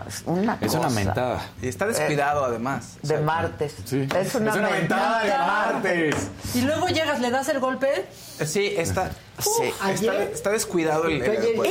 Es 0.08 0.24
una 0.26 0.58
Es 0.62 0.94
mentada. 0.94 1.42
Y 1.62 1.68
está 1.68 1.86
descuidado 1.88 2.46
además. 2.46 2.98
De 3.04 3.18
martes. 3.20 3.76
Sí. 3.86 4.08
Es 4.18 4.36
una, 4.36 4.56
mentada 4.56 5.24
de 5.24 5.30
martes. 5.38 6.16
Y 6.56 6.62
luego 6.62 6.88
llegas, 6.88 7.20
le 7.20 7.32
das 7.32 7.50
el 7.50 7.60
golpe. 7.60 8.06
Eh, 8.40 8.46
Sí, 8.46 8.74
está, 8.78 9.12
Sí. 9.40 9.50
está, 9.94 10.24
está 10.24 10.50
descuidado 10.52 11.06
el. 11.06 11.24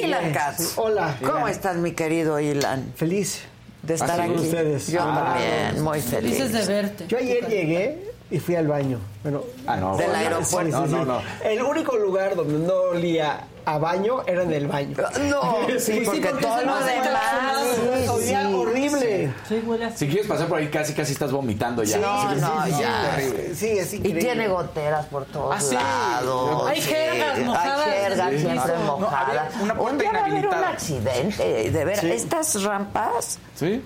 Ilan 0.03 0.33
Katz. 0.33 0.75
Hola. 0.77 1.17
¿Cómo 1.21 1.39
Ilan. 1.39 1.49
estás, 1.49 1.77
mi 1.77 1.93
querido 1.93 2.39
Ilan? 2.41 2.93
Feliz 2.97 3.41
de 3.83 3.95
estar 3.95 4.21
Ah, 4.21 4.25
sí. 4.27 4.33
aquí. 4.33 4.41
Ustedes. 4.43 4.87
Yo 4.89 5.01
Ah, 5.03 5.35
también, 5.35 5.83
muy 5.85 6.01
feliz. 6.01 6.37
Felices 6.39 6.67
de 6.67 6.73
verte. 6.75 7.07
Yo 7.09 7.19
ayer 7.19 7.47
llegué 7.49 8.13
y 8.31 8.39
fui 8.41 8.55
al 8.57 8.67
baño. 8.67 8.99
Bueno, 9.23 9.43
Ah, 9.67 9.77
no. 9.77 9.97
Del 9.97 10.07
bueno. 10.09 10.19
aeropuerto. 10.19 10.81
No, 10.81 10.87
no, 10.87 11.05
no. 11.05 11.23
El 11.45 11.63
único 11.63 11.97
lugar 11.97 12.35
donde 12.37 12.67
no 12.67 12.75
olía 12.91 13.41
a 13.69 13.79
baño 13.79 14.23
era 14.27 14.43
en 14.45 14.53
el 14.53 14.67
baño. 14.67 14.97
No, 15.29 15.57
sí, 15.79 16.03
porque 16.05 16.29
todo 16.41 16.63
lo 16.63 16.75
demás. 16.85 17.77
sí, 17.77 18.27
sí, 18.29 18.35
horrible. 18.55 19.33
Sí. 19.49 19.63
Si 19.97 20.09
quieres 20.09 20.27
pasar 20.27 20.49
por 20.49 20.59
ahí, 20.59 20.69
casi 20.69 20.95
casi 20.95 21.13
estás 21.13 21.31
vomitando 21.33 21.83
ya. 21.83 21.99
No, 21.99 22.21
Sí, 22.35 22.41
no, 22.41 22.65
sí, 22.65 22.73
sí, 22.73 22.81
ya. 22.81 23.11
terrible. 23.17 23.55
Sí, 23.55 23.67
es 23.79 23.93
Y 23.95 24.01
tiene 24.01 24.49
goteras 24.49 25.07
por 25.07 25.25
todos 25.27 25.55
Ah, 25.57 25.61
sí. 25.61 25.75
lados. 25.75 26.69
Hay 26.69 26.81
jergas 26.81 27.39
mojadas. 27.41 27.87
Hay 27.87 27.93
jergas 28.03 28.31
Sí. 28.31 28.39
siempre 28.41 28.73
No, 28.87 28.99
mojadas. 28.99 29.55
una 29.61 29.75
puerta 29.75 29.93
un 29.93 29.99
día 29.99 30.13
va 30.13 30.19
a 30.19 30.25
haber 30.25 30.47
un 30.49 30.55
accidente. 30.55 31.71
De 31.71 31.85
ver, 31.85 31.99
Sí. 31.99 32.11
estas 32.11 32.63
rampas 32.63 33.39
Sí. 33.55 33.83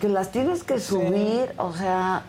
que 0.00 0.08
las 0.08 0.30
tienes 0.30 0.64
que 0.64 0.80
subir, 0.80 1.52
o 1.58 1.72
sea, 1.74 2.22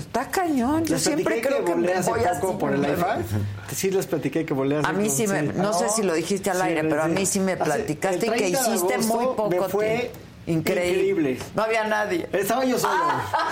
está 0.00 0.28
cañón. 0.30 0.84
Yo 0.84 0.98
siempre 0.98 1.40
creo 1.40 1.64
que, 1.64 1.74
volé 1.74 1.88
me 1.88 1.94
hace 1.94 2.10
voy 2.10 2.24
a 2.24 2.40
poco 2.40 2.58
por 2.58 2.72
el 2.72 2.82
IFA. 2.82 3.18
Sí, 3.74 3.90
les 3.90 4.06
platiqué 4.06 4.44
que 4.44 4.52
volé 4.52 4.78
hace 4.78 4.88
A 4.88 4.92
mí 4.92 5.08
sí 5.08 5.26
me, 5.28 5.42
no 5.42 5.72
sé 5.72 5.88
si 5.90 6.02
lo 6.02 6.12
dijiste 6.14 6.50
al 6.50 6.56
Sí, 6.58 6.62
aire, 6.64 6.82
pero 6.84 7.02
a 7.02 7.06
sí. 7.06 7.12
mí 7.12 7.26
sí 7.26 7.40
me 7.40 7.56
platicaste 7.56 8.26
y 8.26 8.30
que 8.30 8.36
30 8.36 8.62
de 8.62 8.68
hiciste 8.76 8.98
muy 8.98 9.26
me 9.26 9.32
poco 9.34 9.68
fue 9.68 9.86
tiempo. 9.86 10.18
Increíble. 10.46 11.00
increíble. 11.30 11.38
No 11.54 11.62
había 11.62 11.84
nadie. 11.84 12.28
Estaba 12.32 12.64
yo 12.64 12.78
solo. 12.78 12.94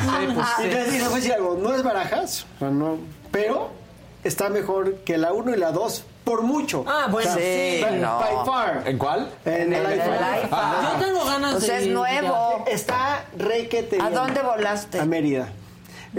Sí, 0.01 0.27
pues, 0.35 0.47
y 0.59 0.63
sí. 0.63 0.69
les 0.69 0.93
dije, 0.93 1.05
voy 1.05 1.13
a 1.13 1.17
decir 1.17 1.33
algo, 1.35 1.59
no 1.63 1.75
es 1.75 1.83
barajas, 1.85 2.47
no, 2.61 2.99
pero 3.31 3.71
está 4.25 4.49
mejor 4.49 4.97
que 5.05 5.17
la 5.19 5.33
1 5.33 5.55
y 5.55 5.59
la 5.59 5.71
2 5.71 6.05
por 6.25 6.43
mucho. 6.43 6.85
Ah, 6.87 7.07
bueno, 7.11 7.31
sí. 7.35 7.81
by, 7.83 8.01
no. 8.01 8.19
by 8.19 8.35
far. 8.45 8.83
¿En 8.87 8.99
cuál? 8.99 9.31
En 9.45 9.73
el 9.73 9.87
En 9.87 10.01
el 10.01 10.23
iPhone. 10.25 10.61
Yo 10.83 11.07
tengo 11.07 11.25
ganas 11.25 11.53
Pues 11.53 11.67
de 11.69 11.77
es 11.79 11.87
nuevo. 11.87 12.65
Está 12.67 13.25
requete. 13.37 13.99
¿A 14.01 14.11
dónde 14.11 14.43
volaste? 14.43 14.99
A 15.01 15.05
Mérida. 15.05 15.49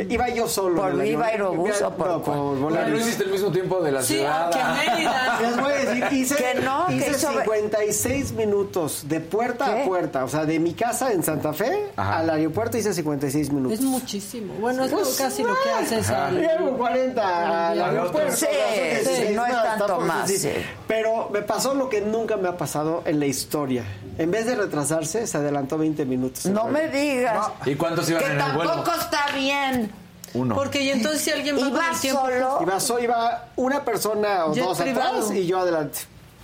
Iba 0.07 0.29
yo 0.29 0.47
solo. 0.47 0.81
¿Por 0.81 0.97
Viva. 1.01 1.25
Aerobús 1.25 1.81
o 1.81 1.89
por 1.91 2.07
no, 2.07 2.21
por 2.21 2.35
¿No 2.35 2.53
Volaris. 2.55 3.01
hiciste 3.01 3.23
el 3.23 3.31
mismo 3.31 3.51
tiempo 3.51 3.81
de 3.81 3.91
la 3.91 4.01
Sí, 4.03 4.15
ciudad? 4.17 4.49
que 4.51 4.89
Mérida. 4.91 5.39
Les 5.41 5.57
voy 5.59 5.71
a 5.71 5.75
decir, 5.77 6.05
hice, 6.11 6.35
Que 6.35 6.61
no, 6.61 6.85
que 6.87 6.95
hice 6.95 7.11
hizo- 7.11 7.31
56 7.31 8.31
minutos 8.33 9.03
de 9.07 9.19
puerta 9.19 9.65
¿Qué? 9.73 9.81
a 9.81 9.85
puerta. 9.85 10.23
O 10.23 10.27
sea, 10.27 10.45
de 10.45 10.59
mi 10.59 10.73
casa 10.73 11.11
en 11.11 11.23
Santa 11.23 11.53
Fe 11.53 11.87
Ajá. 11.95 12.19
al 12.19 12.29
aeropuerto 12.29 12.77
hice 12.77 12.93
56 12.93 13.51
minutos. 13.51 13.79
Es 13.79 13.85
muchísimo. 13.85 14.53
Bueno, 14.59 14.85
es 14.85 14.91
Pues, 14.91 15.15
casi 15.17 15.43
lo 15.43 15.55
que 15.63 15.69
haces. 15.71 16.07
Llevo 16.33 16.77
40 16.77 17.69
al 17.71 17.81
aeropuerto. 17.81 18.31
Sí, 18.35 18.45
sea, 18.45 19.15
sí, 19.15 19.33
no 19.33 19.45
es 19.45 19.53
nada, 19.53 19.77
tanto 19.77 19.99
más, 20.01 20.29
sí. 20.29 20.49
Pero 20.87 21.29
me 21.31 21.41
pasó 21.41 21.73
lo 21.73 21.89
que 21.89 22.01
nunca 22.01 22.37
me 22.37 22.47
ha 22.47 22.57
pasado 22.57 23.01
en 23.05 23.19
la 23.19 23.25
historia. 23.25 23.83
En 24.17 24.31
vez 24.31 24.45
de 24.45 24.55
retrasarse, 24.55 25.25
se 25.27 25.37
adelantó 25.37 25.77
20 25.77 26.05
minutos. 26.05 26.45
No 26.45 26.67
me 26.67 26.89
digas. 26.89 27.47
¿Y 27.65 27.75
cuántos 27.75 28.09
iban 28.09 28.21
Que 28.23 28.31
en 28.31 28.39
el 28.41 28.51
vuelo? 28.53 28.71
tampoco 28.71 28.97
está 28.99 29.25
bien. 29.35 29.88
Uno. 30.33 30.55
Porque 30.55 30.81
y 30.81 30.89
entonces 30.89 31.21
si 31.21 31.31
alguien 31.31 31.55
va 31.57 31.67
¿Y 31.67 31.71
con 31.71 31.83
el 31.83 31.99
tiempo... 31.99 32.21
solo? 32.21 32.59
Iba, 32.61 32.79
so- 32.79 32.99
iba 32.99 33.45
una 33.55 33.83
persona 33.83 34.45
o 34.45 34.53
Jet 34.53 34.63
dos 34.63 34.79
privado. 34.79 35.17
atrás 35.21 35.31
y 35.35 35.45
yo 35.47 35.59
adelante. 35.59 35.99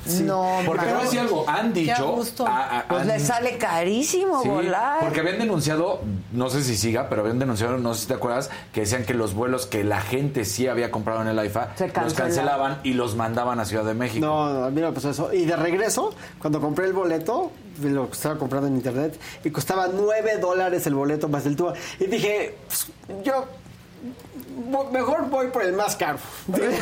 Sí. 0.08 0.22
No, 0.22 0.60
Porque 0.68 0.86
te 0.86 0.92
voy 0.92 1.02
a 1.02 1.04
decir 1.06 1.20
algo, 1.20 1.46
han 1.50 1.74
dicho... 1.74 2.12
gusto. 2.12 2.46
a- 2.46 2.78
a- 2.82 2.88
Pues 2.88 3.02
han- 3.02 3.08
le 3.08 3.20
sale 3.20 3.58
carísimo 3.58 4.44
Sí, 4.44 4.50
volar. 4.50 5.00
porque 5.00 5.22
habían 5.22 5.40
denunciado, 5.40 6.00
no 6.32 6.52
sé 6.52 6.64
si 6.64 6.78
siga, 6.78 7.10
pero 7.10 7.22
habían 7.24 7.40
denunciado, 7.40 7.78
no 7.80 7.96
sé 7.96 8.02
si 8.02 8.08
te 8.10 8.14
acuerdas, 8.14 8.52
que 8.72 8.82
decían 8.82 9.04
que 9.04 9.16
los 9.16 9.34
vuelos 9.34 9.66
que 9.66 9.84
la 9.84 10.02
gente 10.02 10.46
sí 10.46 10.68
había 10.68 10.92
comprado 10.92 11.24
en 11.24 11.30
el 11.30 11.40
AIFA 11.40 11.70
Se 11.76 11.88
los 11.88 12.14
cancelaban. 12.14 12.82
y 12.84 12.94
los 12.94 13.16
mandaban 13.16 13.60
a 13.60 13.66
Ciudad 13.66 13.84
de 13.84 13.96
México. 13.96 14.24
No, 14.24 14.54
no, 14.54 14.66
a 14.66 14.70
mí 14.70 14.80
no 14.80 14.90
me 14.90 14.94
pasó 14.94 15.10
eso. 15.10 15.34
Y 15.34 15.46
de 15.46 15.56
regreso, 15.56 16.14
cuando 16.40 16.62
compré 16.62 16.86
el 16.86 16.94
boleto, 16.94 17.52
lo 17.82 18.06
que 18.08 18.14
estaba 18.14 18.38
comprando 18.38 18.68
en 18.68 18.76
internet, 18.76 19.20
y 19.44 19.50
costaba 19.50 19.88
9 19.92 20.38
dólares 20.38 20.86
el 20.86 20.94
boleto 20.94 21.30
más 21.30 21.48
el 21.48 21.56
tubo. 21.56 21.74
Y 22.00 22.06
dije, 22.06 22.56
pues, 22.68 22.88
yo 23.24 23.46
mejor 24.92 25.30
voy 25.30 25.48
por 25.48 25.64
el 25.64 25.74
más 25.74 25.96
caro. 25.96 26.18
Compré 26.46 26.68
el 26.68 26.74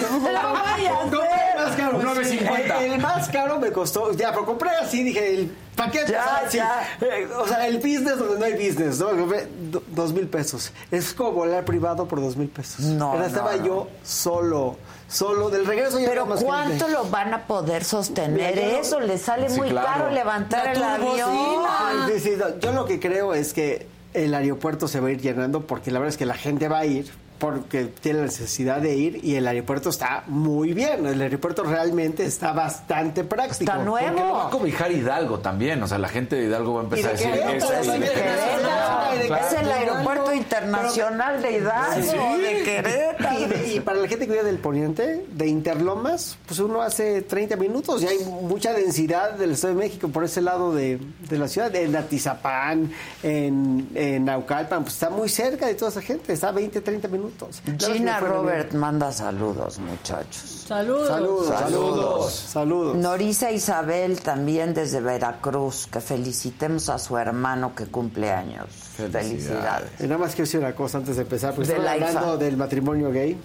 más 1.58 1.76
caro. 1.76 1.98
Un 1.98 2.06
9.50. 2.06 2.78
El, 2.84 2.92
el 2.94 3.02
más 3.02 3.30
caro 3.30 3.60
me 3.60 3.72
costó, 3.72 4.12
ya, 4.14 4.32
pero 4.32 4.46
compré 4.46 4.70
así, 4.72 5.04
dije, 5.04 5.34
el 5.36 5.56
paquete. 5.76 6.12
Ya, 6.12 6.22
o 6.24 6.40
sea, 6.42 6.50
sí, 6.50 6.58
ya. 6.58 6.88
eh, 7.02 7.28
o 7.38 7.48
sea, 7.48 7.68
el 7.68 7.78
business 7.78 8.18
donde 8.20 8.40
no 8.40 8.46
hay 8.46 8.54
business, 8.54 9.00
¿no? 9.00 9.10
Compré 9.10 9.48
do- 9.72 9.84
dos 9.88 10.14
mil 10.14 10.28
pesos. 10.28 10.72
Es 10.92 11.14
como 11.14 11.32
volar 11.32 11.66
privado 11.66 12.08
por 12.08 12.22
dos 12.22 12.36
mil 12.38 12.50
pesos. 12.50 12.82
No, 12.82 13.16
no, 13.16 13.26
estaba 13.26 13.56
no. 13.58 13.66
yo 13.66 13.88
solo, 14.04 14.78
solo. 15.08 15.50
Del 15.50 15.66
regreso 15.66 16.00
ya 16.00 16.10
Pero 16.10 16.26
más 16.26 16.44
¿cuánto 16.44 16.86
gente. 16.86 16.92
lo 16.92 17.06
van 17.06 17.34
a 17.34 17.46
poder 17.48 17.84
sostener 17.84 18.56
Mira, 18.56 18.80
eso? 18.80 19.00
Le 19.00 19.18
sale 19.18 19.50
Sí, 19.50 19.58
muy 19.60 19.70
claro. 19.70 19.88
caro 19.88 20.10
levantar 20.12 20.66
La 20.66 20.72
el 20.74 20.84
avión. 21.02 21.30
turbocina. 21.32 22.08
Sí, 22.14 22.20
sí, 22.20 22.34
no, 22.38 22.60
yo 22.60 22.72
lo 22.72 22.86
que 22.86 23.00
creo 23.00 23.34
es 23.34 23.54
que 23.54 23.88
el 24.14 24.34
aeropuerto 24.36 24.88
se 24.88 25.00
va 25.00 25.08
a 25.08 25.12
ir 25.12 25.22
llenando 25.22 25.62
porque 25.66 25.90
la 25.90 25.98
verdad 26.00 26.10
es 26.14 26.18
que 26.18 26.26
la 26.28 26.36
gente 26.36 26.68
va 26.68 26.80
a 26.80 26.86
ir 26.86 27.12
porque 27.44 27.84
tiene 28.00 28.20
la 28.20 28.26
necesidad 28.28 28.80
de 28.80 28.96
ir 28.96 29.20
y 29.22 29.36
el 29.36 29.46
aeropuerto 29.46 29.90
está 29.90 30.24
muy 30.28 30.72
bien. 30.72 31.06
El 31.06 31.22
aeropuerto 31.22 31.64
realmente 31.64 32.24
está 32.24 32.54
bastante 32.54 33.26
práctico. 33.26 33.70
Está 33.70 33.84
nuevo. 33.84 34.18
Lo 34.18 34.34
va 34.34 34.48
a 34.48 34.50
cobijar 34.50 34.94
Hidalgo 34.94 35.40
también, 35.40 35.84
o 35.84 35.88
sea, 35.88 35.98
la 35.98 36.08
gente 36.08 36.38
de 36.38 36.46
Hidalgo 36.46 36.76
va 36.76 36.80
a 36.80 36.84
empezar 36.86 37.10
a 37.10 37.14
decir... 37.14 37.32
Querétaro 37.32 37.54
"Esta 37.58 37.80
es-. 37.82 37.88
Querétaro. 38.12 39.36
Es 39.36 39.54
el 39.62 39.72
aeropuerto 39.72 40.34
internacional 40.34 41.42
de 41.42 41.52
Hidalgo, 41.58 42.38
de 42.38 42.64
Querétaro. 42.64 43.40
Y, 43.40 43.46
de- 43.46 43.74
y 43.74 43.80
para 43.82 43.98
la 44.00 44.08
gente 44.08 44.26
que 44.26 44.32
vive 44.32 44.44
del 44.46 44.60
poniente, 44.60 45.26
de 45.30 45.48
Interlomas, 45.48 46.38
pues 46.48 46.60
uno 46.62 46.82
hace 46.82 47.24
30 47.24 47.58
minutos 47.58 48.02
y 48.04 48.08
hay 48.08 48.20
mucha 48.24 48.72
densidad 48.72 49.32
del 49.34 49.52
Estado 49.52 49.74
de 49.74 49.80
México 49.82 50.08
por 50.08 50.24
ese 50.24 50.40
lado 50.42 50.74
de, 50.74 50.98
de 51.30 51.38
la 51.38 51.50
ciudad, 51.50 51.76
en 51.76 51.94
Atizapán, 51.94 52.90
en, 53.22 53.90
en 53.96 54.24
Naucalpan, 54.26 54.84
pues 54.84 54.94
está 54.94 55.10
muy 55.10 55.28
cerca 55.28 55.68
de 55.68 55.76
toda 55.76 55.92
esa 55.92 56.02
gente, 56.02 56.32
está 56.32 56.48
a 56.50 56.52
20, 56.54 56.80
30 56.80 57.08
minutos. 57.10 57.33
Que 57.66 57.86
Gina. 57.94 58.20
Robert 58.20 58.74
manda 58.74 59.12
saludos, 59.12 59.80
muchachos. 59.80 60.66
Saludos. 60.68 61.08
Saludos, 61.08 61.48
Saludos. 61.48 61.50
saludos, 61.50 62.34
saludos. 62.34 62.96
Norisa 62.98 63.52
Isabel 63.52 64.20
también 64.22 64.74
desde 64.74 65.02
Veracruz, 65.02 65.88
que 65.92 66.00
felicitemos 66.00 66.90
a 66.90 66.98
su 67.00 67.18
hermano 67.18 67.76
que 67.76 67.86
cumple 67.88 68.32
años. 68.32 68.68
Felicidades. 68.96 69.90
Y 70.00 70.04
nada 70.04 70.18
más 70.20 70.32
quiero 70.32 70.46
decir 70.46 70.60
una 70.60 70.74
cosa 70.76 71.00
antes 71.00 71.16
de 71.16 71.24
empezar, 71.24 71.54
porque 71.54 71.74
De 71.74 71.78
estamos 71.80 72.00
la 72.00 72.08
hablando 72.08 72.38
del 72.38 72.58
matrimonio 72.58 73.12
gay. 73.12 73.38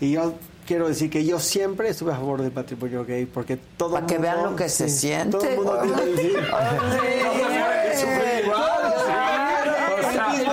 Y 0.00 0.12
yo 0.12 0.34
quiero 0.66 0.88
decir 0.88 1.10
que 1.10 1.24
yo 1.24 1.38
siempre 1.40 1.88
estuve 1.90 2.12
a 2.12 2.16
favor 2.16 2.42
del 2.42 2.52
matrimonio 2.52 3.04
gay, 3.04 3.26
porque 3.26 3.56
todo 3.56 3.92
Para 3.94 4.06
que 4.06 4.14
mundo- 4.18 4.30
vean 4.32 4.42
lo 4.50 4.56
que 4.56 4.68
se 4.68 4.88
siente. 4.88 5.38
Todo 5.38 5.82
el 5.82 5.88
mundo 5.88 6.02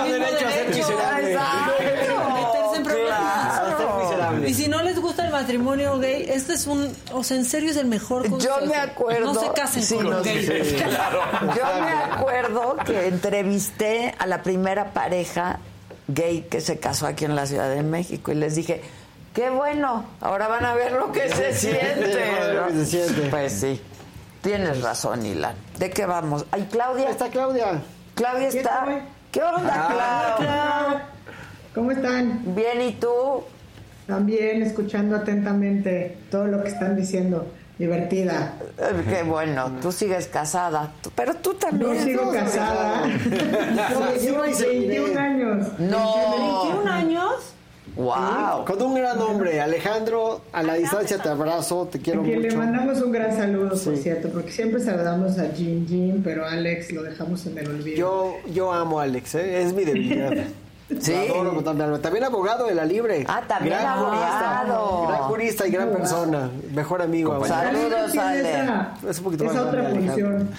tiene 0.04 0.35
matrimonio 5.40 5.98
gay, 5.98 6.26
este 6.28 6.54
es 6.54 6.66
un, 6.66 6.92
o 7.12 7.22
sea, 7.24 7.36
en 7.36 7.44
serio 7.44 7.70
es 7.70 7.76
el 7.76 7.86
mejor 7.86 8.28
consejo. 8.28 8.60
Yo 8.60 8.66
me 8.66 8.76
acuerdo. 8.76 9.32
No 9.32 9.40
se 9.40 9.48
casen 9.52 9.82
Sí, 9.82 9.94
con 9.96 10.10
no, 10.10 10.24
sí, 10.24 10.76
claro. 10.84 11.20
Yo 11.56 11.80
me 11.82 11.92
acuerdo 12.14 12.76
que 12.84 13.06
entrevisté 13.08 14.14
a 14.18 14.26
la 14.26 14.42
primera 14.42 14.92
pareja 14.92 15.58
gay 16.08 16.42
que 16.50 16.60
se 16.60 16.78
casó 16.78 17.06
aquí 17.06 17.24
en 17.24 17.34
la 17.36 17.46
Ciudad 17.46 17.68
de 17.68 17.82
México 17.82 18.32
y 18.32 18.34
les 18.36 18.54
dije, 18.56 18.82
qué 19.34 19.50
bueno, 19.50 20.04
ahora 20.20 20.48
van 20.48 20.64
a 20.64 20.74
ver 20.74 20.92
lo 20.92 21.12
que 21.12 21.28
se 21.28 21.52
siente. 21.54 22.18
Pues 23.30 23.52
sí, 23.60 23.80
tienes 24.42 24.80
razón, 24.82 25.24
Ilan. 25.26 25.54
¿De 25.78 25.90
qué 25.90 26.06
vamos? 26.06 26.46
Ay, 26.50 26.68
Claudia. 26.70 27.10
Está 27.10 27.28
Claudia. 27.28 27.82
Claudia 28.14 28.48
está. 28.48 28.86
¿Qué 29.32 29.42
onda, 29.42 29.72
Ah, 29.90 30.36
Clau? 30.38 31.00
¿Cómo 31.74 31.90
están? 31.90 32.40
Bien, 32.54 32.80
¿y 32.80 32.92
tú? 32.92 33.44
También 34.06 34.62
escuchando 34.62 35.16
atentamente 35.16 36.16
todo 36.30 36.46
lo 36.46 36.62
que 36.62 36.68
están 36.70 36.96
diciendo. 36.96 37.46
Divertida. 37.78 38.54
Eh, 38.78 39.04
Qué 39.06 39.22
bueno, 39.22 39.70
tú 39.82 39.92
sigues 39.92 40.28
casada, 40.28 40.92
pero 41.14 41.34
tú 41.34 41.52
también. 41.54 41.94
Yo 41.94 42.04
sigo 42.04 42.32
casada. 42.32 43.02
Yo 43.90 44.16
llevo 44.18 44.40
21 44.42 45.20
años. 45.20 45.66
No. 45.78 46.64
21 46.70 46.90
años. 46.90 47.32
Wow. 47.96 48.64
Con 48.66 48.80
un 48.82 48.94
gran 48.94 49.18
hombre, 49.20 49.60
Alejandro, 49.60 50.42
a 50.52 50.62
la 50.62 50.74
distancia 50.74 51.18
te 51.18 51.28
abrazo, 51.28 51.86
te 51.90 51.98
quiero 51.98 52.22
quien 52.22 52.42
le 52.42 52.48
mucho. 52.48 52.58
mandamos 52.58 53.00
un 53.02 53.12
gran 53.12 53.34
saludo, 53.36 53.70
por 53.70 53.96
cierto, 53.96 54.28
porque 54.30 54.52
siempre 54.52 54.80
saludamos 54.80 55.38
a 55.38 55.48
Jim 55.54 55.86
Jim, 55.86 56.22
pero 56.22 56.46
a 56.46 56.52
Alex 56.52 56.92
lo 56.92 57.02
dejamos 57.02 57.44
en 57.46 57.58
el 57.58 57.68
olvido. 57.68 57.96
Yo, 57.96 58.34
yo 58.52 58.72
amo 58.72 59.00
a 59.00 59.04
Alex, 59.04 59.34
¿eh? 59.36 59.62
es 59.62 59.72
mi 59.74 59.84
debilidad. 59.84 60.32
Sí. 61.00 61.12
Adoro. 61.14 61.98
También 61.98 62.24
abogado 62.24 62.66
de 62.66 62.74
la 62.74 62.84
Libre. 62.84 63.24
Ah, 63.28 63.42
también 63.46 63.74
abogado. 63.74 64.06
Jurista, 64.08 65.06
gran 65.08 65.22
jurista 65.28 65.66
y 65.66 65.70
gran 65.72 65.90
persona. 65.90 66.50
Mejor 66.72 67.02
amigo. 67.02 67.44
Saludos, 67.44 68.16
Ale. 68.16 68.40
esa, 68.62 68.94
Es 69.08 69.18
un 69.18 69.24
poquito 69.24 69.44
esa 69.44 69.52
más 69.54 69.62
otra 69.64 69.84
función, 69.90 70.50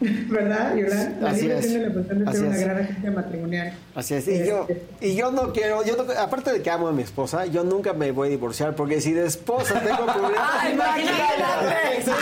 ¿verdad, 0.00 0.74
Yolanda? 0.74 1.16
La 1.20 1.30
Así 1.30 1.40
Libre 1.42 1.58
es. 1.58 1.66
tiene 1.68 1.86
la 1.86 1.92
función 1.94 2.18
de 2.24 2.28
Así 2.30 2.38
ser 2.38 2.46
una 2.48 2.56
es. 2.56 2.64
gran 2.64 2.78
agencia 2.80 3.10
matrimonial. 3.12 3.72
Así 3.94 4.14
es. 4.14 4.26
Y 4.28 4.46
yo, 4.46 4.66
y 5.00 5.14
yo 5.14 5.30
no 5.30 5.52
quiero, 5.52 5.84
yo 5.84 5.96
no- 5.96 6.12
aparte 6.20 6.52
de 6.52 6.60
que 6.60 6.70
amo 6.70 6.88
a 6.88 6.92
mi 6.92 7.02
esposa, 7.04 7.46
yo 7.46 7.62
nunca 7.62 7.92
me 7.92 8.10
voy 8.10 8.28
a 8.28 8.30
divorciar 8.32 8.74
porque 8.74 9.00
si 9.00 9.12
de 9.12 9.26
esposa 9.26 9.80
tengo 9.80 10.06
problemas. 10.06 10.72
Imagínate. 10.72 12.04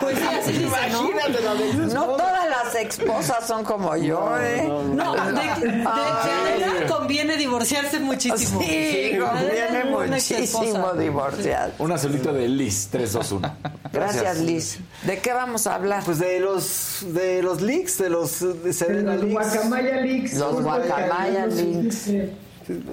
Pues 0.00 0.18
sí, 0.18 0.24
así 0.26 0.52
dice, 0.52 0.64
¿no? 0.92 1.10
Imagínate 1.10 1.42
la 1.42 1.54
de 1.54 1.94
No 1.94 2.04
todas 2.04 2.45
esposas 2.82 3.46
son 3.46 3.64
como 3.64 3.96
yo, 3.96 4.36
¿eh? 4.40 4.66
No, 4.66 5.14
de, 5.14 5.32
de, 5.32 5.66
de 5.66 5.76
verdad 5.76 6.88
conviene 6.88 7.36
divorciarse 7.36 8.00
muchísimo. 8.00 8.60
Sí, 8.60 9.18
conviene 9.18 9.94
Una 9.94 10.06
muchísimo 10.06 10.92
divorciar. 10.94 11.72
Un 11.78 11.92
azulito 11.92 12.32
de 12.32 12.48
Liz 12.48 12.88
321. 12.90 13.76
Gracias, 13.92 14.40
Liz. 14.40 14.78
¿De 15.04 15.18
qué 15.18 15.32
vamos 15.32 15.66
a 15.66 15.74
hablar? 15.74 16.02
Pues 16.04 16.18
de 16.18 16.40
los 16.40 17.04
de 17.12 17.42
los 17.42 17.62
leaks, 17.62 17.98
de 17.98 18.10
los 18.10 18.62
de 18.62 18.72
Serena 18.72 19.14
los 19.14 19.24
Leaks. 19.24 19.32
Guacamaya 19.32 19.96
Leaks. 19.96 20.34
Los 20.34 20.62
Guacamaya 20.62 21.46
Leaks. 21.46 22.08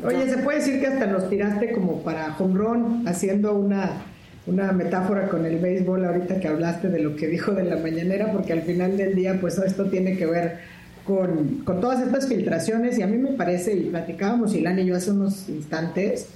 Oye, 0.05 0.29
se 0.29 0.37
puede 0.37 0.59
decir 0.59 0.79
que 0.79 0.87
hasta 0.87 1.07
los 1.07 1.29
tiraste 1.29 1.71
como 1.73 2.03
para 2.03 2.35
home 2.37 2.57
run, 2.57 3.07
haciendo 3.07 3.53
una, 3.53 4.03
una 4.45 4.71
metáfora 4.71 5.29
con 5.29 5.45
el 5.45 5.59
béisbol 5.59 6.05
ahorita 6.05 6.39
que 6.39 6.47
hablaste 6.47 6.89
de 6.89 6.99
lo 6.99 7.15
que 7.15 7.27
dijo 7.27 7.53
de 7.53 7.63
la 7.63 7.77
mañanera, 7.77 8.31
porque 8.31 8.53
al 8.53 8.61
final 8.61 8.97
del 8.97 9.15
día, 9.15 9.37
pues 9.39 9.57
esto 9.57 9.85
tiene 9.85 10.17
que 10.17 10.25
ver 10.25 10.59
con, 11.05 11.61
con 11.63 11.79
todas 11.79 12.01
estas 12.01 12.27
filtraciones. 12.27 12.97
Y 12.97 13.03
a 13.03 13.07
mí 13.07 13.17
me 13.17 13.31
parece, 13.31 13.75
y 13.75 13.89
platicábamos 13.89 14.53
Ilan 14.53 14.79
y 14.79 14.85
yo 14.85 14.95
hace 14.95 15.11
unos 15.11 15.47
instantes, 15.47 16.27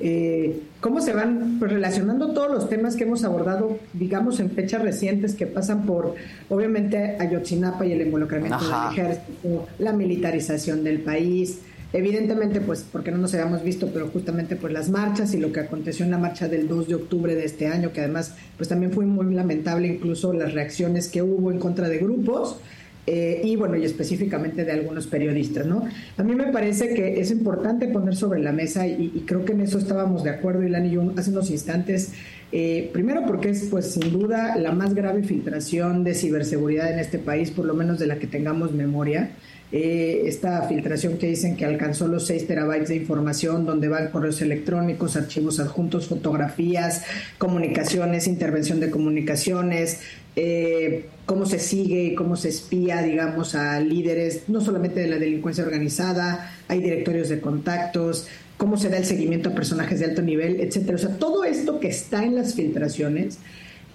eh, 0.00 0.60
cómo 0.80 1.00
se 1.00 1.12
van 1.12 1.58
pues, 1.60 1.72
relacionando 1.72 2.32
todos 2.32 2.50
los 2.50 2.68
temas 2.68 2.96
que 2.96 3.04
hemos 3.04 3.22
abordado, 3.24 3.78
digamos, 3.92 4.40
en 4.40 4.50
fechas 4.50 4.82
recientes 4.82 5.34
que 5.34 5.46
pasan 5.46 5.86
por, 5.86 6.16
obviamente, 6.48 7.16
Ayotzinapa 7.20 7.86
y 7.86 7.92
el 7.92 8.00
involucramiento 8.02 8.58
del 8.58 8.92
ejército, 8.92 9.68
la 9.78 9.92
militarización 9.92 10.82
del 10.82 11.00
país, 11.00 11.60
evidentemente, 11.94 12.60
pues, 12.60 12.84
porque 12.92 13.10
no 13.12 13.18
nos 13.18 13.32
habíamos 13.34 13.62
visto, 13.62 13.88
pero 13.92 14.08
justamente 14.08 14.56
pues 14.56 14.72
las 14.72 14.90
marchas 14.90 15.32
y 15.32 15.38
lo 15.38 15.52
que 15.52 15.60
aconteció 15.60 16.04
en 16.04 16.10
la 16.10 16.18
marcha 16.18 16.48
del 16.48 16.66
2 16.68 16.88
de 16.88 16.96
octubre 16.96 17.34
de 17.34 17.44
este 17.44 17.68
año, 17.68 17.92
que 17.92 18.00
además, 18.00 18.34
pues 18.56 18.68
también 18.68 18.92
fue 18.92 19.06
muy 19.06 19.32
lamentable 19.32 19.86
incluso 19.88 20.32
las 20.32 20.52
reacciones 20.52 21.08
que 21.08 21.22
hubo 21.22 21.50
en 21.52 21.58
contra 21.58 21.88
de 21.88 21.98
grupos. 21.98 22.58
eh, 23.06 23.42
y 23.44 23.56
bueno, 23.56 23.76
y 23.76 23.84
específicamente 23.84 24.64
de 24.64 24.72
algunos 24.72 25.06
periodistas, 25.06 25.66
¿no? 25.66 25.84
A 26.16 26.22
mí 26.22 26.34
me 26.34 26.50
parece 26.50 26.94
que 26.94 27.20
es 27.20 27.30
importante 27.30 27.86
poner 27.88 28.16
sobre 28.16 28.40
la 28.40 28.50
mesa, 28.50 28.86
y, 28.86 29.12
y 29.14 29.20
creo 29.26 29.44
que 29.44 29.52
en 29.52 29.60
eso 29.60 29.78
estábamos 29.78 30.24
de 30.24 30.30
acuerdo, 30.30 30.62
Ilan 30.62 30.86
y 30.86 30.92
yo, 30.92 31.12
hace 31.16 31.30
unos 31.30 31.50
instantes, 31.50 32.12
eh, 32.50 32.88
primero 32.94 33.26
porque 33.26 33.50
es, 33.50 33.64
pues, 33.70 33.90
sin 33.92 34.10
duda, 34.10 34.56
la 34.56 34.72
más 34.72 34.94
grave 34.94 35.22
filtración 35.22 36.02
de 36.02 36.14
ciberseguridad 36.14 36.92
en 36.92 36.98
este 36.98 37.18
país, 37.18 37.50
por 37.50 37.66
lo 37.66 37.74
menos 37.74 37.98
de 37.98 38.06
la 38.06 38.16
que 38.18 38.26
tengamos 38.26 38.72
memoria. 38.72 39.32
Eh, 39.76 40.28
esta 40.28 40.62
filtración 40.68 41.18
que 41.18 41.26
dicen 41.26 41.56
que 41.56 41.64
alcanzó 41.64 42.06
los 42.06 42.28
6 42.28 42.46
terabytes 42.46 42.90
de 42.90 42.94
información, 42.94 43.66
donde 43.66 43.88
van 43.88 44.12
correos 44.12 44.40
electrónicos, 44.40 45.16
archivos 45.16 45.58
adjuntos, 45.58 46.06
fotografías, 46.06 47.02
comunicaciones, 47.38 48.28
intervención 48.28 48.78
de 48.78 48.88
comunicaciones, 48.88 49.98
eh, 50.36 51.06
cómo 51.26 51.44
se 51.44 51.58
sigue 51.58 52.04
y 52.04 52.14
cómo 52.14 52.36
se 52.36 52.50
espía, 52.50 53.02
digamos, 53.02 53.56
a 53.56 53.80
líderes, 53.80 54.44
no 54.46 54.60
solamente 54.60 55.00
de 55.00 55.08
la 55.08 55.18
delincuencia 55.18 55.64
organizada, 55.64 56.52
hay 56.68 56.80
directorios 56.80 57.28
de 57.28 57.40
contactos, 57.40 58.28
cómo 58.56 58.76
se 58.76 58.90
da 58.90 58.98
el 58.98 59.04
seguimiento 59.04 59.50
a 59.50 59.54
personajes 59.56 59.98
de 59.98 60.04
alto 60.04 60.22
nivel, 60.22 60.60
etcétera. 60.60 60.94
O 60.94 61.00
sea, 61.00 61.18
todo 61.18 61.42
esto 61.42 61.80
que 61.80 61.88
está 61.88 62.22
en 62.22 62.36
las 62.36 62.54
filtraciones 62.54 63.38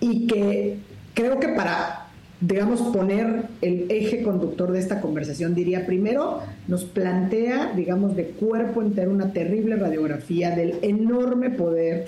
y 0.01 0.27
que 0.27 0.75
creo 1.13 1.39
que 1.39 1.47
para 1.47 2.08
digamos, 2.41 2.81
poner 2.93 3.43
el 3.61 3.87
eje 3.89 4.23
conductor 4.23 4.71
de 4.71 4.79
esta 4.79 5.01
conversación, 5.01 5.55
diría, 5.55 5.85
primero 5.85 6.41
nos 6.67 6.85
plantea, 6.85 7.73
digamos, 7.75 8.15
de 8.15 8.25
cuerpo 8.27 8.81
entero 8.81 9.11
una 9.11 9.33
terrible 9.33 9.75
radiografía 9.75 10.55
del 10.55 10.75
enorme 10.81 11.49
poder 11.49 12.05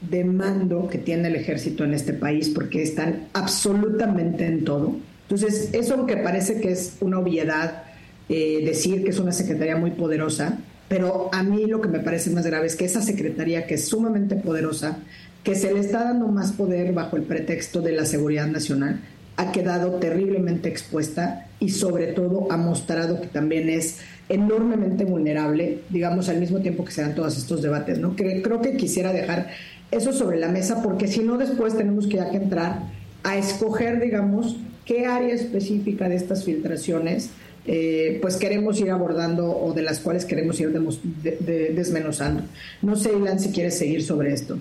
de 0.00 0.24
mando 0.24 0.88
que 0.88 0.98
tiene 0.98 1.28
el 1.28 1.36
ejército 1.36 1.84
en 1.84 1.92
este 1.92 2.12
país, 2.14 2.48
porque 2.48 2.82
están 2.82 3.28
absolutamente 3.34 4.46
en 4.46 4.64
todo. 4.64 4.96
Entonces, 5.22 5.70
eso 5.72 5.94
aunque 5.94 6.16
parece 6.16 6.60
que 6.60 6.70
es 6.70 6.96
una 7.00 7.18
obviedad 7.18 7.82
eh, 8.30 8.62
decir 8.64 9.04
que 9.04 9.10
es 9.10 9.18
una 9.18 9.32
secretaría 9.32 9.76
muy 9.76 9.90
poderosa, 9.90 10.58
pero 10.88 11.28
a 11.32 11.42
mí 11.42 11.66
lo 11.66 11.82
que 11.82 11.88
me 11.88 11.98
parece 11.98 12.30
más 12.30 12.46
grave 12.46 12.66
es 12.66 12.76
que 12.76 12.86
esa 12.86 13.02
secretaría 13.02 13.66
que 13.66 13.74
es 13.74 13.88
sumamente 13.88 14.36
poderosa, 14.36 14.98
que 15.44 15.54
se 15.54 15.72
le 15.72 15.80
está 15.80 16.04
dando 16.04 16.28
más 16.28 16.52
poder 16.52 16.92
bajo 16.92 17.16
el 17.16 17.24
pretexto 17.24 17.82
de 17.82 17.92
la 17.92 18.06
seguridad 18.06 18.46
nacional, 18.46 19.00
ha 19.38 19.52
quedado 19.52 19.92
terriblemente 19.92 20.68
expuesta 20.68 21.46
y 21.60 21.70
sobre 21.70 22.08
todo 22.08 22.48
ha 22.50 22.56
mostrado 22.56 23.20
que 23.20 23.28
también 23.28 23.68
es 23.70 23.98
enormemente 24.28 25.04
vulnerable, 25.04 25.78
digamos, 25.90 26.28
al 26.28 26.38
mismo 26.40 26.58
tiempo 26.58 26.84
que 26.84 26.90
se 26.92 27.02
dan 27.02 27.14
todos 27.14 27.38
estos 27.38 27.62
debates, 27.62 27.98
¿no? 27.98 28.14
Creo 28.16 28.60
que 28.60 28.76
quisiera 28.76 29.12
dejar 29.12 29.48
eso 29.92 30.12
sobre 30.12 30.38
la 30.38 30.48
mesa 30.48 30.82
porque 30.82 31.06
si 31.06 31.20
no 31.20 31.38
después 31.38 31.76
tenemos 31.76 32.08
que 32.08 32.16
ya 32.16 32.30
que 32.30 32.36
entrar 32.36 32.80
a 33.22 33.36
escoger, 33.38 34.00
digamos, 34.00 34.56
qué 34.84 35.06
área 35.06 35.34
específica 35.34 36.08
de 36.08 36.16
estas 36.16 36.44
filtraciones 36.44 37.30
eh, 37.70 38.18
pues 38.22 38.36
queremos 38.36 38.80
ir 38.80 38.90
abordando 38.90 39.50
o 39.56 39.72
de 39.74 39.82
las 39.82 40.00
cuales 40.00 40.24
queremos 40.24 40.58
ir 40.58 40.70
de- 40.72 41.72
desmenuzando. 41.74 42.42
No 42.82 42.96
sé, 42.96 43.12
Ilan, 43.12 43.38
si 43.38 43.50
quieres 43.52 43.76
seguir 43.78 44.02
sobre 44.02 44.32
esto. 44.32 44.58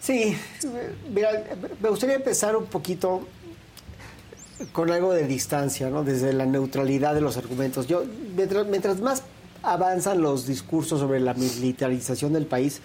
Sí, 0.00 0.34
mira, 1.14 1.30
me 1.82 1.88
gustaría 1.88 2.16
empezar 2.16 2.56
un 2.56 2.66
poquito 2.66 3.26
con 4.72 4.90
algo 4.90 5.12
de 5.12 5.26
distancia, 5.26 5.90
¿no? 5.90 6.04
Desde 6.04 6.32
la 6.32 6.46
neutralidad 6.46 7.14
de 7.14 7.20
los 7.20 7.36
argumentos. 7.36 7.86
Yo, 7.86 8.04
mientras, 8.36 8.66
mientras 8.66 9.00
más 9.00 9.22
avanzan 9.62 10.20
los 10.20 10.46
discursos 10.46 11.00
sobre 11.00 11.20
la 11.20 11.34
militarización 11.34 12.32
del 12.32 12.46
país, 12.46 12.80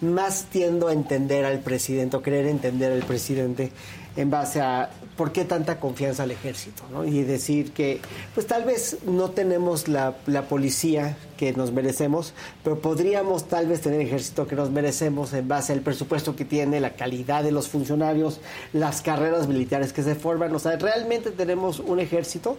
más 0.00 0.46
tiendo 0.50 0.88
a 0.88 0.92
entender 0.92 1.44
al 1.44 1.60
presidente, 1.60 2.16
o 2.16 2.22
querer 2.22 2.46
entender 2.46 2.92
al 2.92 3.02
presidente. 3.04 3.72
En 4.16 4.30
base 4.30 4.60
a 4.60 4.90
por 5.16 5.32
qué 5.32 5.44
tanta 5.44 5.78
confianza 5.80 6.24
al 6.24 6.30
ejército, 6.30 6.82
¿no? 6.90 7.04
Y 7.04 7.22
decir 7.22 7.72
que, 7.72 8.00
pues 8.34 8.46
tal 8.46 8.64
vez 8.64 8.98
no 9.06 9.30
tenemos 9.30 9.88
la, 9.88 10.14
la 10.26 10.42
policía 10.42 11.16
que 11.36 11.52
nos 11.52 11.72
merecemos, 11.72 12.32
pero 12.62 12.78
podríamos 12.78 13.48
tal 13.48 13.66
vez 13.66 13.80
tener 13.80 14.00
ejército 14.00 14.46
que 14.46 14.56
nos 14.56 14.70
merecemos 14.70 15.32
en 15.32 15.48
base 15.48 15.72
al 15.72 15.80
presupuesto 15.80 16.36
que 16.36 16.44
tiene, 16.44 16.80
la 16.80 16.90
calidad 16.90 17.42
de 17.42 17.52
los 17.52 17.68
funcionarios, 17.68 18.40
las 18.72 19.02
carreras 19.02 19.48
militares 19.48 19.92
que 19.92 20.02
se 20.02 20.14
forman. 20.14 20.54
O 20.54 20.58
sea, 20.58 20.76
realmente 20.76 21.30
tenemos 21.30 21.80
un 21.80 22.00
ejército 22.00 22.56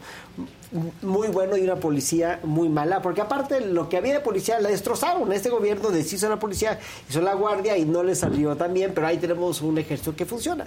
muy 1.02 1.30
bueno 1.30 1.58
y 1.58 1.62
una 1.62 1.78
policía 1.78 2.40
muy 2.44 2.70
mala, 2.70 3.02
porque 3.02 3.22
aparte 3.22 3.62
lo 3.62 3.88
que 3.88 3.98
había 3.98 4.14
de 4.14 4.20
policía 4.20 4.60
la 4.60 4.70
destrozaron. 4.70 5.32
Este 5.32 5.50
gobierno 5.50 5.90
deshizo 5.90 6.28
la 6.28 6.40
policía, 6.40 6.80
hizo 7.10 7.22
la 7.22 7.34
guardia 7.34 7.78
y 7.78 7.86
no 7.86 8.04
le 8.04 8.16
salió 8.16 8.56
tan 8.56 8.74
bien, 8.74 8.92
pero 8.94 9.08
ahí 9.08 9.18
tenemos 9.18 9.62
un 9.62 9.78
ejército 9.78 10.16
que 10.16 10.26
funciona. 10.26 10.66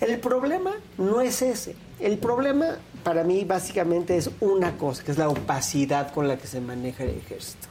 El 0.00 0.18
problema 0.28 0.72
no 0.98 1.20
es 1.20 1.42
ese. 1.42 1.76
El 2.00 2.18
problema 2.18 2.78
para 3.04 3.22
mí 3.22 3.44
básicamente 3.44 4.16
es 4.16 4.30
una 4.40 4.76
cosa, 4.76 5.04
que 5.04 5.12
es 5.12 5.18
la 5.18 5.28
opacidad 5.28 6.12
con 6.12 6.26
la 6.26 6.36
que 6.36 6.46
se 6.46 6.60
maneja 6.60 7.04
el 7.04 7.10
ejército. 7.10 7.68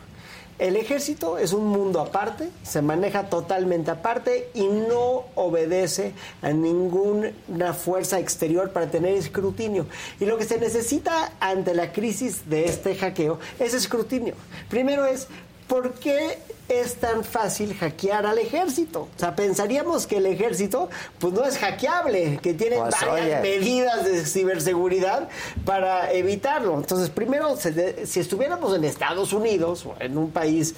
El 0.58 0.78
ejército 0.78 1.38
es 1.38 1.52
un 1.52 1.68
mundo 1.68 2.00
aparte, 2.00 2.50
se 2.64 2.82
maneja 2.82 3.30
totalmente 3.30 3.92
aparte 3.92 4.50
y 4.54 4.64
no 4.68 5.26
obedece 5.36 6.14
a 6.42 6.52
ninguna 6.52 7.74
fuerza 7.74 8.20
exterior 8.20 8.72
para 8.72 8.90
tener 8.90 9.16
escrutinio. 9.16 9.86
Y 10.22 10.26
lo 10.26 10.38
que 10.38 10.46
se 10.46 10.58
necesita 10.58 11.34
ante 11.42 11.74
la 11.74 11.92
crisis 11.92 12.50
de 12.50 12.66
este 12.66 12.96
hackeo 12.96 13.38
es 13.60 13.74
escrutinio. 13.74 14.36
Primero 14.70 15.06
es, 15.06 15.28
¿por 15.68 15.94
qué 15.96 16.40
es 16.68 16.96
tan 16.96 17.24
fácil 17.24 17.76
hackear 17.76 18.26
al 18.26 18.38
ejército? 18.40 19.02
O 19.16 19.20
sea, 19.20 19.36
pensaríamos 19.36 20.08
que 20.08 20.18
el 20.18 20.26
ejército 20.26 20.90
pues 21.20 21.34
no 21.34 21.44
es 21.46 21.58
hackeable, 21.58 22.40
que 22.42 22.54
tiene 22.54 22.78
Pues, 22.78 22.94
varias 23.02 23.42
oye. 23.42 23.42
medidas 23.42 24.06
de 24.06 24.26
ciberseguridad 24.26 25.30
para 25.66 26.12
evitarlo. 26.12 26.76
Entonces, 26.76 27.10
primero, 27.10 27.56
si 27.58 28.20
estuviéramos 28.20 28.76
en 28.76 28.84
Estados 28.84 29.34
Unidos 29.34 29.86
o 29.86 29.96
en 30.00 30.18
un 30.18 30.32
país 30.32 30.76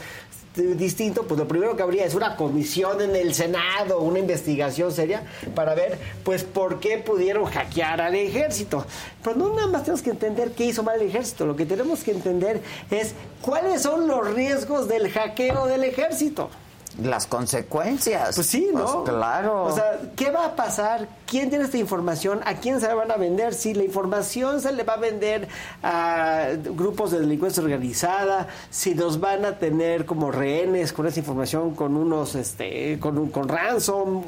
distinto, 0.58 1.24
pues 1.24 1.40
lo 1.40 1.48
primero 1.48 1.76
que 1.76 1.84
habría 1.84 2.06
es 2.06 2.16
una 2.16 2.36
comisión 2.36 3.02
en 3.02 3.16
el 3.16 3.34
Senado, 3.34 4.00
una 4.02 4.20
investigación 4.20 4.92
seria 4.92 5.24
para 5.56 5.76
ver, 5.76 5.98
pues, 6.24 6.44
por 6.44 6.80
qué 6.80 6.98
pudieron 6.98 7.46
hackear 7.46 8.02
al 8.02 8.16
ejército. 8.16 8.86
Pero 9.24 9.36
no 9.36 9.56
nada 9.56 9.68
más 9.68 9.84
tenemos 9.84 10.02
que 10.02 10.12
entender 10.12 10.52
qué 10.52 10.66
hizo 10.66 10.84
mal 10.84 11.00
el 11.00 11.08
ejército, 11.08 11.46
lo 11.46 11.56
que 11.56 11.66
tenemos 11.66 12.04
que 12.04 12.12
entender 12.12 12.62
es 12.92 13.14
cuáles 13.42 13.82
son 13.82 14.08
los 14.08 14.34
riesgos 14.34 14.88
del 14.88 15.10
hackeo 15.10 15.68
del 15.68 15.84
ejército. 15.84 16.50
Las 17.02 17.28
consecuencias. 17.28 18.36
Pues 18.36 18.48
sí, 18.48 18.70
¿no? 18.74 19.04
Pues 19.04 19.10
claro. 19.16 19.64
O 19.66 19.72
sea, 19.74 20.00
¿qué 20.16 20.32
va 20.32 20.46
a 20.48 20.56
pasar? 20.56 21.08
¿Quién 21.28 21.50
tiene 21.50 21.66
esta 21.66 21.78
información? 21.78 22.40
¿A 22.46 22.56
quién 22.56 22.80
se 22.82 22.88
la 22.88 22.96
van 22.96 23.12
a 23.12 23.18
vender? 23.18 23.54
Si 23.54 23.74
la 23.74 23.84
información 23.84 24.62
se 24.62 24.72
le 24.72 24.84
va 24.84 24.94
a 24.94 24.98
vender 24.98 25.48
a 25.84 26.48
grupos 26.76 27.12
de 27.12 27.20
delincuencia 27.20 27.62
organizada, 27.62 28.48
si 28.70 28.96
nos 28.96 29.20
van 29.20 29.46
a 29.46 29.58
tener 29.60 30.06
como 30.06 30.32
rehenes 30.32 30.94
con 30.94 31.06
esa 31.06 31.20
información, 31.20 31.76
con 31.76 31.96
unos, 31.96 32.36
este, 32.36 32.98
con, 33.00 33.18
un- 33.18 33.30
con 33.30 33.48
ransom. 33.48 34.24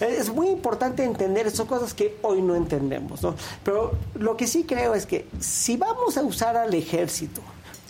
es 0.00 0.28
muy 0.30 0.48
importante 0.48 1.04
entender, 1.04 1.50
son 1.50 1.66
cosas 1.66 1.94
que 1.94 2.18
hoy 2.22 2.42
no 2.42 2.54
entendemos, 2.56 3.22
¿no? 3.22 3.34
Pero 3.64 3.92
lo 4.18 4.36
que 4.36 4.46
sí 4.46 4.64
creo 4.64 4.94
es 4.94 5.06
que 5.06 5.26
si 5.40 5.76
vamos 5.76 6.16
a 6.16 6.22
usar 6.22 6.56
al 6.56 6.74
ejército 6.74 7.40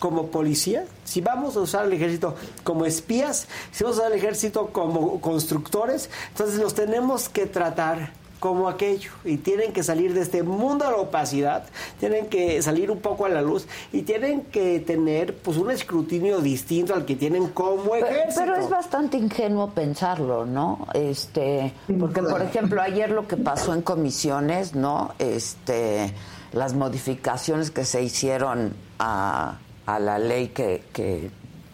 como 0.03 0.27
policía, 0.27 0.83
si 1.05 1.21
vamos 1.21 1.55
a 1.55 1.61
usar 1.61 1.83
al 1.83 1.93
ejército 1.93 2.35
como 2.65 2.85
espías, 2.85 3.47
si 3.71 3.85
vamos 3.85 3.99
a 3.99 4.01
usar 4.01 4.11
al 4.11 4.17
ejército 4.17 4.67
como 4.73 5.21
constructores, 5.21 6.09
entonces 6.27 6.59
los 6.59 6.73
tenemos 6.75 7.29
que 7.29 7.45
tratar 7.45 8.11
como 8.41 8.67
aquello 8.67 9.11
y 9.23 9.37
tienen 9.37 9.71
que 9.71 9.81
salir 9.81 10.13
de 10.13 10.19
este 10.19 10.43
mundo 10.43 10.83
de 10.83 10.91
la 10.91 10.97
opacidad, 10.97 11.63
tienen 12.01 12.25
que 12.25 12.61
salir 12.61 12.91
un 12.91 12.99
poco 12.99 13.25
a 13.25 13.29
la 13.29 13.41
luz 13.41 13.65
y 13.93 14.01
tienen 14.01 14.41
que 14.41 14.81
tener 14.81 15.37
pues 15.37 15.55
un 15.55 15.71
escrutinio 15.71 16.41
distinto 16.41 16.93
al 16.93 17.05
que 17.05 17.15
tienen 17.15 17.47
como 17.47 17.91
Pero, 17.91 18.05
ejército. 18.05 18.41
pero 18.41 18.55
es 18.57 18.69
bastante 18.69 19.15
ingenuo 19.15 19.69
pensarlo, 19.69 20.45
¿no? 20.45 20.85
Este, 20.93 21.71
porque 21.97 22.21
por 22.21 22.41
ejemplo 22.41 22.81
ayer 22.81 23.09
lo 23.09 23.25
que 23.25 23.37
pasó 23.37 23.73
en 23.73 23.81
comisiones, 23.81 24.75
¿no? 24.75 25.13
Este, 25.17 26.13
las 26.51 26.73
modificaciones 26.73 27.71
que 27.71 27.85
se 27.85 28.03
hicieron 28.03 28.73
a, 28.99 29.59
a 29.85 29.99
la 29.99 30.17
ley 30.17 30.49
que, 30.49 30.85
que, 30.93 31.29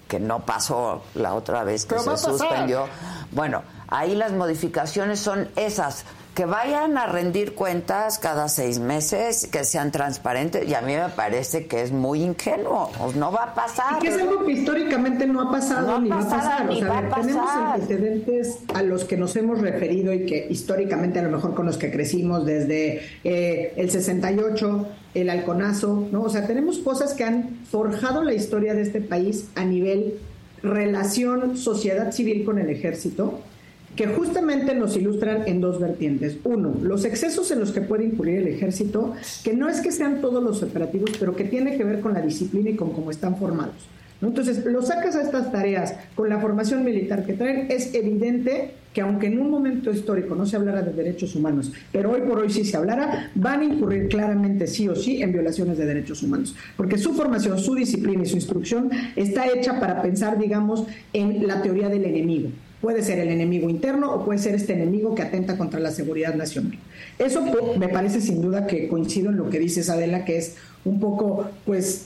que 0.07 0.19
no 0.19 0.39
pasó 0.45 1.03
la 1.15 1.33
otra 1.33 1.63
vez 1.63 1.85
que 1.85 1.95
Pero 1.95 2.17
se 2.17 2.25
suspendió. 2.25 2.87
Bueno, 3.31 3.63
ahí 3.87 4.15
las 4.15 4.31
modificaciones 4.31 5.19
son 5.19 5.49
esas. 5.55 6.05
Que 6.35 6.45
vayan 6.45 6.97
a 6.97 7.05
rendir 7.05 7.53
cuentas 7.53 8.17
cada 8.17 8.47
seis 8.47 8.79
meses, 8.79 9.47
que 9.51 9.65
sean 9.65 9.91
transparentes, 9.91 10.67
y 10.67 10.73
a 10.73 10.81
mí 10.81 10.93
me 10.95 11.09
parece 11.09 11.67
que 11.67 11.81
es 11.81 11.91
muy 11.91 12.21
ingenuo. 12.21 12.91
Pues 12.97 13.15
no 13.15 13.31
va 13.31 13.43
a 13.43 13.53
pasar. 13.53 13.97
Y 13.97 13.99
que 13.99 14.07
es 14.07 14.21
algo 14.21 14.45
que 14.45 14.53
históricamente 14.53 15.27
no 15.27 15.41
ha 15.41 15.51
pasado 15.51 15.87
No 15.87 15.99
ni 15.99 16.09
va 16.09 16.21
a 16.21 16.29
pasar. 16.29 16.65
ni 16.65 16.77
o 16.77 16.79
sea, 16.79 16.87
va 16.87 16.99
a 16.99 17.21
tenemos 17.21 17.49
antecedentes 17.49 18.59
a 18.73 18.83
los 18.83 19.03
que 19.03 19.17
nos 19.17 19.35
hemos 19.35 19.59
referido 19.59 20.13
y 20.13 20.25
que 20.25 20.47
históricamente 20.49 21.19
a 21.19 21.23
lo 21.23 21.29
mejor 21.29 21.55
con 21.55 21.65
los 21.65 21.77
que 21.77 21.91
crecimos 21.91 22.45
desde 22.45 23.01
eh, 23.23 23.73
el 23.75 23.89
68, 23.91 24.87
el 25.15 25.29
halconazo, 25.29 26.07
¿no? 26.11 26.23
O 26.23 26.29
sea, 26.29 26.47
tenemos 26.47 26.79
cosas 26.79 27.13
que 27.13 27.25
han 27.25 27.59
forjado 27.69 28.23
la 28.23 28.33
historia 28.33 28.73
de 28.73 28.83
este 28.83 29.01
país 29.01 29.49
a 29.55 29.65
nivel 29.65 30.19
relación 30.61 31.57
sociedad 31.57 32.11
civil 32.11 32.43
con 32.45 32.59
el 32.59 32.69
ejército 32.69 33.39
que 33.99 34.07
justamente 34.07 34.73
nos 34.75 34.95
ilustran 34.95 35.43
en 35.45 35.59
dos 35.59 35.77
vertientes. 35.77 36.37
Uno, 36.45 36.73
los 36.81 37.03
excesos 37.03 37.51
en 37.51 37.59
los 37.59 37.73
que 37.73 37.81
puede 37.81 38.05
incurrir 38.05 38.37
el 38.37 38.47
ejército, 38.47 39.13
que 39.43 39.53
no 39.53 39.67
es 39.67 39.81
que 39.81 39.91
sean 39.91 40.21
todos 40.21 40.41
los 40.41 40.63
operativos, 40.63 41.11
pero 41.19 41.35
que 41.35 41.43
tiene 41.43 41.75
que 41.75 41.83
ver 41.83 41.99
con 41.99 42.13
la 42.13 42.21
disciplina 42.21 42.69
y 42.69 42.77
con 42.77 42.93
cómo 42.93 43.11
están 43.11 43.35
formados. 43.35 43.75
Entonces, 44.21 44.63
lo 44.63 44.81
sacas 44.83 45.17
a 45.17 45.21
estas 45.23 45.51
tareas 45.51 45.95
con 46.15 46.29
la 46.29 46.39
formación 46.39 46.85
militar 46.85 47.25
que 47.25 47.33
traen, 47.33 47.67
es 47.69 47.93
evidente 47.93 48.75
que 48.93 49.01
aunque 49.01 49.27
en 49.27 49.37
un 49.37 49.49
momento 49.49 49.91
histórico 49.91 50.33
no 50.33 50.45
se 50.45 50.55
hablara 50.55 50.81
de 50.81 50.93
derechos 50.93 51.35
humanos, 51.35 51.73
pero 51.91 52.11
hoy 52.11 52.21
por 52.21 52.39
hoy 52.39 52.49
sí 52.49 52.63
se 52.63 52.77
hablara, 52.77 53.31
van 53.35 53.59
a 53.59 53.65
incurrir 53.65 54.07
claramente 54.07 54.67
sí 54.67 54.87
o 54.87 54.95
sí 54.95 55.21
en 55.21 55.33
violaciones 55.33 55.77
de 55.77 55.85
derechos 55.85 56.23
humanos, 56.23 56.55
porque 56.77 56.97
su 56.97 57.13
formación, 57.13 57.59
su 57.59 57.75
disciplina 57.75 58.23
y 58.23 58.27
su 58.27 58.35
instrucción 58.37 58.89
está 59.17 59.49
hecha 59.49 59.77
para 59.77 60.01
pensar, 60.01 60.39
digamos, 60.39 60.85
en 61.11 61.45
la 61.45 61.61
teoría 61.61 61.89
del 61.89 62.05
enemigo. 62.05 62.49
Puede 62.81 63.03
ser 63.03 63.19
el 63.19 63.29
enemigo 63.29 63.69
interno 63.69 64.13
o 64.13 64.23
puede 64.23 64.39
ser 64.39 64.55
este 64.55 64.73
enemigo 64.73 65.13
que 65.13 65.21
atenta 65.21 65.57
contra 65.57 65.79
la 65.79 65.91
seguridad 65.91 66.35
nacional. 66.35 66.77
Eso 67.17 67.43
me 67.77 67.89
parece 67.89 68.21
sin 68.21 68.41
duda 68.41 68.67
que 68.67 68.87
coincido 68.87 69.29
en 69.29 69.37
lo 69.37 69.49
que 69.49 69.59
dices 69.59 69.89
Adela, 69.89 70.23
que 70.23 70.37
es 70.37 70.55
un 70.85 70.99
poco, 70.99 71.45
pues, 71.65 72.05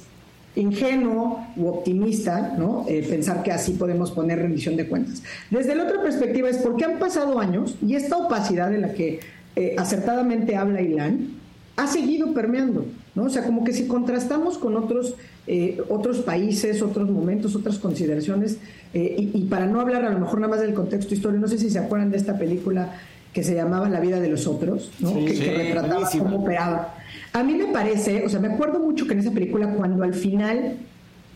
ingenuo 0.55 1.45
u 1.55 1.67
optimista, 1.67 2.55
¿no? 2.57 2.85
Eh, 2.87 3.05
pensar 3.07 3.43
que 3.43 3.51
así 3.51 3.73
podemos 3.73 4.11
poner 4.11 4.39
rendición 4.39 4.75
de 4.77 4.87
cuentas. 4.87 5.23
Desde 5.49 5.75
la 5.75 5.83
otra 5.83 6.01
perspectiva 6.01 6.49
es 6.49 6.57
porque 6.57 6.85
han 6.85 6.99
pasado 6.99 7.39
años 7.39 7.75
y 7.85 7.95
esta 7.95 8.17
opacidad 8.17 8.69
de 8.69 8.77
la 8.77 8.93
que 8.93 9.19
eh, 9.55 9.75
acertadamente 9.77 10.55
habla 10.55 10.81
Ilan 10.81 11.29
ha 11.75 11.87
seguido 11.87 12.33
permeando, 12.33 12.85
¿no? 13.15 13.23
O 13.23 13.29
sea, 13.29 13.45
como 13.45 13.63
que 13.63 13.73
si 13.73 13.87
contrastamos 13.87 14.57
con 14.57 14.77
otros, 14.77 15.15
eh, 15.47 15.81
otros 15.89 16.19
países, 16.19 16.81
otros 16.81 17.09
momentos, 17.09 17.55
otras 17.55 17.77
consideraciones, 17.79 18.57
eh, 18.93 19.15
y, 19.17 19.37
y 19.37 19.45
para 19.45 19.65
no 19.65 19.81
hablar 19.81 20.05
a 20.05 20.09
lo 20.09 20.19
mejor 20.19 20.39
nada 20.39 20.51
más 20.51 20.61
del 20.61 20.73
contexto 20.73 21.13
histórico, 21.13 21.41
no 21.41 21.47
sé 21.47 21.57
si 21.57 21.69
se 21.69 21.79
acuerdan 21.79 22.11
de 22.11 22.17
esta 22.17 22.37
película 22.37 22.93
que 23.33 23.43
se 23.43 23.55
llamaba 23.55 23.89
La 23.89 23.99
vida 23.99 24.19
de 24.19 24.29
los 24.29 24.47
otros, 24.47 24.91
¿no? 24.99 25.09
Sí, 25.09 25.25
que, 25.25 25.35
sí, 25.35 25.41
que 25.41 25.53
retrataba 25.53 26.09
cómo 26.09 26.37
operaba. 26.37 26.95
A 27.33 27.43
mí 27.43 27.55
me 27.55 27.65
parece, 27.73 28.23
o 28.25 28.29
sea, 28.29 28.39
me 28.39 28.47
acuerdo 28.47 28.79
mucho 28.79 29.07
que 29.07 29.13
en 29.13 29.19
esa 29.19 29.31
película 29.31 29.67
cuando 29.73 30.03
al 30.03 30.13
final 30.13 30.77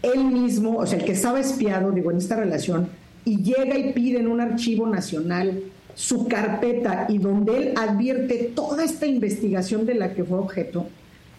él 0.03 0.23
mismo, 0.25 0.77
o 0.77 0.85
sea, 0.85 0.99
el 0.99 1.05
que 1.05 1.13
estaba 1.13 1.39
espiado, 1.39 1.91
digo, 1.91 2.11
en 2.11 2.17
esta 2.17 2.35
relación, 2.35 2.87
y 3.25 3.41
llega 3.41 3.77
y 3.77 3.93
pide 3.93 4.19
en 4.19 4.27
un 4.27 4.39
archivo 4.39 4.87
nacional 4.87 5.59
su 5.95 6.27
carpeta 6.27 7.07
y 7.09 7.17
donde 7.17 7.57
él 7.57 7.73
advierte 7.75 8.51
toda 8.55 8.83
esta 8.83 9.07
investigación 9.07 9.87
de 9.87 9.95
la 9.95 10.13
que 10.13 10.23
fue 10.23 10.37
objeto, 10.37 10.87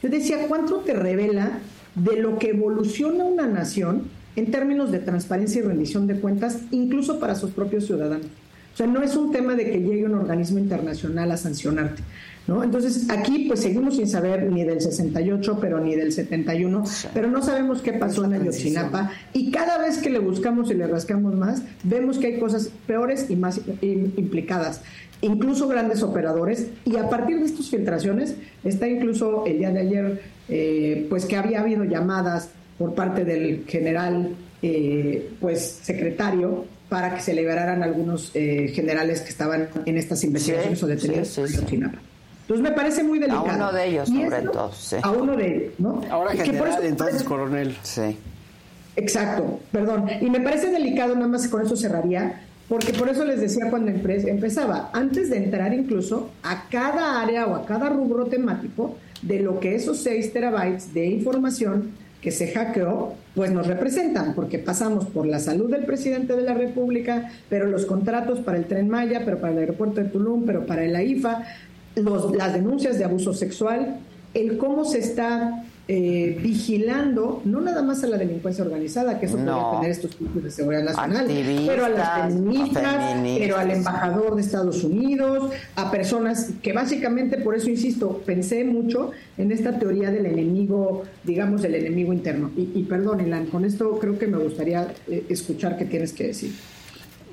yo 0.03 0.09
decía, 0.09 0.39
¿cuánto 0.49 0.79
te 0.79 0.93
revela 0.93 1.61
de 2.05 2.17
lo 2.21 2.39
que 2.39 2.51
evoluciona 2.51 3.25
una 3.25 3.47
nación 3.47 4.03
en 4.37 4.51
términos 4.51 4.91
de 4.93 4.99
transparencia 5.01 5.61
y 5.61 5.65
rendición 5.65 6.07
de 6.07 6.15
cuentas, 6.21 6.59
incluso 6.71 7.19
para 7.19 7.35
sus 7.35 7.51
propios 7.51 7.87
ciudadanos? 7.87 8.27
O 8.75 8.77
sea, 8.79 8.87
no 8.87 9.03
es 9.03 9.17
un 9.17 9.33
tema 9.33 9.55
de 9.55 9.65
que 9.71 9.81
llegue 9.81 10.05
un 10.05 10.15
organismo 10.15 10.61
internacional 10.61 11.33
a 11.33 11.37
sancionarte, 11.37 12.01
¿no? 12.47 12.63
Entonces, 12.63 13.11
aquí 13.11 13.47
pues 13.49 13.59
seguimos 13.59 13.97
sin 13.97 14.07
saber 14.07 14.53
ni 14.53 14.63
del 14.63 14.81
68, 14.81 15.59
pero 15.61 15.81
ni 15.81 15.97
del 15.97 16.13
71, 16.13 16.85
pero 17.13 17.29
no 17.29 17.43
sabemos 17.43 17.83
qué 17.83 17.95
pasó 17.95 18.25
en 18.25 18.35
Ayotzinapa 18.35 19.11
y 19.33 19.51
cada 19.51 19.79
vez 19.79 19.99
que 19.99 20.11
le 20.11 20.21
buscamos 20.21 20.71
y 20.71 20.75
le 20.75 20.87
rascamos 20.87 21.35
más, 21.35 21.63
vemos 21.83 22.19
que 22.19 22.29
hay 22.29 22.39
cosas 22.39 22.71
peores 22.87 23.27
y 23.31 23.35
más 23.35 23.61
im- 23.83 24.13
implicadas, 24.17 24.83
incluso 25.23 25.67
grandes 25.67 26.05
operadores 26.05 26.69
y 26.85 26.95
a 26.99 27.11
partir 27.11 27.41
de 27.41 27.47
estas 27.47 27.69
filtraciones 27.71 28.37
está 28.63 28.87
incluso 28.87 29.45
el 29.45 29.59
día 29.59 29.71
de 29.73 29.81
ayer, 29.81 30.23
eh, 30.49 31.07
pues 31.09 31.25
que 31.27 31.37
había 31.37 31.61
habido 31.61 31.85
llamadas 31.85 32.51
por 32.79 32.95
parte 32.95 33.25
del 33.25 33.65
general, 33.67 34.35
eh, 34.63 35.31
pues 35.41 35.81
secretario 35.83 36.65
para 36.89 37.15
que 37.15 37.21
se 37.21 37.35
liberaran 37.35 37.83
algunos 37.83 38.31
eh, 38.35 38.69
generales 38.75 39.21
que 39.21 39.29
estaban 39.31 39.69
en 39.85 39.99
estas 39.99 40.25
investigaciones 40.25 40.79
Sí, 40.79 40.85
o 40.85 40.89
detenidos 40.89 41.29
sí, 41.29 41.35
sí, 41.35 41.41
en 41.43 41.49
sí. 41.49 41.57
Ayotzinapa. 41.59 41.99
Entonces 42.43 42.63
me 42.71 42.73
parece 42.75 43.03
muy 43.05 43.19
delicado. 43.19 43.47
A 43.51 43.55
uno 43.57 43.73
de 43.73 43.87
ellos, 43.87 44.09
Y 44.09 44.23
sobre 44.25 44.39
esto- 44.39 44.51
todo, 44.53 44.73
sí. 44.73 44.97
A 45.03 45.11
uno 45.11 45.37
de 45.37 45.57
ellos, 45.57 45.73
¿no? 45.79 46.01
Ahora 46.11 46.35
Y 46.35 46.39
que 46.39 46.45
por 46.45 46.53
general, 46.55 46.73
eso- 46.79 46.83
entonces 46.85 47.23
coronel. 47.25 47.77
Sí. 47.83 48.17
Exacto, 48.97 49.61
perdón. 49.71 50.07
Y 50.21 50.31
me 50.31 50.41
parece 50.41 50.71
delicado, 50.71 51.15
nada 51.15 51.29
más 51.29 51.47
con 51.49 51.65
eso 51.65 51.77
cerraría, 51.77 52.41
porque 52.69 52.93
por 52.93 53.09
eso 53.09 53.25
les 53.25 53.41
decía 53.41 53.71
cuando 53.71 53.91
empe- 53.91 54.29
empezaba, 54.29 54.91
antes 54.93 55.31
de 55.31 55.39
entrar 55.39 55.73
incluso 55.75 56.31
a 56.43 56.69
cada 56.69 57.21
área 57.23 57.47
o 57.47 57.55
a 57.55 57.65
cada 57.67 57.89
rubro 57.89 58.27
temático 58.27 58.97
de 59.23 59.41
lo 59.41 59.59
que 59.61 59.75
esos 59.75 59.99
6 59.99 60.33
terabytes 60.33 60.93
de 60.95 61.07
información 61.07 61.91
que 62.21 62.31
se 62.33 62.49
hackeó, 62.49 63.15
pues 63.35 63.53
nos 63.53 63.67
representan, 63.69 64.35
porque 64.35 64.59
pasamos 64.59 65.07
por 65.07 65.25
la 65.27 65.39
salud 65.39 65.71
del 65.71 65.85
presidente 65.87 66.35
de 66.35 66.43
la 66.43 66.53
República, 66.55 67.31
pero 67.49 67.67
los 67.67 67.87
contratos 67.87 68.41
para 68.41 68.59
el 68.59 68.65
tren 68.67 68.89
Maya, 68.89 69.23
pero 69.25 69.39
para 69.39 69.53
el 69.53 69.59
aeropuerto 69.61 70.01
de 70.03 70.09
Tulum, 70.09 70.45
pero 70.45 70.67
para 70.67 70.85
el 70.85 70.97
AIFA, 70.97 71.45
los, 71.95 72.35
las 72.35 72.53
denuncias 72.55 72.99
de 72.99 73.05
abuso 73.05 73.33
sexual, 73.35 73.99
el 74.35 74.59
cómo 74.59 74.85
se 74.85 74.99
está 74.99 75.63
eh, 75.91 76.39
vigilando, 76.43 77.41
no 77.47 77.61
nada 77.63 77.81
más 77.83 78.05
a 78.05 78.07
la 78.09 78.19
delincuencia 78.19 78.63
organizada, 78.63 79.19
que 79.19 79.25
eso 79.27 79.39
No. 79.39 79.45
podría 79.57 79.81
tener 79.81 79.91
estos 79.91 80.19
grupos 80.19 80.45
de 80.45 80.51
seguridad 80.51 80.85
nacional, 80.85 81.23
Activistas, 81.27 81.67
pero 81.67 81.85
a 81.87 81.89
las 81.89 82.33
feministas, 82.35 83.13
feministas. 83.13 83.39
pero 83.47 83.57
al 83.57 83.71
embajador 83.71 84.35
de 84.37 84.43
Estados 84.43 84.85
Unidos, 84.85 85.51
a 85.77 85.91
personas 85.91 86.51
que 86.63 86.73
básicamente, 86.75 87.39
por 87.39 87.55
eso 87.55 87.71
insisto, 87.71 88.23
pensé 88.27 88.65
mucho 88.65 89.13
en 89.39 89.51
esta 89.51 89.79
teoría 89.79 90.11
del 90.11 90.27
enemigo, 90.27 91.05
digamos, 91.25 91.63
del 91.63 91.75
enemigo 91.77 92.13
interno. 92.13 92.51
Y, 92.57 92.69
y 92.75 92.83
perdón, 92.85 93.21
Ilan, 93.27 93.47
con 93.47 93.65
esto 93.65 93.99
creo 93.99 94.19
que 94.19 94.27
me 94.27 94.37
gustaría 94.37 94.89
eh, 95.09 95.25
escuchar 95.31 95.79
qué 95.79 95.87
tienes 95.87 96.13
que 96.13 96.27
decir. 96.29 96.53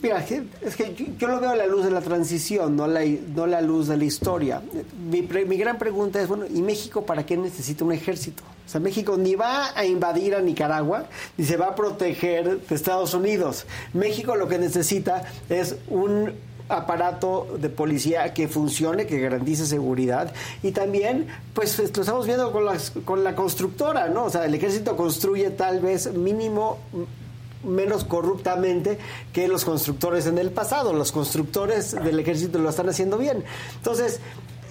Mira, 0.06 0.24
es 0.62 0.76
que- 0.76 1.16
yo, 1.18 1.28
lo 1.28 1.40
veo 1.40 1.50
a 1.50 1.56
la 1.56 1.66
luz 1.66 1.84
de 1.84 1.90
la 1.90 2.00
transición, 2.02 2.76
no 2.76 2.86
la, 2.86 3.02
no 3.36 3.48
la 3.48 3.60
luz 3.60 3.88
de 3.88 3.98
la 3.98 4.04
historia. 4.06 4.62
Mi, 5.10 5.24
mi 5.24 5.58
gran 5.58 5.80
pregunta 5.80 6.22
es, 6.22 6.28
bueno, 6.28 6.46
¿y 6.48 6.62
México 6.62 7.08
para 7.08 7.26
qué 7.26 7.36
necesita 7.36 7.84
un 7.84 7.92
ejército? 7.92 8.44
O 8.44 8.70
sea, 8.70 8.80
México 8.80 9.18
ni 9.18 9.34
va 9.34 9.76
a 9.76 9.84
invadir 9.84 10.36
a 10.36 10.42
Nicaragua, 10.42 11.06
ni 11.38 11.44
se 11.46 11.58
va 11.58 11.70
a 11.70 11.76
proteger 11.76 12.60
de 12.62 12.76
Estados 12.76 13.16
Unidos. 13.16 13.66
México 13.94 14.36
lo 14.36 14.48
que 14.48 14.60
necesita 14.60 15.24
es 15.50 15.76
un 15.88 16.34
aparato 16.70 17.58
de 17.60 17.70
policía 17.70 18.32
que 18.32 18.48
funcione, 18.48 19.08
que 19.08 19.20
garantice 19.20 19.66
seguridad 19.66 20.32
y 20.62 20.72
también, 20.72 21.26
pues 21.56 21.80
lo 21.80 22.02
estamos 22.02 22.28
viendo 22.28 22.52
con, 22.52 22.64
las, 22.66 22.92
con 23.06 23.24
la 23.24 23.36
constructora, 23.36 24.10
¿no? 24.10 24.26
O 24.26 24.30
sea, 24.30 24.46
el 24.46 24.54
ejército 24.54 24.96
construye 24.96 25.50
tal 25.50 25.80
vez 25.80 26.14
mínimo 26.14 26.78
menos 27.64 28.04
corruptamente 28.06 28.98
que 29.34 29.48
los 29.48 29.66
constructores 29.66 30.28
en 30.28 30.38
el 30.38 30.52
pasado. 30.52 30.94
Los 30.94 31.12
constructores 31.12 31.92
del 31.92 32.20
ejército 32.20 32.60
lo 32.60 32.70
están 32.70 32.90
haciendo 32.90 33.18
bien. 33.18 33.44
Entonces, 33.76 34.20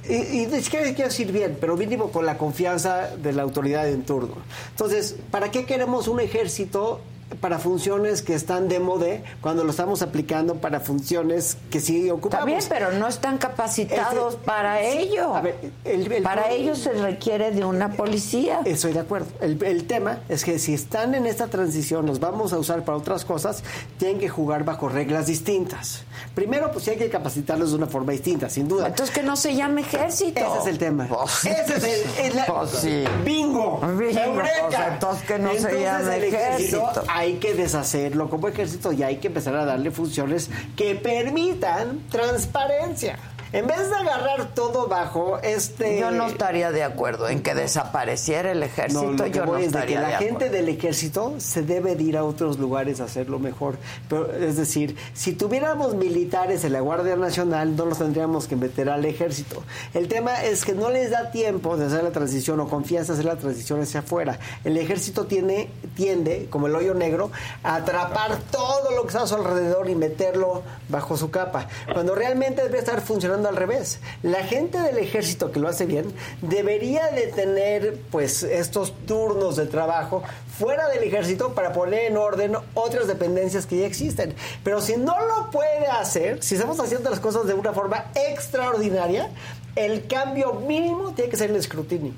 y, 0.09 0.43
y 0.43 0.47
quiero 0.71 0.93
decir 0.93 1.33
bien, 1.33 1.57
pero 1.61 1.77
mínimo 1.77 2.11
con 2.11 2.27
la 2.27 2.37
confianza 2.37 3.17
de 3.17 3.33
la 3.33 3.43
autoridad 3.43 3.89
en 3.89 4.05
turno. 4.05 4.37
Entonces, 4.71 5.17
¿para 5.31 5.51
qué 5.51 5.65
queremos 5.65 6.09
un 6.09 6.21
ejército 6.21 7.01
para 7.41 7.59
funciones 7.59 8.23
que 8.23 8.35
están 8.35 8.69
de 8.69 8.81
moda 8.81 9.07
cuando 9.41 9.65
lo 9.65 9.71
estamos 9.71 10.03
aplicando 10.03 10.57
para 10.57 10.81
funciones 10.81 11.57
que 11.71 11.81
sí 11.81 12.11
ocupamos? 12.11 12.35
Está 12.35 12.45
bien, 12.45 12.65
pero 12.69 12.99
no 12.99 13.09
están 13.09 13.39
capacitados 13.39 14.35
Ese- 14.35 14.45
para 14.45 14.79
sí, 14.81 14.87
ello. 14.99 15.35
a 15.35 15.41
ver, 15.41 15.57
el- 15.85 16.11
el 16.13 16.23
para 16.23 16.43
problema- 16.43 16.63
ello 16.63 16.75
se 16.77 16.93
requiere 16.93 17.51
de 17.51 17.65
una 17.65 17.93
policía. 17.93 18.61
Estoy 18.65 18.93
de 18.93 19.01
acuerdo. 19.01 19.27
El, 19.41 19.63
el 19.65 19.87
tema 19.87 20.21
es 20.29 20.45
que 20.45 20.59
si 20.59 20.75
están 20.75 21.15
en 21.15 21.27
esta 21.27 21.49
transición, 21.49 22.07
los 22.07 22.21
vamos 22.21 22.53
a 22.53 22.59
usar 22.59 22.85
para 22.85 22.99
otras 22.99 23.25
cosas, 23.25 23.63
tienen 23.99 24.19
que 24.19 24.29
jugar 24.29 24.65
bajo 24.65 24.89
reglas 24.89 25.27
distintas. 25.27 26.05
Primero, 26.35 26.71
pues 26.73 26.85
sí 26.85 26.91
hay 26.93 26.97
que 26.99 27.11
capacitarlos 27.11 27.71
de 27.71 27.77
una 27.77 27.87
forma 27.87 28.13
distinta, 28.13 28.49
sin 28.49 28.69
duda. 28.69 28.87
Entonces 28.89 29.15
que 29.15 29.23
no 29.23 29.37
se 29.37 29.55
llame 29.55 29.83
ejército. 29.83 30.41
Ese 30.41 30.59
es 30.61 30.67
el 30.67 30.79
tema. 30.79 31.07
Pues, 31.09 31.45
Ese 31.45 31.77
es 31.77 31.85
el, 31.85 32.27
es 32.27 32.35
la- 32.35 32.47
pues 32.47 32.71
sí. 32.71 33.05
bingo. 33.25 33.81
Bingo, 33.97 34.21
Eureka. 34.21 34.67
pues, 34.69 34.79
entonces 34.93 35.25
que 35.27 35.39
no 35.39 35.55
se 35.55 35.81
llame 35.81 36.17
el 36.17 36.25
ejército. 36.25 36.93
Hay 37.25 37.37
que 37.37 37.55
deshacerlo 37.55 38.29
como 38.29 38.49
ejército 38.49 38.93
y 38.93 39.03
hay 39.03 39.17
que 39.17 39.29
empezar 39.29 39.57
a 39.57 39.65
darle 39.65 39.91
funciones 39.91 40.51
que 40.77 40.95
permitan 40.95 42.01
transparencia. 42.11 43.19
En 43.55 43.69
vez 43.69 43.89
de 43.89 43.95
agarrar 43.95 44.53
todo 44.53 44.89
bajo 44.89 45.39
este... 45.39 46.01
Yo 46.01 46.11
no 46.11 46.27
estaría 46.27 46.73
de 46.73 46.83
acuerdo 46.83 47.29
en 47.29 47.41
que 47.41 47.55
desapareciera 47.55 48.51
el 48.51 48.65
ejército. 48.65 49.13
No, 49.13 49.27
yo 49.29 49.47
no 49.47 49.53
voy 49.53 49.63
es 49.63 49.71
de 49.71 49.79
que 49.79 49.85
estaría 49.95 50.01
la 50.01 50.19
de 50.19 50.27
gente 50.27 50.51
del 50.51 50.69
ejército 50.69 51.35
se 51.39 51.63
debe 51.63 51.95
de 51.95 52.03
ir 52.03 52.17
a 52.17 52.25
otros 52.25 52.59
lugares 52.59 53.01
a 53.01 53.05
hacerlo 53.05 53.39
mejor. 53.39 53.77
Pero, 54.09 54.29
es 54.33 54.57
decir, 54.57 54.97
si 55.13 55.35
tuviéramos 55.35 55.95
militares 55.95 56.65
en 56.65 56.73
la 56.73 56.81
Guardia 56.81 57.15
Nacional, 57.15 57.77
no 57.77 57.87
los 57.87 57.99
tendríamos 57.99 58.49
que 58.49 58.57
meter 58.57 58.91
al 58.91 59.05
ejército. 59.05 59.63
El 59.93 60.09
tema 60.09 60.43
es 60.43 60.65
que 60.65 60.73
no 60.75 60.91
les 60.91 61.13
da 61.13 61.31
tiempo 61.31 61.77
de 61.77 61.87
hacer 61.87 62.03
la 62.03 62.11
transición 62.11 62.59
o 62.59 62.69
confianza 62.69 63.13
de 63.13 63.21
hacer 63.21 63.33
la 63.33 63.39
transición 63.39 63.81
hacia 63.81 64.01
afuera. 64.01 64.37
El 64.65 64.77
ejército 64.79 65.27
tiene, 65.27 65.71
tiende, 65.95 66.49
como 66.51 66.67
el 66.67 66.75
hoyo 66.75 66.95
negro, 66.95 67.31
a 67.63 67.77
atrapar 67.77 68.37
todo 68.51 68.91
lo 68.97 69.03
que 69.03 69.09
está 69.11 69.23
a 69.23 69.27
su 69.29 69.37
alrededor 69.37 69.89
y 69.89 69.95
meterlo 69.95 70.65
bajo 70.89 71.17
su 71.17 71.31
capa. 71.31 71.69
Cuando 71.93 72.17
realmente 72.17 72.61
debe 72.65 72.79
estar 72.79 73.01
funcionando 73.01 73.44
al 73.49 73.57
revés. 73.57 73.99
La 74.23 74.45
gente 74.45 74.79
del 74.81 74.99
ejército 74.99 75.53
que 75.53 75.61
lo 75.61 75.69
hace 75.69 75.87
bien 75.87 76.13
debería 76.43 77.09
de 77.09 77.29
tener 77.29 77.99
pues 78.11 78.43
estos 78.43 78.95
turnos 79.07 79.57
de 79.57 79.67
trabajo 79.67 80.23
fuera 80.59 80.89
del 80.89 81.03
ejército 81.03 81.55
para 81.55 81.73
poner 81.73 82.05
en 82.11 82.17
orden 82.17 82.57
otras 82.75 83.07
dependencias 83.07 83.67
que 83.67 83.79
ya 83.79 83.87
existen. 83.87 84.35
Pero 84.63 84.81
si 84.81 84.97
no 84.97 85.15
lo 85.27 85.51
puede 85.51 85.87
hacer, 85.87 86.43
si 86.43 86.55
estamos 86.55 86.79
haciendo 86.81 87.11
las 87.11 87.21
cosas 87.21 87.47
de 87.47 87.55
una 87.55 87.73
forma 87.73 88.07
extraordinaria, 88.15 89.31
el 89.77 90.07
cambio 90.07 90.55
mínimo 90.55 91.13
tiene 91.13 91.31
que 91.31 91.37
ser 91.37 91.51
el 91.51 91.57
escrutinio. 91.57 92.13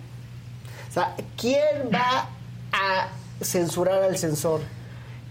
O 0.91 0.93
sea, 0.93 1.15
¿quién 1.37 1.91
va 1.93 2.29
a 2.73 3.09
censurar 3.43 4.03
al 4.03 4.17
censor? 4.19 4.61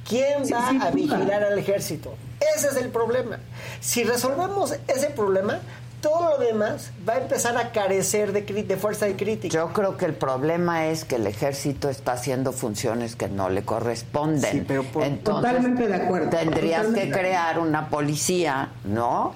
¿Quién 0.07 0.45
Sí, 0.45 0.53
va 0.53 0.69
a 0.69 0.91
vigilar 0.91 1.43
al 1.43 1.57
ejército? 1.57 2.13
Ese 2.55 2.67
es 2.67 2.75
el 2.77 2.89
problema. 2.89 3.39
Si 3.81 4.03
resolvemos 4.03 4.75
ese 4.87 5.09
problema, 5.09 5.59
todo 6.05 6.29
lo 6.29 6.37
demás 6.37 6.91
va 7.07 7.13
a 7.13 7.17
empezar 7.17 7.57
a 7.57 7.71
carecer 7.71 8.31
de, 8.31 8.77
fuerza 8.77 9.07
de 9.07 9.15
crítica. 9.15 9.51
Yo 9.51 9.73
creo 9.73 9.97
que 9.97 10.05
el 10.05 10.13
problema 10.13 10.85
es 10.85 11.03
que 11.03 11.15
el 11.15 11.25
ejército 11.25 11.89
está 11.89 12.11
haciendo 12.11 12.51
funciones 12.51 13.15
que 13.15 13.27
no 13.27 13.49
le 13.49 13.63
corresponden. 13.63 14.51
Sí, 14.51 14.63
pero 14.67 14.83
por- 14.83 15.03
Entonces, 15.03 15.51
Totalmente 15.51 15.87
de 15.87 15.95
acuerdo. 15.95 16.29
Tendrías 16.29 16.83
Totalmente 16.83 17.11
que 17.11 17.19
crear 17.19 17.57
una 17.57 17.89
policía, 17.89 18.69
¿no? 18.83 19.33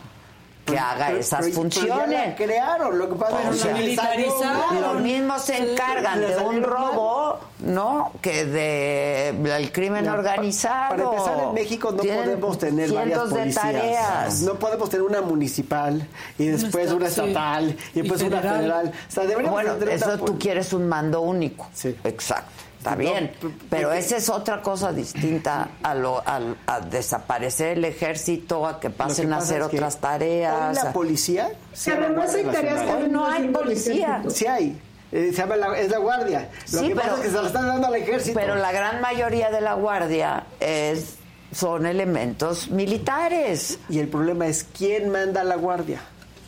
Que 0.72 0.78
haga 0.80 1.08
Pero- 1.08 1.20
esas 1.20 1.40
pero- 1.46 1.62
pero 1.62 1.70
ya 1.70 1.86
la 1.86 1.96
funciones. 1.96 2.36
crearon, 2.36 3.00
lo 3.00 3.10
que 3.10 3.16
pasa 3.16 3.50
es 3.52 3.64
que 3.64 3.74
militarizaron. 3.74 4.82
Los 4.82 5.02
mismos 5.02 5.42
se 5.44 5.58
encargan 5.72 6.22
de 6.22 6.38
un 6.38 6.64
robo, 6.64 7.40
¿no? 7.60 8.12
Que 8.22 8.46
de 8.46 9.30
el 9.30 9.72
crimen 9.72 10.06
No, 10.06 10.14
organizado. 10.14 10.90
Para 10.90 11.04
empezar, 11.04 11.40
en 11.48 11.54
México 11.54 11.92
no 11.92 12.04
podemos 12.04 12.58
tener 12.58 12.92
varias 12.92 13.30
de 13.30 13.36
policías. 13.40 13.56
tareas. 13.64 14.42
No 14.42 14.54
podemos 14.56 14.90
tener 14.90 15.06
una 15.06 15.22
municipal 15.22 16.08
y 16.38 16.46
después 16.48 16.92
una 16.92 17.10
sí. 17.10 17.20
estatal 17.22 17.76
y 17.94 18.02
después 18.02 18.22
Y 18.22 18.26
una 18.26 18.42
federal. 18.42 18.92
O 19.08 19.12
sea, 19.12 19.24
Bueno, 19.50 19.74
tener 19.76 19.96
eso 19.96 20.06
una 20.14 20.18
tú 20.26 20.38
quieres 20.40 20.74
un 20.74 20.88
mando 20.88 21.22
único. 21.22 21.68
Sí. 21.74 21.96
Exacto. 22.04 22.52
Está 22.80 22.92
No, 22.92 22.98
bien. 22.98 23.32
p- 23.40 23.50
Pero 23.70 23.92
esa 23.92 24.16
es 24.18 24.30
otra 24.30 24.62
cosa 24.62 24.92
distinta 24.94 25.68
a, 25.84 25.94
lo, 25.94 26.26
al- 26.26 26.56
a 26.66 26.80
desaparecer 26.80 27.78
el 27.78 27.86
ejército, 27.86 28.66
a 28.66 28.80
que 28.80 28.90
pasen 28.90 29.32
a 29.34 29.38
pasa 29.38 29.46
hacer 29.48 29.62
otras 29.64 29.96
Hoy 29.96 30.02
tareas. 30.02 30.76
la 30.76 30.90
a- 30.90 30.94
policía 30.94 31.52
se 31.74 31.92
Además 31.92 32.34
hay 32.34 32.44
tareas 32.46 32.82
que. 32.82 32.90
Hoy 32.92 33.10
no 33.10 33.26
hay 33.28 33.48
policía. 33.50 34.24
Sí 34.30 34.48
hay. 34.48 34.82
Eh, 35.12 35.32
se 35.32 35.38
llama 35.42 35.56
la- 35.58 35.78
es 35.78 35.90
la 35.90 35.98
guardia. 35.98 36.50
Lo 36.72 36.80
Sí, 36.80 36.88
que 36.90 36.96
pasa 36.96 37.08
pero- 37.10 37.18
es 37.18 37.24
que 37.24 37.30
se 37.36 37.42
la 37.42 37.48
están 37.48 37.68
dando 37.68 37.88
al 37.88 37.96
ejército. 37.96 38.40
Pero 38.40 38.56
la 38.56 38.72
gran 38.72 39.02
mayoría 39.02 39.50
de 39.52 39.60
la 39.62 39.74
guardia 39.74 40.46
es 40.62 41.16
son 41.52 41.86
elementos 41.86 42.70
militares. 42.70 43.80
Y 43.90 44.00
el 44.00 44.08
problema 44.08 44.48
es 44.48 44.66
quién 44.78 45.10
manda 45.10 45.42
a 45.42 45.44
la 45.44 45.56
guardia. 45.56 46.00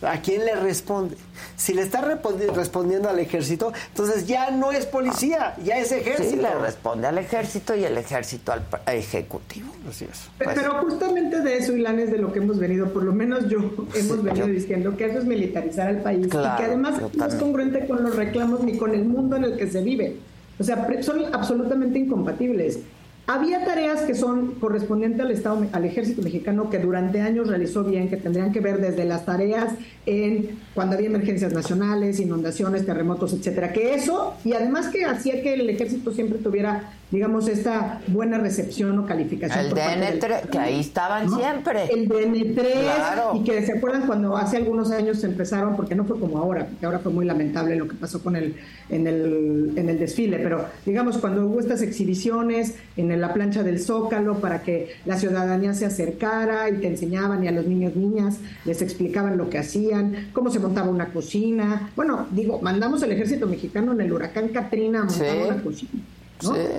¿A 0.02 0.20
quién 0.22 0.46
le 0.46 0.56
responde? 0.56 1.16
Si 1.56 1.74
le 1.74 1.84
está 1.84 2.02
respondiendo 2.02 3.08
al 3.10 3.20
ejército, 3.20 3.72
entonces 3.90 4.26
ya 4.26 4.50
no 4.52 4.72
es 4.72 4.86
policía, 4.88 5.56
ya 5.64 5.78
es 5.78 5.90
Sí, 5.90 5.96
ejército. 5.96 6.42
le 6.42 6.56
responde 6.56 7.08
al 7.08 7.18
ejército 7.20 7.76
y 7.76 7.84
el 7.84 7.98
ejército 7.98 8.52
al 8.52 8.64
ejecutivo. 8.96 9.72
Así 9.88 10.06
es. 10.06 10.30
Pe- 10.38 10.46
Pues- 10.46 10.56
Pero 10.60 10.74
justamente 10.82 11.42
de 11.42 11.58
eso, 11.58 11.74
Ilan, 11.74 12.00
es 12.00 12.12
de 12.12 12.18
lo 12.18 12.34
que 12.34 12.40
hemos 12.40 12.58
venido, 12.58 12.92
por 12.92 13.04
lo 13.04 13.14
menos 13.14 13.48
yo, 13.48 13.60
hemos 13.94 14.24
venido 14.24 14.48
yo- 14.48 14.54
diciendo 14.54 14.98
que 14.98 15.06
eso 15.06 15.20
es 15.20 15.26
militarizar 15.26 15.88
al 15.88 16.02
país 16.02 16.28
Claro, 16.28 16.56
y 16.56 16.58
que 16.58 16.66
además 16.66 16.96
no 17.16 17.26
es 17.28 17.36
congruente 17.36 17.86
con 17.88 18.04
los 18.04 18.16
reclamos 18.16 18.62
ni 18.64 18.78
con 18.78 18.94
el 18.96 19.06
mundo 19.06 19.36
en 19.36 19.44
el 19.46 19.58
que 19.58 19.70
se 19.70 19.82
vive. 19.82 20.18
O 20.60 20.64
sea, 20.64 20.88
son 21.02 21.34
absolutamente 21.34 22.00
incompatibles. 22.00 22.80
Había 23.28 23.64
tareas 23.64 24.02
que 24.02 24.16
son 24.16 24.56
correspondientes 24.56 25.22
al 25.22 25.32
Estado, 25.32 25.66
al 25.72 25.86
Ejército 25.86 26.22
Mexicano 26.22 26.70
que 26.70 26.80
durante 26.80 27.22
años 27.22 27.48
realizó 27.48 27.84
bien, 27.84 28.10
que 28.10 28.18
tendrían 28.18 28.52
que 28.52 28.60
ver 28.60 28.82
desde 28.82 29.06
las 29.06 29.26
tareas 29.26 29.74
en 30.06 30.60
cuando 30.74 30.96
había 30.96 31.08
emergencias 31.08 31.54
nacionales, 31.54 32.20
inundaciones, 32.20 32.86
terremotos, 32.86 33.34
etcétera. 33.34 33.72
Que 33.72 33.94
eso 33.94 34.34
y 34.44 34.54
además 34.54 34.90
que 34.90 35.06
hacía 35.06 35.42
que 35.42 35.54
el 35.54 35.70
Ejército 35.70 36.12
siempre 36.12 36.40
tuviera 36.40 36.92
digamos, 37.12 37.50
esta 37.50 38.00
buena 38.08 38.38
recepción 38.38 38.98
o 38.98 39.06
calificación. 39.06 39.66
El 39.66 39.74
DN3, 39.74 40.50
que 40.50 40.58
ahí 40.58 40.80
estaban 40.80 41.30
siempre. 41.30 41.84
El 41.92 42.08
DN3, 42.08 43.36
y 43.36 43.44
que 43.44 43.66
se 43.66 43.74
acuerdan 43.74 44.08
cuando 44.08 44.38
hace 44.38 44.58
algunos 44.58 44.92
años 44.92 45.22
empezaron, 45.26 45.76
porque 45.76 45.94
no 45.94 46.06
fue 46.06 46.18
como 46.18 46.38
ahora, 46.38 46.66
porque 46.66 46.86
ahora 46.86 47.00
fue 47.00 47.12
muy 47.12 47.26
lamentable 47.26 47.76
lo 47.76 47.88
que 47.88 47.96
pasó 47.96 48.24
con 48.24 48.38
el, 48.38 48.56
en, 48.90 49.08
el, 49.08 49.74
en 49.76 49.90
el 49.90 50.00
desfile, 50.00 50.40
pero 50.40 50.66
digamos, 50.86 51.18
cuando 51.18 51.46
hubo 51.46 51.60
estas 51.60 51.82
exhibiciones 51.82 52.76
en 52.96 53.11
la 53.18 53.34
plancha 53.34 53.64
del 53.64 53.80
Zócalo 53.80 54.40
para 54.40 54.62
que 54.62 54.96
la 55.06 55.18
ciudadanía 55.18 55.74
se 55.74 55.86
acercara 55.86 56.70
y 56.70 56.78
te 56.78 56.88
enseñaban 56.88 57.44
y 57.44 57.48
a 57.48 57.52
los 57.52 57.66
niños, 57.66 57.96
niñas, 57.96 58.38
les 58.66 58.82
explicaban 58.82 59.38
lo 59.38 59.50
que 59.50 59.58
hacían, 59.58 60.30
cómo 60.34 60.50
se 60.50 60.60
montaba 60.60 60.90
una 60.90 61.08
cocina. 61.08 61.90
Bueno, 61.96 62.28
digo, 62.32 62.60
mandamos 62.62 63.04
al 63.04 63.12
ejército 63.12 63.48
mexicano 63.48 63.94
en 63.94 64.02
el 64.02 64.14
huracán 64.14 64.50
Katrina 64.50 65.02
a 65.02 65.06
montar 65.06 65.38
una 65.46 65.64
cocina 65.64 65.92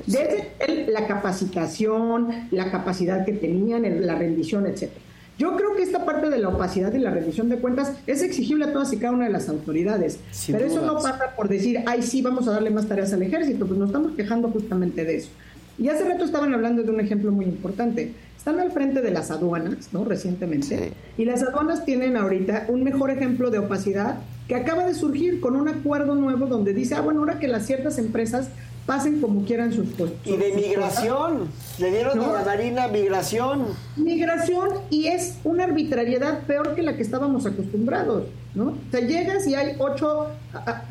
desde 0.06 0.90
la 0.90 1.06
capacitación, 1.06 2.48
la 2.50 2.70
capacidad 2.70 3.24
que 3.24 3.32
tenían, 3.32 4.06
la 4.06 4.14
rendición, 4.14 4.66
etcétera. 4.66 5.00
Yo 5.38 5.56
creo 5.56 5.74
que 5.74 5.82
esta 5.82 6.04
parte 6.04 6.28
de 6.28 6.38
la 6.38 6.50
opacidad 6.50 6.92
y 6.92 6.98
la 6.98 7.10
rendición 7.10 7.48
de 7.48 7.56
cuentas 7.56 7.92
es 8.06 8.22
exigible 8.22 8.66
a 8.66 8.72
todas 8.72 8.92
y 8.92 8.98
cada 8.98 9.14
una 9.14 9.24
de 9.24 9.32
las 9.32 9.48
autoridades. 9.48 10.18
pero 10.46 10.66
eso 10.66 10.84
no 10.84 10.94
pasa 10.94 11.34
por 11.36 11.48
decir, 11.48 11.80
ay, 11.86 12.02
sí, 12.02 12.22
vamos 12.22 12.46
a 12.46 12.52
darle 12.52 12.70
más 12.70 12.86
tareas 12.86 13.12
al 13.12 13.22
ejército, 13.22 13.66
pues 13.66 13.78
nos 13.78 13.88
estamos 13.88 14.12
quejando 14.12 14.48
justamente 14.50 15.04
de 15.04 15.16
eso. 15.16 15.30
Y 15.78 15.88
hace 15.88 16.04
rato 16.04 16.24
estaban 16.24 16.52
hablando 16.54 16.82
de 16.82 16.90
un 16.90 17.00
ejemplo 17.00 17.32
muy 17.32 17.46
importante. 17.46 18.12
Están 18.36 18.60
al 18.60 18.72
frente 18.72 19.02
de 19.02 19.10
las 19.10 19.30
aduanas, 19.30 19.90
¿no? 19.92 20.04
Recientemente. 20.04 20.92
Y 21.16 21.24
las 21.24 21.42
aduanas 21.42 21.84
tienen 21.84 22.16
ahorita 22.16 22.66
un 22.68 22.82
mejor 22.82 23.10
ejemplo 23.10 23.50
de 23.50 23.58
opacidad 23.58 24.18
que 24.48 24.56
acaba 24.56 24.84
de 24.84 24.94
surgir 24.94 25.40
con 25.40 25.56
un 25.56 25.68
acuerdo 25.68 26.14
nuevo 26.14 26.46
donde 26.46 26.74
dice, 26.74 26.96
ah, 26.96 27.00
bueno, 27.00 27.20
ahora 27.20 27.38
que 27.38 27.48
las 27.48 27.66
ciertas 27.66 27.98
empresas 27.98 28.48
pasen 28.86 29.20
como 29.20 29.44
quieran 29.44 29.72
sus 29.72 29.86
puestos. 29.90 30.26
Y 30.26 30.36
de 30.36 30.52
migración, 30.52 31.48
le 31.78 31.90
dieron 31.90 32.20
a 32.20 32.32
la 32.32 32.44
Marina 32.44 32.88
migración. 32.88 33.66
Migración 33.96 34.68
y 34.90 35.06
es 35.06 35.38
una 35.44 35.64
arbitrariedad 35.64 36.40
peor 36.40 36.74
que 36.74 36.82
la 36.82 36.96
que 36.96 37.02
estábamos 37.02 37.46
acostumbrados, 37.46 38.24
¿no? 38.54 38.68
O 38.68 38.76
sea, 38.90 39.00
llegas 39.00 39.46
y 39.46 39.54
hay 39.54 39.76
ocho, 39.78 40.28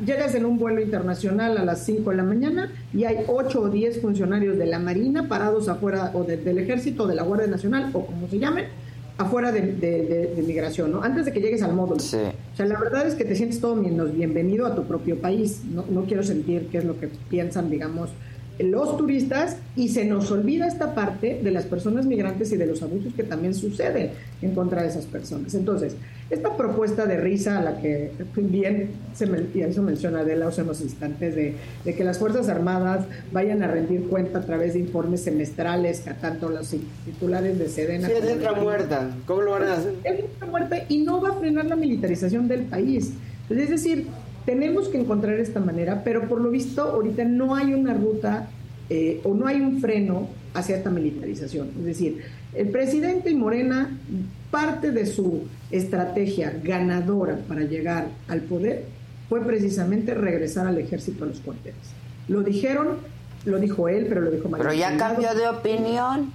llegas 0.06 0.36
en 0.36 0.46
un 0.46 0.58
vuelo 0.58 0.82
internacional 0.82 1.58
a 1.58 1.66
las 1.66 1.84
cinco 1.86 2.12
de 2.12 2.18
la 2.18 2.24
mañana 2.24 2.72
y 2.94 3.04
hay 3.04 3.26
ocho 3.28 3.62
o 3.62 3.70
diez 3.70 4.02
funcionarios 4.02 4.58
de 4.58 4.66
la 4.66 4.80
Marina 4.80 5.28
parados 5.28 5.68
afuera 5.68 6.12
o 6.14 6.24
del 6.24 6.58
ejército, 6.58 7.08
de 7.08 7.16
la 7.16 7.24
Guardia 7.24 7.48
Nacional 7.48 7.90
o 7.94 8.06
como 8.06 8.28
se 8.30 8.40
llamen, 8.40 8.66
afuera 9.18 9.52
de, 9.52 10.44
migración, 10.46 10.92
¿no? 10.92 11.04
Antes 11.04 11.26
de 11.26 11.32
que 11.32 11.40
llegues 11.40 11.62
al 11.62 11.74
módulo. 11.74 12.00
Sí. 12.00 12.18
O 12.18 12.58
sea, 12.58 12.66
la 12.66 12.80
verdad 12.80 13.08
es 13.08 13.16
que 13.16 13.26
te 13.26 13.36
sientes 13.36 13.60
todo 13.60 13.76
menos 13.76 14.14
bienvenido 14.14 14.66
a 14.66 14.76
tu 14.76 14.84
propio 14.84 15.20
país. 15.20 15.62
No, 15.72 15.86
no 15.90 16.06
quiero 16.06 16.24
sentir 16.24 16.68
qué 16.72 16.80
es 16.80 16.86
lo 16.86 17.00
que 17.00 17.10
piensan, 17.30 17.70
digamos, 17.70 18.10
los 18.64 18.98
turistas 18.98 19.58
y 19.76 19.90
se 19.90 20.06
nos 20.06 20.32
olvida 20.32 20.68
esta 20.68 20.94
parte 20.94 21.40
de 21.42 21.52
las 21.52 21.66
personas 21.66 22.06
migrantes 22.06 22.52
y 22.52 22.58
de 22.58 22.66
los 22.66 22.82
abusos 22.82 23.14
que 23.14 23.24
también 23.24 23.54
suceden 23.54 24.12
en 24.42 24.54
contra 24.54 24.82
de 24.82 24.90
esas 24.90 25.06
personas. 25.06 25.54
Entonces, 25.54 25.96
esta 26.30 26.56
propuesta 26.56 27.06
de 27.06 27.18
risa 27.18 27.60
a 27.60 27.62
la 27.62 27.82
que 27.82 28.12
bien 28.38 28.90
se 29.14 29.30
y 29.54 29.62
eso 29.62 29.82
menciona 29.82 30.22
Adela 30.22 30.48
hace 30.48 30.64
unos 30.64 30.82
instantes 30.82 31.36
de, 31.36 31.56
que 31.84 32.04
las 32.04 32.20
Fuerzas 32.20 32.48
Armadas 32.50 33.06
vayan 33.32 33.64
a 33.64 33.68
rendir 33.68 34.08
cuenta 34.08 34.40
a 34.40 34.42
través 34.42 34.74
de 34.74 34.80
informes 34.80 35.22
semestrales 35.22 36.00
que 36.02 36.12
tanto 36.14 36.50
los 36.50 36.70
titulares 37.06 37.60
de 37.60 37.68
Sedena 37.68 38.08
sí, 38.08 38.14
es 38.18 38.24
letra 38.24 38.54
muerta 38.54 39.12
¿cómo 39.26 39.42
lo 39.42 39.52
van 39.52 39.64
a 39.64 39.74
hacer? 39.74 39.94
es 40.04 40.22
letra 40.22 40.48
muerta 40.48 40.78
y 40.88 41.00
no 41.00 41.22
va 41.22 41.30
a 41.30 41.34
frenar 41.34 41.66
la 41.66 41.76
militarización 41.76 42.48
del 42.48 42.62
país 42.62 43.12
es 43.50 43.70
decir 43.70 44.08
tenemos 44.46 44.88
que 44.90 45.00
encontrar 45.00 45.40
esta 45.40 45.60
manera, 45.60 46.04
pero 46.04 46.28
por 46.28 46.42
lo 46.42 46.50
visto 46.50 46.84
ahorita 46.84 47.26
no 47.26 47.56
hay 47.56 47.74
una 47.74 47.94
ruta 47.94 48.50
eh, 48.90 49.22
o 49.24 49.34
no 49.34 49.48
hay 49.48 49.62
un 49.62 49.80
freno 49.80 50.28
hacia 50.54 50.78
esta 50.78 50.90
militarización. 50.90 51.70
Es 51.80 51.86
decir, 51.86 52.22
el 52.54 52.70
presidente 52.70 53.30
y 53.30 53.36
Morena, 53.36 53.98
parte 54.50 54.92
de 54.92 55.06
su 55.06 55.44
estrategia 55.70 56.60
ganadora 56.62 57.40
para 57.48 57.62
llegar 57.62 58.08
al 58.28 58.42
poder 58.42 58.86
fue 59.30 59.42
precisamente 59.42 60.14
regresar 60.14 60.68
al 60.68 60.78
ejército 60.78 61.24
a 61.24 61.28
los 61.28 61.40
cuarteles. 61.40 61.78
Lo 62.28 62.42
dijeron, 62.42 62.98
lo 63.46 63.60
dijo 63.60 63.88
él, 63.88 64.08
pero 64.10 64.22
lo 64.22 64.32
dijo 64.32 64.50
María. 64.50 64.68
Pero 64.68 64.78
ya 64.78 64.98
cambió 64.98 65.34
de 65.34 65.48
opinión. 65.48 66.34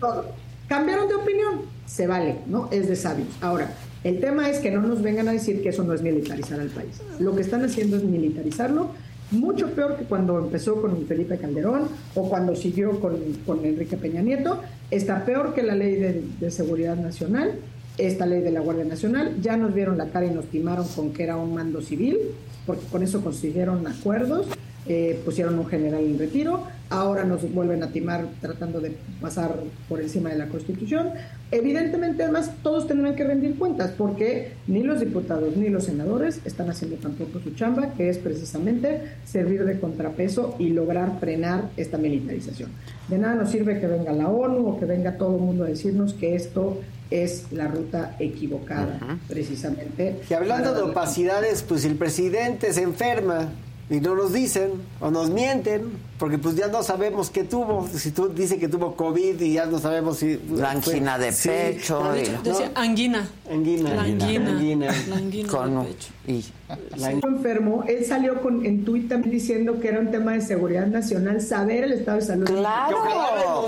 Cambiaron 0.67 1.07
de 1.07 1.15
opinión, 1.15 1.61
se 1.85 2.07
vale, 2.07 2.39
¿no? 2.47 2.69
Es 2.73 2.89
de 2.89 2.97
sabios. 2.97 3.29
Ahora, 3.41 3.71
el 4.07 4.21
tema 4.21 4.49
es 4.49 4.59
que 4.59 4.71
no 4.71 4.81
nos 4.81 5.03
vengan 5.03 5.27
a 5.29 5.33
decir 5.33 5.61
que 5.63 5.71
eso 5.71 5.83
no 5.83 5.93
es 5.93 6.01
militarizar 6.01 6.61
al 6.61 6.69
país. 6.69 7.01
Lo 7.19 7.35
que 7.35 7.41
están 7.41 7.65
haciendo 7.65 7.97
es 7.97 8.05
militarizarlo, 8.05 8.91
mucho 9.33 9.67
peor 9.71 9.97
que 9.97 10.05
cuando 10.05 10.39
empezó 10.39 10.81
con 10.81 11.05
Felipe 11.07 11.37
Calderón 11.39 11.89
o 12.15 12.29
cuando 12.29 12.55
siguió 12.55 13.01
con, 13.01 13.65
Enrique 13.65 13.97
Peña 13.97 14.23
Nieto. 14.23 14.61
Está 14.93 15.25
peor 15.25 15.55
que 15.55 15.65
la 15.65 15.75
ley 15.75 15.97
de, 15.97 16.23
de, 16.39 16.51
seguridad 16.53 16.95
nacional, 16.95 17.55
esta 17.99 18.27
ley 18.27 18.43
de 18.43 18.53
la 18.53 18.61
Guardia 18.61 18.85
Nacional. 18.85 19.39
Ya 19.43 19.57
nos 19.57 19.75
vieron 19.75 19.99
la 19.99 20.07
cara 20.11 20.27
y 20.27 20.31
nos 20.31 20.45
timaron 20.47 20.87
con 20.87 21.13
que 21.13 21.25
era 21.25 21.37
un 21.37 21.53
mando 21.55 21.83
civil, 21.83 22.17
porque 22.65 22.87
con 22.87 23.03
eso 23.03 23.21
consiguieron 23.23 23.85
acuerdos. 23.89 24.47
Eh, 24.89 25.21
pusieron 25.25 25.59
un 25.59 25.67
general 25.67 26.05
en 26.05 26.17
retiro, 26.17 26.65
ahora 26.91 27.25
nos 27.25 27.53
vuelven 27.53 27.83
a 27.83 27.89
timar 27.89 28.27
tratando 28.41 28.81
de 28.81 28.97
pasar 29.21 29.57
por 29.89 30.01
encima 30.01 30.31
de 30.31 30.39
la 30.39 30.47
Constitución. 30.47 31.11
Evidentemente, 31.51 32.23
además, 32.23 32.53
todos 32.63 32.87
tendrán 32.87 33.17
que 33.17 33.25
rendir 33.25 33.57
cuentas 33.57 33.93
porque 33.99 34.53
ni 34.69 34.85
los 34.85 35.01
diputados 35.01 35.57
ni 35.57 35.71
los 35.71 35.85
senadores 35.85 36.41
están 36.45 36.71
haciendo 36.71 36.97
tampoco 36.99 37.41
su 37.41 37.55
chamba, 37.55 37.95
que 37.95 38.09
es 38.09 38.19
precisamente 38.19 39.03
servir 39.25 39.65
de 39.65 39.81
contrapeso 39.81 40.55
y 40.59 40.69
lograr 40.69 41.19
frenar 41.19 41.71
esta 41.77 41.99
militarización. 41.99 42.71
De 43.09 43.19
nada 43.19 43.35
nos 43.35 43.51
sirve 43.51 43.81
que 43.81 43.89
venga 43.89 44.13
la 44.13 44.29
ONU 44.29 44.69
o 44.69 44.79
que 44.79 44.85
venga 44.85 45.19
todo 45.19 45.35
el 45.37 45.43
mundo 45.43 45.65
a 45.65 45.69
decirnos 45.69 46.15
que 46.15 46.37
esto 46.37 46.81
es 47.11 47.53
la 47.53 47.69
ruta 47.69 48.17
equivocada, 48.19 49.19
precisamente. 49.29 50.21
Y 50.29 50.35
hablando 50.35 50.75
de 50.75 50.83
opacidades, 50.83 51.63
pues 51.63 51.85
el 51.85 51.95
presidente 51.95 52.73
se 52.73 52.83
enferma 52.83 53.49
y 53.89 54.01
no 54.01 54.17
nos 54.17 54.33
dicen 54.33 54.73
o 55.01 55.11
nos 55.11 55.31
mienten 55.31 55.93
porque 56.19 56.39
pues 56.39 56.57
ya 56.57 56.67
no 56.67 56.83
sabemos 56.83 57.31
qué 57.31 57.45
tuvo 57.45 57.89
si 57.89 58.11
tú 58.11 58.29
dices 58.29 58.59
que 58.59 58.69
tuvo 58.69 58.97
covid 58.97 59.41
y 59.41 59.53
ya 59.53 59.67
no 59.67 59.79
sabemos 59.79 60.19
si 60.19 60.41
la 60.51 60.73
angina 60.73 61.19
de 61.19 61.33
pecho 61.33 62.03
decía 62.43 62.73
angina 62.75 63.29
angina 63.49 63.95
la 63.95 64.03
angina, 64.03 64.51
angina. 64.51 64.87
La 65.09 65.17
angina 65.17 65.49
con, 65.49 65.85
pecho. 65.85 66.09
y 66.27 66.45
la 66.97 67.11
enfermo 67.11 67.85
él 67.87 68.05
salió 68.05 68.41
con 68.41 68.65
en 68.65 68.85
Twitter 68.85 69.09
también 69.09 69.33
diciendo 69.33 69.81
que 69.81 69.89
era 69.89 70.01
un 70.01 70.11
tema 70.11 70.33
de 70.33 70.41
seguridad 70.41 70.87
nacional 70.87 71.41
saber 71.41 71.85
el 71.85 71.93
estado 71.93 72.19
de 72.19 72.25
salud 72.25 72.47
claro 72.47 73.67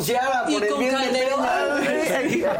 y 0.48 0.54
con 0.70 0.84
Calderón 0.88 1.44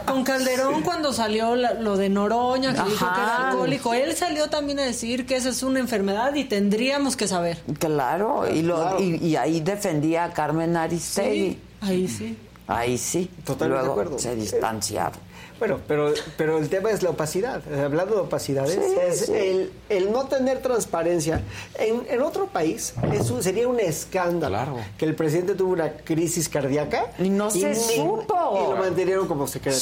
con 0.07 0.25
Calderón 0.25 0.83
cuando 0.83 1.13
salió 1.13 1.57
lo 1.57 1.97
de 1.97 2.09
Noroña 2.09 2.75
que 2.75 2.83
dijo 2.83 3.07
que 3.15 3.21
era 3.21 3.49
alcohólico 3.49 3.95
él 3.95 4.15
salió 4.15 4.49
también 4.49 4.79
a 4.79 4.83
decir 4.83 5.27
que 5.27 5.37
esa 5.37 5.49
es 5.49 5.63
una 5.63 5.81
enfermedad 5.81 6.35
y 6.35 6.45
tendríamos 6.45 7.17
que 7.17 7.27
saber 7.29 7.59
Claro, 7.79 8.45
y, 8.49 8.63
lo, 8.63 8.99
Y, 9.01 9.37
ahí 9.37 9.61
defendía 9.61 10.25
a 10.25 10.33
Carmen 10.33 10.77
Aristegui. 10.77 11.59
ahí 11.81 12.09
sí. 12.09 12.37
Ahí 12.67 12.99
sí. 12.99 13.31
Totalmente 13.45 13.85
de 13.85 13.91
acuerdo. 13.91 14.19
Se 14.19 14.35
distanciaba. 14.35 15.13
Bueno, 15.59 15.81
pero, 15.89 16.13
pero 16.37 16.59
el 16.59 16.69
tema 16.69 16.91
es 16.91 17.03
la 17.03 17.11
opacidad. 17.11 17.63
Hablando 17.83 18.15
de 18.15 18.21
opacidades, 18.23 18.77
es 18.77 19.29
El, 19.29 19.73
el, 19.89 20.13
no 20.13 20.27
tener 20.27 20.63
transparencia. 20.63 21.43
En, 21.79 22.07
en 22.09 22.23
otro 22.23 22.47
país 22.47 22.95
eso 23.13 23.43
sería 23.43 23.69
un 23.69 23.81
escándalo 23.81 24.59
que 24.97 25.05
el 25.05 25.15
presidente 25.15 25.55
tuvo 25.55 25.73
una 25.73 25.93
crisis 25.93 26.49
cardíaca 26.49 27.13
y 27.19 27.29
no 27.29 27.51
se 27.51 27.75
supo. 27.75 28.35
Y 28.55 28.71
lo 28.71 28.77
mantuvieron 28.77 29.27
como 29.27 29.47
secreto. 29.47 29.79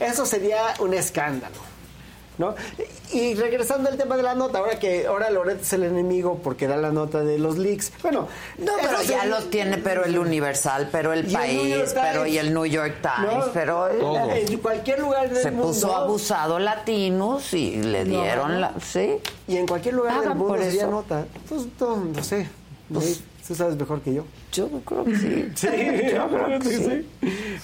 Eso 0.00 0.26
sería 0.26 0.74
un 0.80 0.94
escándalo. 0.94 1.75
¿No? 2.38 2.54
Y 3.12 3.34
regresando 3.34 3.88
al 3.88 3.96
tema 3.96 4.16
de 4.16 4.22
la 4.22 4.34
nota, 4.34 4.58
ahora 4.58 4.78
que 4.78 5.06
ahora 5.06 5.30
Loret 5.30 5.60
es 5.62 5.72
el 5.72 5.84
enemigo 5.84 6.40
porque 6.42 6.66
da 6.66 6.76
la 6.76 6.90
nota 6.90 7.20
de 7.20 7.38
los 7.38 7.58
leaks. 7.58 7.92
Bueno, 8.02 8.28
no, 8.58 8.72
pero 8.80 9.02
ya 9.02 9.24
los 9.26 9.50
tiene, 9.50 9.78
pero 9.78 10.04
el 10.04 10.18
Universal, 10.18 10.88
pero 10.90 11.12
el 11.12 11.26
País, 11.26 11.94
pero 11.94 12.26
y 12.26 12.38
el 12.38 12.52
New 12.52 12.66
York 12.66 12.96
Times, 13.00 13.46
pero 13.52 13.88
en 13.88 14.58
cualquier 14.58 15.00
lugar 15.00 15.28
del 15.28 15.42
se 15.42 15.50
mundo 15.50 15.72
se 15.72 15.80
puso 15.80 15.96
abusado 15.96 16.58
Latinos 16.58 17.52
y 17.54 17.76
le 17.76 18.04
dieron 18.04 18.60
la, 18.60 18.74
sí. 18.80 19.18
Y 19.48 19.56
en 19.56 19.66
cualquier 19.66 19.94
lugar 19.94 20.20
del 20.20 20.34
mundo 20.34 20.58
sería 20.58 20.86
nota. 20.86 21.26
Pues 21.48 21.66
no, 21.80 22.22
sé. 22.22 22.48
Pues, 22.92 23.22
Tú 23.46 23.54
sabes 23.54 23.76
mejor 23.76 24.00
que 24.00 24.12
yo. 24.12 24.24
Yo 24.52 24.68
creo 24.84 25.04
que 25.04 25.16
sí. 25.16 25.48
sí, 25.54 25.68
yo 26.12 26.28
creo 26.28 26.58
que 26.58 26.68
sí. 26.68 27.08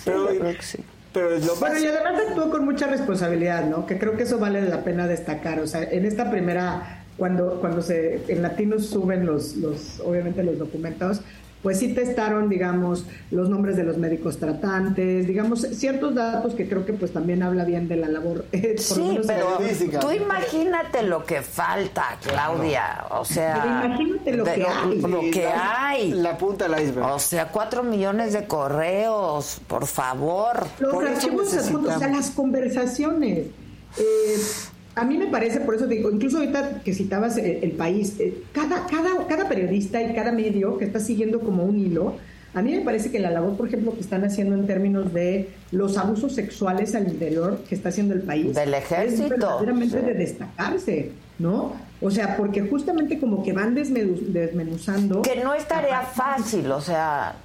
Pero, 0.05 0.33
yo 0.33 0.39
creo 0.39 0.57
que 0.57 0.63
sí. 0.63 0.79
Pero 1.13 1.29
Bueno, 1.61 1.79
y 1.79 1.87
además 1.87 2.23
actuó 2.29 2.51
con 2.51 2.65
mucha 2.65 2.87
responsabilidad, 2.87 3.67
¿no? 3.69 3.87
Que 3.87 3.99
creo 3.99 4.17
que 4.17 4.23
eso 4.23 4.39
vale 4.39 4.63
la 4.63 4.83
pena 4.83 5.07
destacar. 5.07 5.61
O 5.61 5.67
sea, 5.67 5.83
en 5.83 6.07
esta 6.07 6.31
primera, 6.31 7.05
cuando, 7.19 7.61
cuando 7.61 7.83
se 7.83 8.23
en 8.29 8.43
Latinos 8.43 8.87
suben 8.87 9.27
los, 9.27 9.57
los, 9.57 10.01
obviamente 10.01 10.43
los 10.43 10.59
documentos, 10.59 11.21
pues 11.63 11.79
sí 11.79 11.95
testaron, 11.95 12.49
digamos, 12.49 13.07
los 13.31 13.49
nombres 13.49 13.77
de 13.77 13.85
los 13.85 13.97
médicos 13.97 14.39
tratantes, 14.39 15.27
digamos, 15.27 15.61
ciertos 15.61 16.15
datos 16.15 16.55
que 16.55 16.69
creo 16.69 16.85
que 16.85 16.93
pues 16.93 17.13
también 17.13 17.43
habla 17.43 17.65
bien 17.65 17.89
de 17.89 17.97
la 17.97 18.09
labor. 18.09 18.45
Eh, 18.53 18.77
sí, 18.79 19.19
pero 19.27 19.59
tú 20.01 20.11
imagínate 20.11 21.03
lo 21.03 21.25
que 21.25 21.43
falta, 21.43 22.19
Claudia. 22.23 23.07
O 23.11 23.25
sea, 23.25 23.85
imagínate 23.85 24.37
lo 24.37 24.45
que 24.45 24.67
hay. 24.67 25.01
Lo 25.01 25.21
que 25.33 25.47
hay. 25.47 26.13
La 26.13 26.37
punta 26.37 26.69
del 26.69 26.83
iceberg. 26.83 27.07
O 27.07 27.19
sea, 27.19 27.49
cuatro 27.49 27.83
millones 27.83 28.33
de 28.33 28.47
correos, 28.47 29.61
por 29.67 29.87
favor. 29.87 30.67
Los 30.79 30.95
archivos 30.95 31.55
o 31.55 31.99
sea, 31.99 32.09
las 32.09 32.31
conversaciones. 32.31 33.47
Eh, 33.99 34.37
a 34.95 35.05
mí 35.05 35.17
me 35.17 35.27
parece, 35.27 35.61
por 35.61 35.75
eso 35.75 35.87
digo, 35.87 36.11
incluso 36.11 36.39
ahorita 36.39 36.83
que 36.85 36.93
citabas 36.93 37.37
el, 37.39 37.73
país, 37.73 38.17
eh, 38.19 38.43
cada, 38.53 38.87
cada, 38.87 39.27
cada 39.27 39.49
periodista 39.49 40.03
y 40.03 40.15
cada 40.15 40.33
medio 40.33 40.77
que 40.79 40.85
está 40.85 41.01
siguiendo 41.01 41.41
como 41.41 41.65
un 41.65 41.79
hilo, 41.79 42.17
a 42.55 42.61
mí 42.61 42.73
me 42.77 42.83
parece 42.83 43.11
que 43.11 43.19
la 43.19 43.31
labor, 43.31 43.57
por 43.57 43.69
ejemplo, 43.69 43.95
que 43.95 44.01
están 44.01 44.25
haciendo 44.25 44.55
en 44.55 44.67
términos 44.67 45.13
de 45.15 45.49
los 45.71 45.97
abusos 45.97 46.35
sexuales 46.35 46.95
al 46.95 47.09
interior 47.09 47.61
que 47.67 47.75
está 47.75 47.89
haciendo 47.89 48.13
el 48.13 48.21
país, 48.21 48.55
del 48.55 48.75
ejército, 48.75 49.25
es 49.25 49.31
verdaderamente 49.31 50.03
de 50.03 50.15
destacarse, 50.15 51.13
¿no? 51.39 51.73
O 52.03 52.11
sea, 52.11 52.37
porque 52.37 52.63
justamente 52.63 53.21
como 53.21 53.43
que 53.43 53.53
van 53.53 53.75
desmenuzando. 53.75 55.23
Que 55.23 55.37
no 55.37 55.55
es 55.55 55.69
tarea 55.69 56.03
fácil, 56.03 56.71
o 56.73 56.81
sea, 56.81 57.37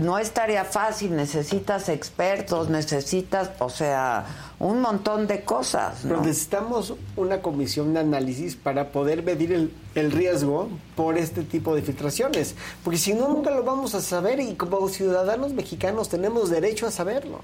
no 0.00 0.18
es 0.18 0.30
tarea 0.30 0.64
fácil, 0.64 1.14
necesitas 1.14 1.90
expertos, 1.90 2.70
necesitas, 2.70 3.50
o 3.58 3.68
sea, 3.68 4.24
un 4.58 4.80
montón 4.80 5.26
de 5.26 5.42
cosas. 5.42 6.00
Pero 6.02 6.22
necesitamos 6.22 6.94
una 7.16 7.42
comisión 7.42 7.92
de 7.92 8.00
análisis 8.00 8.56
para 8.56 8.88
poder 8.90 9.22
medir 9.22 9.52
el, 9.52 9.72
el, 9.94 10.10
riesgo 10.10 10.68
por 10.94 11.18
este 11.18 11.42
tipo 11.42 11.74
de 11.74 11.82
filtraciones. 11.82 12.54
Porque 12.82 12.98
si 12.98 13.12
no, 13.12 13.28
nunca 13.28 13.50
lo 13.50 13.64
vamos 13.64 13.94
a 13.94 14.00
saber 14.00 14.40
y 14.40 14.54
como 14.54 14.88
ciudadanos 14.88 15.52
mexicanos 15.52 16.08
tenemos 16.08 16.48
derecho 16.48 16.86
a 16.86 16.90
saberlo. 16.90 17.40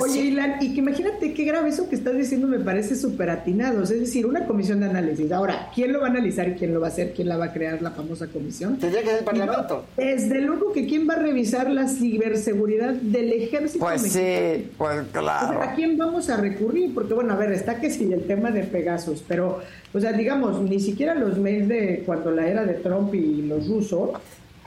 Oye, 0.00 0.20
Ilan, 0.20 0.62
y 0.62 0.72
que 0.72 0.80
imagínate 0.80 1.34
qué 1.34 1.44
grave 1.44 1.68
eso 1.68 1.88
que 1.88 1.94
estás 1.94 2.16
diciendo 2.16 2.46
me 2.46 2.58
parece 2.58 2.96
súper 2.96 3.28
atinado. 3.28 3.82
Es 3.82 3.90
decir, 3.90 4.24
una 4.24 4.46
comisión 4.46 4.80
de 4.80 4.86
análisis. 4.86 5.30
Ahora, 5.30 5.70
¿quién 5.74 5.92
lo 5.92 6.00
va 6.00 6.06
a 6.06 6.10
analizar 6.10 6.48
y 6.48 6.54
quién 6.54 6.72
lo 6.72 6.80
va 6.80 6.86
a 6.86 6.90
hacer? 6.90 7.12
¿Quién 7.12 7.28
la 7.28 7.36
va 7.36 7.46
a 7.46 7.52
crear 7.52 7.82
la 7.82 7.90
famosa 7.90 8.28
comisión? 8.28 8.78
Tendría 8.78 9.02
que 9.02 9.08
ser 9.08 9.18
el 9.18 9.24
Parlamento. 9.24 9.84
desde 9.96 10.40
luego 10.40 10.72
que 10.72 10.86
quién 10.86 11.06
va 11.08 11.14
a 11.14 11.18
revisar 11.18 11.70
la 11.70 11.86
ciberseguridad 11.86 12.94
del 12.94 13.32
ejército 13.32 13.84
pues 13.84 14.02
sí, 14.02 14.70
pues 14.76 15.06
claro. 15.12 15.62
¿A 15.62 15.74
quién 15.74 15.98
vamos 15.98 16.30
a 16.30 16.36
recurrir? 16.36 16.94
Porque 16.94 17.12
bueno, 17.14 17.34
a 17.34 17.36
ver, 17.36 17.52
está 17.52 17.80
que 17.80 17.90
sí 17.90 18.10
el 18.12 18.26
tema 18.26 18.50
de 18.50 18.62
Pegasus, 18.62 19.22
pero, 19.26 19.60
o 19.92 20.00
sea, 20.00 20.12
digamos, 20.12 20.60
ni 20.62 20.80
siquiera 20.80 21.14
los 21.14 21.38
mails 21.38 21.68
de 21.68 22.02
cuando 22.06 22.30
la 22.30 22.48
era 22.48 22.64
de 22.64 22.74
Trump 22.74 23.14
y 23.14 23.42
los 23.42 23.68
rusos 23.68 24.10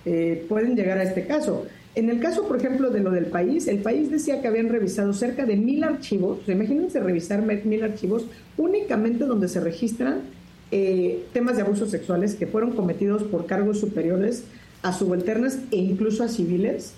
eh, 0.06 0.46
pueden 0.48 0.76
llegar 0.76 0.98
a 0.98 1.04
este 1.04 1.26
caso. 1.26 1.66
En 1.94 2.10
el 2.10 2.20
caso, 2.20 2.48
por 2.48 2.58
ejemplo, 2.58 2.90
de 2.90 3.02
lo 3.02 3.12
del 3.12 3.26
país, 3.26 3.68
el 3.68 3.80
país 3.80 4.10
decía 4.10 4.42
que 4.42 4.48
habían 4.48 4.70
revisado 4.70 5.12
cerca 5.14 5.46
de 5.46 5.58
mil 5.58 5.84
archivos, 5.84 6.40
imagínense 6.48 7.02
revisar 7.02 7.42
mil 7.42 7.84
archivos 7.84 8.26
únicamente 8.58 9.26
donde 9.26 9.50
se 9.50 9.60
registran 9.60 10.22
eh, 10.72 11.26
temas 11.34 11.58
de 11.58 11.64
abusos 11.64 11.92
sexuales 11.92 12.36
que 12.36 12.48
fueron 12.48 12.72
cometidos 12.72 13.24
por 13.24 13.46
cargos 13.46 13.80
superiores 13.80 14.46
a 14.84 14.94
subalternas 14.94 15.60
e 15.70 15.78
incluso 15.78 16.24
a 16.24 16.30
civiles 16.30 16.94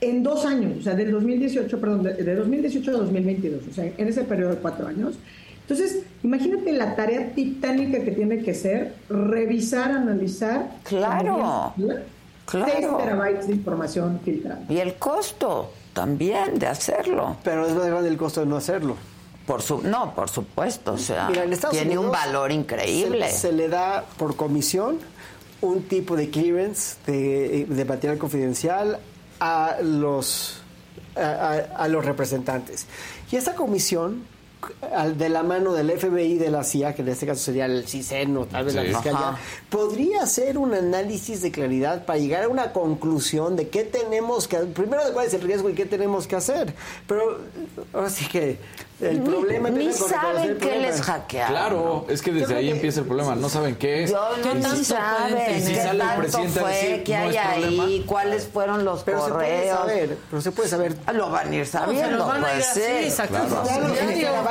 en 0.00 0.22
dos 0.22 0.46
años, 0.46 0.78
o 0.78 0.82
sea, 0.82 0.94
del 0.94 1.10
2018, 1.10 1.80
perdón, 1.80 2.04
de, 2.04 2.34
2018 2.34 2.90
a 2.90 2.94
2022, 2.94 3.62
o 3.68 3.72
sea, 3.74 3.84
en 3.84 4.08
ese 4.08 4.22
periodo 4.22 4.50
de 4.52 4.56
cuatro 4.56 4.86
años. 4.86 5.18
Entonces, 5.62 6.04
imagínate 6.22 6.72
la 6.72 6.96
tarea 6.96 7.32
titánica 7.34 8.02
que 8.02 8.12
tiene 8.12 8.42
que 8.42 8.54
ser 8.54 8.94
revisar, 9.08 9.90
analizar. 9.92 10.70
Claro. 10.84 11.74
Claro. 12.50 12.72
6 12.72 12.88
terabytes 12.98 13.46
de 13.46 13.54
información 13.54 14.20
filtrada. 14.24 14.62
Y 14.68 14.78
el 14.78 14.96
costo 14.96 15.70
también 15.92 16.58
de 16.58 16.66
hacerlo. 16.66 17.36
Pero 17.44 17.66
es 17.66 17.74
más 17.74 17.86
grande 17.86 18.08
el 18.08 18.16
costo 18.16 18.40
de 18.40 18.46
no 18.46 18.56
hacerlo. 18.56 18.96
Por 19.46 19.62
su, 19.62 19.82
no, 19.82 20.14
por 20.14 20.28
supuesto, 20.28 20.92
o 20.92 20.98
sea, 20.98 21.28
tiene 21.70 21.98
un 21.98 22.10
valor 22.10 22.52
increíble. 22.52 23.28
Se, 23.30 23.52
le 23.52 23.68
da 23.68 24.04
por 24.16 24.36
comisión 24.36 24.98
un 25.60 25.82
tipo 25.82 26.14
de 26.14 26.30
clearance 26.30 26.96
de, 27.06 27.66
de 27.68 27.84
material 27.84 28.18
confidencial 28.18 29.00
a 29.40 29.76
los, 29.82 30.60
a, 31.16 31.88
los 31.88 32.04
representantes. 32.04 32.86
Y 33.32 33.36
esa 33.36 33.54
comisión 33.54 34.24
de 35.16 35.28
la 35.28 35.42
mano 35.42 35.72
del 35.72 35.90
FBI 35.90 36.38
de 36.38 36.50
la 36.50 36.64
CIA, 36.64 36.94
que 36.94 37.02
en 37.02 37.08
este 37.08 37.26
caso 37.26 37.40
sería 37.40 37.66
el 37.66 37.86
CISEN 37.86 38.36
o 38.36 38.46
tal 38.46 38.64
vez 38.64 38.74
la 38.74 38.82
Fiscalía, 38.82 39.36
podría 39.68 40.22
hacer 40.22 40.58
un 40.58 40.74
análisis 40.74 41.42
de 41.42 41.50
claridad 41.50 42.04
para 42.04 42.18
llegar 42.18 42.44
a 42.44 42.48
una 42.48 42.72
conclusión 42.72 43.56
de 43.56 43.68
qué 43.68 43.84
tenemos 43.84 44.48
que 44.48 44.58
primero 44.58 45.04
de 45.04 45.12
cuál 45.12 45.26
es 45.26 45.34
el 45.34 45.42
riesgo 45.42 45.70
y 45.70 45.74
qué 45.74 45.86
tenemos 45.86 46.26
que 46.26 46.36
hacer. 46.36 46.74
Pero 47.06 47.38
así 47.94 48.26
que 48.26 48.58
el 49.00 49.22
problema 49.22 49.70
ni, 49.70 49.92
saben 49.92 50.58
qué 50.58 50.76
les 50.76 51.00
hackearon. 51.00 51.50
Claro, 51.50 52.06
es 52.08 52.22
que 52.22 52.32
desde 52.32 52.56
ahí 52.56 52.70
empieza 52.70 53.00
el 53.00 53.06
problema. 53.06 53.34
No 53.34 53.48
saben 53.48 53.76
qué 53.76 54.04
es. 54.04 54.10
Yo, 54.10 54.36
no 54.54 54.76
si 54.76 54.84
saben 54.84 55.56
y 55.56 55.60
si 55.60 55.74
sale 55.74 56.04
el 56.04 56.20
presidente 56.20 56.60
fue, 56.60 56.70
a 56.70 56.74
decir, 56.74 57.04
qué 57.04 57.16
hay 57.16 57.36
ahí, 57.36 58.04
cuáles 58.06 58.46
fueron 58.46 58.84
los 58.84 59.02
pero 59.02 59.20
correos. 59.20 59.40
Se 59.40 59.48
puede 59.50 59.68
saber, 59.68 60.18
pero 60.30 60.42
se 60.42 60.52
puede 60.52 60.68
saber. 60.68 60.96
Ah, 61.06 61.12
lo 61.12 61.30
van 61.30 61.50
a 61.50 61.54
ir 61.56 61.66
sabiendo. 61.66 62.18
No, 62.18 62.26
van 62.26 62.40
pues, 62.40 62.66
sí, 62.66 62.80
exacto. 62.80 63.38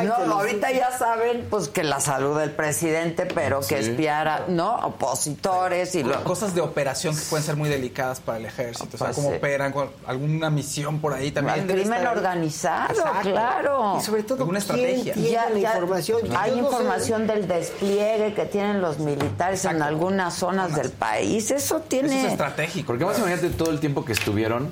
No, 0.03 0.33
ahorita 0.33 0.71
ya 0.71 0.91
saben 0.97 1.45
pues 1.49 1.67
que 1.67 1.83
la 1.83 1.99
salud 1.99 2.39
del 2.39 2.51
presidente, 2.51 3.25
pero 3.25 3.61
que 3.61 3.79
espiara, 3.79 4.45
¿no? 4.47 4.75
Opositores 4.77 5.95
y 5.95 6.03
lo... 6.03 6.23
cosas 6.23 6.55
de 6.55 6.61
operación 6.61 7.15
que 7.15 7.21
pueden 7.23 7.45
ser 7.45 7.55
muy 7.55 7.69
delicadas 7.69 8.19
para 8.19 8.37
el 8.37 8.45
ejército. 8.45 8.95
o 8.95 8.97
sea, 8.97 9.07
pues 9.07 9.17
cómo 9.17 9.29
operan, 9.29 9.73
alguna 10.05 10.49
misión 10.49 10.99
por 10.99 11.13
ahí 11.13 11.31
también. 11.31 11.59
El 11.59 11.67
crimen 11.67 12.07
organizado, 12.07 13.03
claro. 13.21 13.97
Y 13.99 14.03
sobre 14.03 14.23
todo, 14.23 14.38
una 14.43 14.59
estrategia 14.59 15.15
ya, 15.15 15.49
la 15.49 15.59
información. 15.59 16.21
Hay 16.37 16.57
información 16.57 17.27
del 17.27 17.47
despliegue 17.47 18.33
que 18.33 18.45
tienen 18.45 18.81
los 18.81 18.99
militares 18.99 19.65
en 19.65 19.81
algunas 19.81 20.35
zonas 20.35 20.75
del 20.75 20.91
país. 20.91 21.51
Eso 21.51 21.81
tiene. 21.81 22.07
Eso 22.07 22.27
es 22.27 22.31
estratégico. 22.33 22.87
Porque 22.87 23.05
más 23.05 23.17
imagínate 23.17 23.49
todo 23.49 23.71
el 23.71 23.79
tiempo 23.79 24.05
que 24.05 24.13
estuvieron, 24.13 24.69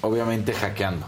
obviamente, 0.00 0.52
hackeando. 0.52 1.06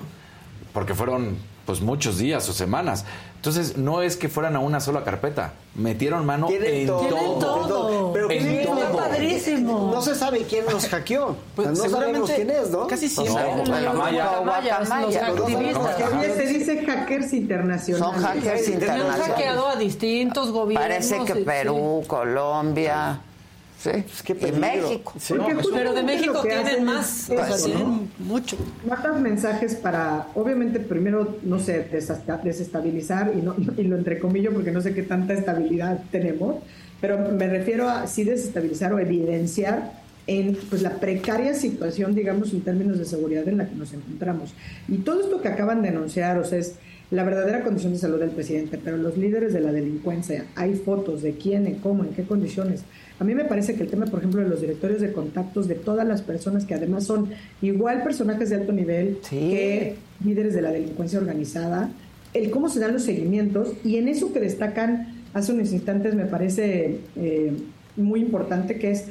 Porque 0.73 0.95
fueron 0.95 1.39
pues 1.67 1.81
muchos 1.81 2.19
días 2.19 2.49
o 2.49 2.53
semanas. 2.53 3.05
Entonces, 3.45 3.77
no 3.77 4.01
es 4.01 4.17
que 4.17 4.31
fueran 4.31 4.57
a 4.57 4.61
una 4.61 4.81
sola 4.81 5.05
carpeta. 5.05 5.53
Metieron 5.75 6.25
mano 6.25 6.49
en 6.51 6.87
todo. 6.87 7.39
todo. 7.39 8.13
Pero 8.15 8.31
en 8.31 8.65
todo. 8.65 8.97
padrísimo. 8.97 9.91
No 9.93 10.01
se 10.01 10.15
sabe 10.15 10.45
quién 10.49 10.65
los 10.65 10.89
hackeó. 10.89 11.37
Pues 11.55 11.69
no 11.69 11.91
sabemos 11.91 12.31
quién 12.31 12.49
es, 12.49 12.71
¿no? 12.71 12.87
Casi 12.87 13.07
siempre. 13.07 13.35
No, 13.67 13.81
la 13.81 13.93
Maya. 13.93 14.81
Los 15.03 15.17
activistas. 15.17 15.97
Se 16.37 16.47
dice 16.47 16.87
hackers 16.87 17.35
internacionales. 17.35 18.15
Son 18.15 18.25
hackers 18.25 18.67
internacionales. 18.67 19.27
Han 19.27 19.33
hackeado 19.33 19.69
a 19.69 19.77
distintos 19.77 20.51
gobiernos. 20.51 20.89
Parece 20.89 21.25
que 21.27 21.35
Perú, 21.45 22.03
Colombia. 22.07 23.21
Sí, 23.85 23.91
y 24.31 24.53
México. 24.53 25.13
pero 25.75 25.93
de 25.93 26.03
México 26.03 26.41
tienen 26.43 26.85
más, 26.85 27.27
tienen 27.27 28.09
mucho. 28.19 28.57
Mandas 28.89 29.21
mensajes 29.21 29.75
para, 29.75 30.29
obviamente, 30.35 30.81
primero, 30.81 31.37
no 31.43 31.59
sé, 31.59 31.87
desestabilizar, 31.91 33.33
y, 33.37 33.43
no, 33.43 33.55
y 33.77 33.83
lo 33.83 33.99
entrecomillo 33.99 34.55
porque 34.55 34.71
no 34.71 34.81
sé 34.81 34.95
qué 34.95 35.03
tanta 35.03 35.35
estabilidad 35.35 36.03
tenemos, 36.11 36.57
pero 37.03 37.31
me 37.31 37.47
refiero 37.47 37.87
a 37.91 38.07
sí 38.07 38.25
desestabilizar 38.25 38.95
o 38.95 38.99
evidenciar 38.99 39.93
en 40.27 40.57
pues, 40.71 40.81
la 40.81 40.99
precaria 40.99 41.53
situación, 41.53 42.15
digamos, 42.15 42.55
en 42.55 42.63
términos 42.63 42.99
de 42.99 43.05
seguridad 43.05 43.47
en 43.49 43.59
la 43.59 43.69
que 43.69 43.75
nos 43.75 43.93
encontramos. 43.93 44.55
Y 44.89 44.97
todo 44.99 45.21
esto 45.21 45.43
que 45.43 45.49
acaban 45.49 45.83
de 45.83 45.91
anunciar, 45.91 46.39
o 46.39 46.45
sea, 46.45 46.59
es 46.59 46.77
la 47.11 47.23
verdadera 47.23 47.63
condición 47.63 47.93
de 47.93 47.99
salud 47.99 48.19
del 48.19 48.31
presidente, 48.31 48.81
pero 48.83 48.97
los 48.97 49.19
líderes 49.19 49.53
de 49.53 49.61
la 49.61 49.73
delincuencia, 49.73 50.47
hay 50.55 50.75
fotos 50.75 51.21
de 51.21 51.35
quién, 51.35 51.67
en 51.67 51.75
cómo, 51.75 52.03
en 52.03 52.15
qué 52.15 52.25
condiciones. 52.25 52.85
A 53.21 53.25
mí 53.25 53.35
me 53.35 53.45
parece 53.45 53.75
que 53.75 53.85
el 53.85 53.91
tema, 53.91 54.07
por 54.07 54.19
ejemplo, 54.19 54.43
de 54.43 54.49
los 54.49 54.61
directorios 54.61 55.01
de 55.01 55.13
contactos 55.13 55.69
de 55.69 55.77
todas 55.77 56.07
las 56.07 56.23
personas 56.23 56.65
que 56.65 56.75
además 56.75 57.05
son 57.05 57.31
igual 57.63 58.03
personajes 58.03 58.51
de 58.51 58.57
alto 58.57 58.73
nivel 58.73 59.19
que 59.29 59.97
líderes 60.25 60.55
de 60.55 60.63
la 60.63 60.73
delincuencia 60.73 61.19
organizada, 61.19 61.91
el 62.33 62.51
cómo 62.51 62.69
se 62.69 62.81
dan 62.81 62.93
los 62.93 63.05
seguimientos 63.05 63.73
y 63.85 63.97
en 63.97 64.09
eso 64.09 64.33
que 64.33 64.41
destacan 64.41 65.15
hace 65.33 65.53
unos 65.53 65.73
instantes 65.73 66.15
me 66.15 66.25
parece 66.25 66.99
eh, 67.17 67.53
muy 67.97 68.21
importante 68.21 68.79
que 68.79 68.91
es 68.91 69.07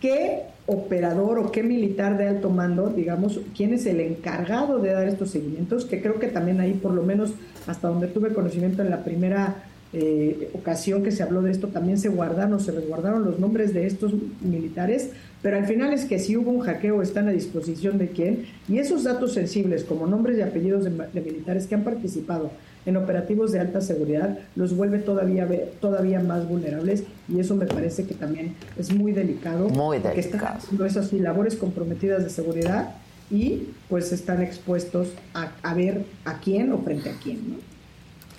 qué 0.00 0.42
operador 0.66 1.38
o 1.38 1.52
qué 1.52 1.62
militar 1.62 2.16
de 2.16 2.28
alto 2.28 2.48
mando, 2.48 2.88
digamos, 2.88 3.40
quién 3.56 3.74
es 3.74 3.84
el 3.86 4.00
encargado 4.00 4.78
de 4.78 4.92
dar 4.92 5.08
estos 5.08 5.30
seguimientos, 5.30 5.84
que 5.84 6.00
creo 6.00 6.18
que 6.18 6.28
también 6.28 6.60
ahí 6.60 6.72
por 6.74 6.92
lo 6.92 7.02
menos 7.02 7.34
hasta 7.66 7.88
donde 7.88 8.06
tuve 8.06 8.32
conocimiento 8.32 8.82
en 8.82 8.90
la 8.90 9.04
primera 9.04 9.64
eh, 9.92 10.50
ocasión 10.54 11.02
que 11.02 11.10
se 11.10 11.22
habló 11.22 11.42
de 11.42 11.50
esto, 11.50 11.68
también 11.68 11.98
se 11.98 12.08
guardaron, 12.08 12.60
se 12.60 12.72
resguardaron 12.72 13.24
los 13.24 13.38
nombres 13.38 13.74
de 13.74 13.86
estos 13.86 14.12
militares 14.40 15.10
pero 15.42 15.56
al 15.56 15.66
final 15.66 15.92
es 15.92 16.04
que 16.04 16.20
si 16.20 16.36
hubo 16.36 16.52
un 16.52 16.60
hackeo 16.60 17.02
están 17.02 17.26
a 17.26 17.32
disposición 17.32 17.98
de 17.98 18.08
quién. 18.08 18.46
Y 18.68 18.78
esos 18.78 19.02
datos 19.02 19.32
sensibles 19.32 19.82
como 19.82 20.06
nombres 20.06 20.38
y 20.38 20.42
apellidos 20.42 20.84
de, 20.84 20.90
de 20.90 21.20
militares 21.20 21.66
que 21.66 21.74
han 21.74 21.82
participado 21.82 22.52
en 22.86 22.96
operativos 22.96 23.52
de 23.52 23.60
alta 23.60 23.80
seguridad 23.80 24.38
los 24.56 24.76
vuelve 24.76 24.98
todavía 24.98 25.48
todavía 25.80 26.18
más 26.18 26.48
vulnerables 26.48 27.04
y 27.28 27.38
eso 27.38 27.54
me 27.54 27.66
parece 27.66 28.06
que 28.06 28.14
también 28.14 28.54
es 28.76 28.92
muy 28.92 29.12
delicado. 29.12 29.68
Muy 29.68 29.98
porque 29.98 30.20
están 30.20 30.44
haciendo 30.44 30.84
esas 30.84 31.12
labores 31.12 31.56
comprometidas 31.56 32.24
de 32.24 32.30
seguridad 32.30 32.94
y 33.30 33.68
pues 33.88 34.12
están 34.12 34.42
expuestos 34.42 35.08
a, 35.32 35.52
a 35.62 35.74
ver 35.74 36.04
a 36.24 36.38
quién 36.40 36.72
o 36.72 36.78
frente 36.78 37.10
a 37.10 37.14
quién 37.22 37.50
¿no? 37.50 37.71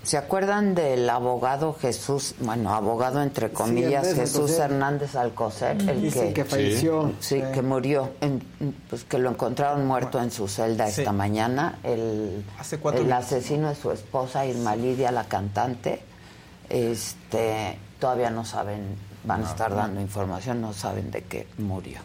¿Se 0.04 0.18
acuerdan 0.18 0.76
del 0.76 1.10
abogado 1.10 1.74
Jesús, 1.80 2.36
bueno, 2.42 2.74
abogado 2.74 3.22
entre 3.24 3.52
comillas, 3.54 4.06
Sí, 4.06 4.16
Jesús 4.16 4.36
Alcocer. 4.52 4.72
Hernández 4.72 5.16
Alcocer, 5.16 5.78
el 5.90 6.02
Dicen 6.02 6.34
que 6.34 6.44
falleció. 6.44 7.14
Sí, 7.22 7.40
Sí. 7.40 7.44
que 7.54 7.62
murió, 7.62 8.12
en- 8.20 8.44
pues 8.90 9.06
que 9.06 9.18
lo 9.18 9.30
encontraron 9.30 9.88
muerto 9.88 10.22
en 10.22 10.30
su 10.30 10.50
celda 10.50 10.90
Sí. 10.90 11.02
esta 11.02 11.14
mañana. 11.14 11.80
El, 11.84 12.44
Hace 12.60 12.80
cuatro 12.80 13.00
el 13.00 13.08
días. 13.08 13.26
asesino 13.26 13.70
de 13.70 13.76
su 13.76 13.92
esposa, 13.92 14.46
Irma 14.46 14.76
Lidia, 14.76 15.10
la 15.12 15.24
cantante, 15.24 16.02
este, 16.70 17.78
todavía 17.98 18.30
no 18.30 18.44
saben, 18.44 18.98
van 19.24 19.46
a 19.46 19.50
estar 19.50 19.74
dando 19.74 20.02
información, 20.02 20.60
no 20.60 20.74
saben 20.74 21.12
de 21.12 21.24
qué 21.24 21.48
murió. 21.60 22.00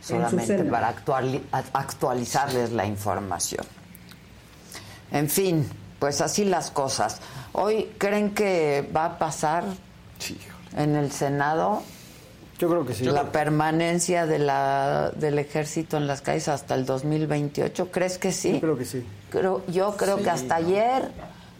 Solamente 0.00 0.64
para 0.64 0.88
actuali- 0.88 1.42
actualizarles 1.52 2.72
la 2.72 2.86
información. 2.86 3.66
En 5.12 5.28
fin, 5.28 5.68
pues 6.02 6.20
así 6.20 6.44
las 6.44 6.72
cosas. 6.72 7.20
Hoy 7.52 7.88
creen 7.96 8.30
que 8.34 8.84
va 8.94 9.04
a 9.04 9.18
pasar 9.18 9.62
en 10.76 10.96
el 10.96 11.12
Senado 11.12 11.80
Yo 12.58 12.68
creo 12.68 12.84
que 12.84 12.92
sí. 12.92 13.04
la 13.04 13.30
permanencia 13.30 14.26
de 14.26 14.40
la, 14.40 15.12
del 15.14 15.38
ejército 15.38 15.96
en 15.98 16.08
las 16.08 16.20
calles 16.20 16.48
hasta 16.48 16.74
el 16.74 16.86
2028. 16.86 17.92
¿Crees 17.92 18.18
que 18.18 18.32
sí? 18.32 18.54
Yo 18.54 18.60
creo 18.60 18.76
que 18.78 18.84
sí. 18.84 19.06
Creo, 19.30 19.62
yo 19.68 19.96
creo 19.96 20.18
Sí, 20.18 20.24
que 20.24 20.30
hasta 20.30 20.58
¿no? 20.58 20.66
ayer 20.66 21.08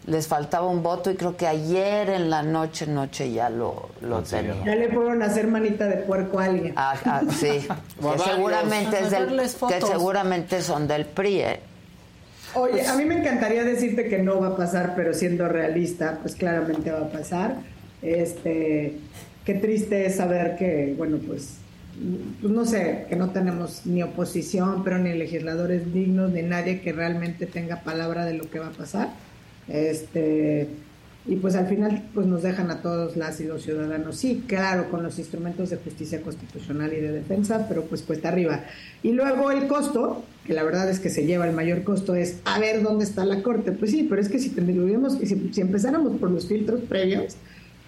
les 0.07 0.27
faltaba 0.27 0.67
un 0.67 0.83
voto 0.83 1.13
y 1.13 1.15
creo 1.15 1.37
que 1.37 1.47
ayer 1.47 2.11
en 2.11 2.29
la 2.29 2.43
noche, 2.43 2.89
noche 2.89 3.31
ya 3.31 3.49
lo, 3.49 3.91
lo 4.01 4.25
tenían. 4.25 4.65
ya 4.65 4.75
le 4.75 4.89
fueron 4.89 5.23
a 5.23 5.27
hacer 5.27 5.47
manita 5.47 5.87
de 5.87 5.99
puerco 5.99 6.41
a 6.41 6.47
alguien 6.47 6.73
Ah, 6.75 6.97
ah, 7.05 7.21
sí, 7.31 7.61
que 7.69 7.69
varios. 8.01 8.25
seguramente, 8.25 8.97
es 8.99 9.11
del- 9.13 9.21
Mandarles 9.21 9.53
que 9.53 9.59
fotos. 9.61 9.89
seguramente 9.89 10.63
son 10.63 10.89
del 10.89 11.07
PRI. 11.07 11.41
¿eh? 11.43 11.61
Oye, 12.55 12.87
a 12.87 12.97
mí 12.97 13.05
me 13.05 13.19
encantaría 13.19 13.65
decirte 13.65 14.09
que 14.09 14.19
no 14.19 14.41
va 14.41 14.49
a 14.49 14.57
pasar, 14.57 14.95
pero 14.95 15.15
siendo 15.15 15.49
realista, 15.49 16.19
pues 16.21 16.35
claramente 16.35 16.91
va 16.91 17.01
a 17.01 17.09
pasar. 17.11 17.57
Este, 18.03 18.95
qué 19.45 19.55
triste 19.55 20.05
es 20.07 20.17
saber 20.17 20.57
que, 20.57 20.95
bueno, 20.97 21.19
pues, 21.27 21.57
pues 22.41 22.53
no 22.53 22.65
sé, 22.65 23.07
que 23.09 23.17
no 23.17 23.31
tenemos 23.31 23.87
ni 23.87 24.03
oposición, 24.03 24.85
pero 24.85 24.99
ni 24.99 25.15
legisladores 25.15 25.95
dignos, 25.95 26.33
ni 26.33 26.43
nadie 26.43 26.81
que 26.81 26.93
realmente 26.93 27.47
tenga 27.47 27.83
palabra 27.83 28.27
de 28.27 28.35
lo 28.35 28.51
que 28.51 28.59
va 28.59 28.69
a 28.69 28.73
pasar. 28.73 29.11
Este, 29.69 30.69
y 31.25 31.37
pues 31.37 31.55
al 31.55 31.69
final 31.69 32.03
pues 32.15 32.27
nos 32.27 32.43
dejan 32.43 32.71
a 32.71 32.83
todos 32.83 33.17
las 33.17 33.41
y 33.41 33.45
los 33.45 33.63
ciudadanos, 33.63 34.17
sí, 34.17 34.43
claro, 34.47 34.91
con 34.91 35.05
los 35.05 35.19
instrumentos 35.21 35.71
de 35.71 35.77
justicia 35.77 36.21
constitucional 36.21 36.93
y 36.93 37.01
de 37.01 37.13
defensa, 37.13 37.67
pero 37.69 37.83
pues 37.85 38.03
cuesta 38.03 38.29
arriba. 38.29 38.65
Y 39.05 39.13
luego 39.13 39.53
el 39.53 39.69
costo, 39.69 40.25
que 40.45 40.53
la 40.53 40.65
verdad 40.65 40.91
es 40.91 40.99
que 40.99 41.11
se 41.11 41.25
lleva 41.25 41.47
el 41.47 41.55
mayor 41.55 41.85
costo, 41.85 42.17
es 42.17 42.41
a 42.45 42.59
ver 42.59 42.83
dónde 42.83 43.05
está 43.05 43.25
la 43.25 43.41
corte. 43.43 43.71
Pues 43.71 43.93
sí, 43.93 44.07
pero 44.09 44.21
es 44.21 44.29
que 44.29 44.41
si 44.41 44.51
tendríamos 44.51 45.19
si, 45.19 45.51
si 45.53 45.61
empezáramos 45.61 46.19
por 46.19 46.31
los 46.31 46.49
filtros 46.49 46.81
previos, 46.81 47.37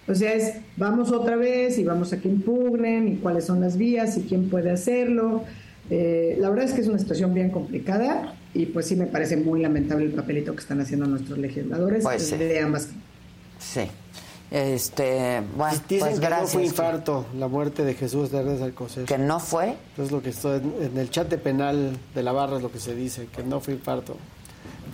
o 0.07 0.15
sea, 0.15 0.33
es 0.35 0.55
vamos 0.77 1.11
otra 1.11 1.35
vez 1.35 1.79
y 1.79 1.85
vamos 1.85 2.13
a 2.13 2.21
que 2.21 2.29
impugnen 2.29 3.09
y 3.09 3.17
cuáles 3.17 3.47
son 3.47 3.61
las 3.61 3.77
vías 3.77 4.17
y 4.17 4.23
quién 4.23 4.49
puede 4.49 4.71
hacerlo. 4.71 5.43
Eh, 5.91 6.37
la 6.41 6.51
verdad 6.51 6.67
es 6.67 6.73
que 6.73 6.83
es 6.83 6.87
una 6.87 6.99
situación 6.99 7.35
bien 7.35 7.51
complicada 7.51 8.35
y 8.55 8.67
pues 8.67 8.87
sí 8.87 8.97
me 8.97 9.07
parece 9.07 9.37
muy 9.37 9.61
lamentable 9.61 10.05
el 10.05 10.13
papelito 10.13 10.55
que 10.55 10.61
están 10.61 10.81
haciendo 10.81 11.07
nuestros 11.07 11.39
legisladores 11.39 12.05
Pues 12.05 12.39
de 12.39 12.61
ambas. 12.61 12.91
Sí. 13.73 13.91
Este, 14.51 15.43
bueno, 15.57 15.77
Dicen 15.89 16.09
pues 16.09 16.21
que 16.21 16.29
no 16.29 16.47
fue 16.47 16.65
infarto 16.65 17.27
la 17.37 17.49
muerte 17.49 17.85
de 17.85 17.95
Jesús 17.95 18.33
Hernández 18.33 18.63
Alcocer. 18.63 19.05
¿Que 19.05 19.19
no 19.19 19.41
fue? 19.41 19.77
Es 19.99 20.13
lo 20.13 20.23
que 20.23 20.31
estoy 20.31 20.59
en, 20.59 20.75
en 20.81 20.99
el 20.99 21.11
chat 21.11 21.29
de 21.29 21.39
penal 21.39 21.97
de 22.15 22.23
la 22.23 22.33
barra 22.33 22.59
es 22.59 22.63
lo 22.63 22.71
que 22.71 22.79
se 22.79 22.95
dice, 22.95 23.27
que 23.35 23.43
no 23.43 23.61
fue 23.61 23.75
infarto. 23.75 24.17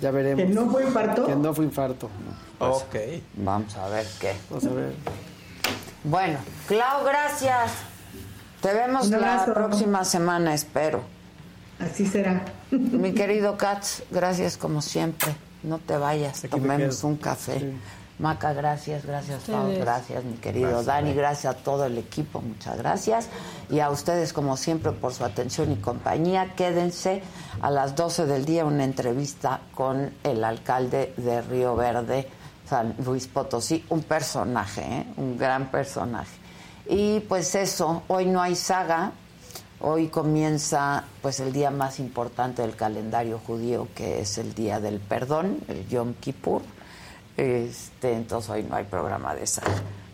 Ya 0.00 0.10
veremos. 0.10 0.44
¿Que 0.44 0.48
no 0.48 0.70
fue 0.70 0.84
infarto? 0.84 1.26
Que 1.26 1.36
no 1.36 1.54
fue 1.54 1.64
infarto. 1.64 2.08
ok. 2.58 2.96
Vamos 3.34 3.76
a 3.76 3.88
ver 3.88 4.06
qué. 4.18 4.32
Vamos 4.48 4.64
a 4.64 4.70
ver. 4.70 4.92
Bueno, 6.04 6.38
Clau, 6.66 7.04
gracias. 7.04 7.72
Te 8.62 8.72
vemos 8.72 9.08
la 9.10 9.44
próxima 9.44 10.04
semana, 10.04 10.54
espero. 10.54 11.02
Así 11.78 12.06
será. 12.06 12.44
Mi 12.70 13.12
querido 13.12 13.56
Katz, 13.56 14.02
gracias 14.10 14.56
como 14.56 14.82
siempre. 14.82 15.34
No 15.62 15.78
te 15.78 15.96
vayas, 15.96 16.42
me 16.42 16.48
tomemos 16.48 17.04
un 17.04 17.16
café. 17.16 17.72
Maca, 18.20 18.52
gracias, 18.52 19.06
gracias, 19.06 19.44
Fao, 19.44 19.62
Ustedes. 19.62 19.80
gracias, 19.80 20.24
mi 20.24 20.34
querido 20.34 20.68
Gracias. 20.68 20.86
Dani, 20.86 21.14
gracias 21.14 21.54
a 21.54 21.56
todo 21.56 21.86
el 21.86 21.96
equipo, 21.96 22.42
muchas 22.42 22.76
gracias. 22.76 23.28
Y 23.70 23.80
a 23.80 23.88
ustedes, 23.88 24.34
como 24.34 24.58
siempre, 24.58 24.92
por 24.92 25.14
su 25.14 25.24
atención 25.24 25.72
y 25.72 25.76
compañía. 25.76 26.54
Quédense 26.54 27.22
a 27.62 27.70
las 27.70 27.96
12 27.96 28.26
del 28.26 28.44
día 28.44 28.66
una 28.66 28.84
entrevista 28.84 29.60
con 29.74 30.12
el 30.22 30.44
alcalde 30.44 31.14
de 31.16 31.40
Río 31.40 31.74
Verde, 31.76 32.28
San 32.68 32.94
Luis 33.04 33.26
Potosí, 33.26 33.84
un 33.88 34.02
personaje, 34.02 34.82
¿eh? 34.82 35.06
un 35.16 35.38
gran 35.38 35.70
personaje. 35.70 36.36
Y 36.88 37.20
pues 37.20 37.54
eso, 37.54 38.02
hoy 38.08 38.26
no 38.26 38.42
hay 38.42 38.54
saga, 38.54 39.12
Hoy 39.82 40.08
comienza 40.08 41.04
pues 41.22 41.40
el 41.40 41.54
día 41.54 41.70
más 41.70 42.00
importante 42.00 42.60
del 42.60 42.76
calendario 42.76 43.38
judío, 43.38 43.88
que 43.94 44.20
es 44.20 44.36
el 44.36 44.52
día 44.54 44.78
del 44.78 45.00
perdón, 45.00 45.58
el 45.68 45.88
Yom 45.88 46.12
Kippur. 46.20 46.60
Este, 47.36 48.12
entonces 48.12 48.50
hoy 48.50 48.62
no 48.62 48.76
hay 48.76 48.84
programa 48.84 49.34
de 49.34 49.46
sal. 49.46 49.64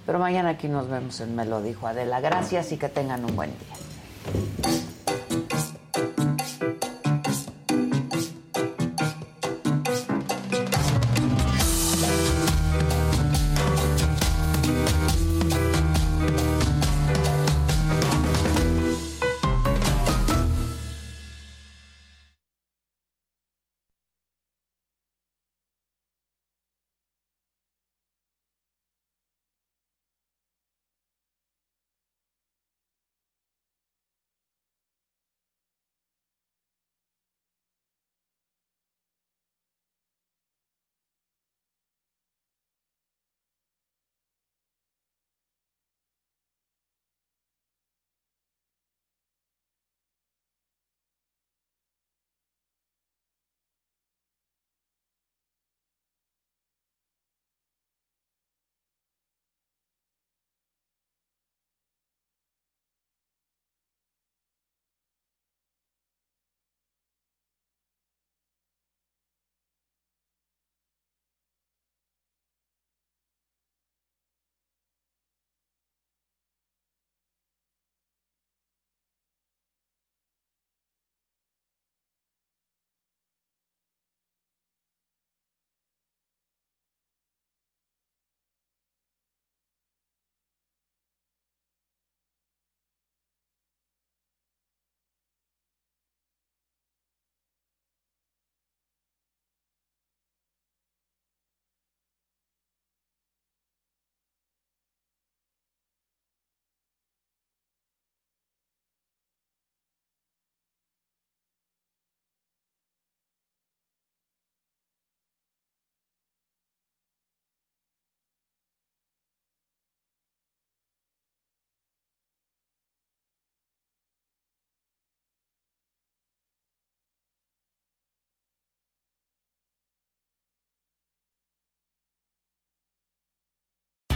Pero 0.05 0.19
mañana 0.19 0.51
aquí 0.51 0.69
nos 0.69 0.89
vemos 0.89 1.21
en 1.21 1.35
Me 1.35 1.45
dijo 1.63 1.87
Adela. 1.87 2.21
Gracias 2.21 2.73
y 2.73 2.77
que 2.77 2.89
tengan 2.89 3.25
un 3.25 3.35
buen 3.35 3.51
día. 3.51 4.87